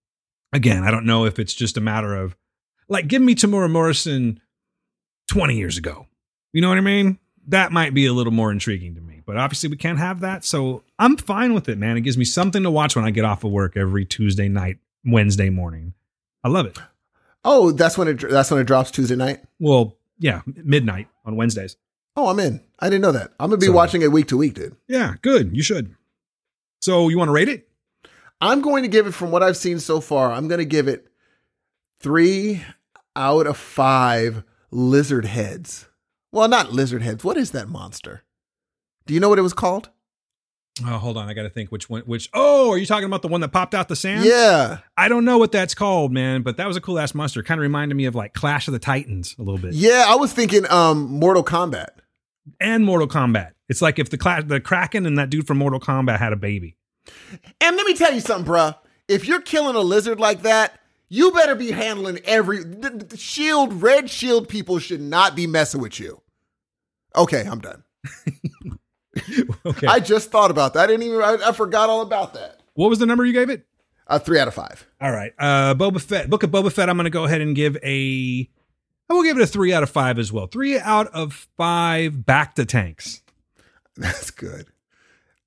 again, 0.52 0.82
I 0.82 0.90
don't 0.90 1.06
know 1.06 1.24
if 1.24 1.38
it's 1.38 1.54
just 1.54 1.76
a 1.76 1.80
matter 1.80 2.16
of 2.16 2.34
like, 2.88 3.06
give 3.06 3.22
me 3.22 3.36
Temuera 3.36 3.70
Morrison 3.70 4.40
20 5.28 5.56
years 5.56 5.78
ago. 5.78 6.06
You 6.52 6.60
know 6.60 6.68
what 6.68 6.78
I 6.78 6.82
mean? 6.82 7.18
That 7.48 7.72
might 7.72 7.92
be 7.94 8.06
a 8.06 8.12
little 8.12 8.32
more 8.32 8.50
intriguing 8.50 8.94
to 8.94 9.00
me. 9.00 9.22
But 9.26 9.36
obviously, 9.36 9.68
we 9.68 9.76
can't 9.76 9.98
have 9.98 10.20
that. 10.20 10.44
So 10.44 10.82
I'm 10.98 11.16
fine 11.16 11.54
with 11.54 11.68
it, 11.68 11.78
man. 11.78 11.96
It 11.96 12.02
gives 12.02 12.16
me 12.18 12.24
something 12.24 12.62
to 12.62 12.70
watch 12.70 12.94
when 12.96 13.04
I 13.04 13.10
get 13.10 13.24
off 13.24 13.44
of 13.44 13.50
work 13.50 13.76
every 13.76 14.04
Tuesday 14.04 14.48
night, 14.48 14.78
Wednesday 15.04 15.50
morning. 15.50 15.94
I 16.42 16.48
love 16.48 16.66
it. 16.66 16.78
Oh, 17.44 17.70
that's 17.72 17.98
when 17.98 18.08
it 18.08 18.20
that's 18.30 18.50
when 18.50 18.60
it 18.60 18.64
drops 18.66 18.90
Tuesday 18.90 19.16
night. 19.16 19.40
Well, 19.58 19.96
yeah, 20.18 20.40
midnight 20.46 21.08
on 21.24 21.36
Wednesdays. 21.36 21.76
Oh, 22.16 22.28
I'm 22.28 22.38
in. 22.38 22.60
I 22.78 22.86
didn't 22.88 23.02
know 23.02 23.12
that. 23.12 23.32
I'm 23.40 23.50
gonna 23.50 23.58
be 23.58 23.66
So- 23.66 23.72
watching 23.72 24.02
it 24.02 24.12
week 24.12 24.28
to 24.28 24.36
week, 24.36 24.54
dude. 24.54 24.76
Yeah, 24.88 25.14
good. 25.20 25.54
You 25.56 25.62
should. 25.62 25.94
So 26.80 27.08
you 27.08 27.18
want 27.18 27.28
to 27.28 27.32
rate 27.32 27.48
it? 27.48 27.68
I'm 28.40 28.60
going 28.60 28.82
to 28.82 28.88
give 28.88 29.06
it 29.06 29.12
from 29.14 29.30
what 29.30 29.42
I've 29.42 29.56
seen 29.56 29.78
so 29.80 30.00
far. 30.00 30.30
I'm 30.32 30.48
going 30.48 30.58
to 30.58 30.66
give 30.66 30.86
it 30.86 31.06
three 32.00 32.62
out 33.16 33.46
of 33.46 33.56
five 33.56 34.44
lizard 34.74 35.24
heads. 35.24 35.86
Well, 36.32 36.48
not 36.48 36.72
lizard 36.72 37.02
heads. 37.02 37.22
What 37.24 37.36
is 37.36 37.52
that 37.52 37.68
monster? 37.68 38.24
Do 39.06 39.14
you 39.14 39.20
know 39.20 39.28
what 39.28 39.38
it 39.38 39.42
was 39.42 39.52
called? 39.54 39.90
Oh, 40.84 40.98
hold 40.98 41.16
on. 41.16 41.28
I 41.28 41.34
got 41.34 41.44
to 41.44 41.50
think 41.50 41.70
which 41.70 41.88
one. 41.88 42.02
Which? 42.02 42.28
Oh, 42.34 42.72
are 42.72 42.78
you 42.78 42.86
talking 42.86 43.04
about 43.04 43.22
the 43.22 43.28
one 43.28 43.40
that 43.42 43.50
popped 43.52 43.74
out 43.74 43.86
the 43.88 43.94
sand? 43.94 44.24
Yeah, 44.24 44.78
I 44.96 45.08
don't 45.08 45.24
know 45.24 45.38
what 45.38 45.52
that's 45.52 45.74
called, 45.74 46.10
man, 46.12 46.42
but 46.42 46.56
that 46.56 46.66
was 46.66 46.76
a 46.76 46.80
cool 46.80 46.98
ass 46.98 47.14
monster. 47.14 47.42
Kind 47.44 47.60
of 47.60 47.62
reminded 47.62 47.94
me 47.94 48.06
of 48.06 48.16
like 48.16 48.34
Clash 48.34 48.66
of 48.66 48.72
the 48.72 48.80
Titans 48.80 49.36
a 49.38 49.42
little 49.42 49.60
bit, 49.60 49.74
yeah. 49.74 50.04
I 50.08 50.16
was 50.16 50.32
thinking, 50.32 50.68
um, 50.70 51.04
Mortal 51.12 51.44
Kombat. 51.44 51.90
and 52.60 52.84
Mortal 52.84 53.06
Kombat. 53.06 53.52
It's 53.68 53.80
like 53.80 54.00
if 54.00 54.10
the 54.10 54.18
Cla- 54.18 54.42
the 54.42 54.60
Kraken 54.60 55.06
and 55.06 55.16
that 55.16 55.30
dude 55.30 55.46
from 55.46 55.58
Mortal 55.58 55.78
Kombat 55.78 56.18
had 56.18 56.32
a 56.32 56.36
baby. 56.36 56.76
And 57.60 57.76
let 57.76 57.86
me 57.86 57.94
tell 57.94 58.12
you 58.12 58.20
something, 58.20 58.52
bruh. 58.52 58.74
If 59.06 59.28
you're 59.28 59.42
killing 59.42 59.76
a 59.76 59.80
lizard 59.80 60.18
like 60.18 60.42
that, 60.42 60.80
you 61.08 61.30
better 61.32 61.54
be 61.54 61.70
handling 61.70 62.18
every 62.24 62.62
the, 62.64 62.90
the 62.90 63.16
shield. 63.16 63.82
Red 63.82 64.10
shield 64.10 64.48
people 64.48 64.78
should 64.78 65.00
not 65.00 65.34
be 65.36 65.46
messing 65.46 65.80
with 65.80 65.98
you. 66.00 66.20
Okay, 67.16 67.46
I'm 67.46 67.60
done. 67.60 67.82
Okay. 69.64 69.86
I 69.86 70.00
just 70.00 70.30
thought 70.30 70.50
about 70.50 70.74
that. 70.74 70.80
I 70.84 70.86
didn't 70.88 71.04
even. 71.06 71.22
I, 71.22 71.38
I 71.46 71.52
forgot 71.52 71.88
all 71.88 72.00
about 72.02 72.34
that. 72.34 72.60
what 72.74 72.90
was 72.90 72.98
the 72.98 73.06
number 73.06 73.24
you 73.24 73.32
gave 73.32 73.48
it? 73.48 73.64
A 74.08 74.18
three 74.18 74.38
out 74.38 74.48
of 74.48 74.54
five. 74.54 74.86
All 75.00 75.12
right. 75.12 75.32
Uh 75.38 75.74
Boba 75.74 76.00
Fett, 76.00 76.28
Book 76.28 76.42
of 76.42 76.50
Boba 76.50 76.70
Fett, 76.72 76.90
I'm 76.90 76.96
gonna 76.96 77.10
go 77.10 77.24
ahead 77.24 77.40
and 77.40 77.54
give 77.56 77.76
a 77.82 78.50
I 79.08 79.14
will 79.14 79.22
give 79.22 79.38
it 79.38 79.42
a 79.42 79.46
three 79.46 79.72
out 79.72 79.82
of 79.82 79.88
five 79.90 80.18
as 80.18 80.32
well. 80.32 80.46
Three 80.46 80.78
out 80.78 81.06
of 81.08 81.48
five 81.56 82.12
bacta 82.12 82.66
tanks. 82.66 83.22
That's 83.96 84.30
good. 84.30 84.66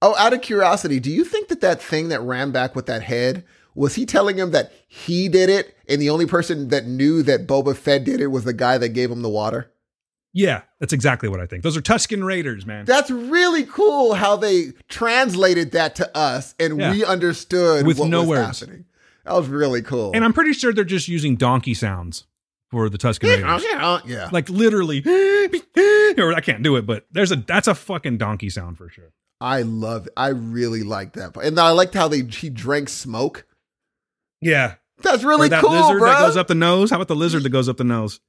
Oh, 0.02 0.16
out 0.16 0.32
of 0.34 0.42
curiosity, 0.42 1.00
do 1.00 1.12
you 1.12 1.26
think 1.26 1.50
that 1.50 1.62
that 1.62 1.82
thing 1.82 2.10
that 2.10 2.22
ran 2.22 2.52
back 2.52 2.76
with 2.76 2.86
that 2.86 3.04
head 3.04 3.44
was 3.78 3.96
he 3.96 4.06
telling 4.06 4.38
him 4.38 4.52
that 4.52 4.72
he 4.88 5.30
did 5.30 5.50
it, 5.50 5.76
and 5.88 6.02
the 6.02 6.10
only 6.10 6.26
person 6.26 6.68
that 6.70 6.86
knew 6.86 7.24
that 7.24 7.48
Boba 7.48 7.76
Fett 7.78 8.04
did 8.04 8.20
it 8.20 8.28
was 8.28 8.44
the 8.44 8.52
guy 8.54 8.78
that 8.78 8.90
gave 8.90 9.10
him 9.12 9.22
the 9.22 9.30
water? 9.30 9.72
Yeah, 10.34 10.62
that's 10.80 10.94
exactly 10.94 11.30
what 11.30 11.40
I 11.40 11.46
think. 11.46 11.64
Those 11.64 11.78
are 11.78 11.82
Tusken 11.82 12.24
Raiders, 12.26 12.66
man. 12.66 12.86
That's 12.86 13.10
really 13.10 13.64
cool 13.64 14.14
how 14.14 14.36
they 14.36 14.74
translated 14.88 15.72
that 15.72 15.96
to 15.96 16.18
us, 16.18 16.54
and 16.60 16.78
Yeah. 16.80 16.92
we 16.92 17.06
understood 17.06 17.88
With 17.88 17.98
what 18.00 18.10
no 18.10 18.20
was 18.20 18.28
words. 18.30 18.60
happening. 18.60 18.86
That 19.26 19.34
was 19.34 19.48
really 19.48 19.82
cool. 19.82 20.12
and 20.14 20.24
I'm 20.26 20.34
pretty 20.34 20.54
sure 20.54 20.74
they're 20.74 20.84
just 20.84 21.08
using 21.08 21.36
donkey 21.38 21.74
sounds 21.74 22.26
for 22.70 22.90
the 22.90 22.98
Tusken 22.98 23.24
Raiders. 23.24 23.64
Uh, 23.76 24.00
yeah. 24.06 24.30
like 24.32 24.50
literally 24.50 25.00
or 26.18 26.34
I 26.34 26.42
can't 26.42 26.64
do 26.64 26.76
it, 26.76 26.86
but 26.86 27.06
there's 27.12 27.32
a 27.32 27.36
that's 27.38 27.68
a 27.68 27.76
fucking 27.76 28.18
donkey 28.18 28.50
sound 28.50 28.78
for 28.78 28.90
sure. 28.90 29.12
I 29.42 29.62
love. 29.62 30.08
It. 30.08 30.14
I 30.18 30.30
really 30.30 30.84
like 30.84 31.14
that, 31.14 31.36
and 31.38 31.60
I 31.60 31.72
liked 31.72 31.94
how 31.94 32.08
they 32.08 32.22
he 32.24 32.50
drank 32.50 32.90
smoke. 32.90 33.46
Yeah. 34.42 34.76
That's 35.04 35.24
really 35.24 35.50
that 35.50 35.62
cool, 35.64 35.72
lizard 35.72 36.00
bro. 36.00 36.10
that 36.10 36.20
goes 36.20 36.38
up 36.38 36.48
the 36.48 36.56
nose. 36.56 36.90
How 36.90 36.98
about 36.98 37.08
the 37.08 37.16
lizard 37.16 37.44
that 37.44 37.50
goes 37.50 37.70
up 37.70 37.78
the 37.78 37.84
nose? 37.84 38.20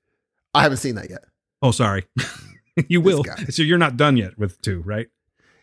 I 0.55 0.63
haven't 0.63 0.79
seen 0.79 0.97
that 0.97 1.09
yet. 1.11 1.25
Oh, 1.63 1.71
sorry. 1.71 2.07
you 2.89 3.01
will. 3.01 3.25
So 3.51 3.63
you're 3.63 3.79
not 3.79 3.97
done 3.97 4.17
yet 4.17 4.39
with 4.39 4.61
two, 4.61 4.81
right? 4.83 5.09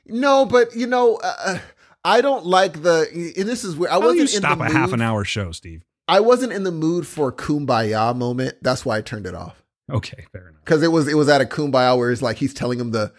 No, 0.07 0.45
but 0.45 0.75
you 0.75 0.87
know, 0.87 1.19
uh, 1.23 1.59
I 2.03 2.21
don't 2.21 2.45
like 2.45 2.81
the. 2.81 3.33
And 3.37 3.47
this 3.47 3.63
is 3.63 3.75
where 3.75 3.89
I 3.89 3.93
How 3.93 4.01
wasn't 4.01 4.29
stop 4.29 4.57
the 4.57 4.65
a 4.65 4.71
half 4.71 4.93
an 4.93 5.01
hour 5.01 5.23
show, 5.23 5.51
Steve? 5.51 5.83
I 6.07 6.19
wasn't 6.19 6.53
in 6.53 6.63
the 6.63 6.71
mood 6.71 7.07
for 7.07 7.29
a 7.29 7.31
kumbaya 7.31 8.15
moment. 8.15 8.57
That's 8.61 8.85
why 8.85 8.97
I 8.97 9.01
turned 9.01 9.25
it 9.25 9.33
off 9.33 9.63
Okay, 9.91 10.25
fair 10.31 10.49
enough. 10.49 10.61
because 10.63 10.83
it 10.83 10.91
was 10.91 11.07
it 11.07 11.15
was 11.15 11.29
at 11.29 11.41
a 11.41 11.45
kumbaya 11.45 11.97
where 11.97 12.11
it's 12.11 12.21
like 12.21 12.37
he's 12.37 12.53
telling 12.53 12.79
him 12.79 12.91
the 12.91 13.11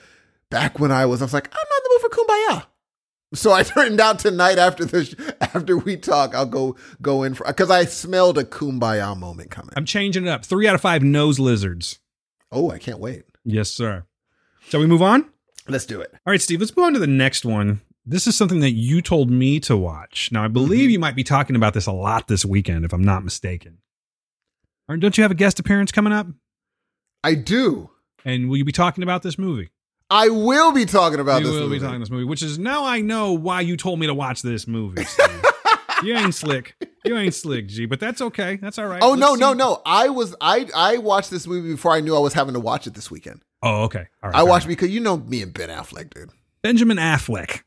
back 0.50 0.78
when 0.78 0.92
I 0.92 1.06
was. 1.06 1.20
I 1.22 1.24
was 1.24 1.34
like, 1.34 1.48
I'm 1.52 1.52
not 1.68 1.78
in 1.78 1.82
the 1.84 1.90
mood 1.90 2.00
for 2.12 2.16
kumbaya. 2.18 2.66
So 3.34 3.52
I 3.52 3.62
turned 3.64 4.00
out 4.00 4.18
tonight 4.18 4.58
after 4.58 4.84
this 4.84 5.14
after 5.40 5.76
we 5.76 5.96
talk, 5.96 6.34
I'll 6.34 6.46
go 6.46 6.76
go 7.02 7.22
in 7.22 7.34
for 7.34 7.46
because 7.46 7.70
I 7.70 7.84
smelled 7.84 8.38
a 8.38 8.44
kumbaya 8.44 9.16
moment 9.16 9.50
coming. 9.50 9.72
I'm 9.76 9.84
changing 9.84 10.26
it 10.26 10.30
up. 10.30 10.44
Three 10.44 10.66
out 10.66 10.74
of 10.74 10.80
five 10.80 11.02
nose 11.02 11.38
lizards. 11.38 11.98
oh, 12.52 12.70
I 12.70 12.78
can't 12.78 13.00
wait. 13.00 13.24
Yes, 13.44 13.70
sir. 13.70 14.04
Shall 14.68 14.80
we 14.80 14.86
move 14.86 15.02
on? 15.02 15.30
Let's 15.68 15.86
do 15.86 16.00
it. 16.00 16.10
All 16.12 16.30
right, 16.30 16.40
Steve, 16.40 16.60
let's 16.60 16.76
move 16.76 16.86
on 16.86 16.92
to 16.94 16.98
the 16.98 17.06
next 17.06 17.44
one. 17.44 17.80
This 18.04 18.26
is 18.28 18.36
something 18.36 18.60
that 18.60 18.72
you 18.72 19.02
told 19.02 19.30
me 19.30 19.58
to 19.60 19.76
watch. 19.76 20.30
Now, 20.30 20.44
I 20.44 20.48
believe 20.48 20.82
mm-hmm. 20.82 20.90
you 20.90 20.98
might 21.00 21.16
be 21.16 21.24
talking 21.24 21.56
about 21.56 21.74
this 21.74 21.86
a 21.86 21.92
lot 21.92 22.28
this 22.28 22.44
weekend, 22.44 22.84
if 22.84 22.92
I'm 22.92 23.02
not 23.02 23.24
mistaken. 23.24 23.78
Or 24.88 24.96
don't 24.96 25.18
you 25.18 25.22
have 25.22 25.32
a 25.32 25.36
guest 25.36 25.58
appearance 25.58 25.90
coming 25.90 26.12
up? 26.12 26.28
I 27.24 27.34
do. 27.34 27.90
And 28.24 28.48
will 28.48 28.56
you 28.56 28.64
be 28.64 28.72
talking 28.72 29.02
about 29.02 29.22
this 29.22 29.38
movie? 29.38 29.70
I 30.10 30.28
will 30.28 30.72
be 30.72 30.84
talking 30.84 31.18
about 31.20 31.40
you 31.40 31.46
this. 31.46 31.54
will 31.54 31.62
movie. 31.62 31.78
be 31.78 31.84
talking 31.84 32.00
this 32.00 32.10
movie, 32.10 32.24
which 32.24 32.42
is 32.42 32.58
now 32.58 32.84
I 32.84 33.00
know 33.00 33.32
why 33.32 33.60
you 33.62 33.76
told 33.76 33.98
me 33.98 34.06
to 34.06 34.14
watch 34.14 34.42
this 34.42 34.66
movie. 34.66 35.04
You 36.02 36.14
ain't 36.14 36.34
slick. 36.34 36.76
You 37.06 37.16
ain't 37.16 37.32
slick, 37.34 37.68
G, 37.68 37.86
but 37.86 37.98
that's 37.98 38.20
okay. 38.20 38.56
That's 38.56 38.78
all 38.78 38.86
right. 38.86 39.02
Oh 39.02 39.12
Let's 39.12 39.20
no, 39.20 39.34
no, 39.34 39.52
see- 39.52 39.58
no! 39.58 39.82
I 39.86 40.10
was 40.10 40.34
I 40.42 40.68
I 40.76 40.98
watched 40.98 41.30
this 41.30 41.46
movie 41.46 41.70
before 41.70 41.92
I 41.92 42.00
knew 42.00 42.14
I 42.14 42.18
was 42.18 42.34
having 42.34 42.52
to 42.52 42.60
watch 42.60 42.86
it 42.86 42.92
this 42.92 43.10
weekend. 43.10 43.40
Oh, 43.62 43.84
okay. 43.84 44.06
All 44.22 44.28
right. 44.28 44.38
I 44.38 44.42
watched 44.42 44.66
enough. 44.66 44.76
because 44.76 44.90
you 44.90 45.00
know 45.00 45.16
me 45.16 45.40
and 45.42 45.54
Ben 45.54 45.70
Affleck, 45.70 46.10
dude. 46.12 46.28
Benjamin 46.62 46.98
Affleck. 46.98 47.62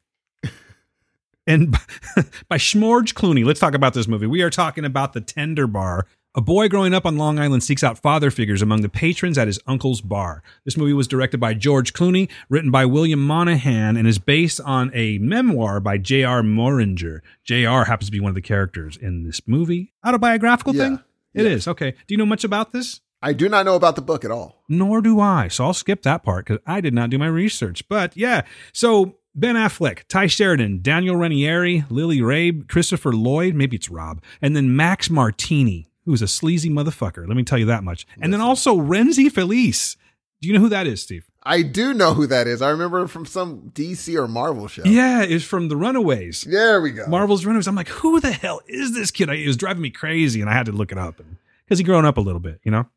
and 1.47 1.71
by 2.47 2.57
Schmorge 2.57 3.15
Clooney. 3.15 3.43
Let's 3.43 3.59
talk 3.59 3.73
about 3.73 3.95
this 3.95 4.07
movie. 4.07 4.27
We 4.27 4.43
are 4.43 4.51
talking 4.51 4.85
about 4.85 5.13
The 5.13 5.21
Tender 5.21 5.65
Bar. 5.65 6.05
A 6.35 6.41
boy 6.41 6.69
growing 6.69 6.93
up 6.93 7.07
on 7.07 7.17
Long 7.17 7.39
Island 7.39 7.63
seeks 7.63 7.83
out 7.83 7.97
father 7.97 8.29
figures 8.29 8.61
among 8.61 8.81
the 8.81 8.89
patrons 8.89 9.35
at 9.35 9.47
his 9.47 9.59
uncle's 9.65 9.99
bar. 9.99 10.43
This 10.63 10.77
movie 10.77 10.93
was 10.93 11.07
directed 11.07 11.39
by 11.39 11.55
George 11.55 11.91
Clooney, 11.91 12.29
written 12.49 12.69
by 12.69 12.85
William 12.85 13.25
Monahan, 13.25 13.97
and 13.97 14.07
is 14.07 14.19
based 14.19 14.61
on 14.61 14.91
a 14.93 15.17
memoir 15.17 15.79
by 15.79 15.97
J.R. 15.97 16.43
Moehringer. 16.43 17.21
J.R. 17.43 17.85
happens 17.85 18.09
to 18.09 18.11
be 18.11 18.19
one 18.19 18.29
of 18.29 18.35
the 18.35 18.43
characters 18.43 18.95
in 18.95 19.23
this 19.23 19.41
movie. 19.47 19.91
Autobiographical 20.05 20.75
Yeah. 20.75 20.83
thing? 20.83 20.99
It 21.33 21.45
is 21.47 21.67
Okay. 21.67 21.91
Do 21.91 21.97
you 22.13 22.17
know 22.17 22.27
much 22.27 22.43
about 22.43 22.73
this? 22.73 23.01
I 23.23 23.33
do 23.33 23.49
not 23.49 23.65
know 23.65 23.75
about 23.75 23.95
the 23.95 24.01
book 24.03 24.23
at 24.23 24.29
all. 24.31 24.63
Nor 24.69 25.01
do 25.01 25.19
I. 25.19 25.47
So 25.47 25.65
I'll 25.65 25.73
skip 25.73 26.03
that 26.03 26.21
part 26.23 26.45
because 26.45 26.61
I 26.67 26.79
did 26.79 26.93
not 26.93 27.09
do 27.09 27.17
my 27.17 27.27
research. 27.27 27.87
But 27.89 28.15
yeah, 28.15 28.43
so 28.71 29.15
Ben 29.33 29.55
Affleck, 29.55 30.03
Tye 30.07 30.27
Sheridan, 30.27 30.81
Daniel 30.83 31.15
Ranieri, 31.15 31.85
Lily 31.89 32.19
Rabe, 32.21 32.67
Christopher 32.69 33.13
Lloyd, 33.13 33.55
maybe 33.55 33.75
it's 33.77 33.89
Rob, 33.89 34.21
and 34.41 34.55
then 34.55 34.75
Max 34.75 35.09
Martini, 35.09 35.87
who's 36.09 36.21
a 36.21 36.27
sleazy 36.27 36.69
motherfucker. 36.69 37.27
Let 37.27 37.37
me 37.37 37.43
tell 37.43 37.57
you 37.59 37.65
that 37.65 37.83
much. 37.83 38.07
And 38.21 38.33
then 38.33 38.41
also 38.41 38.77
Rhenzy 38.77 39.31
Feliz. 39.31 39.95
Do 40.41 40.47
you 40.47 40.53
know 40.53 40.59
who 40.61 40.69
that 40.69 40.87
is, 40.87 41.01
Steve? 41.03 41.25
I 41.43 41.61
do 41.61 41.93
know 41.93 42.13
who 42.13 42.25
that 42.27 42.47
is. 42.47 42.61
I 42.61 42.69
remember 42.69 43.07
from 43.07 43.25
some 43.25 43.71
DC 43.73 44.15
or 44.15 44.27
Marvel 44.27 44.67
show. 44.67 44.83
Yeah, 44.85 45.21
it's 45.21 45.43
from 45.45 45.67
The 45.67 45.75
Runaways. 45.77 46.41
There 46.41 46.81
we 46.81 46.91
go. 46.91 47.05
Marvel's 47.07 47.45
Runaways. 47.45 47.67
I'm 47.67 47.75
like, 47.75 47.87
who 47.89 48.19
the 48.19 48.31
hell 48.31 48.61
is 48.67 48.93
this 48.93 49.11
kid? 49.11 49.29
I- 49.29 49.35
It 49.35 49.47
was 49.47 49.57
driving 49.57 49.81
me 49.81 49.89
crazy, 49.89 50.41
and 50.41 50.49
I 50.49 50.53
had 50.53 50.65
to 50.65 50.71
look 50.71 50.91
it 50.91 50.97
up 50.97 51.21
because 51.65 51.77
he 51.77 51.83
grown 51.83 52.05
up 52.05 52.17
a 52.17 52.21
little 52.21 52.39
bit, 52.39 52.59
you 52.63 52.71
know. 52.71 52.87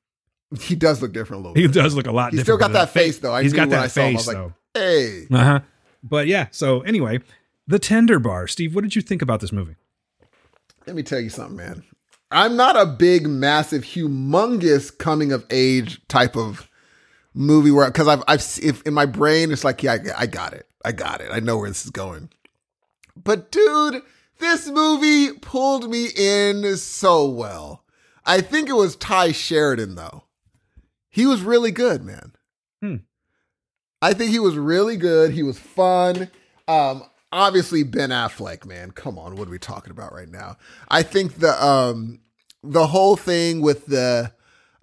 he 0.60 0.74
does 0.74 1.00
look 1.02 1.12
different 1.12 1.44
a 1.44 1.48
little 1.48 1.60
He 1.60 1.66
bit. 1.68 1.74
does 1.74 1.94
look 1.94 2.06
a 2.06 2.12
lot. 2.12 2.32
He's 2.32 2.42
still 2.42 2.56
got 2.58 2.72
that 2.72 2.90
face 2.90 3.18
though. 3.18 3.32
I 3.34 3.42
He's 3.42 3.52
got 3.52 3.68
that 3.70 3.84
I 3.84 3.86
saw 3.88 4.00
him. 4.02 4.06
I 4.06 4.10
face 4.10 4.16
was 4.18 4.26
like, 4.28 4.36
though. 4.36 4.54
hey. 4.74 5.26
Uh 5.30 5.44
huh. 5.44 5.60
But 6.02 6.26
yeah. 6.26 6.48
So 6.52 6.80
anyway, 6.82 7.20
the 7.66 7.78
Tender 7.78 8.18
Bar. 8.18 8.46
Steve, 8.48 8.74
what 8.74 8.82
did 8.82 8.94
you 8.96 9.02
think 9.02 9.22
about 9.22 9.40
this 9.40 9.50
movie? 9.52 9.76
Let 10.86 10.94
me 10.96 11.02
tell 11.02 11.20
you 11.20 11.30
something, 11.30 11.56
man. 11.56 11.84
I'm 12.32 12.56
not 12.56 12.76
a 12.76 12.86
big, 12.86 13.26
massive, 13.26 13.82
humongous 13.82 14.96
coming 14.96 15.32
of 15.32 15.46
age 15.50 16.00
type 16.08 16.36
of 16.36 16.68
movie 17.34 17.70
where 17.70 17.86
because 17.86 18.08
I've 18.08 18.22
I've 18.28 18.44
if 18.62 18.82
in 18.82 18.94
my 18.94 19.06
brain 19.06 19.52
it's 19.52 19.64
like 19.64 19.82
yeah 19.82 19.94
I, 19.94 20.22
I 20.22 20.26
got 20.26 20.52
it 20.52 20.66
I 20.84 20.92
got 20.92 21.20
it 21.20 21.30
I 21.30 21.40
know 21.40 21.58
where 21.58 21.68
this 21.68 21.84
is 21.84 21.90
going. 21.90 22.30
But 23.16 23.50
dude, 23.50 24.02
this 24.38 24.68
movie 24.68 25.32
pulled 25.38 25.90
me 25.90 26.08
in 26.16 26.76
so 26.76 27.28
well. 27.28 27.84
I 28.24 28.40
think 28.40 28.68
it 28.68 28.74
was 28.74 28.96
Tye 28.96 29.32
Sheridan 29.32 29.94
though. 29.94 30.24
He 31.10 31.26
was 31.26 31.42
really 31.42 31.70
good, 31.70 32.02
man. 32.02 32.32
Hmm. 32.80 32.96
I 34.00 34.14
think 34.14 34.30
he 34.30 34.38
was 34.38 34.56
really 34.56 34.96
good. 34.96 35.32
He 35.32 35.42
was 35.42 35.58
fun. 35.58 36.30
Um, 36.66 37.04
obviously 37.32 37.82
Ben 37.82 38.10
Affleck, 38.10 38.64
man. 38.66 38.90
Come 38.90 39.18
on, 39.18 39.36
what 39.36 39.48
are 39.48 39.50
we 39.50 39.58
talking 39.58 39.90
about 39.90 40.12
right 40.12 40.28
now? 40.28 40.56
I 40.88 41.02
think 41.02 41.38
the 41.38 41.64
um 41.64 42.20
the 42.62 42.86
whole 42.86 43.16
thing 43.16 43.60
with 43.60 43.86
the 43.86 44.32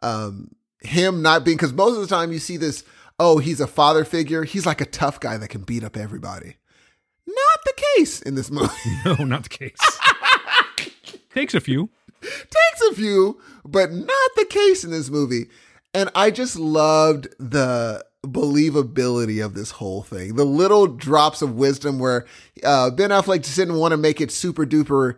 um 0.02 0.52
him 0.82 1.22
not 1.22 1.44
being 1.44 1.58
because 1.58 1.74
most 1.74 1.96
of 1.96 2.02
the 2.02 2.08
time 2.08 2.32
you 2.32 2.40
see 2.40 2.58
this 2.58 2.84
oh, 3.20 3.38
he's 3.38 3.60
a 3.60 3.68
father 3.68 4.06
figure. 4.06 4.44
He's 4.44 4.66
like 4.66 4.82
a 4.82 4.86
tough 4.86 5.20
guy 5.20 5.38
that 5.38 5.50
can 5.50 5.62
beat 5.62 5.84
up 5.84 5.98
everybody. 5.98 6.56
Not 7.28 7.60
the 7.66 7.84
case 7.96 8.22
in 8.22 8.36
this 8.36 8.50
movie. 8.50 8.70
No, 9.06 9.16
not 9.26 9.44
the 9.44 9.50
case. 9.50 9.78
Takes 11.34 11.54
a 11.54 11.60
few. 11.60 11.90
Takes 12.22 12.82
a 12.92 12.96
few, 12.96 13.40
but 13.64 13.92
not 13.92 14.30
the 14.36 14.46
case 14.46 14.84
in 14.84 14.92
this 14.92 15.10
movie. 15.10 15.48
And 15.94 16.10
I 16.16 16.32
just 16.32 16.58
loved 16.58 17.28
the 17.40 18.06
believability 18.24 19.44
of 19.44 19.54
this 19.54 19.72
whole 19.72 20.04
thing. 20.04 20.36
The 20.36 20.46
little 20.46 20.88
drops 20.88 21.42
of 21.42 21.56
wisdom 21.56 22.00
where 22.00 22.26
uh, 22.64 22.92
Ben 22.92 23.12
Affleck 23.12 23.44
just 23.44 23.56
didn't 23.56 23.78
want 23.78 23.92
to 23.92 23.98
make 23.98 24.20
it 24.20 24.32
super 24.32 24.66
duper 24.66 25.16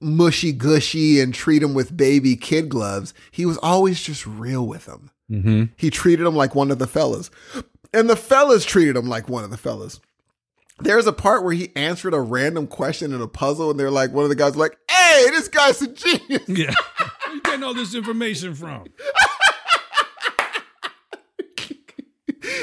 mushy 0.00 0.52
gushy 0.52 1.20
and 1.20 1.34
treat 1.34 1.62
him 1.62 1.74
with 1.74 1.96
baby 1.96 2.36
kid 2.36 2.68
gloves. 2.68 3.14
He 3.30 3.46
was 3.46 3.58
always 3.58 4.02
just 4.02 4.26
real 4.26 4.66
with 4.66 4.86
him. 4.86 5.10
Mm-hmm. 5.30 5.64
He 5.76 5.90
treated 5.90 6.26
him 6.26 6.36
like 6.36 6.54
one 6.54 6.70
of 6.70 6.78
the 6.78 6.86
fellas. 6.86 7.30
And 7.92 8.10
the 8.10 8.16
fellas 8.16 8.64
treated 8.64 8.96
him 8.96 9.08
like 9.08 9.28
one 9.28 9.44
of 9.44 9.50
the 9.50 9.56
fellas. 9.56 10.00
There's 10.80 11.06
a 11.06 11.12
part 11.12 11.44
where 11.44 11.52
he 11.52 11.70
answered 11.76 12.14
a 12.14 12.20
random 12.20 12.66
question 12.66 13.12
in 13.12 13.20
a 13.20 13.28
puzzle, 13.28 13.70
and 13.70 13.78
they're 13.78 13.92
like, 13.92 14.12
one 14.12 14.24
of 14.24 14.28
the 14.28 14.34
guys 14.34 14.56
like, 14.56 14.76
hey, 14.90 15.26
this 15.30 15.46
guy's 15.46 15.80
a 15.80 15.86
genius. 15.86 16.42
Yeah. 16.48 16.74
Where 16.98 17.34
you 17.36 17.42
getting 17.42 17.62
all 17.62 17.74
this 17.74 17.94
information 17.94 18.54
from? 18.54 18.86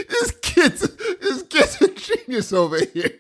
this 0.10 0.32
kid's 0.42 0.82
this 0.82 1.44
kid's 1.44 1.82
a 1.82 1.88
genius 1.90 2.54
over 2.54 2.80
here. 2.94 3.20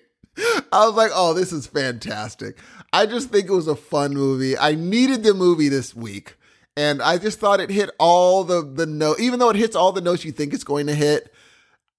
I 0.71 0.85
was 0.85 0.95
like, 0.95 1.11
oh, 1.13 1.33
this 1.33 1.51
is 1.51 1.67
fantastic. 1.67 2.57
I 2.93 3.05
just 3.05 3.29
think 3.29 3.47
it 3.47 3.53
was 3.53 3.67
a 3.67 3.75
fun 3.75 4.13
movie. 4.13 4.57
I 4.57 4.75
needed 4.75 5.23
the 5.23 5.33
movie 5.33 5.69
this 5.69 5.95
week. 5.95 6.35
And 6.77 7.01
I 7.01 7.17
just 7.17 7.39
thought 7.39 7.59
it 7.59 7.69
hit 7.69 7.89
all 7.99 8.43
the 8.43 8.61
the 8.61 8.85
note, 8.85 9.19
even 9.19 9.39
though 9.39 9.49
it 9.49 9.57
hits 9.57 9.75
all 9.75 9.91
the 9.91 10.01
notes 10.01 10.23
you 10.23 10.31
think 10.31 10.53
it's 10.53 10.63
going 10.63 10.88
to 10.88 10.95
hit. 10.95 11.33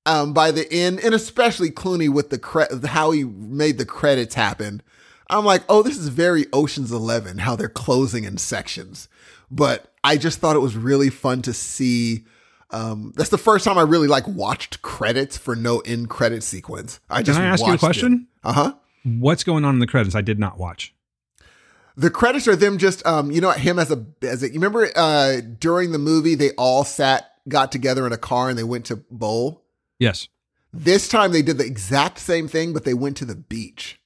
Um, 0.04 0.32
by 0.32 0.50
the 0.50 0.70
end, 0.72 0.98
and 1.00 1.14
especially 1.14 1.70
Clooney 1.70 2.08
with 2.08 2.30
the 2.30 2.38
cre- 2.38 2.86
how 2.86 3.12
he 3.12 3.22
made 3.22 3.78
the 3.78 3.84
credits 3.84 4.34
happen, 4.34 4.82
I'm 5.30 5.44
like, 5.44 5.62
oh, 5.68 5.82
this 5.82 5.96
is 5.96 6.08
very 6.08 6.46
Ocean's 6.52 6.90
Eleven, 6.90 7.38
how 7.38 7.54
they're 7.54 7.68
closing 7.68 8.24
in 8.24 8.38
sections. 8.38 9.08
But 9.50 9.92
I 10.02 10.16
just 10.16 10.40
thought 10.40 10.56
it 10.56 10.60
was 10.60 10.76
really 10.76 11.10
fun 11.10 11.42
to 11.42 11.52
see. 11.52 12.24
Um, 12.72 13.12
that's 13.16 13.30
the 13.30 13.38
first 13.38 13.64
time 13.64 13.78
I 13.78 13.82
really 13.82 14.08
like 14.08 14.26
watched 14.26 14.82
credits 14.82 15.36
for 15.36 15.54
no 15.54 15.80
end 15.80 16.08
credit 16.08 16.42
sequence. 16.42 17.00
I 17.10 17.22
just 17.22 17.38
I 17.38 17.44
ask 17.44 17.64
you 17.64 17.74
a 17.74 17.78
question? 17.78 18.28
Uh 18.42 18.52
huh. 18.52 18.74
What's 19.04 19.44
going 19.44 19.64
on 19.64 19.74
in 19.74 19.80
the 19.80 19.86
credits? 19.86 20.14
I 20.14 20.22
did 20.22 20.38
not 20.38 20.58
watch. 20.58 20.94
The 21.96 22.10
credits 22.10 22.48
are 22.48 22.56
them 22.56 22.78
just 22.78 23.06
um, 23.06 23.30
you 23.30 23.40
know 23.40 23.50
him 23.50 23.78
as 23.78 23.90
a 23.90 24.04
as 24.22 24.42
a 24.42 24.48
you 24.48 24.54
remember 24.54 24.88
uh 24.96 25.40
during 25.58 25.92
the 25.92 25.98
movie 25.98 26.34
they 26.34 26.52
all 26.52 26.84
sat 26.84 27.32
got 27.48 27.72
together 27.72 28.06
in 28.06 28.12
a 28.12 28.18
car 28.18 28.48
and 28.48 28.58
they 28.58 28.64
went 28.64 28.86
to 28.86 28.96
bowl. 29.10 29.64
Yes. 29.98 30.28
This 30.72 31.08
time 31.08 31.32
they 31.32 31.42
did 31.42 31.58
the 31.58 31.66
exact 31.66 32.18
same 32.18 32.48
thing, 32.48 32.72
but 32.72 32.84
they 32.84 32.94
went 32.94 33.16
to 33.18 33.24
the 33.24 33.34
beach. 33.34 34.00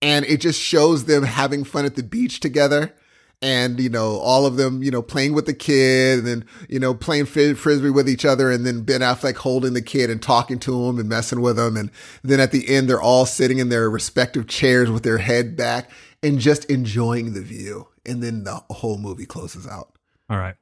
And 0.00 0.24
it 0.24 0.40
just 0.40 0.60
shows 0.60 1.04
them 1.04 1.24
having 1.24 1.62
fun 1.62 1.84
at 1.84 1.94
the 1.94 2.02
beach 2.02 2.40
together. 2.40 2.94
And, 3.42 3.80
you 3.80 3.90
know, 3.90 4.18
all 4.18 4.46
of 4.46 4.56
them, 4.56 4.84
you 4.84 4.92
know, 4.92 5.02
playing 5.02 5.32
with 5.34 5.46
the 5.46 5.52
kid 5.52 6.20
and 6.20 6.28
then, 6.28 6.44
you 6.68 6.78
know, 6.78 6.94
playing 6.94 7.26
fris- 7.26 7.58
frisbee 7.58 7.90
with 7.90 8.08
each 8.08 8.24
other. 8.24 8.52
And 8.52 8.64
then 8.64 8.82
Ben 8.82 9.00
Affleck 9.00 9.34
holding 9.34 9.72
the 9.72 9.82
kid 9.82 10.10
and 10.10 10.22
talking 10.22 10.60
to 10.60 10.84
him 10.84 11.00
and 11.00 11.08
messing 11.08 11.40
with 11.40 11.58
him. 11.58 11.76
And 11.76 11.90
then 12.22 12.38
at 12.38 12.52
the 12.52 12.72
end, 12.72 12.88
they're 12.88 13.02
all 13.02 13.26
sitting 13.26 13.58
in 13.58 13.68
their 13.68 13.90
respective 13.90 14.46
chairs 14.46 14.92
with 14.92 15.02
their 15.02 15.18
head 15.18 15.56
back 15.56 15.90
and 16.22 16.38
just 16.38 16.66
enjoying 16.66 17.34
the 17.34 17.42
view. 17.42 17.88
And 18.06 18.22
then 18.22 18.44
the 18.44 18.62
whole 18.70 18.96
movie 18.96 19.26
closes 19.26 19.66
out. 19.66 19.92
All 20.30 20.38
right. 20.38 20.54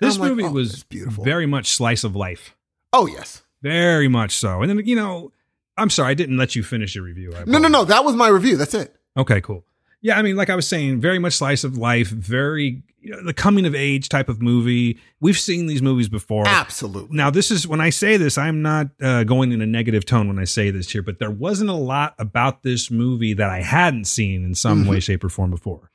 This 0.00 0.18
like, 0.18 0.30
movie 0.30 0.44
oh, 0.44 0.52
was 0.52 0.84
beautiful. 0.84 1.24
very 1.24 1.44
much 1.44 1.66
slice 1.68 2.04
of 2.04 2.16
life. 2.16 2.56
Oh, 2.94 3.06
yes. 3.06 3.42
Very 3.60 4.08
much 4.08 4.34
so. 4.34 4.62
And 4.62 4.70
then, 4.70 4.86
you 4.86 4.96
know, 4.96 5.32
I'm 5.76 5.90
sorry, 5.90 6.12
I 6.12 6.14
didn't 6.14 6.38
let 6.38 6.56
you 6.56 6.62
finish 6.62 6.94
your 6.94 7.04
review. 7.04 7.34
No, 7.46 7.58
no, 7.58 7.68
no. 7.68 7.84
That 7.84 8.04
was 8.04 8.16
my 8.16 8.28
review. 8.28 8.56
That's 8.56 8.74
it. 8.74 8.96
Okay, 9.16 9.40
cool. 9.40 9.64
Yeah, 10.00 10.18
I 10.18 10.22
mean, 10.22 10.36
like 10.36 10.48
I 10.50 10.54
was 10.56 10.66
saying, 10.68 11.00
very 11.00 11.18
much 11.18 11.32
slice 11.34 11.64
of 11.64 11.76
life, 11.76 12.08
very 12.08 12.82
you 13.00 13.10
know, 13.12 13.22
the 13.24 13.32
coming 13.34 13.64
of 13.66 13.74
age 13.74 14.08
type 14.08 14.28
of 14.28 14.42
movie. 14.42 14.98
We've 15.20 15.38
seen 15.38 15.66
these 15.66 15.80
movies 15.82 16.08
before. 16.08 16.46
Absolutely. 16.46 17.16
Now, 17.16 17.30
this 17.30 17.50
is 17.50 17.66
when 17.66 17.80
I 17.80 17.90
say 17.90 18.16
this, 18.16 18.36
I'm 18.38 18.60
not 18.62 18.88
uh, 19.00 19.24
going 19.24 19.52
in 19.52 19.60
a 19.60 19.66
negative 19.66 20.04
tone 20.04 20.26
when 20.28 20.38
I 20.38 20.44
say 20.44 20.70
this 20.70 20.90
here, 20.90 21.02
but 21.02 21.18
there 21.18 21.30
wasn't 21.30 21.70
a 21.70 21.74
lot 21.74 22.14
about 22.18 22.62
this 22.64 22.90
movie 22.90 23.34
that 23.34 23.50
I 23.50 23.60
hadn't 23.62 24.06
seen 24.06 24.44
in 24.44 24.54
some 24.54 24.86
way, 24.86 25.00
shape, 25.00 25.22
or 25.24 25.28
form 25.28 25.50
before. 25.50 25.90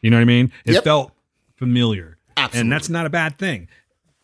You 0.00 0.10
know 0.10 0.16
what 0.16 0.22
I 0.22 0.26
mean? 0.26 0.52
It 0.64 0.74
Yep. 0.74 0.84
felt 0.84 1.12
familiar. 1.56 2.18
Absolutely. 2.36 2.60
And 2.60 2.72
that's 2.72 2.88
not 2.88 3.06
a 3.06 3.10
bad 3.10 3.38
thing. 3.38 3.68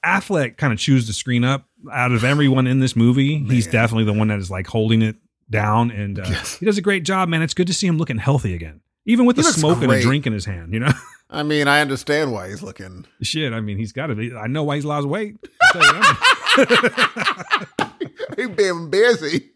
Affleck 0.05 0.57
kind 0.57 0.73
of 0.73 0.79
chews 0.79 1.07
the 1.07 1.13
screen 1.13 1.45
up 1.45 1.67
out 1.93 2.13
of 2.13 2.25
everyone 2.25 2.67
in 2.67 2.81
this 2.81 2.97
movie. 2.97 3.39
He's 3.49 3.67
definitely 3.67 4.05
the 4.05 4.13
one 4.19 4.29
that 4.29 4.39
is 4.39 4.51
like 4.51 4.67
holding 4.67 5.03
it 5.03 5.17
down, 5.51 5.91
and 5.91 6.19
uh, 6.21 6.25
he 6.59 6.65
does 6.67 6.79
a 6.79 6.83
great 6.83 7.03
job, 7.05 7.29
man. 7.29 7.43
It's 7.43 7.55
good 7.55 7.67
to 7.67 7.75
see 7.75 7.87
him 7.87 7.99
looking 7.99 8.19
healthy 8.19 8.55
again, 8.55 8.81
even 9.07 9.27
with 9.27 9.37
He 9.37 9.43
the 9.43 9.53
smoke 9.53 9.83
and 9.83 9.93
a 9.93 10.01
drink 10.01 10.27
in 10.27 10.33
his 10.33 10.45
hand. 10.45 10.73
You 10.73 10.81
know, 10.81 10.93
I 11.31 11.43
mean, 11.43 11.69
I 11.69 11.81
understand 11.81 12.33
why 12.33 12.49
he's 12.49 12.63
looking. 12.63 13.07
shit. 13.23 13.53
I 13.53 13.61
mean, 13.61 13.79
he's 13.79 13.93
got 13.93 14.09
to 14.09 14.15
be. 14.15 14.35
I 14.35 14.47
know 14.47 14.63
why 14.65 14.77
he's 14.77 14.85
lost 14.85 15.07
weight. 15.09 15.37
I'll 15.75 16.65
tell. 17.79 17.91
He 18.37 18.47
being 18.47 18.91
busy. 18.91 19.51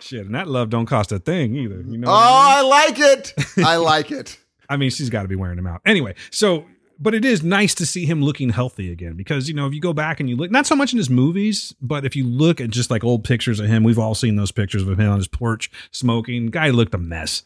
shit, 0.00 0.26
and 0.26 0.34
that 0.34 0.48
love 0.48 0.70
don't 0.70 0.86
cost 0.86 1.12
a 1.12 1.18
thing 1.18 1.54
either. 1.56 1.80
You 1.86 1.98
know. 1.98 2.08
Oh, 2.08 2.12
I, 2.12 2.62
mean? 2.62 2.72
I 2.72 2.76
like 2.76 2.98
it. 2.98 3.34
I 3.58 3.76
like 3.76 4.10
it. 4.10 4.38
I 4.68 4.76
mean, 4.76 4.90
she's 4.90 5.10
got 5.10 5.22
to 5.22 5.28
be 5.28 5.36
wearing 5.36 5.56
them 5.56 5.66
out 5.66 5.80
anyway. 5.84 6.14
So. 6.30 6.66
But 6.98 7.14
it 7.14 7.26
is 7.26 7.42
nice 7.42 7.74
to 7.74 7.84
see 7.84 8.06
him 8.06 8.22
looking 8.22 8.48
healthy 8.48 8.90
again 8.90 9.18
because, 9.18 9.50
you 9.50 9.54
know, 9.54 9.66
if 9.66 9.74
you 9.74 9.82
go 9.82 9.92
back 9.92 10.18
and 10.18 10.30
you 10.30 10.36
look, 10.36 10.50
not 10.50 10.66
so 10.66 10.74
much 10.74 10.92
in 10.94 10.96
his 10.96 11.10
movies, 11.10 11.74
but 11.82 12.06
if 12.06 12.16
you 12.16 12.24
look 12.24 12.58
at 12.58 12.70
just 12.70 12.90
like 12.90 13.04
old 13.04 13.22
pictures 13.22 13.60
of 13.60 13.66
him, 13.66 13.84
we've 13.84 13.98
all 13.98 14.14
seen 14.14 14.36
those 14.36 14.50
pictures 14.50 14.80
of 14.80 14.98
him 14.98 15.10
on 15.10 15.18
his 15.18 15.28
porch 15.28 15.70
smoking. 15.90 16.46
Guy 16.46 16.70
looked 16.70 16.94
a 16.94 16.98
mess. 16.98 17.42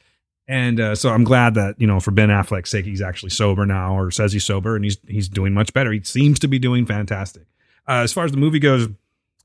And 0.50 0.80
uh, 0.80 0.96
so 0.96 1.10
I'm 1.10 1.22
glad 1.22 1.54
that, 1.54 1.76
you 1.78 1.86
know, 1.86 2.00
for 2.00 2.10
Ben 2.10 2.28
Affleck's 2.28 2.70
sake, 2.70 2.84
he's 2.84 3.00
actually 3.00 3.30
sober 3.30 3.64
now 3.64 3.96
or 3.96 4.10
says 4.10 4.32
he's 4.32 4.44
sober 4.44 4.74
and 4.74 4.84
he's 4.84 4.98
he's 5.06 5.28
doing 5.28 5.54
much 5.54 5.72
better. 5.72 5.92
He 5.92 6.02
seems 6.02 6.40
to 6.40 6.48
be 6.48 6.58
doing 6.58 6.86
fantastic. 6.86 7.44
Uh, 7.88 8.02
as 8.02 8.12
far 8.12 8.24
as 8.24 8.32
the 8.32 8.36
movie 8.36 8.58
goes, 8.58 8.88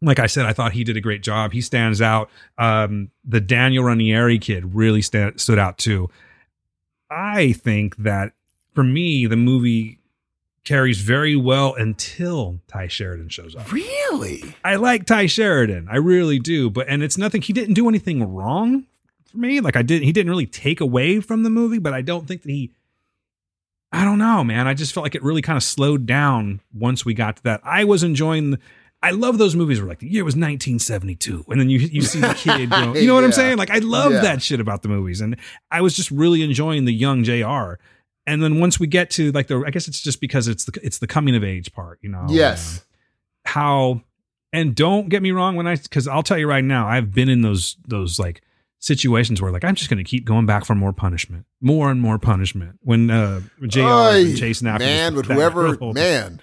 like 0.01 0.17
I 0.17 0.25
said, 0.25 0.47
I 0.47 0.53
thought 0.53 0.71
he 0.71 0.83
did 0.83 0.97
a 0.97 1.01
great 1.01 1.21
job. 1.21 1.51
He 1.53 1.61
stands 1.61 2.01
out. 2.01 2.31
Um, 2.57 3.11
the 3.23 3.39
Daniel 3.39 3.83
Ranieri 3.83 4.39
kid 4.39 4.73
really 4.73 5.03
sta- 5.03 5.33
stood 5.37 5.59
out 5.59 5.77
too. 5.77 6.09
I 7.11 7.51
think 7.51 7.97
that 7.97 8.33
for 8.73 8.83
me, 8.83 9.27
the 9.27 9.37
movie 9.37 9.99
carries 10.63 11.01
very 11.01 11.35
well 11.35 11.75
until 11.75 12.61
Tye 12.67 12.87
Sheridan 12.87 13.29
shows 13.29 13.55
up. 13.55 13.71
Really? 13.71 14.55
I 14.63 14.77
like 14.77 15.05
Tye 15.05 15.27
Sheridan, 15.27 15.87
I 15.87 15.97
really 15.97 16.39
do, 16.39 16.71
but 16.71 16.87
and 16.89 17.03
it's 17.03 17.15
nothing. 17.15 17.43
He 17.43 17.53
didn't 17.53 17.75
do 17.75 17.87
anything 17.87 18.23
wrong 18.33 18.87
for 19.35 19.41
me. 19.41 19.59
Like 19.61 19.75
I 19.75 19.81
didn't, 19.81 20.03
he 20.05 20.11
didn't 20.11 20.29
really 20.29 20.47
take 20.47 20.81
away 20.81 21.19
from 21.19 21.43
the 21.43 21.49
movie, 21.49 21.79
but 21.79 21.93
I 21.93 22.01
don't 22.01 22.27
think 22.27 22.41
that 22.43 22.49
he. 22.49 22.71
I 23.91 24.03
don't 24.03 24.17
know, 24.17 24.43
man. 24.43 24.67
I 24.67 24.73
just 24.73 24.93
felt 24.93 25.03
like 25.03 25.15
it 25.15 25.23
really 25.23 25.41
kind 25.41 25.55
of 25.55 25.63
slowed 25.63 26.05
down 26.05 26.59
once 26.73 27.05
we 27.05 27.13
got 27.13 27.37
to 27.37 27.43
that. 27.43 27.61
I 27.63 27.83
was 27.85 28.03
enjoying. 28.03 28.51
The, 28.51 28.59
I 29.01 29.11
love 29.11 29.37
those 29.37 29.55
movies 29.55 29.79
where 29.79 29.87
like 29.87 29.99
the 29.99 30.07
year 30.09 30.23
was 30.25 30.33
1972, 30.35 31.45
and 31.49 31.59
then 31.61 31.69
you 31.69 31.79
you 31.79 32.01
see 32.01 32.19
the 32.19 32.33
kid. 32.33 32.71
You 32.99 33.07
know 33.07 33.15
what 33.15 33.23
I'm 33.23 33.31
saying? 33.31 33.57
Like 33.57 33.69
I 33.69 33.77
love 33.79 34.11
Yeah. 34.13 34.21
that 34.21 34.41
shit 34.41 34.59
about 34.59 34.81
the 34.81 34.89
movies, 34.89 35.21
and 35.21 35.37
I 35.71 35.81
was 35.81 35.95
just 35.95 36.11
really 36.11 36.41
enjoying 36.41 36.85
the 36.85 36.93
young 36.93 37.23
Jr. 37.23 37.73
And 38.27 38.41
then 38.41 38.59
once 38.59 38.79
we 38.79 38.87
get 38.87 39.11
to 39.11 39.31
like 39.33 39.47
the, 39.47 39.63
I 39.65 39.69
guess 39.69 39.87
it's 39.87 40.01
just 40.01 40.19
because 40.19 40.47
it's 40.47 40.65
the 40.65 40.79
it's 40.83 40.97
the 40.97 41.07
coming 41.07 41.35
of 41.35 41.43
age 41.43 41.71
part, 41.73 41.99
you 42.01 42.09
know. 42.09 42.25
Yes. 42.27 42.83
How, 43.45 44.01
and 44.51 44.73
don't 44.75 45.09
get 45.09 45.21
me 45.21 45.29
wrong 45.31 45.55
when 45.55 45.67
I 45.67 45.75
because 45.75 46.07
I'll 46.07 46.23
tell 46.23 46.37
you 46.39 46.47
right 46.47 46.63
now, 46.63 46.87
I've 46.87 47.13
been 47.13 47.29
in 47.29 47.41
those 47.41 47.77
those 47.87 48.17
like 48.17 48.41
situations 48.79 49.41
where 49.41 49.51
like 49.51 49.63
I'm 49.63 49.75
just 49.75 49.89
going 49.89 50.03
to 50.03 50.09
keep 50.09 50.25
going 50.25 50.45
back 50.45 50.65
for 50.65 50.75
more 50.75 50.93
punishment, 50.93 51.45
more 51.61 51.89
and 51.91 52.01
more 52.01 52.19
punishment. 52.19 52.77
When 52.81 53.09
uh 53.09 53.41
Jr. 53.65 53.81
Oy, 53.81 54.35
chasing 54.35 54.67
after 54.67 54.85
man, 54.85 55.15
with 55.15 55.25
whoever, 55.27 55.75
girl, 55.77 55.93
man. 55.93 56.41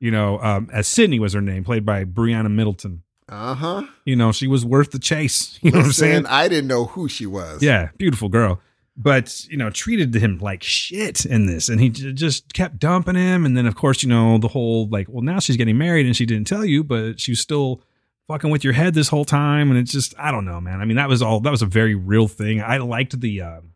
you 0.00 0.10
know, 0.10 0.38
um, 0.40 0.68
as 0.72 0.86
Sydney 0.86 1.18
was 1.18 1.32
her 1.32 1.40
name, 1.40 1.64
played 1.64 1.84
by 1.86 2.04
Brianna 2.04 2.50
Middleton. 2.50 3.02
Uh 3.28 3.54
huh. 3.54 3.82
You 4.04 4.16
know, 4.16 4.32
she 4.32 4.46
was 4.46 4.64
worth 4.66 4.90
the 4.90 4.98
chase. 4.98 5.58
You 5.62 5.70
know 5.70 5.78
what 5.78 5.86
I'm 5.86 5.92
saying? 5.92 6.26
I 6.26 6.46
didn't 6.48 6.68
know 6.68 6.84
who 6.84 7.08
she 7.08 7.24
was. 7.24 7.62
Yeah, 7.62 7.88
beautiful 7.96 8.28
girl. 8.28 8.60
But, 8.96 9.46
you 9.48 9.56
know, 9.56 9.70
treated 9.70 10.14
him 10.14 10.38
like 10.38 10.62
shit 10.62 11.24
in 11.24 11.46
this. 11.46 11.68
And 11.68 11.80
he 11.80 11.88
j- 11.88 12.12
just 12.12 12.52
kept 12.52 12.78
dumping 12.78 13.16
him. 13.16 13.44
And 13.44 13.56
then, 13.56 13.66
of 13.66 13.74
course, 13.74 14.04
you 14.04 14.08
know, 14.08 14.38
the 14.38 14.46
whole 14.46 14.88
like, 14.88 15.08
well, 15.08 15.22
now 15.22 15.40
she's 15.40 15.56
getting 15.56 15.76
married 15.78 16.06
and 16.06 16.14
she 16.14 16.26
didn't 16.26 16.46
tell 16.46 16.64
you, 16.64 16.84
but 16.84 17.18
she 17.18 17.32
was 17.32 17.40
still 17.40 17.80
fucking 18.28 18.50
with 18.50 18.64
your 18.64 18.72
head 18.72 18.94
this 18.94 19.08
whole 19.08 19.24
time. 19.24 19.70
And 19.70 19.78
it's 19.78 19.92
just, 19.92 20.14
I 20.18 20.30
don't 20.30 20.44
know, 20.44 20.60
man. 20.60 20.80
I 20.80 20.84
mean, 20.84 20.96
that 20.96 21.08
was 21.08 21.22
all, 21.22 21.40
that 21.40 21.50
was 21.50 21.62
a 21.62 21.66
very 21.66 21.94
real 21.94 22.28
thing. 22.28 22.62
I 22.62 22.78
liked 22.78 23.20
the, 23.20 23.42
um, 23.42 23.72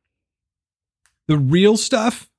the 1.27 1.39
real 1.39 1.77
stuff 1.77 2.31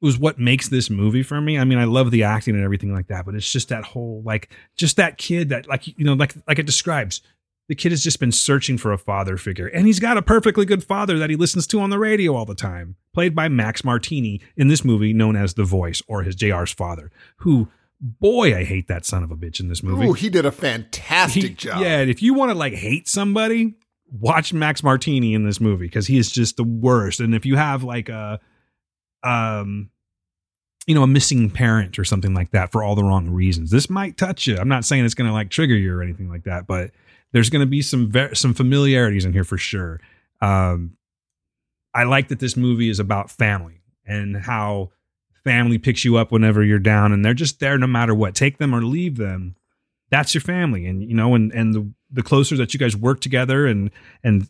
was 0.00 0.18
what 0.18 0.38
makes 0.38 0.68
this 0.68 0.90
movie 0.90 1.22
for 1.22 1.40
me. 1.40 1.58
I 1.58 1.64
mean, 1.64 1.78
I 1.78 1.84
love 1.84 2.10
the 2.10 2.24
acting 2.24 2.54
and 2.54 2.64
everything 2.64 2.92
like 2.92 3.06
that, 3.06 3.24
but 3.24 3.34
it's 3.34 3.50
just 3.50 3.70
that 3.70 3.84
whole, 3.84 4.22
like, 4.24 4.50
just 4.76 4.96
that 4.96 5.16
kid 5.16 5.48
that, 5.48 5.66
like, 5.66 5.86
you 5.86 6.04
know, 6.04 6.12
like, 6.12 6.34
like 6.46 6.58
it 6.58 6.66
describes 6.66 7.22
the 7.68 7.74
kid 7.74 7.92
has 7.92 8.04
just 8.04 8.20
been 8.20 8.32
searching 8.32 8.76
for 8.76 8.92
a 8.92 8.98
father 8.98 9.36
figure 9.36 9.66
and 9.68 9.86
he's 9.86 10.00
got 10.00 10.18
a 10.18 10.22
perfectly 10.22 10.66
good 10.66 10.84
father 10.84 11.18
that 11.18 11.30
he 11.30 11.36
listens 11.36 11.66
to 11.66 11.80
on 11.80 11.90
the 11.90 11.98
radio 11.98 12.34
all 12.34 12.44
the 12.44 12.54
time 12.54 12.96
played 13.12 13.34
by 13.34 13.48
max 13.48 13.84
martini 13.84 14.40
in 14.56 14.68
this 14.68 14.84
movie 14.84 15.12
known 15.12 15.36
as 15.36 15.54
the 15.54 15.64
voice 15.64 16.02
or 16.06 16.22
his 16.22 16.36
jr's 16.36 16.72
father 16.72 17.10
who 17.38 17.68
Boy, 18.06 18.54
I 18.54 18.64
hate 18.64 18.86
that 18.88 19.06
son 19.06 19.22
of 19.22 19.30
a 19.30 19.36
bitch 19.36 19.60
in 19.60 19.68
this 19.68 19.82
movie. 19.82 20.06
Ooh, 20.06 20.12
he 20.12 20.28
did 20.28 20.44
a 20.44 20.52
fantastic 20.52 21.42
He- 21.42 21.48
job. 21.54 21.80
Yeah, 21.80 22.00
if 22.00 22.20
you 22.20 22.34
want 22.34 22.50
to 22.50 22.54
like 22.54 22.74
hate 22.74 23.08
somebody, 23.08 23.76
watch 24.12 24.52
Max 24.52 24.82
Martini 24.82 25.32
in 25.32 25.46
this 25.46 25.58
movie 25.58 25.86
because 25.86 26.06
he 26.06 26.18
is 26.18 26.30
just 26.30 26.58
the 26.58 26.64
worst. 26.64 27.18
And 27.20 27.34
if 27.34 27.46
you 27.46 27.56
have 27.56 27.82
like 27.82 28.10
a, 28.10 28.40
um, 29.22 29.88
you 30.86 30.94
know, 30.94 31.02
a 31.02 31.06
missing 31.06 31.48
parent 31.50 31.98
or 31.98 32.04
something 32.04 32.34
like 32.34 32.50
that 32.50 32.70
for 32.72 32.82
all 32.82 32.94
the 32.94 33.02
wrong 33.02 33.30
reasons, 33.30 33.70
this 33.70 33.88
might 33.88 34.18
touch 34.18 34.46
you. 34.46 34.58
I'm 34.58 34.68
not 34.68 34.84
saying 34.84 35.06
it's 35.06 35.14
going 35.14 35.28
to 35.28 35.32
like 35.32 35.48
trigger 35.48 35.74
you 35.74 35.94
or 35.96 36.02
anything 36.02 36.28
like 36.28 36.44
that, 36.44 36.66
but 36.66 36.90
there's 37.32 37.48
going 37.48 37.60
to 37.60 37.66
be 37.66 37.80
some 37.80 38.10
ver- 38.10 38.34
some 38.34 38.52
familiarities 38.52 39.24
in 39.24 39.32
here 39.32 39.44
for 39.44 39.56
sure. 39.56 39.98
Um, 40.42 40.98
I 41.94 42.04
like 42.04 42.28
that 42.28 42.38
this 42.38 42.54
movie 42.54 42.90
is 42.90 43.00
about 43.00 43.30
family 43.30 43.80
and 44.06 44.36
how 44.36 44.90
family 45.44 45.78
picks 45.78 46.04
you 46.04 46.16
up 46.16 46.32
whenever 46.32 46.64
you're 46.64 46.78
down, 46.78 47.12
and 47.12 47.24
they're 47.24 47.34
just 47.34 47.60
there 47.60 47.78
no 47.78 47.86
matter 47.86 48.14
what. 48.14 48.34
Take 48.34 48.58
them 48.58 48.74
or 48.74 48.82
leave 48.82 49.16
them. 49.16 49.56
That's 50.10 50.34
your 50.34 50.40
family. 50.40 50.86
And 50.86 51.02
you 51.02 51.14
know 51.14 51.34
and 51.34 51.52
and 51.52 51.74
the 51.74 51.92
the 52.10 52.22
closer 52.22 52.56
that 52.56 52.72
you 52.72 52.80
guys 52.80 52.96
work 52.96 53.20
together 53.20 53.66
and 53.66 53.90
and 54.22 54.48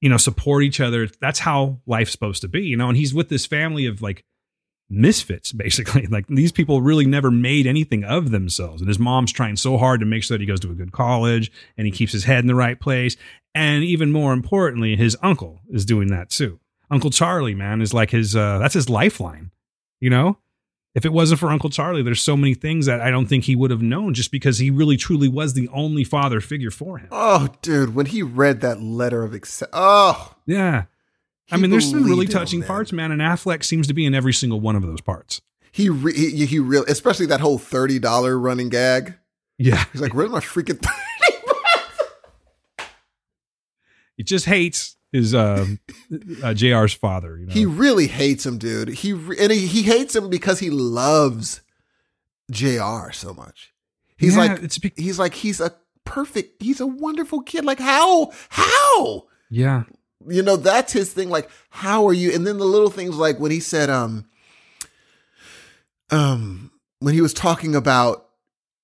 you 0.00 0.08
know 0.08 0.18
support 0.18 0.62
each 0.62 0.80
other 0.80 1.08
that's 1.20 1.38
how 1.38 1.80
life's 1.86 2.12
supposed 2.12 2.42
to 2.42 2.48
be 2.48 2.62
you 2.62 2.76
know 2.76 2.88
and 2.88 2.98
he's 2.98 3.14
with 3.14 3.30
this 3.30 3.46
family 3.46 3.86
of 3.86 4.02
like 4.02 4.24
misfits 4.90 5.52
basically. 5.52 6.06
Like 6.14 6.26
these 6.28 6.52
people 6.52 6.80
really 6.80 7.06
never 7.06 7.30
made 7.30 7.66
anything 7.66 8.04
of 8.04 8.30
themselves. 8.30 8.80
And 8.80 8.88
his 8.88 9.00
mom's 9.00 9.32
trying 9.32 9.56
so 9.56 9.78
hard 9.78 9.98
to 10.00 10.06
make 10.06 10.22
sure 10.22 10.36
that 10.36 10.40
he 10.42 10.46
goes 10.46 10.60
to 10.60 10.70
a 10.70 10.74
good 10.74 10.92
college 10.92 11.50
and 11.76 11.86
he 11.86 11.90
keeps 11.90 12.12
his 12.12 12.24
head 12.24 12.38
in 12.40 12.46
the 12.46 12.54
right 12.54 12.78
place. 12.78 13.16
And 13.54 13.82
even 13.82 14.12
more 14.12 14.32
importantly 14.32 14.94
his 14.94 15.16
uncle 15.22 15.62
is 15.70 15.84
doing 15.84 16.08
that 16.08 16.30
too. 16.30 16.60
Uncle 16.90 17.10
charlie 17.10 17.54
man 17.54 17.80
is 17.80 17.94
like 17.94 18.10
his 18.10 18.36
uh 18.36 18.58
that's 18.58 18.74
his 18.74 18.88
lifeline 18.88 19.50
you 20.04 20.10
know 20.10 20.36
if 20.94 21.04
it 21.04 21.12
wasn't 21.12 21.40
for 21.40 21.50
Uncle 21.50 21.70
Charlie, 21.70 22.02
there's 22.02 22.22
so 22.22 22.36
many 22.36 22.54
things 22.54 22.86
that 22.86 23.00
I 23.00 23.10
don't 23.10 23.26
think 23.26 23.44
he 23.44 23.56
would 23.56 23.72
have 23.72 23.82
known 23.82 24.14
just 24.14 24.30
because 24.30 24.58
he 24.58 24.70
really 24.70 24.96
truly 24.96 25.26
was 25.26 25.54
the 25.54 25.68
only 25.70 26.04
father 26.04 26.40
figure 26.40 26.70
for 26.70 26.98
him. 26.98 27.08
Oh, 27.10 27.48
dude, 27.62 27.96
when 27.96 28.06
he 28.06 28.22
read 28.22 28.60
that 28.60 28.80
letter 28.80 29.24
of 29.24 29.34
accept, 29.34 29.72
oh, 29.74 30.36
Yeah. 30.46 30.84
I 31.50 31.56
mean, 31.56 31.72
there's 31.72 31.90
some 31.90 32.04
really 32.04 32.26
in 32.26 32.30
him, 32.32 32.38
touching 32.38 32.60
man. 32.60 32.68
parts, 32.68 32.92
man, 32.92 33.10
and 33.10 33.20
Affleck 33.20 33.64
seems 33.64 33.88
to 33.88 33.94
be 33.94 34.06
in 34.06 34.14
every 34.14 34.32
single 34.32 34.60
one 34.60 34.76
of 34.76 34.82
those 34.82 35.00
parts. 35.00 35.40
he 35.72 35.88
re- 35.88 36.14
he, 36.14 36.46
he 36.46 36.58
real, 36.60 36.84
especially 36.86 37.26
that 37.26 37.40
whole 37.40 37.58
thirty 37.58 37.98
dollar 37.98 38.38
running 38.38 38.68
gag. 38.68 39.14
Yeah. 39.58 39.84
He's 39.90 40.00
like, 40.00 40.14
"Where's 40.14 40.30
my 40.30 40.38
freaking?" 40.40 40.80
He 44.16 44.22
just 44.22 44.46
hates 44.46 44.93
his 45.14 45.32
uh, 45.32 45.64
uh 46.42 46.54
JR's 46.54 46.92
father, 46.92 47.38
you 47.38 47.46
know. 47.46 47.52
He 47.54 47.64
really 47.66 48.08
hates 48.08 48.44
him, 48.44 48.58
dude. 48.58 48.88
He 48.88 49.12
re- 49.12 49.36
and 49.38 49.52
he, 49.52 49.66
he 49.68 49.82
hates 49.82 50.16
him 50.16 50.28
because 50.28 50.58
he 50.58 50.70
loves 50.70 51.60
Jr. 52.50 53.12
so 53.12 53.32
much. 53.32 53.72
He's 54.16 54.34
Yeah, 54.34 54.40
like, 54.42 54.62
it's 54.64 54.78
be- 54.78 54.92
he's 54.96 55.20
like, 55.20 55.34
he's 55.34 55.60
a 55.60 55.72
perfect, 56.04 56.60
he's 56.60 56.80
a 56.80 56.86
wonderful 56.86 57.42
kid. 57.42 57.64
Like, 57.64 57.78
how, 57.78 58.32
how? 58.48 59.26
yeah. 59.50 59.84
You 60.26 60.42
know, 60.42 60.56
that's 60.56 60.92
his 60.92 61.12
thing. 61.12 61.28
Like, 61.30 61.48
how 61.70 62.08
are 62.08 62.12
you? 62.12 62.32
And 62.32 62.44
then 62.44 62.58
the 62.58 62.64
little 62.64 62.90
things 62.90 63.14
like 63.14 63.38
when 63.38 63.52
he 63.52 63.60
said, 63.60 63.90
um, 63.90 64.24
um, 66.10 66.72
when 66.98 67.14
he 67.14 67.20
was 67.20 67.34
talking 67.34 67.76
about, 67.76 68.30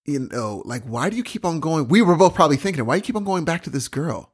you 0.04 0.28
know, 0.30 0.62
like, 0.64 0.84
why 0.84 1.10
do 1.10 1.16
you 1.16 1.24
keep 1.24 1.44
on 1.44 1.58
going? 1.58 1.88
We 1.88 2.02
were 2.02 2.14
both 2.16 2.34
probably 2.34 2.56
thinking, 2.56 2.84
why 2.86 2.94
do 2.94 2.98
you 2.98 3.02
keep 3.02 3.16
on 3.16 3.24
going 3.24 3.44
back 3.44 3.62
to 3.64 3.70
this 3.70 3.88
girl? 3.88 4.32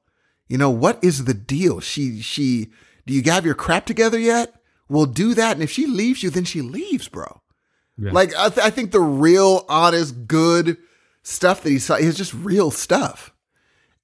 You 0.49 0.59
know, 0.59 0.71
what 0.71 1.03
is 1.03 1.25
the 1.25 1.35
deal? 1.35 1.81
She, 1.81 2.21
she, 2.21 2.69
do 3.07 3.15
you 3.15 3.23
have 3.31 3.45
your 3.45 3.55
crap 3.55 3.87
together 3.87 4.19
yet? 4.19 4.55
We'll 4.89 5.07
do 5.07 5.35
that. 5.35 5.57
And 5.57 5.63
if 5.63 5.71
she 5.71 5.87
leaves 5.87 6.23
you, 6.23 6.31
then 6.31 6.45
she 6.45 6.63
leaves, 6.63 7.09
bro. 7.09 7.41
Yeah. 7.99 8.13
Like, 8.13 8.35
I, 8.37 8.49
th- 8.49 8.65
I 8.65 8.71
think 8.71 8.93
the 8.93 9.01
real, 9.01 9.65
honest, 9.69 10.27
good 10.27 10.77
stuff 11.23 11.63
that 11.63 11.71
he 11.71 11.79
saw 11.79 11.95
is 11.95 12.17
just 12.17 12.35
real 12.35 12.71
stuff. 12.71 13.33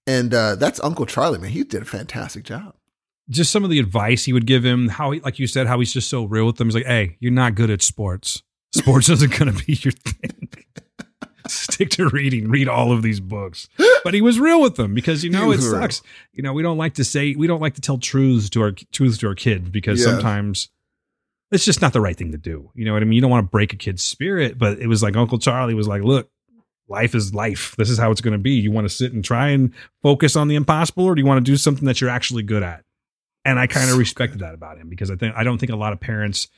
And 0.06 0.34
uh, 0.34 0.56
that's 0.56 0.80
Uncle 0.80 1.06
Charlie, 1.06 1.38
man. 1.38 1.50
He 1.50 1.62
did 1.62 1.82
a 1.82 1.86
fantastic 1.86 2.44
job. 2.44 2.74
Just 3.30 3.52
some 3.52 3.62
of 3.62 3.70
the 3.70 3.78
advice 3.78 4.24
he 4.24 4.32
would 4.32 4.46
give 4.46 4.64
him, 4.64 4.88
how 4.88 5.12
he, 5.12 5.20
like 5.20 5.38
you 5.38 5.46
said, 5.46 5.68
how 5.68 5.78
he's 5.78 5.92
just 5.92 6.08
so 6.10 6.24
real 6.24 6.46
with 6.46 6.56
them. 6.56 6.66
He's 6.66 6.74
like, 6.74 6.86
hey, 6.86 7.16
you're 7.20 7.30
not 7.30 7.54
good 7.54 7.70
at 7.70 7.82
sports. 7.82 8.42
Sports 8.74 9.08
isn't 9.10 9.38
going 9.38 9.54
to 9.54 9.64
be 9.64 9.74
your 9.74 9.92
thing. 9.92 10.48
Stick 11.48 11.90
to 11.90 12.08
reading. 12.08 12.48
Read 12.48 12.68
all 12.68 12.92
of 12.92 13.02
these 13.02 13.20
books. 13.20 13.68
But 14.04 14.14
he 14.14 14.20
was 14.20 14.38
real 14.40 14.60
with 14.60 14.76
them 14.76 14.94
because 14.94 15.22
you 15.24 15.30
know 15.30 15.52
it 15.52 15.60
sucks. 15.60 16.02
You 16.32 16.42
know 16.42 16.52
we 16.52 16.62
don't 16.62 16.78
like 16.78 16.94
to 16.94 17.04
say 17.04 17.34
we 17.34 17.46
don't 17.46 17.60
like 17.60 17.74
to 17.74 17.80
tell 17.80 17.98
truths 17.98 18.48
to 18.50 18.62
our 18.62 18.72
truths 18.72 19.18
to 19.18 19.28
our 19.28 19.34
kids 19.34 19.68
because 19.68 20.00
Yeah. 20.00 20.06
sometimes 20.12 20.68
it's 21.50 21.64
just 21.64 21.82
not 21.82 21.92
the 21.92 22.00
right 22.00 22.16
thing 22.16 22.32
to 22.32 22.38
do. 22.38 22.70
You 22.74 22.84
know 22.84 22.92
what 22.94 23.02
I 23.02 23.04
mean? 23.04 23.12
You 23.14 23.20
don't 23.20 23.30
want 23.30 23.46
to 23.46 23.50
break 23.50 23.72
a 23.72 23.76
kid's 23.76 24.02
spirit, 24.02 24.58
but 24.58 24.78
it 24.78 24.86
was 24.86 25.02
like 25.02 25.16
Uncle 25.16 25.38
Charlie 25.38 25.74
was 25.74 25.86
like, 25.86 26.02
"Look, 26.02 26.30
life 26.88 27.14
is 27.14 27.34
life. 27.34 27.74
This 27.76 27.90
is 27.90 27.98
how 27.98 28.10
it's 28.10 28.20
going 28.22 28.32
to 28.32 28.38
be. 28.38 28.52
You 28.52 28.70
want 28.70 28.86
to 28.86 28.94
sit 28.94 29.12
and 29.12 29.24
try 29.24 29.48
and 29.50 29.72
focus 30.02 30.34
on 30.36 30.48
the 30.48 30.54
impossible, 30.54 31.04
or 31.04 31.14
do 31.14 31.20
you 31.20 31.26
want 31.26 31.44
to 31.44 31.50
do 31.52 31.56
something 31.56 31.84
that 31.86 32.00
you're 32.00 32.10
actually 32.10 32.42
good 32.42 32.62
at?" 32.62 32.84
And 33.44 33.58
I 33.58 33.66
kind 33.66 33.90
of 33.90 33.98
respected 33.98 34.38
that 34.40 34.54
about 34.54 34.78
him 34.78 34.88
because 34.88 35.10
I 35.10 35.16
think 35.16 35.34
I 35.36 35.42
don't 35.44 35.58
think 35.58 35.72
a 35.72 35.76
lot 35.76 35.92
of 35.92 36.00
parents, 36.00 36.48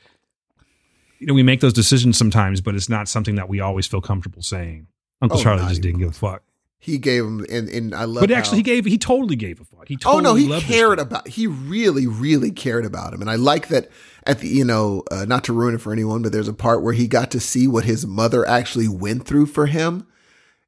you 1.19 1.27
know, 1.27 1.33
we 1.33 1.43
make 1.43 1.61
those 1.61 1.73
decisions 1.73 2.17
sometimes, 2.17 2.61
but 2.61 2.75
it's 2.75 2.89
not 2.89 3.07
something 3.07 3.35
that 3.35 3.49
we 3.49 3.59
always 3.59 3.87
feel 3.87 4.01
comfortable 4.01 4.41
saying. 4.41 4.87
Uncle 5.21 5.39
Oh, 5.39 5.43
Charlie 5.43 5.67
just 5.67 5.81
didn't 5.81 5.99
give 5.99 6.09
a 6.09 6.13
fuck. 6.13 6.43
He 6.77 6.99
gave 6.99 7.23
him, 7.23 7.43
and, 7.49 7.67
and 7.69 7.95
I 7.95 8.03
love. 8.03 8.21
But 8.21 8.29
actually, 8.31 8.57
how- 8.57 8.57
he 8.57 8.63
gave 8.63 8.85
he 8.85 8.97
totally 8.99 9.35
gave 9.35 9.59
a 9.59 9.63
fuck. 9.63 9.87
He 9.87 9.97
totally 9.97 10.19
oh 10.19 10.29
no, 10.29 10.35
he 10.35 10.45
loved 10.47 10.65
cared 10.65 10.99
about. 10.99 11.27
He 11.27 11.47
really, 11.47 12.05
really 12.05 12.51
cared 12.51 12.85
about 12.85 13.11
him, 13.13 13.21
and 13.21 13.29
I 13.29 13.35
like 13.35 13.69
that. 13.69 13.89
At 14.27 14.39
the, 14.39 14.47
you 14.47 14.65
know, 14.65 15.03
uh, 15.11 15.25
not 15.25 15.43
to 15.45 15.53
ruin 15.53 15.73
it 15.75 15.81
for 15.81 15.91
anyone, 15.93 16.21
but 16.21 16.31
there's 16.31 16.47
a 16.47 16.53
part 16.53 16.81
where 16.83 16.93
he 16.93 17.07
got 17.07 17.31
to 17.31 17.39
see 17.39 17.67
what 17.67 17.85
his 17.85 18.05
mother 18.05 18.47
actually 18.47 18.87
went 18.87 19.25
through 19.25 19.45
for 19.47 19.65
him, 19.67 20.05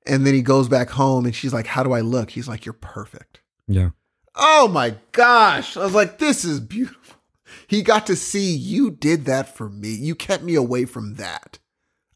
and 0.07 0.25
then 0.25 0.33
he 0.33 0.41
goes 0.41 0.67
back 0.69 0.91
home, 0.91 1.25
and 1.25 1.35
she's 1.35 1.53
like, 1.53 1.67
"How 1.67 1.83
do 1.83 1.91
I 1.91 2.01
look?" 2.01 2.31
He's 2.31 2.47
like, 2.47 2.65
"You're 2.65 2.73
perfect." 2.73 3.41
Yeah. 3.67 3.89
Oh 4.35 4.67
my 4.67 4.95
gosh! 5.11 5.75
I 5.77 5.83
was 5.83 5.93
like, 5.93 6.17
"This 6.19 6.43
is 6.45 6.59
beautiful." 6.59 7.16
He 7.67 7.81
got 7.81 8.07
to 8.07 8.15
see 8.15 8.55
you 8.55 8.91
did 8.91 9.25
that 9.25 9.55
for 9.55 9.69
me. 9.69 9.89
You 9.89 10.15
kept 10.15 10.43
me 10.43 10.55
away 10.55 10.85
from 10.85 11.15
that. 11.15 11.59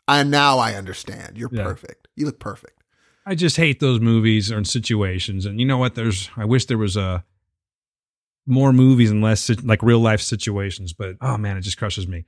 And 0.07 0.31
now 0.31 0.57
I 0.57 0.73
understand. 0.75 1.37
You're 1.37 1.49
Yeah. 1.51 1.63
perfect. 1.63 2.07
You 2.15 2.25
look 2.25 2.39
perfect. 2.39 2.83
I 3.25 3.35
just 3.35 3.57
hate 3.57 3.79
those 3.79 3.99
movies 3.99 4.51
or 4.51 4.63
situations. 4.63 5.45
And 5.45 5.59
you 5.59 5.65
know 5.65 5.77
what? 5.77 5.95
There's 5.95 6.29
I 6.35 6.45
wish 6.45 6.65
there 6.65 6.77
was 6.77 6.97
a 6.97 7.23
more 8.47 8.73
movies 8.73 9.11
and 9.11 9.21
less 9.21 9.49
like 9.63 9.83
real 9.83 9.99
life 9.99 10.21
situations. 10.21 10.93
But 10.93 11.17
oh 11.21 11.37
man, 11.37 11.57
it 11.57 11.61
just 11.61 11.77
crushes 11.77 12.07
me. 12.07 12.25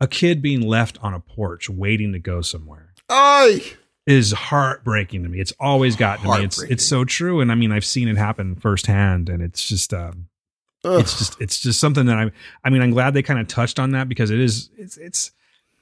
A 0.00 0.08
kid 0.08 0.40
being 0.42 0.62
left 0.62 0.98
on 1.02 1.14
a 1.14 1.20
porch 1.20 1.68
waiting 1.68 2.12
to 2.12 2.18
go 2.18 2.40
somewhere 2.40 2.92
Ay! 3.08 3.62
is 4.06 4.32
heartbreaking 4.32 5.22
to 5.22 5.28
me. 5.28 5.38
It's 5.38 5.52
always 5.60 5.94
gotten 5.94 6.24
to 6.30 6.38
me. 6.38 6.44
It's 6.44 6.62
it's 6.62 6.86
so 6.86 7.04
true. 7.04 7.40
And 7.40 7.52
I 7.52 7.54
mean, 7.54 7.70
I've 7.70 7.84
seen 7.84 8.08
it 8.08 8.16
happen 8.16 8.56
firsthand, 8.56 9.28
and 9.28 9.42
it's 9.42 9.68
just 9.68 9.92
um, 9.94 10.28
Ugh. 10.84 11.00
it's 11.00 11.16
just 11.18 11.40
it's 11.40 11.60
just 11.60 11.78
something 11.80 12.06
that 12.06 12.18
I 12.18 12.30
I 12.64 12.70
mean 12.70 12.82
I'm 12.82 12.90
glad 12.90 13.14
they 13.14 13.22
kind 13.22 13.38
of 13.40 13.46
touched 13.48 13.78
on 13.78 13.90
that 13.92 14.08
because 14.08 14.30
it 14.30 14.40
is 14.40 14.70
it's 14.76 14.96
it's 14.96 15.30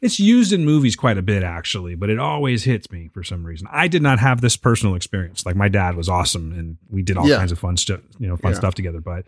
it's 0.02 0.18
used 0.20 0.52
in 0.52 0.64
movies 0.64 0.96
quite 0.96 1.18
a 1.18 1.22
bit 1.22 1.42
actually, 1.42 1.94
but 1.94 2.08
it 2.10 2.18
always 2.18 2.64
hits 2.64 2.90
me 2.90 3.08
for 3.12 3.22
some 3.22 3.44
reason. 3.44 3.68
I 3.70 3.86
did 3.88 4.02
not 4.02 4.18
have 4.18 4.40
this 4.40 4.56
personal 4.56 4.94
experience. 4.94 5.44
Like 5.44 5.56
my 5.56 5.68
dad 5.68 5.94
was 5.94 6.08
awesome 6.08 6.52
and 6.52 6.78
we 6.88 7.02
did 7.02 7.16
all 7.18 7.28
Yeah. 7.28 7.36
kinds 7.36 7.52
of 7.52 7.58
fun 7.58 7.76
stuff, 7.76 8.00
you 8.18 8.26
know, 8.26 8.36
fun 8.36 8.52
Yeah. 8.52 8.58
stuff 8.58 8.74
together, 8.74 9.00
but 9.00 9.26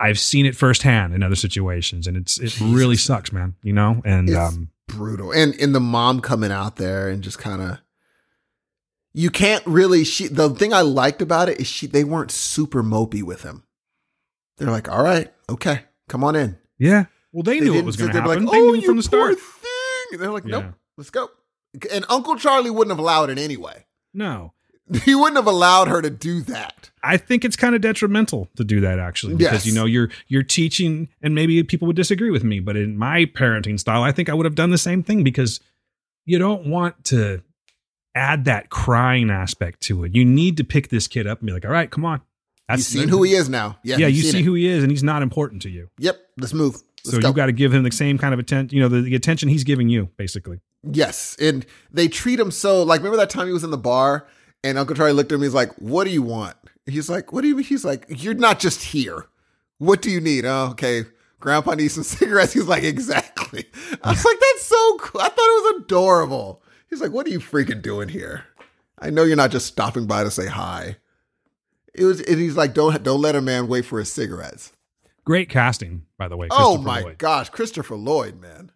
I've 0.00 0.18
seen 0.18 0.44
it 0.46 0.56
firsthand 0.56 1.14
in 1.14 1.22
other 1.22 1.34
situations 1.34 2.06
and 2.06 2.16
it's 2.16 2.38
it 2.38 2.48
Jesus. 2.50 2.60
really 2.62 2.96
sucks, 2.96 3.32
man, 3.32 3.54
you 3.62 3.72
know? 3.74 4.00
And 4.04 4.28
It's 4.28 4.38
um 4.38 4.70
brutal. 4.88 5.32
And 5.32 5.54
and 5.60 5.74
the 5.74 5.80
mom 5.80 6.20
coming 6.20 6.50
out 6.52 6.76
there 6.76 7.08
and 7.08 7.22
just 7.22 7.38
kind 7.38 7.60
of 7.62 7.78
you 9.12 9.30
can't 9.30 9.64
really 9.66 10.04
she 10.04 10.28
the 10.28 10.50
thing 10.50 10.72
I 10.74 10.80
liked 10.82 11.20
about 11.22 11.48
it 11.48 11.60
is 11.60 11.66
she 11.66 11.86
they 11.86 12.04
weren't 12.04 12.30
super 12.30 12.82
mopey 12.82 13.22
with 13.22 13.42
him. 13.42 13.64
They're 14.58 14.70
like, 14.70 14.88
"All 14.90 15.02
right, 15.02 15.32
okay, 15.48 15.82
come 16.08 16.24
on 16.24 16.36
in." 16.36 16.56
yeah. 16.78 17.06
Well, 17.32 17.42
they, 17.42 17.60
knew 17.60 17.74
it 17.74 17.84
was 17.84 17.96
sit 17.96 18.00
going 18.00 18.12
to 18.12 18.14
there 18.14 18.22
happen. 18.22 18.38
and 18.44 18.48
they 18.48 18.58
"Oh, 18.58 18.70
knew 18.70 18.74
you 18.76 18.82
from 18.86 18.96
the 18.96 19.02
poor 19.08 19.34
start. 19.34 19.38
thing." 19.38 20.18
They're 20.20 20.30
like, 20.30 20.46
"Nope, 20.46 20.64
Yeah. 20.64 20.70
let's 20.96 21.10
go." 21.10 21.28
And 21.92 22.04
Uncle 22.08 22.36
Charlie 22.36 22.70
wouldn't 22.70 22.90
have 22.92 22.98
allowed 22.98 23.28
it 23.30 23.38
anyway. 23.38 23.84
No. 24.14 24.52
He 25.04 25.14
wouldn't 25.16 25.36
have 25.36 25.48
allowed 25.48 25.88
her 25.88 26.00
to 26.00 26.08
do 26.10 26.40
that. 26.42 26.90
I 27.02 27.16
think 27.16 27.44
it's 27.44 27.56
kind 27.56 27.74
of 27.74 27.80
detrimental 27.80 28.48
to 28.56 28.62
do 28.64 28.80
that 28.82 28.98
actually 29.00 29.34
because 29.34 29.52
Yes. 29.52 29.66
you 29.66 29.74
know 29.74 29.84
you're 29.84 30.10
you're 30.28 30.44
teaching 30.44 31.08
and 31.20 31.34
maybe 31.34 31.60
people 31.64 31.86
would 31.88 31.96
disagree 31.96 32.30
with 32.30 32.44
me 32.44 32.60
but 32.60 32.76
in 32.76 32.96
my 32.96 33.24
parenting 33.26 33.78
style 33.80 34.02
I 34.04 34.12
think 34.12 34.28
I 34.28 34.34
would 34.34 34.46
have 34.46 34.54
done 34.54 34.70
the 34.70 34.78
same 34.78 35.02
thing 35.02 35.24
because 35.24 35.58
you 36.24 36.38
don't 36.38 36.66
want 36.68 37.04
to 37.06 37.42
add 38.14 38.44
that 38.44 38.70
crying 38.70 39.28
aspect 39.28 39.80
to 39.82 40.04
it. 40.04 40.14
You 40.14 40.24
need 40.24 40.56
to 40.58 40.64
pick 40.64 40.88
this 40.88 41.06
kid 41.08 41.26
up 41.26 41.40
and 41.40 41.46
be 41.48 41.52
like, 41.52 41.64
"All 41.64 41.70
right, 41.72 41.90
come 41.90 42.04
on." 42.04 42.20
You've 42.70 42.80
seen 42.80 43.08
who 43.08 43.22
he 43.22 43.34
is 43.34 43.48
now. 43.48 43.78
Yeah, 43.82 43.96
Yeah, 43.98 44.06
you 44.08 44.22
see 44.22 44.40
it. 44.40 44.44
who 44.44 44.54
he 44.54 44.66
is 44.66 44.82
and 44.82 44.90
he's 44.90 45.02
not 45.04 45.22
important 45.22 45.62
to 45.62 45.70
you. 45.70 45.88
Yep, 45.98 46.18
let's 46.38 46.52
move. 46.54 46.74
Let's 47.04 47.10
so 47.16 47.20
go. 47.20 47.28
you 47.28 47.34
got 47.34 47.46
to 47.46 47.52
give 47.52 47.72
him 47.72 47.84
the 47.84 47.92
same 47.92 48.18
kind 48.18 48.34
of 48.34 48.40
attention, 48.40 48.76
you 48.76 48.82
know, 48.82 48.88
the, 48.88 49.00
the 49.02 49.14
attention 49.14 49.48
he's 49.48 49.64
giving 49.64 49.88
you 49.88 50.10
basically. 50.16 50.60
Yes, 50.82 51.36
and 51.40 51.64
they 51.92 52.08
treat 52.08 52.38
him 52.40 52.50
so 52.50 52.82
like. 52.82 53.00
Remember 53.00 53.16
that 53.18 53.30
time 53.30 53.46
he 53.46 53.52
was 53.52 53.64
in 53.64 53.70
the 53.70 53.78
bar 53.78 54.26
and 54.62 54.78
Uncle 54.78 54.94
Charlie 54.96 55.12
looked 55.12 55.32
at 55.32 55.36
him. 55.36 55.42
He's 55.42 55.54
like, 55.54 55.72
"What 55.78 56.04
do 56.04 56.10
you 56.10 56.22
want?" 56.22 56.56
He's 56.86 57.08
like, 57.08 57.32
"What 57.32 57.42
do 57.42 57.48
you 57.48 57.56
mean?" 57.56 57.64
He's 57.64 57.84
like, 57.84 58.06
"You're 58.08 58.34
not 58.34 58.58
just 58.60 58.82
here. 58.82 59.26
What 59.78 60.00
do 60.02 60.10
you 60.10 60.20
need?" 60.20 60.44
Oh, 60.44 60.68
okay. 60.72 61.04
Grandpa 61.40 61.74
needs 61.74 61.94
some 61.94 62.02
cigarettes. 62.04 62.52
He's 62.52 62.66
like, 62.66 62.84
"Exactly." 62.84 63.64
I 64.02 64.10
was 64.10 64.24
like, 64.24 64.38
"That's 64.40 64.66
so 64.66 64.96
cool." 64.98 65.20
I 65.20 65.28
thought 65.28 65.36
it 65.38 65.74
was 65.74 65.82
adorable. 65.82 66.62
He's 66.88 67.00
like, 67.00 67.10
"What 67.12 67.26
are 67.26 67.30
you 67.30 67.40
freaking 67.40 67.82
doing 67.82 68.08
here? 68.08 68.44
I 68.98 69.10
know 69.10 69.24
you're 69.24 69.36
not 69.36 69.50
just 69.50 69.66
stopping 69.66 70.06
by 70.06 70.22
to 70.24 70.30
say 70.30 70.46
hi." 70.46 70.96
It 71.96 72.04
was, 72.04 72.20
and 72.20 72.38
he's 72.38 72.56
like, 72.56 72.74
"Don't 72.74 73.02
don't 73.02 73.20
let 73.20 73.34
a 73.36 73.40
man 73.40 73.68
wait 73.68 73.84
for 73.84 73.98
his 73.98 74.12
cigarettes." 74.12 74.72
Great 75.24 75.48
casting, 75.48 76.02
by 76.18 76.28
the 76.28 76.36
way. 76.36 76.48
oh 76.52 76.78
my 76.78 77.00
Lloyd. 77.00 77.18
gosh, 77.18 77.48
Christopher 77.48 77.96
Lloyd, 77.96 78.40
man. 78.40 78.70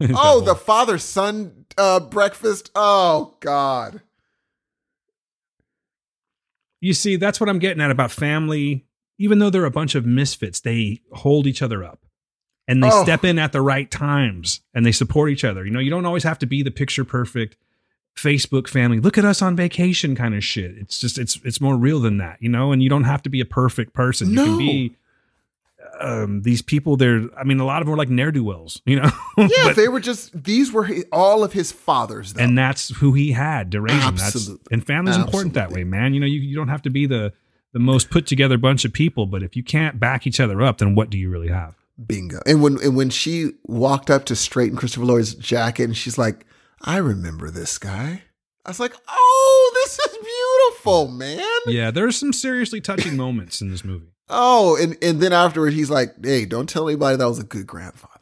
Oh, 0.14 0.40
the 0.40 0.54
father 0.54 0.96
son 0.96 1.66
uh, 1.76 2.00
breakfast. 2.00 2.70
Oh 2.74 3.34
God. 3.40 4.00
you 6.80 6.94
see, 6.94 7.16
that's 7.16 7.38
what 7.40 7.48
I'm 7.50 7.58
getting 7.58 7.82
at 7.82 7.90
about 7.90 8.10
family. 8.10 8.86
Even 9.18 9.38
though 9.38 9.50
they're 9.50 9.66
a 9.66 9.70
bunch 9.70 9.94
of 9.94 10.06
misfits, 10.06 10.60
they 10.60 11.02
hold 11.12 11.46
each 11.46 11.60
other 11.60 11.84
up 11.84 12.06
and 12.66 12.82
they 12.82 12.88
Oh. 12.90 13.02
step 13.02 13.22
in 13.24 13.38
at 13.38 13.52
the 13.52 13.60
right 13.60 13.90
times 13.90 14.62
and 14.72 14.86
they 14.86 14.92
support 14.92 15.28
each 15.30 15.44
other. 15.44 15.64
You 15.66 15.70
know, 15.70 15.80
you 15.80 15.90
don't 15.90 16.06
always 16.06 16.22
have 16.24 16.38
to 16.38 16.46
be 16.46 16.62
the 16.62 16.70
picture 16.70 17.04
perfect 17.04 17.56
Facebook 18.22 18.68
family. 18.68 19.00
Look 19.00 19.16
at 19.18 19.24
us 19.24 19.40
on 19.42 19.56
vacation 19.56 20.14
kind 20.14 20.34
of 20.34 20.44
shit. 20.44 20.76
It's 20.78 20.98
just 21.00 21.18
it's 21.18 21.38
it's 21.44 21.60
more 21.60 21.76
real 21.76 22.00
than 22.00 22.18
that, 22.18 22.36
you 22.40 22.48
know, 22.48 22.72
and 22.72 22.82
you 22.82 22.88
don't 22.88 23.04
have 23.04 23.22
to 23.22 23.30
be 23.30 23.40
a 23.40 23.44
perfect 23.44 23.92
person. 23.94 24.30
You 24.30 24.36
No. 24.36 24.44
can 24.44 24.58
be 24.58 24.96
um 26.00 26.42
these 26.42 26.62
people 26.62 26.96
they're 26.96 27.28
I 27.38 27.44
mean 27.44 27.60
a 27.60 27.64
lot 27.64 27.82
of 27.82 27.86
them 27.86 27.94
are 27.94 27.98
like 27.98 28.08
ne'er-do-wells, 28.08 28.80
you 28.86 28.96
know. 29.00 29.10
Yeah, 29.38 29.48
But- 29.64 29.76
they 29.76 29.88
were 29.88 30.00
just 30.00 30.44
these 30.44 30.72
were 30.72 30.84
hi- 30.84 31.04
all 31.12 31.42
of 31.44 31.52
his 31.52 31.72
fathers. 31.72 32.34
Though. 32.34 32.42
and 32.42 32.56
that's 32.56 32.94
who 32.96 33.12
he 33.14 33.32
had 33.32 33.70
derangement 33.70 34.18
that's 34.18 34.36
Absolutely. 34.36 34.66
and 34.72 34.86
family's 34.86 35.16
important 35.16 35.54
that 35.54 35.70
way 35.70 35.84
man 35.84 36.14
you 36.14 36.20
know 36.20 36.26
you, 36.26 36.40
you 36.40 36.54
don't 36.54 36.68
have 36.68 36.82
to 36.82 36.90
be 36.90 37.06
the 37.06 37.32
the 37.72 37.78
most 37.78 38.10
put 38.10 38.26
together 38.26 38.56
bunch 38.58 38.84
of 38.84 38.92
people 38.92 39.26
but 39.26 39.42
if 39.42 39.56
you 39.56 39.62
can't 39.62 39.98
back 40.00 40.26
each 40.26 40.40
other 40.40 40.60
up 40.62 40.78
then 40.78 40.94
what 40.94 41.10
do 41.10 41.18
you 41.18 41.30
really 41.30 41.48
have 41.48 41.74
Bingo. 42.06 42.40
And 42.46 42.62
when 42.62 42.78
and 42.82 42.96
when 42.96 43.10
she 43.10 43.50
walked 43.64 44.08
up 44.08 44.24
to 44.26 44.36
straighten 44.36 44.74
Christopher 44.78 45.04
Lloyd's 45.04 45.34
jacket, 45.34 45.84
and 45.84 45.94
she's 45.94 46.16
like, 46.16 46.46
"I 46.80 46.96
remember 46.98 47.50
this 47.50 47.78
guy." 47.78 48.22
I 48.64 48.70
was 48.70 48.80
like, 48.80 48.94
"Oh, 49.08 49.70
this 49.82 49.98
is 49.98 50.18
beautiful, 50.18 51.08
man." 51.08 51.46
yeah 51.66 51.90
there's 51.90 52.16
some 52.16 52.32
seriously 52.32 52.80
touching 52.80 53.16
moments 53.16 53.60
in 53.60 53.70
this 53.70 53.84
movie 53.84 54.12
Oh, 54.32 54.76
and 54.80 54.96
and 55.02 55.20
then 55.20 55.32
afterward, 55.32 55.72
he's 55.72 55.90
like, 55.90 56.14
"Hey, 56.24 56.44
don't 56.44 56.68
tell 56.68 56.88
anybody 56.88 57.16
that 57.16 57.24
I 57.24 57.28
was 57.28 57.40
a 57.40 57.44
good 57.44 57.66
grandfather." 57.66 58.14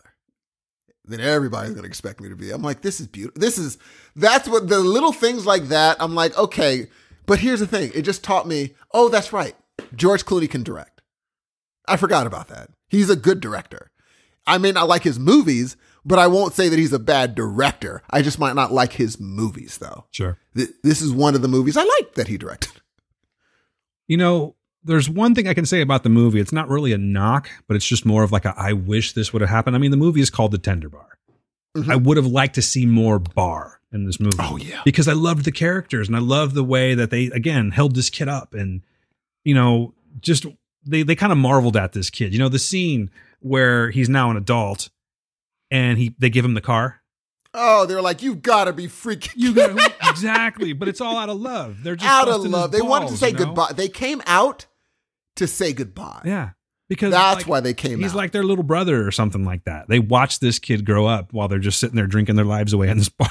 Then 1.05 1.21
everybody's 1.21 1.75
gonna 1.75 1.87
expect 1.87 2.21
me 2.21 2.31
to 2.31 2.37
be. 2.37 2.51
I'm 2.51 2.63
like, 2.63 2.81
"This 2.81 2.99
is 2.99 3.07
beautiful. 3.07 3.39
This 3.39 3.59
is 3.59 3.77
that's 4.17 4.49
what 4.49 4.69
the 4.69 4.79
little 4.79 5.13
things 5.13 5.45
like 5.45 5.69
that." 5.69 5.99
I'm 6.01 6.15
like, 6.15 6.37
okay, 6.39 6.89
but 7.27 7.41
here's 7.41 7.61
the 7.61 7.67
thing. 7.67 7.93
It 7.95 8.03
just 8.03 8.25
taught 8.25 8.49
me. 8.49 8.75
Oh, 8.93 9.11
that's 9.11 9.33
right. 9.35 9.55
George 9.95 10.25
Clooney 10.25 10.49
can 10.51 10.63
direct. 10.63 11.03
I 11.87 11.97
forgot 11.99 12.27
about 12.27 12.49
that. 12.49 12.71
He's 12.89 13.11
a 13.11 13.17
good 13.17 13.41
director. 13.41 13.91
I 14.47 14.57
may 14.57 14.73
not 14.73 14.89
like 14.89 15.03
his 15.03 15.19
movies, 15.19 15.77
but 16.09 16.19
I 16.19 16.27
won't 16.27 16.55
say 16.55 16.69
that 16.69 16.79
he's 16.79 16.93
a 16.93 16.99
bad 16.99 17.35
director. 17.35 18.03
I 18.11 18.23
just 18.23 18.39
might 18.39 18.55
not 18.57 18.73
like 18.73 18.95
his 18.95 19.21
movies, 19.21 19.79
though. 19.79 20.07
sure 20.11 20.39
Th- 20.57 20.71
This 20.83 21.01
is 21.03 21.13
one 21.13 21.35
of 21.35 21.43
the 21.43 21.49
movies 21.49 21.77
I 21.77 21.85
like 21.85 22.15
that 22.15 22.29
he 22.29 22.37
directed. 22.39 22.73
you 24.07 24.17
know 24.17 24.55
there's 24.85 25.11
one 25.11 25.35
thing 25.35 25.49
i 25.49 25.55
can 25.55 25.67
say 25.67 25.81
about 25.81 26.03
the 26.03 26.09
movie 26.09 26.41
it's 26.41 26.53
not 26.53 26.69
really 26.69 26.93
a 26.93 26.99
knock 26.99 27.51
but 27.67 27.77
it's 27.77 27.87
just 27.87 28.07
more 28.07 28.23
of 28.23 28.33
like 28.33 28.45
a 28.45 28.55
i 28.57 28.73
wish 28.73 29.13
this 29.13 29.33
would 29.33 29.43
have 29.43 29.51
happened 29.51 29.75
i 29.77 29.79
mean 29.79 29.91
the 29.91 29.97
movie 29.97 30.21
is 30.21 30.31
called 30.31 30.53
the 30.53 30.59
tender 30.59 30.89
bar 30.89 31.19
Mhm. 31.77 31.91
i 31.93 31.97
would 31.97 32.17
have 32.17 32.27
liked 32.27 32.55
to 32.55 32.63
see 32.63 32.87
more 32.87 33.19
bar 33.19 33.81
in 33.93 34.07
this 34.07 34.19
movie 34.21 34.37
Oh 34.41 34.57
yeah. 34.57 34.81
because 34.85 35.09
I 35.09 35.13
loved 35.13 35.45
the 35.45 35.53
characters 35.53 36.09
and 36.09 36.17
I 36.17 36.21
loved 36.21 36.55
the 36.55 36.65
way 36.65 36.95
that 36.95 37.11
they 37.11 37.27
again 37.27 37.71
held 37.73 37.95
this 37.95 38.09
kid 38.11 38.29
up 38.29 38.55
and 38.55 38.83
you 39.45 39.55
know 39.55 39.93
just 40.21 40.47
they 40.87 41.03
they 41.03 41.15
kind 41.15 41.33
of 41.33 41.39
marveled 41.39 41.77
at 41.77 41.93
this 41.93 42.09
kid. 42.11 42.33
You 42.33 42.39
know 42.39 42.49
the 42.49 42.59
scene 42.59 43.11
where 43.41 43.91
he's 43.91 44.09
now 44.09 44.31
an 44.31 44.37
adult 44.39 44.89
and 45.71 45.99
he 45.99 46.15
they 46.19 46.31
give 46.31 46.45
him 46.45 46.55
the 46.55 46.61
car. 46.61 47.01
Oh, 47.55 47.87
they're 47.87 48.03
like, 48.03 48.23
you 48.23 48.35
gotta 48.35 48.73
be 48.73 48.87
freaking 48.87 49.33
You 49.37 49.55
go 49.55 49.77
exactly, 50.09 50.73
but 50.75 50.87
it's 50.89 51.01
all 51.01 51.17
out 51.17 51.29
of 51.31 51.41
love. 51.41 51.83
They're 51.83 51.97
just 51.97 52.09
out 52.11 52.29
of 52.29 52.43
love. 52.45 52.73
They 52.73 52.83
wanted 52.83 53.09
to 53.11 53.17
say 53.17 53.29
you 53.29 53.35
know? 53.35 53.47
goodbye. 53.47 53.73
They 53.75 53.89
came 53.89 54.23
out 54.27 54.67
to 55.37 55.47
say 55.47 55.73
goodbye. 55.73 56.21
Yeah, 56.25 56.51
because 56.89 57.11
That's 57.13 57.41
like, 57.41 57.47
why 57.47 57.61
they 57.61 57.73
came 57.75 58.01
He's 58.01 58.11
out. 58.11 58.17
like 58.17 58.33
their 58.33 58.45
little 58.45 58.65
brother 58.65 59.07
or 59.07 59.11
something 59.11 59.45
like 59.45 59.65
that. 59.65 59.89
They 59.89 59.99
watch 59.99 60.41
this 60.41 60.59
kid 60.59 60.85
grow 60.85 61.07
up 61.07 61.33
while 61.33 61.49
they're 61.49 61.59
just 61.59 61.79
sitting 61.79 61.97
there 61.97 62.07
drinking 62.07 62.37
their 62.37 62.45
lives 62.45 62.73
away 62.75 62.89
in 62.91 62.99
this 62.99 63.09
bar. 63.09 63.29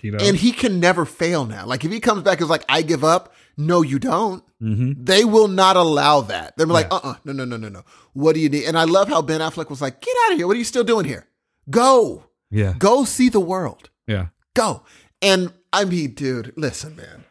You 0.00 0.12
know, 0.12 0.18
and 0.20 0.36
he 0.36 0.50
can 0.52 0.80
never 0.80 1.04
fail 1.04 1.44
now. 1.46 1.64
Like 1.64 1.84
if 1.84 1.92
he 1.92 2.00
comes 2.00 2.22
back 2.22 2.40
is 2.40 2.48
like, 2.50 2.64
I 2.68 2.82
give 2.82 3.04
up. 3.04 3.32
No, 3.56 3.82
you 3.82 3.98
don't. 3.98 4.42
Mhm. 4.62 5.04
They 5.04 5.24
will 5.24 5.48
not 5.48 5.76
allow 5.76 6.22
that. 6.22 6.56
They're 6.56 6.66
like, 6.66 6.86
Yeah. 6.90 6.96
uh 6.96 7.00
uh 7.10 7.14
no, 7.24 7.32
no, 7.32 7.44
no, 7.44 7.56
no, 7.56 7.68
no. 7.68 7.82
What 8.14 8.34
do 8.34 8.40
you 8.40 8.48
need? 8.48 8.64
And 8.64 8.76
I 8.76 8.84
love 8.84 9.08
how 9.08 9.20
Ben 9.22 9.40
Affleck 9.40 9.68
was 9.70 9.80
like, 9.82 10.00
get 10.00 10.14
out 10.26 10.32
of 10.32 10.38
here. 10.38 10.46
What 10.46 10.56
are 10.56 10.58
you 10.58 10.64
still 10.64 10.84
doing 10.84 11.04
here? 11.04 11.26
Go. 11.68 12.24
yeah, 12.50 12.74
Go 12.78 13.04
see 13.04 13.28
the 13.28 13.40
world. 13.40 13.90
yeah. 14.06 14.28
Go. 14.54 14.82
And 15.22 15.52
I 15.72 15.84
mean, 15.84 16.14
dude, 16.14 16.52
listen, 16.56 16.96
man. 16.96 17.24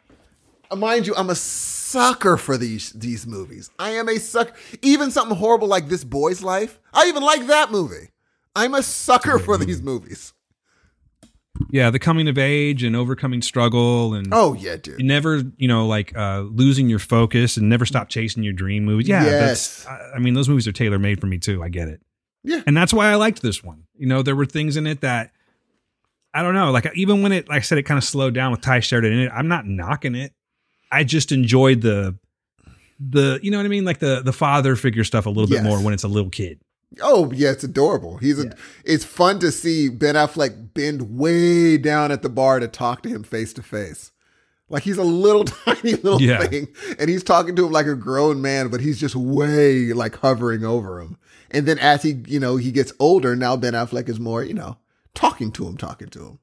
Uh, 0.70 0.76
Mind 0.76 1.06
you, 1.06 1.14
I'm 1.16 1.28
a 1.30 1.34
sucker 1.34 2.36
for 2.36 2.56
these 2.56 2.92
these 2.92 3.26
movies. 3.26 3.70
I 3.78 3.90
am 3.90 4.08
a 4.08 4.18
sucker. 4.18 4.54
Even 4.82 5.10
something 5.10 5.36
horrible 5.36 5.68
like 5.68 5.88
This 5.88 6.04
Boy's 6.04 6.42
Life. 6.42 6.78
I 6.94 7.06
even 7.08 7.22
like 7.22 7.46
that 7.48 7.70
movie. 7.70 8.10
I'm 8.56 8.74
a 8.74 8.82
sucker 8.82 9.38
for 9.38 9.58
these 9.58 9.82
movies. 9.82 10.32
yeah, 11.70 11.90
the 11.90 11.98
coming 11.98 12.26
of 12.28 12.38
age 12.38 12.82
and 12.82 12.96
overcoming 12.96 13.42
struggle 13.42 14.14
and 14.14 14.28
Oh 14.32 14.54
yeah, 14.54 14.76
dude. 14.76 14.98
you 15.00 15.04
never, 15.06 15.42
you 15.58 15.68
know, 15.68 15.86
like 15.86 16.16
uh, 16.16 16.40
losing 16.40 16.88
your 16.88 16.98
focus 17.00 17.56
and 17.56 17.68
never 17.68 17.84
stop 17.84 18.08
chasing 18.08 18.42
your 18.42 18.52
dream 18.54 18.84
movies. 18.84 19.08
Yeah, 19.08 19.24
Yes. 19.24 19.84
that's. 19.84 19.86
I, 19.86 20.16
I 20.16 20.18
mean, 20.20 20.34
those 20.34 20.48
movies 20.48 20.66
are 20.66 20.72
tailor 20.72 20.98
made 20.98 21.20
for 21.20 21.26
me 21.26 21.38
too. 21.38 21.62
I 21.62 21.68
get 21.68 21.88
it. 21.88 22.00
Yeah. 22.42 22.62
and 22.66 22.74
that's 22.76 22.94
why 22.94 23.08
I 23.10 23.16
liked 23.16 23.42
this 23.42 23.62
one. 23.62 23.84
You 24.00 24.06
know, 24.06 24.22
there 24.22 24.34
were 24.34 24.46
things 24.46 24.76
in 24.76 24.86
it 24.86 25.02
that 25.02 25.30
I 26.34 26.42
don't 26.42 26.54
know. 26.54 26.70
Like 26.70 26.90
even 26.96 27.22
when 27.22 27.32
it, 27.32 27.48
like 27.48 27.58
I 27.58 27.60
said, 27.60 27.78
it 27.78 27.82
kind 27.84 27.98
of 27.98 28.04
slowed 28.04 28.34
down 28.34 28.50
with 28.50 28.60
Tye 28.60 28.80
Sheridan 28.80 29.12
in 29.12 29.18
it. 29.20 29.32
I'm 29.34 29.48
not 29.48 29.66
knocking 29.66 30.14
it. 30.14 30.32
I 30.90 31.04
just 31.04 31.32
enjoyed 31.32 31.82
the 31.82 32.16
the 32.98 33.38
you 33.42 33.50
know 33.50 33.58
what 33.58 33.66
I 33.66 33.68
mean, 33.68 33.84
like 33.84 33.98
the 33.98 34.22
the 34.24 34.32
father 34.32 34.76
figure 34.76 35.04
stuff 35.04 35.26
a 35.26 35.30
little 35.30 35.48
Yes. 35.50 35.62
bit 35.62 35.68
more 35.68 35.80
when 35.82 35.94
it's 35.94 36.02
a 36.04 36.08
little 36.08 36.30
kid. 36.30 36.60
Oh 37.02 37.30
yeah, 37.32 37.50
it's 37.50 37.62
adorable. 37.64 38.16
He's 38.18 38.42
a, 38.44 38.52
it's 38.84 39.04
fun 39.04 39.38
to 39.40 39.52
see 39.52 39.88
Ben 39.88 40.16
Affleck 40.16 40.74
bend 40.74 41.16
way 41.16 41.78
down 41.78 42.10
at 42.10 42.22
the 42.22 42.28
bar 42.28 42.58
to 42.58 42.66
talk 42.68 43.02
to 43.04 43.08
him 43.08 43.22
face 43.22 43.52
to 43.54 43.62
face. 43.62 44.10
Like 44.68 44.82
he's 44.82 44.98
a 44.98 45.04
little 45.04 45.44
tiny 45.66 45.92
little 45.94 46.20
Yeah. 46.20 46.44
thing, 46.46 46.68
and 46.98 47.08
he's 47.08 47.22
talking 47.22 47.54
to 47.56 47.66
him 47.66 47.72
like 47.72 47.86
a 47.86 47.94
grown 47.94 48.40
man, 48.42 48.68
but 48.68 48.80
he's 48.80 48.98
just 48.98 49.14
way 49.16 49.92
like 49.92 50.16
hovering 50.16 50.64
over 50.64 51.00
him. 51.00 51.16
And 51.52 51.66
then 51.66 51.78
as 51.78 52.02
he, 52.02 52.22
you 52.26 52.38
know, 52.40 52.56
he 52.56 52.70
gets 52.72 52.92
older, 52.98 53.34
now 53.36 53.56
Ben 53.56 53.72
Affleck 53.74 54.08
is 54.08 54.20
more, 54.20 54.44
you 54.44 54.54
know, 54.54 54.76
talking 55.14 55.50
to 55.52 55.66
him, 55.66 55.76
talking 55.76 56.08
to 56.08 56.24
him. 56.26 56.38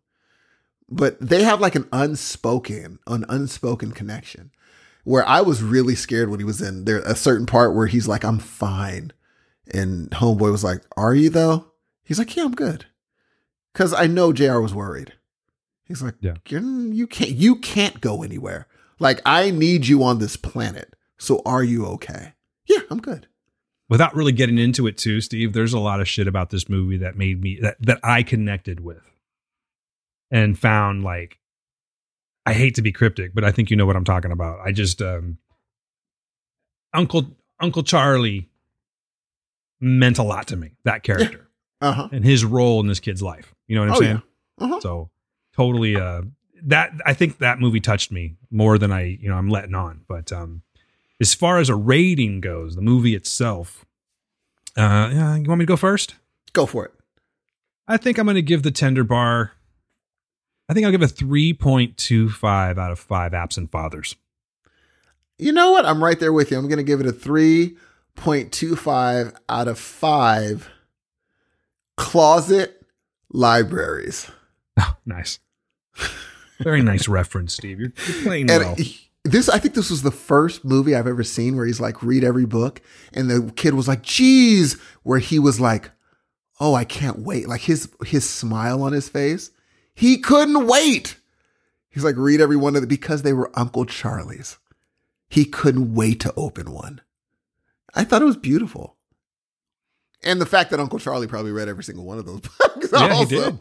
But 0.89 1.19
they 1.19 1.43
have 1.43 1.59
like 1.61 1.75
an 1.75 1.87
unspoken, 1.91 2.99
an 3.07 3.25
unspoken 3.29 3.91
connection. 3.91 4.51
Where 5.03 5.25
I 5.27 5.39
was 5.41 5.63
really 5.63 5.95
scared 5.95 6.29
when 6.29 6.39
he 6.39 6.45
was 6.45 6.61
in 6.61 6.83
there, 6.83 6.99
a 6.99 7.15
certain 7.15 7.45
part 7.45 7.73
where 7.73 7.87
he's 7.87 8.09
like, 8.09 8.25
"I'm 8.25 8.39
fine," 8.39 9.13
and 9.73 10.09
Homeboy 10.11 10.51
was 10.51 10.65
like, 10.65 10.81
"Are 10.97 11.15
you 11.15 11.29
though?" 11.29 11.71
He's 12.03 12.19
like, 12.19 12.35
"Yeah, 12.35 12.43
I'm 12.43 12.51
good," 12.55 12.85
because 13.71 13.93
I 13.93 14.07
know 14.07 14.33
Jr. 14.33 14.59
was 14.59 14.73
worried. 14.73 15.13
He's 15.85 16.01
like, 16.01 16.15
Yeah. 16.19 16.33
"You're- 16.49 16.93
"You 16.93 17.07
can't, 17.07 17.31
you 17.31 17.55
can't 17.55 18.01
go 18.01 18.21
anywhere. 18.21 18.67
Like 18.99 19.21
I 19.25 19.49
need 19.51 19.87
you 19.87 20.03
on 20.03 20.19
this 20.19 20.35
planet. 20.35 20.93
So 21.17 21.41
are 21.45 21.63
you 21.63 21.85
okay?" 21.85 22.33
Yeah, 22.65 22.79
I'm 22.91 22.99
good. 22.99 23.27
Without 23.89 24.15
really 24.15 24.33
getting 24.33 24.57
into 24.57 24.85
it 24.87 24.97
too, 24.97 25.21
Steve, 25.21 25.53
there's 25.53 25.73
a 25.73 25.79
lot 25.79 26.01
of 26.01 26.07
shit 26.09 26.27
about 26.27 26.49
this 26.49 26.67
movie 26.67 26.97
that 26.97 27.17
made 27.17 27.41
me 27.41 27.59
that 27.61 27.77
that 27.81 27.99
I 28.03 28.21
connected 28.23 28.79
with 28.81 29.01
and 30.29 30.57
found 30.59 31.03
like 31.03 31.39
I 32.45 32.53
hate 32.53 32.75
to 32.75 32.81
be 32.81 32.91
cryptic, 32.91 33.33
but 33.33 33.43
I 33.45 33.51
think 33.51 33.69
you 33.69 33.77
know 33.77 33.85
what 33.85 33.95
I'm 33.95 34.03
talking 34.03 34.31
about. 34.31 34.59
I 34.59 34.71
just 34.71 35.01
um 35.01 35.37
Uncle 36.93 37.27
Uncle 37.59 37.83
Charlie 37.83 38.49
meant 39.79 40.17
a 40.17 40.23
lot 40.23 40.47
to 40.47 40.55
me, 40.57 40.71
that 40.83 41.03
character. 41.03 41.47
Uh 41.81 41.91
huh. 41.91 42.09
And 42.11 42.25
his 42.25 42.43
role 42.43 42.79
in 42.79 42.87
this 42.87 42.99
kid's 42.99 43.21
life. 43.21 43.53
You 43.67 43.75
know 43.75 43.81
what 43.81 43.89
I'm 43.89 43.95
Oh, 43.95 43.99
saying? 43.99 44.21
yeah. 44.59 44.65
Uh-huh. 44.65 44.79
So 44.81 45.09
totally 45.55 45.95
uh 45.95 46.23
that 46.63 46.91
I 47.05 47.13
think 47.13 47.37
that 47.37 47.59
movie 47.59 47.79
touched 47.79 48.11
me 48.11 48.35
more 48.49 48.77
than 48.79 48.91
I, 48.91 49.03
you 49.21 49.29
know, 49.29 49.35
I'm 49.35 49.49
letting 49.49 49.75
on. 49.75 50.01
But 50.07 50.31
um 50.31 50.63
as 51.19 51.33
far 51.33 51.59
as 51.59 51.69
a 51.69 51.75
rating 51.75 52.41
goes, 52.41 52.75
the 52.75 52.81
movie 52.81 53.15
itself, 53.15 53.85
uh 54.75 55.09
you 55.11 55.47
want 55.47 55.59
me 55.59 55.59
to 55.59 55.65
go 55.65 55.77
first? 55.77 56.15
Go 56.53 56.65
for 56.65 56.85
it. 56.85 56.93
I 57.87 57.97
think 57.97 58.17
I'm 58.17 58.25
gonna 58.25 58.41
give 58.41 58.63
the 58.63 58.71
tender 58.71 59.03
bar 59.03 59.51
I 60.69 60.73
think 60.73 60.85
I'll 60.85 60.91
give 60.91 61.01
a 61.01 61.07
3.25 61.07 62.77
out 62.77 62.91
of 62.91 62.99
five 62.99 63.33
absent 63.33 63.71
fathers. 63.71 64.17
You 65.37 65.53
know 65.53 65.71
what? 65.71 65.85
I'm 65.85 66.03
right 66.03 66.19
there 66.19 66.33
with 66.33 66.51
you. 66.51 66.57
I'm 66.57 66.67
going 66.67 66.75
to 66.77 66.83
give 66.83 66.99
it 66.99 67.05
a 67.05 67.13
3.25 67.13 69.35
out 69.47 69.67
of 69.67 69.79
5 69.79 70.69
closet 71.95 72.85
libraries. 73.31 74.29
Oh, 74.79 74.95
nice. 75.05 75.39
Very 76.59 76.81
nice 76.81 77.07
reference, 77.07 77.53
Steve. 77.53 77.79
You're, 77.79 77.93
you're 78.07 78.23
playing 78.23 78.49
And 78.51 78.63
well. 78.63 78.75
This, 79.31 79.49
I 79.49 79.59
think 79.59 79.73
this 79.73 79.89
was 79.89 80.01
the 80.01 80.11
first 80.11 80.63
movie 80.65 80.95
I've 80.95 81.07
ever 81.07 81.23
seen 81.23 81.55
where 81.55 81.65
he's 81.65 81.79
like, 81.79 82.03
read 82.03 82.23
every 82.23 82.45
book. 82.45 82.81
And 83.13 83.29
the 83.29 83.51
kid 83.55 83.73
was 83.73 83.87
like, 83.87 84.01
geez, 84.03 84.73
where 85.03 85.19
he 85.19 85.39
was 85.39 85.59
like, 85.59 85.91
oh, 86.59 86.73
I 86.73 86.83
can't 86.85 87.19
wait. 87.19 87.47
Like 87.47 87.61
his, 87.61 87.89
his 88.05 88.27
smile 88.29 88.81
on 88.83 88.93
his 88.93 89.09
face, 89.09 89.51
he 89.95 90.17
couldn't 90.17 90.67
wait. 90.67 91.17
He's 91.89 92.03
like, 92.03 92.15
read 92.17 92.41
every 92.41 92.57
one 92.57 92.75
of 92.75 92.81
them 92.81 92.89
because 92.89 93.21
they 93.23 93.33
were 93.33 93.51
Uncle 93.55 93.85
Charlie's. 93.85 94.57
He 95.29 95.45
couldn't 95.45 95.93
wait 95.95 96.19
to 96.21 96.33
open 96.37 96.71
one. 96.71 97.01
I 97.95 98.03
thought 98.03 98.21
it 98.21 98.25
was 98.25 98.37
beautiful. 98.37 98.95
And 100.23 100.39
the 100.41 100.45
fact 100.45 100.71
that 100.71 100.79
Uncle 100.79 100.99
Charlie 100.99 101.27
probably 101.27 101.51
read 101.51 101.67
every 101.67 101.83
single 101.83 102.05
one 102.05 102.17
of 102.19 102.25
those 102.25 102.41
books. 102.59 102.89
Yeah, 102.93 103.13
he 103.15 103.25
did. 103.25 103.59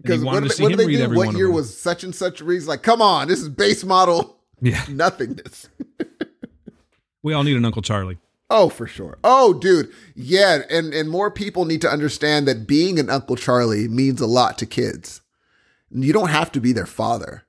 Because 0.00 0.24
what, 0.24 0.42
did 0.42 0.50
they- 0.52 0.62
what 0.62 0.68
did 0.70 0.78
they 0.80 0.86
do? 0.96 1.14
What 1.14 1.34
year 1.36 1.50
was 1.50 1.78
such 1.78 2.04
and 2.04 2.14
such? 2.14 2.40
He's 2.40 2.66
like, 2.68 2.82
come 2.82 3.00
on, 3.00 3.28
this 3.28 3.40
is 3.40 3.48
base 3.48 3.84
model 3.84 4.38
Yeah. 4.60 4.84
nothingness. 4.90 5.68
We 7.22 7.32
all 7.32 7.42
need 7.42 7.56
an 7.56 7.64
Uncle 7.64 7.82
Charlie. 7.82 8.18
Oh, 8.50 8.68
for 8.68 8.86
sure. 8.86 9.18
Oh, 9.24 9.54
dude. 9.54 9.90
Yeah, 10.14 10.62
and 10.70 10.92
and 10.92 11.08
more 11.08 11.30
people 11.30 11.64
need 11.64 11.80
to 11.80 11.88
understand 11.90 12.46
that 12.46 12.66
being 12.66 12.98
an 12.98 13.08
Uncle 13.10 13.36
Charlie 13.36 13.88
means 13.88 14.20
a 14.20 14.26
lot 14.26 14.58
to 14.58 14.66
kids. 14.66 15.22
You 15.90 16.12
don't 16.12 16.28
have 16.28 16.52
to 16.52 16.60
be 16.60 16.72
their 16.72 16.86
father. 16.86 17.44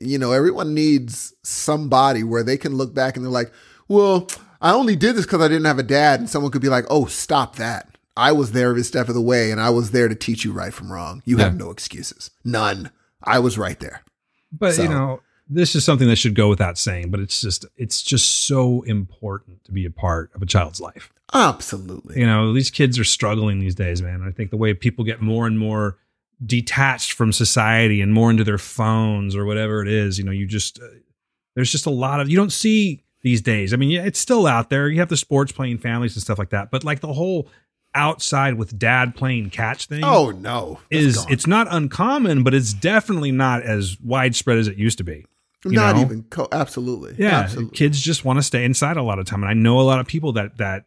You 0.00 0.18
know, 0.18 0.32
everyone 0.32 0.74
needs 0.74 1.34
somebody 1.42 2.24
where 2.24 2.42
they 2.42 2.56
can 2.56 2.76
look 2.76 2.94
back 2.94 3.16
and 3.16 3.24
they're 3.24 3.30
like, 3.32 3.52
"Well, 3.88 4.28
I 4.60 4.72
only 4.72 4.96
did 4.96 5.14
this 5.16 5.26
because 5.26 5.40
I 5.42 5.48
didn't 5.48 5.66
have 5.66 5.78
a 5.78 5.82
dad." 5.84 6.20
And 6.20 6.28
someone 6.30 6.50
could 6.50 6.62
be 6.62 6.68
like, 6.68 6.86
"Oh, 6.88 7.04
stop 7.06 7.56
that! 7.56 7.98
I 8.16 8.32
was 8.32 8.52
there 8.52 8.70
every 8.70 8.82
step 8.84 9.08
of 9.08 9.14
the 9.14 9.20
way, 9.20 9.50
and 9.50 9.60
I 9.60 9.70
was 9.70 9.90
there 9.90 10.08
to 10.08 10.14
teach 10.14 10.44
you 10.44 10.52
right 10.52 10.72
from 10.72 10.90
wrong. 10.90 11.22
You 11.26 11.36
have 11.38 11.56
no 11.56 11.70
excuses, 11.70 12.30
none. 12.44 12.90
I 13.22 13.38
was 13.40 13.58
right 13.58 13.78
there." 13.78 14.02
But 14.50 14.74
So- 14.74 14.82
you 14.82 14.88
know, 14.88 15.20
this 15.48 15.74
is 15.74 15.84
something 15.84 16.08
that 16.08 16.16
should 16.16 16.34
go 16.34 16.48
without 16.48 16.78
saying, 16.78 17.10
but 17.10 17.20
it's 17.20 17.40
just 17.40 17.66
it's 17.76 18.02
just 18.02 18.46
so 18.46 18.82
important 18.82 19.64
to 19.64 19.72
be 19.72 19.84
a 19.84 19.90
part 19.90 20.30
of 20.34 20.42
a 20.42 20.46
child's 20.46 20.80
life. 20.80 21.12
Absolutely. 21.32 22.20
You 22.20 22.26
know, 22.26 22.52
these 22.52 22.70
kids 22.70 22.98
are 22.98 23.04
struggling 23.04 23.58
these 23.58 23.74
days, 23.74 24.02
man. 24.02 24.22
I 24.22 24.30
think 24.30 24.50
the 24.50 24.56
way 24.56 24.72
people 24.74 25.04
get 25.04 25.20
more 25.20 25.46
and 25.46 25.58
more 25.58 25.98
detached 26.44 27.12
from 27.12 27.32
society 27.32 28.00
and 28.00 28.12
more 28.12 28.30
into 28.30 28.44
their 28.44 28.58
phones 28.58 29.34
or 29.34 29.44
whatever 29.44 29.82
it 29.82 29.88
is, 29.88 30.18
you 30.18 30.24
know, 30.24 30.32
you 30.32 30.46
just 30.46 30.80
uh, 30.80 30.86
there's 31.54 31.70
just 31.72 31.86
a 31.86 31.90
lot 31.90 32.20
of 32.20 32.28
you 32.28 32.36
don't 32.36 32.52
see 32.52 33.02
these 33.22 33.40
days. 33.40 33.72
I 33.72 33.76
mean, 33.76 33.90
yeah, 33.90 34.04
it's 34.04 34.18
still 34.18 34.46
out 34.46 34.70
there. 34.70 34.88
You 34.88 35.00
have 35.00 35.08
the 35.08 35.16
sports 35.16 35.52
playing 35.52 35.78
families 35.78 36.14
and 36.14 36.22
stuff 36.22 36.38
like 36.38 36.50
that, 36.50 36.70
but 36.70 36.84
like 36.84 37.00
the 37.00 37.12
whole 37.12 37.48
outside 37.94 38.54
with 38.54 38.76
dad 38.78 39.14
playing 39.14 39.48
catch 39.50 39.86
thing 39.86 40.02
Oh 40.02 40.30
no, 40.30 40.80
That's 40.90 41.04
is 41.04 41.16
gone. 41.16 41.26
it's 41.32 41.46
not 41.46 41.66
uncommon, 41.70 42.42
but 42.42 42.54
it's 42.54 42.72
definitely 42.72 43.30
not 43.30 43.62
as 43.62 43.98
widespread 44.00 44.58
as 44.58 44.68
it 44.68 44.76
used 44.76 44.98
to 44.98 45.04
be. 45.04 45.26
You 45.72 45.76
not 45.76 45.96
know? 45.96 46.02
even 46.02 46.22
co- 46.24 46.48
absolutely. 46.52 47.14
Yeah, 47.18 47.40
absolutely. 47.40 47.76
kids 47.76 48.00
just 48.00 48.24
want 48.24 48.38
to 48.38 48.42
stay 48.42 48.64
inside 48.64 48.96
a 48.96 49.02
lot 49.02 49.18
of 49.18 49.26
time, 49.26 49.42
and 49.42 49.50
I 49.50 49.54
know 49.54 49.80
a 49.80 49.82
lot 49.82 50.00
of 50.00 50.06
people 50.06 50.32
that 50.34 50.58
that 50.58 50.84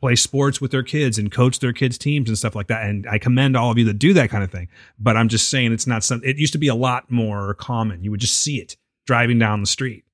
play 0.00 0.16
sports 0.16 0.60
with 0.62 0.70
their 0.70 0.82
kids 0.82 1.18
and 1.18 1.30
coach 1.30 1.58
their 1.58 1.74
kids' 1.74 1.98
teams 1.98 2.28
and 2.30 2.38
stuff 2.38 2.54
like 2.54 2.68
that. 2.68 2.86
And 2.88 3.06
I 3.06 3.18
commend 3.18 3.54
all 3.54 3.70
of 3.70 3.76
you 3.76 3.84
that 3.84 3.98
do 3.98 4.14
that 4.14 4.30
kind 4.30 4.42
of 4.42 4.50
thing. 4.50 4.68
But 4.98 5.14
I'm 5.16 5.28
just 5.28 5.50
saying 5.50 5.72
it's 5.72 5.86
not 5.86 6.02
something. 6.02 6.26
It 6.26 6.38
used 6.38 6.54
to 6.54 6.58
be 6.58 6.68
a 6.68 6.74
lot 6.74 7.10
more 7.10 7.52
common. 7.54 8.02
You 8.02 8.10
would 8.10 8.20
just 8.20 8.40
see 8.40 8.56
it 8.56 8.76
driving 9.06 9.38
down 9.38 9.60
the 9.60 9.66
street, 9.66 10.04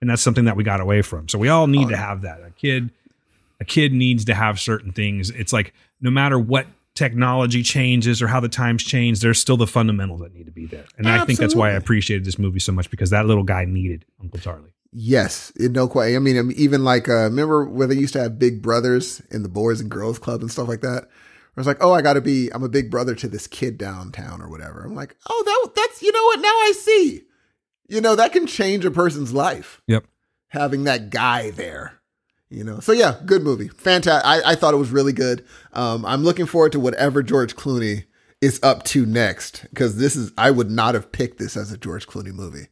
and 0.00 0.08
that's 0.08 0.22
something 0.22 0.46
that 0.46 0.56
we 0.56 0.64
got 0.64 0.80
away 0.80 1.02
from. 1.02 1.28
So 1.28 1.38
we 1.38 1.48
all 1.48 1.66
need 1.66 1.88
Oh, 1.88 1.90
to 1.90 1.96
have 1.96 2.22
that. 2.22 2.40
A 2.42 2.50
kid, 2.52 2.90
a 3.60 3.64
kid 3.66 3.92
needs 3.92 4.24
to 4.26 4.34
have 4.34 4.58
certain 4.58 4.92
things. 4.92 5.28
It's 5.30 5.52
like 5.52 5.74
no 6.00 6.10
matter 6.10 6.38
what 6.38 6.66
technology 6.98 7.62
changes 7.62 8.20
or 8.20 8.26
how 8.26 8.40
the 8.40 8.48
times 8.48 8.82
change, 8.82 9.20
there's 9.20 9.38
still 9.38 9.56
the 9.56 9.68
fundamentals 9.68 10.20
that 10.20 10.34
need 10.34 10.46
to 10.46 10.50
be 10.50 10.66
there. 10.66 10.84
And 10.96 11.08
I 11.08 11.24
think 11.24 11.38
that's 11.38 11.54
why 11.54 11.70
I 11.70 11.74
appreciated 11.74 12.24
this 12.24 12.40
movie 12.40 12.58
so 12.58 12.72
much 12.72 12.90
because 12.90 13.10
that 13.10 13.24
little 13.24 13.44
guy 13.44 13.64
needed 13.64 14.04
Uncle 14.20 14.40
Charlie. 14.40 14.74
Yes, 14.90 15.52
it, 15.54 15.70
no 15.70 15.86
quite. 15.86 16.16
I 16.16 16.18
mean, 16.18 16.52
even 16.56 16.82
like 16.82 17.08
uh, 17.08 17.24
remember 17.24 17.64
where 17.64 17.86
they 17.86 17.94
used 17.94 18.14
to 18.14 18.20
have 18.20 18.38
big 18.38 18.62
brothers 18.62 19.22
in 19.30 19.44
the 19.44 19.48
boys 19.48 19.80
and 19.80 19.88
girls 19.88 20.18
club 20.18 20.40
and 20.40 20.50
stuff 20.50 20.66
like 20.66 20.80
that. 20.80 21.04
I 21.04 21.60
was 21.60 21.68
like, 21.68 21.78
oh, 21.80 21.92
I 21.92 22.02
got 22.02 22.14
to 22.14 22.20
be, 22.20 22.50
I'm 22.52 22.62
a 22.62 22.68
big 22.68 22.90
brother 22.90 23.14
to 23.16 23.28
this 23.28 23.46
kid 23.46 23.78
downtown 23.78 24.40
or 24.42 24.48
whatever. 24.48 24.82
I'm 24.84 24.94
like, 24.94 25.14
oh, 25.28 25.42
that 25.44 25.74
that's 25.74 26.02
you 26.02 26.10
know 26.10 26.24
what? 26.24 26.40
Now 26.40 26.48
I 26.48 26.72
see. 26.76 27.22
You 27.88 28.00
know 28.00 28.16
that 28.16 28.32
can 28.32 28.46
change 28.48 28.84
a 28.84 28.90
person's 28.90 29.32
life. 29.32 29.80
Yep. 29.86 30.04
having 30.48 30.84
that 30.84 31.10
guy 31.10 31.50
there. 31.50 31.97
You 32.50 32.64
know, 32.64 32.80
so 32.80 32.92
yeah, 32.92 33.16
good 33.26 33.42
movie, 33.42 33.68
fantastic. 33.68 34.24
I, 34.26 34.52
I 34.52 34.54
thought 34.54 34.72
it 34.72 34.78
was 34.78 34.90
really 34.90 35.12
good. 35.12 35.44
Um, 35.74 36.06
I'm 36.06 36.22
looking 36.24 36.46
forward 36.46 36.72
to 36.72 36.80
whatever 36.80 37.22
George 37.22 37.54
Clooney 37.56 38.04
is 38.40 38.58
up 38.62 38.84
to 38.84 39.04
next 39.04 39.66
because 39.68 39.98
this 39.98 40.16
is 40.16 40.32
I 40.38 40.50
would 40.50 40.70
not 40.70 40.94
have 40.94 41.12
picked 41.12 41.38
this 41.38 41.56
as 41.58 41.70
a 41.72 41.76
George 41.76 42.06
Clooney 42.06 42.32
movie. 42.32 42.68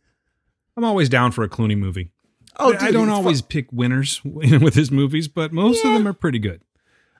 I'm 0.78 0.84
always 0.84 1.08
down 1.10 1.30
for 1.32 1.44
a 1.44 1.48
Clooney 1.48 1.76
movie. 1.76 2.10
Oh, 2.58 2.72
I- 2.74 2.86
I 2.86 2.90
don't 2.90 3.10
always 3.10 3.42
fu- 3.42 3.46
pick 3.48 3.70
winners 3.70 4.22
with 4.24 4.74
his 4.74 4.90
movies, 4.90 5.28
but 5.28 5.52
most 5.52 5.84
of 5.84 5.92
them 5.92 6.08
are 6.08 6.14
pretty 6.14 6.38
good. 6.38 6.62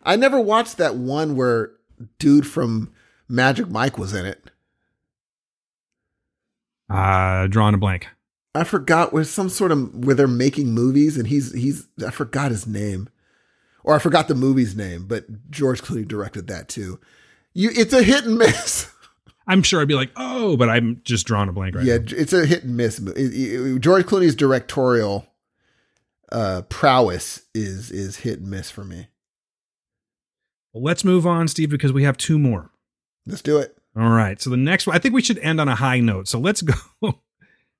I 0.02 0.16
never 0.16 0.40
watched 0.40 0.78
that 0.78 0.94
one 0.94 1.36
where 1.36 1.72
dude 2.18 2.46
from 2.46 2.90
Magic 3.28 3.68
Mike 3.68 3.98
was 3.98 4.14
in 4.14 4.24
it. 4.24 4.50
Uh, 6.88 7.46
drawing 7.48 7.74
a 7.74 7.78
blank. 7.78 8.06
I 8.56 8.64
forgot 8.64 9.12
where 9.12 9.24
some 9.24 9.48
sort 9.48 9.72
of 9.72 9.94
where 10.04 10.14
they're 10.14 10.26
making 10.26 10.72
movies 10.72 11.16
and 11.16 11.26
he's 11.28 11.52
he's 11.54 11.86
I 12.06 12.10
forgot 12.10 12.50
his 12.50 12.66
name. 12.66 13.08
Or 13.84 13.94
I 13.94 13.98
forgot 14.00 14.26
the 14.26 14.34
movie's 14.34 14.74
name, 14.74 15.06
but 15.06 15.48
George 15.50 15.80
Clooney 15.80 16.06
directed 16.08 16.48
that 16.48 16.68
too. 16.68 16.98
You 17.54 17.70
it's 17.72 17.92
a 17.92 18.02
hit 18.02 18.24
and 18.24 18.36
miss. 18.36 18.90
I'm 19.46 19.62
sure 19.62 19.80
I'd 19.80 19.86
be 19.86 19.94
like, 19.94 20.10
oh, 20.16 20.56
but 20.56 20.68
I'm 20.68 21.00
just 21.04 21.24
drawing 21.24 21.48
a 21.48 21.52
blank 21.52 21.76
right 21.76 21.84
now. 21.84 21.92
yeah, 21.92 21.98
now. 21.98 22.04
it's 22.16 22.32
a 22.32 22.44
hit 22.44 22.64
and 22.64 22.76
miss. 22.76 22.98
It- 22.98 23.16
it- 23.16 23.80
George 23.80 24.04
Clooney's 24.06 24.34
directorial 24.34 25.26
uh 26.32 26.62
prowess 26.68 27.42
is 27.54 27.92
is 27.92 28.16
hit 28.18 28.40
and 28.40 28.50
miss 28.50 28.70
for 28.70 28.84
me. 28.84 29.06
Well, 30.72 30.82
let's 30.82 31.04
move 31.04 31.26
on, 31.26 31.46
Steve, 31.48 31.70
because 31.70 31.92
we 31.92 32.02
have 32.02 32.16
two 32.16 32.38
more. 32.38 32.70
Let's 33.24 33.42
do 33.42 33.58
it. 33.58 33.76
All 33.96 34.10
right. 34.10 34.40
So 34.42 34.50
the 34.50 34.56
next 34.56 34.86
one, 34.86 34.94
I 34.96 34.98
think 34.98 35.14
we 35.14 35.22
should 35.22 35.38
end 35.38 35.60
on 35.60 35.68
a 35.68 35.74
high 35.76 36.00
note. 36.00 36.28
So 36.28 36.38
let's 36.38 36.62
go. 37.02 37.20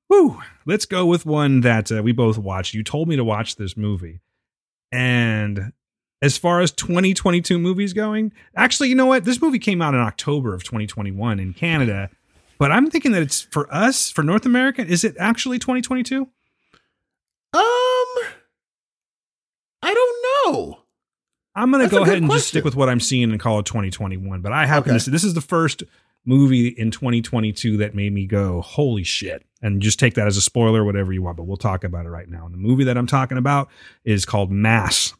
Woo. 0.09 0.41
Let's 0.67 0.87
go 0.87 1.05
with 1.07 1.27
one 1.27 1.61
that 1.63 1.91
uh, 1.91 2.03
we 2.03 2.13
both 2.13 2.39
watched. 2.39 2.75
You 2.75 2.83
told 2.83 3.09
me 3.09 3.17
to 3.17 3.25
watch 3.25 3.57
this 3.57 3.77
movie. 3.77 4.21
And 4.93 5.73
as 6.23 6.39
far 6.39 6.61
as 6.61 6.71
2022 6.73 7.59
movies 7.59 7.93
going, 7.93 8.33
actually, 8.55 8.89
you 8.89 8.95
know 8.95 9.07
what? 9.07 9.25
This 9.25 9.41
movie 9.43 9.59
came 9.59 9.83
out 9.83 9.95
in 9.95 10.01
October 10.01 10.55
of 10.55 10.63
2021 10.65 11.41
in 11.41 11.53
Canada. 11.53 12.11
But 12.59 12.73
I'm 12.73 12.91
thinking 12.91 13.13
that 13.13 13.23
it's 13.23 13.43
for 13.43 13.73
us, 13.75 14.11
for 14.11 14.23
North 14.23 14.47
America, 14.47 14.85
is 14.85 15.05
it 15.05 15.15
actually 15.19 15.59
2022? 15.59 16.23
Um 16.23 16.31
I 19.83 19.95
don't 19.95 20.55
know. 20.55 20.79
I'm 21.55 21.71
going 21.71 21.85
to 21.85 21.91
go 21.91 22.03
ahead 22.03 22.19
and 22.19 22.31
just 22.31 22.49
stick 22.49 22.65
with 22.65 22.77
what 22.77 22.89
I'm 22.89 23.01
seeing 23.01 23.31
and 23.31 23.41
call 23.41 23.59
it 23.61 23.67
2021. 23.67 24.41
But 24.43 24.53
I 24.53 24.67
happen 24.67 24.91
Okay. 24.91 24.99
to 24.99 25.05
see 25.05 25.11
this 25.11 25.25
is 25.25 25.33
the 25.35 25.41
first 25.41 25.83
movie 26.27 26.69
in 26.69 26.91
2022 26.91 27.77
that 27.79 27.95
made 27.95 28.13
me 28.13 28.27
go, 28.27 28.61
holy 28.61 29.05
shit. 29.05 29.45
And 29.63 29.81
just 29.81 29.99
take 29.99 30.15
that 30.15 30.27
as 30.27 30.37
a 30.37 30.43
spoiler, 30.43 30.85
whatever 30.85 31.13
you 31.13 31.23
want, 31.23 31.37
but 31.37 31.45
we'll 31.45 31.57
talk 31.57 31.85
about 31.85 32.07
it 32.07 32.11
right 32.11 32.29
now. 32.29 32.45
And 32.45 32.53
the 32.53 32.59
movie 32.59 32.85
that 32.85 32.99
I'm 32.99 33.07
talking 33.07 33.39
about 33.39 33.69
is 34.05 34.27
called 34.27 34.51
Mass. 34.51 35.15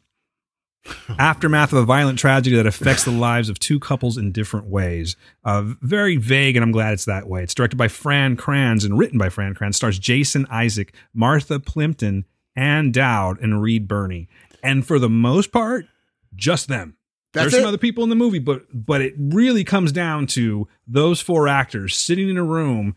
Aftermath 1.19 1.73
of 1.73 1.79
a 1.79 1.85
violent 1.85 2.19
tragedy 2.19 2.55
that 2.55 2.65
affects 2.65 3.03
the 3.03 3.11
lives 3.11 3.49
of 3.49 3.59
two 3.59 3.79
couples 3.79 4.17
in 4.17 4.31
different 4.31 4.67
ways. 4.67 5.15
Uh, 5.43 5.63
very 5.81 6.17
vague, 6.17 6.55
and 6.55 6.63
I'm 6.63 6.71
glad 6.71 6.93
it's 6.93 7.05
that 7.05 7.27
way. 7.27 7.43
It's 7.43 7.53
directed 7.53 7.75
by 7.77 7.87
Fran 7.87 8.37
Kranz 8.37 8.85
and 8.85 8.97
written 8.97 9.17
by 9.17 9.29
Fran 9.29 9.53
Kranz. 9.53 9.75
Stars 9.75 9.99
Jason 9.99 10.45
Isaac, 10.49 10.93
Martha 11.13 11.59
Plimpton, 11.59 12.25
Ann 12.55 12.91
Dowd, 12.91 13.41
and 13.41 13.61
Reed 13.61 13.87
Birney. 13.87 14.27
And 14.63 14.85
for 14.85 14.99
the 14.99 15.09
most 15.09 15.51
part, 15.51 15.87
just 16.35 16.67
them. 16.67 16.96
That's 17.33 17.51
There's 17.51 17.61
some 17.61 17.67
other 17.67 17.77
people 17.77 18.03
in 18.03 18.09
the 18.09 18.15
movie, 18.15 18.39
but 18.39 18.65
but 18.73 19.01
it 19.01 19.13
really 19.17 19.63
comes 19.63 19.91
down 19.91 20.27
to 20.27 20.67
those 20.87 21.21
four 21.21 21.47
actors 21.47 21.95
sitting 21.95 22.29
in 22.29 22.37
a 22.37 22.43
room 22.43 22.95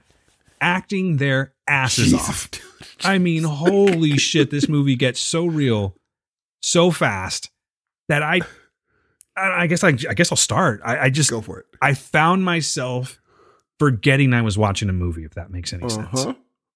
acting 0.60 1.17
their 1.17 1.55
asses 1.67 2.15
off. 2.15 2.50
dude. 2.50 2.62
I 3.02 3.18
mean, 3.18 3.44
holy 3.44 4.17
shit, 4.18 4.50
this 4.50 4.68
movie 4.68 4.97
gets 4.97 5.20
so 5.20 5.47
real 5.47 5.97
so 6.62 6.91
fast 6.91 7.50
that 8.09 8.23
I 8.23 8.41
I 9.36 9.67
guess 9.67 9.83
I, 9.84 9.89
I 9.89 10.15
guess 10.15 10.31
I'll 10.31 10.36
start. 10.36 10.81
I, 10.84 10.99
I 10.99 11.10
just 11.10 11.31
Go 11.31 11.41
for 11.41 11.60
it. 11.60 11.67
I 11.81 11.94
found 11.94 12.44
myself 12.44 13.20
forgetting 13.78 14.34
I 14.34 14.42
was 14.42 14.59
watching 14.59 14.89
a 14.89 14.92
movie, 14.92 15.25
if 15.25 15.34
that 15.34 15.50
makes 15.50 15.73
any 15.73 15.89
sense. 15.89 16.20
Uh-huh. 16.20 16.34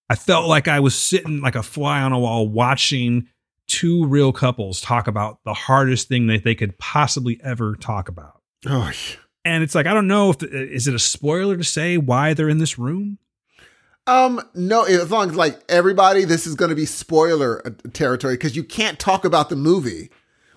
I 0.09 0.17
felt 0.17 0.49
like 0.49 0.69
I 0.69 0.81
was 0.81 0.95
sitting 0.95 1.41
like 1.41 1.55
a 1.55 1.63
fly 1.63 2.03
on 2.03 2.13
a 2.13 2.19
wall 2.19 2.49
watching 2.49 3.29
two 3.67 4.07
real 4.07 4.33
couples 4.33 4.81
talk 4.81 5.07
about 5.07 5.39
the 5.45 5.55
hardest 5.55 6.09
thing 6.09 6.27
that 6.29 6.45
they 6.45 6.55
could 6.55 6.79
possibly 6.79 7.41
ever 7.43 7.75
talk 7.77 8.09
about. 8.09 8.41
Oh, 8.67 8.91
yeah. 8.91 9.17
And 9.47 9.63
it's 9.63 9.75
like 9.75 9.87
I 9.87 9.93
don't 9.95 10.07
know 10.07 10.31
if 10.31 10.43
is 10.43 10.89
it 10.89 10.95
a 10.95 10.99
spoiler 10.99 11.57
to 11.57 11.65
say 11.65 11.99
why 11.99 12.33
they're 12.35 12.49
in 12.49 12.59
this 12.59 12.79
room? 12.79 13.19
Um, 14.07 14.41
no, 14.55 14.85
as 14.85 15.11
long 15.11 15.31
as 15.31 15.37
like 15.37 15.61
everybody, 15.69 16.25
this 16.25 16.47
is 16.47 16.55
going 16.55 16.69
to 16.69 16.75
be 16.75 16.85
spoiler 16.87 17.67
uh, 17.67 17.71
territory 17.93 18.35
because 18.35 18.55
you 18.57 18.63
can't 18.65 18.99
talk 18.99 19.25
about 19.25 19.49
the 19.49 19.57
movie 19.57 20.11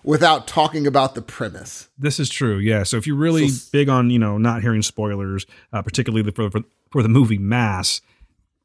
without 0.03 0.47
talking 0.47 0.85
about 0.87 1.15
the 1.15 1.21
premise. 1.21 1.89
This 1.97 2.19
is 2.19 2.29
true. 2.29 2.57
Yeah. 2.57 2.83
So 2.83 2.97
if 2.97 3.07
you're 3.07 3.15
really 3.17 3.49
So- 3.49 3.69
big 3.71 3.89
on, 3.89 4.09
you 4.09 4.19
know, 4.19 4.37
not 4.37 4.61
hearing 4.61 4.81
spoilers, 4.81 5.45
uh, 5.73 5.81
particularly 5.81 6.29
for, 6.31 6.49
for 6.51 6.61
for 6.91 7.03
the 7.03 7.09
movie 7.09 7.37
Mass, 7.37 7.99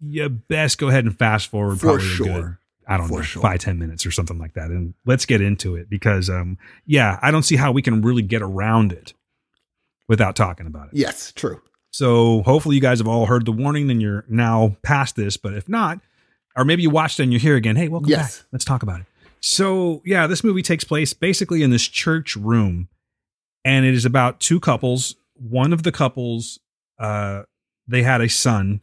you 0.00 0.28
best 0.28 0.78
go 0.78 0.88
ahead 0.88 1.04
and 1.04 1.16
fast 1.16 1.48
forward 1.48 1.80
For 1.80 1.98
sure. 2.00 2.60
I 2.86 2.97
don't 2.97 3.09
For 3.09 3.17
know, 3.17 3.23
sure. 3.23 3.43
five, 3.43 3.61
ten 3.61 3.78
minutes 3.78 4.05
or 4.07 4.11
something 4.11 4.39
like 4.39 4.55
that. 4.55 4.70
And 4.70 4.94
let's 5.07 5.25
get 5.27 5.41
into 5.41 5.77
it 5.77 5.89
because 5.91 6.28
um 6.31 6.59
yeah, 6.86 7.19
I 7.23 7.31
don't 7.31 7.43
see 7.44 7.57
how 7.57 7.73
we 7.73 7.83
can 7.83 8.02
really 8.02 8.23
get 8.23 8.43
around 8.43 8.93
it 8.93 9.15
without 10.09 10.36
talking 10.36 10.67
about 10.67 10.89
it. 10.89 10.94
Yes, 10.94 11.33
true. 11.33 11.61
So 11.91 12.43
hopefully 12.43 12.75
you 12.77 12.83
guys 12.83 12.99
have 12.99 13.07
all 13.09 13.27
heard 13.27 13.44
the 13.44 13.52
warning 13.52 13.91
and 13.91 14.01
you're 14.01 14.25
now 14.28 14.77
past 14.83 15.15
this. 15.17 15.36
But 15.36 15.55
if 15.55 15.69
not, 15.69 16.01
or 16.57 16.65
maybe 16.65 16.83
you 16.83 16.91
watched 16.91 17.20
it 17.20 17.25
and 17.25 17.33
you're 17.33 17.41
here 17.41 17.57
again. 17.57 17.77
Hey, 17.77 17.89
welcome 17.89 18.09
Yes. 18.11 18.39
back. 18.39 18.47
Let's 18.52 18.65
talk 18.65 18.83
about 18.83 19.01
it. 19.01 19.07
So 19.41 20.02
yeah, 20.05 20.27
this 20.27 20.43
movie 20.44 20.62
takes 20.62 20.85
place 20.85 21.12
basically 21.12 21.62
in 21.62 21.70
this 21.70 21.86
church 21.86 22.36
room, 22.36 22.89
and 23.65 23.85
it 23.85 23.94
is 23.94 24.05
about 24.05 24.41
two 24.41 24.59
couples. 24.61 25.17
One 25.35 25.73
of 25.73 25.83
the 25.83 25.93
couples, 25.93 26.61
uh, 26.99 27.43
they 27.86 28.02
had 28.02 28.20
a 28.20 28.28
son 28.28 28.81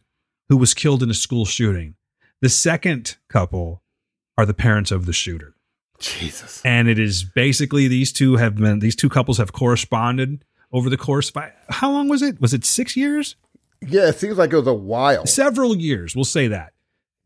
who 0.48 0.56
was 0.56 0.74
killed 0.74 1.02
in 1.02 1.10
a 1.10 1.14
school 1.14 1.44
shooting. 1.46 1.94
The 2.42 2.48
second 2.48 3.16
couple 3.28 3.82
are 4.36 4.46
the 4.46 4.54
parents 4.54 4.90
of 4.90 5.06
the 5.06 5.12
shooter. 5.12 5.54
Jesus. 5.98 6.62
and 6.64 6.88
it 6.88 6.98
is 6.98 7.24
basically 7.24 7.86
these 7.86 8.10
two 8.10 8.36
have 8.36 8.56
been 8.56 8.78
these 8.78 8.96
two 8.96 9.10
couples 9.10 9.36
have 9.36 9.52
corresponded 9.52 10.42
over 10.72 10.88
the 10.88 10.96
course 10.96 11.28
of 11.28 11.36
how 11.68 11.90
long 11.90 12.08
was 12.08 12.22
it? 12.22 12.40
Was 12.40 12.54
it 12.54 12.64
six 12.64 12.96
years? 12.96 13.36
Yeah, 13.86 14.08
it 14.08 14.16
seems 14.16 14.38
like 14.38 14.52
it 14.52 14.56
was 14.56 14.66
a 14.66 14.72
while. 14.72 15.26
several 15.26 15.76
years 15.76 16.16
we'll 16.16 16.24
say 16.24 16.48
that. 16.48 16.72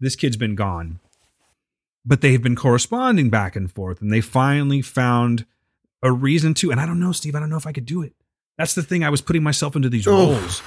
This 0.00 0.16
kid's 0.16 0.36
been 0.36 0.56
gone. 0.56 0.98
But 2.04 2.20
they've 2.20 2.42
been 2.42 2.56
corresponding 2.56 3.30
back 3.30 3.54
and 3.54 3.70
forth 3.70 4.00
and 4.00 4.12
they 4.12 4.20
finally 4.20 4.82
found 4.82 5.46
a 6.02 6.10
reason 6.12 6.52
to 6.54 6.70
and 6.72 6.80
i 6.80 6.84
don't 6.84 7.00
know 7.00 7.12
steve 7.12 7.34
i 7.34 7.40
don't 7.40 7.48
know 7.48 7.56
if 7.56 7.66
i 7.66 7.72
could 7.72 7.86
do 7.86 8.02
it. 8.02 8.12
That's 8.58 8.74
the 8.74 8.82
thing 8.82 9.04
i 9.04 9.08
was 9.08 9.20
putting 9.22 9.42
myself 9.44 9.76
into 9.76 9.88
these 9.88 10.06
Oof. 10.08 10.12
roles 10.12 10.62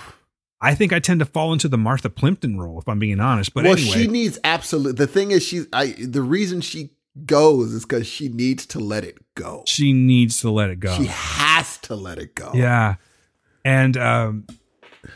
i 0.62 0.74
think 0.76 0.92
i 0.94 1.00
tend 1.00 1.20
to 1.20 1.26
fall 1.26 1.54
into 1.54 1.68
the 1.68 1.78
martha 1.78 2.10
plimpton 2.10 2.58
role 2.60 2.80
if 2.80 2.88
i'm 2.88 3.00
being 3.00 3.20
honest 3.20 3.54
but 3.54 3.64
well, 3.64 3.74
anyway 3.74 3.90
she 3.92 4.08
needs 4.08 4.40
absolute. 4.44 4.98
The 4.98 5.08
thing 5.08 5.32
is, 5.32 5.44
she's. 5.44 5.68
I. 5.74 5.96
The 6.00 6.22
reason 6.22 6.62
she 6.62 6.92
goes 7.26 7.74
is 7.74 7.84
because 7.86 8.06
she 8.08 8.30
needs 8.30 8.66
to 8.68 8.80
let 8.80 9.04
it 9.04 9.18
go. 9.36 9.64
she 9.66 9.92
needs 9.94 10.40
to 10.42 10.50
let 10.52 10.70
it 10.70 10.80
go 10.80 10.96
She 10.98 11.06
has 11.08 11.78
to 11.80 11.96
let 11.96 12.18
it 12.20 12.36
go. 12.36 12.52
Yeah. 12.54 12.96
And 13.66 13.98
um, 13.98 14.46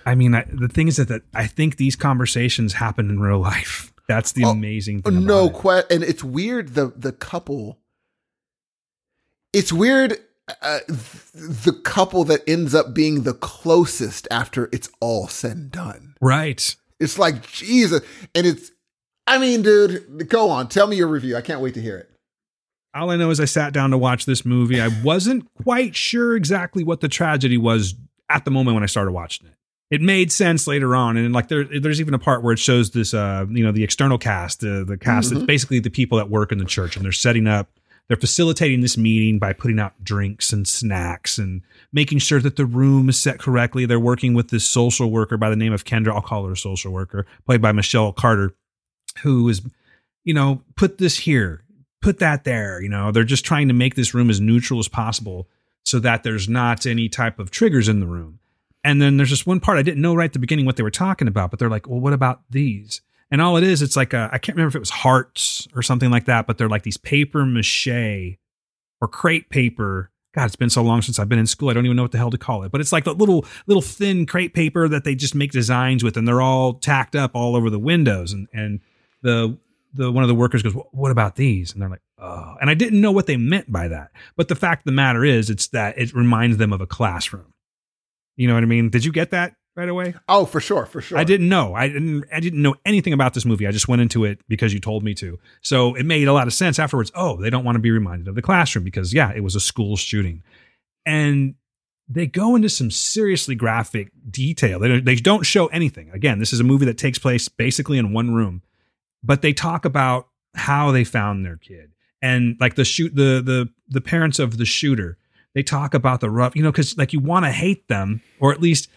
I 0.06 0.16
mean, 0.16 0.34
I, 0.36 0.46
the 0.52 0.68
thing 0.68 0.88
is 0.88 0.98
that, 0.98 1.08
that 1.10 1.22
I 1.34 1.48
think 1.48 1.78
these 1.78 1.96
conversations 1.96 2.74
happen 2.74 3.10
in 3.10 3.20
real 3.20 3.40
life. 3.40 3.94
That's 4.08 4.32
the 4.34 4.44
Oh, 4.46 4.50
amazing 4.50 5.04
thing. 5.04 5.26
no 5.26 5.46
it. 5.48 5.54
question. 5.54 5.88
And 5.92 6.04
it's 6.04 6.24
weird. 6.24 6.70
The 6.76 6.92
the 6.96 7.12
couple. 7.14 7.80
It's 9.54 9.72
weird. 9.72 10.18
Uh, 10.62 10.80
the 11.34 11.80
couple 11.84 12.24
that 12.26 12.42
ends 12.48 12.74
up 12.76 12.94
being 12.94 13.24
the 13.24 13.34
closest 13.34 14.28
after 14.32 14.70
it's 14.72 14.90
all 15.00 15.28
said 15.28 15.58
and 15.58 15.72
done. 15.72 16.16
Right. 16.22 16.76
It's 17.00 17.18
like 17.18 17.48
Jesus, 17.48 18.02
and 18.36 18.46
it's. 18.46 18.72
I 19.28 19.38
mean, 19.38 19.62
dude, 19.62 20.28
go 20.30 20.50
on. 20.50 20.68
Tell 20.68 20.88
me 20.88 20.98
your 20.98 21.08
review. 21.08 21.38
I 21.38 21.42
can't 21.42 21.62
wait 21.62 21.74
to 21.76 21.82
hear 21.82 21.98
it. 21.98 22.10
All 22.94 23.10
I 23.10 23.16
know 23.16 23.30
is 23.30 23.40
I 23.40 23.46
sat 23.46 23.72
down 23.72 23.92
to 23.92 23.98
watch 23.98 24.26
this 24.26 24.46
movie. 24.46 24.82
I 24.82 24.90
wasn't 25.04 25.48
quite 25.64 25.96
sure 25.96 26.36
exactly 26.36 26.84
what 26.84 27.00
the 27.00 27.08
tragedy 27.08 27.58
was 27.58 27.96
at 28.30 28.44
the 28.46 28.52
moment 28.52 28.74
when 28.74 28.84
I 28.84 28.88
started 28.88 29.12
watching 29.12 29.48
it. 29.48 29.54
It 29.90 30.02
made 30.02 30.32
sense 30.32 30.68
later 30.68 30.96
on, 30.96 31.18
and 31.18 31.34
like 31.34 31.50
there, 31.50 31.66
there's 31.66 32.00
even 32.00 32.14
a 32.14 32.20
part 32.20 32.44
where 32.44 32.54
it 32.54 32.60
shows 32.60 32.92
this, 32.92 33.14
uh, 33.14 33.46
you 33.50 33.64
know, 33.64 33.72
the 33.72 33.84
external 33.84 34.18
cast, 34.18 34.64
uh, 34.64 34.84
the 34.84 34.98
cast. 34.98 35.32
It's 35.32 35.44
basically 35.44 35.80
the 35.80 35.90
people 35.90 36.18
that 36.18 36.30
work 36.30 36.52
in 36.52 36.60
the 36.60 36.66
church, 36.66 36.96
and 36.96 37.04
they're 37.04 37.12
setting 37.12 37.46
up, 37.46 37.70
they're 38.12 38.18
facilitating 38.18 38.82
this 38.82 38.98
meeting 38.98 39.40
by 39.40 39.54
putting 39.54 39.80
out 39.80 40.04
drinks 40.04 40.52
and 40.52 40.68
snacks 40.68 41.38
and 41.38 41.62
making 41.94 42.18
sure 42.18 42.42
that 42.42 42.58
the 42.58 42.66
room 42.66 43.08
is 43.08 43.18
set 43.18 43.40
correctly. 43.40 43.86
They're 43.86 44.02
working 44.02 44.34
with 44.34 44.50
this 44.50 44.68
social 44.68 45.10
worker 45.10 45.38
by 45.38 45.50
the 45.50 45.56
name 45.56 45.72
of 45.72 45.86
Kendra. 45.86 46.14
I'll 46.14 46.22
call 46.22 46.46
her 46.46 46.52
a 46.52 46.58
social 46.58 46.92
worker, 46.92 47.26
played 47.46 47.62
by 47.62 47.72
Michelle 47.72 48.12
Carter, 48.12 48.54
who 49.24 49.48
is, 49.48 49.62
you 50.26 50.34
know, 50.34 50.62
put 50.76 50.98
this 50.98 51.20
here, 51.20 51.64
put 52.02 52.20
that 52.20 52.44
there. 52.44 52.82
You 52.82 52.90
know, 52.90 53.14
they're 53.14 53.24
just 53.24 53.46
trying 53.46 53.70
to 53.70 53.74
make 53.74 53.96
this 53.96 54.14
room 54.14 54.30
as 54.30 54.42
neutral 54.42 54.82
as 54.82 54.90
possible 54.90 55.48
so 55.86 55.98
that 56.00 56.24
there's 56.24 56.50
not 56.50 56.86
any 56.86 57.08
type 57.08 57.40
of 57.40 57.50
triggers 57.50 57.88
in 57.88 58.02
the 58.02 58.08
room. 58.08 58.40
And 58.84 59.02
then 59.02 59.16
there's 59.16 59.30
this 59.30 59.46
one 59.46 59.62
part 59.62 59.78
I 59.78 59.84
didn't 59.84 60.02
know 60.02 60.16
right 60.16 60.26
at 60.26 60.34
the 60.34 60.40
beginning 60.40 60.66
what 60.66 60.76
they 60.76 60.84
were 60.84 60.92
talking 60.92 61.30
about, 61.30 61.50
but 61.50 61.60
they're 61.60 61.70
like, 61.70 61.88
well, 61.88 62.02
what 62.02 62.12
about 62.12 62.42
these? 62.50 63.00
And 63.32 63.42
all 63.42 63.56
it 63.56 63.64
is, 63.64 63.82
it's 63.82 63.96
like 63.96 64.14
I 64.14 64.30
I 64.34 64.38
can't 64.38 64.58
remember 64.58 64.70
if 64.70 64.76
it 64.76 64.80
was 64.80 64.90
hearts 64.90 65.68
or 65.74 65.82
something 65.82 66.12
like 66.12 66.26
that, 66.26 66.48
but 66.48 66.58
they're 66.58 66.70
like 66.70 66.84
these 66.84 66.98
paper 66.98 67.46
mache 67.46 68.38
or 69.00 69.08
crepe 69.08 69.50
paper. 69.50 70.12
God, 70.34 70.46
it's 70.46 70.56
been 70.56 70.70
so 70.70 70.82
long 70.82 71.02
since 71.02 71.20
I've 71.20 71.28
been 71.28 71.40
in 71.40 71.48
school. 71.48 71.70
I 71.70 71.74
don't 71.74 71.86
even 71.86 71.98
know 71.98 72.04
what 72.04 72.12
the 72.12 72.18
hell 72.18 72.30
to 72.30 72.38
call 72.38 72.64
it. 72.64 72.72
But 72.72 72.80
it's 72.80 72.92
like 72.94 73.04
the 73.04 73.14
little 73.14 73.46
little 73.68 73.82
thin 73.82 74.26
crepe 74.26 74.54
paper 74.54 74.88
that 74.88 75.04
they 75.04 75.16
just 75.16 75.36
make 75.36 75.52
designs 75.52 76.04
with, 76.04 76.18
and 76.18 76.28
they're 76.28 76.42
all 76.42 76.74
tacked 76.74 77.16
up 77.16 77.32
all 77.34 77.56
over 77.56 77.70
the 77.70 77.80
windows. 77.80 78.34
And 78.34 78.48
and 78.54 78.80
the 79.22 79.58
the 79.94 80.12
one 80.12 80.24
of 80.24 80.28
the 80.30 80.36
workers 80.36 80.62
goes, 80.62 80.74
"Wh- 80.74 80.94
"What 80.94 81.12
about 81.12 81.36
these?" 81.36 81.74
And 81.74 81.82
they're 81.82 81.90
like, 81.90 82.02
"Oh." 82.18 82.56
And 82.62 82.70
I 82.70 82.74
didn't 82.74 83.02
know 83.02 83.12
what 83.12 83.28
they 83.28 83.38
meant 83.38 83.72
by 83.72 83.88
that. 83.90 84.12
But 84.36 84.48
the 84.48 84.56
fact 84.56 84.82
of 84.82 84.86
the 84.86 84.92
matter 84.94 85.24
is, 85.26 85.50
it's 85.50 85.68
that 85.70 85.98
it 85.98 86.14
reminds 86.14 86.58
them 86.58 86.72
of 86.72 86.82
a 86.82 86.88
classroom. 86.88 87.54
You 88.38 88.48
know 88.48 88.54
what 88.54 88.64
I 88.64 88.68
mean? 88.68 88.90
Did 88.90 89.04
you 89.06 89.12
get 89.12 89.32
that 89.32 89.56
right 89.76 89.90
away? 89.90 90.14
Oh, 90.28 90.46
for 90.46 90.60
sure, 90.60 90.86
for 90.86 91.02
sure. 91.02 91.18
I 91.18 91.24
didn't 91.24 91.50
know. 91.50 91.74
I 91.74 91.88
didn't. 91.88 92.26
I 92.34 92.40
didn't 92.40 92.62
know 92.62 92.76
anything 92.86 93.14
about 93.14 93.34
this 93.34 93.46
movie. 93.46 93.68
I 93.68 93.72
just 93.72 93.88
went 93.88 94.02
into 94.02 94.26
it 94.26 94.40
because 94.48 94.74
you 94.74 94.80
told 94.80 95.04
me 95.04 95.14
to. 95.16 95.40
So 95.62 95.96
it 95.96 96.06
made 96.06 96.28
a 96.28 96.34
lot 96.34 96.48
of 96.48 96.54
sense 96.54 96.80
afterwards. 96.80 97.12
Oh, 97.16 97.42
they 97.42 97.50
don't 97.50 97.64
want 97.64 97.76
to 97.76 97.80
be 97.82 97.92
reminded 97.92 98.28
of 98.28 98.36
the 98.36 98.42
classroom 98.42 98.84
because 98.84 99.14
yeah, 99.14 99.32
it 99.34 99.42
was 99.42 99.56
a 99.56 99.60
school 99.60 99.96
shooting, 99.96 100.44
and 101.06 101.56
they 102.08 102.28
go 102.28 102.56
into 102.56 102.70
some 102.70 102.92
seriously 102.92 103.56
graphic 103.56 104.12
detail. 104.30 104.80
They 104.80 104.88
don't, 104.88 105.06
they 105.06 105.16
don't 105.16 105.46
show 105.46 105.68
anything. 105.68 106.10
Again, 106.12 106.40
this 106.40 106.52
is 106.52 106.60
a 106.60 106.66
movie 106.66 106.86
that 106.86 106.98
takes 106.98 107.18
place 107.18 107.48
basically 107.48 107.98
in 107.98 108.14
one 108.14 108.34
room, 108.34 108.62
but 109.24 109.42
they 109.42 109.54
talk 109.54 109.86
about 109.86 110.28
how 110.56 110.92
they 110.92 111.06
found 111.06 111.46
their 111.46 111.56
kid 111.56 111.92
and 112.22 112.58
like 112.60 112.76
the 112.76 112.86
shoot 112.86 113.16
the 113.16 113.42
the 113.44 113.70
the 113.88 114.02
parents 114.02 114.40
of 114.40 114.58
the 114.58 114.66
shooter. 114.66 115.18
They 115.54 115.64
talk 115.64 115.94
about 115.94 116.22
the 116.22 116.30
rough, 116.30 116.56
you 116.56 116.64
know, 116.64 116.72
because 116.72 116.98
like 116.98 117.12
you 117.12 117.20
want 117.20 117.46
to 117.46 117.52
hate 117.52 117.88
them, 117.90 118.22
or 118.40 118.54
at 118.54 118.62
least 118.62 118.90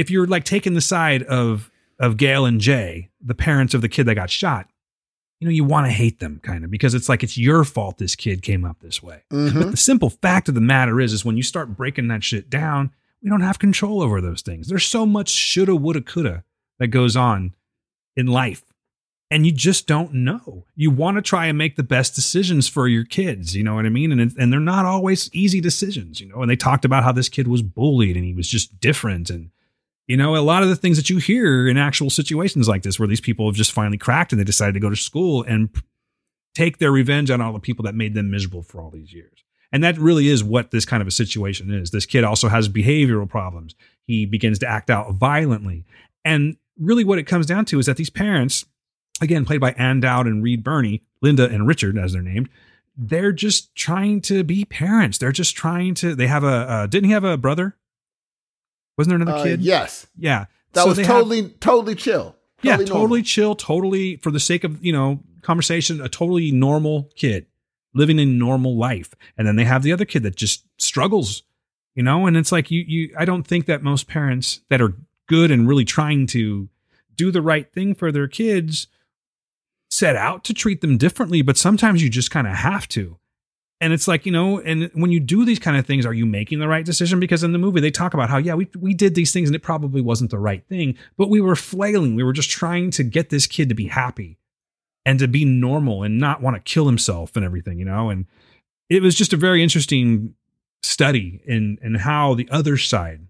if 0.00 0.10
you're 0.10 0.26
like 0.26 0.44
taking 0.44 0.74
the 0.74 0.80
side 0.80 1.22
of 1.24 1.70
of 1.98 2.16
Gail 2.16 2.46
and 2.46 2.60
Jay, 2.60 3.10
the 3.20 3.34
parents 3.34 3.74
of 3.74 3.82
the 3.82 3.88
kid 3.88 4.06
that 4.06 4.14
got 4.14 4.30
shot, 4.30 4.66
you 5.38 5.46
know, 5.46 5.52
you 5.52 5.64
want 5.64 5.86
to 5.86 5.92
hate 5.92 6.18
them 6.18 6.40
kind 6.42 6.64
of 6.64 6.70
because 6.70 6.94
it's 6.94 7.08
like 7.10 7.22
it's 7.22 7.36
your 7.36 7.62
fault 7.64 7.98
this 7.98 8.16
kid 8.16 8.40
came 8.42 8.64
up 8.64 8.80
this 8.80 9.02
way. 9.02 9.22
Mhm. 9.30 9.54
But 9.54 9.70
the 9.72 9.76
simple 9.76 10.08
fact 10.08 10.48
of 10.48 10.54
the 10.54 10.62
matter 10.62 10.98
is, 11.00 11.12
is 11.12 11.24
when 11.24 11.36
you 11.36 11.42
start 11.42 11.76
breaking 11.76 12.08
that 12.08 12.24
shit 12.24 12.48
down, 12.48 12.90
we 13.22 13.28
don't 13.28 13.42
have 13.42 13.58
control 13.58 14.00
over 14.00 14.22
those 14.22 14.40
things. 14.40 14.68
There's 14.68 14.86
so 14.86 15.04
much 15.04 15.28
shoulda, 15.28 15.76
woulda, 15.76 16.00
coulda 16.00 16.44
that 16.78 16.88
goes 16.88 17.16
on 17.16 17.54
in 18.16 18.26
life. 18.26 18.64
And 19.30 19.46
you 19.46 19.52
just 19.52 19.86
don't 19.86 20.12
know. 20.12 20.64
You 20.74 20.90
want 20.90 21.16
to 21.16 21.22
try 21.22 21.46
and 21.46 21.56
make 21.56 21.76
the 21.76 21.84
best 21.84 22.14
decisions 22.16 22.66
for 22.66 22.88
your 22.88 23.04
kids. 23.04 23.54
You 23.54 23.62
know 23.62 23.74
what 23.76 23.86
I 23.86 23.90
mean? 23.90 24.10
And, 24.10 24.34
and 24.36 24.52
they're 24.52 24.58
not 24.58 24.86
always 24.86 25.30
easy 25.32 25.60
decisions, 25.60 26.18
you 26.20 26.28
know? 26.28 26.40
And 26.42 26.50
they 26.50 26.56
talked 26.56 26.84
about 26.84 27.04
how 27.04 27.12
this 27.12 27.28
kid 27.28 27.46
was 27.46 27.62
bullied 27.62 28.16
and 28.16 28.24
he 28.24 28.34
was 28.34 28.48
just 28.48 28.80
different. 28.80 29.30
And, 29.30 29.50
you 30.10 30.16
know, 30.16 30.34
a 30.34 30.38
lot 30.38 30.64
of 30.64 30.68
the 30.68 30.74
things 30.74 30.96
that 30.96 31.08
you 31.08 31.18
hear 31.18 31.68
in 31.68 31.76
actual 31.76 32.10
situations 32.10 32.66
like 32.66 32.82
this, 32.82 32.98
where 32.98 33.06
these 33.06 33.20
people 33.20 33.46
have 33.46 33.54
just 33.54 33.70
finally 33.70 33.96
cracked 33.96 34.32
and 34.32 34.40
they 34.40 34.44
decided 34.44 34.72
to 34.72 34.80
go 34.80 34.90
to 34.90 34.96
school 34.96 35.44
and 35.44 35.70
take 36.52 36.78
their 36.78 36.90
revenge 36.90 37.30
on 37.30 37.40
all 37.40 37.52
the 37.52 37.60
people 37.60 37.84
that 37.84 37.94
made 37.94 38.14
them 38.14 38.28
miserable 38.28 38.60
for 38.60 38.82
all 38.82 38.90
these 38.90 39.12
years. 39.12 39.44
And 39.70 39.84
that 39.84 39.96
really 39.98 40.26
is 40.26 40.42
what 40.42 40.72
this 40.72 40.84
kind 40.84 41.00
of 41.00 41.06
a 41.06 41.12
situation 41.12 41.72
is. 41.72 41.92
This 41.92 42.06
kid 42.06 42.24
also 42.24 42.48
has 42.48 42.68
behavioral 42.68 43.28
problems. 43.28 43.76
He 44.04 44.26
begins 44.26 44.58
to 44.58 44.66
act 44.66 44.90
out 44.90 45.14
violently. 45.14 45.84
And 46.24 46.56
really, 46.76 47.04
what 47.04 47.20
it 47.20 47.28
comes 47.28 47.46
down 47.46 47.64
to 47.66 47.78
is 47.78 47.86
that 47.86 47.96
these 47.96 48.10
parents, 48.10 48.66
again, 49.20 49.44
played 49.44 49.60
by 49.60 49.70
Ann 49.74 50.00
Dowd 50.00 50.26
and 50.26 50.42
Reed 50.42 50.64
Birney, 50.64 51.04
Linda 51.22 51.48
and 51.48 51.68
Richard, 51.68 51.96
as 51.96 52.14
they're 52.14 52.20
named, 52.20 52.48
they're 52.96 53.30
just 53.30 53.76
trying 53.76 54.22
to 54.22 54.42
be 54.42 54.64
parents. 54.64 55.18
They're 55.18 55.30
just 55.30 55.54
trying 55.54 55.94
to, 55.94 56.16
they 56.16 56.26
have 56.26 56.42
a, 56.42 56.48
uh, 56.48 56.86
didn't 56.88 57.04
he 57.04 57.12
have 57.12 57.22
a 57.22 57.36
brother? 57.36 57.76
Wasn't 59.00 59.10
there 59.10 59.16
another 59.22 59.38
Uh, 59.38 59.42
kid? 59.44 59.60
yes, 59.62 60.06
Yeah. 60.18 60.44
that 60.74 60.82
So 60.82 60.88
was 60.88 60.96
they 60.98 61.04
have- 61.04 61.14
totally, 61.16 61.48
totally 61.60 61.94
chill. 61.94 62.36
yeah, 62.62 62.76
normal. 62.76 62.86
totally 62.86 63.22
chill, 63.22 63.54
totally 63.54 64.16
for 64.16 64.30
the 64.30 64.38
sake 64.40 64.62
of, 64.62 64.84
you 64.84 64.92
know, 64.92 65.22
conversation, 65.40 66.02
a 66.02 66.08
totally 66.10 66.52
normal 66.52 67.10
kid 67.16 67.46
living 67.94 68.18
a 68.20 68.26
normal 68.26 68.76
life. 68.76 69.14
And 69.38 69.48
then 69.48 69.56
they 69.56 69.64
have 69.64 69.82
the 69.82 69.92
other 69.92 70.04
kid 70.04 70.22
that 70.24 70.36
just 70.36 70.64
struggles, 70.78 71.42
you 71.94 72.02
know, 72.02 72.26
and 72.26 72.36
it's 72.36 72.52
like 72.52 72.70
you 72.70 72.84
you 72.86 73.14
I 73.18 73.24
don't 73.24 73.46
think 73.46 73.64
that 73.66 73.82
most 73.82 74.06
parents 74.06 74.60
that 74.68 74.82
are 74.82 74.94
good 75.26 75.50
and 75.50 75.66
really 75.66 75.84
trying 75.86 76.26
to 76.28 76.68
do 77.16 77.30
the 77.30 77.40
right 77.42 77.72
thing 77.72 77.94
for 77.94 78.12
their 78.12 78.28
kids 78.28 78.86
set 79.90 80.14
out 80.14 80.44
to 80.44 80.54
treat 80.54 80.82
them 80.82 80.96
differently, 80.98 81.42
but 81.42 81.56
sometimes 81.56 82.02
you 82.02 82.08
just 82.10 82.30
kind 82.30 82.46
of 82.46 82.54
have 82.54 82.86
to. 82.88 83.16
And 83.80 83.94
it's 83.94 84.06
like, 84.06 84.26
you 84.26 84.32
know, 84.32 84.60
and 84.60 84.90
when 84.92 85.10
you 85.10 85.20
do 85.20 85.44
these 85.44 85.58
kind 85.58 85.76
of 85.76 85.86
things, 85.86 86.04
are 86.04 86.12
you 86.12 86.26
making 86.26 86.58
the 86.58 86.68
right 86.68 86.84
decision? 86.84 87.18
Because 87.18 87.42
in 87.42 87.52
the 87.52 87.58
movie, 87.58 87.80
they 87.80 87.90
talk 87.90 88.12
about 88.12 88.28
how, 88.28 88.36
yeah, 88.36 88.54
we, 88.54 88.68
we 88.78 88.92
did 88.92 89.14
these 89.14 89.32
things 89.32 89.48
and 89.48 89.56
it 89.56 89.62
probably 89.62 90.02
wasn't 90.02 90.30
the 90.30 90.38
right 90.38 90.62
thing, 90.68 90.96
but 91.16 91.30
we 91.30 91.40
were 91.40 91.56
flailing. 91.56 92.14
We 92.14 92.22
were 92.22 92.34
just 92.34 92.50
trying 92.50 92.90
to 92.92 93.02
get 93.02 93.30
this 93.30 93.46
kid 93.46 93.70
to 93.70 93.74
be 93.74 93.86
happy 93.86 94.38
and 95.06 95.18
to 95.18 95.26
be 95.26 95.46
normal 95.46 96.02
and 96.02 96.18
not 96.18 96.42
want 96.42 96.56
to 96.56 96.60
kill 96.60 96.86
himself 96.86 97.36
and 97.36 97.44
everything, 97.44 97.78
you 97.78 97.86
know? 97.86 98.10
And 98.10 98.26
it 98.90 99.00
was 99.00 99.14
just 99.14 99.32
a 99.32 99.38
very 99.38 99.62
interesting 99.62 100.34
study 100.82 101.40
in, 101.46 101.78
in 101.82 101.94
how 101.94 102.34
the 102.34 102.48
other 102.50 102.76
side, 102.76 103.26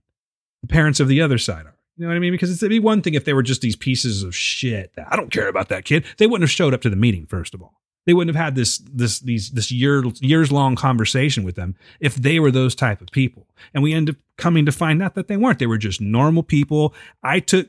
the 0.62 0.69
parents 0.69 0.99
of 0.99 1.07
the 1.07 1.20
other 1.20 1.39
side 1.39 1.67
are. 1.67 1.77
You 1.97 2.07
know 2.07 2.09
what 2.09 2.17
I 2.17 2.20
mean? 2.20 2.33
Because 2.33 2.51
it'd 2.51 2.70
be 2.70 2.81
one 2.81 3.03
thing 3.03 3.15
if 3.15 3.25
they 3.25 3.35
were 3.35 3.43
just 3.43 3.61
these 3.61 3.77
pieces 3.77 4.23
of 4.25 4.35
shit 4.35 4.95
that 4.95 5.07
I 5.12 5.17
don't 5.17 5.31
care 5.31 5.49
about 5.49 5.69
that 5.69 5.85
kid. 5.85 6.05
They 6.17 6.27
wouldn't 6.27 6.43
have 6.43 6.51
showed 6.51 6.75
up 6.75 6.81
to 6.81 6.91
the 6.91 6.97
meeting, 6.97 7.27
first 7.27 7.55
of 7.55 7.62
all. 7.62 7.80
They 8.11 8.15
wouldn't 8.15 8.35
have 8.35 8.45
had 8.45 8.55
this 8.57 8.79
this 8.79 9.21
these 9.21 9.51
this 9.51 9.71
year 9.71 10.03
years 10.21 10.51
long 10.51 10.75
conversation 10.75 11.45
with 11.45 11.55
them 11.55 11.77
if 12.01 12.17
they 12.17 12.41
were 12.41 12.51
those 12.51 12.75
type 12.75 13.01
of 13.01 13.13
people. 13.13 13.47
And 13.73 13.85
we 13.85 13.93
end 13.93 14.11
up 14.11 14.17
coming 14.37 14.67
to 14.67 14.73
find 14.73 15.01
out 15.01 15.15
that 15.15 15.29
they 15.29 15.37
weren't. 15.37 15.61
They 15.61 15.69
were 15.69 15.79
just 15.79 16.01
normal 16.01 16.43
people. 16.43 16.93
I 17.23 17.39
took 17.39 17.69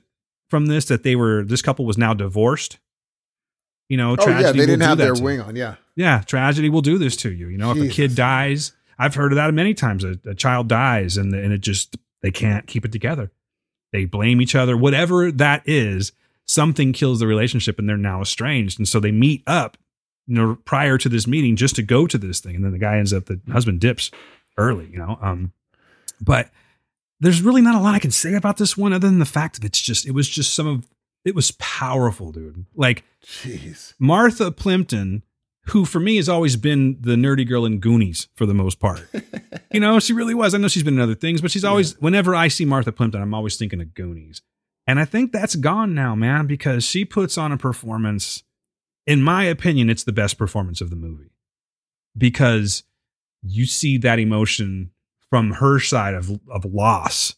from 0.50 0.66
this 0.66 0.86
that 0.86 1.04
they 1.04 1.16
were 1.16 1.44
this 1.44 1.62
couple 1.62 1.86
was 1.86 1.96
now 1.96 2.16
divorced. 2.16 2.80
You 3.88 3.98
know, 3.98 4.16
Oh 4.18 4.28
yeah, 4.28 4.40
tragedy 4.40 4.42
they 4.42 4.60
will 4.62 4.66
didn't 4.66 4.80
do 4.80 4.86
have 4.86 4.98
their 4.98 5.14
wing 5.24 5.42
on. 5.42 5.56
Yeah. 5.56 5.76
Yeah, 5.96 6.22
tragedy 6.26 6.70
will 6.70 6.82
do 6.82 6.98
this 6.98 7.16
to 7.18 7.32
you. 7.32 7.48
You 7.50 7.60
know, 7.60 7.72
if 7.72 7.78
a 7.78 7.88
kid 7.88 8.16
dies, 8.16 8.72
I've 8.98 9.14
heard 9.14 9.32
of 9.32 9.36
that 9.36 9.54
many 9.54 9.76
times. 9.76 10.04
A, 10.04 10.18
a 10.26 10.34
child 10.34 10.68
dies 10.68 11.18
and 11.18 11.32
and 11.36 11.54
it 11.54 11.62
just 11.62 11.98
they 12.24 12.32
can't 12.32 12.66
keep 12.66 12.84
it 12.84 12.92
together. 12.92 13.32
They 13.94 14.06
blame 14.06 14.42
each 14.42 14.56
other, 14.56 14.76
whatever 14.76 15.32
that 15.34 15.62
is. 15.68 16.14
Something 16.48 16.92
kills 16.94 17.20
the 17.20 17.28
relationship, 17.28 17.78
and 17.78 17.88
they're 17.88 17.96
now 17.96 18.22
estranged. 18.22 18.80
And 18.80 18.90
so 18.90 19.00
they 19.00 19.12
meet 19.12 19.44
up, 19.48 19.78
you 20.28 20.36
know, 20.36 20.58
prior 20.66 20.98
to 20.98 21.10
this 21.10 21.28
meeting 21.28 21.56
just 21.56 21.76
to 21.76 21.84
go 21.84 22.08
to 22.08 22.18
this 22.18 22.40
thing. 22.40 22.56
And 22.56 22.64
then 22.64 22.72
the 22.72 22.80
guy 22.80 22.98
ends 22.98 23.14
up 23.14 23.26
the 23.26 23.40
husband 23.52 23.80
dips 23.80 24.12
early. 24.58 24.90
You 24.92 25.00
know, 25.00 25.20
um, 25.22 25.54
but 26.20 26.50
there's 27.20 27.42
really 27.42 27.62
not 27.62 27.76
a 27.76 27.80
lot 27.80 27.96
I 27.96 28.00
can 28.00 28.12
say 28.12 28.34
about 28.34 28.58
this 28.58 28.76
one 28.76 28.94
other 28.94 29.08
than 29.08 29.20
the 29.20 29.26
fact 29.26 29.56
that 29.56 29.66
it's 29.66 29.82
just 29.82 30.08
it 30.08 30.12
was 30.12 30.30
just 30.30 30.54
some 30.54 30.68
of 30.68 30.88
it 31.24 31.36
was 31.36 31.52
powerful, 31.52 32.32
dude. 32.32 32.66
Like 32.76 33.04
Jeez. 33.24 33.94
Martha 34.00 34.52
Plimpton, 34.52 35.24
who 35.68 35.86
for 35.86 36.00
me 36.00 36.16
has 36.16 36.28
always 36.28 36.56
been 36.56 36.98
the 37.00 37.16
nerdy 37.16 37.48
girl 37.48 37.66
in 37.66 37.80
Goonies 37.80 38.28
for 38.36 38.46
the 38.46 38.54
most 38.54 38.80
part. 38.80 39.08
you 39.72 39.80
know, 39.80 40.00
she 40.00 40.14
really 40.14 40.34
was. 40.34 40.56
I 40.56 40.58
know 40.58 40.68
she's 40.68 40.84
been 40.84 40.96
in 40.96 41.00
other 41.00 41.16
things, 41.16 41.42
but 41.42 41.52
she's 41.52 41.64
always, 41.64 42.00
whenever 42.02 42.34
I 42.34 42.48
see 42.48 42.66
Martha 42.66 42.92
Plimpton, 42.92 43.22
I'm 43.22 43.34
always 43.34 43.58
thinking 43.58 43.82
of 43.82 43.94
Goonies. 43.94 44.42
And 44.88 45.00
I 45.00 45.06
think 45.06 45.32
that's 45.32 45.56
gone 45.56 45.94
now, 45.94 46.16
man, 46.16 46.48
because 46.48 46.84
she 46.84 47.06
puts 47.06 47.38
on 47.38 47.52
a 47.52 47.58
performance. 47.58 48.44
In 49.08 49.22
my 49.22 49.44
opinion, 49.44 49.90
it's 49.90 50.04
the 50.04 50.12
best 50.12 50.38
performance 50.38 50.82
of 50.82 50.90
the 50.90 50.96
movie 50.96 51.32
because 52.18 52.84
you 53.42 53.66
see 53.66 53.98
that 53.98 54.20
emotion 54.20 54.92
from 55.30 55.52
her 55.54 55.80
side 55.80 56.14
of, 56.14 56.40
of 56.50 56.66
loss 56.66 57.36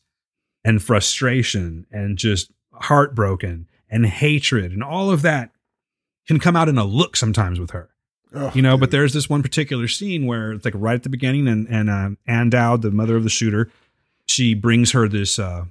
and 0.65 0.81
frustration 0.81 1.85
and 1.91 2.17
just 2.17 2.51
heartbroken 2.73 3.67
and 3.89 4.05
hatred 4.05 4.71
and 4.71 4.83
all 4.83 5.11
of 5.11 5.21
that 5.21 5.51
can 6.27 6.39
come 6.39 6.55
out 6.55 6.69
in 6.69 6.77
a 6.77 6.83
look 6.83 7.15
sometimes 7.15 7.59
with 7.59 7.71
her. 7.71 7.89
Oh, 8.35 8.51
you 8.55 8.63
know 8.63 8.77
but 8.77 8.89
there's 8.89 9.13
this 9.13 9.29
one 9.29 9.43
particular 9.43 9.87
scene 9.87 10.25
where 10.25 10.53
it's 10.53 10.65
like 10.65 10.73
right 10.75 10.95
at 10.95 11.03
the 11.03 11.09
beginning 11.09 11.47
and 11.47 11.67
and 11.69 11.87
uh, 11.87 12.09
Ann 12.25 12.49
Dowd 12.49 12.81
the 12.81 12.89
mother 12.89 13.15
of 13.15 13.23
the 13.23 13.29
shooter 13.29 13.69
she 14.25 14.55
brings 14.55 14.91
her 14.91 15.07
this 15.07 15.37
uh 15.37 15.65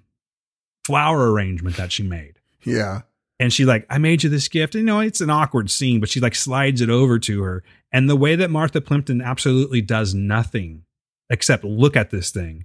flower 0.86 1.32
arrangement 1.32 1.76
that 1.76 1.92
she 1.92 2.02
made. 2.02 2.34
Yeah. 2.62 3.02
And 3.42 3.52
she 3.52 3.64
like 3.64 3.86
i 3.90 3.98
made 3.98 4.22
you 4.22 4.30
this 4.30 4.48
gift 4.48 4.74
and, 4.74 4.82
you 4.82 4.86
know 4.86 5.00
it's 5.00 5.20
an 5.20 5.30
awkward 5.30 5.70
scene 5.70 6.00
but 6.00 6.08
she 6.08 6.20
like 6.20 6.34
slides 6.34 6.80
it 6.80 6.88
over 6.90 7.18
to 7.18 7.42
her 7.42 7.62
and 7.92 8.08
the 8.08 8.16
way 8.16 8.36
that 8.36 8.50
martha 8.50 8.80
plimpton 8.80 9.20
absolutely 9.20 9.80
does 9.80 10.14
nothing 10.14 10.84
except 11.28 11.64
look 11.64 11.96
at 11.96 12.10
this 12.10 12.30
thing 12.30 12.64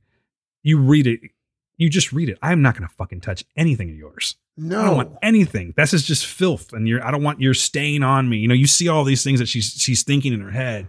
you 0.63 0.79
read 0.79 1.07
it 1.07 1.19
you 1.77 1.89
just 1.89 2.13
read 2.13 2.29
it 2.29 2.37
i'm 2.41 2.61
not 2.61 2.75
going 2.77 2.87
to 2.87 2.95
fucking 2.95 3.21
touch 3.21 3.43
anything 3.55 3.89
of 3.89 3.95
yours 3.95 4.35
No, 4.57 4.81
I 4.81 4.85
don't 4.85 4.97
want 4.97 5.17
anything. 5.21 5.73
This 5.77 5.93
is 5.93 6.03
just 6.03 6.25
filth, 6.25 6.73
and 6.73 6.87
you're. 6.87 7.05
I 7.05 7.11
don't 7.11 7.21
want 7.21 7.39
your 7.39 7.53
stain 7.53 8.01
on 8.01 8.27
me. 8.27 8.37
You 8.37 8.47
know, 8.47 8.55
you 8.55 8.65
see 8.65 8.87
all 8.87 9.03
these 9.03 9.23
things 9.23 9.37
that 9.39 9.47
she's 9.47 9.69
she's 9.77 10.01
thinking 10.01 10.33
in 10.33 10.41
her 10.41 10.49
head, 10.49 10.87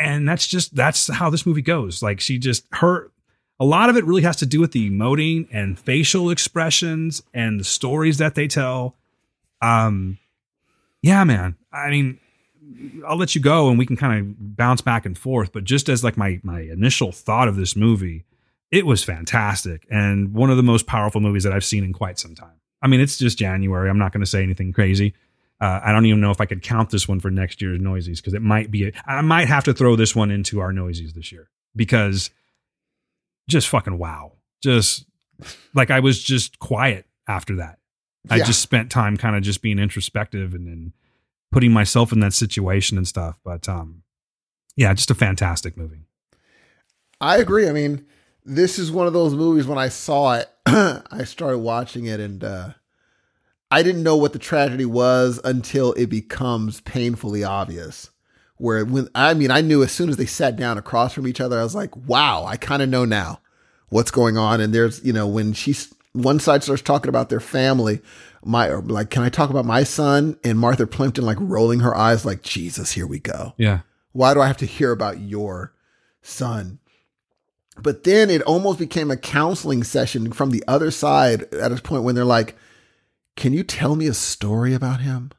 and 0.00 0.28
that's 0.28 0.44
just 0.44 0.74
that's 0.74 1.06
how 1.06 1.30
this 1.30 1.46
movie 1.46 1.62
goes. 1.62 2.02
Like 2.02 2.18
she 2.20 2.36
just 2.36 2.66
her. 2.72 3.12
A 3.60 3.64
lot 3.64 3.90
of 3.90 3.96
it 3.96 4.04
really 4.04 4.22
has 4.22 4.36
to 4.38 4.46
do 4.46 4.58
with 4.58 4.72
the 4.72 4.90
emoting 4.90 5.46
and 5.52 5.78
facial 5.78 6.30
expressions 6.30 7.22
and 7.32 7.60
the 7.60 7.64
stories 7.64 8.18
that 8.18 8.34
they 8.34 8.48
tell. 8.48 8.96
Um, 9.60 10.18
yeah, 11.02 11.24
man. 11.24 11.56
I 11.72 11.90
mean, 11.90 12.18
I'll 13.06 13.16
let 13.16 13.34
you 13.34 13.40
go 13.40 13.68
and 13.68 13.78
we 13.78 13.86
can 13.86 13.96
kind 13.96 14.20
of 14.20 14.56
bounce 14.56 14.80
back 14.80 15.06
and 15.06 15.16
forth. 15.16 15.52
But 15.52 15.64
just 15.64 15.88
as 15.88 16.04
like 16.04 16.16
my 16.16 16.40
my 16.42 16.60
initial 16.60 17.12
thought 17.12 17.48
of 17.48 17.56
this 17.56 17.76
movie, 17.76 18.24
it 18.70 18.86
was 18.86 19.02
fantastic 19.02 19.86
and 19.90 20.32
one 20.32 20.50
of 20.50 20.56
the 20.56 20.62
most 20.62 20.86
powerful 20.86 21.20
movies 21.20 21.44
that 21.44 21.52
I've 21.52 21.64
seen 21.64 21.84
in 21.84 21.92
quite 21.92 22.18
some 22.18 22.34
time. 22.34 22.60
I 22.82 22.88
mean, 22.88 23.00
it's 23.00 23.18
just 23.18 23.38
January. 23.38 23.90
I'm 23.90 23.98
not 23.98 24.12
going 24.12 24.22
to 24.22 24.30
say 24.30 24.42
anything 24.42 24.72
crazy. 24.72 25.14
Uh, 25.60 25.80
I 25.82 25.92
don't 25.92 26.06
even 26.06 26.22
know 26.22 26.30
if 26.30 26.40
I 26.40 26.46
could 26.46 26.62
count 26.62 26.88
this 26.88 27.06
one 27.06 27.20
for 27.20 27.30
next 27.30 27.60
year's 27.60 27.80
Noisies 27.80 28.20
because 28.20 28.32
it 28.32 28.40
might 28.40 28.70
be. 28.70 28.92
I 29.04 29.20
might 29.20 29.48
have 29.48 29.64
to 29.64 29.74
throw 29.74 29.94
this 29.94 30.16
one 30.16 30.30
into 30.30 30.60
our 30.60 30.72
Noisies 30.72 31.12
this 31.12 31.30
year 31.30 31.50
because 31.76 32.30
just 33.48 33.68
fucking 33.68 33.98
wow. 33.98 34.32
Just 34.62 35.04
like 35.74 35.90
I 35.90 36.00
was 36.00 36.22
just 36.22 36.58
quiet 36.58 37.04
after 37.28 37.56
that. 37.56 37.79
I 38.28 38.38
just 38.38 38.60
spent 38.60 38.90
time 38.90 39.16
kind 39.16 39.34
of 39.34 39.42
just 39.42 39.62
being 39.62 39.78
introspective 39.78 40.54
and 40.54 40.66
then 40.66 40.92
putting 41.52 41.72
myself 41.72 42.12
in 42.12 42.20
that 42.20 42.34
situation 42.34 42.98
and 42.98 43.08
stuff. 43.08 43.38
But 43.44 43.68
um, 43.68 44.02
yeah, 44.76 44.92
just 44.94 45.10
a 45.10 45.14
fantastic 45.14 45.76
movie. 45.76 46.02
I 47.20 47.38
agree. 47.38 47.68
I 47.68 47.72
mean, 47.72 48.06
this 48.44 48.78
is 48.78 48.90
one 48.90 49.06
of 49.06 49.12
those 49.12 49.34
movies 49.34 49.66
when 49.66 49.78
I 49.78 49.88
saw 49.88 50.34
it, 50.34 50.48
I 50.66 51.24
started 51.24 51.58
watching 51.58 52.06
it 52.06 52.20
and 52.20 52.42
uh 52.44 52.70
I 53.70 53.82
didn't 53.82 54.02
know 54.02 54.16
what 54.16 54.32
the 54.32 54.38
tragedy 54.38 54.84
was 54.84 55.40
until 55.44 55.92
it 55.92 56.06
becomes 56.06 56.80
painfully 56.80 57.44
obvious. 57.44 58.10
Where 58.56 58.84
when 58.84 59.08
I 59.14 59.32
mean, 59.34 59.50
I 59.50 59.60
knew 59.60 59.82
as 59.82 59.92
soon 59.92 60.10
as 60.10 60.16
they 60.16 60.26
sat 60.26 60.56
down 60.56 60.76
across 60.76 61.14
from 61.14 61.26
each 61.26 61.40
other, 61.40 61.58
I 61.58 61.62
was 61.62 61.74
like, 61.74 61.96
"Wow, 61.96 62.44
I 62.44 62.56
kind 62.56 62.82
of 62.82 62.88
know 62.88 63.04
now 63.04 63.40
what's 63.88 64.10
going 64.10 64.36
on." 64.36 64.60
And 64.60 64.74
there's, 64.74 65.02
you 65.04 65.12
know, 65.12 65.26
when 65.26 65.52
she's 65.52 65.94
one 66.12 66.40
side 66.40 66.62
starts 66.62 66.82
talking 66.82 67.08
about 67.08 67.28
their 67.28 67.40
family, 67.40 68.00
my 68.44 68.68
like, 68.68 69.10
"Can 69.10 69.22
I 69.22 69.28
talk 69.28 69.50
about 69.50 69.64
my 69.64 69.84
son?" 69.84 70.38
And 70.42 70.58
Martha 70.58 70.86
Plimpton 70.86 71.24
like 71.24 71.38
rolling 71.40 71.80
her 71.80 71.96
eyes, 71.96 72.24
like, 72.24 72.42
"Jesus, 72.42 72.92
here 72.92 73.06
we 73.06 73.18
go." 73.18 73.54
Yeah. 73.56 73.80
Why 74.12 74.34
do 74.34 74.40
I 74.40 74.46
have 74.46 74.56
to 74.58 74.66
hear 74.66 74.90
about 74.90 75.20
your 75.20 75.72
son? 76.22 76.80
But 77.82 78.04
then 78.04 78.30
it 78.30 78.42
almost 78.42 78.78
became 78.78 79.10
a 79.10 79.16
counseling 79.16 79.84
session 79.84 80.32
from 80.32 80.50
the 80.50 80.64
other 80.68 80.90
side 80.90 81.52
at 81.54 81.72
a 81.72 81.76
point 81.76 82.02
when 82.02 82.14
they're 82.14 82.24
like, 82.24 82.56
Can 83.36 83.52
you 83.52 83.62
tell 83.62 83.96
me 83.96 84.06
a 84.06 84.14
story 84.14 84.74
about 84.74 85.00
him? 85.00 85.30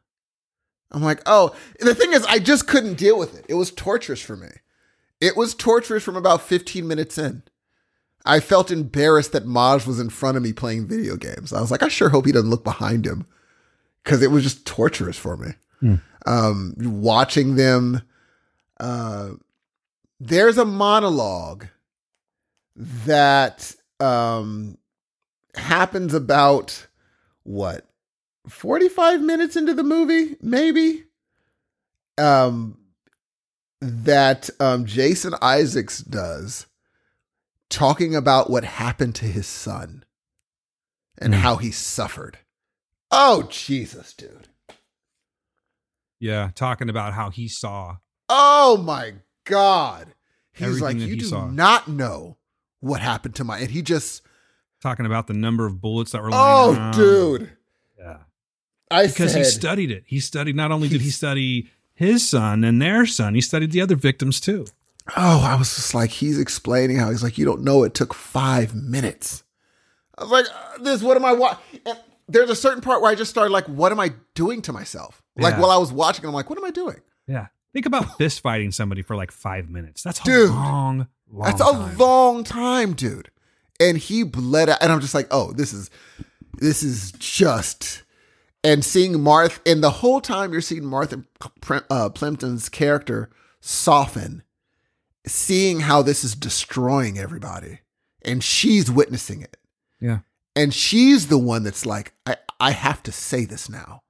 I'm 0.92 1.04
like, 1.04 1.22
Oh, 1.26 1.56
and 1.80 1.88
the 1.88 1.96
thing 1.96 2.14
is, 2.14 2.26
I 2.26 2.40
just 2.40 2.68
couldn't 2.68 2.96
deal 2.96 3.18
with 3.18 3.38
it. 3.38 3.46
It 3.48 3.56
was 3.56 3.72
torturous 3.72 4.22
for 4.22 4.36
me. 4.36 4.50
It 5.20 5.38
was 5.38 5.54
torturous 5.54 6.04
from 6.04 6.16
about 6.16 6.42
15 6.42 6.88
minutes 6.88 7.18
in. 7.18 7.44
I 8.26 8.40
felt 8.40 8.72
embarrassed 8.72 9.32
that 9.32 9.46
Maj 9.46 9.86
was 9.88 10.00
in 10.00 10.10
front 10.10 10.38
of 10.38 10.44
me 10.44 10.54
playing 10.54 10.88
video 10.88 11.16
games. 11.16 11.52
I 11.54 11.62
was 11.62 11.72
like, 11.72 11.84
I 11.84 11.88
sure 11.88 12.10
hope 12.10 12.26
he 12.26 12.32
doesn't 12.32 12.50
look 12.50 12.64
behind 12.64 13.06
him 13.06 13.26
because 14.04 14.22
it 14.22 14.32
was 14.32 14.44
just 14.44 14.66
torturous 14.66 15.18
for 15.18 15.38
me. 15.38 15.54
Um, 16.28 16.76
watching 16.78 17.56
them 17.56 18.02
uh, 18.80 19.32
there's 20.20 20.58
a 20.58 20.66
monologue 20.66 21.66
that 22.76 23.76
um, 24.00 24.78
happens 25.56 26.14
about 26.14 26.88
what 27.44 27.88
45 28.48 29.22
minutes 29.22 29.56
into 29.56 29.74
the 29.74 29.84
movie 29.84 30.36
maybe 30.42 31.04
um 32.18 32.78
that 33.82 34.50
um 34.60 34.86
Jason 34.86 35.34
Isaacs 35.42 36.00
does 36.00 36.68
talking 37.72 38.16
about 38.16 38.50
what 38.50 38.64
happened 38.64 39.16
to 39.16 39.26
his 39.26 39.48
son 39.48 40.04
and 41.18 41.34
Hmm. 41.34 41.40
how 41.42 41.56
he 41.56 41.72
suffered 41.72 42.38
oh 43.10 43.44
jesus 43.50 44.14
dude 44.14 44.48
Yeah. 46.20 46.52
Talking 46.54 46.88
about 46.90 47.14
how 47.14 47.32
he 47.32 47.48
saw. 47.48 47.98
Oh 48.30 48.78
my 48.78 49.14
God. 49.46 50.14
He's 50.54 50.68
Everything 50.68 50.84
like, 50.84 50.98
You 50.98 51.16
he 51.16 51.20
do 51.22 51.26
saw. 51.26 51.48
not 51.48 51.88
know 51.88 52.38
what 52.80 53.02
happened 53.02 53.34
to 53.36 53.44
my 53.44 53.58
and 53.58 53.72
he 53.72 53.82
just 53.82 54.22
Talking 54.82 55.06
about 55.08 55.26
the 55.28 55.34
number 55.34 55.66
of 55.66 55.82
bullets 55.82 56.12
that 56.12 56.22
were 56.22 56.30
Oh 56.32 56.74
around. 56.76 56.94
dude. 56.96 57.52
Yeah. 57.98 58.18
I 58.92 59.08
Because 59.08 59.32
said 59.32 59.40
he 59.40 59.44
studied 59.46 59.90
it. 59.92 60.04
He 60.06 60.20
studied, 60.20 60.56
not 60.56 60.72
only 60.72 60.88
did 60.90 61.02
he 61.02 61.10
study 61.10 61.70
his 61.96 62.28
son 62.30 62.64
and 62.64 62.80
their 62.82 63.06
son, 63.08 63.34
he 63.36 63.42
studied 63.42 63.72
the 63.72 63.82
other 63.82 63.96
victims 63.96 64.40
too. 64.40 64.66
Oh, 65.18 65.42
I 65.44 65.56
was 65.56 65.76
just 65.76 65.94
like, 65.94 66.10
he's 66.12 66.40
explaining 66.40 66.98
how 66.98 67.10
he's 67.10 67.24
like, 67.24 67.38
you 67.38 67.46
don't 67.46 67.64
know 67.64 67.84
it 67.84 67.94
took 67.94 68.14
five 68.14 68.74
minutes. 68.74 69.44
I 70.18 70.24
was 70.24 70.32
like, 70.32 70.46
uh, 70.48 70.84
this, 70.84 71.02
what 71.02 71.18
am 71.18 71.26
I 71.26 71.34
wa 71.34 71.58
and 71.86 71.98
There's 72.28 72.50
a 72.50 72.56
certain 72.56 72.82
part 72.82 73.02
where 73.02 73.12
I 73.12 73.16
just 73.16 73.30
started 73.32 73.52
like, 73.52 73.66
what 73.68 73.92
am 73.92 74.00
I 74.00 74.14
doing 74.36 74.62
to 74.64 74.74
myself? 74.74 75.22
Like 75.38 75.56
Yeah. 75.56 75.62
while 75.62 75.72
I 75.72 75.78
was 75.78 75.92
watching, 75.92 76.26
I'm 76.26 76.34
like, 76.34 76.50
what 76.50 76.58
am 76.60 76.66
I 76.66 76.72
doing? 76.72 76.98
Yeah. 77.28 77.48
Think 77.74 77.86
about 77.86 78.18
fist 78.18 78.42
fighting 78.42 78.72
somebody 78.72 79.02
for 79.02 79.16
like 79.16 79.32
five 79.32 79.70
minutes. 79.70 80.04
That's 80.04 80.20
a 80.20 80.24
Dude, 80.24 80.50
long, 80.50 81.08
long 81.30 81.46
That's 81.50 81.62
a 81.62 81.72
time. 81.72 81.98
long 81.98 82.44
time, 82.44 82.94
dude. 82.94 83.32
And 83.80 83.98
he 83.98 84.24
bled 84.24 84.70
out, 84.70 84.78
and 84.82 84.92
I'm 84.92 85.02
just 85.02 85.16
like, 85.16 85.28
oh, 85.32 85.54
this 85.54 85.74
is, 85.74 85.90
this 86.60 86.84
is 86.84 87.12
just. 87.14 88.04
And 88.64 88.86
seeing 88.86 89.20
Martha, 89.24 89.60
and 89.66 89.84
the 89.84 89.90
whole 89.90 90.22
time 90.22 90.52
you're 90.52 90.62
seeing 90.62 90.86
Martha 90.86 91.24
uh, 91.90 92.10
Plimpton's 92.10 92.70
character 92.70 93.32
soften, 93.60 94.44
seeing 95.26 95.82
how 95.82 96.02
this 96.02 96.24
is 96.24 96.36
destroying 96.36 97.18
everybody, 97.18 97.80
and 98.24 98.44
she's 98.44 98.90
witnessing 98.92 99.42
it, 99.42 99.58
Yeah. 100.00 100.20
and 100.56 100.74
she's 100.74 101.28
the 101.28 101.38
one 101.38 101.64
that's 101.64 101.86
like, 101.86 102.14
I, 102.26 102.38
I 102.60 102.72
have 102.72 103.02
to 103.04 103.12
say 103.12 103.46
this 103.46 103.70
now. 103.70 104.04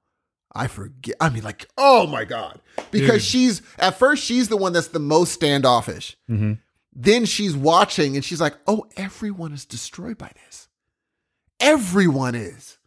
I 0.54 0.66
forget. 0.66 1.14
I 1.18 1.30
mean, 1.30 1.42
like, 1.44 1.66
oh 1.78 2.06
my 2.06 2.24
God. 2.26 2.60
Because 2.90 3.22
Dude. 3.22 3.22
she's, 3.22 3.62
at 3.78 3.98
first, 3.98 4.22
she's 4.22 4.48
the 4.48 4.56
one 4.58 4.74
that's 4.74 4.88
the 4.88 4.98
most 4.98 5.32
standoffish. 5.32 6.14
Mhm. 6.28 6.58
Then 6.94 7.24
she's 7.24 7.56
watching 7.56 8.16
and 8.16 8.22
she's 8.24 8.40
like, 8.42 8.56
oh, 8.66 8.84
everyone 8.98 9.54
is 9.54 9.64
destroyed 9.64 10.18
by 10.18 10.30
this. 10.44 10.68
Everyone 11.58 12.34
is. 12.34 12.78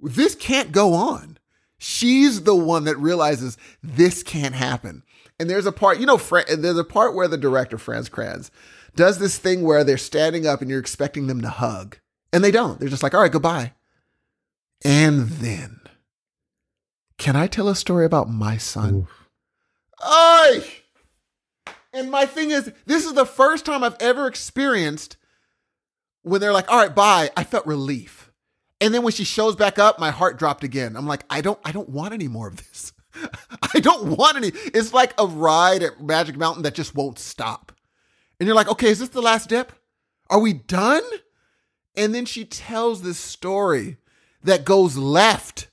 This 0.00 0.34
can't 0.34 0.70
go 0.72 0.94
on. 0.94 1.38
She's 1.78 2.42
the 2.42 2.54
one 2.54 2.84
that 2.84 2.96
realizes 2.98 3.56
this 3.82 4.22
can't 4.22 4.54
happen. 4.54 5.02
And 5.38 5.50
there's 5.50 5.66
a 5.66 5.72
part, 5.72 5.98
you 5.98 6.06
know, 6.06 6.18
Fra- 6.18 6.44
there's 6.56 6.78
a 6.78 6.84
part 6.84 7.14
where 7.14 7.28
the 7.28 7.38
director, 7.38 7.78
Franz 7.78 8.08
Kranz, 8.08 8.50
does 8.94 9.18
this 9.18 9.38
thing 9.38 9.62
where 9.62 9.84
they're 9.84 9.98
standing 9.98 10.46
up 10.46 10.60
and 10.60 10.70
you're 10.70 10.80
expecting 10.80 11.26
them 11.26 11.40
to 11.40 11.48
hug. 11.48 11.98
And 12.32 12.42
they 12.42 12.50
don't. 12.50 12.78
They're 12.78 12.88
just 12.88 13.02
like, 13.02 13.14
all 13.14 13.20
right, 13.20 13.32
goodbye. 13.32 13.72
And 14.84 15.28
then, 15.28 15.80
can 17.18 17.36
I 17.36 17.46
tell 17.46 17.68
a 17.68 17.76
story 17.76 18.04
about 18.04 18.28
my 18.28 18.56
son? 18.56 19.06
Ay! 20.00 20.64
And 21.92 22.10
my 22.10 22.26
thing 22.26 22.50
is, 22.50 22.72
this 22.86 23.04
is 23.04 23.12
the 23.12 23.26
first 23.26 23.64
time 23.64 23.84
I've 23.84 24.00
ever 24.00 24.26
experienced 24.26 25.16
when 26.22 26.40
they're 26.40 26.52
like, 26.52 26.70
all 26.70 26.78
right, 26.78 26.94
bye. 26.94 27.30
I 27.36 27.44
felt 27.44 27.66
relief. 27.66 28.32
And 28.80 28.92
then 28.92 29.02
when 29.02 29.12
she 29.12 29.24
shows 29.24 29.54
back 29.54 29.78
up, 29.78 29.98
my 29.98 30.10
heart 30.10 30.38
dropped 30.38 30.64
again. 30.64 30.96
I'm 30.96 31.06
like, 31.06 31.24
I 31.30 31.40
don't, 31.40 31.60
I 31.64 31.70
don't 31.70 31.88
want 31.88 32.14
any 32.14 32.28
more 32.28 32.48
of 32.48 32.56
this. 32.56 32.92
I 33.74 33.80
don't 33.80 34.16
want 34.16 34.36
any. 34.36 34.48
It's 34.48 34.92
like 34.92 35.14
a 35.18 35.26
ride 35.26 35.82
at 35.82 36.02
Magic 36.02 36.36
Mountain 36.36 36.62
that 36.62 36.74
just 36.74 36.94
won't 36.94 37.18
stop. 37.18 37.72
And 38.38 38.46
you're 38.46 38.56
like, 38.56 38.68
okay, 38.68 38.88
is 38.88 38.98
this 38.98 39.10
the 39.10 39.22
last 39.22 39.48
dip? 39.48 39.72
Are 40.30 40.40
we 40.40 40.52
done? 40.52 41.02
And 41.96 42.14
then 42.14 42.24
she 42.24 42.44
tells 42.44 43.02
this 43.02 43.18
story 43.18 43.98
that 44.42 44.64
goes 44.64 44.96
left. 44.96 45.68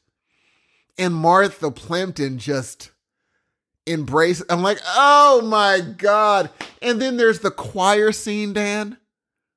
And 0.98 1.16
Martha 1.16 1.72
Plimpton 1.72 2.38
just 2.40 2.92
embrace. 3.86 4.44
I'm 4.50 4.62
like, 4.62 4.80
oh 4.86 5.42
my 5.46 5.80
God. 5.80 6.50
And 6.82 7.02
then 7.02 7.18
there's 7.18 7.40
the 7.40 7.52
choir 7.52 8.12
scene, 8.12 8.54
Dan. 8.54 8.98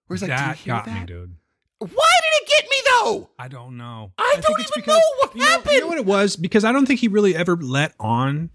Where's 0.07 0.23
like, 0.23 0.29
that 0.31 0.39
do 0.39 0.49
you 0.51 0.65
hear 0.65 0.75
got 0.75 0.85
that? 0.87 1.01
me, 1.01 1.07
dude. 1.07 1.37
Why 1.83 2.11
did 2.23 2.43
it 2.43 2.49
get 2.49 2.65
me 2.71 2.77
though? 2.89 3.31
I 3.39 3.49
don't 3.49 3.77
know. 3.77 4.13
I 4.19 4.37
don't 4.41 4.57
think 4.57 4.71
even 4.77 4.95
know 4.95 5.01
what 5.19 5.35
you 5.35 5.41
know, 5.41 5.47
You 5.47 5.53
happened. 5.53 5.81
know 5.81 5.87
what 5.89 5.99
it 5.99 6.07
was? 6.07 6.37
Because 6.37 6.65
I 6.65 6.73
don't 6.73 6.87
think 6.87 7.01
he 7.01 7.09
really 7.09 7.35
ever 7.37 7.57
let 7.57 7.95
on 8.01 8.51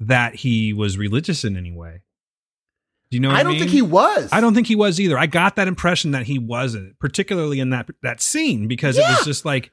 that 0.00 0.34
he 0.36 0.72
was 0.72 0.98
religious 0.98 1.44
in 1.44 1.56
any 1.56 1.72
way. 1.72 2.02
Do 3.10 3.16
you 3.16 3.20
know? 3.20 3.28
What 3.28 3.36
I 3.38 3.42
don't 3.42 3.52
mean? 3.52 3.60
think 3.60 3.70
he 3.72 3.82
was. 3.82 4.28
I 4.32 4.40
don't 4.40 4.54
think 4.54 4.66
he 4.66 4.74
was 4.76 4.98
either. 5.00 5.18
I 5.18 5.26
got 5.26 5.56
that 5.56 5.68
impression 5.68 6.12
that 6.12 6.24
he 6.26 6.38
wasn't, 6.38 6.98
particularly 6.98 7.60
in 7.60 7.70
that 7.70 7.88
that 8.02 8.20
scene, 8.20 8.68
because 8.68 8.96
it 8.96 9.02
was 9.02 9.24
just 9.24 9.44
like 9.44 9.70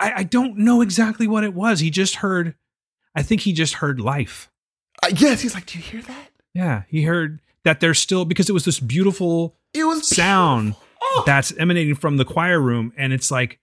I, 0.00 0.12
I 0.18 0.22
don't 0.22 0.58
know 0.58 0.80
exactly 0.80 1.26
what 1.26 1.44
it 1.44 1.52
was. 1.54 1.80
He 1.80 1.90
just 1.90 2.16
heard. 2.16 2.54
I 3.16 3.22
think 3.22 3.42
he 3.42 3.52
just 3.52 3.74
heard 3.74 4.00
life. 4.00 4.50
Uh, 5.02 5.08
yes, 5.16 5.40
he's 5.40 5.54
like, 5.54 5.66
do 5.66 5.78
you 5.78 5.84
hear 5.84 6.02
that? 6.02 6.30
Yeah, 6.54 6.82
he 6.88 7.02
heard 7.02 7.40
that 7.64 7.80
there's 7.80 7.98
still 7.98 8.24
because 8.24 8.48
it 8.48 8.52
was 8.52 8.64
this 8.64 8.78
beautiful 8.80 9.56
It 9.72 9.84
was 9.84 10.08
sound 10.08 10.62
beautiful. 10.64 10.83
That's 11.26 11.52
emanating 11.56 11.94
from 11.94 12.16
the 12.16 12.24
choir 12.24 12.60
room, 12.60 12.92
and 12.96 13.12
it's 13.12 13.30
like 13.30 13.58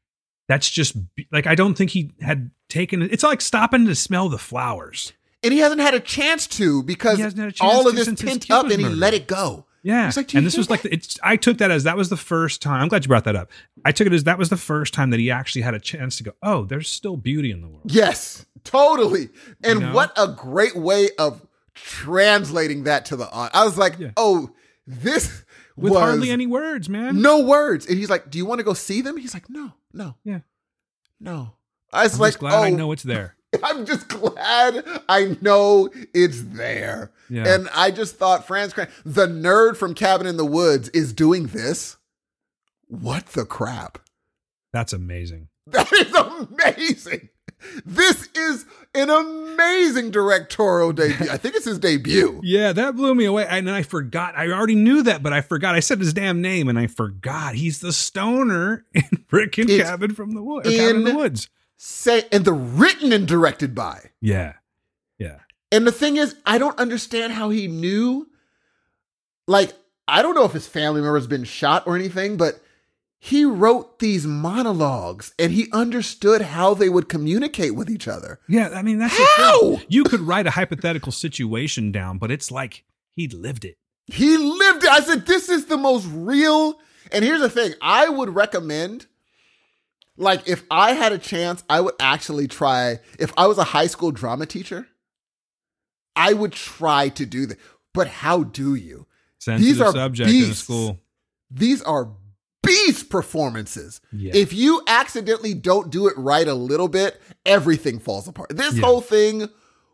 that's 0.47 0.69
just 0.69 0.95
like 1.31 1.47
I 1.47 1.55
don't 1.55 1.75
think 1.75 1.91
he 1.91 2.11
had 2.21 2.51
taken 2.69 3.01
it. 3.01 3.11
It's 3.13 3.23
like 3.23 3.41
stopping 3.41 3.85
to 3.85 3.95
smell 3.95 4.30
the 4.30 4.38
flowers. 4.38 5.13
and 5.43 5.53
he 5.53 5.59
hasn't 5.59 5.81
had 5.81 5.93
a 5.93 5.99
chance 5.99 6.47
to 6.47 6.83
because 6.83 7.17
He 7.17 7.23
hasn't 7.23 7.39
had 7.39 7.49
a 7.49 7.51
chance 7.51 7.73
all 7.73 7.88
of 7.88 7.95
this 7.95 8.07
pent 8.21 8.49
up 8.51 8.69
and 8.69 8.80
he 8.81 8.88
let 8.88 9.13
it 9.13 9.27
go. 9.27 9.65
Yeah, 9.83 10.11
like, 10.15 10.33
and 10.35 10.45
this 10.45 10.55
was 10.57 10.69
like 10.69 10.83
that?" 10.83 10.89
the, 10.89 10.95
it's. 10.95 11.17
I 11.23 11.35
took 11.38 11.57
that 11.57 11.71
as 11.71 11.85
that 11.85 11.97
was 11.97 12.09
the 12.09 12.17
first 12.17 12.61
time. 12.61 12.83
I'm 12.83 12.88
glad 12.88 13.03
you 13.03 13.07
brought 13.07 13.23
that 13.23 13.35
up. 13.35 13.49
I 13.83 13.91
took 13.91 14.05
it 14.05 14.13
as 14.13 14.25
that 14.25 14.38
was 14.38 14.49
the 14.49 14.57
first 14.57 14.93
time 14.93 15.09
that 15.09 15.19
he 15.19 15.31
actually 15.31 15.63
had 15.63 15.73
a 15.73 15.80
chance 15.80 16.17
to 16.17 16.23
go. 16.23 16.31
Oh, 16.43 16.65
there's 16.65 16.88
still 16.88 17.17
beauty 17.17 17.49
in 17.49 17.61
the 17.61 17.67
world. 17.67 17.81
Yes, 17.85 18.45
totally. 18.63 19.30
And 19.63 19.80
You 19.80 19.85
know? 19.88 19.93
what 19.93 20.11
a 20.17 20.27
great 20.27 20.75
way 20.75 21.09
of 21.17 21.45
translating 21.73 22.83
that 22.83 23.05
to 23.05 23.15
the. 23.15 23.25
I 23.33 23.65
was 23.65 23.77
like, 23.77 23.97
Yeah. 23.97 24.11
oh, 24.17 24.51
this 24.85 25.43
With 25.82 25.93
hardly 25.93 26.30
any 26.30 26.48
words, 26.48 26.88
man. 26.90 27.22
no 27.22 27.40
words. 27.40 27.85
And 27.88 27.98
he's 27.98 28.10
like, 28.10 28.30
do 28.30 28.38
you 28.38 28.45
want 28.45 28.60
to 28.60 28.64
go 28.64 28.74
see 28.74 29.01
them? 29.01 29.18
He's 29.18 29.34
like, 29.34 29.50
no, 29.50 29.74
no, 29.93 30.16
Yeah. 30.24 30.40
no. 31.19 31.53
I 31.93 32.03
was 32.03 32.14
I'm 32.16 32.19
like, 32.22 32.30
just 32.34 32.40
glad 32.40 32.53
oh, 32.53 32.64
I 32.64 32.69
know 32.69 32.92
it's 32.93 33.03
there. 33.03 33.35
I'm 33.64 33.85
just 33.85 34.08
glad 34.08 34.85
I 35.10 35.35
know 35.42 35.90
it's 36.14 36.42
there. 36.42 37.11
Yeah. 37.30 37.53
And 37.53 37.68
I 37.76 37.92
just 37.92 38.16
thought 38.16 38.48
Franz 38.48 38.72
Kran, 38.74 38.88
the 39.03 39.27
nerd 39.27 39.76
from 39.76 39.93
Cabin 39.93 40.26
in 40.26 40.38
the 40.38 40.45
Woods, 40.45 40.88
is 40.90 41.11
doing 41.11 41.48
this. 41.48 41.98
What 42.88 43.26
the 43.27 43.45
crap? 43.45 43.98
That's 44.74 44.93
amazing. 44.93 45.48
That 45.68 45.92
is 45.93 46.14
amazing. 46.16 47.30
This 47.85 48.27
is 48.35 48.65
an 48.93 49.09
amazing 49.09 50.11
directorial 50.11 50.91
debut. 50.93 51.30
I 51.30 51.38
think 51.38 51.56
it's 51.56 51.65
his 51.65 51.80
debut. 51.80 52.41
Yeah, 52.43 52.73
that 52.73 52.95
blew 52.95 53.14
me 53.15 53.25
away. 53.25 53.45
And 53.48 53.69
I 53.69 53.83
forgot. 53.83 54.35
I 54.35 54.48
already 54.51 54.75
knew 54.75 55.03
that, 55.03 55.23
but 55.23 55.31
I 55.31 55.41
forgot. 55.41 55.75
I 55.75 55.80
said 55.80 55.99
his 55.99 56.14
damn 56.14 56.41
name 56.41 56.67
and 56.67 56.77
I 56.77 56.88
forgot. 56.88 57.56
He's 57.56 57.80
the 57.80 57.93
stoner 57.93 58.85
in 58.93 59.03
Frickin' 59.31 59.69
It's 59.69 59.83
Cabin 59.88 60.14
from 60.14 60.33
the 60.33 60.43
Woods. 60.43 60.69
Cabin 60.69 60.98
in 60.98 61.03
the 61.03 61.15
Woods. 61.15 61.49
Say 61.77 62.23
and 62.31 62.45
the 62.45 62.53
written 62.53 63.11
and 63.14 63.27
directed 63.27 63.73
by. 63.73 64.11
Yeah. 64.22 64.53
Yeah. 65.17 65.40
And 65.72 65.88
the 65.88 65.91
thing 65.91 66.17
is, 66.17 66.35
I 66.45 66.57
don't 66.57 66.77
understand 66.77 67.33
how 67.33 67.49
he 67.49 67.67
knew. 67.67 68.27
Like, 69.48 69.73
I 70.07 70.22
don't 70.22 70.35
know 70.35 70.45
if 70.45 70.51
his 70.51 70.67
family 70.67 71.01
member's 71.01 71.27
been 71.27 71.43
shot 71.43 71.88
or 71.88 71.95
anything, 71.95 72.38
but 72.38 72.59
he 73.24 73.45
wrote 73.45 74.00
these 74.00 74.25
monologues 74.25 75.32
and 75.38 75.51
he 75.51 75.67
understood 75.72 76.41
how 76.41 76.74
they 76.74 76.90
would 76.90 77.08
communicate 77.08 77.75
with 77.75 77.88
each 77.88 78.08
other. 78.08 78.40
Yeah. 78.50 78.69
I 78.69 78.82
mean, 78.82 78.98
that's 78.98 79.16
How? 79.38 79.80
You 79.88 80.03
could 80.03 80.22
write 80.22 80.48
a 80.48 80.51
hypothetical 80.51 81.11
situation 81.11 81.91
down, 81.91 82.17
but 82.17 82.32
it's 82.32 82.50
like 82.50 82.83
he 83.11 83.27
lived 83.27 83.64
it. 83.64 83.77
He 84.08 84.38
lived 84.38 84.83
it. 84.83 84.90
I 84.90 85.01
said, 85.01 85.27
this 85.27 85.50
is 85.50 85.67
the 85.67 85.77
most 85.77 86.08
real. 86.11 86.80
And 87.11 87.24
here's 87.24 87.41
the 87.41 87.50
thing 87.50 87.75
I 87.80 88.09
would 88.09 88.33
recommend, 88.33 89.06
like, 90.17 90.48
if 90.48 90.64
I 90.72 90.93
had 90.93 91.11
a 91.11 91.19
chance, 91.19 91.64
I 91.69 91.80
would 91.80 91.93
actually 92.00 92.48
try, 92.48 93.01
if 93.19 93.32
I 93.38 93.45
was 93.45 93.59
a 93.59 93.66
high 93.66 93.88
school 93.88 94.09
drama 94.09 94.48
teacher, 94.48 94.88
I 96.16 96.33
would 96.33 96.53
try 96.53 97.09
to 97.09 97.25
do 97.27 97.45
that. 97.45 97.59
But 97.93 98.08
how 98.08 98.41
do 98.41 98.74
you? 98.74 99.06
Sensitive 99.38 99.82
are 99.82 99.91
subject 99.91 100.32
in 100.32 100.53
school. 100.56 101.00
These 101.51 101.83
are 101.83 102.09
beast 102.72 103.09
performances. 103.09 104.01
Yeah. 104.11 104.32
If 104.33 104.53
you 104.53 104.82
accidentally 104.88 105.53
don't 105.53 105.91
do 105.91 106.08
it 106.08 106.14
right 106.17 106.48
a 106.48 106.53
little 106.53 106.88
bit, 106.88 107.22
everything 107.45 108.00
falls 108.00 108.27
apart. 108.27 108.56
This 108.56 108.75
Yeah. 108.75 108.82
whole 108.85 109.01
thing 109.01 109.50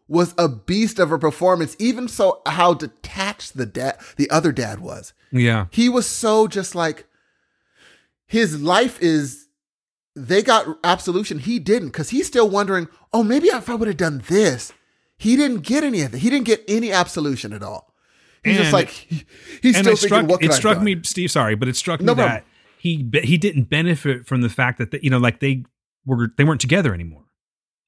was 0.07 0.33
a 0.37 0.47
beast 0.47 0.99
of 0.99 1.11
a 1.11 1.19
performance, 1.19 1.75
even 1.79 2.07
so 2.07 2.41
how 2.45 2.73
detached 2.73 3.57
the 3.57 3.65
dad 3.65 3.97
the 4.15 4.29
other 4.29 4.51
dad 4.51 4.79
was. 4.79 5.13
Yeah. 5.31 5.65
He 5.71 5.89
was 5.89 6.05
so 6.05 6.47
just 6.47 6.75
like 6.75 7.05
his 8.25 8.61
life 8.61 8.97
is 9.01 9.47
they 10.15 10.41
got 10.41 10.65
absolution. 10.83 11.39
He 11.39 11.59
didn't 11.59 11.89
because 11.89 12.09
he's 12.09 12.27
still 12.27 12.49
wondering, 12.49 12.87
oh, 13.13 13.23
maybe 13.23 13.47
if 13.47 13.69
I 13.69 13.75
would 13.75 13.87
have 13.87 13.97
done 13.97 14.23
this. 14.27 14.71
He 15.17 15.35
didn't 15.35 15.61
get 15.61 15.83
any 15.83 16.01
of 16.01 16.13
it. 16.13 16.19
He 16.19 16.29
didn't 16.29 16.45
get 16.45 16.63
any 16.67 16.91
absolution 16.91 17.51
at 17.53 17.63
all. 17.63 17.93
He's 18.43 18.57
just 18.57 18.71
like 18.71 18.89
he- 18.89 19.25
he's 19.61 19.75
still 19.75 19.83
thinking, 19.95 19.95
struck 20.07 20.27
what 20.29 20.39
could 20.41 20.51
it 20.51 20.53
struck 20.53 20.81
me, 20.81 20.95
Steve. 21.03 21.31
Sorry, 21.31 21.55
but 21.55 21.67
it 21.67 21.75
struck 21.75 21.99
No 21.99 22.13
me 22.13 22.23
problem. 22.23 22.43
He 22.77 23.09
he 23.23 23.37
didn't 23.37 23.65
benefit 23.69 24.25
from 24.27 24.41
the 24.41 24.49
fact 24.49 24.77
that 24.79 24.91
they, 24.91 24.99
you 25.01 25.09
know, 25.09 25.17
like 25.17 25.39
they 25.39 25.63
were 26.05 26.29
they 26.37 26.43
weren't 26.43 26.61
together 26.61 26.93
anymore, 26.93 27.23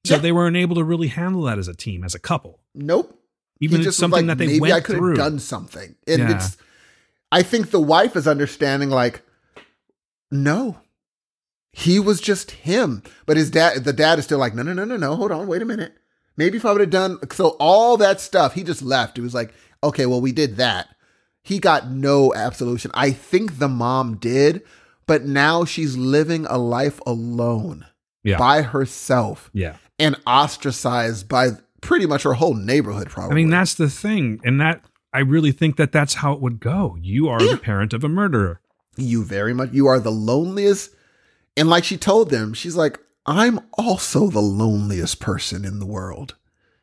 so 0.04 0.14
Yeah. 0.14 0.20
they 0.20 0.32
weren't 0.32 0.56
able 0.56 0.76
to 0.76 0.84
really 0.84 1.08
handle 1.08 1.42
that 1.42 1.58
as 1.58 1.68
a 1.68 1.74
team, 1.74 2.04
as 2.04 2.14
a 2.14 2.18
couple. 2.18 2.60
Nope. 2.74 3.16
Even 3.60 3.80
it's 3.80 3.86
just 3.86 3.98
something 3.98 4.26
like, 4.26 4.38
that 4.38 4.44
they 4.44 4.46
maybe 4.46 4.60
went 4.60 4.74
I 4.74 4.80
could 4.80 4.96
have 4.96 5.14
done 5.16 5.38
something. 5.38 5.94
And 6.06 6.18
Yeah. 6.22 6.36
it's 6.36 6.56
I 7.32 7.42
think 7.42 7.70
the 7.70 7.80
wife 7.80 8.16
is 8.16 8.26
understanding 8.26 8.90
like 8.90 9.22
no. 10.30 10.78
He 11.72 12.00
was 12.00 12.20
just 12.20 12.50
him. 12.50 13.02
But 13.26 13.36
his 13.36 13.50
dad 13.50 13.84
the 13.84 13.92
dad 13.92 14.18
is 14.18 14.24
still 14.24 14.38
like, 14.38 14.54
no, 14.54 14.62
no, 14.62 14.72
no, 14.72 14.84
no, 14.84 14.96
no. 14.96 15.14
Hold 15.16 15.32
on, 15.32 15.46
wait 15.46 15.62
a 15.62 15.66
minute. 15.66 15.94
Maybe 16.36 16.56
if 16.56 16.64
I 16.64 16.72
would 16.72 16.80
have 16.80 16.90
done 16.90 17.18
so 17.32 17.50
all 17.60 17.96
that 17.98 18.20
stuff, 18.20 18.54
he 18.54 18.62
just 18.64 18.82
left. 18.82 19.18
It 19.18 19.22
was 19.22 19.34
like, 19.34 19.52
okay, 19.84 20.06
well, 20.06 20.20
we 20.20 20.32
did 20.32 20.56
that. 20.56 20.88
He 21.42 21.58
got 21.58 21.90
no 21.90 22.34
absolution. 22.34 22.90
I 22.94 23.10
think 23.12 23.58
the 23.58 23.68
mom 23.68 24.16
did, 24.16 24.62
but 25.06 25.24
now 25.24 25.64
she's 25.64 25.96
living 25.96 26.46
a 26.46 26.58
life 26.58 27.00
alone 27.06 27.86
Yeah. 28.22 28.38
by 28.38 28.62
herself 28.62 29.50
Yeah. 29.52 29.76
and 29.98 30.16
ostracized 30.26 31.28
by 31.28 31.50
pretty 31.80 32.06
much 32.06 32.22
her 32.24 32.34
whole 32.34 32.54
neighborhood, 32.54 33.08
probably. 33.08 33.32
I 33.32 33.34
mean, 33.36 33.50
that's 33.50 33.74
the 33.74 33.88
thing, 33.88 34.40
and 34.44 34.60
that 34.60 34.84
I 35.12 35.20
really 35.20 35.50
think 35.52 35.76
that 35.76 35.92
that's 35.92 36.14
how 36.14 36.32
it 36.32 36.40
would 36.40 36.60
go. 36.60 36.96
You 37.00 37.28
are 37.28 37.42
Yeah. 37.42 37.52
the 37.52 37.56
parent 37.58 37.92
of 37.92 38.04
a 38.04 38.08
murderer. 38.08 38.60
you 38.96 39.24
very 39.24 39.54
much 39.54 39.70
you 39.72 39.86
are 39.86 39.98
the 40.00 40.10
loneliest 40.10 40.90
and 41.56 41.70
like 41.70 41.84
she 41.84 41.96
told 41.96 42.28
them 42.28 42.52
she's 42.52 42.74
like 42.76 42.98
i'm 43.24 43.58
also 43.78 44.26
the 44.28 44.40
loneliest 44.42 45.20
person 45.20 45.64
in 45.64 45.78
the 45.78 45.86
world 45.86 46.34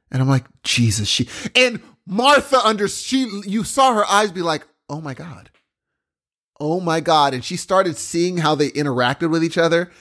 and 0.10 0.22
i'm 0.22 0.28
like 0.30 0.46
jesus 0.64 1.08
she 1.08 1.28
and 1.54 1.80
martha 2.08 2.60
under 2.66 2.88
she 2.88 3.28
you 3.46 3.64
saw 3.64 3.94
her 3.94 4.06
eyes 4.06 4.32
be 4.32 4.42
like 4.42 4.66
oh 4.90 5.00
my 5.02 5.14
god 5.14 5.52
oh 6.60 6.80
my 6.80 7.00
god 7.00 7.34
and 7.34 7.44
she 7.44 7.56
started 7.56 7.98
seeing 7.98 8.38
how 8.38 8.56
they 8.56 8.70
interacted 8.72 9.30
with 9.30 9.44
each 9.44 9.58
other 9.58 9.92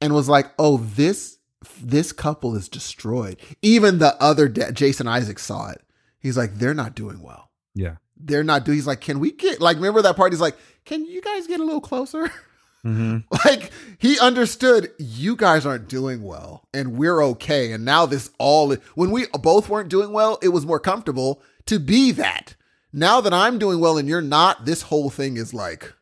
and 0.00 0.14
was 0.14 0.28
like 0.28 0.46
oh 0.58 0.76
this 0.78 1.36
this 1.80 2.12
couple 2.12 2.54
is 2.56 2.68
destroyed. 2.68 3.38
Even 3.62 3.98
the 3.98 4.20
other 4.22 4.48
dad, 4.48 4.74
Jason 4.74 5.08
Isaacs 5.08 5.44
saw 5.44 5.70
it. 5.70 5.82
He's 6.18 6.36
like, 6.36 6.54
they're 6.54 6.74
not 6.74 6.94
doing 6.94 7.22
well. 7.22 7.50
Yeah. 7.74 7.96
They're 8.16 8.44
not 8.44 8.64
doing. 8.64 8.78
He's 8.78 8.86
like, 8.86 9.00
can 9.00 9.20
we 9.20 9.32
get 9.32 9.60
like? 9.60 9.76
Remember 9.76 10.02
that 10.02 10.16
part? 10.16 10.32
He's 10.32 10.40
like, 10.40 10.56
can 10.84 11.04
you 11.04 11.20
guys 11.20 11.46
get 11.46 11.60
a 11.60 11.64
little 11.64 11.80
closer? 11.80 12.30
hmm 12.82 13.18
like 13.44 13.72
he 13.98 14.16
understood 14.20 14.92
you 14.98 15.34
guys 15.34 15.66
aren't 15.66 15.88
doing 15.88 16.22
well 16.22 16.68
and 16.72 16.96
we're 16.96 17.20
okay 17.20 17.72
and 17.72 17.84
now 17.84 18.06
this 18.06 18.30
all 18.38 18.76
when 18.94 19.10
we 19.10 19.26
both 19.40 19.68
weren't 19.68 19.88
doing 19.88 20.12
well 20.12 20.38
it 20.40 20.50
was 20.50 20.64
more 20.64 20.78
comfortable 20.78 21.42
to 21.64 21.80
be 21.80 22.12
that 22.12 22.54
now 22.92 23.20
that 23.20 23.32
i'm 23.32 23.58
doing 23.58 23.80
well 23.80 23.98
and 23.98 24.08
you're 24.08 24.20
not 24.20 24.66
this 24.66 24.82
whole 24.82 25.10
thing 25.10 25.36
is 25.36 25.52
like 25.52 25.94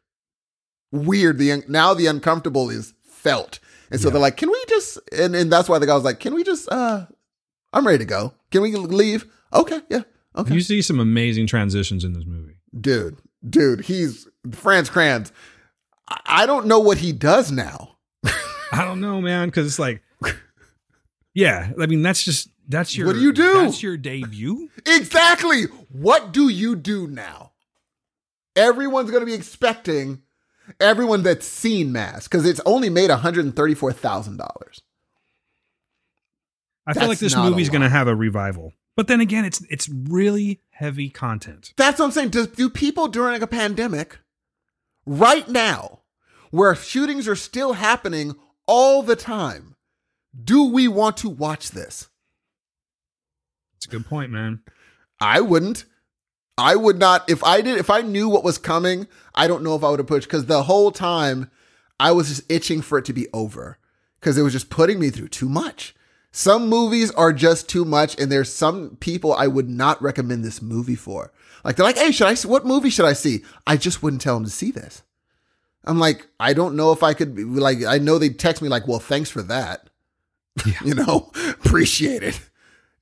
weird 0.94 1.38
the 1.38 1.50
un- 1.52 1.64
now 1.68 1.92
the 1.94 2.06
uncomfortable 2.06 2.70
is 2.70 2.94
felt 3.04 3.58
and 3.90 4.00
so 4.00 4.08
Yeah. 4.08 4.12
they're 4.12 4.20
like 4.22 4.36
can 4.36 4.50
we 4.50 4.64
just 4.68 4.98
and, 5.12 5.34
and 5.34 5.50
that's 5.52 5.68
why 5.68 5.78
the 5.78 5.86
guy 5.86 5.94
was 5.94 6.04
like 6.04 6.20
can 6.20 6.34
we 6.34 6.44
just 6.44 6.70
uh 6.70 7.06
i'm 7.72 7.86
ready 7.86 7.98
to 7.98 8.04
go 8.04 8.32
can 8.50 8.62
we 8.62 8.74
leave 8.76 9.26
okay 9.52 9.80
yeah 9.90 10.02
okay 10.36 10.54
You 10.54 10.60
see 10.60 10.80
some 10.82 11.00
amazing 11.00 11.46
transitions 11.46 12.04
in 12.04 12.12
this 12.12 12.24
movie. 12.24 12.56
dude, 12.78 13.18
dude, 13.48 13.80
he's 13.86 14.26
Franz 14.52 14.88
Kranz. 14.90 15.32
I- 16.08 16.20
I 16.26 16.46
don't 16.46 16.66
know 16.66 16.80
what 16.80 16.98
he 16.98 17.12
does 17.12 17.50
now. 17.50 17.96
I 18.72 18.84
don't 18.84 19.00
know, 19.00 19.20
man, 19.20 19.48
because 19.48 19.66
it's 19.66 19.78
like, 19.78 20.02
yeah, 21.34 21.70
I 21.80 21.86
mean, 21.86 22.02
that's 22.02 22.22
just 22.24 22.48
that's 22.68 22.96
your 22.96 23.06
What 23.08 23.14
do 23.14 23.20
you 23.20 23.32
do? 23.32 23.54
That's 23.62 23.82
your 23.82 23.96
debut. 23.96 24.68
Exactly. 24.86 25.64
What 25.90 26.32
do 26.32 26.48
you 26.48 26.76
do 26.76 27.06
now? 27.06 27.52
Everyone's 28.56 29.10
going 29.10 29.20
to 29.22 29.26
be 29.26 29.34
expecting 29.34 30.22
everyone 30.80 31.22
that's 31.22 31.46
seen 31.46 31.92
Mass 31.92 32.24
because 32.24 32.46
it's 32.46 32.60
only 32.66 32.88
made 32.88 33.10
$134,000. 33.10 34.80
I 36.86 36.92
feel 36.92 37.08
like 37.08 37.18
this 37.18 37.36
movie's 37.36 37.70
going 37.70 37.82
to 37.82 37.88
have 37.88 38.08
a 38.08 38.14
revival, 38.14 38.74
but 38.94 39.06
then 39.08 39.20
again, 39.20 39.44
it's 39.46 39.62
it's 39.70 39.88
really 39.88 40.60
heavy 40.70 41.08
content. 41.08 41.72
That's 41.76 41.98
what 41.98 42.06
I'm 42.06 42.10
saying. 42.10 42.28
Do, 42.28 42.46
do 42.46 42.68
people 42.68 43.08
during 43.08 43.42
a 43.42 43.46
pandemic, 43.46 44.18
right 45.06 45.48
now, 45.48 46.00
where 46.50 46.74
shootings 46.74 47.26
are 47.26 47.36
still 47.36 47.72
happening 47.72 48.34
all 48.66 49.02
the 49.02 49.16
time, 49.16 49.76
do 50.42 50.64
we 50.64 50.86
want 50.86 51.16
to 51.18 51.30
watch 51.30 51.70
this? 51.70 52.08
It's 53.76 53.86
a 53.86 53.90
good 53.90 54.06
point, 54.06 54.30
man. 54.30 54.62
I 55.20 55.40
wouldn't. 55.40 55.84
I 56.56 56.76
would 56.76 56.98
not 56.98 57.28
if 57.28 57.42
I 57.42 57.60
did 57.60 57.78
if 57.78 57.90
I 57.90 58.00
knew 58.00 58.28
what 58.28 58.44
was 58.44 58.58
coming, 58.58 59.06
I 59.34 59.46
don't 59.46 59.62
know 59.62 59.74
if 59.74 59.82
I 59.82 59.90
would 59.90 59.98
have 59.98 60.06
pushed 60.06 60.28
cuz 60.28 60.46
the 60.46 60.64
whole 60.64 60.90
time 60.92 61.50
I 61.98 62.12
was 62.12 62.28
just 62.28 62.42
itching 62.48 62.80
for 62.80 62.98
it 62.98 63.04
to 63.06 63.12
be 63.12 63.28
over 63.32 63.78
cuz 64.20 64.38
it 64.38 64.42
was 64.42 64.52
just 64.52 64.70
putting 64.70 64.98
me 64.98 65.10
through 65.10 65.28
too 65.28 65.48
much. 65.48 65.94
Some 66.30 66.68
movies 66.68 67.10
are 67.12 67.32
just 67.32 67.68
too 67.68 67.84
much 67.84 68.18
and 68.18 68.30
there's 68.30 68.52
some 68.52 68.96
people 69.00 69.32
I 69.34 69.46
would 69.46 69.68
not 69.68 70.02
recommend 70.02 70.44
this 70.44 70.62
movie 70.62 70.96
for. 70.96 71.32
Like 71.64 71.76
they're 71.76 71.86
like, 71.86 71.96
"Hey, 71.96 72.12
should 72.12 72.26
I 72.26 72.34
see 72.34 72.48
what 72.48 72.66
movie 72.66 72.90
should 72.90 73.06
I 73.06 73.14
see?" 73.14 73.44
I 73.66 73.76
just 73.76 74.02
wouldn't 74.02 74.22
tell 74.22 74.34
them 74.34 74.44
to 74.44 74.50
see 74.50 74.70
this. 74.70 75.02
I'm 75.84 75.98
like, 75.98 76.26
I 76.40 76.52
don't 76.52 76.76
know 76.76 76.92
if 76.92 77.02
I 77.02 77.14
could 77.14 77.34
be 77.34 77.44
like 77.44 77.84
I 77.84 77.98
know 77.98 78.18
they 78.18 78.30
text 78.30 78.62
me 78.62 78.68
like, 78.68 78.86
"Well, 78.86 78.98
thanks 79.00 79.30
for 79.30 79.42
that." 79.42 79.88
you 80.84 80.94
know, 80.94 81.30
appreciate 81.64 82.22
it. 82.22 82.40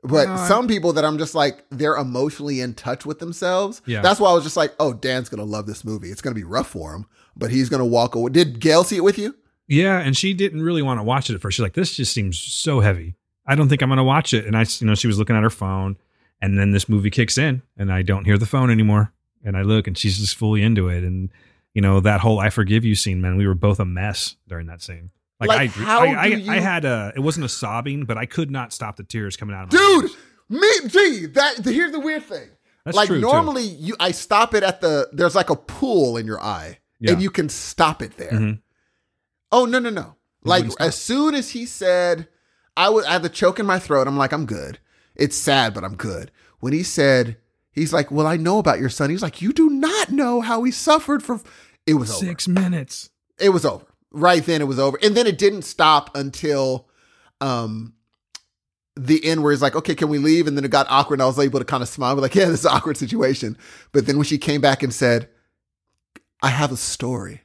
But 0.02 0.26
No, 0.28 0.34
I- 0.34 0.48
some 0.48 0.66
people 0.66 0.92
that 0.94 1.04
I'm 1.04 1.16
just 1.18 1.34
like, 1.34 1.64
they're 1.70 1.94
emotionally 1.96 2.60
in 2.60 2.74
touch 2.74 3.06
with 3.06 3.18
themselves. 3.20 3.82
Yeah. 3.86 4.02
That's 4.02 4.18
why 4.18 4.30
I 4.30 4.34
was 4.34 4.42
just 4.42 4.56
like, 4.56 4.74
oh, 4.80 4.92
Dan's 4.92 5.28
going 5.28 5.38
to 5.38 5.44
love 5.44 5.66
this 5.66 5.84
movie. 5.84 6.10
It's 6.10 6.20
going 6.20 6.34
to 6.34 6.38
be 6.40 6.44
rough 6.44 6.68
for 6.68 6.92
him, 6.94 7.06
but 7.36 7.50
he's 7.50 7.68
going 7.68 7.78
to 7.80 7.84
walk 7.86 8.14
away. 8.16 8.30
Did 8.30 8.58
Gail 8.58 8.82
see 8.84 8.96
it 8.96 9.04
with 9.04 9.16
you? 9.18 9.36
Yeah, 9.68 9.98
and 10.00 10.16
she 10.16 10.34
didn't 10.34 10.62
really 10.62 10.82
want 10.82 10.98
to 10.98 11.04
watch 11.04 11.30
it 11.30 11.34
at 11.34 11.40
first. 11.40 11.56
She's 11.56 11.62
like, 11.62 11.74
"This 11.74 11.94
just 11.94 12.12
seems 12.12 12.36
so 12.38 12.80
heavy. 12.80 13.14
I 13.46 13.54
don't 13.54 13.68
think 13.68 13.80
I'm 13.80 13.88
going 13.88 13.96
to 13.98 14.04
watch 14.04 14.34
it." 14.34 14.44
And 14.44 14.56
I, 14.56 14.66
you 14.80 14.86
know, 14.86 14.94
she 14.96 15.06
was 15.06 15.18
looking 15.18 15.36
at 15.36 15.42
her 15.44 15.50
phone, 15.50 15.96
and 16.42 16.58
then 16.58 16.72
this 16.72 16.88
movie 16.88 17.08
kicks 17.10 17.38
in, 17.38 17.62
and 17.78 17.90
I 17.92 18.02
don't 18.02 18.24
hear 18.24 18.36
the 18.36 18.44
phone 18.44 18.70
anymore. 18.70 19.12
And 19.44 19.56
I 19.56 19.62
look, 19.62 19.86
and 19.86 19.96
she's 19.96 20.18
just 20.18 20.36
fully 20.36 20.62
into 20.62 20.88
it. 20.88 21.04
And 21.04 21.30
you 21.74 21.80
know 21.80 22.00
that 22.00 22.20
whole 22.20 22.40
"I 22.40 22.50
forgive 22.50 22.84
you" 22.84 22.94
scene, 22.96 23.20
man. 23.20 23.36
We 23.36 23.46
were 23.46 23.54
both 23.54 23.78
a 23.80 23.84
mess 23.84 24.36
during 24.48 24.66
that 24.66 24.82
scene. 24.82 25.10
Like, 25.46 25.76
Like, 25.76 25.78
I, 25.78 25.84
how 25.84 26.00
I, 26.00 26.12
I, 26.12 26.26
you- 26.26 26.50
I 26.52 26.60
had 26.60 26.84
a. 26.84 27.12
It 27.16 27.20
wasn't 27.20 27.46
a 27.46 27.48
sobbing, 27.48 28.04
but 28.04 28.16
I 28.18 28.26
could 28.26 28.50
not 28.50 28.72
stop 28.72 28.96
the 28.96 29.04
tears 29.04 29.36
coming 29.36 29.54
out 29.56 29.64
of 29.64 29.72
my 29.72 29.78
Dude, 29.78 30.04
eyes. 30.06 30.16
me, 30.48 30.88
gee, 30.88 31.26
that, 31.26 31.64
here's 31.64 31.92
the 31.92 32.00
weird 32.00 32.24
thing. 32.24 32.48
That's 32.84 32.96
like 32.96 33.06
true, 33.08 33.16
too. 33.16 33.22
normally 33.22 33.62
you, 33.64 33.94
I 34.00 34.10
stop 34.10 34.54
it 34.54 34.62
at 34.64 34.80
the, 34.80 35.08
there's 35.12 35.34
like 35.36 35.50
a 35.50 35.56
pool 35.56 36.16
in 36.16 36.26
your 36.26 36.40
eye 36.42 36.78
Yeah. 36.98 37.12
and 37.12 37.22
you 37.22 37.30
can 37.30 37.48
stop 37.48 38.02
it 38.02 38.16
there. 38.16 38.32
Mhm. 38.32 38.60
Oh, 39.52 39.64
no, 39.66 39.78
no, 39.78 39.90
no. 39.90 40.16
Like 40.44 40.66
as 40.80 40.96
soon 40.96 41.34
as 41.36 41.50
he 41.50 41.64
said, 41.66 42.26
I 42.76 42.88
would, 42.88 43.04
I 43.04 43.12
had 43.12 43.22
the 43.22 43.28
choke 43.28 43.60
in 43.60 43.66
my 43.66 43.78
throat. 43.78 44.08
I'm 44.08 44.16
like, 44.16 44.32
I'm 44.32 44.46
good. 44.46 44.80
It's 45.14 45.36
sad, 45.36 45.74
but 45.74 45.84
I'm 45.84 45.94
good. 45.94 46.32
When 46.58 46.72
he 46.72 46.82
said, 46.82 47.36
he's 47.70 47.92
like, 47.92 48.10
well, 48.10 48.26
I 48.26 48.36
know 48.36 48.58
about 48.58 48.80
your 48.80 48.88
son. 48.88 49.10
He's 49.10 49.22
like, 49.22 49.40
you 49.42 49.52
do 49.52 49.68
not 49.70 50.10
know 50.10 50.40
how 50.40 50.64
he 50.64 50.72
suffered 50.72 51.22
for, 51.22 51.40
it 51.86 51.94
was 51.94 52.10
over. 52.10 52.18
Six 52.26 52.48
minutes. 52.48 53.10
it 53.38 53.50
was 53.50 53.64
over. 53.64 53.84
Right 54.12 54.44
then 54.44 54.60
it 54.60 54.66
was 54.66 54.78
over. 54.78 54.98
And 55.02 55.16
then 55.16 55.26
it 55.26 55.38
didn't 55.38 55.62
stop 55.62 56.14
until 56.16 56.88
um 57.40 57.94
the 58.94 59.24
end 59.24 59.42
where 59.42 59.52
he's 59.52 59.62
like, 59.62 59.74
okay, 59.74 59.94
can 59.94 60.08
we 60.08 60.18
leave? 60.18 60.46
And 60.46 60.56
then 60.56 60.64
it 60.64 60.70
got 60.70 60.86
awkward 60.90 61.14
and 61.14 61.22
I 61.22 61.26
was 61.26 61.38
able 61.38 61.58
to 61.58 61.64
kind 61.64 61.82
of 61.82 61.88
smile. 61.88 62.14
Like, 62.16 62.34
yeah, 62.34 62.46
this 62.46 62.60
is 62.60 62.66
awkward 62.66 62.96
situation. 62.96 63.56
But 63.92 64.06
then 64.06 64.16
when 64.16 64.24
she 64.24 64.38
came 64.38 64.60
back 64.60 64.82
and 64.82 64.92
said, 64.92 65.28
I 66.42 66.48
have 66.48 66.72
a 66.72 66.76
story. 66.76 67.42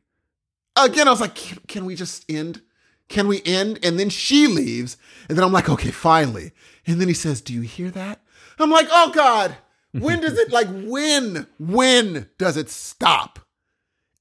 Again, 0.75 1.07
I 1.07 1.11
was 1.11 1.21
like, 1.21 1.35
can, 1.35 1.59
can 1.67 1.85
we 1.85 1.95
just 1.95 2.29
end? 2.29 2.61
Can 3.09 3.27
we 3.27 3.41
end? 3.45 3.79
And 3.83 3.99
then 3.99 4.09
she 4.09 4.47
leaves. 4.47 4.97
And 5.29 5.37
then 5.37 5.45
I'm 5.45 5.53
like, 5.53 5.69
okay, 5.69 5.91
finally. 5.91 6.51
And 6.85 6.99
then 6.99 7.07
he 7.07 7.13
says, 7.13 7.41
Do 7.41 7.53
you 7.53 7.61
hear 7.61 7.89
that? 7.91 8.21
I'm 8.59 8.71
like, 8.71 8.87
oh 8.91 9.11
God, 9.13 9.55
when 9.91 10.19
does 10.21 10.37
it 10.37 10.51
like 10.51 10.67
when? 10.67 11.47
When 11.59 12.29
does 12.37 12.57
it 12.57 12.69
stop? 12.69 13.39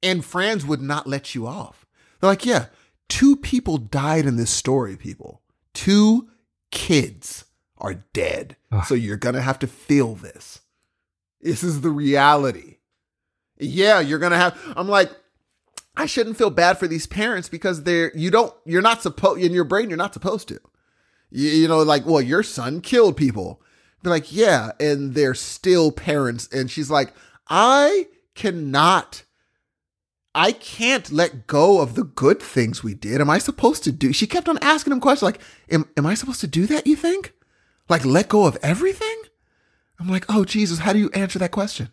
And 0.03 0.25
Franz 0.25 0.65
would 0.67 0.83
not 0.83 1.07
let 1.07 1.35
you 1.35 1.47
off. 1.47 1.86
They're 2.21 2.31
like, 2.31 2.47
yeah, 2.47 2.67
two 3.09 3.37
people 3.37 3.79
died 3.79 4.27
in 4.27 4.37
this 4.37 4.51
story, 4.51 4.97
people. 4.97 5.43
Two 5.75 6.29
kids 6.71 7.45
are 7.79 8.05
dead. 8.13 8.57
Ugh. 8.73 8.85
So 8.85 8.95
you're 8.95 9.17
going 9.17 9.35
to 9.35 9.43
have 9.43 9.59
to 9.61 9.67
feel 9.67 10.15
this. 10.15 10.61
This 11.41 11.63
is 11.63 11.83
the 11.83 11.91
reality. 11.91 12.79
Yeah, 13.59 14.01
you're 14.01 14.19
going 14.19 14.33
to 14.33 14.39
have. 14.39 14.59
I'm 14.77 14.89
like, 14.89 15.11
I 15.97 16.07
shouldn't 16.07 16.37
feel 16.37 16.51
bad 16.51 16.79
for 16.79 16.87
these 16.87 17.07
parents 17.07 17.49
because 17.49 17.85
they're, 17.85 18.11
you 18.15 18.31
don't, 18.31 18.53
you're 18.65 18.83
not 18.83 19.03
supposed, 19.03 19.43
in 19.43 19.53
your 19.53 19.65
brain, 19.65 19.89
you're 19.89 19.97
not 19.97 20.15
supposed 20.15 20.49
to. 20.49 20.61
You, 21.31 21.49
you 21.49 21.69
know, 21.69 21.83
like, 21.83 22.05
well, 22.05 22.21
your 22.21 22.43
son 22.43 22.81
killed 22.81 23.17
people. 23.17 23.63
They're 24.03 24.13
like, 24.13 24.33
yeah, 24.33 24.73
and 24.79 25.15
they're 25.15 25.35
still 25.35 25.91
parents. 25.93 26.49
And 26.53 26.71
she's 26.71 26.91
like, 26.91 27.13
I 27.49 28.09
cannot 28.35 29.23
I 30.37 30.53
can't 30.53 31.11
let 31.11 31.47
go 31.47 31.81
of 31.81 31.95
the 31.95 32.05
good 32.05 32.43
things 32.43 32.85
we 32.85 32.93
did. 32.93 33.23
Am 33.23 33.31
I 33.31 33.39
supposed 33.39 33.83
to 33.85 33.91
do? 33.91 34.13
She 34.13 34.27
kept 34.27 34.51
on 34.51 34.59
asking 34.61 34.93
him 34.93 35.01
questions 35.01 35.23
like, 35.23 35.41
am, 35.71 35.89
am 35.97 36.05
I 36.05 36.13
supposed 36.13 36.43
to 36.43 36.47
do 36.47 36.67
that, 36.67 36.87
you 36.87 36.95
think? 36.95 37.33
Like, 37.89 38.05
let 38.05 38.29
go 38.29 38.45
of 38.45 38.59
everything? 38.63 39.23
I'm 39.99 40.11
like, 40.11 40.27
oh, 40.29 40.45
Jesus, 40.45 40.81
how 40.81 40.93
do 40.93 40.99
you 40.99 41.09
answer 41.15 41.39
that 41.39 41.53
question? 41.53 41.89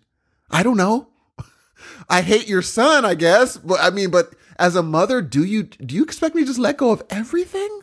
I 0.51 0.61
don't 0.61 0.75
know. 0.75 1.07
I 2.09 2.21
hate 2.21 2.49
your 2.49 2.61
son, 2.61 3.05
I 3.05 3.15
guess. 3.15 3.55
But 3.55 3.79
I 3.79 3.91
mean, 3.91 4.11
but 4.11 4.35
as 4.59 4.75
a 4.75 4.83
mother, 4.83 5.21
do 5.21 5.45
you 5.45 5.63
do 5.63 5.95
you 5.95 6.03
expect 6.03 6.35
me 6.35 6.41
to 6.41 6.47
just 6.47 6.59
let 6.59 6.75
go 6.75 6.91
of 6.91 7.01
everything? 7.09 7.79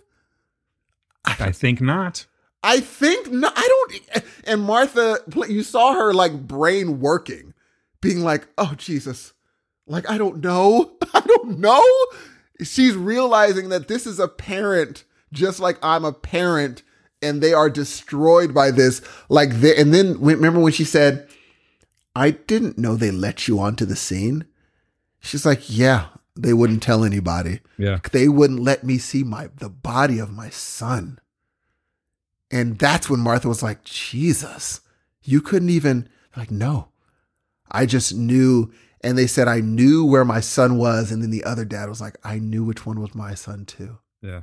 I 1.25 1.53
think 1.53 1.81
not. 1.81 2.27
I 2.63 2.81
think 2.81 3.33
no, 3.33 3.51
I 3.55 3.89
don't. 4.13 4.25
And 4.45 4.61
Martha, 4.61 5.21
you 5.49 5.63
saw 5.63 5.95
her 5.95 6.13
like 6.13 6.47
brain 6.47 7.01
working, 7.01 7.55
being 8.03 8.21
like, 8.21 8.47
"Oh 8.59 8.75
Jesus, 8.77 9.33
like 9.91 10.09
I 10.09 10.19
don't 10.19 10.43
know, 10.43 10.93
I 11.15 11.21
don't 11.21 11.59
know." 11.59 11.85
She's 12.63 12.95
realizing 12.95 13.71
that 13.71 13.89
this 13.89 14.07
is 14.07 14.19
a 14.19 14.29
parent, 14.29 15.05
just 15.33 15.61
like 15.61 15.79
I'm 15.83 16.05
a 16.05 16.13
parent, 16.13 16.83
and 17.23 17.43
they 17.43 17.53
are 17.53 17.71
destroyed 17.71 18.53
by 18.53 18.71
this. 18.71 19.01
Like, 19.29 19.51
they, 19.61 19.77
and 19.77 19.95
then 19.95 20.21
remember 20.21 20.61
when 20.61 20.73
she 20.73 20.85
said, 20.85 21.29
"I 22.15 22.31
didn't 22.33 22.79
know 22.79 22.97
they 22.97 23.11
let 23.11 23.49
you 23.49 23.59
onto 23.59 23.85
the 23.85 23.97
scene." 23.97 24.45
She's 25.21 25.45
like, 25.47 25.69
"Yeah, 25.69 26.09
they 26.37 26.53
wouldn't 26.53 26.83
tell 26.83 27.05
anybody." 27.05 27.61
Yeah. 27.77 27.99
they 28.13 28.29
wouldn't 28.29 28.61
let 28.61 28.85
me 28.85 28.99
see 28.99 29.23
my 29.23 29.51
the 29.57 29.71
body 29.71 30.19
of 30.19 30.31
my 30.33 30.51
son. 30.51 31.19
And 32.51 32.79
that's 32.79 33.09
when 33.09 33.21
Martha 33.21 33.49
was 33.49 33.63
like, 33.63 33.85
Jesus, 33.85 34.81
you 35.23 35.41
couldn't 35.41 35.71
even 35.71 36.09
like, 36.37 36.51
no. 36.51 36.89
I 37.71 37.87
just 37.87 38.15
knew. 38.15 38.73
And 39.03 39.17
they 39.17 39.27
said, 39.27 39.49
I 39.49 39.61
knew 39.61 40.05
where 40.05 40.25
my 40.25 40.41
son 40.41 40.77
was. 40.77 41.11
And 41.11 41.23
then 41.23 41.31
the 41.31 41.45
other 41.45 41.65
dad 41.65 41.89
was 41.89 42.01
like, 42.01 42.17
I 42.23 42.39
knew 42.39 42.65
which 42.65 42.85
one 42.85 43.01
was 43.01 43.15
my 43.15 43.35
son 43.35 43.65
too. 43.65 43.99
Yeah. 44.21 44.43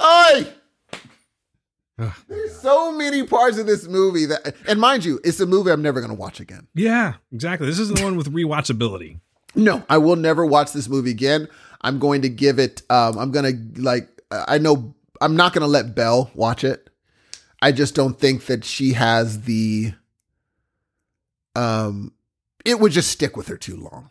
Oi! 0.00 0.46
Ugh. 1.98 2.12
There's 2.28 2.60
so 2.60 2.92
many 2.92 3.24
parts 3.24 3.56
of 3.56 3.66
this 3.66 3.86
movie 3.86 4.26
that, 4.26 4.54
and 4.66 4.80
mind 4.80 5.04
you, 5.04 5.20
it's 5.24 5.40
a 5.40 5.46
movie 5.46 5.70
I'm 5.70 5.80
never 5.80 6.00
going 6.00 6.10
to 6.10 6.18
watch 6.18 6.40
again. 6.40 6.66
Yeah, 6.74 7.14
exactly. 7.32 7.66
This 7.66 7.78
is 7.78 7.88
the 7.88 8.02
one 8.02 8.16
with 8.16 8.32
rewatchability. 8.32 9.20
No, 9.54 9.84
I 9.88 9.98
will 9.98 10.16
never 10.16 10.44
watch 10.44 10.72
this 10.72 10.88
movie 10.88 11.12
again. 11.12 11.48
I'm 11.80 11.98
going 11.98 12.22
to 12.22 12.28
give 12.28 12.58
it. 12.58 12.82
Um, 12.90 13.16
I'm 13.18 13.30
gonna 13.30 13.52
like. 13.76 14.08
I 14.30 14.58
know 14.58 14.94
I'm 15.20 15.36
not 15.36 15.52
gonna 15.52 15.68
let 15.68 15.94
Belle 15.94 16.30
watch 16.34 16.64
it. 16.64 16.90
I 17.62 17.70
just 17.70 17.94
don't 17.94 18.18
think 18.18 18.46
that 18.46 18.64
she 18.64 18.94
has 18.94 19.42
the 19.42 19.92
um 21.54 22.12
it 22.64 22.80
would 22.80 22.92
just 22.92 23.10
stick 23.10 23.36
with 23.36 23.48
her 23.48 23.56
too 23.56 23.76
long. 23.76 24.10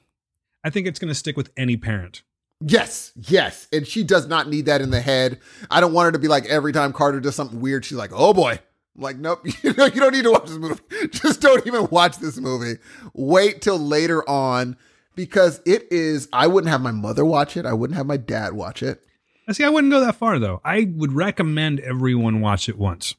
I 0.64 0.69
think 0.69 0.88
it's 0.88 0.99
going 0.99 1.09
to 1.09 1.15
stick 1.15 1.35
with 1.35 1.51
any 1.57 1.75
parent. 1.77 2.23
Yes, 2.61 3.11
yes. 3.15 3.67
And 3.73 3.85
she 3.85 4.03
does 4.03 4.27
not 4.27 4.48
need 4.48 4.67
that 4.67 4.82
in 4.82 4.90
the 4.90 5.01
head. 5.01 5.40
I 5.69 5.82
don't 5.82 5.93
want 5.93 6.06
her 6.06 6.11
to 6.14 6.19
be 6.19 6.30
like 6.30 6.45
every 6.45 6.72
time 6.72 6.93
Carter 6.93 7.19
does 7.19 7.35
something 7.35 7.59
weird, 7.59 7.83
she's 7.83 7.98
like, 7.98 8.11
oh 8.14 8.33
boy. 8.33 8.59
I'm 8.95 9.01
like, 9.01 9.17
nope, 9.17 9.41
you 9.64 9.73
know, 9.73 9.85
you 9.85 9.99
don't 9.99 10.14
need 10.14 10.23
to 10.23 10.32
watch 10.32 10.48
this 10.48 10.57
movie. 10.57 10.82
Just 11.11 11.41
don't 11.41 11.65
even 11.65 11.88
watch 11.90 12.19
this 12.19 12.38
movie. 12.38 12.80
Wait 13.14 13.61
till 13.61 13.80
later 13.80 14.27
on 14.30 14.77
because 15.15 15.61
it 15.65 15.88
is, 15.91 16.30
I 16.32 16.48
wouldn't 16.48 16.72
have 16.72 16.82
my 16.82 16.91
mother 16.91 17.25
watch 17.25 17.57
it. 17.57 17.65
I 17.65 17.73
wouldn't 17.73 17.98
have 17.98 18.06
my 18.06 18.17
dad 18.17 18.53
watch 18.53 18.83
it. 18.83 19.03
Now, 19.48 19.53
See, 19.53 19.64
I 19.64 19.69
wouldn't 19.69 19.91
go 19.91 19.99
that 19.99 20.15
far 20.15 20.40
though. 20.40 20.61
I 20.64 20.91
would 20.95 21.11
recommend 21.11 21.80
everyone 21.82 22.40
watch 22.40 22.69
it 22.69 22.77
once. 22.77 23.15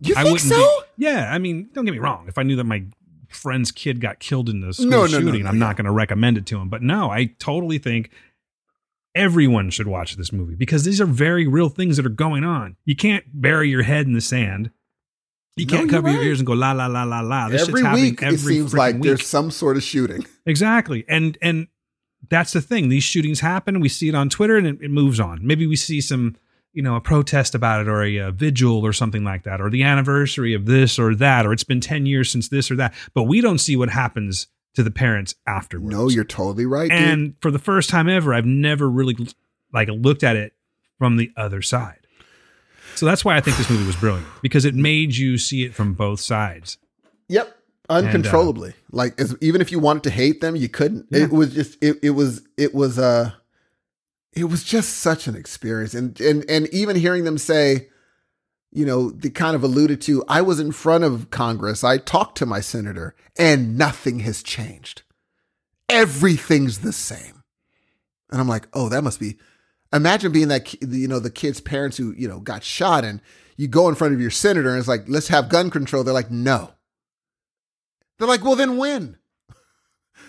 You 0.00 0.14
I 0.16 0.22
think 0.22 0.38
so? 0.38 0.56
Be, 0.56 1.04
yeah, 1.06 1.30
I 1.32 1.38
mean, 1.38 1.70
don't 1.72 1.84
get 1.84 1.92
me 1.92 1.98
wrong. 1.98 2.26
If 2.28 2.38
I 2.38 2.42
knew 2.42 2.56
that 2.56 2.64
my 2.64 2.84
friend's 3.30 3.70
kid 3.70 4.00
got 4.00 4.18
killed 4.18 4.48
in 4.48 4.60
the 4.60 4.72
school 4.72 4.86
No, 4.86 4.96
no, 4.98 5.02
no, 5.06 5.20
shooting, 5.20 5.42
no, 5.44 5.48
I'm 5.48 5.58
not 5.58 5.76
going 5.76 5.86
to 5.86 5.90
recommend 5.90 6.36
it 6.36 6.46
to 6.46 6.58
him. 6.58 6.68
But 6.68 6.82
no, 6.82 7.10
I 7.10 7.26
totally 7.38 7.78
think 7.78 8.10
everyone 9.14 9.70
should 9.70 9.86
watch 9.86 10.16
this 10.16 10.32
movie 10.32 10.54
because 10.54 10.84
these 10.84 11.00
are 11.00 11.06
very 11.06 11.46
real 11.46 11.68
things 11.68 11.96
that 11.96 12.06
are 12.06 12.10
going 12.10 12.44
on. 12.44 12.76
You 12.84 12.96
can't 12.96 13.24
bury 13.32 13.68
your 13.68 13.82
head 13.82 14.06
in 14.06 14.12
the 14.12 14.20
sand. 14.20 14.70
You 15.56 15.66
can't 15.66 15.90
cover 15.90 16.10
your 16.10 16.22
ears 16.22 16.40
and 16.40 16.46
go 16.46 16.52
la 16.54 16.72
la 16.72 16.86
la 16.86 17.04
la 17.04 17.20
la. 17.20 17.48
This 17.48 17.62
every 17.62 17.80
shit's 17.80 17.86
happening 17.86 18.04
week, 18.04 18.22
every 18.22 18.54
it 18.54 18.58
seems 18.58 18.74
like 18.74 18.94
week. 18.94 19.04
there's 19.04 19.26
some 19.26 19.50
sort 19.50 19.76
of 19.76 19.82
shooting. 19.82 20.24
Exactly. 20.46 21.04
And 21.08 21.36
and 21.42 21.68
that's 22.28 22.52
the 22.52 22.60
thing. 22.60 22.88
These 22.88 23.04
shootings 23.04 23.40
happen. 23.40 23.80
We 23.80 23.88
see 23.88 24.08
it 24.08 24.14
on 24.14 24.28
Twitter 24.28 24.56
and 24.56 24.66
it, 24.66 24.78
it 24.80 24.90
moves 24.90 25.20
on. 25.20 25.46
Maybe 25.46 25.66
we 25.66 25.76
see 25.76 26.00
some, 26.00 26.36
you 26.72 26.82
know, 26.82 26.96
a 26.96 27.00
protest 27.00 27.54
about 27.54 27.80
it 27.80 27.88
or 27.88 28.02
a, 28.02 28.18
uh 28.20 28.30
vigil 28.30 28.84
or 28.86 28.92
something 28.92 29.24
like 29.24 29.44
that, 29.44 29.60
or 29.60 29.70
the 29.70 29.82
anniversary 29.82 30.54
of 30.54 30.66
this 30.66 30.98
or 30.98 31.14
that, 31.16 31.46
or 31.46 31.52
it's 31.52 31.64
been 31.64 31.80
10 31.80 32.06
years 32.06 32.30
since 32.30 32.48
this 32.48 32.70
or 32.70 32.76
that. 32.76 32.94
But 33.14 33.24
we 33.24 33.40
don't 33.40 33.58
see 33.58 33.76
what 33.76 33.90
happens 33.90 34.46
to 34.74 34.82
the 34.82 34.90
parents 34.90 35.34
afterwards. 35.46 35.96
No, 35.96 36.08
you're 36.08 36.24
totally 36.24 36.66
right. 36.66 36.90
dude. 36.90 36.98
and 36.98 37.34
for 37.40 37.50
the 37.50 37.58
first 37.58 37.90
time 37.90 38.08
ever, 38.08 38.32
I've 38.32 38.46
never 38.46 38.88
really 38.88 39.16
like 39.72 39.88
looked 39.88 40.22
at 40.22 40.36
it 40.36 40.52
from 40.98 41.16
the 41.16 41.32
other 41.36 41.62
side. 41.62 42.06
So 42.94 43.06
that's 43.06 43.24
why 43.24 43.36
I 43.36 43.40
think 43.40 43.56
this 43.56 43.70
movie 43.70 43.86
was 43.86 43.96
brilliant 43.96 44.26
because 44.42 44.64
it 44.64 44.74
made 44.74 45.16
you 45.16 45.38
see 45.38 45.64
it 45.64 45.74
from 45.74 45.94
both 45.94 46.20
sides. 46.20 46.78
Yep. 47.28 47.56
Uncontrollably. 47.88 48.74
like 48.92 49.18
as, 49.20 49.36
even 49.40 49.60
if 49.60 49.72
you 49.72 49.80
wanted 49.80 50.04
to 50.04 50.10
hate 50.10 50.40
them, 50.40 50.54
you 50.54 50.68
couldn't. 50.68 51.06
Yeah. 51.10 51.24
It 51.24 51.32
was 51.32 51.52
just 51.52 51.82
it, 51.82 51.98
it 52.02 52.10
was 52.10 52.42
it 52.56 52.72
was 52.74 52.98
uh 52.98 53.32
it 54.32 54.44
was 54.44 54.64
just 54.64 54.98
such 54.98 55.26
an 55.26 55.34
experience. 55.34 55.94
And 55.94 56.20
and 56.20 56.48
and 56.48 56.68
even 56.68 56.96
hearing 56.96 57.24
them 57.24 57.38
say, 57.38 57.88
you 58.72 58.86
know, 58.86 59.10
they 59.10 59.30
kind 59.30 59.56
of 59.56 59.62
alluded 59.62 60.00
to, 60.02 60.24
I 60.28 60.42
was 60.42 60.60
in 60.60 60.72
front 60.72 61.04
of 61.04 61.30
Congress. 61.30 61.82
I 61.82 61.98
talked 61.98 62.38
to 62.38 62.46
my 62.46 62.60
senator, 62.60 63.14
and 63.38 63.76
nothing 63.76 64.20
has 64.20 64.42
changed. 64.42 65.02
Everything's 65.88 66.80
the 66.80 66.92
same. 66.92 67.42
And 68.30 68.40
I'm 68.40 68.48
like, 68.48 68.68
oh, 68.72 68.88
that 68.88 69.02
must 69.02 69.18
be 69.18 69.38
imagine 69.92 70.32
being 70.32 70.48
that 70.48 70.72
you 70.82 71.08
know 71.08 71.18
the 71.18 71.30
kid's 71.30 71.60
parents 71.60 71.96
who 71.96 72.12
you 72.16 72.28
know 72.28 72.40
got 72.40 72.62
shot 72.62 73.04
and 73.04 73.20
you 73.56 73.68
go 73.68 73.88
in 73.88 73.94
front 73.94 74.14
of 74.14 74.20
your 74.20 74.30
senator 74.30 74.70
and 74.70 74.78
it's 74.78 74.88
like 74.88 75.04
let's 75.08 75.28
have 75.28 75.48
gun 75.48 75.70
control 75.70 76.04
they're 76.04 76.14
like 76.14 76.30
no 76.30 76.70
they're 78.18 78.28
like 78.28 78.44
well 78.44 78.56
then 78.56 78.76
when 78.76 79.16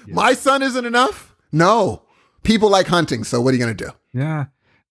my 0.07 0.33
son 0.33 0.61
isn't 0.61 0.85
enough 0.85 1.35
no 1.51 2.03
people 2.43 2.69
like 2.69 2.87
hunting 2.87 3.23
so 3.23 3.39
what 3.41 3.53
are 3.53 3.57
you 3.57 3.63
going 3.63 3.75
to 3.75 3.85
do 3.85 3.91
Yeah. 4.13 4.45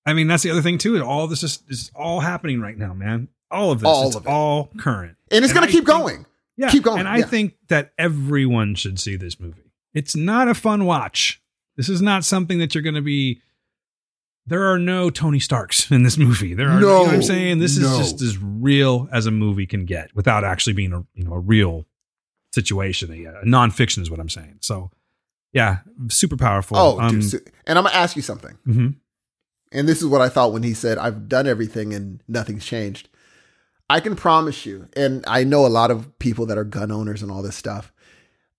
I 0.07 0.15
mean, 0.15 0.29
that's 0.29 0.43
the 0.43 0.51
other 0.51 0.63
thing 0.63 0.79
too. 0.79 1.03
All 1.05 1.27
this 1.27 1.43
is, 1.43 1.63
is 1.69 1.91
all 1.95 2.21
happening 2.21 2.61
right 2.61 2.77
now, 2.77 2.95
man. 2.95 3.29
All 3.51 3.71
of 3.71 3.81
this. 3.81 3.87
All 3.89 4.07
it's 4.07 4.17
of 4.17 4.25
it. 4.25 4.29
all 4.29 4.71
current. 4.79 5.17
and 5.31 5.45
it's 5.45 5.53
going 5.53 5.67
to 5.67 5.71
keep 5.71 5.85
think- 5.87 5.99
going 5.99 6.27
Yeah. 6.57 6.71
Keep 6.71 6.85
going, 6.85 7.01
And 7.01 7.09
I 7.09 7.19
yeah. 7.19 7.27
think 7.27 7.55
that 7.69 7.93
everyone 7.99 8.75
should 8.77 8.99
see 8.99 9.17
this 9.17 9.39
movie. 9.39 9.71
It's 9.93 10.17
not 10.17 10.49
a 10.49 10.55
fun 10.55 10.85
watch. 10.87 11.41
This 11.77 11.89
is 11.89 12.01
not 12.01 12.25
something 12.25 12.59
that 12.61 12.75
you're 12.75 12.83
going 12.83 12.95
to 12.95 13.03
be. 13.03 13.41
There 14.47 14.65
are 14.73 14.79
no 14.79 15.11
Tony 15.11 15.39
Starks 15.39 15.91
in 15.91 16.03
this 16.03 16.17
movie. 16.17 16.55
There 16.55 16.69
are, 16.71 16.81
you 16.81 16.87
know 16.87 17.03
what 17.03 17.15
I'm 17.15 17.23
saying? 17.23 17.59
This 17.59 17.77
is 17.77 17.97
just 17.99 18.23
as 18.23 18.39
real 18.39 19.09
as 19.13 19.27
a 19.27 19.31
movie 19.31 19.67
can 19.67 19.85
get 19.85 20.15
without 20.15 20.45
actually 20.45 20.73
being 20.73 20.93
a, 20.93 21.05
you 21.15 21.25
know, 21.25 21.35
a 21.35 21.39
real 21.39 21.85
situation. 22.55 23.13
A, 23.13 23.25
a 23.41 23.45
nonfiction 23.45 23.99
is 24.03 24.11
what 24.11 24.19
I'm 24.21 24.29
saying. 24.31 24.57
So, 24.61 24.91
yeah, 25.53 25.79
super 26.09 26.37
powerful. 26.37 26.77
oh 26.77 27.01
Um, 27.01 27.21
dude, 27.21 27.51
and 27.67 27.79
i'm 27.79 27.85
to 27.85 27.95
ask 27.95 28.17
you 28.17 28.23
something 28.23 28.57
mhm. 28.67 28.95
and 29.73 29.89
this 29.89 29.99
is 30.01 30.07
what 30.07 30.21
i 30.21 30.29
thought 30.29 30.53
when 30.53 30.63
he 30.63 30.75
said 30.75 30.99
i've 30.99 31.29
done 31.29 31.47
everything 31.47 31.93
and 31.93 32.23
nothing's 32.29 32.65
changed 32.65 33.09
i 33.89 33.99
can 34.01 34.15
promise 34.17 34.65
you 34.67 34.89
and 34.95 35.25
i 35.27 35.43
know 35.45 35.67
a 35.67 35.69
lot 35.69 35.91
of 35.91 36.19
people 36.19 36.47
that 36.47 36.59
are 36.59 36.65
gun 36.65 36.91
owners 36.93 37.23
and 37.23 37.31
all 37.31 37.43
this 37.43 37.57
stuff 37.57 37.93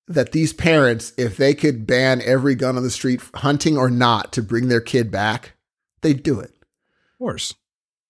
that 0.08 0.32
these 0.34 0.52
parents 0.52 1.14
if 1.18 1.38
they 1.38 1.53
could 1.53 1.88
ban 1.88 2.22
every 2.26 2.56
gun 2.56 2.76
on 2.76 2.84
the 2.84 2.90
street 2.90 3.22
hunting 3.36 3.78
or 3.78 3.90
not 3.90 4.34
to 4.34 4.42
bring 4.42 4.68
their 4.68 4.82
kid 4.82 5.10
back 5.11 5.53
they'd 6.02 6.24
do 6.24 6.40
it 6.40 6.52
Of 7.14 7.18
course. 7.20 7.53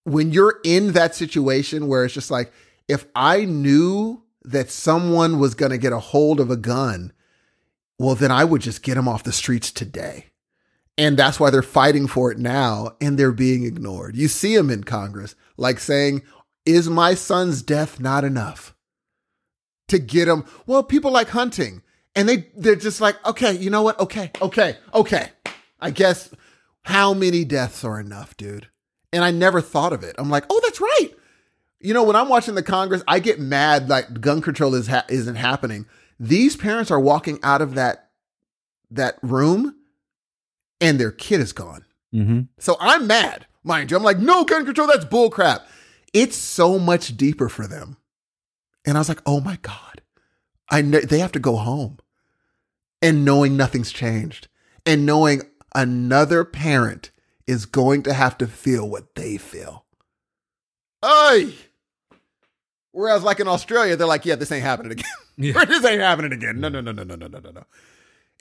when 0.05 0.31
you're 0.31 0.59
in 0.63 0.93
that 0.93 1.13
situation 1.15 1.87
where 1.87 2.05
it's 2.05 2.13
just 2.15 2.31
like, 2.31 2.51
if 2.87 3.05
I 3.15 3.45
knew 3.45 4.23
that 4.43 4.71
someone 4.71 5.37
was 5.39 5.53
going 5.53 5.71
to 5.71 5.77
get 5.77 5.93
a 5.93 5.99
hold 5.99 6.39
of 6.39 6.49
a 6.49 6.57
gun, 6.57 7.13
well, 8.01 8.15
then 8.15 8.31
I 8.31 8.43
would 8.43 8.61
just 8.61 8.83
get 8.83 8.95
them 8.95 9.07
off 9.07 9.23
the 9.23 9.31
streets 9.31 9.71
today. 9.71 10.27
And 10.97 11.17
that's 11.17 11.39
why 11.39 11.49
they're 11.49 11.61
fighting 11.61 12.07
for 12.07 12.31
it 12.31 12.37
now 12.37 12.95
and 12.99 13.17
they're 13.17 13.31
being 13.31 13.63
ignored. 13.63 14.15
You 14.15 14.27
see 14.27 14.55
them 14.55 14.69
in 14.69 14.83
Congress, 14.83 15.35
like 15.57 15.79
saying, 15.79 16.23
Is 16.65 16.89
my 16.89 17.13
son's 17.13 17.61
death 17.61 17.99
not 17.99 18.23
enough 18.23 18.75
to 19.87 19.99
get 19.99 20.25
them? 20.25 20.45
Well, 20.65 20.83
people 20.83 21.11
like 21.11 21.29
hunting. 21.29 21.81
And 22.15 22.27
they, 22.27 22.47
they're 22.57 22.75
just 22.75 22.99
like, 22.99 23.25
okay, 23.25 23.53
you 23.53 23.69
know 23.69 23.83
what? 23.83 23.97
Okay, 23.99 24.31
okay, 24.41 24.77
okay. 24.93 25.29
I 25.79 25.91
guess 25.91 26.33
how 26.83 27.13
many 27.13 27.45
deaths 27.45 27.85
are 27.85 27.99
enough, 27.99 28.35
dude? 28.35 28.67
And 29.13 29.23
I 29.23 29.31
never 29.31 29.61
thought 29.61 29.93
of 29.93 30.03
it. 30.03 30.15
I'm 30.17 30.29
like, 30.29 30.43
oh, 30.49 30.59
that's 30.63 30.81
right. 30.81 31.09
You 31.79 31.93
know, 31.93 32.03
when 32.03 32.17
I'm 32.17 32.27
watching 32.29 32.55
the 32.55 32.63
Congress, 32.63 33.03
I 33.07 33.19
get 33.19 33.39
mad 33.39 33.87
like 33.87 34.19
gun 34.19 34.41
control 34.41 34.75
is 34.75 34.87
ha- 34.87 35.05
isn't 35.07 35.35
happening. 35.35 35.85
These 36.21 36.55
parents 36.55 36.91
are 36.91 36.99
walking 36.99 37.39
out 37.41 37.63
of 37.63 37.73
that 37.73 38.11
that 38.91 39.17
room, 39.23 39.75
and 40.79 40.99
their 40.99 41.09
kid 41.09 41.41
is 41.41 41.51
gone. 41.51 41.83
Mm-hmm. 42.13 42.41
So 42.59 42.77
I'm 42.79 43.07
mad, 43.07 43.47
mind 43.63 43.89
you. 43.89 43.97
I'm 43.97 44.03
like, 44.03 44.19
no 44.19 44.43
gun 44.43 44.63
control. 44.63 44.87
That's 44.87 45.03
bull 45.03 45.31
crap. 45.31 45.67
It's 46.13 46.35
so 46.35 46.77
much 46.77 47.17
deeper 47.17 47.49
for 47.49 47.65
them. 47.65 47.97
And 48.85 48.97
I 48.97 48.99
was 48.99 49.09
like, 49.09 49.23
oh 49.25 49.39
my 49.39 49.57
god, 49.63 50.03
I 50.69 50.83
know 50.83 50.99
they 50.99 51.17
have 51.17 51.31
to 51.31 51.39
go 51.39 51.55
home, 51.55 51.97
and 53.01 53.25
knowing 53.25 53.57
nothing's 53.57 53.91
changed, 53.91 54.47
and 54.85 55.07
knowing 55.07 55.41
another 55.73 56.45
parent 56.45 57.09
is 57.47 57.65
going 57.65 58.03
to 58.03 58.13
have 58.13 58.37
to 58.37 58.47
feel 58.47 58.87
what 58.87 59.15
they 59.15 59.37
feel. 59.37 59.85
Ay. 61.01 61.55
Whereas, 62.91 63.23
like 63.23 63.39
in 63.39 63.47
Australia, 63.47 63.95
they're 63.95 64.05
like, 64.05 64.25
yeah, 64.25 64.35
this 64.35 64.51
ain't 64.51 64.63
happening 64.63 64.91
again. 64.91 65.05
Yeah. 65.53 65.65
this 65.65 65.83
ain't 65.85 66.01
happening 66.01 66.33
again. 66.33 66.59
No, 66.59 66.69
no, 66.69 66.81
no, 66.81 66.91
no, 66.91 67.03
no, 67.03 67.15
no, 67.15 67.27
no, 67.27 67.39
no, 67.39 67.51
no. 67.51 67.63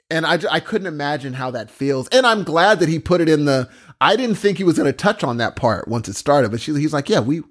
And 0.09 0.25
I, 0.25 0.39
I 0.51 0.59
couldn't 0.59 0.87
imagine 0.87 1.33
how 1.33 1.51
that 1.51 1.71
feels. 1.71 2.07
And 2.09 2.27
I'm 2.27 2.43
glad 2.43 2.79
that 2.79 2.89
he 2.89 2.99
put 2.99 3.21
it 3.21 3.29
in 3.29 3.45
the. 3.45 3.69
I 4.01 4.15
didn't 4.15 4.35
think 4.35 4.57
he 4.57 4.63
was 4.63 4.77
going 4.77 4.87
to 4.91 4.93
touch 4.93 5.23
on 5.23 5.37
that 5.37 5.55
part 5.55 5.87
once 5.87 6.09
it 6.09 6.15
started, 6.15 6.51
but 6.51 6.59
she, 6.59 6.73
he's 6.73 6.93
like, 6.93 7.09
yeah, 7.09 7.21
we 7.21 7.41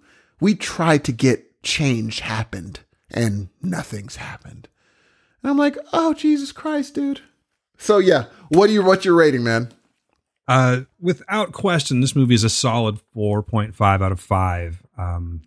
we 0.41 0.55
tried 0.55 1.05
to 1.05 1.13
get 1.13 1.63
change 1.63 2.21
happened, 2.21 2.81
and 3.11 3.49
nothing's 3.63 4.17
happened. 4.17 4.69
And 5.43 5.51
I'm 5.51 5.57
like, 5.57 5.79
oh 5.93 6.13
Jesus 6.15 6.53
Christ, 6.53 6.95
dude. 6.95 7.23
So 7.79 7.99
yeah, 7.99 8.27
what 8.51 8.67
do 8.67 8.75
you 8.75 8.85
what's 8.85 9.05
your 9.05 9.15
rating, 9.15 9.43
man? 9.43 9.73
Uh, 10.47 10.83
without 11.01 11.53
question, 11.53 12.01
this 12.01 12.17
movie 12.17 12.35
is 12.35 12.43
a 12.43 12.51
solid 12.51 12.99
4.5 13.17 14.03
out 14.03 14.11
of 14.11 14.19
5. 14.19 14.83
Um, 14.99 15.43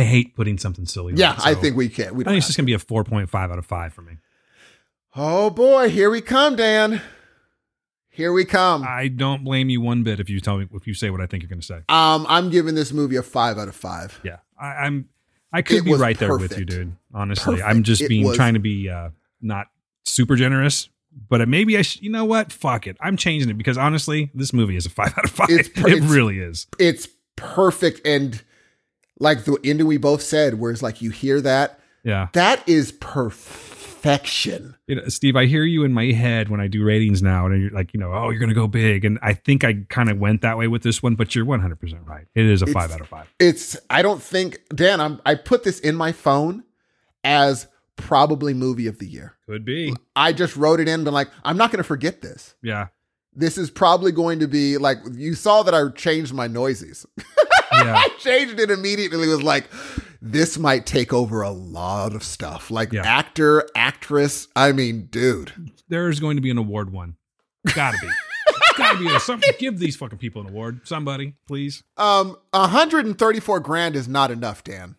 I 0.00 0.04
hate 0.04 0.34
putting 0.34 0.58
something 0.58 0.86
silly. 0.86 1.12
on 1.12 1.18
Yeah, 1.18 1.34
it, 1.34 1.40
I 1.46 1.54
think 1.54 1.76
we 1.76 1.88
can. 1.88 2.14
We 2.14 2.24
I 2.24 2.28
think 2.28 2.38
it's 2.38 2.46
just 2.46 2.56
going 2.58 2.64
to 2.64 2.70
be 2.70 2.74
a 2.74 2.78
4.5 2.78 3.34
out 3.34 3.58
of 3.58 3.66
5 3.66 3.92
for 3.92 4.02
me. 4.02 4.18
Oh 5.16 5.50
boy, 5.50 5.88
here 5.88 6.10
we 6.10 6.20
come, 6.20 6.56
Dan. 6.56 7.00
Here 8.08 8.32
we 8.32 8.44
come. 8.44 8.84
I 8.86 9.08
don't 9.08 9.44
blame 9.44 9.68
you 9.70 9.80
one 9.80 10.02
bit 10.02 10.20
if 10.20 10.28
you 10.28 10.40
tell 10.40 10.58
me, 10.58 10.66
if 10.72 10.86
you 10.86 10.94
say 10.94 11.10
what 11.10 11.20
I 11.20 11.26
think 11.26 11.42
you're 11.42 11.48
going 11.50 11.60
to 11.60 11.66
say. 11.66 11.80
Um, 11.88 12.26
I'm 12.28 12.50
giving 12.50 12.74
this 12.74 12.92
movie 12.92 13.16
a 13.16 13.22
five 13.22 13.56
out 13.58 13.68
of 13.68 13.74
five. 13.76 14.18
Yeah. 14.24 14.38
I, 14.60 14.66
I'm, 14.66 15.08
I 15.52 15.62
could 15.62 15.78
It 15.78 15.84
be 15.84 15.94
right 15.94 16.18
there 16.18 16.36
with 16.36 16.56
you, 16.58 16.64
dude. 16.64 16.96
Honestly, 17.14 17.56
Perfect. 17.56 17.68
I'm 17.68 17.82
just 17.82 18.02
It 18.02 18.08
being, 18.08 18.24
was- 18.26 18.36
trying 18.36 18.54
to 18.54 18.60
be, 18.60 18.88
uh, 18.88 19.10
not 19.40 19.68
super 20.04 20.36
generous, 20.36 20.88
but 21.28 21.46
maybe 21.48 21.76
I, 21.78 21.82
sh- 21.82 22.00
you 22.02 22.10
know 22.10 22.24
what? 22.24 22.52
Fuck 22.52 22.86
it. 22.86 22.96
I'm 23.00 23.16
changing 23.16 23.48
it 23.50 23.54
because 23.58 23.78
honestly, 23.78 24.30
this 24.34 24.52
movie 24.52 24.76
is 24.76 24.86
a 24.86 24.90
5 24.90 25.06
out 25.18 25.24
of 25.24 25.30
5. 25.30 25.46
It's 25.50 25.68
per- 25.68 25.88
it 25.96 26.02
really 26.04 26.38
is. 26.38 26.66
It's 26.78 27.08
perfect, 27.36 28.06
and 28.06 28.42
like 29.20 29.44
the 29.44 29.56
ending 29.62 29.86
we 29.86 29.96
both 29.98 30.22
said, 30.22 30.58
where 30.58 30.72
it's 30.72 30.82
like 30.82 31.00
you 31.00 31.10
hear 31.10 31.40
that, 31.42 31.78
Yeah. 32.02 32.28
that 32.32 32.68
is 32.68 32.90
perfection. 32.90 34.74
You 34.86 34.96
know, 34.96 35.08
Steve, 35.08 35.36
I 35.36 35.46
hear 35.46 35.62
you 35.64 35.84
in 35.84 35.92
my 35.92 36.06
head 36.06 36.48
when 36.48 36.60
I 36.60 36.66
do 36.66 36.82
ratings 36.84 37.22
now, 37.22 37.46
and 37.46 37.60
you're 37.62 37.70
like, 37.70 37.92
you 37.94 38.00
know, 38.00 38.12
oh, 38.12 38.30
you're 38.30 38.38
going 38.38 38.48
to 38.48 38.54
go 38.54 38.66
big. 38.66 39.04
And 39.04 39.18
I 39.22 39.34
think 39.34 39.62
I 39.62 39.74
kind 39.88 40.10
of 40.10 40.18
went 40.18 40.42
that 40.42 40.56
way 40.58 40.66
with 40.68 40.82
this 40.82 41.02
one, 41.02 41.14
but 41.14 41.34
you're 41.34 41.44
100% 41.44 42.06
right. 42.06 42.26
It 42.34 42.46
is 42.46 42.62
a 42.62 42.64
It's- 42.66 42.72
five 42.74 42.90
out 42.92 43.00
of 43.00 43.08
five. 43.08 43.26
It's 43.38 43.76
I 43.90 44.02
don't 44.02 44.22
think 44.22 44.58
Dan, 44.74 45.00
I'm 45.00 45.20
I 45.26 45.34
put 45.34 45.64
this 45.64 45.78
in 45.80 45.94
my 45.96 46.12
phone 46.12 46.64
as 47.22 47.66
probably 47.96 48.54
movie 48.54 48.86
of 48.86 48.98
the 48.98 49.06
year. 49.06 49.36
Could 49.46 49.64
be. 49.64 49.94
I 50.16 50.32
just 50.32 50.56
wrote 50.56 50.80
it 50.80 50.88
in, 50.88 51.04
but 51.04 51.12
like, 51.12 51.28
I'm 51.44 51.58
not 51.58 51.70
gonna 51.70 51.82
forget 51.84 52.22
this. 52.22 52.54
Yeah. 52.62 52.86
This 53.34 53.58
is 53.58 53.70
probably 53.70 54.10
going 54.12 54.40
to 54.40 54.48
be 54.48 54.78
like 54.78 54.98
you 55.12 55.34
saw 55.34 55.62
that 55.62 55.74
I 55.74 55.88
changed 55.90 56.32
my 56.32 56.48
Noisies. 56.48 57.04
Yeah. 57.72 57.94
I 57.98 58.08
changed 58.18 58.58
it 58.58 58.70
immediately. 58.70 59.22
It 59.26 59.30
was 59.30 59.42
like, 59.42 59.64
this 60.22 60.58
might 60.58 60.86
take 60.86 61.12
over 61.12 61.42
a 61.42 61.50
lot 61.50 62.14
of 62.14 62.22
stuff. 62.22 62.70
Like 62.70 62.92
Yeah. 62.92 63.02
actor, 63.04 63.68
actress. 63.74 64.48
I 64.54 64.72
mean, 64.72 65.06
dude. 65.10 65.72
There's 65.88 66.20
going 66.20 66.36
to 66.36 66.42
be 66.42 66.50
an 66.50 66.58
award 66.58 66.92
one. 66.92 67.16
Gotta 67.74 67.98
be. 68.00 68.08
Gotta 68.76 68.98
be. 68.98 69.08
A, 69.08 69.20
some, 69.20 69.40
give 69.58 69.78
these 69.78 69.96
fucking 69.96 70.18
people 70.18 70.42
an 70.42 70.48
award. 70.48 70.80
Somebody, 70.84 71.34
please. 71.46 71.82
Um, 71.96 72.36
134 72.52 73.60
grand 73.60 73.96
is 73.96 74.08
not 74.08 74.30
enough, 74.30 74.62
Dan. 74.64 74.96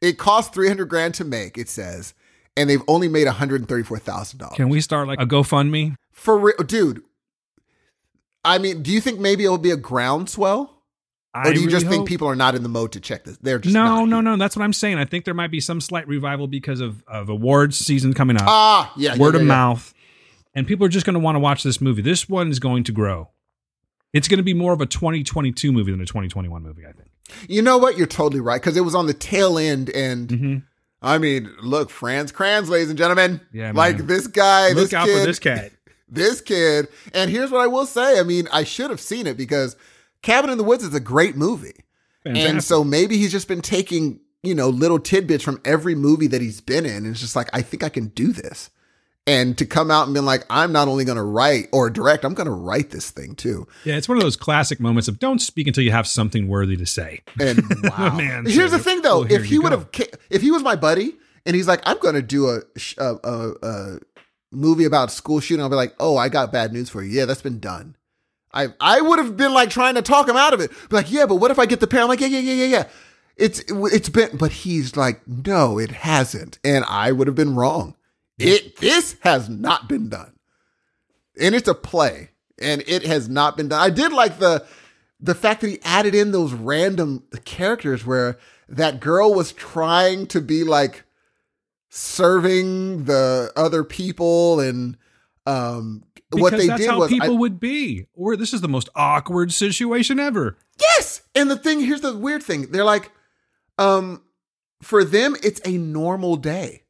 It 0.00 0.18
cost 0.18 0.52
300 0.54 0.86
grand 0.86 1.14
to 1.14 1.24
make, 1.24 1.56
it 1.58 1.68
says, 1.68 2.14
and 2.56 2.68
they've 2.70 2.82
only 2.86 3.08
made 3.08 3.26
$134,000. 3.26 4.54
Can 4.54 4.68
we 4.68 4.80
start 4.80 5.08
like 5.08 5.20
a 5.20 5.26
GoFundMe? 5.26 5.96
For 6.12 6.38
real, 6.38 6.56
dude. 6.66 7.02
I 8.44 8.58
mean, 8.58 8.82
do 8.82 8.92
you 8.92 9.00
think 9.00 9.18
maybe 9.18 9.44
it'll 9.44 9.58
be 9.58 9.70
a 9.72 9.76
groundswell? 9.76 10.75
I 11.36 11.48
Or 11.48 11.52
do 11.52 11.60
you 11.60 11.66
really 11.66 11.72
just 11.72 11.86
think 11.86 12.00
hope- 12.00 12.08
people 12.08 12.28
are 12.28 12.36
not 12.36 12.54
in 12.54 12.62
the 12.62 12.68
mode 12.68 12.92
to 12.92 13.00
check 13.00 13.24
this? 13.24 13.36
They're 13.38 13.58
just 13.58 13.74
No, 13.74 14.04
no, 14.04 14.16
here. 14.16 14.22
no. 14.22 14.36
That's 14.36 14.56
what 14.56 14.62
I'm 14.64 14.72
saying. 14.72 14.98
I 14.98 15.04
think 15.04 15.24
there 15.24 15.34
might 15.34 15.50
be 15.50 15.60
some 15.60 15.80
slight 15.80 16.06
revival 16.08 16.46
because 16.46 16.80
of, 16.80 17.02
of 17.06 17.28
awards 17.28 17.76
season 17.78 18.14
coming 18.14 18.36
up. 18.36 18.44
Ah, 18.46 18.92
yeah. 18.96 19.14
yeah, 19.14 19.18
word 19.18 19.34
yeah, 19.34 19.40
of 19.40 19.46
yeah. 19.46 19.52
mouth, 19.52 19.94
and 20.54 20.66
people 20.66 20.86
are 20.86 20.90
just 20.90 21.04
going 21.06 21.14
to 21.14 21.20
want 21.20 21.36
to 21.36 21.40
watch 21.40 21.62
this 21.62 21.80
movie. 21.80 22.02
This 22.02 22.28
one 22.28 22.48
is 22.50 22.58
going 22.58 22.84
to 22.84 22.92
grow. 22.92 23.30
It's 24.12 24.28
going 24.28 24.38
to 24.38 24.44
be 24.44 24.54
more 24.54 24.72
of 24.72 24.80
a 24.80 24.86
2022 24.86 25.72
movie 25.72 25.90
than 25.92 26.00
a 26.00 26.06
2021 26.06 26.62
movie, 26.62 26.82
I 26.86 26.92
think. 26.92 27.08
You 27.48 27.60
know 27.60 27.76
what? 27.76 27.98
You're 27.98 28.06
totally 28.06 28.40
right 28.40 28.60
because 28.60 28.76
it 28.76 28.80
was 28.82 28.94
on 28.94 29.06
the 29.06 29.12
tail 29.14 29.58
end, 29.58 29.90
and 29.90 30.28
Mhm. 30.28 30.62
I 31.02 31.18
mean, 31.18 31.50
look, 31.62 31.90
Franz 31.90 32.32
Kranz, 32.32 32.70
ladies 32.70 32.88
and 32.88 32.96
gentlemen. 32.96 33.40
Yeah, 33.52 33.72
like 33.74 34.06
this 34.06 34.26
guy, 34.26 34.68
Look 34.68 34.76
this 34.90 34.94
out 34.94 35.06
kid, 35.06 35.20
for 35.20 35.26
this 35.26 35.38
cat. 35.38 35.72
this 36.08 36.40
kid. 36.40 36.88
And 37.12 37.30
here's 37.30 37.50
what 37.50 37.60
I 37.60 37.66
will 37.66 37.84
say: 37.84 38.18
I 38.18 38.22
mean, 38.22 38.48
I 38.52 38.64
should 38.64 38.90
have 38.90 39.00
seen 39.00 39.26
it 39.26 39.36
because 39.36 39.76
Cabin 40.26 40.50
in 40.50 40.58
the 40.58 40.64
Woods 40.64 40.82
is 40.82 40.92
a 40.92 40.98
great 40.98 41.36
movie, 41.36 41.84
and 42.24 42.62
so 42.62 42.82
maybe 42.82 43.16
he's 43.16 43.30
just 43.30 43.46
been 43.46 43.62
taking 43.62 44.18
you 44.42 44.56
know 44.56 44.68
little 44.68 44.98
tidbits 44.98 45.44
from 45.44 45.60
every 45.64 45.94
movie 45.94 46.26
that 46.26 46.40
he's 46.40 46.60
been 46.60 46.84
in, 46.84 46.96
and 46.96 47.06
it's 47.06 47.20
just 47.20 47.36
like 47.36 47.48
I 47.52 47.62
think 47.62 47.84
I 47.84 47.88
can 47.88 48.08
do 48.08 48.32
this. 48.32 48.70
And 49.28 49.56
to 49.58 49.64
come 49.64 49.88
out 49.88 50.06
and 50.06 50.14
be 50.14 50.20
like, 50.20 50.44
I'm 50.50 50.72
not 50.72 50.88
only 50.88 51.04
going 51.04 51.16
to 51.16 51.22
write 51.22 51.68
or 51.72 51.90
direct, 51.90 52.24
I'm 52.24 52.34
going 52.34 52.46
to 52.46 52.52
write 52.52 52.90
this 52.90 53.10
thing 53.10 53.36
too. 53.36 53.68
Yeah, 53.84 53.96
it's 53.96 54.08
one 54.08 54.18
of 54.18 54.22
those 54.22 54.36
classic 54.36 54.80
moments 54.80 55.06
of 55.08 55.20
don't 55.20 55.40
speak 55.40 55.68
until 55.68 55.84
you 55.84 55.92
have 55.92 56.08
something 56.08 56.48
worthy 56.48 56.76
to 56.76 56.86
say. 56.86 57.22
And 57.38 57.60
oh, 57.84 57.90
wow, 57.96 58.16
Man, 58.16 58.46
here's 58.46 58.72
the 58.72 58.80
thing 58.80 59.02
though: 59.02 59.20
well, 59.20 59.32
if 59.32 59.44
he 59.44 59.60
would 59.60 59.70
go. 59.70 59.78
have, 59.78 59.88
if 60.28 60.42
he 60.42 60.50
was 60.50 60.64
my 60.64 60.74
buddy, 60.74 61.14
and 61.44 61.54
he's 61.54 61.68
like, 61.68 61.82
"I'm 61.86 61.98
going 62.00 62.16
to 62.16 62.22
do 62.22 62.48
a, 62.48 62.62
a, 62.98 63.14
a, 63.22 63.54
a 63.62 63.98
movie 64.50 64.86
about 64.86 65.12
school 65.12 65.38
shooting," 65.38 65.62
I'll 65.62 65.70
be 65.70 65.76
like, 65.76 65.94
"Oh, 66.00 66.16
I 66.16 66.28
got 66.28 66.50
bad 66.50 66.72
news 66.72 66.90
for 66.90 67.00
you. 67.00 67.10
Yeah, 67.10 67.26
that's 67.26 67.42
been 67.42 67.60
done." 67.60 67.96
I 68.56 68.68
I 68.80 69.00
would 69.00 69.18
have 69.18 69.36
been 69.36 69.52
like 69.52 69.70
trying 69.70 69.96
to 69.96 70.02
talk 70.02 70.28
him 70.28 70.36
out 70.36 70.54
of 70.54 70.60
it, 70.60 70.70
be 70.88 70.96
like, 70.96 71.10
"Yeah, 71.12 71.26
but 71.26 71.36
what 71.36 71.50
if 71.50 71.58
I 71.58 71.66
get 71.66 71.80
the 71.80 71.86
pair?" 71.86 72.02
I'm 72.02 72.08
like, 72.08 72.20
"Yeah, 72.20 72.28
yeah, 72.28 72.40
yeah, 72.40 72.54
yeah, 72.54 72.64
yeah." 72.64 72.84
It's 73.36 73.62
it's 73.68 74.08
been, 74.08 74.36
but 74.36 74.50
he's 74.50 74.96
like, 74.96 75.20
"No, 75.26 75.78
it 75.78 75.90
hasn't," 75.90 76.58
and 76.64 76.84
I 76.88 77.12
would 77.12 77.26
have 77.26 77.36
been 77.36 77.54
wrong. 77.54 77.94
It 78.38 78.78
this 78.78 79.16
has 79.20 79.48
not 79.48 79.88
been 79.88 80.08
done, 80.08 80.32
and 81.38 81.54
it's 81.54 81.68
a 81.68 81.74
play, 81.74 82.30
and 82.58 82.82
it 82.86 83.04
has 83.04 83.28
not 83.28 83.56
been 83.56 83.68
done. 83.68 83.80
I 83.80 83.90
did 83.90 84.12
like 84.12 84.38
the 84.38 84.64
the 85.20 85.34
fact 85.34 85.60
that 85.60 85.68
he 85.70 85.78
added 85.84 86.14
in 86.14 86.32
those 86.32 86.52
random 86.52 87.24
characters 87.44 88.04
where 88.04 88.38
that 88.68 89.00
girl 89.00 89.32
was 89.34 89.52
trying 89.52 90.26
to 90.28 90.40
be 90.40 90.64
like 90.64 91.04
serving 91.88 93.04
the 93.04 93.52
other 93.56 93.84
people 93.84 94.60
and 94.60 94.96
um 95.46 96.04
what 96.30 96.50
Because 96.50 96.60
they 96.60 96.66
that's 96.68 96.80
did 96.82 96.90
how 96.90 96.98
was 97.00 97.08
people 97.10 97.34
I- 97.34 97.38
would 97.38 97.60
be. 97.60 98.06
Or 98.14 98.36
this 98.36 98.52
is 98.52 98.60
the 98.60 98.68
most 98.68 98.88
awkward 98.94 99.52
situation 99.52 100.18
ever. 100.20 100.56
yes 100.80 101.22
and 101.34 101.50
the 101.50 101.56
thing 101.56 101.80
here's 101.80 102.00
the 102.00 102.16
weird 102.16 102.42
thing 102.42 102.70
they're 102.72 102.84
like 102.84 103.10
um 103.78 104.22
for 104.82 105.04
them 105.04 105.36
it's 105.42 105.60
a 105.64 105.76
normal 105.78 106.36
day 106.36 106.82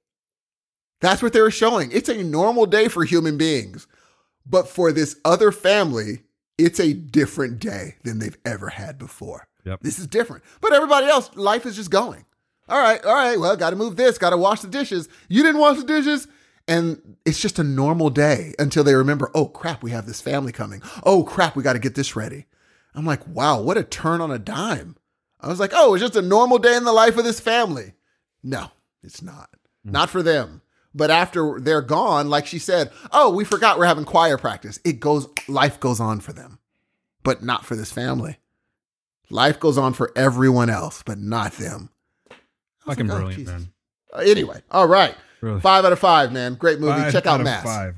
that's 1.01 1.23
what 1.23 1.33
they 1.33 1.41
were 1.41 1.51
showing 1.51 1.91
it's 1.93 2.09
a 2.09 2.23
normal 2.23 2.67
day 2.67 2.89
for 2.89 3.05
human 3.05 3.37
beings 3.37 3.87
but 4.47 4.69
for 4.69 4.93
this 4.93 5.17
other 5.25 5.53
family 5.53 6.21
it's 6.59 6.81
a 6.81 6.93
different 6.95 7.59
day 7.59 7.97
than 8.05 8.19
they've 8.19 8.39
ever 8.45 8.69
had 8.71 8.99
before 8.99 9.49
Yep. 9.65 9.81
This 9.83 9.99
is 9.99 10.07
different. 10.07 10.45
But 10.61 10.73
everybody 10.75 11.07
else, 11.09 11.29
life 11.35 11.67
is 11.67 11.75
just 11.75 11.91
going. 11.91 12.25
All 12.69 12.79
right, 12.81 13.05
all 13.05 13.13
right, 13.13 13.37
well, 13.37 13.57
got 13.57 13.71
to 13.71 13.77
move 13.77 13.97
this, 13.97 14.17
got 14.17 14.31
to 14.31 14.37
wash 14.37 14.61
the 14.61 14.69
dishes. 14.69 15.09
You 15.29 15.43
didn't 15.43 15.61
wash 15.61 15.77
the 15.79 15.83
dishes. 15.83 16.29
And 16.69 17.17
it's 17.25 17.41
just 17.41 17.59
a 17.59 17.65
normal 17.65 18.11
day 18.11 18.55
until 18.59 18.83
they 18.83 18.95
remember, 18.95 19.31
oh 19.35 19.47
crap, 19.47 19.83
we 19.83 19.93
have 19.93 20.07
this 20.07 20.21
family 20.21 20.53
coming. 20.53 20.83
Oh 21.05 21.23
crap, 21.23 21.55
we 21.55 21.63
got 21.63 21.75
to 21.75 21.79
get 21.79 21.95
this 21.95 22.17
ready. 22.17 22.47
I'm 22.95 23.05
like, 23.05 23.27
wow, 23.29 23.61
what 23.61 23.77
a 23.77 23.85
turn 23.85 24.21
on 24.21 24.31
a 24.31 24.39
dime. 24.39 24.97
I 25.41 25.49
was 25.49 25.61
like, 25.61 25.73
oh, 25.75 25.95
it's 25.95 26.03
just 26.03 26.17
a 26.17 26.23
normal 26.23 26.59
day 26.59 26.77
in 26.77 26.85
the 26.85 26.93
life 26.93 27.17
of 27.17 27.25
this 27.25 27.41
family. 27.41 27.93
No, 28.43 28.71
it's 29.03 29.23
not. 29.23 29.51
Not 29.85 30.11
for 30.11 30.23
them. 30.23 30.63
But 30.95 31.11
after 31.11 31.61
they're 31.61 31.83
gone, 31.83 32.31
like 32.31 32.47
she 32.47 32.59
said, 32.59 32.91
oh, 33.13 33.31
we 33.31 33.45
forgot 33.45 33.79
we're 33.79 33.85
having 33.85 34.07
choir 34.07 34.39
practice. 34.39 34.81
It 34.85 34.99
goes, 34.99 35.29
life 35.47 35.79
goes 35.79 36.01
on 36.01 36.21
for 36.21 36.33
them, 36.33 36.59
but 37.23 37.43
not 37.43 37.67
for 37.67 37.77
this 37.77 37.93
family. 37.93 38.39
Life 39.29 39.61
goes 39.61 39.77
on 39.77 39.93
for 39.93 40.11
everyone 40.17 40.71
else, 40.71 41.03
but 41.05 41.19
not 41.19 41.53
them. 41.53 41.91
Fucking 42.87 43.07
like, 43.07 43.15
oh, 43.15 43.19
brilliant, 43.19 43.35
Jesus. 43.35 43.53
man. 43.53 43.73
Uh, 44.13 44.19
Anyway, 44.21 44.63
all 44.71 44.89
right. 44.89 45.15
Really. 45.47 45.61
Five 45.61 45.85
out 45.85 45.93
of 45.93 46.01
five, 46.01 46.33
man. 46.33 46.55
Great 46.55 46.81
movie. 46.81 46.93
Five 46.93 47.13
Check 47.13 47.27
out 47.27 47.41
of 47.41 47.45
Mass. 47.45 47.63
Five. 47.63 47.95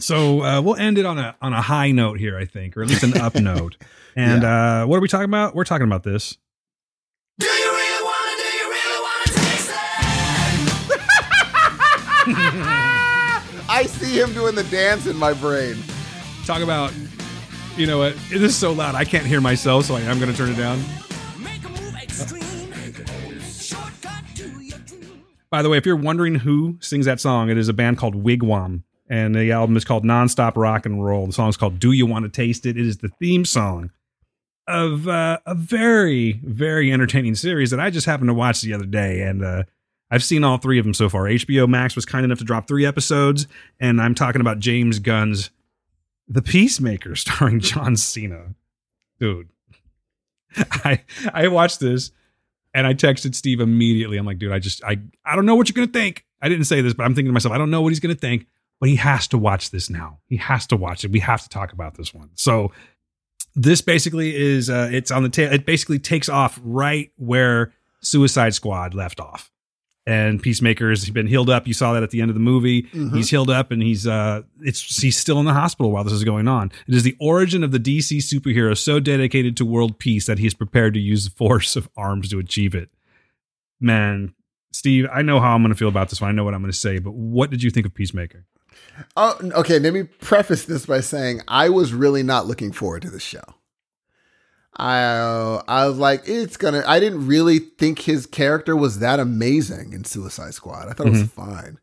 So 0.00 0.42
uh, 0.42 0.60
we'll 0.60 0.74
end 0.74 0.98
it 0.98 1.06
on 1.06 1.16
a 1.16 1.36
on 1.40 1.52
a 1.52 1.62
high 1.62 1.92
note 1.92 2.18
here, 2.18 2.36
I 2.36 2.44
think, 2.44 2.76
or 2.76 2.82
at 2.82 2.88
least 2.88 3.04
an 3.04 3.16
up 3.18 3.34
note. 3.40 3.76
And 4.16 4.42
uh, 4.42 4.84
what 4.86 4.96
are 4.96 5.00
we 5.00 5.06
talking 5.06 5.26
about? 5.26 5.54
We're 5.54 5.62
talking 5.62 5.86
about 5.86 6.02
this. 6.02 6.36
Do 7.38 7.46
you 7.46 7.70
really 7.72 8.04
wanna, 8.04 8.36
do 8.36 8.42
you 8.58 8.68
really 8.68 9.00
wanna 9.00 9.26
taste 9.26 9.70
it? 9.70 9.76
I 13.70 13.84
see 13.86 14.20
him 14.20 14.32
doing 14.34 14.56
the 14.56 14.64
dance 14.64 15.06
in 15.06 15.16
my 15.16 15.32
brain. 15.34 15.76
Talk 16.46 16.62
about, 16.62 16.92
you 17.76 17.86
know 17.86 17.98
what? 17.98 18.16
It 18.32 18.42
is 18.42 18.56
so 18.56 18.72
loud 18.72 18.96
I 18.96 19.04
can't 19.04 19.24
hear 19.24 19.40
myself, 19.40 19.84
so 19.84 19.94
I 19.94 20.00
am 20.00 20.18
going 20.18 20.32
to 20.32 20.36
turn 20.36 20.50
it 20.50 20.56
down. 20.56 20.82
Make 21.38 21.64
a 21.64 21.68
move 21.68 21.94
extreme. 21.94 22.49
By 25.50 25.62
the 25.62 25.68
way, 25.68 25.78
if 25.78 25.86
you're 25.86 25.96
wondering 25.96 26.36
who 26.36 26.78
sings 26.80 27.06
that 27.06 27.20
song, 27.20 27.50
it 27.50 27.58
is 27.58 27.68
a 27.68 27.72
band 27.72 27.98
called 27.98 28.14
Wig 28.14 28.42
Wam, 28.42 28.84
and 29.08 29.34
the 29.34 29.50
album 29.50 29.76
is 29.76 29.84
called 29.84 30.04
Nonstop 30.04 30.56
Rock 30.56 30.86
and 30.86 31.04
Roll. 31.04 31.26
The 31.26 31.32
song 31.32 31.48
is 31.48 31.56
called 31.56 31.80
"Do 31.80 31.92
You 31.92 32.06
Want 32.06 32.24
to 32.24 32.28
Taste 32.28 32.66
It?" 32.66 32.76
It 32.76 32.86
is 32.86 32.98
the 32.98 33.08
theme 33.08 33.44
song 33.44 33.90
of 34.68 35.08
uh, 35.08 35.40
a 35.46 35.54
very, 35.56 36.40
very 36.44 36.92
entertaining 36.92 37.34
series 37.34 37.70
that 37.70 37.80
I 37.80 37.90
just 37.90 38.06
happened 38.06 38.28
to 38.28 38.34
watch 38.34 38.60
the 38.60 38.72
other 38.72 38.86
day, 38.86 39.22
and 39.22 39.44
uh, 39.44 39.64
I've 40.10 40.22
seen 40.22 40.44
all 40.44 40.58
three 40.58 40.78
of 40.78 40.84
them 40.84 40.94
so 40.94 41.08
far. 41.08 41.24
HBO 41.24 41.68
Max 41.68 41.96
was 41.96 42.04
kind 42.06 42.24
enough 42.24 42.38
to 42.38 42.44
drop 42.44 42.68
three 42.68 42.86
episodes, 42.86 43.48
and 43.80 44.00
I'm 44.00 44.14
talking 44.14 44.40
about 44.40 44.60
James 44.60 45.00
Gunn's 45.00 45.50
The 46.28 46.42
Peacemaker, 46.42 47.16
starring 47.16 47.58
John 47.58 47.96
Cena. 47.96 48.54
Dude, 49.18 49.48
I 50.56 51.02
I 51.34 51.48
watched 51.48 51.80
this 51.80 52.12
and 52.74 52.86
I 52.86 52.94
texted 52.94 53.34
Steve 53.34 53.60
immediately. 53.60 54.16
I'm 54.16 54.26
like, 54.26 54.38
dude, 54.38 54.52
I 54.52 54.58
just 54.58 54.82
I 54.84 54.98
I 55.24 55.36
don't 55.36 55.46
know 55.46 55.54
what 55.54 55.68
you're 55.68 55.74
gonna 55.74 55.92
think. 55.92 56.24
I 56.42 56.48
didn't 56.48 56.64
say 56.64 56.80
this, 56.80 56.94
but 56.94 57.04
I'm 57.04 57.14
thinking 57.14 57.28
to 57.28 57.32
myself, 57.32 57.54
I 57.54 57.58
don't 57.58 57.70
know 57.70 57.82
what 57.82 57.90
he's 57.90 58.00
gonna 58.00 58.14
think, 58.14 58.46
but 58.78 58.88
he 58.88 58.96
has 58.96 59.28
to 59.28 59.38
watch 59.38 59.70
this 59.70 59.90
now. 59.90 60.18
He 60.26 60.36
has 60.36 60.66
to 60.68 60.76
watch 60.76 61.04
it. 61.04 61.10
We 61.10 61.20
have 61.20 61.42
to 61.42 61.48
talk 61.48 61.72
about 61.72 61.96
this 61.96 62.14
one. 62.14 62.30
So 62.34 62.72
this 63.54 63.80
basically 63.80 64.36
is 64.36 64.70
uh 64.70 64.88
it's 64.92 65.10
on 65.10 65.22
the 65.22 65.28
tail. 65.28 65.52
It 65.52 65.66
basically 65.66 65.98
takes 65.98 66.28
off 66.28 66.60
right 66.62 67.10
where 67.16 67.72
Suicide 68.00 68.54
Squad 68.54 68.94
left 68.94 69.20
off. 69.20 69.50
And 70.10 70.42
Peacemaker's 70.42 71.08
been 71.10 71.28
healed 71.28 71.48
up. 71.48 71.68
You 71.68 71.74
saw 71.74 71.92
that 71.92 72.02
at 72.02 72.10
the 72.10 72.20
end 72.20 72.30
of 72.30 72.34
the 72.34 72.40
movie. 72.40 72.82
Mhm. 72.82 73.14
He's 73.14 73.30
healed 73.30 73.48
up 73.48 73.70
and 73.70 73.80
he's 73.80 74.06
uh 74.08 74.42
it's 74.60 75.00
he's 75.00 75.16
still 75.16 75.38
in 75.38 75.44
the 75.46 75.52
hospital 75.54 75.92
while 75.92 76.02
this 76.02 76.12
is 76.12 76.24
going 76.24 76.48
on. 76.48 76.72
It 76.88 76.94
is 76.94 77.04
the 77.04 77.16
origin 77.20 77.62
of 77.62 77.70
the 77.70 77.78
DC 77.78 78.18
superhero 78.18 78.76
so 78.76 78.98
dedicated 78.98 79.56
to 79.58 79.64
world 79.64 79.98
peace 80.00 80.26
that 80.26 80.38
he 80.40 80.46
is 80.46 80.54
prepared 80.54 80.94
to 80.94 81.00
use 81.00 81.26
the 81.26 81.30
force 81.30 81.76
of 81.76 81.88
arms 81.96 82.28
to 82.30 82.38
achieve 82.40 82.74
it. 82.74 82.88
Man, 83.80 84.34
Steve, 84.72 85.06
I 85.12 85.22
know 85.22 85.38
how 85.38 85.54
I'm 85.54 85.62
going 85.62 85.72
to 85.72 85.78
feel 85.78 85.88
about 85.88 86.08
this 86.08 86.20
one. 86.20 86.28
I 86.30 86.32
know 86.32 86.44
what 86.44 86.54
I'm 86.54 86.60
going 86.60 86.72
to 86.72 86.76
say, 86.76 86.98
but 86.98 87.12
what 87.14 87.50
did 87.50 87.62
you 87.62 87.70
think 87.70 87.86
of 87.86 87.94
Peacemaker? 87.94 88.46
Oh, 89.16 89.36
okay. 89.54 89.78
Let 89.78 89.92
me 89.94 90.02
preface 90.04 90.64
this 90.64 90.86
by 90.86 91.00
saying 91.00 91.40
I 91.48 91.68
was 91.68 91.92
really 91.92 92.22
not 92.22 92.46
looking 92.46 92.72
forward 92.72 93.02
to 93.02 93.10
the 93.10 93.20
show. 93.20 93.42
I 94.80 95.62
I 95.68 95.86
was 95.86 95.98
like, 95.98 96.22
it's 96.26 96.56
gonna. 96.56 96.82
I 96.86 97.00
didn't 97.00 97.26
really 97.26 97.58
think 97.58 98.00
his 98.00 98.26
character 98.26 98.74
was 98.74 99.00
that 99.00 99.20
amazing 99.20 99.92
in 99.92 100.04
Suicide 100.04 100.54
Squad. 100.54 100.88
I 100.88 100.92
thought 100.92 101.06
it 101.06 101.10
was 101.10 101.30
fine, 101.30 101.78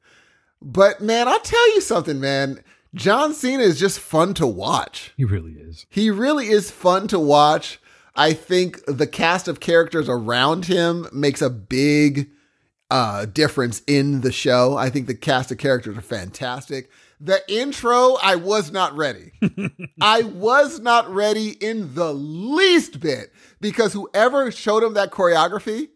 but 0.61 0.99
man, 0.99 1.27
I'll 1.27 1.39
tell 1.39 1.75
you 1.75 1.81
something, 1.81 2.19
man. 2.19 2.63
John 2.95 3.33
Cena 3.35 3.61
is 3.61 3.79
just 3.79 3.99
fun 3.99 4.33
to 4.35 4.47
watch. 4.47 5.13
He 5.15 5.25
really 5.25 5.53
is. 5.53 5.85
He 5.89 6.09
really 6.09 6.47
is 6.47 6.71
fun 6.71 7.07
to 7.09 7.19
watch. 7.19 7.79
I 8.15 8.33
think 8.33 8.79
the 8.87 9.05
cast 9.05 9.47
of 9.47 9.59
characters 9.59 10.09
around 10.09 10.65
him 10.65 11.07
makes 11.13 11.41
a 11.41 11.51
big 11.51 12.31
uh, 12.89 13.25
difference 13.25 13.83
in 13.85 14.21
the 14.21 14.31
show. 14.31 14.75
I 14.75 14.89
think 14.89 15.05
the 15.05 15.13
cast 15.13 15.51
of 15.51 15.59
characters 15.59 15.97
are 15.97 16.01
fantastic. 16.01 16.89
The 17.19 17.41
intro, 17.51 18.15
I 18.21 18.35
was 18.35 18.71
not 18.71 18.95
ready. 18.95 19.31
I 20.01 20.21
was 20.23 20.79
not 20.79 21.09
ready 21.09 21.49
in 21.49 21.95
the 21.95 22.13
least 22.13 22.99
bit 22.99 23.33
because 23.59 23.93
whoever 23.93 24.51
showed 24.51 24.83
him 24.83 24.93
that 24.93 25.11
choreography, 25.11 25.89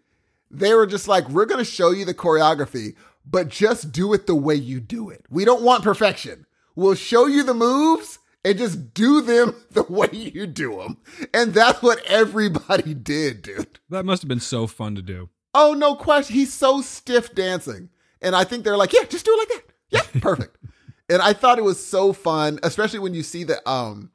they 0.49 0.73
were 0.73 0.87
just 0.87 1.07
like, 1.07 1.29
we're 1.29 1.45
going 1.45 1.63
to 1.63 1.71
show 1.71 1.91
you 1.91 2.05
the 2.05 2.13
choreography, 2.15 2.95
but 3.25 3.49
just 3.49 3.91
do 3.91 4.13
it 4.13 4.25
the 4.25 4.35
way 4.35 4.55
you 4.55 4.79
do 4.79 5.09
it. 5.09 5.25
We 5.29 5.45
don't 5.45 5.61
want 5.61 5.83
perfection. 5.83 6.47
We'll 6.75 6.95
show 6.95 7.27
you 7.27 7.43
the 7.43 7.53
moves 7.53 8.17
and 8.43 8.57
just 8.57 8.93
do 8.95 9.21
them 9.21 9.55
the 9.71 9.83
way 9.83 10.09
you 10.11 10.47
do 10.47 10.77
them. 10.77 10.97
And 11.33 11.53
that's 11.53 11.81
what 11.83 12.03
everybody 12.05 12.93
did, 12.95 13.43
dude. 13.43 13.79
That 13.89 14.05
must 14.05 14.23
have 14.23 14.29
been 14.29 14.39
so 14.39 14.65
fun 14.65 14.95
to 14.95 15.01
do. 15.01 15.29
Oh, 15.53 15.73
no 15.73 15.95
question. 15.95 16.35
He's 16.35 16.53
so 16.53 16.81
stiff 16.81 17.35
dancing. 17.35 17.89
And 18.21 18.35
I 18.35 18.43
think 18.43 18.63
they're 18.63 18.77
like, 18.77 18.93
yeah, 18.93 19.03
just 19.03 19.25
do 19.25 19.33
it 19.33 19.37
like 19.37 19.47
that. 19.49 19.73
Yeah, 19.89 20.21
perfect. 20.21 20.57
And 21.11 21.21
I 21.21 21.33
thought 21.33 21.57
it 21.59 21.63
was 21.63 21.83
so 21.83 22.13
fun, 22.13 22.59
especially 22.63 22.99
when 22.99 23.13
you 23.13 23.21
see 23.23 23.43
the 23.43 23.67
um 23.69 24.09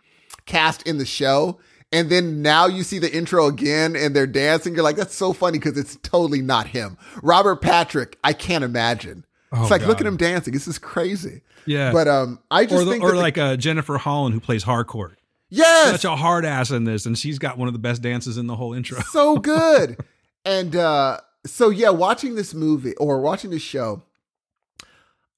cast 0.46 0.82
in 0.82 0.98
the 0.98 1.06
show. 1.06 1.58
And 1.92 2.10
then 2.10 2.42
now 2.42 2.66
you 2.66 2.82
see 2.82 2.98
the 2.98 3.14
intro 3.16 3.46
again 3.46 3.94
and 3.94 4.14
they're 4.14 4.26
dancing. 4.26 4.74
You're 4.74 4.82
like, 4.82 4.96
that's 4.96 5.14
so 5.14 5.32
funny 5.32 5.58
because 5.58 5.78
it's 5.78 5.96
totally 6.02 6.42
not 6.42 6.66
him. 6.66 6.98
Robert 7.22 7.60
Patrick, 7.62 8.18
I 8.24 8.32
can't 8.32 8.64
imagine. 8.64 9.24
Oh, 9.52 9.62
it's 9.62 9.70
like, 9.70 9.86
look 9.86 10.00
at 10.00 10.06
him 10.06 10.16
dancing. 10.16 10.52
This 10.52 10.66
is 10.66 10.78
crazy. 10.80 11.42
Yeah. 11.64 11.92
But 11.92 12.08
um, 12.08 12.40
I 12.50 12.64
just 12.64 12.74
or 12.74 12.84
the, 12.84 12.90
think 12.90 13.04
or 13.04 13.12
the- 13.12 13.18
like 13.18 13.38
uh, 13.38 13.56
Jennifer 13.56 13.98
Holland 13.98 14.34
who 14.34 14.40
plays 14.40 14.64
Harcourt. 14.64 15.16
yes, 15.48 15.92
Such 15.92 16.04
a 16.04 16.16
hard 16.16 16.44
ass 16.44 16.72
in 16.72 16.82
this, 16.84 17.06
and 17.06 17.16
she's 17.16 17.38
got 17.38 17.56
one 17.56 17.68
of 17.68 17.72
the 17.72 17.78
best 17.78 18.02
dances 18.02 18.36
in 18.36 18.48
the 18.48 18.56
whole 18.56 18.72
intro. 18.74 19.00
so 19.02 19.36
good. 19.36 19.96
and 20.44 20.74
uh 20.74 21.18
so 21.46 21.70
yeah, 21.70 21.90
watching 21.90 22.34
this 22.34 22.52
movie 22.52 22.94
or 22.96 23.20
watching 23.20 23.50
this 23.50 23.62
show, 23.62 24.02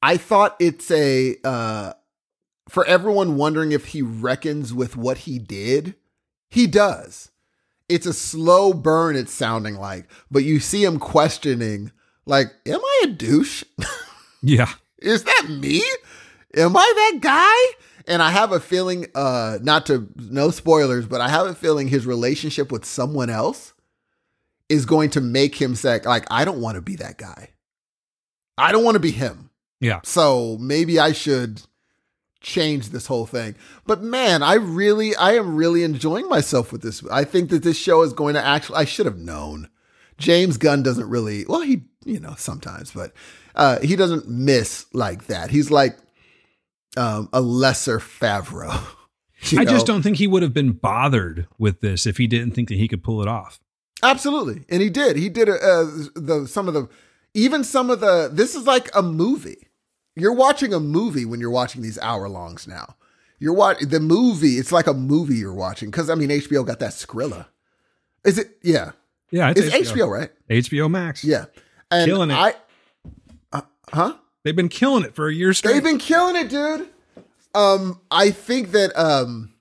I 0.03 0.17
thought 0.17 0.57
it's 0.61 0.91
a 0.91 1.37
uh 1.45 1.93
for 2.69 2.85
everyone 2.87 3.37
wondering 3.37 3.73
if 3.73 3.87
he 3.87 4.03
reckons 4.03 4.75
with 4.75 4.97
what 4.97 5.19
he 5.19 5.39
did, 5.39 5.95
he 6.49 6.67
does. 6.67 7.31
It's 7.89 8.07
a 8.07 8.13
slow 8.13 8.75
burn, 8.75 9.17
it's 9.17 9.33
sounding 9.33 9.77
like, 9.77 10.07
but 10.31 10.45
you 10.45 10.61
see 10.61 10.85
him 10.85 10.99
questioning, 10.99 11.91
like, 12.27 12.49
am 12.67 12.81
I 12.81 13.05
a 13.05 13.07
douche? 13.09 13.65
Yeah. 14.43 14.71
Is 14.99 15.25
that 15.25 15.47
me? 15.49 15.83
Am 16.57 16.77
I 16.77 16.93
that 16.95 17.19
guy? 17.21 17.83
And 18.07 18.23
I 18.23 18.31
have 18.31 18.53
a 18.53 18.61
feeling, 18.61 19.07
uh, 19.15 19.59
not 19.63 19.87
to 19.87 20.09
no 20.17 20.51
spoilers, 20.51 21.07
but 21.07 21.21
I 21.21 21.29
have 21.29 21.47
a 21.47 21.55
feeling 21.55 21.89
his 21.89 22.07
relationship 22.07 22.73
with 22.73 22.85
someone 22.85 23.31
else 23.31 23.75
is 24.69 24.87
going 24.87 25.11
to 25.11 25.21
make 25.21 25.55
him 25.61 25.75
say, 25.75 26.01
like, 26.05 26.27
I 26.31 26.45
don't 26.45 26.61
want 26.61 26.77
to 26.77 26.81
be 26.81 26.97
that 26.97 27.19
guy. 27.19 27.51
I 28.57 28.73
don't 28.73 28.85
want 28.85 28.95
to 28.95 29.01
be 29.01 29.11
him. 29.11 29.48
Yeah. 29.81 30.01
So 30.05 30.57
maybe 30.59 30.99
I 30.99 31.13
should 31.13 31.63
change 32.41 32.91
this 32.91 33.07
whole 33.07 33.27
thing. 33.27 33.55
But 33.87 34.03
man, 34.03 34.43
I 34.43 34.55
really, 34.55 35.15
I 35.17 35.35
am 35.35 35.57
really 35.57 35.83
enjoying 35.83 36.29
myself 36.29 36.73
with 36.73 36.83
this. 36.83 37.05
I 37.11 37.25
think 37.25 37.51
that 37.51 37.63
this 37.63 37.77
show 37.77 38.03
is 38.03 38.13
going 38.13 38.35
to 38.35 38.45
actually, 38.45 38.77
I 38.77 38.85
should 38.85 39.07
have 39.07 39.19
known. 39.19 39.69
James 40.19 40.57
Gunn 40.57 40.83
doesn't 40.83 41.09
really, 41.09 41.45
well, 41.49 41.61
he, 41.61 41.83
you 42.05 42.19
know, 42.19 42.35
sometimes, 42.37 42.91
but 42.93 43.13
uh, 43.55 43.79
he 43.81 43.97
doesn't 43.97 44.29
miss 44.29 44.87
like 44.93 45.27
that. 45.27 45.51
He's 45.51 45.71
like 45.71 45.97
um, 46.97 47.29
a 47.33 47.41
lesser 47.41 47.99
Favreau. 47.99 48.81
you 49.43 49.61
I 49.61 49.65
just 49.65 49.87
don't 49.87 50.03
think 50.03 50.17
he 50.17 50.27
would 50.27 50.43
have 50.43 50.55
been 50.55 50.73
bothered 50.73 51.47
with 51.59 51.81
this 51.81 52.07
if 52.07 52.17
he 52.17 52.27
didn't 52.27 52.53
think 52.53 52.69
that 52.69 52.77
he 52.77 52.89
could 52.89 53.05
pull 53.05 53.23
it 53.23 53.29
off. 53.29 53.61
Absolutely, 54.03 54.65
and 54.69 54.81
he 54.81 54.91
did. 54.91 55.17
He 55.17 55.29
did 55.29 55.49
uh, 55.49 55.85
the 56.15 56.47
some 56.49 56.69
of 56.69 56.75
the 56.75 56.89
even 57.35 57.65
some 57.65 57.91
of 57.91 58.01
the. 58.01 58.31
This 58.33 58.55
is 58.55 58.65
like 58.65 58.89
a 58.95 59.03
movie. 59.03 59.68
You're 60.19 60.35
watching 60.35 60.73
a 60.75 60.81
movie 60.81 61.25
when 61.25 61.41
you're 61.41 61.51
watching 61.51 61.83
these 61.83 61.99
hour 61.99 62.29
longs 62.29 62.67
now. 62.67 62.97
You're 63.39 63.55
watching 63.55 63.89
the 63.89 64.01
movie. 64.01 64.59
It's 64.59 64.73
like 64.73 64.87
a 64.87 64.95
movie 64.95 65.37
you're 65.37 65.55
watching 65.55 65.91
because 65.91 66.11
I 66.11 66.15
mean 66.15 66.29
HBO 66.29 66.67
got 66.67 66.81
that 66.81 66.91
Skrilla. 66.91 67.47
Is 68.25 68.39
it? 68.39 68.59
Yeah, 68.63 68.93
Yeah, 69.31 69.53
it's 69.55 69.91
HBO, 69.91 70.09
right? 70.09 70.31
HBO 70.51 70.91
Max. 70.91 71.23
Yeah, 71.23 71.47
and 71.91 72.07
Killing 72.07 72.31
it. 72.31 72.35
I, 72.35 72.55
uh, 73.53 73.63
huh? 73.93 74.17
They've 74.45 74.57
been 74.57 74.69
killing 74.69 75.05
it 75.05 75.15
for 75.15 75.29
a 75.29 75.35
year 75.35 75.53
straight. 75.53 75.75
They've 75.75 75.83
been 75.83 75.99
killing 75.99 76.37
it, 76.37 76.49
dude. 76.49 76.89
Um, 77.55 78.01
I 78.11 78.31
think 78.31 78.73
that 78.73 78.99
um, 78.99 79.53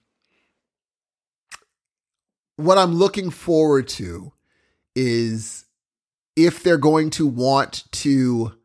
what 2.55 2.77
I'm 2.77 2.95
looking 2.95 3.29
forward 3.29 3.87
to 3.89 4.33
is 4.95 5.65
if 6.35 6.63
they're 6.63 6.77
going 6.77 7.09
to 7.11 7.27
want 7.27 7.83
to 7.91 8.56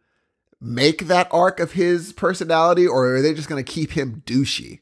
make 0.62 1.08
that 1.08 1.28
arc 1.32 1.60
of 1.60 1.72
his 1.72 2.12
personality, 2.12 2.86
or 2.86 3.16
are 3.16 3.22
they 3.22 3.34
just 3.34 3.48
going 3.48 3.62
to 3.62 3.72
keep 3.72 3.92
him 3.92 4.22
douchey? 4.24 4.80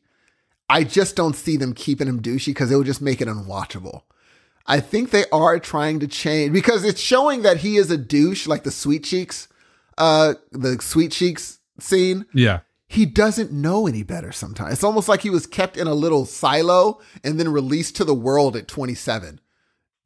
I 0.69 0.85
just 0.85 1.17
don't 1.17 1.35
see 1.35 1.57
them 1.57 1.73
keeping 1.73 2.07
him 2.07 2.23
douchey 2.23 2.49
because 2.49 2.71
it 2.71 2.77
would 2.77 2.87
just 2.87 3.01
make 3.03 3.21
it 3.21 3.27
unwatchable. 3.29 4.03
I 4.67 4.79
think 4.79 5.11
they 5.11 5.25
are 5.33 5.59
trying 5.59 5.99
to 6.01 6.07
change 6.07 6.53
because 6.53 6.85
it's 6.85 7.01
showing 7.01 7.43
that 7.43 7.57
he 7.59 7.77
is 7.77 7.91
a 7.91 7.97
douche, 7.97 8.47
like 8.47 8.63
the 8.63 8.71
Sweet 8.71 9.03
Cheeks, 9.03 9.49
uh, 9.99 10.35
the 10.53 10.81
Sweet 10.81 11.11
Cheeks 11.11 11.59
scene 11.81 12.27
yeah. 12.35 12.61
he 12.87 13.07
doesn't 13.07 13.51
know 13.51 13.87
any 13.87 14.03
better 14.03 14.31
sometimes. 14.33 14.75
It's 14.75 14.85
almost 14.85 15.09
like 15.09 15.23
he 15.23 15.31
was 15.31 15.47
kept 15.47 15.77
in 15.77 15.87
a 15.87 15.95
little 15.95 16.25
silo 16.27 17.01
and 17.25 17.41
then 17.41 17.49
released 17.49 17.97
to 17.97 18.05
the 18.05 18.15
world 18.15 18.55
at 18.55 18.69
27. 18.69 19.41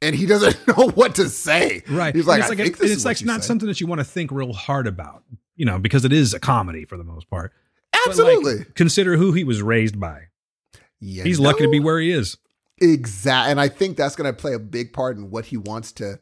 And 0.00 0.14
he 0.14 0.24
doesn't 0.24 0.66
know 0.78 0.90
what 0.90 1.16
to 1.16 1.28
say. 1.28 1.82
Right. 1.88 2.14
He's 2.14 2.26
like, 2.26 2.38
it's 2.38 2.46
I 2.46 2.50
like, 2.50 2.58
think 2.58 2.80
a- 2.80 2.84
it's 2.84 3.04
like 3.04 3.22
not 3.24 3.42
say." 3.42 3.48
something 3.48 3.68
that 3.68 3.80
you 3.80 3.86
want 3.86 4.00
to 4.00 4.04
think 4.04 4.30
real 4.30 4.52
hard 4.52 4.86
about, 4.86 5.24
you 5.56 5.64
know, 5.66 5.78
because 5.78 6.04
it 6.04 6.12
is 6.12 6.34
a 6.34 6.40
comedy 6.40 6.84
for 6.84 6.96
the 6.96 7.04
most 7.04 7.28
part. 7.30 7.52
But, 7.92 7.98
like, 8.00 8.08
Absolutely. 8.08 8.64
consider 8.74 9.16
who 9.16 9.32
he 9.32 9.44
was 9.44 9.62
raised 9.62 9.98
by. 9.98 10.24
Yeah, 11.00 11.24
He's 11.24 11.38
lucky 11.40 11.64
to 11.64 11.70
be 11.70 11.80
where 11.80 11.98
he 12.00 12.10
is. 12.10 12.36
Exactly. 12.80 13.50
And 13.52 13.60
I 13.60 13.68
think 13.68 13.96
that's 13.96 14.16
going 14.16 14.32
to 14.32 14.36
play 14.38 14.52
a 14.54 14.58
big 14.58 14.92
part 14.92 15.16
in 15.16 15.30
what 15.30 15.46
he 15.46 15.56
wants 15.56 15.92
to. 15.92 16.18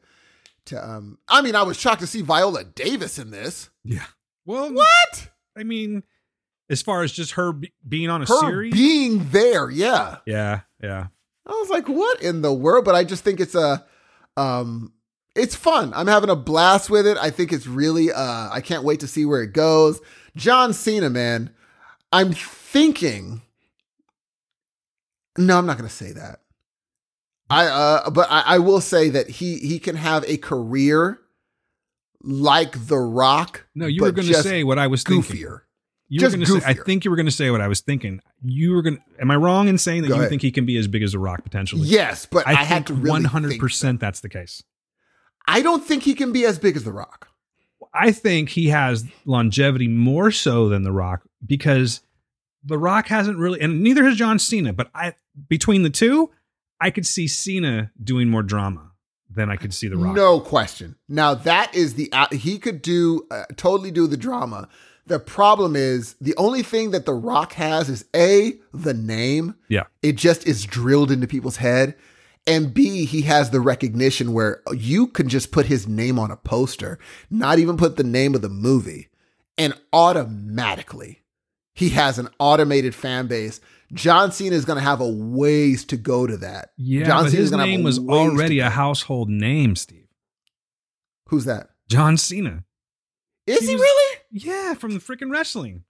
To 0.66 0.76
um, 0.90 1.18
I 1.28 1.40
mean, 1.42 1.56
I 1.56 1.62
was 1.62 1.76
shocked 1.78 2.00
to 2.02 2.06
see 2.06 2.22
Viola 2.22 2.64
Davis 2.64 3.18
in 3.18 3.30
this. 3.30 3.70
Yeah. 3.84 4.04
Well, 4.44 4.72
What? 4.72 5.30
I 5.56 5.62
mean, 5.64 6.02
as 6.70 6.82
far 6.82 7.02
as 7.02 7.10
just 7.12 7.32
her 7.32 7.52
be- 7.52 7.72
being 7.88 8.10
on 8.10 8.22
a 8.22 8.26
Her 8.26 8.40
series. 8.40 8.72
being 8.74 9.28
there, 9.30 9.70
yeah. 9.70 10.18
yeah. 10.26 10.60
Yeah. 10.82 11.06
I 11.46 11.50
was 11.50 11.68
like, 11.70 11.88
what 11.88 12.22
in 12.22 12.42
the 12.42 12.52
world? 12.52 12.84
But 12.84 12.94
I 12.94 13.04
just 13.04 13.24
think 13.24 13.40
it's 13.40 13.54
a 13.56 13.84
um 14.36 14.92
it's 15.34 15.54
fun. 15.54 15.92
I'm 15.94 16.06
having 16.06 16.30
a 16.30 16.36
blast 16.36 16.90
with 16.90 17.06
it. 17.06 17.16
I 17.18 17.30
think 17.30 17.52
it's 17.52 17.66
really 17.66 18.12
uh 18.12 18.48
I 18.50 18.60
can't 18.60 18.84
wait 18.84 19.00
to 19.00 19.06
see 19.06 19.24
where 19.24 19.42
it 19.42 19.52
goes. 19.52 20.00
John 20.36 20.72
Cena, 20.72 21.10
man. 21.10 21.50
I'm 22.12 22.32
thinking 22.32 23.42
No, 25.38 25.58
I'm 25.58 25.66
not 25.66 25.76
gonna 25.76 25.88
say 25.88 26.12
that. 26.12 26.40
I 27.50 27.66
uh 27.66 28.10
but 28.10 28.28
I, 28.30 28.42
I 28.46 28.58
will 28.58 28.80
say 28.80 29.08
that 29.10 29.28
he 29.28 29.58
he 29.58 29.78
can 29.78 29.96
have 29.96 30.24
a 30.26 30.36
career 30.36 31.18
like 32.22 32.86
The 32.86 32.98
Rock. 32.98 33.66
No, 33.74 33.86
you 33.86 34.02
were 34.02 34.12
going 34.12 34.28
to 34.28 34.34
say 34.34 34.64
what 34.64 34.78
I 34.78 34.86
was 34.86 35.02
thinking. 35.02 35.36
goofier. 35.36 35.60
You 36.08 36.20
Just 36.20 36.36
were 36.36 36.44
going 36.44 36.60
to 36.60 36.66
say. 36.66 36.70
I 36.70 36.74
think 36.74 37.04
you 37.04 37.10
were 37.10 37.16
going 37.16 37.26
to 37.26 37.32
say 37.32 37.50
what 37.50 37.60
I 37.60 37.68
was 37.68 37.80
thinking. 37.80 38.20
You 38.44 38.72
were 38.72 38.82
going. 38.82 38.96
to 38.98 39.02
Am 39.20 39.30
I 39.30 39.36
wrong 39.36 39.68
in 39.68 39.78
saying 39.78 40.02
that 40.02 40.08
Go 40.08 40.14
you 40.14 40.20
ahead. 40.20 40.30
think 40.30 40.42
he 40.42 40.52
can 40.52 40.66
be 40.66 40.76
as 40.76 40.86
big 40.86 41.02
as 41.02 41.12
The 41.12 41.18
Rock 41.18 41.42
potentially? 41.42 41.82
Yes, 41.82 42.26
but 42.26 42.46
I, 42.46 42.52
I, 42.52 42.54
had 42.64 42.86
to 42.88 42.94
one 42.94 43.24
hundred 43.24 43.58
percent 43.58 43.98
that's 43.98 44.20
the 44.20 44.28
case. 44.28 44.62
I 45.46 45.62
don't 45.62 45.84
think 45.84 46.02
he 46.02 46.14
can 46.14 46.32
be 46.32 46.44
as 46.44 46.58
big 46.58 46.76
as 46.76 46.84
The 46.84 46.92
Rock. 46.92 47.28
I 47.94 48.12
think 48.12 48.50
he 48.50 48.68
has 48.68 49.04
longevity 49.24 49.88
more 49.88 50.30
so 50.30 50.68
than 50.68 50.82
The 50.82 50.92
Rock 50.92 51.22
because 51.44 52.00
The 52.64 52.78
Rock 52.78 53.08
hasn't 53.08 53.38
really, 53.38 53.60
and 53.60 53.82
neither 53.82 54.04
has 54.04 54.16
John 54.16 54.38
Cena. 54.38 54.72
But 54.72 54.90
I, 54.94 55.14
between 55.48 55.82
the 55.82 55.90
two, 55.90 56.30
I 56.80 56.90
could 56.90 57.06
see 57.06 57.28
Cena 57.28 57.90
doing 58.02 58.28
more 58.28 58.42
drama 58.42 58.92
than 59.30 59.50
I 59.50 59.56
could 59.56 59.74
see 59.74 59.88
The 59.88 59.96
Rock. 59.96 60.14
No 60.14 60.40
question. 60.40 60.96
Now 61.08 61.34
that 61.34 61.74
is 61.74 61.94
the 61.94 62.10
uh, 62.12 62.26
he 62.32 62.58
could 62.58 62.82
do 62.82 63.26
uh, 63.30 63.44
totally 63.56 63.90
do 63.90 64.06
the 64.06 64.16
drama. 64.16 64.68
The 65.06 65.18
problem 65.18 65.74
is 65.74 66.14
the 66.20 66.36
only 66.36 66.62
thing 66.62 66.92
that 66.92 67.06
The 67.06 67.14
Rock 67.14 67.54
has 67.54 67.88
is 67.88 68.04
a 68.14 68.54
the 68.72 68.94
name. 68.94 69.56
Yeah. 69.68 69.84
It 70.02 70.16
just 70.16 70.46
is 70.46 70.64
drilled 70.64 71.10
into 71.10 71.26
people's 71.26 71.56
head. 71.56 71.96
And 72.46 72.74
B, 72.74 73.04
he 73.04 73.22
has 73.22 73.50
the 73.50 73.60
recognition 73.60 74.32
where 74.32 74.62
you 74.74 75.06
can 75.06 75.28
just 75.28 75.52
put 75.52 75.66
his 75.66 75.86
name 75.86 76.18
on 76.18 76.30
a 76.30 76.36
poster, 76.36 76.98
not 77.30 77.58
even 77.58 77.76
put 77.76 77.96
the 77.96 78.02
name 78.04 78.34
of 78.34 78.42
the 78.42 78.48
movie, 78.48 79.08
and 79.56 79.74
automatically 79.92 81.22
he 81.74 81.90
has 81.90 82.18
an 82.18 82.28
automated 82.38 82.94
fan 82.94 83.26
base 83.28 83.60
John 83.94 84.32
Cena 84.32 84.56
is 84.56 84.64
going 84.64 84.78
to 84.78 84.82
have 84.82 85.00
a 85.02 85.08
ways 85.08 85.84
to 85.86 85.96
go 85.98 86.26
to 86.26 86.38
that. 86.38 86.70
Yeah, 86.78 87.04
John 87.04 87.24
but 87.24 87.30
Cena's 87.30 87.32
his 87.42 87.50
gonna 87.50 87.66
name 87.66 87.82
was 87.82 87.98
already 87.98 88.58
a 88.60 88.70
household 88.70 89.28
name, 89.28 89.76
Steve. 89.76 90.06
Who's 91.28 91.44
that? 91.44 91.68
John 91.88 92.16
Cena. 92.16 92.64
Is 93.46 93.60
He 93.60 93.66
he, 93.66 93.74
was- 93.74 93.82
really? 93.82 94.18
Yeah, 94.30 94.74
from 94.74 94.94
the 94.94 94.98
freaking 95.00 95.30
wrestling. 95.30 95.84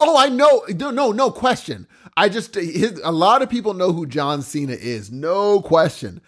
Oh, 0.00 0.16
I 0.16 0.28
know. 0.28 0.64
No, 0.68 0.90
no, 0.90 1.12
no 1.12 1.30
question. 1.30 1.86
I 2.16 2.28
just 2.28 2.54
his, 2.54 3.00
a 3.02 3.12
lot 3.12 3.42
of 3.42 3.50
people 3.50 3.74
know 3.74 3.92
who 3.92 4.06
John 4.06 4.42
Cena 4.42 4.72
is. 4.72 5.10
No 5.10 5.60
question. 5.60 6.20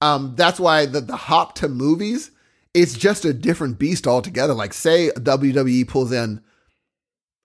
Um, 0.00 0.34
that's 0.36 0.60
why 0.60 0.86
the 0.86 1.00
the 1.00 1.16
hop 1.16 1.54
to 1.56 1.68
movies. 1.68 2.30
It's 2.74 2.94
just 2.94 3.24
a 3.24 3.32
different 3.32 3.78
beast 3.78 4.06
altogether. 4.06 4.52
Like, 4.52 4.74
say 4.74 5.10
WWE 5.16 5.88
pulls 5.88 6.12
in 6.12 6.42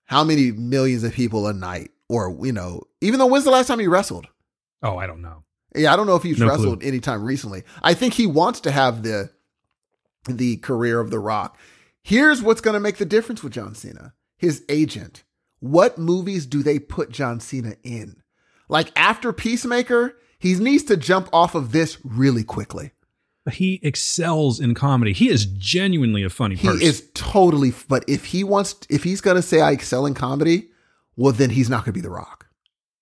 how 0.06 0.26
many 0.26 0.52
millions 0.52 1.06
of 1.06 1.14
people 1.14 1.48
a 1.48 1.54
night, 1.54 1.92
or 2.10 2.36
you 2.46 2.52
know, 2.52 2.84
even 3.00 3.20
though 3.20 3.28
when's 3.28 3.46
the 3.46 3.52
last 3.52 3.68
time 3.68 3.80
he 3.80 3.88
wrestled? 3.88 4.28
Oh, 4.84 4.98
I 4.98 5.08
don't 5.08 5.22
know. 5.22 5.44
Yeah, 5.76 5.94
I 5.94 5.96
don't 5.96 6.08
know 6.08 6.16
if 6.16 6.24
he's 6.24 6.40
No 6.40 6.48
wrestled 6.48 6.84
anytime 6.84 7.24
recently. 7.24 7.64
I 7.82 7.94
think 7.94 8.14
he 8.16 8.28
wants 8.28 8.60
to 8.62 8.72
have 8.72 9.04
the 9.04 9.30
the 10.26 10.58
career 10.58 11.00
of 11.00 11.12
The 11.12 11.20
Rock. 11.20 11.58
Here's 12.04 12.42
what's 12.42 12.62
going 12.62 12.74
to 12.74 12.80
make 12.80 12.98
the 12.98 13.06
difference 13.06 13.44
with 13.44 13.54
John 13.54 13.76
Cena. 13.76 14.14
His 14.38 14.64
agent. 14.70 15.24
What 15.62 15.98
movies 15.98 16.46
do 16.46 16.62
they 16.64 16.78
put 16.80 17.10
John 17.12 17.40
Cena 17.40 17.76
in? 17.84 18.22
Like 18.68 18.92
after 18.96 19.32
Peacemaker, 19.32 20.18
he 20.38 20.56
needs 20.56 20.84
to 20.86 20.98
jump 20.98 21.30
off 21.32 21.56
of 21.56 21.72
this 21.72 21.98
really 22.04 22.44
quickly. 22.44 22.92
He 23.52 23.80
excels 23.82 24.60
in 24.60 24.76
comedy. 24.76 25.14
He 25.14 25.30
is 25.30 25.46
genuinely 25.46 26.24
a 26.24 26.30
funny 26.30 26.56
He 26.56 26.68
person. 26.68 26.82
He 26.82 26.88
is 26.88 27.10
totally 27.16 27.74
but 27.88 28.04
if 28.08 28.26
he 28.26 28.44
wants 28.44 28.76
if 28.90 29.04
he's 29.04 29.22
going 29.22 29.36
to 29.38 29.42
say 29.42 29.62
I 29.62 29.72
excel 29.72 30.06
in 30.06 30.14
comedy, 30.14 30.70
well 31.16 31.32
then 31.34 31.50
he's 31.52 31.70
not 31.70 31.78
going 31.86 31.94
to 31.94 31.94
be 31.94 32.02
The 32.02 32.10
Rock. 32.12 32.48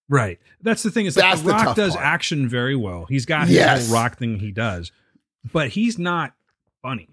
right. 0.07 0.39
That's 0.61 0.83
the 0.83 0.91
thing. 0.91 1.05
Is 1.07 1.15
That's 1.15 1.41
the 1.41 1.47
the 1.47 1.53
Rock 1.53 1.75
does 1.75 1.93
part. 1.93 2.05
action 2.05 2.47
very 2.49 2.75
well. 2.75 3.05
He's 3.05 3.25
got 3.25 3.47
his 3.47 3.55
Yes. 3.57 3.87
whole 3.87 3.95
Rock 3.95 4.17
thing 4.17 4.39
he 4.39 4.51
does, 4.51 4.91
but 5.53 5.69
he's 5.69 5.97
not 5.99 6.33
funny. 6.81 7.07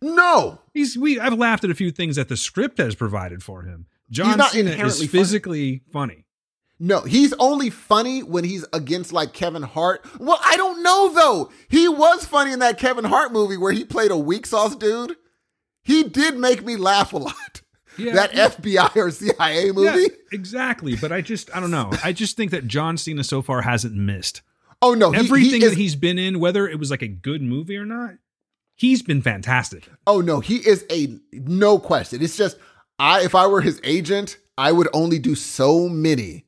No. 0.00 0.60
He's 0.72 0.96
we. 0.96 1.18
I've 1.20 1.34
laughed 1.34 1.64
at 1.64 1.70
a 1.70 1.74
few 1.74 1.90
things 1.90 2.16
that 2.16 2.28
the 2.28 2.36
script 2.36 2.78
has 2.78 2.94
provided 2.94 3.42
for 3.42 3.62
him. 3.62 3.86
John 4.10 4.38
not 4.38 4.50
Cena 4.52 4.70
is 4.70 4.74
inherently 4.74 5.06
funny. 5.06 5.22
physically 5.22 5.82
funny. 5.92 6.24
No, 6.80 7.00
he's 7.00 7.32
only 7.34 7.70
funny 7.70 8.22
when 8.22 8.44
he's 8.44 8.64
against 8.72 9.12
like 9.12 9.32
Kevin 9.32 9.62
Hart. 9.62 10.06
Well, 10.20 10.38
I 10.44 10.56
don't 10.56 10.82
know 10.82 11.12
though. 11.12 11.50
He 11.68 11.88
was 11.88 12.24
funny 12.24 12.52
in 12.52 12.60
that 12.60 12.78
Kevin 12.78 13.04
Hart 13.04 13.32
movie 13.32 13.56
where 13.56 13.72
he 13.72 13.84
played 13.84 14.10
a 14.10 14.16
weak 14.16 14.46
sauce 14.46 14.76
dude. 14.76 15.16
He 15.82 16.04
did 16.04 16.36
make 16.36 16.64
me 16.64 16.76
laugh 16.76 17.12
a 17.12 17.18
lot. 17.18 17.62
Yeah. 17.96 18.14
that 18.14 18.30
FBI 18.30 18.94
or 18.94 19.10
CIA 19.10 19.72
movie. 19.72 20.02
Yeah, 20.02 20.08
exactly. 20.30 20.94
But 20.94 21.10
I 21.10 21.20
just, 21.20 21.54
I 21.54 21.58
don't 21.58 21.72
know. 21.72 21.90
I 22.04 22.12
just 22.12 22.36
think 22.36 22.52
that 22.52 22.68
John 22.68 22.96
Cena 22.96 23.24
so 23.24 23.42
far 23.42 23.62
hasn't 23.62 23.96
missed 23.96 24.42
Oh 24.80 24.94
no, 24.94 25.10
he, 25.10 25.18
everything 25.18 25.60
he 25.60 25.66
is, 25.66 25.70
that 25.70 25.78
he's 25.78 25.96
been 25.96 26.18
in, 26.18 26.38
whether 26.38 26.68
it 26.68 26.78
was 26.78 26.90
like 26.90 27.02
a 27.02 27.08
good 27.08 27.42
movie 27.42 27.76
or 27.76 27.84
not. 27.84 28.14
He's 28.76 29.02
been 29.02 29.22
fantastic. 29.22 29.88
Oh 30.06 30.20
no, 30.20 30.40
he 30.40 30.56
is 30.56 30.86
a 30.90 31.18
no 31.32 31.78
question. 31.78 32.22
It's 32.22 32.36
just 32.36 32.58
I 32.98 33.22
if 33.22 33.34
I 33.34 33.46
were 33.46 33.60
his 33.60 33.80
agent, 33.84 34.38
I 34.56 34.72
would 34.72 34.88
only 34.92 35.18
do 35.18 35.34
so 35.34 35.88
many 35.88 36.46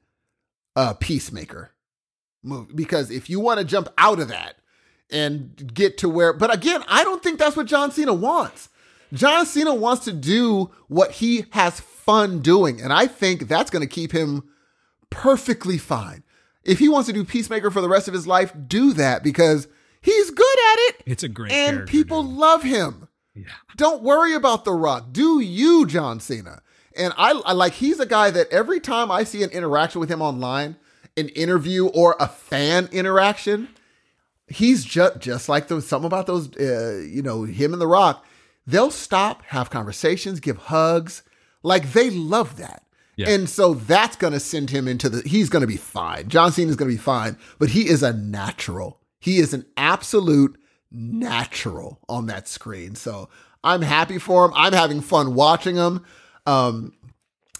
uh 0.76 0.94
Peacemaker 0.94 1.72
movie 2.42 2.72
because 2.74 3.10
if 3.10 3.28
you 3.28 3.40
want 3.40 3.58
to 3.58 3.64
jump 3.64 3.88
out 3.98 4.18
of 4.20 4.28
that 4.28 4.56
and 5.10 5.72
get 5.74 5.98
to 5.98 6.08
where 6.08 6.32
but 6.32 6.52
again, 6.54 6.82
I 6.88 7.04
don't 7.04 7.22
think 7.22 7.38
that's 7.38 7.56
what 7.56 7.66
John 7.66 7.90
Cena 7.92 8.14
wants. 8.14 8.68
John 9.12 9.44
Cena 9.46 9.74
wants 9.74 10.04
to 10.04 10.12
do 10.12 10.70
what 10.88 11.10
he 11.12 11.44
has 11.50 11.80
fun 11.80 12.40
doing 12.40 12.80
and 12.80 12.92
I 12.92 13.06
think 13.06 13.48
that's 13.48 13.70
going 13.70 13.86
to 13.86 13.92
keep 13.94 14.12
him 14.12 14.44
perfectly 15.10 15.78
fine. 15.78 16.22
If 16.62 16.78
he 16.78 16.88
wants 16.88 17.06
to 17.08 17.12
do 17.12 17.24
Peacemaker 17.24 17.70
for 17.70 17.80
the 17.80 17.88
rest 17.88 18.06
of 18.06 18.14
his 18.14 18.26
life, 18.26 18.52
do 18.66 18.92
that 18.92 19.22
because 19.24 19.66
he's 20.00 20.30
good 20.30 20.58
at 20.72 20.78
it 20.78 21.02
It's 21.06 21.22
a 21.22 21.28
great 21.28 21.52
and 21.52 21.86
people 21.88 22.22
dude. 22.22 22.32
love 22.32 22.62
him. 22.62 23.08
Yeah. 23.34 23.44
Don't 23.76 24.02
worry 24.02 24.34
about 24.34 24.64
The 24.64 24.72
Rock. 24.72 25.12
Do 25.12 25.40
you, 25.40 25.86
John 25.86 26.20
Cena? 26.20 26.62
And 26.96 27.12
I, 27.16 27.40
I 27.44 27.52
like 27.52 27.74
he's 27.74 28.00
a 28.00 28.06
guy 28.06 28.30
that 28.30 28.48
every 28.50 28.80
time 28.80 29.10
I 29.10 29.24
see 29.24 29.42
an 29.42 29.50
interaction 29.50 30.00
with 30.00 30.10
him 30.10 30.20
online, 30.20 30.76
an 31.16 31.28
interview 31.30 31.86
or 31.86 32.16
a 32.18 32.26
fan 32.26 32.88
interaction, 32.92 33.68
he's 34.48 34.84
just 34.84 35.20
just 35.20 35.48
like 35.48 35.68
those 35.68 35.86
something 35.86 36.06
about 36.06 36.26
those 36.26 36.54
uh, 36.56 37.02
you 37.08 37.22
know, 37.22 37.44
him 37.44 37.72
and 37.72 37.80
The 37.80 37.86
Rock. 37.86 38.24
They'll 38.66 38.90
stop, 38.90 39.42
have 39.46 39.70
conversations, 39.70 40.40
give 40.40 40.56
hugs. 40.56 41.22
Like 41.62 41.92
they 41.92 42.10
love 42.10 42.56
that. 42.56 42.84
Yeah. 43.16 43.30
And 43.30 43.48
so 43.48 43.74
that's 43.74 44.16
going 44.16 44.32
to 44.32 44.40
send 44.40 44.70
him 44.70 44.88
into 44.88 45.08
the 45.08 45.28
he's 45.28 45.48
going 45.48 45.60
to 45.60 45.66
be 45.66 45.76
fine. 45.76 46.28
John 46.28 46.52
Cena's 46.52 46.76
going 46.76 46.90
to 46.90 46.96
be 46.96 47.02
fine, 47.02 47.36
but 47.58 47.70
he 47.70 47.88
is 47.88 48.02
a 48.02 48.12
natural. 48.12 49.00
He 49.20 49.38
is 49.38 49.52
an 49.52 49.66
absolute 49.76 50.58
natural 50.90 52.00
on 52.08 52.26
that 52.26 52.48
screen. 52.48 52.94
So 52.94 53.28
I'm 53.62 53.82
happy 53.82 54.18
for 54.18 54.44
him. 54.46 54.52
I'm 54.54 54.72
having 54.72 55.00
fun 55.00 55.34
watching 55.34 55.76
him. 55.76 56.04
Um, 56.46 56.92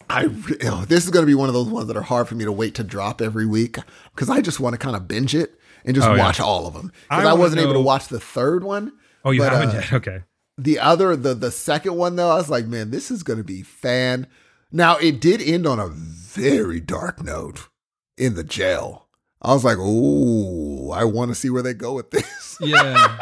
I 0.08 0.24
re- 0.24 0.56
oh, 0.64 0.84
this 0.86 1.04
is 1.04 1.10
going 1.10 1.22
to 1.22 1.26
be 1.30 1.34
one 1.34 1.48
of 1.48 1.54
those 1.54 1.68
ones 1.68 1.86
that 1.88 1.96
are 1.96 2.02
hard 2.02 2.26
for 2.28 2.34
me 2.34 2.44
to 2.44 2.52
wait 2.52 2.74
to 2.76 2.84
drop 2.84 3.20
every 3.22 3.46
week 3.46 3.76
because 4.14 4.28
I 4.28 4.40
just 4.40 4.58
want 4.60 4.74
to 4.74 4.78
kind 4.78 4.96
of 4.96 5.06
binge 5.06 5.34
it 5.34 5.54
and 5.84 5.94
just 5.94 6.08
Oh, 6.08 6.14
yeah. 6.14 6.18
watch 6.24 6.40
all 6.40 6.66
of 6.66 6.74
them 6.74 6.90
I 7.08 7.16
because 7.16 7.26
I, 7.28 7.32
wanna 7.32 7.40
wasn't 7.40 7.60
able 7.62 7.72
to 7.74 7.80
watch 7.80 8.08
the 8.08 8.18
third 8.20 8.64
one. 8.64 8.92
Oh, 9.24 9.30
you 9.30 9.40
But, 9.40 9.52
haven't 9.52 9.70
uh, 9.70 9.72
yet? 9.80 9.92
Okay. 9.92 10.18
The 10.58 10.78
other, 10.78 11.16
the 11.16 11.32
the 11.34 11.50
second 11.50 11.94
one 11.96 12.16
though, 12.16 12.30
I 12.30 12.34
was 12.36 12.50
like, 12.50 12.66
man, 12.66 12.90
this 12.90 13.10
is 13.10 13.22
going 13.22 13.38
to 13.38 13.44
be 13.44 13.62
fan. 13.62 14.26
Now 14.72 14.96
it 14.98 15.20
did 15.20 15.40
end 15.40 15.66
on 15.66 15.78
a 15.78 15.88
very 15.88 16.80
dark 16.80 17.22
note 17.22 17.68
in 18.18 18.34
the 18.34 18.44
jail. 18.44 19.06
I 19.42 19.54
was 19.54 19.64
like, 19.64 19.78
oh, 19.80 20.90
I 20.90 21.04
want 21.04 21.30
to 21.30 21.34
see 21.34 21.50
where 21.50 21.62
they 21.62 21.74
go 21.74 21.94
with 21.94 22.10
this. 22.10 22.26
Yeah. 22.62 23.16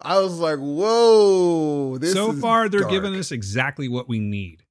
I 0.00 0.20
was 0.20 0.38
like, 0.38 0.58
whoa, 0.58 1.96
this 1.96 2.12
so 2.12 2.34
far, 2.34 2.68
they're 2.68 2.80
dark. 2.80 2.92
giving 2.92 3.14
us 3.14 3.32
exactly 3.32 3.88
what 3.88 4.06
we 4.06 4.18
need. 4.18 4.62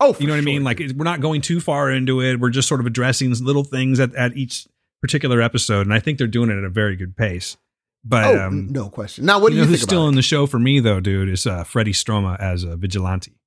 Oh, 0.00 0.12
for 0.12 0.20
You 0.20 0.26
know 0.26 0.34
what 0.34 0.40
I 0.40 0.44
mean? 0.44 0.64
Like 0.64 0.80
we're 0.96 1.04
not 1.04 1.20
going 1.20 1.40
too 1.40 1.60
far 1.60 1.90
into 1.90 2.20
it. 2.20 2.40
We're 2.40 2.50
just 2.50 2.66
sort 2.66 2.80
of 2.80 2.86
addressing 2.86 3.32
little 3.34 3.62
things 3.62 4.00
at, 4.00 4.14
at 4.16 4.36
each 4.36 4.66
particular 5.00 5.40
episode, 5.40 5.82
and 5.82 5.94
I 5.94 6.00
think 6.00 6.18
they're 6.18 6.26
doing 6.26 6.50
it 6.50 6.58
at 6.58 6.64
a 6.64 6.68
very 6.68 6.96
good 6.96 7.16
pace. 7.16 7.56
But 8.04 8.24
oh, 8.24 8.46
um, 8.46 8.66
no 8.70 8.90
question. 8.90 9.24
Now, 9.24 9.38
what 9.38 9.50
do 9.50 9.54
you 9.54 9.60
you, 9.60 9.64
know 9.64 9.70
who's 9.70 9.80
think 9.80 9.88
still 9.88 10.02
about 10.02 10.08
in 10.08 10.14
the 10.16 10.22
show 10.22 10.46
for 10.46 10.58
me 10.58 10.80
though, 10.80 11.00
dude? 11.00 11.28
Is 11.28 11.46
uh, 11.46 11.64
Freddie 11.64 11.92
Stroma 11.92 12.38
as 12.38 12.64
a 12.64 12.76
vigilante. 12.76 13.38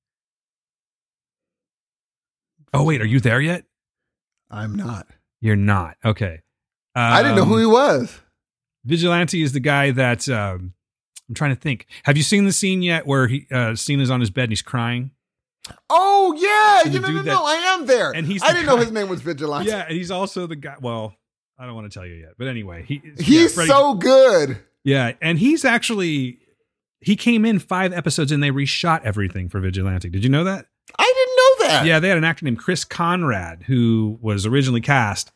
Oh 2.74 2.84
wait, 2.84 3.02
are 3.02 3.06
you 3.06 3.20
there 3.20 3.42
yet? 3.42 3.66
I'm 4.50 4.76
not. 4.76 5.08
You're 5.42 5.56
not. 5.56 5.98
Okay. 6.04 6.40
I 6.96 7.22
didn't 7.22 7.36
know 7.38 7.44
Um, 7.44 7.50
who 7.50 7.58
he 7.60 7.66
was. 7.66 8.20
Vigilante 8.86 9.42
is 9.42 9.52
the 9.54 9.60
guy 9.60 9.92
that 9.92 10.28
um, 10.30 10.74
I'm 11.30 11.36
trying 11.36 11.54
to 11.54 11.60
think. 11.62 11.86
Have 12.04 12.18
you 12.18 12.24
seen 12.24 12.46
the 12.46 12.54
scene 12.54 12.82
yet 12.82 13.06
where 13.06 13.28
he 13.28 13.46
uh, 13.52 13.76
Cena's 13.76 14.10
on 14.10 14.20
his 14.20 14.30
bed 14.30 14.44
and 14.44 14.52
he's 14.52 14.62
crying? 14.62 15.12
Oh 15.90 16.34
yeah, 16.38 16.90
you 16.92 17.00
know, 17.00 17.08
no, 17.10 17.14
no, 17.18 17.24
that- 17.24 17.36
I 17.38 17.56
am 17.74 17.86
there. 17.86 18.12
and 18.12 18.26
he's 18.26 18.42
I 18.42 18.54
didn't 18.54 18.66
know 18.68 18.78
his 18.78 18.92
name 18.92 19.10
was 19.10 19.22
Vigilante. 19.22 19.70
Yeah, 19.70 19.84
and 19.88 19.92
he's 19.98 20.10
also 20.12 20.48
the 20.48 20.56
guy. 20.56 20.76
Well, 20.80 21.14
I 21.60 21.66
don't 21.66 21.76
want 21.76 21.92
to 21.92 22.00
tell 22.00 22.08
you 22.08 22.14
yet, 22.16 22.34
but 22.38 22.48
anyway, 22.48 22.84
he 22.88 23.02
he's 23.20 23.56
yeah, 23.58 23.66
so 23.66 23.94
good. 23.96 24.58
yeah, 24.86 25.12
and 25.22 25.38
he's 25.38 25.66
actually 25.66 26.40
he 27.02 27.16
came 27.18 27.44
in 27.46 27.60
five 27.60 27.92
episodes 27.92 28.32
and 28.32 28.42
they 28.42 28.50
reshot 28.52 29.02
everything 29.04 29.50
for 29.50 29.60
Vigilante. 29.60 30.10
Did 30.10 30.24
you 30.24 30.30
know 30.30 30.46
that? 30.46 30.66
I 30.98 31.14
didn't 31.16 31.27
that. 31.68 31.86
Yeah, 31.86 32.00
they 32.00 32.10
had 32.10 32.18
an 32.18 32.24
actor 32.24 32.46
named 32.46 32.60
Chris 32.60 32.84
Conrad 32.84 33.64
who 33.64 34.18
was 34.22 34.46
originally 34.46 34.82
cast, 34.82 35.32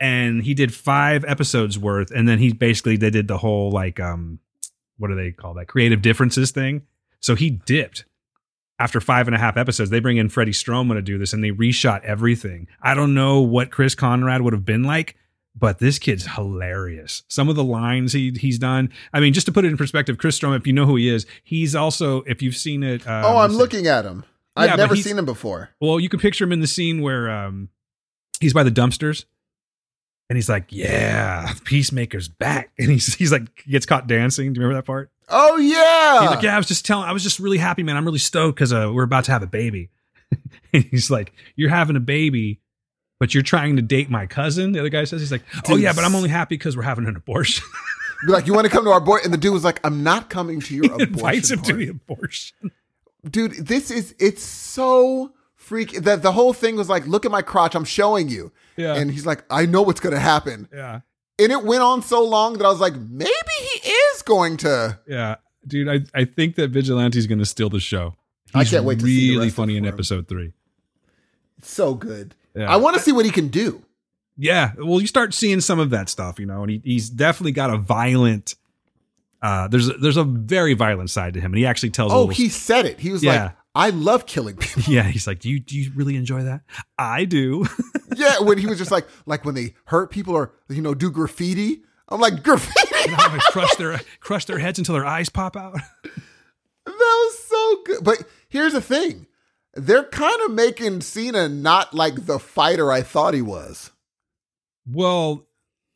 and 0.00 0.42
he 0.42 0.54
did 0.54 0.74
five 0.74 1.24
episodes 1.24 1.78
worth, 1.78 2.10
and 2.10 2.28
then 2.28 2.38
he 2.38 2.52
basically 2.52 2.96
they 2.96 3.10
did 3.10 3.28
the 3.28 3.38
whole 3.38 3.70
like 3.70 4.00
um, 4.00 4.38
what 4.98 5.08
do 5.08 5.14
they 5.14 5.32
call 5.32 5.54
that 5.54 5.66
creative 5.68 6.02
differences 6.02 6.50
thing? 6.50 6.82
So 7.20 7.34
he 7.34 7.50
dipped 7.50 8.04
after 8.78 9.00
five 9.00 9.28
and 9.28 9.34
a 9.34 9.38
half 9.38 9.56
episodes. 9.56 9.90
They 9.90 10.00
bring 10.00 10.16
in 10.16 10.28
Freddie 10.28 10.52
Stroma 10.52 10.94
to 10.94 11.02
do 11.02 11.18
this, 11.18 11.32
and 11.32 11.42
they 11.42 11.50
reshot 11.50 12.02
everything. 12.04 12.66
I 12.82 12.94
don't 12.94 13.14
know 13.14 13.40
what 13.40 13.70
Chris 13.70 13.94
Conrad 13.94 14.42
would 14.42 14.52
have 14.52 14.64
been 14.64 14.82
like. 14.82 15.16
But 15.54 15.80
this 15.80 15.98
kid's 15.98 16.26
hilarious. 16.34 17.24
Some 17.28 17.50
of 17.50 17.56
the 17.56 17.64
lines 17.64 18.14
he 18.14 18.30
he's 18.30 18.58
done. 18.58 18.90
I 19.12 19.20
mean, 19.20 19.34
just 19.34 19.44
to 19.46 19.52
put 19.52 19.66
it 19.66 19.68
in 19.68 19.76
perspective, 19.76 20.16
Chris 20.16 20.38
Stroma, 20.38 20.56
if 20.56 20.66
you 20.66 20.72
know 20.72 20.86
who 20.86 20.96
he 20.96 21.10
is, 21.10 21.26
he's 21.44 21.74
also 21.74 22.22
if 22.22 22.40
you've 22.40 22.56
seen 22.56 22.82
it. 22.82 23.06
Um, 23.06 23.24
oh, 23.26 23.36
I'm 23.36 23.52
looking 23.52 23.86
at 23.86 24.06
him. 24.06 24.24
Yeah, 24.56 24.62
I've 24.64 24.70
but 24.70 24.76
never 24.76 24.96
seen 24.96 25.18
him 25.18 25.24
before. 25.24 25.70
Well, 25.80 25.98
you 25.98 26.08
can 26.08 26.20
picture 26.20 26.44
him 26.44 26.52
in 26.52 26.60
the 26.60 26.66
scene 26.66 27.00
where 27.00 27.30
um, 27.30 27.70
he's 28.40 28.52
by 28.52 28.62
the 28.62 28.70
dumpsters, 28.70 29.24
and 30.28 30.36
he's 30.36 30.48
like, 30.48 30.66
"Yeah, 30.70 31.52
Peacemaker's 31.64 32.28
back," 32.28 32.70
and 32.78 32.90
he's 32.90 33.14
he's 33.14 33.32
like 33.32 33.64
gets 33.66 33.86
caught 33.86 34.06
dancing. 34.06 34.52
Do 34.52 34.58
you 34.58 34.62
remember 34.62 34.80
that 34.80 34.86
part? 34.86 35.10
Oh 35.28 35.56
yeah. 35.56 36.20
He's 36.20 36.30
like, 36.30 36.42
"Yeah, 36.42 36.54
I 36.54 36.58
was 36.58 36.66
just 36.66 36.84
telling, 36.84 37.08
I 37.08 37.12
was 37.12 37.22
just 37.22 37.38
really 37.38 37.58
happy, 37.58 37.82
man. 37.82 37.96
I'm 37.96 38.04
really 38.04 38.18
stoked 38.18 38.56
because 38.56 38.72
uh, 38.72 38.90
we're 38.92 39.04
about 39.04 39.24
to 39.24 39.32
have 39.32 39.42
a 39.42 39.46
baby." 39.46 39.90
and 40.72 40.84
he's 40.84 41.10
like, 41.10 41.32
"You're 41.56 41.70
having 41.70 41.96
a 41.96 42.00
baby." 42.00 42.60
But 43.20 43.34
you're 43.34 43.44
trying 43.44 43.76
to 43.76 43.82
date 43.82 44.10
my 44.10 44.26
cousin. 44.26 44.72
The 44.72 44.80
other 44.80 44.88
guy 44.88 45.04
says 45.04 45.20
he's 45.20 45.30
like, 45.30 45.44
"Oh 45.68 45.76
yeah, 45.76 45.92
but 45.92 46.04
I'm 46.04 46.14
only 46.16 46.28
happy 46.28 46.56
because 46.56 46.76
we're 46.76 46.82
having 46.82 47.06
an 47.06 47.14
abortion." 47.14 47.64
Like, 48.26 48.46
you 48.46 48.54
want 48.54 48.66
to 48.66 48.70
come 48.70 48.84
to 48.84 48.90
our 48.90 49.00
boy? 49.00 49.18
And 49.24 49.32
the 49.32 49.36
dude 49.36 49.52
was 49.52 49.64
like, 49.64 49.80
I'm 49.84 50.02
not 50.02 50.30
coming 50.30 50.60
to 50.60 50.74
your 50.74 50.84
he 50.96 51.02
invites 51.04 51.50
abortion 51.50 51.58
him 51.58 51.64
to 51.64 51.86
the 51.86 51.88
abortion. 51.90 52.70
Dude, 53.28 53.52
this 53.52 53.90
is 53.90 54.14
it's 54.18 54.42
so 54.42 55.32
freak 55.54 55.92
that 56.02 56.22
the 56.22 56.32
whole 56.32 56.52
thing 56.52 56.76
was 56.76 56.88
like, 56.88 57.06
look 57.06 57.24
at 57.24 57.30
my 57.30 57.42
crotch, 57.42 57.74
I'm 57.74 57.84
showing 57.84 58.28
you. 58.28 58.52
Yeah. 58.76 58.94
And 58.94 59.10
he's 59.10 59.26
like, 59.26 59.44
I 59.48 59.66
know 59.66 59.82
what's 59.82 60.00
gonna 60.00 60.18
happen. 60.18 60.68
Yeah. 60.72 61.00
And 61.38 61.50
it 61.50 61.64
went 61.64 61.82
on 61.82 62.02
so 62.02 62.22
long 62.24 62.58
that 62.58 62.64
I 62.64 62.68
was 62.68 62.80
like, 62.80 62.94
maybe 62.94 63.30
he 63.82 63.88
is 63.88 64.22
going 64.22 64.58
to. 64.58 64.98
Yeah. 65.06 65.36
Dude, 65.66 65.88
I, 65.88 66.00
I 66.14 66.24
think 66.24 66.56
that 66.56 66.70
Vigilante's 66.70 67.26
going 67.26 67.38
to 67.38 67.46
steal 67.46 67.70
the 67.70 67.80
show. 67.80 68.16
I 68.54 68.64
can't 68.64 68.84
wait 68.84 68.98
to 68.98 69.06
see 69.06 69.30
the 69.30 69.36
really 69.36 69.50
funny 69.50 69.76
in 69.76 69.86
episode 69.86 70.28
three. 70.28 70.52
So 71.62 71.94
good. 71.94 72.34
Yeah. 72.54 72.70
I 72.70 72.76
want 72.76 72.96
to 72.96 73.02
see 73.02 73.12
what 73.12 73.24
he 73.24 73.30
can 73.30 73.48
do. 73.48 73.82
Yeah, 74.36 74.72
well, 74.78 75.00
you 75.00 75.06
start 75.06 75.34
seeing 75.34 75.60
some 75.60 75.78
of 75.78 75.90
that 75.90 76.08
stuff, 76.08 76.38
you 76.38 76.46
know, 76.46 76.62
and 76.62 76.70
he, 76.70 76.80
he's 76.84 77.10
definitely 77.10 77.52
got 77.52 77.70
a 77.70 77.76
violent. 77.76 78.54
Uh, 79.42 79.66
there's 79.68 79.88
a, 79.88 79.92
there's 79.94 80.16
a 80.16 80.24
very 80.24 80.72
violent 80.74 81.10
side 81.10 81.34
to 81.34 81.40
him, 81.40 81.52
and 81.52 81.58
he 81.58 81.66
actually 81.66 81.90
tells. 81.90 82.12
Oh, 82.12 82.28
he 82.28 82.48
said 82.48 82.86
it. 82.86 83.00
He 83.00 83.10
was 83.10 83.22
Yeah. 83.24 83.42
like, 83.44 83.52
I 83.74 83.90
love 83.90 84.26
killing 84.26 84.56
people. 84.56 84.82
yeah, 84.92 85.02
he's 85.02 85.26
like, 85.26 85.40
do 85.40 85.50
you 85.50 85.58
do 85.58 85.76
you 85.78 85.90
really 85.94 86.16
enjoy 86.16 86.42
that? 86.44 86.60
I 86.98 87.24
do. 87.24 87.66
yeah, 88.16 88.38
when 88.40 88.58
he 88.58 88.66
was 88.66 88.78
just 88.78 88.90
like, 88.90 89.06
like 89.26 89.44
when 89.44 89.54
they 89.54 89.74
hurt 89.86 90.10
people 90.10 90.34
or 90.34 90.52
you 90.68 90.82
know 90.82 90.94
do 90.94 91.10
graffiti. 91.10 91.82
I'm 92.08 92.20
like 92.20 92.42
graffiti. 92.42 92.78
I 92.94 93.38
crush 93.50 93.74
their 93.76 93.98
crush 94.20 94.44
their 94.44 94.58
heads 94.58 94.78
until 94.78 94.94
their 94.94 95.06
eyes 95.06 95.28
pop 95.28 95.56
out. 95.56 95.78
That 96.84 96.92
was 96.94 97.38
so 97.44 97.82
good. 97.84 98.04
But 98.04 98.24
here's 98.48 98.72
the 98.72 98.80
thing. 98.80 99.26
They're 99.74 100.02
kind 100.04 100.36
of 100.44 100.50
making 100.52 101.00
Cena 101.02 101.48
not 101.48 101.94
like 101.94 102.26
the 102.26 102.38
fighter 102.40 102.90
I 102.92 103.02
thought 103.02 103.34
he 103.34 103.40
was. 103.42 103.92
Well, 104.86 105.46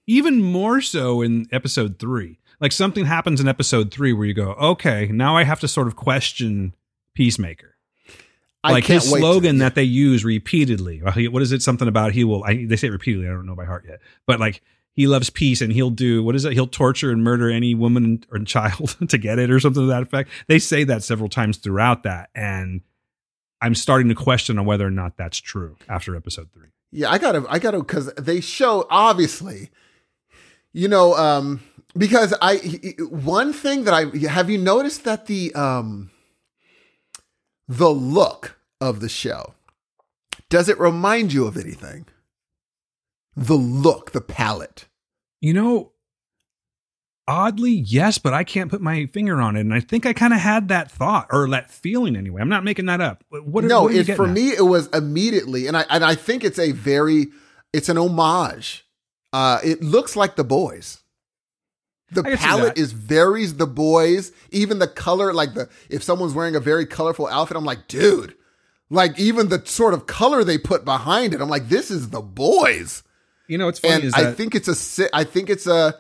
even 0.07 0.41
more 0.42 0.81
so 0.81 1.23
in 1.23 1.47
episode 1.50 1.99
three. 1.99 2.39
Like 2.60 2.73
something 2.73 3.05
happens 3.05 3.41
in 3.41 3.49
episode 3.49 3.91
three 3.93 4.12
where 4.12 4.26
you 4.26 4.35
go, 4.35 4.52
okay, 4.52 5.09
now 5.09 5.36
I 5.36 5.44
have 5.44 5.60
to 5.60 5.68
sort 5.68 5.86
of 5.86 5.97
question 5.97 6.75
Peacemaker. 7.15 7.75
I 8.65 8.73
like 8.73 8.85
can't 8.85 9.02
his 9.02 9.12
wait 9.12 9.20
to- 9.20 9.23
slogan 9.23 9.59
that 9.59 9.75
they 9.75 9.85
use 9.85 10.25
repeatedly. 10.25 11.01
What 11.01 11.43
is 11.43 11.52
it? 11.52 11.62
Something 11.62 11.86
about 11.89 12.12
he 12.12 12.25
will. 12.25 12.43
I, 12.44 12.65
they 12.67 12.76
say 12.76 12.89
it 12.89 12.93
repeatedly. 12.93 13.28
I 13.28 13.31
don't 13.31 13.47
know 13.47 13.55
by 13.55 13.65
heart 13.65 13.85
yet, 13.89 14.01
but 14.26 14.41
like 14.41 14.62
he 14.93 15.07
loves 15.07 15.31
peace 15.31 15.60
and 15.60 15.73
he'll 15.73 15.91
do 15.91 16.23
what 16.23 16.35
is 16.35 16.44
it? 16.44 16.55
He'll 16.55 16.67
torture 16.67 17.12
and 17.12 17.23
murder 17.23 17.49
any 17.51 17.75
woman 17.75 18.25
or 18.33 18.39
child 18.41 18.97
to 19.09 19.18
get 19.18 19.39
it 19.39 19.51
or 19.51 19.60
something 19.60 19.83
to 19.83 19.86
that 19.89 20.02
effect. 20.02 20.31
They 20.49 20.59
say 20.59 20.85
that 20.85 21.02
several 21.05 21.28
times 21.28 21.59
throughout 21.59 22.02
that, 22.05 22.31
and 22.35 22.81
I'm 23.60 23.75
starting 23.75 24.09
to 24.09 24.15
question 24.15 24.59
on 24.59 24.65
whether 24.67 24.86
or 24.86 24.91
not 24.91 25.17
that's 25.17 25.39
true 25.39 25.76
after 25.89 26.17
episode 26.17 26.49
three. 26.52 26.68
Yeah, 26.91 27.10
I 27.10 27.18
gotta, 27.18 27.44
I 27.49 27.59
gotta, 27.59 27.78
because 27.78 28.12
they 28.15 28.41
show 28.41 28.86
obviously, 28.91 29.70
you 30.73 30.89
know, 30.89 31.15
um, 31.15 31.60
because 31.97 32.34
I 32.41 32.57
one 33.10 33.52
thing 33.52 33.84
that 33.84 33.94
I 33.94 34.26
have 34.28 34.50
you 34.50 34.58
noticed 34.58 35.05
that 35.05 35.26
the 35.26 35.55
um 35.55 36.10
the 37.68 37.91
look 37.91 38.58
of 38.81 39.00
the 39.00 39.08
show 39.08 39.55
does 40.49 40.68
it 40.68 40.78
remind 40.78 41.33
you 41.33 41.47
of 41.47 41.57
anything? 41.57 42.07
The 43.34 43.55
look, 43.55 44.12
the 44.12 44.20
palette. 44.20 44.86
You 45.41 45.52
know, 45.52 45.92
oddly, 47.28 47.73
yes, 47.73 48.18
but 48.18 48.33
I 48.33 48.44
can't 48.44 48.70
put 48.70 48.81
my 48.81 49.07
finger 49.07 49.41
on 49.41 49.57
it. 49.57 49.60
And 49.60 49.75
I 49.75 49.81
think 49.81 50.07
I 50.07 50.12
kind 50.12 50.33
of 50.33 50.41
had 50.41 50.68
that 50.68 50.91
thought 50.91 51.26
or 51.31 51.49
that 51.50 51.70
feeling 51.70 52.16
anyway. 52.16 52.41
I'm 52.41 52.49
not 52.49 52.65
making 52.65 52.86
that 52.86 53.00
up. 53.00 53.25
What, 53.28 53.65
are- 53.65 53.68
no, 53.68 53.83
what 53.84 53.94
it, 53.94 54.15
for 54.15 54.26
at? 54.26 54.33
me 54.33 54.50
it 54.50 54.62
was 54.66 54.86
immediately, 54.89 55.66
and 55.66 55.76
I 55.76 55.84
and 55.91 56.05
I 56.05 56.15
think 56.15 56.44
it's 56.44 56.58
a 56.58 56.73
very, 56.73 57.26
it's 57.73 57.89
an 57.89 57.99
homage. 57.99 58.86
Uh, 59.33 59.58
it 59.62 59.83
looks 59.83 60.16
like 60.16 60.36
the 60.36 60.44
boys. 60.44 61.00
The 62.12 62.20
I 62.20 62.31
can 62.31 62.39
see 62.39 62.44
palette 62.44 62.78
is 62.78 62.93
varies 62.93 63.57
the 63.57 63.67
boys. 63.67 64.33
Even 64.51 64.78
the 64.78 64.86
color, 64.89 65.33
like 65.33 65.55
the 65.55 65.68
if 65.91 66.02
someone's 66.02 66.35
wearing 66.35 66.55
a 66.55 66.60
very 66.60 66.86
colorful 66.86 67.26
outfit, 67.26 67.57
I'm 67.57 67.65
like, 67.65 67.89
dude. 67.89 68.35
Like 68.89 69.18
even 69.18 69.49
the 69.49 69.62
sort 69.67 69.94
of 69.94 70.07
color 70.07 70.44
they 70.44 70.59
put 70.59 70.85
behind 70.85 71.35
it, 71.35 71.41
I'm 71.41 71.49
like, 71.49 71.68
this 71.68 71.91
is 71.91 72.10
the 72.10 72.20
boys. 72.20 73.02
You 73.49 73.59
know, 73.59 73.67
it's 73.68 73.81
funny 73.81 73.94
And 73.94 74.05
is 74.05 74.15
I 74.15 74.25
that 74.25 74.36
think 74.36 74.55
it's 74.55 74.99
a, 75.01 75.17
I 75.17 75.25
think 75.25 75.51
it's 75.51 75.67
a, 75.67 75.97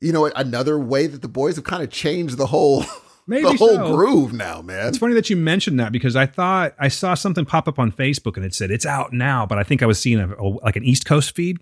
you 0.00 0.12
know, 0.12 0.24
another 0.26 0.78
way 0.78 1.06
that 1.06 1.20
the 1.22 1.28
boys 1.28 1.56
have 1.56 1.64
kind 1.64 1.82
of 1.82 1.90
changed 1.90 2.38
the 2.38 2.46
whole, 2.46 2.84
Maybe 3.26 3.42
the 3.42 3.56
whole 3.56 3.74
so. 3.74 3.94
groove 3.94 4.32
now, 4.32 4.62
man. 4.62 4.88
It's 4.88 4.96
funny 4.98 5.12
that 5.14 5.28
you 5.28 5.36
mentioned 5.36 5.78
that 5.80 5.92
because 5.92 6.16
I 6.16 6.24
thought 6.24 6.74
I 6.78 6.88
saw 6.88 7.12
something 7.14 7.44
pop 7.44 7.68
up 7.68 7.78
on 7.78 7.92
Facebook 7.92 8.36
and 8.36 8.44
it 8.46 8.54
said 8.54 8.70
it's 8.70 8.86
out 8.86 9.12
now, 9.12 9.44
but 9.44 9.58
I 9.58 9.62
think 9.64 9.82
I 9.82 9.86
was 9.86 9.98
seeing 10.00 10.18
a, 10.18 10.34
a- 10.34 10.48
like 10.64 10.76
an 10.76 10.84
East 10.84 11.04
Coast 11.04 11.34
feed. 11.36 11.58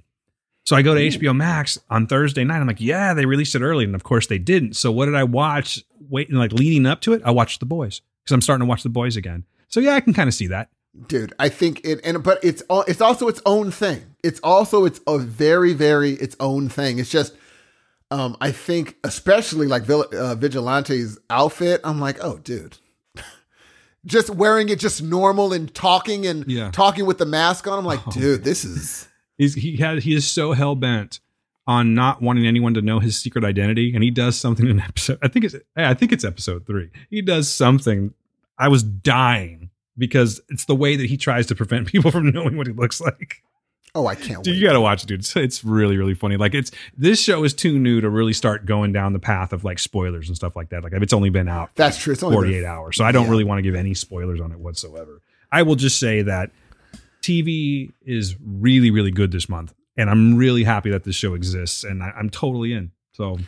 So 0.66 0.74
I 0.76 0.82
go 0.82 0.94
to 0.94 1.00
HBO 1.00 1.34
Max 1.34 1.78
on 1.90 2.06
Thursday 2.08 2.42
night. 2.44 2.58
I'm 2.58 2.66
like, 2.66 2.80
yeah, 2.80 3.14
they 3.14 3.24
released 3.24 3.54
it 3.54 3.62
early, 3.62 3.84
and 3.84 3.94
of 3.94 4.02
course 4.02 4.26
they 4.26 4.38
didn't. 4.38 4.74
So 4.74 4.90
what 4.92 5.06
did 5.06 5.14
I 5.14 5.22
watch? 5.24 5.82
Waiting 6.10 6.36
like 6.36 6.52
leading 6.52 6.86
up 6.86 7.00
to 7.02 7.12
it, 7.12 7.22
I 7.24 7.30
watched 7.30 7.60
The 7.60 7.66
Boys 7.66 8.00
because 8.24 8.34
I'm 8.34 8.40
starting 8.42 8.66
to 8.66 8.68
watch 8.68 8.82
The 8.82 8.88
Boys 8.88 9.16
again. 9.16 9.44
So 9.68 9.80
yeah, 9.80 9.94
I 9.94 10.00
can 10.00 10.12
kind 10.12 10.28
of 10.28 10.34
see 10.34 10.46
that. 10.48 10.68
dude 11.08 11.34
i 11.38 11.48
think 11.48 11.80
it 11.84 12.00
and 12.04 12.22
but 12.24 12.38
it's 12.42 12.62
all 12.70 12.82
it's 12.88 13.00
also 13.02 13.28
its 13.28 13.40
own 13.44 13.70
thing 13.70 14.00
it's 14.24 14.40
also 14.42 14.86
its 14.86 14.98
a 15.06 15.18
very 15.18 15.74
very 15.74 16.12
its 16.12 16.34
own 16.40 16.70
thing 16.70 16.98
it's 16.98 17.10
just 17.10 17.34
um 18.10 18.34
i 18.40 18.50
think 18.50 18.96
especially 19.04 19.66
like 19.66 19.82
uh, 19.90 20.34
vigilante's 20.36 21.18
outfit 21.28 21.82
i'm 21.84 22.00
like 22.00 22.16
oh 22.24 22.38
dude 22.38 22.78
just 24.06 24.30
wearing 24.30 24.70
it 24.70 24.78
just 24.78 25.02
normal 25.02 25.52
and 25.52 25.74
talking 25.74 26.26
and 26.26 26.46
Yeah. 26.50 26.70
talking 26.70 27.04
with 27.04 27.18
the 27.18 27.26
mask 27.26 27.66
on 27.66 27.78
i'm 27.78 27.84
like 27.84 28.00
Oh, 28.06 28.10
dude 28.12 28.42
this 28.44 28.64
is 28.64 29.06
He's, 29.38 29.54
he 29.54 29.76
has 29.78 30.04
he 30.04 30.14
is 30.14 30.26
so 30.30 30.52
hell 30.52 30.74
bent 30.74 31.20
on 31.66 31.94
not 31.94 32.22
wanting 32.22 32.46
anyone 32.46 32.74
to 32.74 32.80
know 32.82 33.00
his 33.00 33.16
secret 33.20 33.44
identity, 33.44 33.92
and 33.94 34.02
he 34.02 34.10
does 34.10 34.38
something 34.38 34.68
in 34.68 34.80
episode. 34.80 35.18
I 35.22 35.28
think 35.28 35.44
it's 35.44 35.56
I 35.76 35.94
think 35.94 36.12
it's 36.12 36.24
episode 36.24 36.66
three. 36.66 36.90
He 37.10 37.22
does 37.22 37.52
something. 37.52 38.14
I 38.58 38.68
was 38.68 38.82
dying 38.82 39.70
because 39.98 40.40
it's 40.48 40.64
the 40.66 40.74
way 40.74 40.96
that 40.96 41.06
he 41.06 41.16
tries 41.16 41.46
to 41.46 41.54
prevent 41.54 41.86
people 41.92 42.10
from 42.10 42.30
knowing 42.30 42.56
what 42.56 42.66
he 42.66 42.72
looks 42.72 43.00
like. 43.00 43.42
oh 43.94 44.06
i 44.06 44.14
can't 44.14 44.44
Dude, 44.44 44.52
wait 44.52 44.60
you 44.60 44.66
got 44.66 44.74
to 44.74 44.80
watch 44.80 45.02
it, 45.02 45.06
dude. 45.06 45.20
It's, 45.20 45.34
it's 45.36 45.64
really 45.64 45.96
really 45.96 46.14
funny. 46.14 46.36
Like 46.36 46.54
it's 46.54 46.70
this 46.96 47.20
show 47.20 47.44
is 47.44 47.52
too 47.54 47.78
new 47.78 48.00
to 48.00 48.08
really 48.08 48.32
start 48.32 48.64
going 48.66 48.92
down 48.92 49.12
the 49.12 49.18
path 49.18 49.52
of 49.52 49.64
like 49.64 49.78
spoilers 49.78 50.28
and 50.28 50.36
stuff 50.36 50.54
like 50.56 50.68
that. 50.70 50.82
Like 50.84 50.92
it's 50.94 51.12
only 51.12 51.30
been 51.30 51.48
out 51.48 51.70
that's 51.74 51.98
true 51.98 52.12
it's 52.12 52.22
only 52.22 52.36
48 52.36 52.64
hours. 52.64 52.96
So 52.96 53.04
I 53.04 53.12
don't 53.12 53.24
Yeah. 53.24 53.30
really 53.30 53.44
want 53.44 53.58
to 53.58 53.62
give 53.62 53.74
any 53.74 53.92
spoilers 53.94 54.40
on 54.40 54.52
it 54.52 54.58
whatsoever. 54.58 55.20
I 55.52 55.62
will 55.62 55.76
just 55.76 55.98
say 55.98 56.22
that 56.22 56.50
TV 57.26 57.92
is 58.04 58.36
really, 58.44 58.90
really 58.90 59.10
good 59.10 59.32
this 59.32 59.48
month. 59.48 59.74
And 59.96 60.10
I'm 60.10 60.36
really 60.36 60.64
happy 60.64 60.90
that 60.90 61.04
this 61.04 61.16
show 61.16 61.34
exists 61.34 61.82
and 61.82 62.02
I, 62.02 62.12
I'm 62.16 62.30
totally 62.30 62.72
in. 62.72 62.92
So 63.12 63.38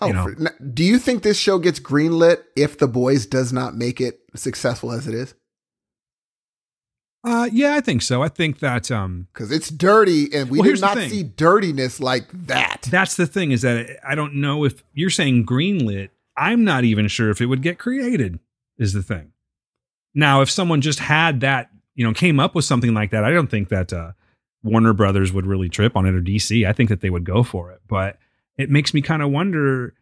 oh, 0.00 0.06
you 0.06 0.12
know. 0.12 0.24
for- 0.24 0.64
do 0.64 0.84
you 0.84 0.98
think 0.98 1.22
this 1.22 1.38
show 1.38 1.58
gets 1.58 1.80
greenlit 1.80 2.42
if 2.56 2.78
the 2.78 2.88
boys 2.88 3.26
does 3.26 3.52
not 3.52 3.74
make 3.74 4.00
it 4.00 4.20
successful 4.34 4.92
as 4.92 5.06
it 5.06 5.14
is 5.14 5.34
uh 7.24 7.48
yeah, 7.52 7.74
I 7.74 7.80
think 7.80 8.02
so. 8.02 8.20
I 8.22 8.28
think 8.28 8.58
that 8.58 8.90
um 8.90 9.28
because 9.32 9.52
it's 9.52 9.68
dirty 9.70 10.32
and 10.34 10.50
we 10.50 10.58
Well, 10.58 10.70
did 10.70 10.80
not 10.80 10.98
see 10.98 11.22
dirtiness 11.22 12.00
like 12.00 12.28
that 12.46 12.88
that's 12.90 13.14
the 13.14 13.26
thing 13.26 13.52
is 13.52 13.62
that 13.62 13.98
I 14.04 14.14
don't 14.16 14.34
know 14.34 14.64
if 14.64 14.82
you're 14.92 15.10
saying 15.10 15.46
greenlit, 15.46 16.10
I'm 16.36 16.64
not 16.64 16.82
even 16.84 17.06
sure 17.08 17.30
if 17.30 17.40
it 17.40 17.46
would 17.46 17.62
get 17.62 17.78
created 17.78 18.40
is 18.78 18.92
the 18.92 19.02
thing. 19.02 19.32
Now, 20.14 20.42
if 20.42 20.50
someone 20.50 20.80
just 20.80 20.98
had 20.98 21.40
that, 21.40 21.70
you 21.94 22.06
know, 22.06 22.12
came 22.12 22.40
up 22.40 22.54
with 22.54 22.64
something 22.64 22.94
like 22.94 23.10
that, 23.10 23.24
I 23.24 23.30
don't 23.30 23.50
think 23.50 23.68
that 23.68 23.92
uh 23.92 24.12
Warner 24.62 24.92
Brothers 24.92 25.32
would 25.32 25.46
really 25.46 25.68
trip 25.68 25.96
on 25.96 26.06
it 26.06 26.14
or 26.14 26.20
DC. 26.20 26.66
I 26.66 26.72
think 26.72 26.88
that 26.88 27.00
they 27.00 27.10
would 27.10 27.24
go 27.24 27.42
for 27.42 27.70
it. 27.72 27.80
But 27.88 28.18
it 28.56 28.70
makes 28.70 28.94
me 28.94 29.02
kind 29.02 29.22
of 29.22 29.30
wonder 29.30 29.94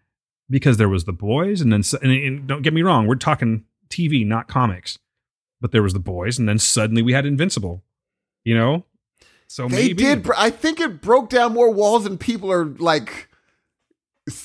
because 0.49 0.77
there 0.77 0.89
was 0.89 1.05
the 1.05 1.13
boys 1.13 1.61
and 1.61 1.73
then 1.73 1.83
and, 2.03 2.13
and 2.13 2.47
don't 2.47 2.63
get 2.63 2.75
me 2.75 2.83
wrong, 2.83 3.07
we're 3.07 3.15
talking 3.15 3.65
TV, 3.89 4.27
not 4.27 4.49
comics. 4.49 4.99
But 5.61 5.73
there 5.73 5.83
was 5.83 5.93
the 5.95 5.99
boys 6.01 6.39
and 6.39 6.49
then 6.49 6.59
suddenly 6.59 7.03
we 7.03 7.13
had 7.13 7.27
Invincible. 7.27 7.83
You 8.45 8.55
know? 8.57 8.85
So 9.47 9.67
They 9.69 9.89
maybe 9.89 9.95
did. 10.03 10.23
br- 10.23 10.33
I 10.37 10.51
think 10.51 10.81
it 10.81 11.01
broke 11.03 11.29
down 11.29 11.53
more 11.53 11.71
walls 11.71 12.05
than 12.05 12.19
people 12.19 12.53
are 12.53 12.65
like. 12.65 13.29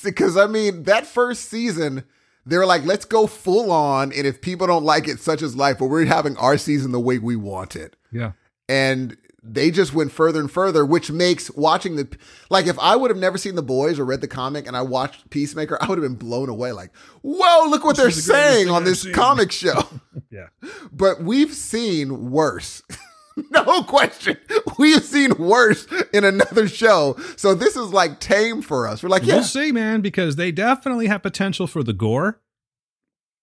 Because 0.02 0.36
I 0.36 0.46
mean, 0.46 0.82
that 0.84 1.06
first 1.06 1.44
season, 1.48 2.04
they 2.46 2.56
were 2.56 2.66
like, 2.66 2.84
"Let's 2.84 3.04
go 3.04 3.26
full 3.26 3.70
on," 3.72 4.12
and 4.12 4.26
if 4.26 4.40
people 4.40 4.66
don't 4.68 4.84
like 4.84 5.08
it, 5.08 5.18
such 5.18 5.42
as 5.42 5.56
life, 5.56 5.78
but 5.78 5.86
we're 5.86 6.04
having 6.06 6.36
our 6.36 6.56
season 6.56 6.92
the 6.92 7.00
way 7.00 7.18
we 7.18 7.36
want 7.36 7.74
it, 7.76 7.96
Yeah. 8.12 8.32
and 8.68 9.16
they 9.48 9.70
just 9.70 9.94
went 9.94 10.10
further 10.10 10.40
and 10.40 10.50
further, 10.50 10.84
which 10.84 11.08
makes 11.10 11.52
watching 11.52 11.94
the 11.94 12.08
like 12.50 12.66
if 12.66 12.76
I 12.80 12.96
would 12.96 13.10
have 13.12 13.18
never 13.18 13.38
seen 13.38 13.54
the 13.54 13.62
boys 13.62 13.98
or 13.98 14.04
read 14.04 14.20
the 14.20 14.26
comic 14.26 14.66
and 14.66 14.76
I 14.76 14.82
watched 14.82 15.30
Peacemaker, 15.30 15.78
I 15.80 15.86
would 15.86 15.98
have 15.98 16.02
been 16.04 16.16
blown 16.18 16.48
away. 16.48 16.72
Like, 16.72 16.90
whoa, 17.22 17.68
look 17.68 17.84
what 17.84 17.96
they're 17.96 18.06
the 18.06 18.12
saying 18.12 18.68
on 18.68 18.82
I've 18.82 18.84
this 18.84 19.02
seen." 19.02 19.12
comic 19.12 19.52
show. 19.62 19.84
Yeah. 20.30 20.46
but 20.92 21.22
we've 21.22 21.52
seen 21.54 22.30
worse. 22.32 22.82
no 23.50 23.82
question. 23.82 24.38
We've 24.78 25.02
seen 25.02 25.36
worse 25.38 25.86
in 26.12 26.24
another 26.24 26.68
show. 26.68 27.16
So 27.36 27.54
this 27.54 27.76
is 27.76 27.92
like 27.92 28.20
tame 28.20 28.62
for 28.62 28.86
us. 28.86 29.02
We're 29.02 29.08
like, 29.10 29.24
yeah, 29.24 29.36
We'll 29.36 29.44
see, 29.44 29.72
man, 29.72 30.00
because 30.00 30.36
they 30.36 30.52
definitely 30.52 31.06
have 31.08 31.22
potential 31.22 31.66
for 31.66 31.82
the 31.82 31.92
gore. 31.92 32.40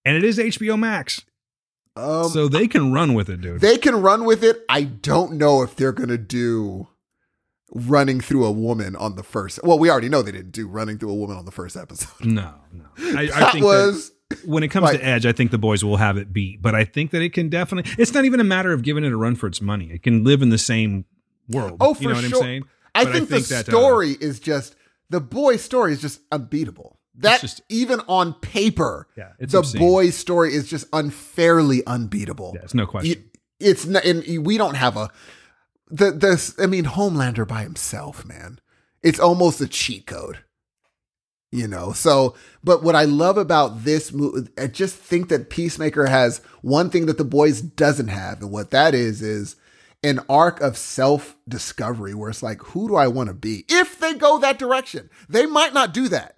And 0.05 0.17
it 0.17 0.23
is 0.23 0.37
HBO 0.37 0.77
Max. 0.77 1.21
um, 1.95 2.29
so 2.29 2.47
they 2.47 2.67
can 2.67 2.91
run 2.91 3.13
with 3.13 3.29
it, 3.29 3.41
dude. 3.41 3.61
they 3.61 3.77
can 3.77 4.01
run 4.01 4.25
with 4.25 4.43
it. 4.43 4.63
I 4.67 4.83
don't 4.83 5.33
know 5.33 5.61
if 5.61 5.75
they're 5.75 5.91
going 5.91 6.09
to 6.09 6.17
do 6.17 6.87
running 7.75 8.19
through 8.21 8.45
a 8.45 8.51
woman 8.51 8.95
on 8.95 9.15
the 9.15 9.23
first. 9.23 9.59
Well, 9.63 9.79
we 9.79 9.89
already 9.89 10.09
know 10.09 10.21
they 10.21 10.31
didn't 10.31 10.51
do 10.51 10.67
running 10.67 10.97
through 10.97 11.11
a 11.11 11.15
woman 11.15 11.37
on 11.37 11.45
the 11.45 11.51
first 11.51 11.75
episode. 11.77 12.09
no, 12.25 12.53
no. 12.71 12.85
I, 12.99 13.21
I 13.21 13.25
that 13.39 13.51
think 13.53 13.65
was 13.65 14.11
when 14.45 14.63
it 14.63 14.69
comes 14.69 14.85
Like- 14.85 14.99
to 14.99 15.05
Edge, 15.05 15.25
I 15.25 15.31
think 15.31 15.51
the 15.51 15.57
boys 15.57 15.83
will 15.83 15.97
have 15.97 16.17
it 16.17 16.33
beat, 16.33 16.61
but 16.61 16.73
I 16.75 16.85
think 16.85 17.11
that 17.11 17.21
it 17.21 17.33
can 17.33 17.49
definitely. 17.49 17.91
It's 17.97 18.13
not 18.13 18.25
even 18.25 18.39
a 18.39 18.43
matter 18.43 18.71
of 18.73 18.81
giving 18.81 19.03
it 19.03 19.11
a 19.11 19.17
run 19.17 19.35
for 19.35 19.47
its 19.47 19.61
money. 19.61 19.91
It 19.91 20.03
can 20.03 20.23
live 20.23 20.41
in 20.41 20.49
the 20.49 20.57
same 20.57 21.05
world. 21.49 21.77
Oh, 21.79 21.93
for 21.93 22.03
you 22.03 22.09
know 22.09 22.15
what 22.15 22.23
sure. 22.25 22.37
I'm 22.37 22.41
saying? 22.43 22.63
I 22.95 23.03
But 23.05 23.13
think, 23.13 23.29
the 23.29 23.39
that, 23.39 23.67
uh, 23.69 23.71
story 23.71 24.11
is 24.19 24.39
just 24.39 24.75
the 25.09 25.19
boy 25.19 25.57
story 25.57 25.93
is 25.93 26.01
just 26.01 26.19
unbeatable. 26.31 26.99
That 27.15 27.41
just- 27.41 27.61
even 27.69 27.99
on 28.07 28.33
paper, 28.35 29.07
Yeah, 29.15 29.29
it's 29.39 29.51
the 29.51 29.59
obscene. 29.59 29.79
boy's 29.79 30.15
story 30.15 30.53
is 30.53 30.67
just 30.67 30.87
unfairly 30.93 31.85
unbeatable. 31.85 32.53
yeah, 32.55 32.61
it's 32.63 32.73
no 32.73 32.87
question. 32.87 33.09
You- 33.11 33.23
it's 33.59 33.85
not, 33.85 34.03
and 34.03 34.45
we 34.45 34.57
don't 34.57 34.75
have 34.75 34.97
a 34.97 35.09
the 35.89 36.11
the. 36.11 36.53
I 36.61 36.65
mean, 36.65 36.85
Homelander 36.85 37.47
by 37.47 37.61
himself, 37.63 38.25
man. 38.25 38.59
It's 39.03 39.19
almost 39.19 39.61
a 39.61 39.67
cheat 39.67 40.07
code, 40.07 40.39
you 41.53 41.67
know. 41.67 41.91
So, 41.93 42.35
but 42.63 42.83
what 42.83 42.95
I 42.95 43.03
love 43.05 43.37
about 43.37 43.83
this 43.83 44.11
movie, 44.11 44.49
I 44.57 44.67
just 44.67 44.95
think 44.95 45.29
that 45.29 45.49
Peacemaker 45.49 46.07
has 46.07 46.39
one 46.61 46.89
thing 46.89 47.05
that 47.05 47.17
the 47.17 47.23
boys 47.23 47.61
doesn't 47.61 48.07
have, 48.07 48.41
and 48.41 48.51
what 48.51 48.71
that 48.71 48.93
is 48.95 49.21
is 49.21 49.55
an 50.03 50.19
arc 50.27 50.59
of 50.61 50.75
self 50.77 51.37
discovery 51.47 52.13
where 52.13 52.29
it's 52.29 52.43
like, 52.43 52.61
who 52.61 52.87
do 52.87 52.95
I 52.95 53.07
want 53.07 53.27
to 53.27 53.33
be? 53.33 53.65
If 53.69 53.99
they 53.99 54.15
go 54.15 54.39
that 54.39 54.59
direction, 54.59 55.09
they 55.29 55.45
might 55.45 55.73
not 55.73 55.93
do 55.93 56.07
that, 56.09 56.37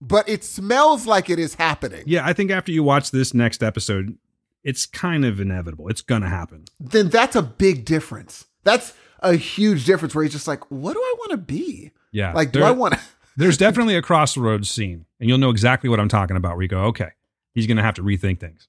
but 0.00 0.28
it 0.28 0.44
smells 0.44 1.06
like 1.06 1.28
it 1.28 1.38
is 1.38 1.54
happening. 1.54 2.04
yeah, 2.06 2.24
I 2.24 2.32
think 2.32 2.50
after 2.50 2.72
you 2.72 2.82
watch 2.82 3.10
this 3.10 3.34
next 3.34 3.62
episode, 3.62 4.16
it's 4.62 4.86
kind 4.86 5.24
of 5.24 5.40
inevitable. 5.40 5.88
It's 5.88 6.02
gonna 6.02 6.28
happen. 6.28 6.64
then 6.78 7.08
that's 7.08 7.34
a 7.36 7.42
big 7.42 7.84
difference. 7.84 8.46
That's 8.62 8.94
a 9.20 9.34
huge 9.34 9.84
difference 9.86 10.14
where 10.14 10.22
he's 10.24 10.32
just 10.32 10.48
like, 10.48 10.70
what 10.70 10.92
do 10.94 11.00
I 11.00 11.14
want 11.18 11.30
to 11.32 11.36
be? 11.36 11.92
Yeah, 12.12 12.32
Like, 12.32 12.52
do 12.52 12.62
I 12.62 12.70
want 12.70 12.94
to? 12.94 13.00
There's 13.40 13.56
definitely 13.56 13.96
a 13.96 14.02
crossroads 14.02 14.70
scene, 14.70 15.06
and 15.18 15.28
you'll 15.28 15.38
know 15.38 15.50
exactly 15.50 15.88
what 15.88 15.98
I'm 15.98 16.08
talking 16.08 16.36
about. 16.36 16.56
Where 16.56 16.62
you 16.62 16.68
go, 16.68 16.80
okay, 16.84 17.10
he's 17.54 17.66
gonna 17.66 17.82
have 17.82 17.94
to 17.94 18.02
rethink 18.02 18.38
things. 18.38 18.68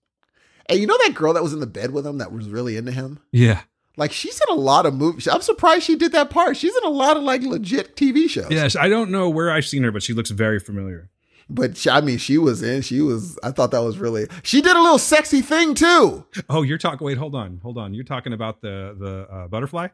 Hey, 0.70 0.78
you 0.78 0.88
know 0.88 0.98
that 1.06 1.14
girl 1.14 1.34
that 1.34 1.44
was 1.44 1.52
in 1.54 1.60
the 1.60 1.68
bed 1.68 1.92
with 1.92 2.08
him 2.08 2.20
that 2.20 2.32
was 2.32 2.48
really 2.48 2.78
into 2.78 2.92
him? 2.94 3.20
Yeah, 3.34 3.62
Like, 3.98 4.14
she's 4.14 4.40
in 4.40 4.56
a 4.56 4.60
lot 4.60 4.86
of 4.86 4.94
movies. 4.94 5.28
I'm 5.28 5.42
surprised 5.42 5.84
she 5.84 5.98
did 5.98 6.14
that 6.14 6.30
part. 6.30 6.56
She's 6.56 6.76
in 6.78 6.84
a 6.86 6.90
lot 6.90 7.18
of 7.18 7.24
like 7.24 7.42
legit 7.44 7.98
TV 7.98 8.30
shows. 8.30 8.48
yes. 8.50 8.78
I 8.78 8.88
don't 8.88 9.12
know 9.12 9.30
where 9.30 9.52
I've 9.52 9.66
seen 9.66 9.84
her, 9.84 9.92
but 9.92 10.04
she 10.04 10.14
looks 10.14 10.30
very 10.30 10.60
familiar. 10.60 11.10
But 11.50 11.76
she, 11.76 11.90
I 11.90 12.00
mean, 12.00 12.18
she 12.18 12.38
was 12.38 12.64
in. 12.64 12.82
She 12.82 13.02
was. 13.02 13.38
I 13.44 13.52
thought 13.52 13.72
that 13.72 13.84
was 13.84 13.98
really. 13.98 14.28
She 14.44 14.62
did 14.62 14.74
a 14.74 14.82
little 14.82 14.98
sexy 14.98 15.42
thing 15.42 15.76
too. 15.76 16.26
Oh, 16.50 16.62
you're 16.62 16.78
talking. 16.78 17.06
Wait, 17.06 17.18
hold 17.18 17.36
on, 17.36 17.60
hold 17.62 17.78
on. 17.78 17.94
You're 17.94 18.06
talking 18.06 18.32
about 18.32 18.62
the 18.62 18.96
the 18.98 19.28
uh, 19.30 19.48
butterfly. 19.50 19.90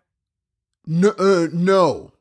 No, 0.85 1.09
uh, 1.17 1.47
no. 1.51 2.11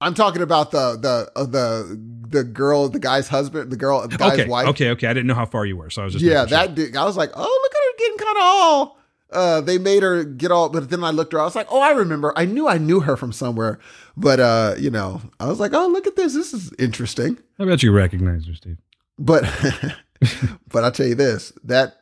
I'm 0.00 0.14
talking 0.14 0.42
about 0.42 0.70
the 0.70 0.96
the 0.96 1.30
uh, 1.34 1.44
the 1.46 2.00
the 2.28 2.44
girl, 2.44 2.88
the 2.88 2.98
guy's 2.98 3.28
husband, 3.28 3.70
the 3.70 3.76
girl, 3.76 4.06
the 4.06 4.18
guy's 4.18 4.40
okay, 4.40 4.48
wife. 4.48 4.68
okay, 4.68 4.90
okay. 4.90 5.06
I 5.06 5.12
didn't 5.12 5.26
know 5.26 5.34
how 5.34 5.46
far 5.46 5.64
you 5.64 5.76
were, 5.76 5.90
so 5.90 6.02
I 6.02 6.04
was 6.04 6.14
just 6.14 6.24
yeah, 6.24 6.44
making 6.44 6.76
sure. 6.76 6.90
that. 6.90 6.98
I 6.98 7.04
was 7.04 7.16
like, 7.16 7.30
oh, 7.34 7.60
look 7.62 7.74
at 7.74 7.78
her 7.78 7.98
getting 7.98 8.18
kind 8.18 8.36
of 8.36 8.42
all. 8.42 8.98
Uh, 9.32 9.60
they 9.60 9.78
made 9.78 10.02
her 10.02 10.22
get 10.22 10.50
all, 10.50 10.68
but 10.68 10.88
then 10.88 11.02
I 11.02 11.10
looked 11.10 11.32
her. 11.32 11.40
I 11.40 11.44
was 11.44 11.56
like, 11.56 11.66
oh, 11.70 11.80
I 11.80 11.90
remember. 11.90 12.32
I 12.36 12.44
knew 12.44 12.68
I 12.68 12.78
knew 12.78 13.00
her 13.00 13.16
from 13.16 13.32
somewhere, 13.32 13.78
but 14.16 14.38
uh, 14.38 14.74
you 14.78 14.90
know, 14.90 15.22
I 15.40 15.46
was 15.46 15.58
like, 15.58 15.72
oh, 15.72 15.88
look 15.88 16.06
at 16.06 16.16
this. 16.16 16.34
This 16.34 16.52
is 16.52 16.72
interesting. 16.78 17.38
I 17.58 17.64
bet 17.64 17.82
you 17.82 17.90
recognize 17.90 18.46
her, 18.46 18.54
Steve. 18.54 18.78
But 19.18 19.42
but 20.68 20.84
I'll 20.84 20.92
tell 20.92 21.06
you 21.06 21.14
this: 21.14 21.52
that 21.64 21.96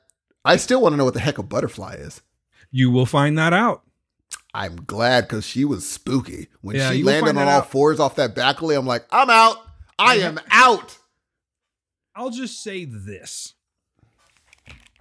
I 0.44 0.56
still 0.56 0.82
want 0.82 0.94
to 0.94 0.96
know 0.96 1.04
what 1.04 1.14
the 1.14 1.20
heck 1.20 1.38
a 1.38 1.42
butterfly 1.42 1.94
is. 1.94 2.22
You 2.70 2.90
will 2.90 3.06
find 3.06 3.38
that 3.38 3.52
out. 3.52 3.84
I'm 4.54 4.76
glad 4.76 5.22
because 5.22 5.44
she 5.44 5.64
was 5.64 5.86
spooky 5.88 6.46
when 6.60 6.76
Yeah, 6.76 6.92
she 6.92 7.02
landed 7.02 7.30
on 7.36 7.38
all 7.38 7.48
out. 7.48 7.70
fours 7.70 7.98
off 7.98 8.14
that 8.16 8.34
back 8.36 8.62
alley. 8.62 8.76
I'm 8.76 8.86
like, 8.86 9.04
I'm 9.10 9.28
out. 9.28 9.56
I 9.98 10.16
am 10.18 10.38
out. 10.50 10.96
I'll 12.14 12.30
just 12.30 12.62
say 12.62 12.84
this. 12.84 13.54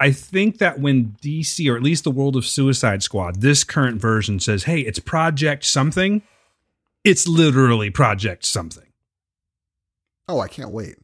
I 0.00 0.10
think 0.10 0.58
that 0.58 0.80
when 0.80 1.16
DC, 1.22 1.70
or 1.72 1.76
at 1.76 1.82
least 1.82 2.02
the 2.02 2.10
world 2.10 2.34
of 2.34 2.44
Suicide 2.44 3.02
Squad, 3.04 3.40
this 3.40 3.62
current 3.62 4.00
version 4.00 4.40
says, 4.40 4.64
hey, 4.64 4.80
it's 4.80 4.98
Project 4.98 5.64
something, 5.64 6.22
it's 7.04 7.28
literally 7.28 7.90
Project 7.90 8.44
something. 8.44 8.92
Oh, 10.28 10.40
I 10.40 10.48
can't 10.48 10.72
wait. 10.72 10.96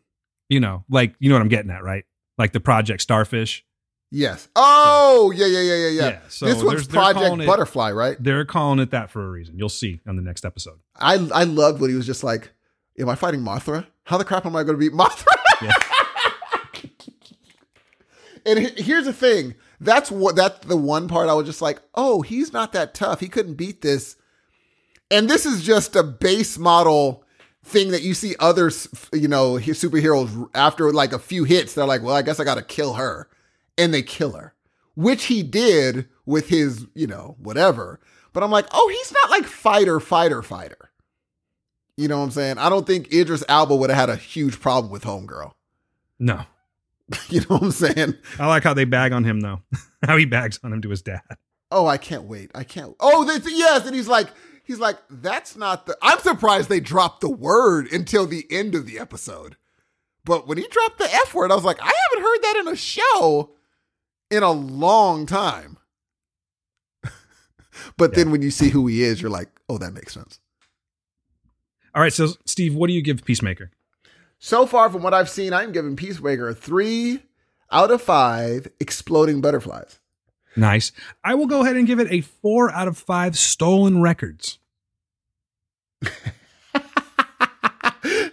You 0.49 0.59
know, 0.59 0.85
like, 0.91 1.15
you 1.21 1.29
know 1.29 1.37
what 1.37 1.43
I'm 1.43 1.49
getting 1.49 1.71
at, 1.71 1.85
right? 1.85 2.05
Like 2.37 2.53
the 2.53 2.61
Project 2.61 3.01
Starfish. 3.01 3.65
Yes. 4.13 4.49
Oh, 4.57 5.33
yeah, 5.35 5.47
yeah, 5.47 5.61
yeah, 5.61 5.75
yeah, 5.75 5.89
yeah. 5.89 6.09
Yeah, 6.09 6.19
so 6.29 6.47
this 6.47 6.63
one's 6.63 6.89
Project 6.89 7.41
it- 7.43 7.47
Butterfly, 7.47 7.93
right? 7.93 8.17
They're 8.19 8.45
calling 8.45 8.81
it 8.81 8.91
that 8.91 9.11
for 9.11 9.25
a 9.25 9.31
reason. 9.31 9.57
You'll 9.57 9.69
see 9.69 10.01
on 10.07 10.17
the 10.17 10.23
next 10.23 10.45
episode. 10.45 10.81
I 10.97 11.15
I 11.33 11.45
loved 11.45 11.81
when 11.81 11.91
he 11.91 11.97
was 11.97 12.07
just 12.07 12.25
like, 12.25 12.51
"Am 12.99 13.09
I 13.09 13.15
fighting 13.15 13.41
Mothra? 13.41 13.87
How 14.05 14.19
the 14.19 14.25
crap 14.25 14.47
am 14.47 14.57
I 14.57 14.65
going 14.65 14.79
to 14.79 14.81
beat 14.81 14.93
Mothra?" 14.93 15.27
Yeah. 15.63 15.75
and 18.47 18.59
he- 18.59 18.83
here's 18.83 19.05
the 19.05 19.13
thing: 19.13 19.55
that's 19.81 20.11
what 20.11 20.35
that's 20.37 20.67
the 20.67 20.77
one 20.77 21.07
part 21.07 21.29
I 21.29 21.35
was 21.35 21.47
just 21.47 21.63
like, 21.63 21.81
"Oh, 21.95 22.23
he's 22.23 22.53
not 22.53 22.73
that 22.73 22.95
tough. 22.95 23.21
He 23.21 23.29
couldn't 23.29 23.55
beat 23.55 23.83
this." 23.83 24.17
And 25.11 25.29
this 25.29 25.45
is 25.47 25.63
just 25.63 25.95
a 25.97 26.03
base 26.03 26.57
model 26.59 27.25
thing 27.65 27.91
that 27.91 28.03
you 28.03 28.15
see 28.15 28.37
others, 28.41 28.89
you 29.13 29.29
know, 29.29 29.55
superheroes 29.55 30.49
after 30.55 30.93
like 30.93 31.13
a 31.13 31.19
few 31.19 31.45
hits. 31.45 31.75
They're 31.75 31.85
like, 31.87 32.03
"Well, 32.03 32.17
I 32.17 32.23
guess 32.23 32.41
I 32.41 32.45
got 32.45 32.57
to 32.57 32.63
kill 32.63 32.95
her," 32.95 33.29
and 33.81 33.95
they 33.95 34.03
kill 34.03 34.33
her, 34.33 34.55
which 34.95 35.25
he 35.25 35.43
did 35.43 36.09
with 36.27 36.49
his, 36.49 36.87
you 36.95 37.07
know, 37.07 37.37
whatever. 37.39 37.99
But 38.33 38.43
I'm 38.43 38.51
like, 38.51 38.67
oh, 38.73 38.89
he's 38.89 39.13
not 39.13 39.31
like 39.31 39.45
fighter, 39.45 39.99
fighter, 39.99 40.43
fighter. 40.43 40.91
You 41.97 42.09
know 42.09 42.19
what 42.19 42.25
I'm 42.25 42.31
saying? 42.31 42.59
I 42.59 42.69
don't 42.69 42.87
think 42.87 43.13
Idris 43.13 43.45
Elba 43.49 43.75
would 43.75 43.91
have 43.91 43.99
had 43.99 44.11
a 44.11 44.17
huge 44.17 44.61
problem 44.61 44.93
with 44.93 45.05
Homegirl. 45.05 45.53
No. 46.19 46.45
You 47.29 47.41
know 47.41 47.57
what 47.57 47.63
I'm 47.63 47.71
saying? 47.73 48.15
I 48.39 48.47
like 48.47 48.63
how 48.63 48.73
they 48.73 48.85
bag 48.85 49.13
on 49.13 49.25
him, 49.25 49.41
though. 49.41 49.63
how 50.07 50.17
he 50.17 50.27
bags 50.27 50.61
on 50.63 50.73
him 50.73 50.81
to 50.83 50.91
his 50.91 51.03
dad. 51.03 51.23
Oh, 51.73 51.85
I 51.85 51.97
can't 51.99 52.23
wait. 52.23 52.53
I 52.55 52.63
can't. 52.63 52.95
Oh, 53.01 53.25
this, 53.25 53.53
yes. 53.53 53.85
And 53.85 53.97
he's 53.97 54.07
like, 54.07 54.29
he's 54.63 54.79
like, 54.79 54.97
that's 55.11 55.57
not 55.57 55.87
the. 55.87 55.99
I'm 56.03 56.21
surprised 56.21 56.69
they 56.69 56.79
dropped 56.79 57.21
the 57.21 57.29
word 57.29 57.91
until 57.93 58.27
the 58.27 58.47
end 58.49 58.77
of 58.77 58.87
the 58.87 59.01
episode. 59.01 59.57
But 60.25 60.47
when 60.47 60.57
he 60.57 60.69
dropped 60.69 60.99
the 60.99 61.13
F 61.13 61.35
word, 61.35 61.51
I 61.51 61.57
was 61.57 61.65
like, 61.65 61.81
I 61.83 61.93
haven't 62.11 62.25
heard 62.25 62.43
that 62.43 62.57
in 62.61 62.69
a 62.69 62.77
show 62.77 63.51
in 64.31 64.43
a 64.43 64.51
long 64.51 65.27
time. 65.27 65.79
but 67.97 68.15
then 68.15 68.31
when 68.31 68.43
you 68.43 68.51
see 68.51 68.71
who 68.71 68.87
he 68.87 69.03
is, 69.03 69.21
you're 69.21 69.31
like, 69.31 69.49
oh, 69.69 69.79
that 69.79 69.93
makes 69.93 70.15
sense. 70.15 70.41
All 71.95 72.03
right, 72.03 72.13
so 72.13 72.29
Steve, 72.47 72.75
what 72.75 72.87
do 72.87 72.93
you 72.93 73.03
give 73.03 73.25
Peacemaker? 73.25 73.71
So 74.39 74.65
far, 74.65 74.89
from 74.91 75.03
what 75.03 75.13
I've 75.13 75.29
seen, 75.29 75.53
I'm 75.53 75.73
giving 75.73 75.97
Peacemaker 75.97 76.49
a 76.49 76.55
three 76.55 77.23
out 77.71 77.91
of 77.91 78.01
five 78.01 78.69
exploding 78.79 79.41
butterflies. 79.41 79.99
Nice. 80.57 80.93
I 81.23 81.35
will 81.35 81.47
go 81.47 81.63
ahead 81.63 81.77
and 81.77 81.87
give 81.87 82.01
it 82.01 82.11
a 82.11 82.23
four 82.23 82.71
out 82.71 82.89
of 82.89 82.97
five 82.99 83.37
stolen 83.37 84.01
records. 84.01 84.59
that 86.01 86.13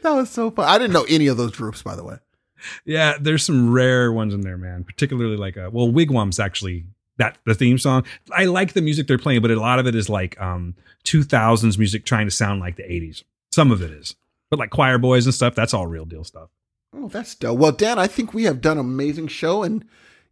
was 0.04 0.30
so 0.30 0.50
fun. 0.52 0.68
I 0.68 0.78
didn't 0.78 0.94
know 0.94 1.06
any 1.10 1.28
of 1.28 1.38
those 1.38 1.52
groups, 1.52 1.82
by 1.82 1.96
the 1.96 2.04
way. 2.04 2.18
Yeah, 2.86 3.18
there's 3.20 3.44
some 3.44 3.72
rare 3.72 4.12
ones 4.12 4.34
in 4.34 4.42
there, 4.42 4.58
man. 4.58 4.84
Particularly 4.84 5.38
like 5.38 5.58
uh 5.58 5.70
well, 5.72 5.92
Wig 5.92 6.12
Wam's 6.12 6.40
actually 6.40 6.86
that 7.18 7.38
the 7.46 7.56
theme 7.56 7.78
song. 7.78 8.06
I 8.32 8.46
like 8.46 8.74
the 8.74 8.82
music 8.82 9.08
they're 9.08 9.18
playing, 9.18 9.42
but 9.42 9.52
a 9.52 9.60
lot 9.60 9.80
of 9.80 9.88
it 9.88 9.96
is 9.96 10.10
like 10.10 10.40
um 10.40 10.76
2000s 11.06 11.78
music 11.78 12.06
trying 12.06 12.28
to 12.28 12.32
sound 12.32 12.60
like 12.60 12.76
the 12.76 12.84
80s. 12.84 13.24
Some 13.52 13.72
of 13.72 13.82
it 13.82 13.92
is. 13.92 14.16
But 14.50 14.60
like 14.60 14.70
choir 14.70 14.98
boys 14.98 15.26
and 15.26 15.34
stuff, 15.34 15.56
that's 15.56 15.74
all 15.74 15.88
real 15.88 16.06
deal 16.06 16.24
stuff. 16.24 16.50
Oh, 16.94 17.08
that's 17.10 17.36
dope. 17.36 17.58
Well, 17.60 17.72
Dan, 17.72 18.00
I 18.00 18.08
think 18.08 18.34
we 18.34 18.44
have 18.44 18.62
done 18.62 18.78
an 18.78 18.86
amazing 18.86 19.28
show 19.28 19.64
and 19.64 19.84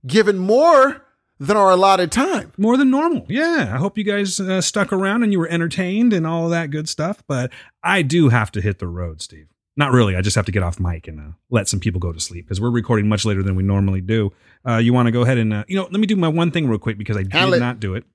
given 0.07 0.37
more 0.37 1.05
than 1.39 1.57
our 1.57 1.71
allotted 1.71 2.11
time. 2.11 2.53
More 2.57 2.77
than 2.77 2.89
normal. 2.89 3.25
Yeah. 3.27 3.71
I 3.73 3.77
hope 3.77 3.97
you 3.97 4.03
guys 4.03 4.39
uh, 4.39 4.61
stuck 4.61 4.93
around 4.93 5.23
and 5.23 5.33
you 5.33 5.39
were 5.39 5.49
entertained 5.49 6.13
and 6.13 6.25
all 6.25 6.45
of 6.45 6.51
that 6.51 6.71
good 6.71 6.87
stuff, 6.87 7.23
but 7.27 7.51
I 7.83 8.01
do 8.01 8.29
have 8.29 8.51
to 8.51 8.61
hit 8.61 8.79
the 8.79 8.87
road, 8.87 9.21
Steve. 9.21 9.47
Not 9.77 9.91
really. 9.91 10.15
I 10.15 10.21
just 10.21 10.35
have 10.35 10.45
to 10.45 10.51
get 10.51 10.63
off 10.63 10.79
mic 10.79 11.07
and 11.07 11.19
uh, 11.19 11.33
let 11.49 11.67
some 11.67 11.81
people 11.81 11.99
go 11.99 12.13
to 12.13 12.19
sleep 12.19 12.45
because 12.45 12.61
we're 12.61 12.69
recording 12.69 13.09
much 13.09 13.25
later 13.25 13.43
than 13.43 13.55
we 13.55 13.63
normally 13.63 13.99
do. 14.01 14.31
Uh, 14.67 14.77
you 14.77 14.93
want 14.93 15.07
to 15.07 15.11
go 15.11 15.21
ahead 15.21 15.37
and, 15.37 15.53
uh, 15.53 15.63
you 15.67 15.75
know, 15.75 15.83
let 15.83 15.99
me 15.99 16.07
do 16.07 16.15
my 16.15 16.29
one 16.29 16.49
thing 16.51 16.67
real 16.67 16.79
quick 16.79 16.97
because 16.97 17.17
I 17.17 17.23
did 17.23 17.59
not 17.59 17.79
do 17.79 17.95
it. 17.95 18.05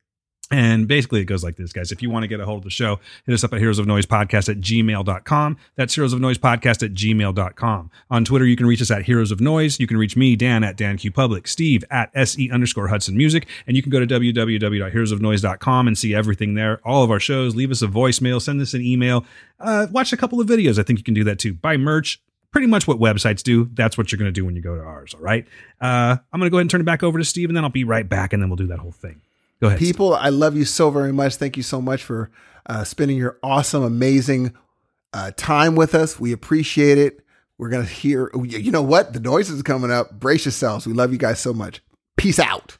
And 0.53 0.89
basically, 0.89 1.21
it 1.21 1.27
goes 1.27 1.45
like 1.45 1.57
this, 1.57 1.73
guys. 1.73 1.93
If 1.93 2.03
you 2.03 2.11
want 2.11 2.25
to 2.25 2.27
get 2.27 2.41
a 2.41 2.45
hold 2.45 2.59
of 2.59 2.65
the 2.65 2.71
show, 2.71 2.99
hit 3.25 3.33
us 3.33 3.45
up 3.45 3.53
at 3.53 3.61
heroes 3.61 3.79
of 3.79 3.87
noise 3.87 4.05
podcast 4.05 4.49
at 4.49 4.61
gmail.com. 4.61 5.57
That's 5.77 5.95
heroes 5.95 6.13
of 6.13 6.21
noise 6.21 6.39
podcast 6.39 6.83
at 6.83 6.93
gmail.com. 6.93 7.91
On 8.11 8.25
Twitter, 8.25 8.45
you 8.45 8.57
can 8.57 8.67
reach 8.67 8.83
us 8.83 8.91
at 8.91 9.05
heroes 9.05 9.31
of 9.31 9.41
noise. 9.41 9.79
You 9.79 9.87
can 9.87 9.97
reach 9.97 10.17
me, 10.17 10.35
Dan, 10.35 10.65
at 10.65 10.77
Dan 10.77 10.97
Q 10.97 11.13
Public, 11.13 11.47
Steve 11.47 11.85
at 11.89 12.11
SE 12.15 12.51
underscore 12.51 12.89
Hudson 12.89 13.17
Music. 13.17 13.47
And 13.69 13.77
you 13.77 13.83
can 13.83 13.91
go 13.91 14.01
to 14.01 14.07
www.heroesofnoise.com 14.07 15.87
and 15.87 15.97
see 15.97 16.15
everything 16.15 16.55
there. 16.55 16.81
All 16.85 17.05
of 17.05 17.13
our 17.13 17.21
shows. 17.21 17.55
Leave 17.55 17.71
us 17.71 17.83
a 17.83 17.87
voicemail, 17.87 18.43
send 18.43 18.61
us 18.61 18.75
an 18.75 18.83
email, 18.83 19.25
uh, 19.61 19.87
watch 19.93 20.13
a 20.13 20.17
couple 20.17 20.41
of 20.41 20.49
videos. 20.49 20.81
I 20.81 20.83
think 20.83 20.99
you 20.99 21.05
can 21.05 21.15
do 21.15 21.25
that 21.25 21.39
too. 21.39 21.55
Buy 21.55 21.77
merch. 21.77 22.21
Pretty 22.51 22.67
much 22.67 22.89
what 22.89 22.99
websites 22.99 23.45
do. 23.45 23.71
That's 23.75 23.97
what 23.97 24.11
you're 24.11 24.19
going 24.19 24.27
to 24.27 24.33
do 24.33 24.45
when 24.45 24.57
you 24.57 24.63
go 24.63 24.75
to 24.75 24.83
ours. 24.83 25.15
All 25.15 25.21
right. 25.21 25.47
Uh, 25.81 26.17
I'm 26.33 26.41
going 26.41 26.49
to 26.49 26.51
go 26.51 26.57
ahead 26.57 26.63
and 26.63 26.71
turn 26.71 26.81
it 26.81 26.85
back 26.85 27.05
over 27.05 27.17
to 27.17 27.25
Steve, 27.25 27.49
and 27.49 27.57
then 27.57 27.63
I'll 27.63 27.71
be 27.71 27.85
right 27.85 28.09
back, 28.09 28.33
and 28.33 28.43
then 28.43 28.51
we'll 28.51 28.57
do 28.57 28.67
that 28.67 28.81
whole 28.81 28.91
thing. 28.91 29.21
Go 29.61 29.69
ahead. 29.69 29.79
People, 29.79 30.15
I 30.15 30.31
love 30.31 30.57
you 30.57 30.65
so 30.65 30.91
very 30.91 31.13
much. 31.13 31.37
Thank 31.37 31.57
you 31.57 31.63
so 31.63 31.81
much 31.81 32.03
for 32.03 32.31
uh, 32.67 32.85
spending 32.85 33.17
your 33.17 33.39
awesome, 33.43 33.83
amazing 33.83 34.55
uh, 35.13 35.33
time 35.37 35.75
with 35.75 35.95
us. 35.95 36.19
We 36.19 36.33
appreciate 36.33 36.99
it. 36.99 37.21
We're 37.59 37.69
gonna 37.69 37.85
hear. 37.85 38.31
You 38.35 38.71
know 38.71 38.81
what? 38.83 39.13
The 39.13 39.21
noise 39.21 39.51
is 39.51 39.63
coming 39.63 39.91
up. 39.91 40.19
Brace 40.19 40.47
yourselves. 40.47 40.87
We 40.87 40.95
love 40.95 41.13
you 41.13 41.19
guys 41.19 41.41
so 41.41 41.53
much. 41.53 41.83
Peace 42.17 42.39
out. 42.39 42.79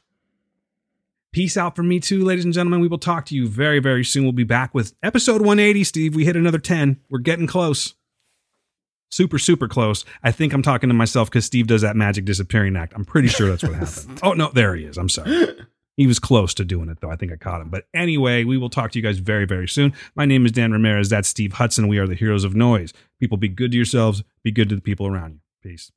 Peace 1.31 1.55
out 1.55 1.75
from 1.75 1.87
me 1.87 1.99
too, 1.99 2.25
ladies 2.25 2.45
and 2.45 2.53
gentlemen. 2.53 2.81
We 2.81 2.87
will 2.87 2.97
talk 2.97 3.25
to 3.27 3.35
you 3.35 3.47
very, 3.47 3.79
very 3.79 4.03
soon. 4.03 4.23
We'll 4.23 4.33
be 4.33 4.43
back 4.43 4.73
with 4.73 4.93
episode 5.03 5.41
180, 5.41 5.83
Steve. 5.83 6.15
We 6.15 6.25
hit 6.25 6.35
another 6.35 6.57
10. 6.57 6.99
We're 7.09 7.19
getting 7.19 7.47
close. 7.47 7.93
Super, 9.09 9.39
super 9.39 9.67
close. 9.67 10.03
I 10.23 10.31
think 10.31 10.51
I'm 10.51 10.61
talking 10.61 10.89
to 10.89 10.93
myself 10.93 11.29
because 11.29 11.45
Steve 11.45 11.67
does 11.67 11.81
that 11.83 11.95
magic 11.95 12.25
disappearing 12.25 12.75
act. 12.75 12.93
I'm 12.95 13.05
pretty 13.05 13.27
sure 13.27 13.47
that's 13.49 13.63
what 13.63 13.73
happened. 13.75 14.19
oh, 14.23 14.33
no, 14.33 14.51
there 14.53 14.75
he 14.75 14.83
is. 14.85 14.97
I'm 14.97 15.09
sorry. 15.09 15.47
He 15.97 16.07
was 16.07 16.19
close 16.19 16.53
to 16.55 16.65
doing 16.65 16.89
it, 16.89 16.99
though. 17.01 17.11
I 17.11 17.15
think 17.15 17.31
I 17.31 17.35
caught 17.35 17.61
him. 17.61 17.69
But 17.69 17.85
anyway, 17.93 18.43
we 18.43 18.57
will 18.57 18.69
talk 18.69 18.91
to 18.91 18.99
you 18.99 19.03
guys 19.03 19.19
very, 19.19 19.45
very 19.45 19.67
soon. 19.67 19.93
My 20.15 20.25
name 20.25 20.45
is 20.45 20.51
Dan 20.51 20.71
Ramirez. 20.71 21.09
That's 21.09 21.27
Steve 21.27 21.53
Hudson. 21.53 21.87
We 21.87 21.97
are 21.97 22.07
the 22.07 22.15
heroes 22.15 22.43
of 22.43 22.55
noise. 22.55 22.93
People, 23.19 23.37
be 23.37 23.49
good 23.49 23.71
to 23.71 23.77
yourselves, 23.77 24.23
be 24.43 24.51
good 24.51 24.69
to 24.69 24.75
the 24.75 24.81
people 24.81 25.05
around 25.07 25.33
you. 25.33 25.39
Peace. 25.61 25.91